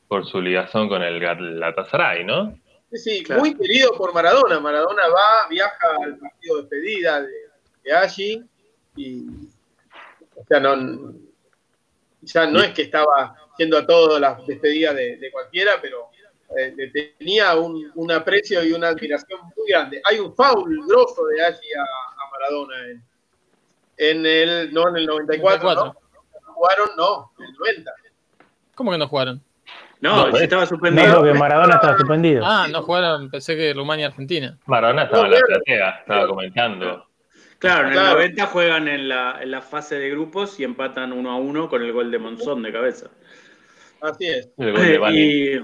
por 0.08 0.26
su 0.26 0.40
ligación 0.40 0.88
con 0.88 1.02
el 1.02 1.20
Galatasaray, 1.20 2.24
¿no? 2.24 2.54
Sí, 2.92 2.98
sí, 2.98 3.32
muy 3.34 3.54
querido 3.54 3.92
por 3.92 4.14
Maradona. 4.14 4.60
Maradona 4.60 5.08
va, 5.08 5.48
viaja 5.48 5.88
al 6.02 6.16
partido 6.18 6.56
de 6.56 6.62
despedida 6.62 7.22
de, 7.22 7.32
de 7.84 7.92
allí 7.92 8.44
y 8.96 9.26
o 10.34 10.44
sea, 10.48 10.60
no, 10.60 11.14
ya 12.22 12.46
no 12.46 12.60
es 12.60 12.72
que 12.72 12.82
estaba 12.82 13.36
yendo 13.58 13.76
a 13.76 13.86
todas 13.86 14.20
las 14.20 14.46
despedidas 14.46 14.94
de, 14.94 15.16
de 15.16 15.30
cualquiera, 15.30 15.72
pero 15.80 16.08
eh, 16.56 16.72
le 16.76 16.88
tenía 16.88 17.56
un, 17.56 17.90
un 17.94 18.12
aprecio 18.12 18.64
y 18.64 18.72
una 18.72 18.88
admiración 18.88 19.40
muy 19.56 19.68
grande. 19.68 20.00
Hay 20.04 20.18
un 20.18 20.34
foul 20.34 20.86
grosso 20.86 21.26
de 21.26 21.44
allí 21.44 21.72
a, 21.76 21.82
a 21.82 22.30
Maradona 22.30 22.86
en, 22.86 23.02
en 23.98 24.26
el, 24.26 24.72
no 24.72 24.88
en 24.88 24.96
el 24.96 25.06
94, 25.06 25.74
¿no? 25.74 25.94
Jugaron, 26.54 26.88
no, 26.96 27.32
en 27.38 27.44
el 27.44 27.52
90. 27.52 27.92
¿Cómo 28.74 28.92
que 28.92 28.98
no 28.98 29.08
jugaron? 29.08 29.42
No, 30.00 30.28
No, 30.30 30.36
estaba 30.36 30.62
No, 30.62 30.68
suspendido. 30.68 31.16
porque 31.16 31.34
Maradona 31.34 31.74
estaba 31.74 31.96
suspendido. 31.98 32.42
Ah, 32.44 32.66
no 32.70 32.82
jugaron, 32.82 33.30
pensé 33.30 33.56
que 33.56 33.72
Rumania 33.74 34.04
y 34.04 34.06
Argentina. 34.08 34.56
Maradona 34.66 35.04
estaba 35.04 35.26
en 35.26 35.32
la 35.32 35.40
platea, 35.40 35.90
estaba 36.00 36.26
comentando. 36.28 37.06
Claro, 37.58 37.80
en 37.82 37.86
el 37.88 37.92
Claro. 37.94 38.12
90 38.14 38.46
juegan 38.46 38.86
en 38.88 39.08
la, 39.08 39.38
en 39.42 39.50
la 39.50 39.60
fase 39.60 39.96
de 39.98 40.10
grupos 40.10 40.60
y 40.60 40.64
empatan 40.64 41.12
uno 41.12 41.30
a 41.32 41.36
uno 41.36 41.68
con 41.68 41.82
el 41.82 41.92
gol 41.92 42.10
de 42.12 42.18
Monzón 42.18 42.62
de 42.62 42.72
cabeza. 42.72 43.10
Así 44.00 44.26
es. 44.28 44.48
El 44.56 44.72
gol 44.72 44.82
de 44.86 44.98
Bani. 44.98 45.18
Y 45.18 45.60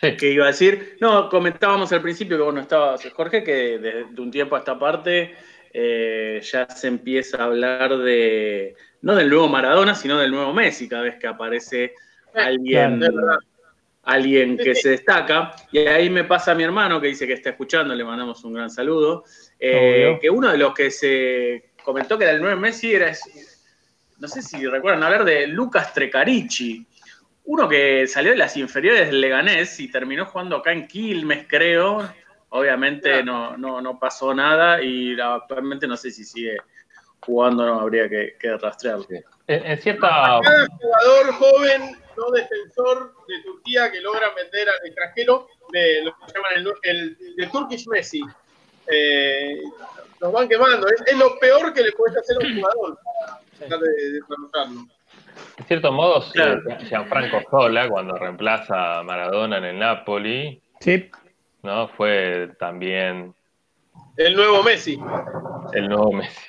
Sí. 0.00 0.16
que 0.16 0.30
iba 0.32 0.44
a 0.44 0.48
decir, 0.48 0.96
no, 1.00 1.28
comentábamos 1.28 1.92
al 1.92 2.02
principio 2.02 2.36
que 2.36 2.42
bueno 2.42 2.60
estabas, 2.60 3.08
Jorge, 3.12 3.44
que 3.44 3.78
desde 3.78 4.20
un 4.20 4.30
tiempo 4.32 4.56
a 4.56 4.58
esta 4.60 4.76
parte 4.78 5.34
eh, 5.72 6.40
ya 6.42 6.68
se 6.68 6.88
empieza 6.88 7.38
a 7.40 7.44
hablar 7.46 7.96
de, 7.98 8.74
no 9.02 9.14
del 9.14 9.28
nuevo 9.30 9.48
Maradona, 9.48 9.94
sino 9.94 10.18
del 10.18 10.32
nuevo 10.32 10.52
Messi, 10.52 10.88
cada 10.88 11.02
vez 11.04 11.16
que 11.20 11.28
aparece 11.28 11.94
alguien, 12.34 12.98
Claro, 12.98 13.38
alguien 14.04 14.56
que 14.56 14.74
se 14.74 14.90
destaca. 14.90 15.54
Y 15.70 15.78
ahí 15.78 16.10
me 16.10 16.24
pasa 16.24 16.52
a 16.52 16.54
mi 16.54 16.64
hermano 16.64 17.00
que 17.00 17.08
dice 17.08 17.26
que 17.26 17.34
está 17.34 17.50
escuchando, 17.50 17.94
le 17.94 18.04
mandamos 18.04 18.42
un 18.44 18.54
gran 18.54 18.70
saludo, 18.70 19.24
eh, 19.58 20.18
que 20.20 20.30
uno 20.30 20.50
de 20.50 20.58
los 20.58 20.74
que 20.74 20.90
se 20.90 21.72
comentó 21.82 22.18
que 22.18 22.24
era 22.24 22.32
el 22.32 22.40
nuevo 22.40 22.60
Messi 22.60 22.94
era, 22.94 23.12
no 24.18 24.28
sé 24.28 24.42
si 24.42 24.66
recuerdan 24.66 25.02
hablar 25.02 25.24
de 25.24 25.46
Lucas 25.46 25.92
Trecarici, 25.92 26.86
uno 27.44 27.68
que 27.68 28.06
salió 28.06 28.30
de 28.30 28.38
las 28.38 28.56
inferiores 28.56 29.08
del 29.08 29.20
Leganés 29.20 29.78
y 29.80 29.90
terminó 29.90 30.26
jugando 30.26 30.56
acá 30.56 30.72
en 30.72 30.86
Quilmes, 30.86 31.46
creo. 31.48 32.08
Obviamente 32.50 33.24
no, 33.24 33.56
no, 33.56 33.80
no 33.80 33.98
pasó 33.98 34.34
nada 34.34 34.80
y 34.82 35.18
actualmente 35.18 35.86
no 35.86 35.96
sé 35.96 36.10
si 36.10 36.22
sigue 36.22 36.58
jugando, 37.20 37.64
no 37.64 37.80
habría 37.80 38.08
que, 38.08 38.36
que 38.38 38.56
rastrearlo. 38.58 39.06
En, 39.46 39.66
en 39.66 39.78
cierta. 39.80 40.40
Cada 40.42 40.66
jugador 40.66 41.32
joven, 41.32 41.96
no 42.24 42.30
defensor 42.30 43.14
de 43.28 43.42
Turquía 43.42 43.90
que 43.90 44.00
logra 44.00 44.32
vender 44.34 44.68
al 44.68 44.86
extranjero, 44.86 45.48
de 45.72 46.02
lo 46.04 46.12
que 46.12 46.32
llaman 46.32 46.52
el, 46.56 46.72
el, 46.82 47.36
de 47.36 47.46
Turkish 47.48 47.86
Messi. 47.88 48.20
Eh, 48.90 49.60
nos 50.20 50.32
van 50.32 50.48
quemando. 50.48 50.86
Es, 50.88 51.02
es 51.06 51.16
lo 51.18 51.38
peor 51.38 51.72
que 51.72 51.82
le 51.82 51.92
puedes 51.92 52.16
hacer 52.16 52.36
a 52.36 52.46
un 52.46 52.54
jugador 52.60 52.98
para 53.04 53.40
tratar 53.58 53.78
de 53.80 53.90
de. 54.12 54.20
En 55.58 55.66
cierto 55.66 55.92
modo, 55.92 56.22
sí, 56.22 56.32
Claro. 56.32 56.60
Gianfranco 56.88 57.40
Sola, 57.50 57.88
cuando 57.88 58.16
reemplaza 58.16 58.98
a 58.98 59.02
Maradona 59.02 59.58
en 59.58 59.64
el 59.64 59.78
Napoli, 59.78 60.60
Sí, 60.80 61.10
¿no? 61.62 61.88
Fue 61.88 62.50
también 62.58 63.34
El 64.16 64.34
nuevo 64.36 64.62
Messi. 64.62 64.98
el 65.72 65.88
nuevo 65.88 66.12
Messi, 66.12 66.40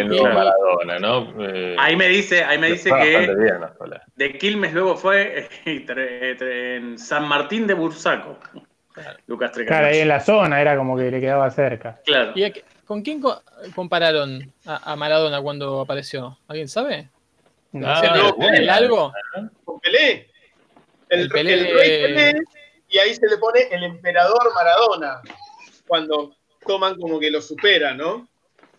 el 0.00 0.08
nuevo 0.08 0.28
Y- 0.28 0.32
Maradona, 0.32 0.98
¿no? 0.98 1.34
Eh, 1.48 1.76
Ahí 1.78 1.96
me 1.96 2.08
dice, 2.08 2.42
ahí 2.44 2.58
me 2.58 2.70
dice 2.72 2.90
que 2.90 3.18
bien, 3.34 3.60
¿no? 3.60 3.70
De 4.16 4.38
Quilmes 4.38 4.72
luego 4.72 4.96
fue 4.96 5.48
en 5.64 6.98
San 6.98 7.26
Martín 7.28 7.66
de 7.66 7.74
Bursaco. 7.74 8.38
Lucas 9.26 9.52
claro, 9.66 9.86
ahí 9.86 10.00
en 10.00 10.08
la 10.08 10.20
zona 10.20 10.60
era 10.60 10.76
como 10.76 10.96
que 10.98 11.10
le 11.10 11.18
quedaba 11.20 11.50
cerca. 11.50 11.98
Claro. 12.04 12.32
¿Y 12.34 12.52
con 12.84 13.00
quién 13.02 13.20
co- 13.22 13.42
compararon 13.74 14.52
a, 14.66 14.92
a 14.92 14.96
Maradona 14.96 15.40
cuando 15.40 15.80
apareció? 15.80 16.38
¿Alguien 16.46 16.68
sabe? 16.68 17.08
No. 17.72 17.86
¿Se 18.00 18.06
Ah, 18.06 18.32
bueno. 18.36 18.72
algo? 18.72 19.12
Con 19.64 19.80
Pelé. 19.80 20.28
El, 21.08 21.20
El 21.20 21.30
Pelé- 21.30 21.52
el 21.52 21.74
rey 21.78 22.02
Pelé. 22.02 22.42
Y 22.90 22.98
ahí 22.98 23.14
se 23.14 23.26
le 23.26 23.38
pone 23.38 23.60
el 23.70 23.82
emperador 23.84 24.52
Maradona. 24.54 25.22
Cuando 25.86 26.34
toman 26.66 26.96
como 27.00 27.18
que 27.18 27.30
lo 27.30 27.40
supera, 27.40 27.94
¿no? 27.94 28.28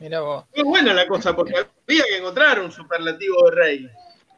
Mira 0.04 0.20
vos. 0.20 0.44
Muy 0.54 0.64
buena 0.66 0.94
la 0.94 1.08
cosa, 1.08 1.34
porque 1.34 1.54
había 1.56 2.04
que 2.10 2.18
encontrar 2.18 2.60
un 2.60 2.74
superlativo 2.74 3.50
de 3.50 3.56
rey. 3.56 3.90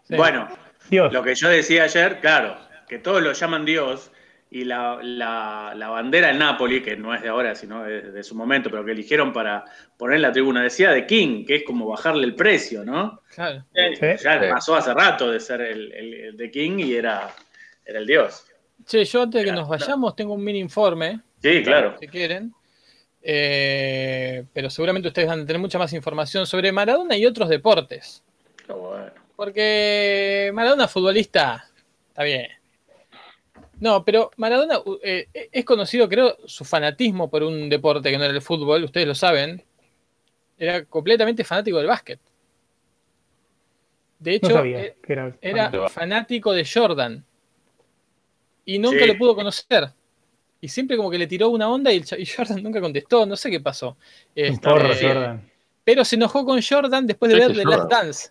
Sí. 0.04 0.16
Bueno, 0.16 0.48
Dios. 0.92 1.12
lo 1.12 1.24
que 1.24 1.34
yo 1.34 1.50
decía 1.50 1.86
ayer, 1.86 2.20
claro, 2.20 2.56
que 2.88 3.00
todos 3.00 3.20
lo 3.24 3.32
llaman 3.34 3.66
Dios 3.66 4.12
y 4.52 4.64
la, 4.64 5.00
la- 5.02 5.74
la 5.76 5.90
bandera 5.90 6.28
del 6.28 6.38
Napoli, 6.38 6.84
que 6.84 6.96
no 6.96 7.16
es 7.16 7.24
de 7.24 7.30
ahora, 7.30 7.56
sino 7.56 7.82
de, 7.84 8.12
de 8.12 8.24
su 8.24 8.36
momento, 8.36 8.70
pero 8.70 8.86
que 8.86 8.92
eligieron 8.92 9.34
para 9.34 9.66
poner 9.98 10.18
en 10.18 10.22
la 10.22 10.32
tribuna, 10.32 10.62
decía 10.62 10.92
de 10.92 11.08
King, 11.08 11.46
que 11.48 11.56
es 11.56 11.64
como 11.64 11.88
bajarle 11.88 12.26
el 12.26 12.36
precio, 12.36 12.86
¿no? 12.86 13.22
Claro. 13.34 13.66
Eh, 13.74 13.96
Sí. 14.18 14.24
Ya 14.24 14.40
pasó 14.52 14.76
hace 14.76 14.94
rato 14.94 15.32
de 15.32 15.40
ser 15.40 15.62
el, 15.62 15.92
el- 15.94 16.14
el 16.14 16.38
de 16.38 16.52
King 16.52 16.78
y 16.78 16.94
era, 16.94 17.28
era 17.84 17.98
el 17.98 18.06
Dios. 18.06 18.46
Che, 18.86 19.04
yo 19.04 19.24
antes 19.24 19.42
de 19.42 19.46
que 19.46 19.52
nos 19.52 19.68
vayamos 19.68 20.16
tengo 20.16 20.36
un 20.36 20.44
mini 20.44 20.60
informe, 20.60 21.22
Sí, 21.42 21.64
claro. 21.64 21.96
si 22.00 22.08
quieren. 22.08 22.54
Eh, 23.28 24.46
pero 24.54 24.70
seguramente 24.70 25.08
ustedes 25.08 25.28
van 25.28 25.42
a 25.42 25.46
tener 25.48 25.60
mucha 25.60 25.80
más 25.80 25.92
información 25.94 26.46
sobre 26.46 26.72
Maradona 26.72 27.18
y 27.18 27.26
otros 27.26 27.50
deportes. 27.50 28.24
Qué 28.68 28.72
bueno. 28.72 29.12
Porque 29.36 30.52
Maradona 30.54 30.88
futbolista, 30.88 31.68
está 32.10 32.24
bien. 32.24 32.48
No, 33.80 34.06
pero 34.06 34.30
Maradona 34.38 34.80
eh, 35.02 35.28
es 35.52 35.66
conocido, 35.66 36.08
creo, 36.08 36.38
su 36.46 36.64
fanatismo 36.66 37.30
por 37.30 37.42
un 37.44 37.68
deporte 37.68 38.12
que 38.12 38.18
no 38.18 38.24
era 38.26 38.34
el 38.34 38.42
fútbol, 38.44 38.84
ustedes 38.84 39.08
lo 39.08 39.16
saben. 39.16 39.64
Era 40.58 40.86
completamente 40.86 41.44
fanático 41.44 41.78
del 41.80 41.88
básquet. 41.88 42.20
De 44.20 44.32
No 44.32 44.38
hecho, 44.38 44.50
sabía 44.56 44.82
eh, 44.82 44.98
que 45.04 45.14
era. 45.14 45.36
era 45.42 45.90
fanático 45.90 46.54
de 46.54 46.64
Jordan. 46.66 47.26
Y 48.66 48.80
nunca 48.80 49.00
Sí. 49.02 49.08
lo 49.08 49.18
pudo 49.18 49.36
conocer. 49.36 49.90
Y 50.66 50.68
siempre 50.68 50.98
como 50.98 51.12
que 51.12 51.20
le 51.20 51.28
tiró 51.28 51.50
una 51.50 51.70
onda 51.70 51.94
y, 51.94 51.98
el 51.98 52.06
cha- 52.06 52.18
y 52.18 52.26
Jordan 52.26 52.64
nunca 52.64 52.82
contestó, 52.82 53.24
no 53.28 53.36
sé 53.36 53.52
qué 53.52 53.60
pasó. 53.60 53.90
Un 53.90 53.98
Este, 54.34 54.68
porro, 54.68 54.90
Jordan. 55.00 55.44
pero 55.84 56.04
se 56.04 56.16
enojó 56.16 56.44
con 56.44 56.60
Jordan 56.60 57.06
después 57.06 57.32
de 57.32 57.38
ver 57.38 57.54
The 57.56 57.66
Last. 57.66 57.92
Dance. 57.92 58.30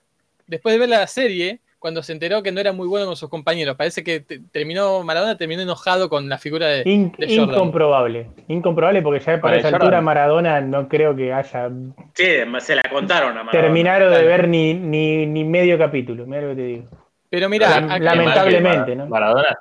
Después 0.49 0.73
de 0.75 0.79
ver 0.81 0.89
la 0.89 1.07
serie, 1.07 1.61
cuando 1.79 2.03
se 2.03 2.13
enteró 2.13 2.43
que 2.43 2.51
no 2.51 2.59
era 2.59 2.73
muy 2.73 2.89
bueno 2.89 3.07
con 3.07 3.15
sus 3.15 3.29
compañeros. 3.31 3.77
Parece 3.77 4.03
que 4.03 4.19
te- 4.19 4.41
terminó, 4.51 5.05
Maradona 5.05 5.37
terminó 5.37 5.63
enojado 5.63 6.09
con 6.09 6.29
la 6.29 6.39
figura 6.39 6.67
de, 6.67 6.83
In- 6.91 7.13
de 7.17 7.37
Jordan. 7.37 7.55
incomprobable. 7.55 8.27
Incomprobable 8.49 9.01
porque 9.03 9.21
ya 9.21 9.27
para 9.27 9.41
Para 9.41 9.57
esa 9.59 9.69
Jordan. 9.71 9.83
altura 9.83 10.01
Maradona 10.01 10.61
no 10.61 10.89
creo 10.89 11.15
que 11.15 11.33
haya 11.33 11.71
Sí, 12.15 12.25
se 12.59 12.75
la 12.75 12.83
contaron 12.91 13.31
a 13.39 13.45
Maradona. 13.45 13.53
terminado 13.53 14.11
de 14.11 14.25
ver 14.25 14.49
ni, 14.49 14.75
ni, 14.75 15.25
ni 15.27 15.45
medio 15.45 15.79
capítulo. 15.79 16.27
Mira 16.27 16.43
lo 16.43 16.49
que 16.49 16.57
te 16.57 16.63
digo. 16.63 16.89
Pero 17.31 17.49
mira, 17.49 17.81
lamentablemente, 17.99 18.97
¿no? 18.97 19.07
Maradona 19.07 19.57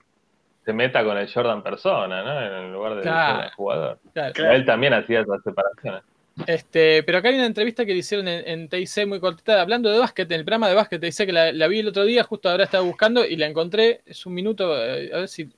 se 0.66 0.74
meta 0.74 1.04
con 1.04 1.18
el 1.18 1.32
Jordan 1.32 1.62
persona, 1.64 2.24
¿no? 2.24 2.42
En 2.66 2.74
lugar 2.74 2.94
del 2.96 3.02
Claro. 3.04 3.34
Jordan 3.36 3.52
jugador. 3.56 4.00
claro. 4.14 4.52
Él 4.52 4.66
también 4.66 4.94
hacía 4.94 5.22
esas 5.22 5.42
separaciones. 5.44 6.04
Este, 6.48 7.04
pero 7.04 7.20
acá 7.20 7.30
hay 7.30 7.36
una 7.36 7.46
entrevista 7.46 7.86
que 7.86 7.92
le 7.92 8.00
hicieron 8.00 8.28
en, 8.28 8.48
en 8.48 8.68
TIC 8.70 9.06
muy 9.08 9.20
cortita, 9.20 9.62
hablando 9.62 9.92
de 9.92 10.00
básquet, 10.00 10.32
en 10.32 10.40
el 10.40 10.46
programa 10.46 10.68
de 10.68 10.74
básquet 10.76 11.00
TIC, 11.00 11.26
que 11.28 11.32
la, 11.32 11.52
la 11.52 11.68
vi 11.68 11.80
el 11.80 11.88
otro 11.88 12.06
día, 12.06 12.24
justo 12.24 12.50
ahora 12.50 12.64
estaba 12.64 12.84
buscando 12.84 13.24
y 13.24 13.36
la 13.36 13.46
encontré. 13.48 14.02
Es 14.06 14.26
un 14.26 14.34
minuto, 14.34 14.76
eh, 14.76 15.12
a 15.14 15.18
ver 15.20 15.28
si. 15.28 15.50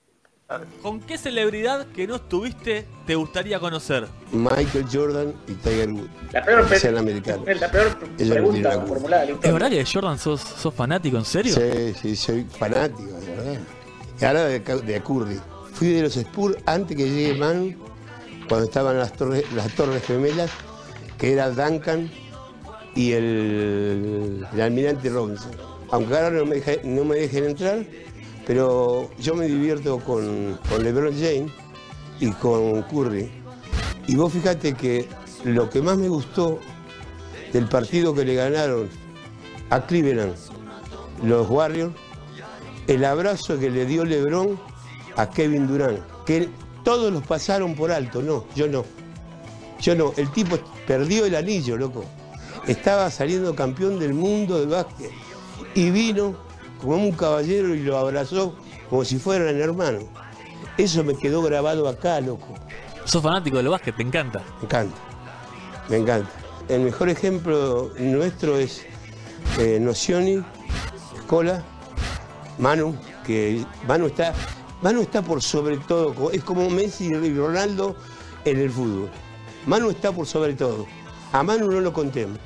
¿Con 0.84 1.00
qué 1.00 1.18
celebridad 1.18 1.88
que 1.88 2.06
no 2.06 2.16
estuviste 2.18 2.86
te 3.08 3.16
gustaría 3.16 3.58
conocer? 3.60 4.06
Michael 4.32 4.86
Jordan 4.92 5.34
y 5.48 5.54
Tiger 5.54 5.90
Woods. 5.90 6.10
La 6.34 6.44
peor, 6.46 6.98
americanos. 7.00 7.48
la 7.60 7.72
peor 7.72 7.98
pregunta 8.16 8.82
formulada 8.86 9.26
de 9.26 9.32
la 9.32 9.40
¿Es 9.42 9.54
verdad 9.54 9.70
que 9.70 9.78
de 9.78 9.86
Jordan 9.92 10.20
sos, 10.20 10.42
sos 10.42 10.72
fanático, 10.72 11.18
en 11.18 11.26
serio? 11.26 11.56
Sí, 11.56 11.94
sí, 12.00 12.16
soy 12.16 12.44
fanático, 12.44 13.02
de 13.22 13.36
verdad. 13.36 13.60
Y 14.20 14.26
ahora 14.26 14.46
de, 14.46 14.62
Curry. 14.62 15.40
Fui 15.74 15.90
de 15.90 16.04
los 16.04 16.16
Spurs 16.16 16.58
antes 16.66 16.96
que 16.96 17.10
llegue 17.10 17.38
Manu, 17.38 17.76
cuando 18.48 18.66
estaban 18.66 18.98
las 18.98 19.14
torres, 19.14 19.44
las 19.54 19.74
torres 19.76 20.04
gemelas, 20.04 20.50
que 21.18 21.34
era 21.34 21.50
Duncan 21.50 22.10
y 22.96 23.12
el, 23.12 24.48
el 24.54 24.62
almirante 24.62 25.10
Robinson. 25.10 25.52
Aunque 25.92 26.16
ahora 26.16 26.32
no 26.32 26.46
me, 26.46 26.62
no 26.84 27.04
me 27.04 27.18
dejen 27.18 27.46
entrar, 27.46 27.86
pero 28.48 29.10
yo 29.20 29.36
me 29.36 29.48
divierto 29.48 30.00
con, 30.00 30.58
con 30.70 30.84
LeBron 30.84 31.14
James 31.14 31.52
y 32.20 32.32
con 32.32 32.84
Curry. 32.84 33.30
Y 34.08 34.16
vos 34.16 34.32
fíjate 34.32 34.74
que 34.74 35.08
lo 35.44 35.70
que 35.70 35.82
más 35.82 35.98
me 35.98 36.08
gustó 36.08 36.60
del 37.52 37.68
partido 37.68 38.14
que 38.14 38.24
le 38.24 38.36
ganaron 38.36 38.90
a 39.70 39.86
Cleveland, 39.86 40.36
los 41.24 41.50
Warriors, 41.50 41.94
el 42.88 43.06
abrazo 43.06 43.60
que 43.60 43.70
le 43.70 43.86
dio 43.86 44.06
LeBron 44.06 44.60
a 45.16 45.30
Kevin 45.30 45.68
Durant, 45.68 46.00
que 46.26 46.50
todos 46.84 47.12
los 47.12 47.24
pasaron 47.24 47.76
por 47.76 47.92
alto, 47.92 48.22
no, 48.22 48.46
yo 48.56 48.68
no. 48.68 48.86
Yo 49.82 49.96
no, 49.96 50.14
el 50.18 50.32
tipo 50.32 50.58
perdió 50.88 51.26
el 51.26 51.36
anillo, 51.36 51.78
loco. 51.78 52.06
Estaba 52.68 53.10
saliendo 53.12 53.56
campeón 53.56 54.00
del 54.00 54.14
mundo 54.14 54.60
de 54.60 54.66
básquet 54.66 55.12
y 55.74 55.92
vino 55.92 56.36
como 56.82 56.96
un 56.96 57.12
caballero 57.12 57.76
y 57.76 57.84
lo 57.84 57.98
abrazó 57.98 58.56
como 58.90 59.04
si 59.04 59.20
fueran 59.20 59.60
hermanos. 59.60 60.04
Eso 60.78 61.04
me 61.04 61.16
quedó 61.16 61.42
grabado 61.42 61.88
acá, 61.88 62.20
loco. 62.22 62.56
Sos 63.06 63.22
fanático 63.22 63.58
del 63.58 63.70
básquet, 63.70 63.96
te 63.96 64.04
encanta. 64.04 64.44
Me 64.60 64.66
encanta, 64.66 64.98
me 65.90 65.98
encanta. 65.98 66.30
El 66.68 66.82
mejor 66.82 67.10
ejemplo 67.10 67.92
nuestro 68.00 68.58
es 68.58 68.84
eh, 69.60 69.78
Nocioni, 69.80 70.44
Escola, 71.16 71.64
Manu, 72.58 72.96
que 73.26 73.66
Manu 73.88 74.08
está, 74.08 74.34
Manu 74.82 75.02
está 75.02 75.22
por 75.22 75.42
sobre 75.42 75.78
todo, 75.78 76.32
es 76.32 76.44
como 76.44 76.70
Messi 76.70 77.08
y 77.08 77.38
Ronaldo 77.38 77.96
en 78.46 78.60
el 78.60 78.70
fútbol. 78.70 79.10
Manu 79.66 79.90
está 79.90 80.12
por 80.12 80.28
sobre 80.28 80.54
todo. 80.54 80.86
A 81.32 81.44
Manu 81.44 81.70
no 81.72 81.82
lo 81.82 81.92
contemos. 81.92 82.38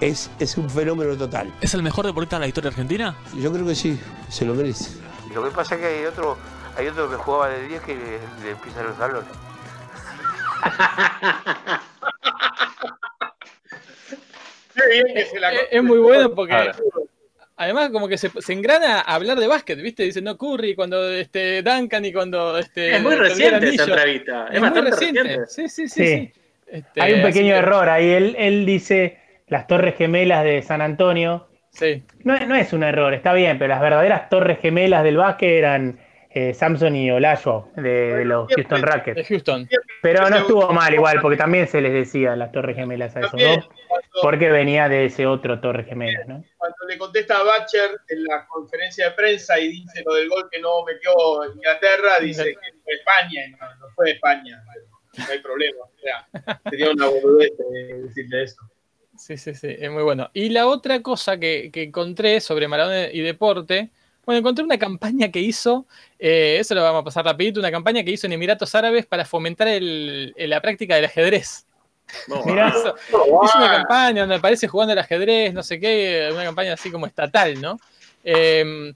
Es, 0.00 0.30
es 0.40 0.58
un 0.58 0.68
fenómeno 0.68 1.16
total. 1.16 1.54
¿Es 1.60 1.74
el 1.74 1.82
mejor 1.82 2.04
deportista 2.04 2.36
de 2.36 2.40
la 2.40 2.48
historia 2.48 2.70
argentina? 2.70 3.16
Yo 3.36 3.52
creo 3.52 3.64
que 3.64 3.76
sí, 3.76 3.98
se 4.28 4.44
lo 4.44 4.54
merece. 4.54 4.90
Lo 5.32 5.44
que 5.44 5.50
pasa 5.50 5.76
es 5.76 5.80
que 5.80 5.86
hay 5.86 6.04
otro, 6.04 6.36
hay 6.76 6.88
otro 6.88 7.08
que 7.08 7.16
jugaba 7.16 7.48
de 7.48 7.68
10 7.68 7.82
que 7.82 7.94
le, 7.94 8.18
le 8.44 8.56
pisan 8.56 8.84
los 8.86 8.96
se 15.30 15.40
la 15.40 15.52
Es, 15.52 15.68
es 15.70 15.82
muy 15.82 15.98
bueno 15.98 16.32
porque 16.34 16.54
Ahora. 16.54 16.76
Además 17.56 17.90
como 17.90 18.08
que 18.08 18.18
se, 18.18 18.28
se 18.40 18.52
engrana 18.52 19.00
a 19.00 19.14
hablar 19.14 19.38
de 19.38 19.46
básquet, 19.46 19.80
¿viste? 19.80 20.02
Dice, 20.04 20.20
no, 20.22 20.36
Curry, 20.36 20.74
cuando 20.74 21.08
este, 21.10 21.62
Duncan 21.62 22.04
y 22.04 22.12
cuando... 22.12 22.58
Este, 22.58 22.96
Es 22.96 23.02
muy 23.02 23.14
reciente 23.14 23.68
esa 23.68 23.82
anillo". 23.84 23.94
entrevista, 23.96 24.44
es 24.50 24.60
muy 24.60 24.68
bastante 24.68 24.90
reciente. 24.90 25.22
reciente. 25.22 25.46
Sí, 25.48 25.68
sí, 25.68 25.88
sí. 25.88 26.06
Sí. 26.06 26.16
sí. 26.16 26.32
Este, 26.66 27.02
Hay 27.02 27.12
un 27.14 27.22
pequeño 27.22 27.52
que- 27.52 27.58
error 27.58 27.88
ahí. 27.88 28.10
Él, 28.10 28.34
él 28.38 28.64
dice 28.66 29.18
las 29.48 29.66
Torres 29.66 29.94
Gemelas 29.96 30.44
de 30.44 30.62
San 30.62 30.80
Antonio. 30.80 31.46
Sí. 31.70 32.02
No, 32.24 32.38
no 32.46 32.54
es 32.54 32.72
un 32.72 32.82
error, 32.82 33.12
está 33.14 33.32
bien, 33.34 33.58
pero 33.58 33.68
las 33.68 33.80
verdaderas 33.80 34.28
Torres 34.28 34.58
Gemelas 34.60 35.04
del 35.04 35.16
básquet 35.18 35.50
eran 35.50 35.98
eh, 36.30 36.54
Samson 36.54 36.96
y 36.96 37.10
Olajuwon 37.10 37.64
de, 37.76 38.14
de 38.16 38.24
los 38.24 38.48
Houston 38.54 38.82
Rockets. 38.82 39.16
De 39.16 39.24
Houston. 39.24 39.68
Pero 40.00 40.28
no 40.30 40.36
estuvo 40.36 40.70
mal 40.72 40.92
igual, 40.94 41.18
porque 41.20 41.36
también 41.36 41.66
se 41.68 41.80
les 41.82 41.92
decía 41.92 42.34
las 42.36 42.52
Torres 42.52 42.76
Gemelas 42.76 43.14
a 43.16 43.20
esos 43.20 43.32
dos, 43.38 43.68
porque 44.22 44.48
venía 44.50 44.88
de 44.88 45.06
ese 45.06 45.26
otro 45.26 45.60
Torres 45.60 45.86
Gemelas, 45.86 46.26
¿no? 46.26 46.44
Cuando 46.56 46.76
le 46.88 46.98
contesta 46.98 47.38
a 47.38 47.42
Batcher 47.42 47.90
en 48.08 48.24
la 48.24 48.46
conferencia 48.46 49.10
de 49.10 49.10
prensa 49.12 49.58
y 49.58 49.68
dice 49.68 50.02
lo 50.04 50.14
del 50.14 50.28
gol 50.28 50.48
que 50.50 50.60
no 50.60 50.84
metió 50.84 51.12
Inglaterra, 51.54 52.20
dice 52.20 52.44
que 52.44 52.72
fue 52.84 52.94
España, 52.94 53.46
y 53.46 53.50
no, 53.52 53.58
no 53.80 53.86
fue 53.94 54.10
España, 54.12 54.62
no 55.16 55.24
hay 55.32 55.38
problema. 55.40 55.78
O 55.84 55.90
sea, 56.00 56.60
sería 56.70 56.90
una 56.90 57.06
boludez 57.08 57.52
decirle 58.04 58.44
eso. 58.44 58.56
Sí, 59.16 59.36
sí, 59.36 59.54
sí, 59.54 59.68
es 59.78 59.90
muy 59.90 60.02
bueno. 60.02 60.30
Y 60.32 60.48
la 60.48 60.66
otra 60.66 61.02
cosa 61.02 61.38
que, 61.38 61.70
que 61.72 61.82
encontré 61.84 62.40
sobre 62.40 62.66
Maradona 62.66 63.10
y 63.12 63.20
deporte, 63.20 63.90
bueno, 64.24 64.38
encontré 64.38 64.64
una 64.64 64.78
campaña 64.78 65.30
que 65.30 65.40
hizo, 65.40 65.86
eh, 66.18 66.56
eso 66.58 66.74
lo 66.74 66.82
vamos 66.82 67.02
a 67.02 67.04
pasar 67.04 67.24
rapidito, 67.24 67.60
una 67.60 67.70
campaña 67.70 68.02
que 68.04 68.10
hizo 68.12 68.26
en 68.26 68.32
Emiratos 68.32 68.74
Árabes 68.74 69.04
para 69.04 69.24
fomentar 69.24 69.68
el- 69.68 70.32
la 70.36 70.60
práctica 70.62 70.94
del 70.96 71.04
ajedrez. 71.04 71.66
Mirá. 72.46 72.68
hizo, 72.68 72.94
hizo 73.08 73.58
una 73.58 73.76
campaña 73.78 74.20
donde 74.22 74.36
aparece 74.36 74.68
jugando 74.68 74.92
al 74.92 74.98
ajedrez, 74.98 75.52
no 75.54 75.62
sé 75.62 75.78
qué, 75.80 76.30
una 76.32 76.44
campaña 76.44 76.74
así 76.74 76.90
como 76.90 77.06
estatal, 77.06 77.60
¿no? 77.60 77.78
Eh, 78.24 78.92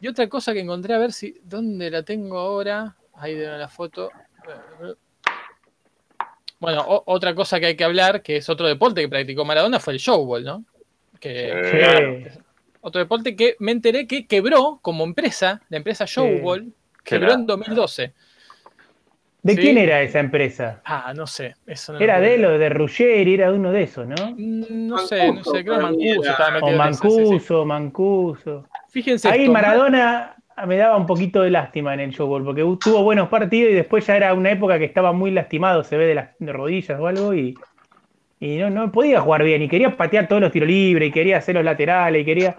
y 0.00 0.08
otra 0.08 0.28
cosa 0.28 0.52
que 0.52 0.60
encontré, 0.60 0.94
a 0.94 0.98
ver 0.98 1.12
si, 1.12 1.36
¿dónde 1.42 1.90
la 1.90 2.02
tengo 2.02 2.38
ahora? 2.38 2.94
Ahí 3.14 3.34
de 3.34 3.46
la 3.46 3.68
foto. 3.68 4.10
Bueno, 6.60 6.82
o- 6.86 7.02
otra 7.06 7.34
cosa 7.34 7.60
que 7.60 7.66
hay 7.66 7.76
que 7.76 7.84
hablar, 7.84 8.22
que 8.22 8.36
es 8.36 8.48
otro 8.48 8.66
deporte 8.66 9.00
que 9.00 9.08
practicó 9.08 9.44
Maradona, 9.44 9.78
fue 9.78 9.92
el 9.94 9.98
showball, 10.00 10.44
¿no? 10.44 10.64
Que, 11.20 11.52
Sí. 11.70 11.78
claro, 11.78 12.18
otro 12.80 13.00
deporte 13.00 13.34
que 13.36 13.56
me 13.58 13.72
enteré 13.72 14.06
que 14.06 14.26
quebró 14.26 14.78
como 14.82 15.04
empresa, 15.04 15.60
la 15.68 15.76
empresa 15.78 16.04
Showball, 16.06 16.72
quebró 17.04 17.32
en 17.32 17.46
2012. 17.46 18.12
¿De 19.48 19.54
Sí. 19.54 19.60
quién 19.62 19.78
era 19.78 20.02
esa 20.02 20.20
empresa? 20.20 20.82
Ah, 20.84 21.12
no 21.16 21.26
sé. 21.26 21.54
Eso 21.66 21.92
no 21.94 21.98
lo 21.98 22.04
Era 22.04 22.20
de 22.20 22.34
él 22.34 22.44
o 22.44 22.58
de 22.58 22.68
Ruggeri, 22.68 23.32
era 23.32 23.50
uno 23.50 23.72
de 23.72 23.82
esos, 23.82 24.06
¿no? 24.06 24.14
No 24.36 24.98
sé, 24.98 25.32
no 25.32 25.42
sé, 25.42 25.64
creo 25.64 25.76
que 25.78 25.82
Mancuso 25.82 26.30
estaba 26.30 26.50
metido 26.50 26.78
O 26.78 26.84
en 26.84 26.90
esa, 26.90 26.92
sí, 26.92 27.08
sí. 27.08 27.16
Mancuso, 27.22 27.64
Mancuso. 27.64 28.68
Fíjense 28.90 29.26
Ahí 29.28 29.40
esto, 29.40 29.52
Maradona 29.52 30.36
me 30.66 30.76
daba 30.76 30.96
un 30.98 31.06
poquito 31.06 31.40
de 31.40 31.50
lástima 31.50 31.94
en 31.94 32.00
el 32.00 32.10
showball, 32.10 32.44
porque 32.44 32.60
tuvo 32.82 33.02
buenos 33.02 33.28
partidos 33.28 33.70
y 33.72 33.74
después 33.74 34.06
ya 34.06 34.16
era 34.16 34.34
una 34.34 34.50
época 34.50 34.78
que 34.78 34.84
estaba 34.84 35.12
muy 35.12 35.30
lastimado, 35.30 35.82
se 35.82 35.96
ve 35.96 36.06
de 36.06 36.14
las 36.16 36.38
de 36.38 36.52
rodillas 36.52 37.00
o 37.00 37.06
algo, 37.06 37.32
y, 37.32 37.56
y 38.40 38.56
no, 38.58 38.68
no 38.68 38.92
podía 38.92 39.20
jugar 39.22 39.44
bien, 39.44 39.62
y 39.62 39.68
quería 39.68 39.96
patear 39.96 40.28
todos 40.28 40.42
los 40.42 40.52
tiros 40.52 40.68
libres, 40.68 41.08
y 41.08 41.12
quería 41.12 41.38
hacer 41.38 41.54
los 41.54 41.64
laterales, 41.64 42.20
y 42.22 42.24
quería. 42.24 42.56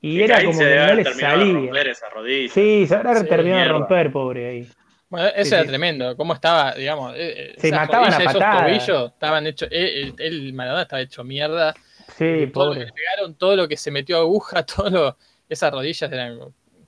Y 0.00 0.16
Que 0.18 0.24
era 0.24 0.38
ahí 0.38 0.46
como 0.46 0.58
que 0.60 0.64
no 0.64 0.94
le 0.94 1.04
salía. 1.04 1.52
romper 1.52 1.88
esa 1.88 2.08
rodilla. 2.08 2.48
Sí, 2.54 2.86
se 2.86 2.94
habrá 2.94 3.14
Sí, 3.16 3.26
terminado 3.28 3.62
de 3.62 3.68
romper, 3.68 4.10
pobre 4.12 4.48
ahí. 4.48 4.68
Bueno, 5.10 5.26
eso 5.28 5.44
Sí, 5.50 5.54
era 5.54 5.62
sí. 5.64 5.68
tremendo, 5.68 6.16
cómo 6.16 6.32
estaba, 6.34 6.72
digamos, 6.74 7.14
eh, 7.16 7.52
eh, 7.52 7.54
Se 7.58 7.70
mataban 7.72 8.12
a 8.14 8.18
rodillas, 8.18 8.34
esos 8.36 8.58
tobillos 8.86 9.12
estaban 9.12 9.46
hechos, 9.46 9.68
eh, 9.72 10.12
el 10.18 10.52
Maradona 10.54 10.82
estaba 10.82 11.02
hecho 11.02 11.24
mierda, 11.24 11.74
Sí, 12.16 12.48
todo 12.52 12.74
lo 12.74 12.80
que 12.80 12.92
pegaron, 12.92 13.34
todo 13.34 13.56
lo 13.56 13.68
que 13.68 13.76
se 13.76 13.90
metió 13.90 14.16
a 14.18 14.20
aguja, 14.20 14.64
todo 14.66 14.88
lo, 14.90 15.18
esas 15.48 15.72
rodillas 15.72 16.10
eran 16.10 16.38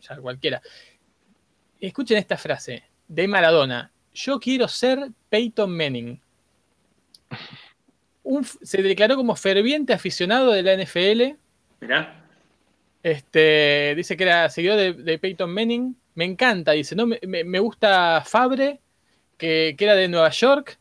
ya 0.00 0.16
cualquiera. 0.16 0.62
Escuchen 1.80 2.16
esta 2.18 2.36
frase 2.38 2.84
de 3.08 3.26
Maradona, 3.28 3.90
yo 4.14 4.38
quiero 4.38 4.68
ser 4.68 5.10
Peyton 5.28 5.76
Manning. 5.76 6.20
Un 8.24 8.44
se 8.44 8.82
declaró 8.82 9.16
como 9.16 9.34
ferviente 9.34 9.92
aficionado 9.92 10.52
de 10.52 10.62
la 10.62 10.74
NFL, 10.76 11.36
Mirá. 11.80 12.22
este, 13.02 13.94
dice 13.96 14.16
que 14.16 14.22
era 14.22 14.48
seguidor 14.48 14.76
de, 14.76 14.92
de 14.92 15.18
Peyton 15.18 15.52
Manning. 15.52 15.96
Me 16.14 16.24
encanta, 16.24 16.72
dice, 16.72 16.94
no, 16.94 17.06
me, 17.06 17.18
me- 17.26 17.44
me 17.44 17.58
gusta 17.58 18.22
Fabre, 18.26 18.80
que, 19.38 19.74
que 19.78 19.84
era 19.84 19.94
de 19.96 20.08
Nueva 20.08 20.30
York, 20.30 20.78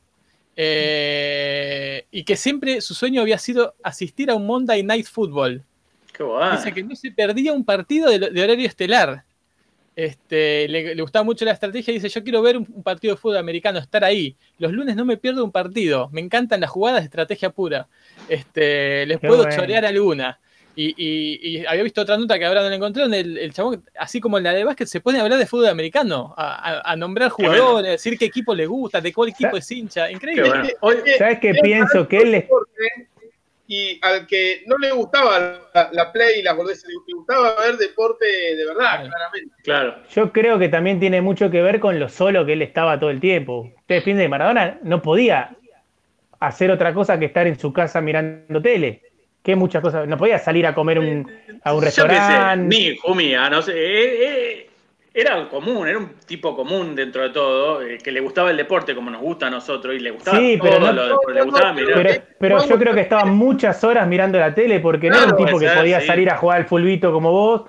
eh, 0.55 2.05
y 2.11 2.23
que 2.25 2.35
siempre 2.37 2.81
su 2.81 2.93
sueño 2.93 3.21
había 3.21 3.37
sido 3.39 3.75
asistir 3.83 4.31
a 4.31 4.35
un 4.35 4.45
Monday 4.47 4.83
Night 4.83 5.07
Football. 5.07 5.63
Qué 6.13 6.23
guay. 6.23 6.51
Dice 6.57 6.73
que 6.73 6.83
no 6.83 6.95
se 6.95 7.11
perdía 7.11 7.53
un 7.53 7.65
partido 7.65 8.09
de, 8.09 8.19
de 8.19 8.43
horario 8.43 8.67
estelar. 8.67 9.25
Este, 9.95 10.67
le, 10.69 10.95
le 10.95 11.01
gustaba 11.01 11.23
mucho 11.23 11.45
la 11.45 11.51
estrategia. 11.51 11.93
Dice: 11.93 12.09
Yo 12.09 12.23
quiero 12.23 12.41
ver 12.41 12.57
un, 12.57 12.67
un 12.73 12.83
partido 12.83 13.13
de 13.15 13.21
fútbol 13.21 13.37
americano, 13.37 13.79
estar 13.79 14.03
ahí. 14.03 14.37
Los 14.57 14.71
lunes 14.71 14.95
no 14.95 15.05
me 15.05 15.17
pierdo 15.17 15.43
un 15.45 15.51
partido. 15.51 16.09
Me 16.11 16.21
encantan 16.21 16.61
las 16.61 16.69
jugadas 16.69 17.01
de 17.01 17.05
estrategia 17.05 17.51
pura. 17.51 17.89
Este, 18.27 19.05
les 19.05 19.19
Qué 19.19 19.27
puedo 19.27 19.43
bueno. 19.43 19.55
chorear 19.55 19.85
alguna. 19.85 20.39
Y, 20.75 20.93
y- 20.97 21.57
y 21.59 21.65
había 21.65 21.83
visto 21.83 22.01
otra 22.01 22.17
nota 22.17 22.39
que 22.39 22.45
ahora 22.45 22.61
no 22.63 22.69
la 22.69 22.75
encontré, 22.75 23.01
donde 23.03 23.19
el, 23.19 23.37
el 23.37 23.53
chabón, 23.53 23.83
así 23.99 24.21
como 24.21 24.37
en 24.37 24.45
la 24.45 24.53
de 24.53 24.63
básquet, 24.63 24.87
se 24.87 25.01
pone 25.01 25.19
a 25.19 25.23
hablar 25.23 25.37
de 25.37 25.45
fútbol 25.45 25.67
americano, 25.67 26.33
a, 26.37 26.79
a- 26.79 26.91
a 26.91 26.95
nombrar 26.95 27.29
jugadores, 27.29 27.87
a 27.89 27.91
decir 27.91 28.17
qué 28.17 28.25
equipo 28.25 28.55
le 28.55 28.65
gusta, 28.65 29.01
de 29.01 29.11
cuál 29.13 29.29
equipo 29.29 29.57
es 29.57 29.69
hincha. 29.69 30.09
Increíble. 30.09 30.43
Qué 30.43 30.49
bueno. 30.49 30.69
Hoy- 30.81 30.97
¿Sabes 31.17 31.39
qué 31.39 31.53
pienso? 31.61 32.07
Que 32.07 32.17
él 32.17 32.33
es- 32.35 32.45
Y 33.67 33.99
al 34.01 34.27
que 34.27 34.63
no 34.67 34.77
le 34.77 34.91
gustaba 34.91 35.59
la, 35.73 35.89
la 35.93 36.11
play 36.11 36.39
y 36.39 36.43
las 36.43 36.55
boludeces, 36.57 36.89
le 37.07 37.13
gustaba 37.13 37.55
ver 37.59 37.77
deporte 37.77 38.25
de 38.25 38.65
verdad, 38.65 39.05
claramente. 39.07 39.55
Claro. 39.63 39.95
Yo 40.13 40.31
creo 40.33 40.59
que 40.59 40.67
también 40.67 40.99
tiene 40.99 41.21
mucho 41.21 41.49
que 41.49 41.61
ver 41.61 41.79
con 41.79 41.97
lo 41.97 42.09
solo 42.09 42.45
que 42.45 42.53
él 42.53 42.61
estaba 42.63 42.99
todo 42.99 43.09
el 43.11 43.21
tiempo. 43.21 43.71
Ustedes 43.77 44.03
piensan 44.03 44.25
que 44.25 44.29
Maradona 44.29 44.79
no 44.83 45.01
podía 45.01 45.55
hacer 46.41 46.69
otra 46.71 46.93
cosa 46.93 47.17
que 47.19 47.25
estar 47.25 47.47
en 47.47 47.57
su 47.57 47.71
casa 47.71 48.01
mirando 48.01 48.61
tele. 48.61 49.03
Que 49.43 49.55
muchas 49.55 49.81
cosas. 49.81 50.07
No 50.07 50.17
podía 50.17 50.37
salir 50.37 50.67
a 50.67 50.73
comer 50.75 50.99
un- 50.99 51.31
a 51.63 51.73
un 51.73 51.79
Yo 51.81 51.85
qué 51.85 51.91
sé, 51.91 52.01
restaurante. 52.03 52.75
no 53.49 53.61
sé. 53.61 53.71
eh, 53.73 54.23
eh, 54.23 54.67
era 55.13 55.49
común, 55.49 55.87
era 55.87 55.97
un 55.97 56.11
tipo 56.25 56.55
común 56.55 56.95
dentro 56.95 57.21
de 57.23 57.31
todo, 57.31 57.81
eh, 57.81 57.97
que 57.97 58.11
le 58.11 58.21
gustaba 58.21 58.49
el 58.51 58.55
deporte 58.57 58.95
como 58.95 59.09
nos 59.11 59.19
gusta 59.21 59.47
a 59.47 59.49
nosotros 59.49 59.93
y 59.95 59.99
le 59.99 60.11
gustaba 60.11 60.37
Sí, 60.37 60.57
todo 60.57 60.69
pero 60.69 60.79
no- 60.79 60.93
lo 60.93 61.03
de- 61.27 61.33
le 61.33 61.41
gustaba 61.41 61.73
mirar. 61.73 61.93
Pero, 62.01 62.23
pero 62.39 62.65
yo 62.65 62.79
creo 62.79 62.93
que 62.93 63.01
estaba 63.01 63.25
muchas 63.25 63.83
horas 63.83 64.07
mirando 64.07 64.39
la 64.39 64.53
tele 64.53 64.79
porque 64.79 65.09
no 65.09 65.17
era 65.17 65.25
un 65.25 65.35
tipo 65.35 65.59
que 65.59 65.67
ser, 65.67 65.77
podía 65.77 65.99
sí. 65.99 66.07
salir 66.07 66.29
a 66.29 66.37
jugar 66.37 66.59
al 66.59 66.65
fulbito 66.65 67.11
como 67.11 67.31
vos 67.31 67.63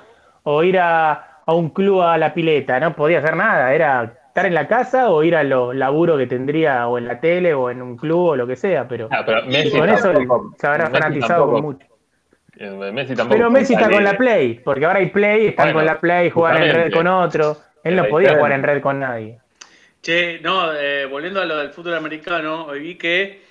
o 0.44 0.62
ir 0.62 0.78
a, 0.78 1.40
a 1.44 1.52
un 1.54 1.70
club 1.70 2.02
a 2.02 2.16
la 2.16 2.32
pileta, 2.32 2.78
no 2.78 2.94
podía 2.94 3.18
hacer 3.18 3.34
nada, 3.34 3.74
era 3.74 4.12
estar 4.32 4.46
en 4.46 4.54
la 4.54 4.66
casa 4.66 5.10
o 5.10 5.22
ir 5.22 5.36
a 5.36 5.44
los 5.44 5.76
laburos 5.76 6.18
que 6.18 6.26
tendría 6.26 6.88
o 6.88 6.96
en 6.96 7.06
la 7.06 7.20
tele 7.20 7.52
o 7.52 7.70
en 7.70 7.82
un 7.82 7.98
club 7.98 8.28
o 8.28 8.36
lo 8.36 8.46
que 8.46 8.56
sea, 8.56 8.88
pero, 8.88 9.08
Ah, 9.10 9.22
pero 9.26 9.44
Messi 9.44 9.78
con 9.78 9.90
eso 9.90 10.10
se 10.58 10.66
habrá 10.66 10.88
Messi 10.88 11.00
fanatizado 11.02 11.50
con 11.50 11.60
mucho. 11.62 11.86
Eh, 12.56 12.70
Messi 12.92 13.14
tampoco 13.14 13.36
Pero 13.36 13.50
Messi 13.50 13.74
está 13.74 13.90
con 13.90 14.02
la. 14.02 14.16
Play, 14.16 14.60
porque 14.64 14.86
ahora 14.86 15.00
hay 15.00 15.10
Play, 15.10 15.48
están 15.48 15.66
Bueno, 15.66 15.80
con 15.80 15.84
la 15.84 16.00
Play, 16.00 16.30
juegan 16.30 16.62
en 16.62 16.74
red 16.74 16.92
con 16.94 17.06
otro. 17.06 17.58
Él 17.84 17.94
no 17.94 18.06
podía 18.06 18.34
jugar 18.34 18.52
en 18.52 18.62
red 18.62 18.80
con 18.80 19.00
nadie. 19.00 19.38
Che, 20.00 20.40
no, 20.40 20.72
eh, 20.72 21.04
volviendo 21.04 21.42
a 21.42 21.44
lo 21.44 21.58
del 21.58 21.68
fútbol 21.68 21.94
americano, 21.94 22.64
hoy 22.64 22.80
vi 22.80 22.94
que 22.94 23.42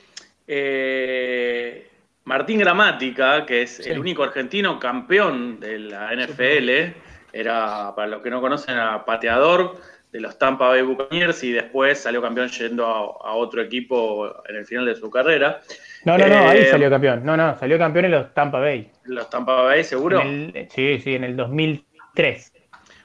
eh, 0.47 1.89
Martín 2.23 2.57
Gramática, 2.57 3.45
que 3.45 3.61
es 3.61 3.85
el 3.85 3.99
único 3.99 4.23
argentino 4.23 4.79
campeón 4.79 5.59
de 5.59 5.77
la 5.77 6.11
NFL, 6.15 6.95
era, 7.33 7.93
para 7.95 8.07
los 8.07 8.23
que 8.23 8.31
no 8.31 8.41
conocen, 8.41 8.73
era 8.73 9.05
pateador 9.05 9.77
de 10.11 10.19
los 10.19 10.37
Tampa 10.37 10.67
Bay 10.67 10.81
Buccaneers 10.81 11.43
y 11.43 11.51
después 11.53 11.99
salió 11.99 12.21
campeón 12.21 12.49
yendo 12.49 12.85
a, 12.85 13.29
a 13.29 13.33
otro 13.35 13.61
equipo 13.61 14.33
en 14.47 14.55
el 14.57 14.65
final 14.65 14.85
de 14.85 14.95
su 14.95 15.09
carrera. 15.09 15.61
No, 16.05 16.17
no, 16.17 16.27
no, 16.27 16.49
ahí 16.49 16.59
Eh, 16.59 16.65
salió 16.65 16.89
campeón. 16.89 17.23
No, 17.23 17.37
no, 17.37 17.57
salió 17.57 17.77
campeón 17.77 18.05
en 18.05 18.11
los 18.11 18.33
Tampa 18.33 18.59
Bay. 18.59 18.89
Los 19.05 19.29
Tampa 19.29 19.61
Bay, 19.61 19.83
seguro. 19.83 20.21
El- 20.21 20.67
sí, 20.69 20.99
sí, 20.99 21.15
en 21.15 21.23
el 21.23 21.35
2003. 21.37 22.53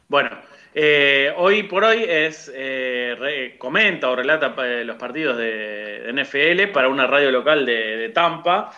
Bueno, 0.09 0.31
eh, 0.75 1.33
hoy 1.37 1.63
por 1.65 1.85
hoy 1.85 2.05
es 2.09 2.51
eh, 2.55 3.15
re- 3.19 3.57
comenta 3.59 4.11
o 4.11 4.17
relata 4.17 4.55
eh, 4.65 4.85
los 4.85 4.97
partidos 4.97 5.37
de, 5.39 6.01
de 6.13 6.13
NFL 6.25 6.73
para 6.73 6.89
una 6.89 7.07
radio 7.07 7.31
local 7.31 7.65
de, 7.65 7.97
de 7.97 8.09
Tampa 8.11 8.71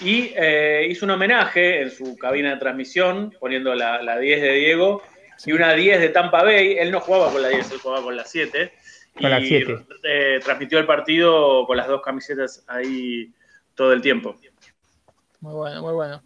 y 0.00 0.32
eh, 0.36 0.86
hizo 0.90 1.06
un 1.06 1.12
homenaje 1.12 1.80
en 1.82 1.90
su 1.90 2.16
cabina 2.18 2.50
de 2.50 2.56
transmisión 2.58 3.32
poniendo 3.40 3.74
la, 3.74 4.02
la 4.02 4.18
10 4.18 4.42
de 4.42 4.52
Diego 4.54 5.02
y 5.44 5.52
una 5.52 5.72
10 5.74 6.00
de 6.00 6.08
Tampa 6.10 6.42
Bay. 6.42 6.76
Él 6.78 6.90
no 6.90 7.00
jugaba 7.00 7.30
con 7.32 7.42
la 7.42 7.48
10, 7.48 7.70
él 7.72 7.78
jugaba 7.78 8.02
con 8.02 8.16
la 8.16 8.24
7. 8.24 8.72
Con 9.20 9.30
la 9.30 9.40
y, 9.40 9.46
7. 9.46 9.86
eh, 10.04 10.40
transmitió 10.44 10.78
el 10.78 10.86
partido 10.86 11.66
con 11.66 11.76
las 11.76 11.88
dos 11.88 12.02
camisetas 12.02 12.64
ahí 12.68 13.32
todo 13.74 13.92
el 13.92 14.00
tiempo. 14.00 14.36
Muy 15.40 15.54
bueno, 15.54 15.82
muy 15.82 15.92
bueno. 15.94 16.22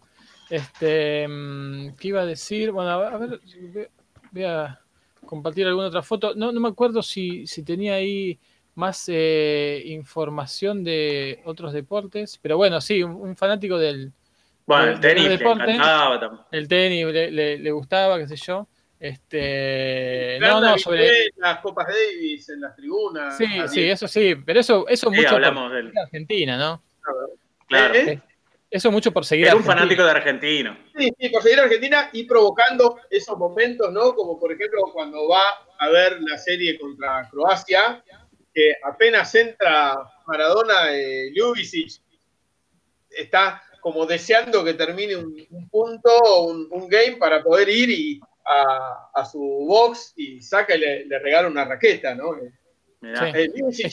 Este, 0.49 1.27
mm, 1.27 1.95
¿qué 1.99 2.07
iba 2.09 2.21
a 2.21 2.25
decir? 2.25 2.71
Bueno, 2.71 2.89
a 2.91 3.17
ver, 3.17 3.39
ve- 3.73 3.91
voy 4.31 4.43
a 4.43 4.79
compartir 5.25 5.67
alguna 5.67 5.87
otra 5.87 6.01
foto. 6.01 6.33
No, 6.35 6.51
no 6.51 6.59
me 6.59 6.67
acuerdo 6.69 7.01
si, 7.01 7.47
si 7.47 7.63
tenía 7.63 7.95
ahí 7.95 8.37
más 8.75 9.05
eh, 9.07 9.81
información 9.85 10.83
de 10.83 11.41
otros 11.45 11.73
deportes, 11.73 12.37
pero 12.41 12.57
bueno, 12.57 12.79
sí, 12.81 13.03
un, 13.03 13.13
un 13.13 13.35
fanático 13.35 13.77
del, 13.77 14.11
Bueno, 14.65 14.85
del- 14.85 14.95
el 14.95 15.01
del 15.01 15.15
tenis 15.15 15.29
le 15.29 15.37
deporte. 15.37 15.77
El 16.51 16.67
tenis 16.67 17.05
le, 17.07 17.31
le- 17.31 17.57
le 17.59 17.71
gustaba, 17.71 18.17
qué 18.17 18.27
sé 18.27 18.35
yo. 18.35 18.67
Este, 19.01 20.37
no, 20.39 20.61
no, 20.61 20.77
sobre. 20.77 21.31
las 21.37 21.59
Copas 21.59 21.87
Davis 21.87 22.47
en 22.49 22.61
las 22.61 22.75
tribunas. 22.75 23.35
Sí, 23.35 23.47
sí, 23.67 23.89
eso 23.89 24.07
sí, 24.07 24.35
pero 24.45 24.59
eso, 24.59 24.87
eso 24.87 25.09
Sí, 25.09 25.15
mucho 25.15 25.29
por 25.29 25.35
hablamos 25.35 25.71
del- 25.71 25.91
Argentina, 25.97 26.55
¿no? 26.57 26.83
Claro. 27.67 27.95
Eh, 27.95 28.19
Eso 28.69 28.91
mucho 28.91 29.11
por 29.11 29.25
seguir 29.25 29.45
Era 29.47 29.53
a 29.53 29.55
un 29.55 29.61
Argentina. 29.63 29.79
fanático 29.81 30.03
de 30.05 30.11
Argentino. 30.11 30.77
Sí, 30.97 31.11
sí, 31.19 31.29
por 31.29 31.41
seguir 31.41 31.59
a 31.59 31.63
Argentina 31.63 32.09
y 32.13 32.23
provocando 32.25 32.99
esos 33.09 33.37
momentos, 33.37 33.91
¿no? 33.91 34.13
Como 34.13 34.39
por 34.39 34.51
ejemplo 34.51 34.83
cuando 34.93 35.27
va 35.27 35.41
a 35.79 35.89
ver 35.89 36.19
la 36.21 36.37
serie 36.37 36.77
contra 36.79 37.27
Croacia, 37.31 38.03
que 38.53 38.73
apenas 38.83 39.33
entra 39.35 39.97
Maradona, 40.27 40.91
eh, 40.95 41.31
Ljubicic 41.33 42.01
está 43.09 43.61
como 43.81 44.05
deseando 44.05 44.63
que 44.63 44.75
termine 44.75 45.15
un, 45.15 45.35
un 45.49 45.69
punto, 45.69 46.43
un, 46.43 46.67
un 46.69 46.87
game 46.87 47.17
para 47.17 47.41
poder 47.43 47.67
ir 47.67 47.89
y 47.89 48.21
a, 48.51 49.09
a 49.13 49.25
su 49.25 49.39
box 49.39 50.13
y 50.17 50.41
saca 50.41 50.75
y 50.75 50.79
le, 50.79 51.05
le 51.05 51.19
regala 51.19 51.47
una 51.47 51.65
raqueta, 51.65 52.13
¿no? 52.15 52.35
Eh, 52.35 52.51
Mirá. 53.01 53.29
eh, 53.29 53.49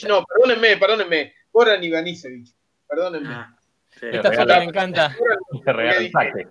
no, 0.09 0.25
perdónenme, 0.25 0.77
perdónenme, 0.77 1.33
Goran 1.53 1.83
Ivanisevic, 1.83 2.49
perdónenme. 2.89 3.47
Esta 4.01 4.33
foto 4.33 4.57
me 4.59 4.65
encanta. 4.65 5.17
Te 5.65 5.73
regala 5.73 5.99
el 5.99 6.11
saque. 6.11 6.49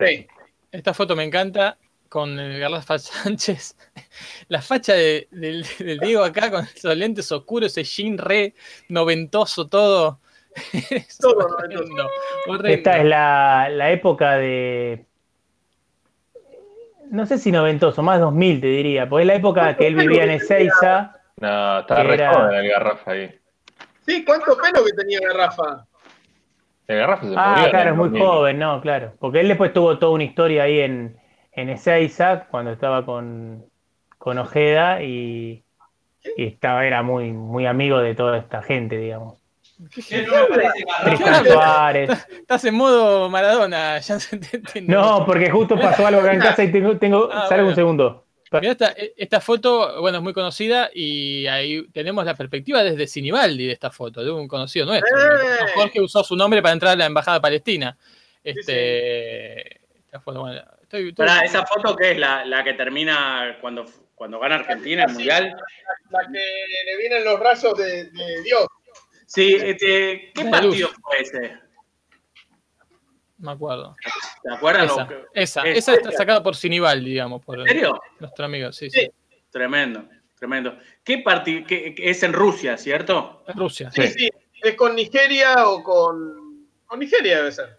Sí. 0.00 0.26
Esta 0.72 0.92
foto 0.92 1.16
me 1.16 1.24
encanta 1.24 1.78
con 2.08 2.38
el 2.38 2.58
Garrafa 2.60 2.98
Sánchez. 2.98 3.76
La 4.48 4.60
facha 4.60 4.92
de- 4.94 5.28
del, 5.30 5.64
del 5.78 5.98
Diego 5.98 6.24
acá 6.24 6.50
con 6.50 6.64
esos 6.64 6.96
lentes 6.96 7.30
oscuros, 7.32 7.76
ese 7.76 7.84
jean 7.84 8.18
re 8.18 8.54
noventoso 8.88 9.68
todo. 9.68 10.20
Es 10.72 11.18
horrendo, 11.22 12.08
horrendo. 12.48 12.68
Esta 12.68 12.98
es 12.98 13.04
la, 13.04 13.68
la 13.70 13.90
época 13.90 14.36
de. 14.36 15.04
No 17.10 17.26
sé 17.26 17.38
si 17.38 17.52
noventoso, 17.52 18.02
más 18.02 18.20
2000 18.20 18.60
te 18.60 18.66
diría, 18.66 19.08
porque 19.08 19.22
es 19.22 19.26
la 19.28 19.34
época 19.34 19.76
que 19.76 19.86
él 19.86 19.94
vivía 19.96 20.24
en 20.24 20.30
Ezeiza. 20.30 21.16
No, 21.40 21.80
estaba 21.80 22.02
Que 22.02 22.08
re 22.08 22.14
era- 22.14 22.34
joven 22.34 22.54
el 22.54 22.68
Garrafa 22.68 23.10
ahí. 23.12 23.38
Sí, 24.06 24.24
¿cuánto 24.24 24.56
pelo 24.56 24.84
que 24.84 24.92
tenía 24.92 25.18
Garrafa? 25.20 25.84
El 26.86 26.98
Garrafa 26.98 27.22
se 27.22 27.28
murió. 27.28 27.42
Ah, 27.44 27.66
claro, 27.70 27.90
es 27.90 27.96
muy 27.96 28.08
2000. 28.10 28.22
joven, 28.26 28.58
no, 28.58 28.80
claro. 28.80 29.12
Porque 29.18 29.40
él 29.40 29.48
después 29.48 29.72
tuvo 29.72 29.98
toda 29.98 30.12
una 30.12 30.24
historia 30.24 30.62
ahí 30.64 30.80
en, 30.80 31.16
en 31.52 31.68
Ezeiza, 31.68 32.46
cuando 32.50 32.70
estaba 32.72 33.04
con, 33.04 33.64
con 34.18 34.38
Ojeda 34.38 35.02
y, 35.02 35.64
y 36.36 36.44
estaba, 36.46 36.86
era 36.86 37.02
muy, 37.02 37.32
muy 37.32 37.66
amigo 37.66 37.98
de 37.98 38.14
toda 38.14 38.38
esta 38.38 38.62
gente, 38.62 38.96
digamos. 38.98 39.42
Tristan 39.92 41.44
Suárez. 41.46 42.10
Estás 42.30 42.64
en 42.64 42.74
modo 42.74 43.28
Maradona, 43.28 43.98
ya 44.00 44.18
se 44.20 44.38
te 44.38 44.56
entiende. 44.56 44.92
No, 44.92 45.24
porque 45.26 45.50
justo 45.50 45.78
pasó 45.78 46.06
algo 46.06 46.20
acá 46.20 46.32
en 46.32 46.40
casa 46.40 46.64
y 46.64 46.72
tengo, 46.72 46.96
tengo, 46.98 47.28
Ah, 47.32 47.40
salgo 47.48 47.54
bueno. 47.64 47.68
un 47.68 47.74
segundo. 47.74 48.22
Mirá 48.52 48.72
esta, 48.72 48.94
esta 49.16 49.40
foto, 49.40 50.00
bueno, 50.00 50.18
es 50.18 50.24
muy 50.24 50.32
conocida 50.32 50.88
y 50.94 51.46
ahí 51.48 51.86
tenemos 51.92 52.24
la 52.24 52.34
perspectiva 52.34 52.82
desde 52.82 53.06
Sinibaldi 53.06 53.66
de 53.66 53.72
esta 53.72 53.90
foto, 53.90 54.24
de 54.24 54.30
un 54.30 54.48
conocido 54.48 54.86
nuestro. 54.86 55.14
¡Eh! 55.18 55.72
Jorge 55.74 56.00
usó 56.00 56.22
su 56.24 56.36
nombre 56.36 56.62
para 56.62 56.72
entrar 56.72 56.92
a 56.92 56.96
la 56.96 57.06
embajada 57.06 57.40
palestina. 57.40 57.98
Este, 58.42 59.76
esta 60.06 60.20
foto, 60.20 60.40
bueno, 60.40 60.60
estoy- 60.82 61.08
estoy- 61.08 61.26
Pará, 61.26 61.44
esa 61.44 61.66
foto 61.66 61.94
que 61.96 62.12
es 62.12 62.18
la, 62.18 62.44
la 62.46 62.62
que 62.64 62.72
termina 62.74 63.58
cuando, 63.60 63.84
cuando 64.14 64.38
gana 64.38 64.54
Argentina 64.54 65.04
el 65.04 65.12
Mundial. 65.12 65.56
La 66.10 66.20
que 66.20 66.38
le 66.86 66.96
vienen 66.98 67.24
los 67.24 67.38
rayos 67.40 67.76
de, 67.76 68.04
de 68.10 68.42
Dios. 68.42 68.66
Sí, 69.36 69.54
este, 69.54 70.32
¿qué 70.34 70.44
La 70.44 70.50
partido 70.50 70.88
luz. 70.88 70.96
fue 71.02 71.20
ese? 71.20 71.58
me 73.38 73.52
acuerdo. 73.52 73.94
¿Se 74.42 74.54
acuerdan? 74.54 74.86
Esa, 74.86 75.08
esa, 75.34 75.62
Es- 75.68 75.78
esa 75.78 75.94
está 75.94 76.10
sacada 76.12 76.42
por 76.42 76.56
Sinibaldi, 76.56 77.10
digamos, 77.10 77.44
por 77.44 77.60
¿En 77.60 77.66
serio? 77.66 78.00
nuestro 78.18 78.46
amigo, 78.46 78.72
sí, 78.72 78.88
sí. 78.90 79.10
Tremendo, 79.50 80.08
tremendo. 80.38 80.78
¿Qué 81.04 81.18
partido? 81.18 81.64
Es 81.68 82.22
en 82.22 82.32
Rusia, 82.32 82.76
¿cierto? 82.78 83.44
En 83.46 83.56
Rusia. 83.58 83.90
Sí, 83.90 84.06
sí. 84.08 84.30
¿Es 84.62 84.74
con 84.74 84.94
Nigeria 84.96 85.68
o 85.68 85.82
con. 85.82 86.66
Con 86.86 86.98
Nigeria 86.98 87.36
debe 87.38 87.52
ser. 87.52 87.78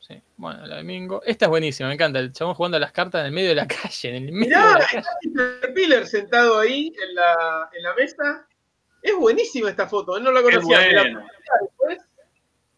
Sí, 0.00 0.20
bueno, 0.36 0.66
la 0.66 0.76
de 0.76 0.82
Mingo. 0.84 1.22
Esta 1.24 1.46
es 1.46 1.48
buenísima, 1.48 1.88
me 1.88 1.94
encanta. 1.94 2.18
El 2.18 2.30
chabón 2.32 2.52
jugando 2.54 2.76
a 2.76 2.80
las 2.80 2.92
cartas 2.92 3.20
en 3.20 3.26
el 3.28 3.32
medio 3.32 3.48
de 3.48 3.54
la 3.54 3.66
calle, 3.68 4.08
en 4.10 4.14
el 4.16 4.32
medio 4.32 4.48
Mirá, 4.48 4.66
de 4.66 4.72
la 4.74 4.78
está 4.84 5.02
calle. 5.02 5.06
Peter 5.60 5.74
Piller 5.74 6.06
sentado 6.06 6.58
ahí 6.60 6.92
en 7.08 7.14
la, 7.14 7.70
en 7.72 7.82
la 7.82 7.94
mesa. 7.94 8.46
Es 9.04 9.14
buenísima 9.14 9.68
esta 9.68 9.86
foto, 9.86 10.18
no 10.18 10.32
la 10.32 10.40
conocía. 10.40 10.78
Bueno. 10.94 11.26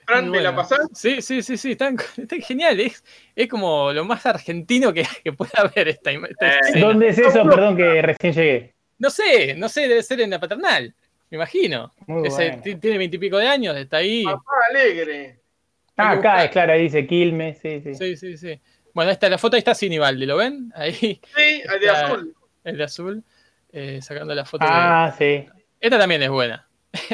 Fran, 0.05 0.29
¿me 0.29 0.41
la 0.41 0.55
pasás? 0.55 0.81
Sí, 0.93 1.23
sí, 1.23 1.41
sí, 1.41 1.57
sí, 1.57 1.73
está, 1.73 1.93
está 2.17 2.37
genial. 2.39 2.81
Es, 2.81 3.05
es 3.35 3.49
como 3.49 3.93
lo 3.93 4.05
más 4.05 4.27
argentino 4.27 4.93
que, 4.93 5.07
que 5.23 5.33
pueda 5.33 5.53
haber 5.59 5.87
esta, 5.89 6.11
esta 6.11 6.49
Eh. 6.49 6.81
¿Dónde 6.81 7.09
es 7.09 7.19
eso? 7.19 7.45
Perdón 7.45 7.77
que 7.77 8.03
recién 8.03 8.33
llegué. 8.33 8.75
No 8.99 9.09
sé, 9.09 9.55
no 9.55 9.69
sé, 9.69 9.83
debe 9.89 10.03
ser 10.03 10.21
en 10.21 10.31
la 10.31 10.41
paternal, 10.41 10.93
me 11.31 11.37
imagino. 11.37 11.93
Muy 12.09 12.27
Ese 12.27 12.49
bueno. 12.49 12.63
ti- 12.63 12.75
tiene 12.77 12.99
veintipico 12.99 13.37
de 13.39 13.47
años, 13.47 13.77
está 13.77 13.99
ahí. 13.99 14.25
Papá 14.25 14.43
alegre. 14.71 15.39
Ah, 15.97 16.11
acá 16.13 16.45
es 16.45 16.51
claro, 16.51 16.73
ahí 16.73 16.83
dice 16.83 17.07
Quilmes, 17.07 17.59
sí, 17.59 17.81
sí. 17.83 17.95
Sí, 17.95 18.17
sí, 18.17 18.37
sí. 18.37 18.61
Bueno, 18.95 19.11
esta, 19.13 19.29
la 19.29 19.39
foto 19.39 19.55
ahí 19.57 19.59
está 19.59 19.75
Sinibaldi, 19.75 20.27
¿lo 20.27 20.37
ven? 20.37 20.73
Ahí. 20.75 20.93
Sí, 20.93 21.21
el 21.37 21.81
de 21.81 21.87
Está 21.87 22.07
azul. 22.07 22.35
El 22.65 22.77
de 22.79 22.85
azul, 22.85 23.25
eh, 23.73 24.01
sacando 24.03 24.35
la 24.35 24.45
foto. 24.45 24.65
de- 24.65 24.71
Ah, 24.73 25.15
sí. 25.17 25.47
Esta 25.81 25.99
también 25.99 26.23
es 26.23 26.31
buena. 26.31 26.67
Sí. 26.93 27.13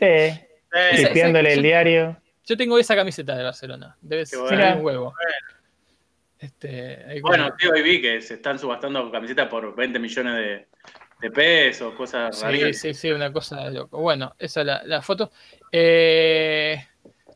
Esa- 0.00 1.40
el 1.40 1.62
diario. 1.62 2.20
Yo 2.44 2.56
tengo 2.56 2.78
esa 2.78 2.94
camiseta 2.96 3.36
de 3.36 3.42
Barcelona. 3.44 3.96
Debe 4.00 4.24
ser 4.26 4.38
bueno. 4.40 4.76
un 4.76 4.84
huevo. 4.84 5.14
Este, 6.38 7.04
ahí 7.08 7.20
Bueno, 7.20 7.44
como- 7.46 7.56
tío, 7.56 7.70
hoy 7.72 7.82
vi 7.82 8.00
que 8.00 8.20
se 8.22 8.34
están 8.34 8.58
subastando 8.58 9.10
camisetas 9.10 9.48
por 9.48 9.74
20 9.74 9.98
millones 9.98 10.34
de, 10.34 10.66
de 11.20 11.30
pesos, 11.30 11.94
cosas 11.94 12.36
Sí, 12.38 12.44
rarísimas. 12.44 12.76
sí, 12.78 12.94
sí, 12.94 13.10
una 13.10 13.32
cosa 13.32 13.64
de 13.64 13.72
loco. 13.72 13.98
Bueno, 14.00 14.34
esa 14.38 14.60
es 14.60 14.66
la, 14.66 14.82
la 14.84 15.02
foto. 15.02 15.30
Eh, 15.72 16.82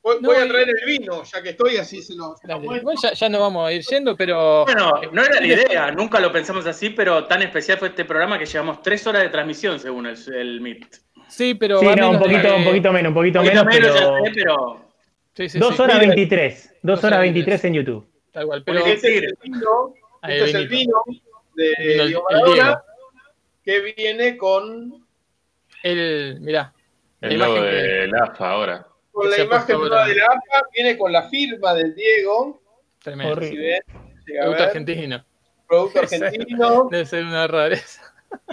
voy, 0.02 0.16
no, 0.20 0.28
voy 0.28 0.36
a 0.36 0.48
traer 0.48 0.68
el 0.68 0.84
vino, 0.86 1.22
ya 1.24 1.42
que 1.42 1.50
estoy, 1.50 1.76
así 1.76 2.02
se 2.02 2.14
lo. 2.14 2.36
se 2.36 2.46
lo 2.46 2.54
dale. 2.54 2.66
muestro. 2.66 2.84
Bueno, 2.84 3.00
ya, 3.02 3.12
ya 3.12 3.28
nos 3.28 3.40
vamos 3.40 3.68
a 3.68 3.72
ir 3.72 3.82
yendo, 3.88 4.16
pero. 4.16 4.64
Bueno, 4.64 4.92
no 5.12 5.22
era 5.22 5.40
la 5.40 5.46
idea, 5.46 5.90
nunca 5.92 6.20
lo 6.20 6.32
pensamos 6.32 6.66
así, 6.66 6.90
pero 6.90 7.24
tan 7.26 7.42
especial 7.42 7.78
fue 7.78 7.88
este 7.88 8.04
programa 8.04 8.38
que 8.38 8.46
llevamos 8.46 8.82
tres 8.82 9.06
horas 9.06 9.22
de 9.22 9.28
transmisión 9.28 9.78
según 9.78 10.06
el, 10.06 10.16
el 10.34 10.60
MIT. 10.60 10.86
Sí, 11.28 11.54
pero. 11.54 11.78
Sí, 11.78 11.86
no, 11.86 11.92
un 11.92 11.96
menos 11.96 12.12
de- 12.12 12.18
poquito, 12.36 12.56
un 12.56 12.64
poquito 12.64 12.92
menos, 12.92 13.08
un 13.10 13.14
poquito 13.14 13.40
Un 13.40 13.46
poquito 13.46 13.64
menos, 13.64 13.66
menos, 13.66 13.92
pero. 14.00 14.18
ya 14.18 14.24
sé, 14.24 14.32
pero 14.34 14.92
Sí, 15.34 15.48
sí, 15.48 15.58
2 15.58 15.74
sí. 15.76 15.82
horas 15.82 15.96
Mire. 15.96 16.08
23. 16.08 16.68
2 16.68 16.78
Dos 16.82 16.98
horas 17.04 17.04
horas 17.18 17.20
23 17.22 17.64
en 17.64 17.74
YouTube. 17.74 18.06
Tal 18.32 18.46
cual. 18.46 18.62
Pero 18.64 18.78
Porque 18.80 18.92
este 18.94 19.16
es 19.16 19.22
el 19.22 19.38
vino, 19.42 19.94
Ahí 20.20 20.36
este 20.38 20.48
es 20.50 20.54
el 20.56 20.68
vino 20.68 21.02
de 21.54 21.74
Vino 21.78 22.02
el- 22.02 22.08
Diego 22.08 22.24
Maradona, 22.30 22.82
que 23.64 23.94
viene 23.96 24.36
con, 24.36 25.06
El, 25.82 26.38
mirá. 26.40 26.72
El 27.20 27.38
la 27.38 27.46
logo 27.46 27.58
imagen 27.58 27.70
que- 27.72 27.82
de 27.82 28.08
LAFA 28.08 28.50
ahora. 28.50 28.86
Con 29.12 29.30
la 29.30 29.38
imagen 29.40 29.80
de 29.80 29.88
la 29.88 30.02
AFA, 30.04 30.66
viene 30.74 30.96
con 30.98 31.12
la 31.12 31.28
firma 31.28 31.74
del 31.74 31.94
Diego, 31.94 32.60
Tremendo. 33.02 33.40
si 33.42 33.56
ven, 33.56 33.80
Producto 34.24 34.62
argentino. 34.64 35.24
producto 35.68 35.98
argentino, 36.00 36.88
Debe 36.90 37.06
ser 37.06 37.24
una 37.24 37.46
rareza. 37.46 38.02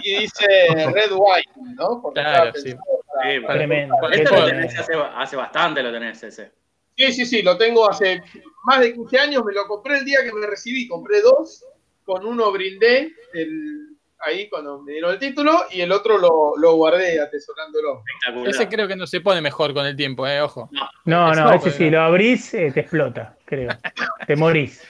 y 0.02 0.20
dice 0.20 0.46
Red 0.92 1.12
Wine, 1.12 1.74
¿no? 1.76 2.00
Porque 2.02 2.20
Claro, 2.20 2.52
sí. 2.54 2.62
pensado 2.64 2.84
para- 3.12 3.32
Sí, 3.34 3.46
Tremendo. 3.46 3.94
Este 4.12 4.36
lo 4.36 4.46
tenés 4.46 4.78
hace, 4.78 4.92
hace 4.94 5.36
bastante, 5.36 5.82
lo 5.82 5.92
tenés 5.92 6.22
ese. 6.22 6.52
Sí, 6.96 7.12
sí, 7.12 7.24
sí, 7.26 7.42
lo 7.42 7.56
tengo 7.56 7.88
hace 7.88 8.22
más 8.64 8.80
de 8.80 8.92
15 8.92 9.18
años, 9.18 9.44
me 9.44 9.52
lo 9.54 9.66
compré 9.66 9.98
el 9.98 10.04
día 10.04 10.18
que 10.24 10.32
me 10.32 10.46
recibí, 10.46 10.86
compré 10.86 11.20
dos, 11.22 11.64
con 12.04 12.26
uno 12.26 12.50
brindé 12.52 13.12
el, 13.32 13.96
ahí 14.24 14.48
cuando 14.48 14.80
me 14.82 14.92
dieron 14.92 15.12
el 15.12 15.18
título 15.18 15.64
y 15.70 15.80
el 15.80 15.92
otro 15.92 16.18
lo, 16.18 16.56
lo 16.56 16.74
guardé 16.74 17.20
atesorándolo. 17.20 18.02
Ese 18.46 18.68
creo 18.68 18.86
que 18.88 18.96
no 18.96 19.06
se 19.06 19.20
pone 19.20 19.40
mejor 19.40 19.72
con 19.74 19.86
el 19.86 19.96
tiempo, 19.96 20.26
eh, 20.26 20.40
ojo. 20.42 20.68
No, 21.04 21.34
no, 21.34 21.52
Eso, 21.52 21.54
ese 21.54 21.64
pero- 21.64 21.76
si 21.76 21.90
lo 21.90 22.00
abrís 22.02 22.54
eh, 22.54 22.70
te 22.72 22.80
explota, 22.80 23.36
creo. 23.44 23.70
Te 24.26 24.36
morís. 24.36 24.82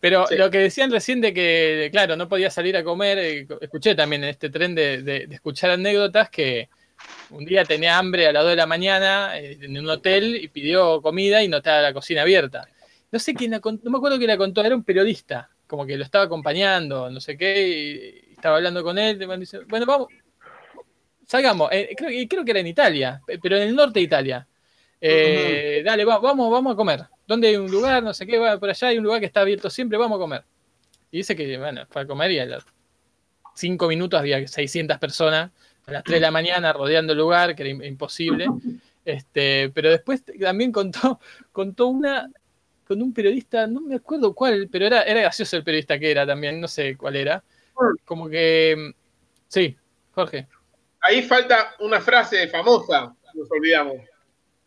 Pero 0.00 0.26
Sí. 0.26 0.36
lo 0.36 0.50
que 0.50 0.58
decían 0.58 0.90
recién 0.90 1.20
de 1.22 1.32
que, 1.32 1.88
claro, 1.90 2.14
no 2.16 2.28
podía 2.28 2.50
salir 2.50 2.76
a 2.76 2.84
comer, 2.84 3.18
eh, 3.18 3.46
escuché 3.60 3.94
también 3.94 4.22
en 4.24 4.30
este 4.30 4.50
tren 4.50 4.74
de, 4.74 5.02
de- 5.02 5.26
de 5.26 5.34
escuchar 5.34 5.70
anécdotas 5.70 6.28
que 6.30 6.68
un 7.30 7.44
día 7.44 7.64
tenía 7.64 7.98
hambre 7.98 8.26
a 8.26 8.32
las 8.32 8.42
2 8.42 8.50
de 8.52 8.56
la 8.56 8.66
mañana 8.66 9.38
eh, 9.38 9.58
en 9.60 9.78
un 9.78 9.88
hotel 9.88 10.36
y 10.36 10.48
pidió 10.48 11.00
comida 11.02 11.42
y 11.42 11.48
no 11.48 11.56
estaba 11.58 11.80
la 11.80 11.92
cocina 11.94 12.22
abierta. 12.22 12.68
No 13.12 13.18
sé 13.18 13.32
quién 13.34 13.52
la 13.52 13.60
contó, 13.60 13.84
no 13.84 13.90
me 13.92 13.98
acuerdo 13.98 14.18
quién 14.18 14.28
la 14.28 14.36
contó, 14.36 14.62
era 14.64 14.74
un 14.74 14.84
periodista, 14.84 15.48
como 15.66 15.86
que 15.86 15.96
lo 15.96 16.04
estaba 16.04 16.24
acompañando, 16.24 17.08
no 17.10 17.20
sé 17.20 17.36
qué, 17.38 17.68
y 17.68 18.23
estaba 18.44 18.58
hablando 18.58 18.84
con 18.84 18.98
él, 18.98 19.26
me 19.26 19.38
dice, 19.38 19.60
bueno, 19.60 19.86
vamos, 19.86 20.08
salgamos, 21.26 21.70
Eh, 21.72 21.94
creo, 21.96 22.10
creo 22.28 22.44
que 22.44 22.50
era 22.50 22.60
en 22.60 22.66
Italia, 22.66 23.22
pe- 23.26 23.38
pero 23.38 23.56
en 23.56 23.62
el 23.68 23.74
norte 23.74 24.00
de 24.00 24.04
Italia. 24.04 24.46
Eh, 25.00 25.82
Dale, 25.82 26.04
va- 26.04 26.18
vamos, 26.18 26.50
vamos 26.50 26.74
a 26.74 26.76
comer. 26.76 27.04
¿Dónde 27.26 27.48
hay 27.48 27.56
un 27.56 27.70
lugar? 27.70 28.02
No 28.02 28.12
sé 28.12 28.26
qué, 28.26 28.36
va 28.38 28.58
por 28.58 28.68
allá 28.68 28.88
hay 28.88 28.98
un 28.98 29.04
lugar 29.04 29.20
que 29.20 29.26
está 29.26 29.40
abierto 29.40 29.70
siempre, 29.70 29.96
vamos 29.96 30.16
a 30.16 30.20
comer. 30.20 30.44
Y 31.10 31.18
dice 31.18 31.34
que, 31.34 31.56
bueno, 31.56 31.86
fue 31.88 32.02
a 32.02 32.06
comer 32.06 32.32
y 32.32 32.38
a 32.38 32.44
los 32.44 32.64
cinco 33.54 33.88
minutos 33.88 34.20
había 34.20 34.46
600 34.46 34.98
personas 34.98 35.50
a 35.86 35.92
las 35.92 36.04
3 36.04 36.18
de 36.18 36.26
la 36.26 36.30
mañana 36.30 36.70
rodeando 36.74 37.14
el 37.14 37.18
lugar, 37.18 37.54
que 37.56 37.62
era 37.62 37.70
im- 37.72 37.86
imposible. 37.86 38.46
Este, 39.06 39.70
pero 39.74 39.88
después 39.88 40.22
también 40.38 40.70
contó, 40.70 41.18
contó 41.52 41.86
una 41.86 42.28
con 42.86 43.00
un 43.00 43.14
periodista, 43.14 43.66
no 43.66 43.80
me 43.80 43.94
acuerdo 43.94 44.34
cuál, 44.34 44.68
pero 44.70 44.84
era, 44.86 45.02
era 45.04 45.22
gracioso 45.22 45.56
el 45.56 45.64
periodista 45.64 45.98
que 45.98 46.10
era 46.10 46.26
también, 46.26 46.60
no 46.60 46.68
sé 46.68 46.94
cuál 46.98 47.16
era. 47.16 47.42
Como 48.04 48.28
que, 48.28 48.92
sí, 49.48 49.76
Jorge. 50.12 50.46
Ahí 51.00 51.22
falta 51.22 51.74
una 51.80 52.00
frase 52.00 52.48
famosa, 52.48 53.14
nos 53.34 53.50
olvidamos, 53.50 53.96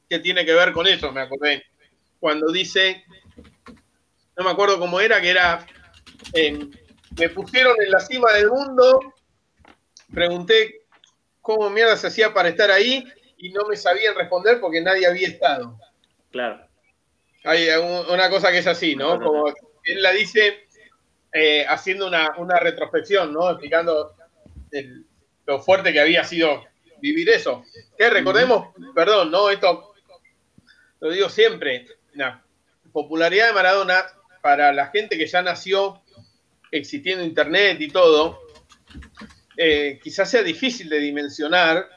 que 0.09 0.19
tiene 0.19 0.45
que 0.45 0.53
ver 0.53 0.71
con 0.71 0.85
eso, 0.87 1.11
me 1.11 1.21
acordé. 1.21 1.63
Cuando 2.19 2.51
dice, 2.51 3.03
no 4.37 4.43
me 4.43 4.51
acuerdo 4.51 4.79
cómo 4.79 4.99
era, 4.99 5.19
que 5.21 5.29
era, 5.29 5.65
eh, 6.33 6.59
me 7.17 7.29
pusieron 7.29 7.75
en 7.83 7.91
la 7.91 7.99
cima 7.99 8.31
del 8.33 8.49
mundo, 8.49 9.13
pregunté 10.13 10.81
cómo 11.41 11.69
mierda 11.69 11.95
se 11.97 12.07
hacía 12.07 12.33
para 12.33 12.49
estar 12.49 12.69
ahí 12.71 13.03
y 13.37 13.49
no 13.49 13.65
me 13.67 13.75
sabían 13.75 14.15
responder 14.15 14.59
porque 14.59 14.81
nadie 14.81 15.07
había 15.07 15.27
estado. 15.27 15.79
Claro. 16.31 16.67
Hay 17.43 17.69
un- 17.69 18.11
una 18.13 18.29
cosa 18.29 18.51
que 18.51 18.57
es 18.59 18.67
así, 18.67 18.95
¿no? 18.95 19.19
Como 19.19 19.47
él 19.47 20.01
la 20.01 20.11
dice 20.11 20.66
eh, 21.33 21.65
haciendo 21.67 22.07
una, 22.07 22.33
una 22.37 22.59
retrospección, 22.59 23.33
¿no? 23.33 23.49
Explicando 23.49 24.15
el- 24.71 25.05
lo 25.45 25.59
fuerte 25.59 25.93
que 25.93 25.99
había 26.01 26.23
sido 26.23 26.63
vivir 27.01 27.29
eso. 27.29 27.63
Que 27.97 28.09
recordemos, 28.09 28.73
perdón, 28.93 29.31
¿no? 29.31 29.49
Esto 29.49 29.93
lo 30.99 31.11
digo 31.11 31.29
siempre, 31.29 31.85
la 32.15 32.43
popularidad 32.91 33.47
de 33.47 33.53
Maradona 33.53 34.03
para 34.41 34.73
la 34.73 34.87
gente 34.87 35.17
que 35.17 35.27
ya 35.27 35.41
nació 35.41 36.01
existiendo 36.71 37.23
internet 37.23 37.79
y 37.79 37.89
todo, 37.89 38.39
eh, 39.55 39.99
quizás 40.03 40.29
sea 40.29 40.43
difícil 40.43 40.89
de 40.89 40.99
dimensionar 40.99 41.87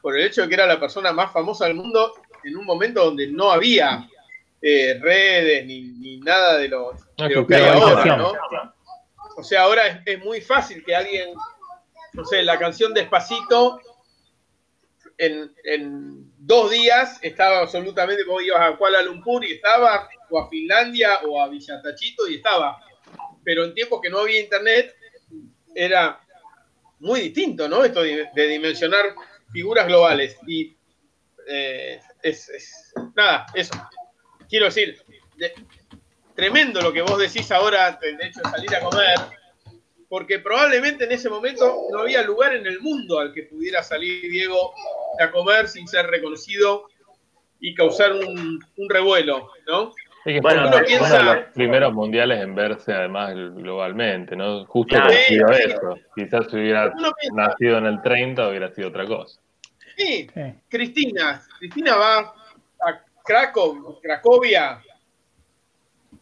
por 0.00 0.18
el 0.18 0.26
hecho 0.26 0.42
de 0.42 0.48
que 0.48 0.54
era 0.54 0.66
la 0.66 0.78
persona 0.80 1.12
más 1.12 1.32
famosa 1.32 1.66
del 1.66 1.74
mundo 1.74 2.14
en 2.44 2.56
un 2.56 2.64
momento 2.64 3.04
donde 3.04 3.28
no 3.28 3.50
había 3.52 4.08
eh, 4.60 4.98
redes 5.00 5.64
ni, 5.66 5.82
ni 5.82 6.18
nada 6.18 6.58
de 6.58 6.68
lo, 6.68 6.92
Lo 7.28 7.46
que 7.46 7.54
ahora. 7.56 8.16
¿no? 8.16 8.32
O 9.36 9.42
sea, 9.42 9.62
ahora 9.62 9.86
es, 9.86 9.98
es 10.06 10.18
muy 10.24 10.40
fácil 10.40 10.84
que 10.84 10.94
alguien, 10.94 11.34
no 12.12 12.24
sé, 12.24 12.42
la 12.42 12.58
canción 12.58 12.92
Despacito, 12.92 13.80
en, 15.18 15.54
en 15.64 16.32
dos 16.38 16.70
días 16.70 17.18
estaba 17.22 17.60
absolutamente, 17.60 18.24
vos 18.24 18.42
ibas 18.42 18.60
a 18.60 18.76
Kuala 18.76 19.02
Lumpur 19.02 19.44
y 19.44 19.52
estaba, 19.52 20.08
o 20.30 20.38
a 20.40 20.48
Finlandia 20.48 21.20
o 21.26 21.40
a 21.42 21.48
Villatachito 21.48 22.28
y 22.28 22.36
estaba. 22.36 22.78
Pero 23.44 23.64
en 23.64 23.74
tiempos 23.74 24.00
que 24.02 24.10
no 24.10 24.18
había 24.20 24.40
internet, 24.40 24.94
era 25.74 26.20
muy 27.00 27.20
distinto, 27.20 27.68
¿no? 27.68 27.84
Esto 27.84 28.02
de, 28.02 28.28
de 28.34 28.46
dimensionar 28.48 29.14
figuras 29.52 29.86
globales. 29.86 30.36
Y 30.46 30.76
eh, 31.48 32.00
es, 32.22 32.48
es- 32.50 32.92
nada, 33.14 33.46
eso. 33.54 33.74
Quiero 34.48 34.66
decir, 34.66 35.02
de- 35.36 35.54
tremendo 36.34 36.80
lo 36.80 36.92
que 36.92 37.02
vos 37.02 37.18
decís 37.18 37.50
ahora, 37.52 37.98
hecho 38.02 38.40
de 38.42 38.50
salir 38.50 38.74
a 38.74 38.80
comer, 38.80 39.18
porque 40.08 40.38
probablemente 40.38 41.04
en 41.04 41.12
ese 41.12 41.28
momento 41.30 41.74
no 41.90 42.00
había 42.00 42.22
lugar 42.22 42.54
en 42.54 42.66
el 42.66 42.80
mundo 42.80 43.18
al 43.18 43.32
que 43.32 43.44
pudiera 43.44 43.82
salir 43.82 44.22
Diego 44.30 44.72
a 45.20 45.30
comer 45.30 45.68
sin 45.68 45.86
ser 45.88 46.06
reconocido 46.06 46.88
y 47.60 47.74
causar 47.74 48.12
un, 48.12 48.58
un 48.76 48.90
revuelo, 48.90 49.50
¿no? 49.66 49.92
Sí, 50.24 50.34
que 50.34 50.40
Bueno, 50.40 50.60
fue 50.62 50.68
uno 50.68 50.76
uno 50.76 50.86
piensa- 50.86 51.18
de 51.18 51.24
los 51.24 51.44
primeros 51.54 51.92
mundiales 51.94 52.40
en 52.42 52.54
verse 52.54 52.92
además 52.92 53.34
globalmente, 53.34 54.36
¿no? 54.36 54.64
Justo 54.66 54.96
coincidió 55.00 55.48
Sí, 55.48 55.62
sí. 55.64 55.70
eso. 55.70 55.98
Quizás 56.14 56.46
si 56.50 56.56
hubiera 56.56 56.92
Uno 56.96 57.12
piensa- 57.20 57.36
nacido 57.48 57.78
en 57.78 57.86
el 57.86 58.02
30 58.02 58.48
hubiera 58.48 58.70
sido 58.72 58.88
otra 58.88 59.04
cosa. 59.06 59.40
Sí, 59.96 60.28
Sí. 60.32 60.40
Cristina, 60.68 61.42
Cristina 61.58 61.96
va 61.96 62.18
a 62.18 63.00
Krakow, 63.24 64.00
Cracovia 64.00 64.80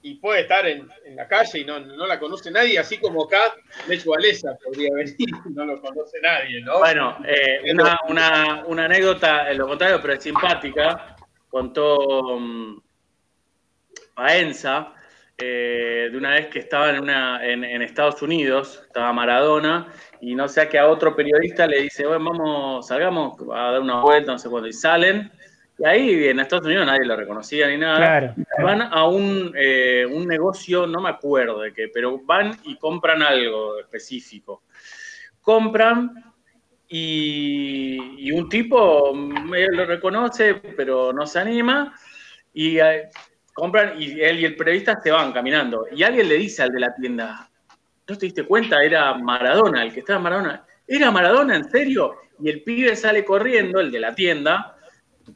y 0.02 0.14
puede 0.14 0.42
estar 0.42 0.66
en, 0.66 0.88
en 1.04 1.16
la 1.16 1.28
calle 1.28 1.58
y 1.60 1.64
no, 1.64 1.78
no 1.80 2.06
la 2.06 2.18
conoce 2.18 2.50
nadie, 2.50 2.78
así 2.78 2.96
como 2.98 3.24
acá 3.24 3.54
Lech 3.86 4.06
Walesa 4.06 4.56
podría 4.64 4.88
venir 4.94 5.14
y 5.18 5.50
no 5.52 5.64
lo 5.66 5.80
conoce 5.80 6.18
nadie, 6.22 6.62
¿no? 6.62 6.78
Bueno, 6.78 7.18
eh, 7.26 7.70
una, 7.72 7.98
una- 8.08 8.64
una 8.66 8.84
anécdota, 8.86 9.50
en 9.50 9.58
lo 9.58 9.66
contrario, 9.68 9.98
pero 10.00 10.14
es 10.14 10.22
simpática, 10.22 11.16
contó 11.50 12.38
mm, 12.38 12.78
Paenza 14.14 14.94
eh, 15.38 16.08
de 16.10 16.16
una 16.18 16.30
vez 16.32 16.48
que 16.48 16.58
estaba 16.58 16.90
en, 16.90 17.00
una, 17.00 17.44
en, 17.46 17.64
en 17.64 17.80
Estados 17.82 18.20
Unidos, 18.20 18.82
estaba 18.86 19.12
Maradona, 19.12 19.88
y 20.20 20.34
no 20.34 20.46
sé 20.48 20.60
a 20.60 20.68
qué 20.68 20.78
a 20.78 20.86
otro 20.88 21.16
periodista 21.16 21.66
le 21.66 21.80
dice, 21.82 22.06
bueno, 22.06 22.24
vamos, 22.30 22.86
salgamos 22.86 23.38
a 23.54 23.72
dar 23.72 23.80
una 23.80 24.00
vuelta, 24.02 24.32
no 24.32 24.38
sé 24.38 24.50
cuándo, 24.50 24.68
y 24.68 24.72
salen, 24.74 25.30
y 25.80 25.86
ahí 25.86 26.28
en 26.28 26.40
Estados 26.40 26.66
Unidos 26.66 26.84
nadie 26.84 27.06
lo 27.06 27.16
reconocía 27.16 27.66
ni 27.66 27.78
nada. 27.78 27.96
Claro. 27.96 28.34
Van 28.62 28.82
a 28.82 29.06
un, 29.06 29.54
eh, 29.56 30.04
un 30.04 30.26
negocio, 30.26 30.86
no 30.86 31.00
me 31.00 31.08
acuerdo 31.08 31.60
de 31.60 31.72
qué, 31.72 31.88
pero 31.88 32.18
van 32.18 32.54
y 32.64 32.76
compran 32.76 33.22
algo 33.22 33.78
específico. 33.78 34.64
Compran 35.40 36.12
y, 36.86 37.98
y 38.18 38.30
un 38.30 38.50
tipo 38.50 39.14
medio 39.14 39.70
lo 39.70 39.86
reconoce, 39.86 40.54
pero 40.54 41.14
no 41.14 41.26
se 41.26 41.38
anima. 41.38 41.94
Y 42.52 42.78
eh, 42.78 43.08
compran 43.54 43.94
y 43.98 44.20
él 44.20 44.40
y 44.40 44.44
el 44.44 44.56
periodista 44.56 45.00
se 45.02 45.10
van 45.10 45.32
caminando. 45.32 45.86
Y 45.90 46.02
alguien 46.02 46.28
le 46.28 46.34
dice 46.34 46.62
al 46.62 46.72
de 46.72 46.80
la 46.80 46.94
tienda, 46.94 47.48
¿no 48.06 48.18
te 48.18 48.26
diste 48.26 48.44
cuenta? 48.44 48.84
Era 48.84 49.14
Maradona, 49.14 49.82
el 49.82 49.94
que 49.94 50.00
estaba 50.00 50.18
Maradona. 50.18 50.62
¿Era 50.86 51.10
Maradona 51.10 51.56
en 51.56 51.64
serio? 51.70 52.16
Y 52.38 52.50
el 52.50 52.62
pibe 52.64 52.94
sale 52.96 53.24
corriendo, 53.24 53.80
el 53.80 53.90
de 53.90 54.00
la 54.00 54.14
tienda, 54.14 54.76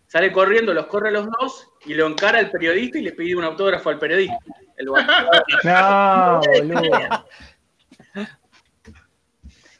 sale 0.07 0.33
corriendo, 0.33 0.73
los 0.75 0.87
corre 0.87 1.09
a 1.09 1.13
los 1.13 1.27
dos 1.41 1.69
y 1.87 1.95
lo 1.95 2.07
encara 2.07 2.39
al 2.39 2.51
periodista 2.51 2.99
y 2.99 3.03
le 3.03 3.13
pide 3.13 3.37
un 3.37 3.45
autógrafo 3.45 3.91
al 3.91 3.99
periodista. 3.99 4.37
El 4.77 4.87
No, 5.65 6.41
boludo. 6.41 7.27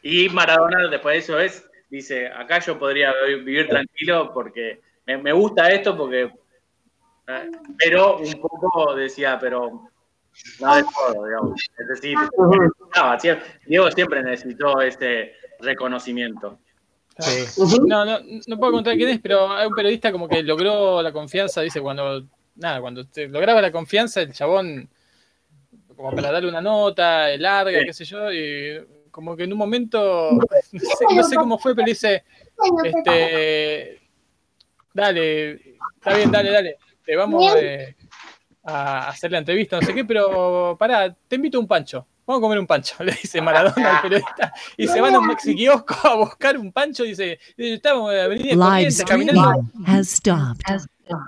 Y 0.01 0.29
Maradona 0.29 0.87
después 0.87 1.13
de 1.13 1.19
eso 1.19 1.39
es, 1.39 1.69
dice, 1.89 2.27
acá 2.27 2.59
yo 2.59 2.77
podría 2.77 3.13
vi- 3.27 3.41
vivir 3.41 3.67
tranquilo 3.67 4.31
porque 4.33 4.81
me, 5.05 5.17
me 5.17 5.31
gusta 5.33 5.69
esto 5.69 5.97
porque... 5.97 6.31
eh, 7.27 7.51
Pero 7.79 8.17
un 8.17 8.33
poco 8.39 8.93
decía, 8.95 9.39
pero 9.39 9.89
no 10.59 10.75
de 10.75 10.83
todo, 10.83 11.25
digamos. 11.25 11.61
Necesito, 11.79 12.21
necesitaba, 12.49 13.17
sie- 13.19 13.41
Diego 13.65 13.89
siempre 13.91 14.21
necesitó 14.21 14.79
ese 14.81 15.33
reconocimiento. 15.59 16.59
No, 17.87 18.05
no, 18.05 18.19
no 18.45 18.57
puedo 18.57 18.73
contar 18.73 18.95
quién 18.95 19.09
es, 19.09 19.19
pero 19.19 19.51
hay 19.51 19.67
un 19.67 19.73
periodista 19.73 20.11
como 20.11 20.27
que 20.27 20.43
logró 20.43 21.01
la 21.01 21.13
confianza, 21.13 21.61
dice, 21.61 21.79
cuando, 21.81 22.25
nada, 22.55 22.81
cuando 22.81 23.05
te 23.05 23.27
lograba 23.27 23.61
la 23.61 23.71
confianza, 23.71 24.21
el 24.21 24.33
chabón 24.33 24.89
como 25.95 26.11
para 26.11 26.31
darle 26.31 26.49
una 26.49 26.61
nota 26.61 27.35
larga, 27.37 27.83
qué 27.85 27.93
sé 27.93 28.03
yo, 28.03 28.31
y 28.31 28.85
como 29.11 29.35
que 29.35 29.43
en 29.43 29.53
un 29.53 29.57
momento, 29.57 30.31
no 30.31 30.41
sé, 30.51 31.05
no 31.15 31.23
sé 31.23 31.35
cómo 31.35 31.57
fue, 31.57 31.73
pero 31.73 31.85
dice, 31.85 32.23
este, 32.83 34.01
dale, 34.93 35.51
está 35.95 36.15
bien, 36.15 36.31
dale, 36.31 36.51
dale, 36.51 36.77
te 37.03 37.15
vamos 37.15 37.55
eh, 37.55 37.95
a 38.63 39.07
hacer 39.07 39.31
la 39.31 39.37
entrevista, 39.37 39.79
no 39.79 39.87
sé 39.87 39.93
qué, 39.93 40.03
pero 40.03 40.75
pará, 40.77 41.15
te 41.27 41.37
invito 41.37 41.57
a 41.57 41.61
un 41.61 41.67
pancho. 41.67 42.05
Vamos 42.27 42.39
a 42.39 42.41
comer 42.41 42.59
un 42.59 42.67
pancho, 42.67 42.95
le 43.03 43.11
dice 43.11 43.41
Maradona 43.41 43.97
al 43.97 44.01
periodista. 44.01 44.53
Y 44.77 44.87
se 44.87 44.99
van 45.01 45.13
a 45.15 45.19
un 45.19 45.27
maxi 45.27 45.55
kiosco 45.55 45.95
a 46.07 46.15
buscar 46.15 46.57
un 46.57 46.71
pancho. 46.71 47.03
Dice, 47.03 47.39
estamos 47.55 48.11
en 48.11 48.17
la 48.17 48.23
avenida 48.25 48.55
caminando. 49.05 49.61
has 49.85 50.09
stopped. 50.09 50.63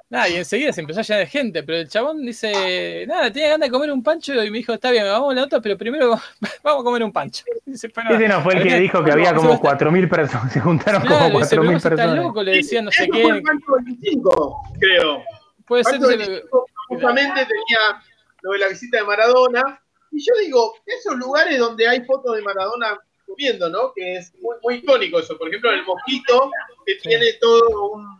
Nada, 0.09 0.27
y 0.27 0.37
enseguida 0.37 0.73
se 0.73 0.81
empezó 0.81 1.01
a 1.01 1.03
llenar 1.03 1.19
de 1.19 1.27
gente, 1.27 1.61
pero 1.61 1.77
el 1.77 1.87
chabón 1.87 2.25
dice, 2.25 3.05
nada, 3.07 3.31
tenía 3.31 3.49
ganas 3.49 3.67
de 3.67 3.71
comer 3.71 3.91
un 3.91 4.01
pancho 4.01 4.33
y 4.33 4.49
me 4.49 4.57
dijo, 4.57 4.73
está 4.73 4.89
bien, 4.89 5.05
vamos 5.05 5.31
a 5.33 5.35
la 5.35 5.43
otra, 5.43 5.61
pero 5.61 5.77
primero 5.77 6.19
vamos 6.63 6.81
a 6.81 6.83
comer 6.83 7.03
un 7.03 7.11
pancho. 7.13 7.43
Dice, 7.63 7.87
"Pero, 7.89 8.15
Ese 8.15 8.27
no 8.27 8.41
fue 8.41 8.53
el 8.55 8.63
que 8.63 8.69
había- 8.69 8.81
dijo 8.81 9.03
que 9.03 9.11
había 9.11 9.35
como 9.35 9.41
se 9.41 9.47
va 9.49 9.53
a 9.53 9.73
estar- 9.75 9.87
4.000 9.91 10.09
personas, 10.09 10.51
se 10.51 10.61
juntaron 10.61 11.01
Claro, 11.03 11.25
como 11.25 11.39
dice, 11.41 11.55
4.000 11.57 11.59
"Pero 11.59 11.63
vos 11.63 11.75
estás 11.75 11.91
personas. 11.91 12.25
loco, 12.25 12.41
le 12.43 12.51
decía 12.53 12.81
no 12.81 12.91
sé 12.91 13.07
qué. 13.07 13.21
fue 13.21 13.31
el 13.37 13.43
Pancho 13.43 13.65
25, 13.85 14.61
creo. 14.79 15.23
Puede 15.67 15.83
ser, 15.83 15.93
Pancho 15.93 16.07
se- 16.07 16.17
25 16.17 16.65
justamente 16.87 17.33
tenía 17.41 18.01
lo 18.41 18.51
de 18.53 18.57
la 18.57 18.67
visita 18.69 18.97
de 18.97 19.03
Maradona. 19.03 19.79
Y 20.11 20.23
yo 20.23 20.33
digo, 20.43 20.75
esos 20.85 21.15
lugares 21.15 21.57
donde 21.59 21.87
hay 21.87 22.03
fotos 22.05 22.35
de 22.35 22.41
Maradona 22.41 22.97
comiendo, 23.25 23.69
¿no? 23.69 23.91
Que 23.93 24.17
es 24.17 24.33
muy, 24.35 24.55
muy 24.63 24.75
icónico 24.75 25.19
eso. 25.19 25.37
Por 25.37 25.49
ejemplo, 25.49 25.71
el 25.71 25.83
Mosquito, 25.85 26.49
que 26.85 26.95
tiene 26.95 27.33
todo 27.33 27.89
un- 27.91 28.17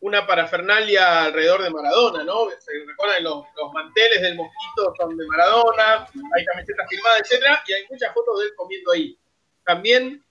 una 0.00 0.24
parafernalia 0.26 1.24
alrededor 1.24 1.62
de 1.64 1.70
Maradona, 1.70 2.22
¿no? 2.22 2.48
Se 2.60 2.70
recuerdan 2.86 3.24
los, 3.24 3.44
los 3.60 3.72
manteles 3.72 4.22
del 4.22 4.36
Mosquito 4.36 4.94
son 4.96 5.16
de 5.16 5.26
Maradona, 5.26 6.06
hay 6.36 6.44
camisetas 6.44 6.86
firmadas, 6.88 7.20
etcétera, 7.22 7.62
y 7.66 7.72
hay 7.72 7.82
muchas 7.90 8.14
fotos 8.14 8.38
de 8.38 8.46
él 8.46 8.52
comiendo 8.54 8.92
ahí. 8.92 9.18
También, 9.64 10.24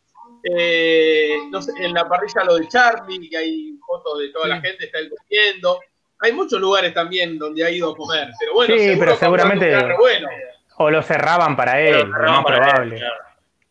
eh, 0.43 1.35
no 1.49 1.61
sé, 1.61 1.71
en 1.79 1.93
la 1.93 2.07
parrilla 2.07 2.43
lo 2.45 2.55
de 2.55 2.67
Charlie, 2.69 3.29
que 3.29 3.37
hay 3.37 3.77
fotos 3.85 4.19
de 4.19 4.29
toda 4.29 4.47
la 4.47 4.61
gente, 4.61 4.85
está 4.85 4.99
él 4.99 5.09
comiendo. 5.09 5.79
Hay 6.19 6.31
muchos 6.31 6.59
lugares 6.59 6.93
también 6.93 7.37
donde 7.37 7.63
ha 7.65 7.69
ido 7.69 7.91
a 7.91 7.95
comer, 7.95 8.29
pero 8.39 8.53
bueno, 8.53 8.73
Sí, 8.73 8.79
seguro 8.85 8.99
pero 9.05 9.17
seguramente- 9.17 9.95
bueno. 9.99 10.29
O 10.77 10.89
lo 10.91 11.01
cerraban 11.01 11.55
para 11.55 11.79
él, 11.81 11.93
lo 12.07 12.13
cerraban 12.13 12.35
más 12.35 12.43
para 12.43 12.57
él, 12.57 12.63
probable. 12.63 12.97
claro. 12.97 13.15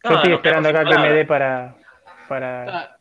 Yo 0.04 0.10
No, 0.10 0.16
estoy 0.16 0.32
esperando 0.34 0.68
acá 0.68 0.84
que 0.84 0.98
me 0.98 1.12
dé 1.12 1.24
para, 1.24 1.74
para... 2.28 2.78
Ah, 2.78 2.96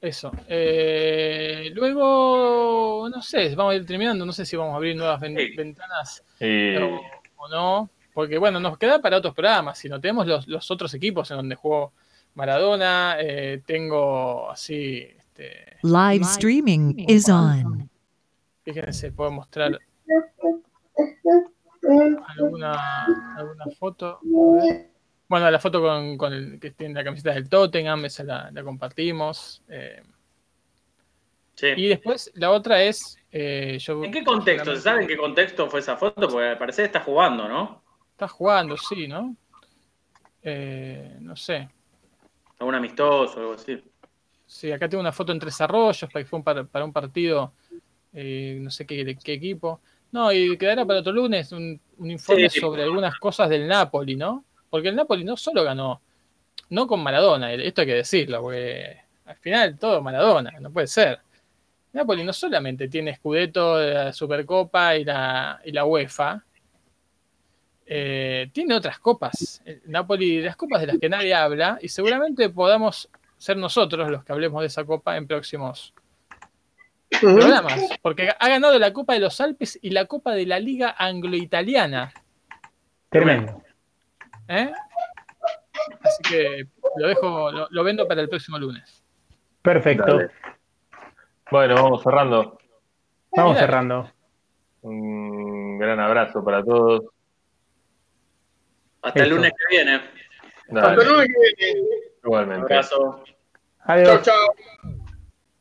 Eso. 0.00 0.32
Eh, 0.48 1.70
luego, 1.74 3.08
no 3.08 3.22
sé, 3.22 3.54
vamos 3.54 3.72
a 3.72 3.76
ir 3.76 3.86
terminando. 3.86 4.26
No 4.26 4.32
sé 4.32 4.44
si 4.44 4.56
vamos 4.56 4.72
a 4.74 4.76
abrir 4.76 4.96
nuevas 4.96 5.20
ven- 5.20 5.36
ventanas 5.56 6.24
o, 6.40 7.00
o 7.44 7.48
no. 7.48 7.90
Porque, 8.12 8.36
bueno, 8.38 8.58
nos 8.60 8.76
queda 8.78 9.00
para 9.00 9.18
otros 9.18 9.34
programas. 9.34 9.78
Si 9.78 9.88
no 9.88 10.00
tenemos 10.00 10.26
los, 10.26 10.46
los 10.48 10.70
otros 10.70 10.92
equipos 10.94 11.30
en 11.30 11.36
donde 11.38 11.54
jugó 11.54 11.92
Maradona, 12.34 13.16
eh, 13.20 13.62
tengo 13.64 14.50
así. 14.50 15.06
Este, 15.16 15.76
Live 15.82 16.22
streaming 16.24 16.94
is 17.08 17.28
on. 17.28 17.88
fíjense, 18.64 19.12
puedo 19.12 19.30
mostrar 19.30 19.78
alguna, 22.28 23.04
alguna 23.36 23.64
foto. 23.78 24.20
Bueno, 25.28 25.50
la 25.50 25.58
foto 25.58 25.80
con, 25.80 26.16
con 26.18 26.32
el 26.32 26.60
que 26.60 26.72
tiene 26.72 26.94
la 26.94 27.04
camiseta 27.04 27.32
del 27.32 27.48
Tottenham, 27.48 28.04
esa 28.04 28.22
la, 28.24 28.50
la 28.50 28.62
compartimos. 28.62 29.62
eh, 29.68 30.02
Y 31.76 31.88
después 31.88 32.30
la 32.34 32.50
otra 32.50 32.82
es. 32.82 33.16
eh, 33.30 33.78
yo, 33.80 34.04
¿En 34.04 34.12
qué 34.12 34.24
contexto? 34.24 34.74
¿Se 34.74 34.82
sabe 34.82 35.02
en 35.02 35.08
qué 35.08 35.16
contexto 35.16 35.68
fue 35.70 35.80
esa 35.80 35.96
foto? 35.96 36.28
Porque 36.28 36.48
al 36.48 36.58
parecer 36.58 36.84
está 36.86 37.00
jugando, 37.00 37.48
¿no? 37.48 37.82
Está 38.10 38.28
jugando, 38.28 38.76
sí, 38.76 39.08
¿no? 39.08 39.34
Eh, 40.42 41.16
no 41.20 41.34
sé. 41.36 41.68
Algún 42.58 42.74
amistoso 42.74 43.36
o 43.38 43.40
algo 43.40 43.52
así. 43.54 43.82
Sí, 44.46 44.70
acá 44.70 44.88
tengo 44.88 45.00
una 45.00 45.12
foto 45.12 45.32
en 45.32 45.38
Tres 45.38 45.60
Arroyos 45.60 46.10
que 46.12 46.24
fue 46.26 46.38
un 46.38 46.44
par- 46.44 46.66
para 46.66 46.84
un 46.84 46.92
partido, 46.92 47.54
eh, 48.12 48.58
no 48.60 48.70
sé 48.70 48.84
qué, 48.86 49.02
de 49.04 49.16
qué 49.16 49.32
equipo. 49.32 49.80
No, 50.12 50.30
y 50.32 50.56
quedará 50.58 50.84
para 50.84 51.00
otro 51.00 51.12
lunes 51.12 51.50
un, 51.52 51.80
un 51.98 52.10
informe 52.10 52.48
Sí. 52.50 52.60
sobre 52.60 52.82
algunas 52.82 53.18
cosas 53.18 53.48
del 53.48 53.66
Napoli, 53.66 54.14
¿no? 54.16 54.44
Porque 54.70 54.88
el 54.88 54.96
Napoli 54.96 55.24
no 55.24 55.36
solo 55.36 55.64
ganó, 55.64 56.00
no 56.70 56.86
con 56.86 57.02
Maradona, 57.02 57.52
esto 57.52 57.80
hay 57.80 57.86
que 57.86 57.94
decirlo, 57.94 58.40
porque 58.42 58.98
al 59.26 59.36
final 59.36 59.78
todo 59.78 60.00
Maradona, 60.02 60.52
no 60.60 60.70
puede 60.70 60.86
ser. 60.86 61.18
Napoli 61.94 62.24
no 62.24 62.32
solamente 62.32 62.88
tiene 62.88 63.14
Scudetto, 63.16 63.80
la 63.80 64.12
Supercopa 64.12 64.96
y 64.96 65.04
la, 65.04 65.60
y 65.64 65.72
la 65.72 65.84
UEFA, 65.84 66.42
eh, 67.86 68.48
tiene 68.52 68.74
otras 68.74 68.98
copas. 68.98 69.60
El 69.64 69.82
Napoli, 69.86 70.40
las 70.40 70.56
copas 70.56 70.80
de 70.80 70.86
las 70.88 70.98
que 70.98 71.08
nadie 71.08 71.34
habla, 71.34 71.78
y 71.82 71.88
seguramente 71.88 72.48
podamos 72.48 73.08
ser 73.36 73.56
nosotros 73.56 74.10
los 74.10 74.24
que 74.24 74.32
hablemos 74.32 74.60
de 74.60 74.68
esa 74.68 74.84
copa 74.84 75.16
en 75.16 75.26
próximos 75.26 75.92
programas. 77.20 77.80
Porque 78.02 78.30
ha 78.38 78.48
ganado 78.48 78.78
la 78.78 78.92
Copa 78.92 79.14
de 79.14 79.20
los 79.20 79.40
Alpes 79.40 79.78
y 79.82 79.90
la 79.90 80.06
Copa 80.06 80.32
de 80.32 80.46
la 80.46 80.58
Liga 80.58 80.94
Anglo-Italiana. 80.98 82.12
Tremendo. 83.08 83.62
¿eh? 84.48 84.72
Así 86.02 86.22
que 86.28 86.66
lo 86.96 87.08
dejo, 87.08 87.52
lo, 87.52 87.68
lo 87.70 87.84
vendo 87.84 88.06
para 88.08 88.20
el 88.20 88.28
próximo 88.28 88.58
lunes. 88.58 89.02
Perfecto. 89.62 90.16
Dale. 90.16 90.30
Bueno, 91.50 91.74
vamos 91.74 92.02
cerrando. 92.02 92.58
Vamos 93.36 93.58
cerrando. 93.58 94.10
Un 94.82 95.78
gran 95.78 96.00
abrazo 96.00 96.42
para 96.44 96.62
todos. 96.64 97.04
Hasta 99.02 99.22
el 99.24 99.30
lunes 99.30 99.50
que 99.50 99.76
viene. 99.76 100.00
Dale, 100.68 100.88
Hasta 100.88 100.94
luego 101.04 101.20
que 101.22 101.64
viene. 101.64 101.80
igualmente. 102.24 102.62
Abrazo. 102.74 103.24
Adiós. 103.80 104.22
Chao, 104.22 104.34
chao. 104.82 105.01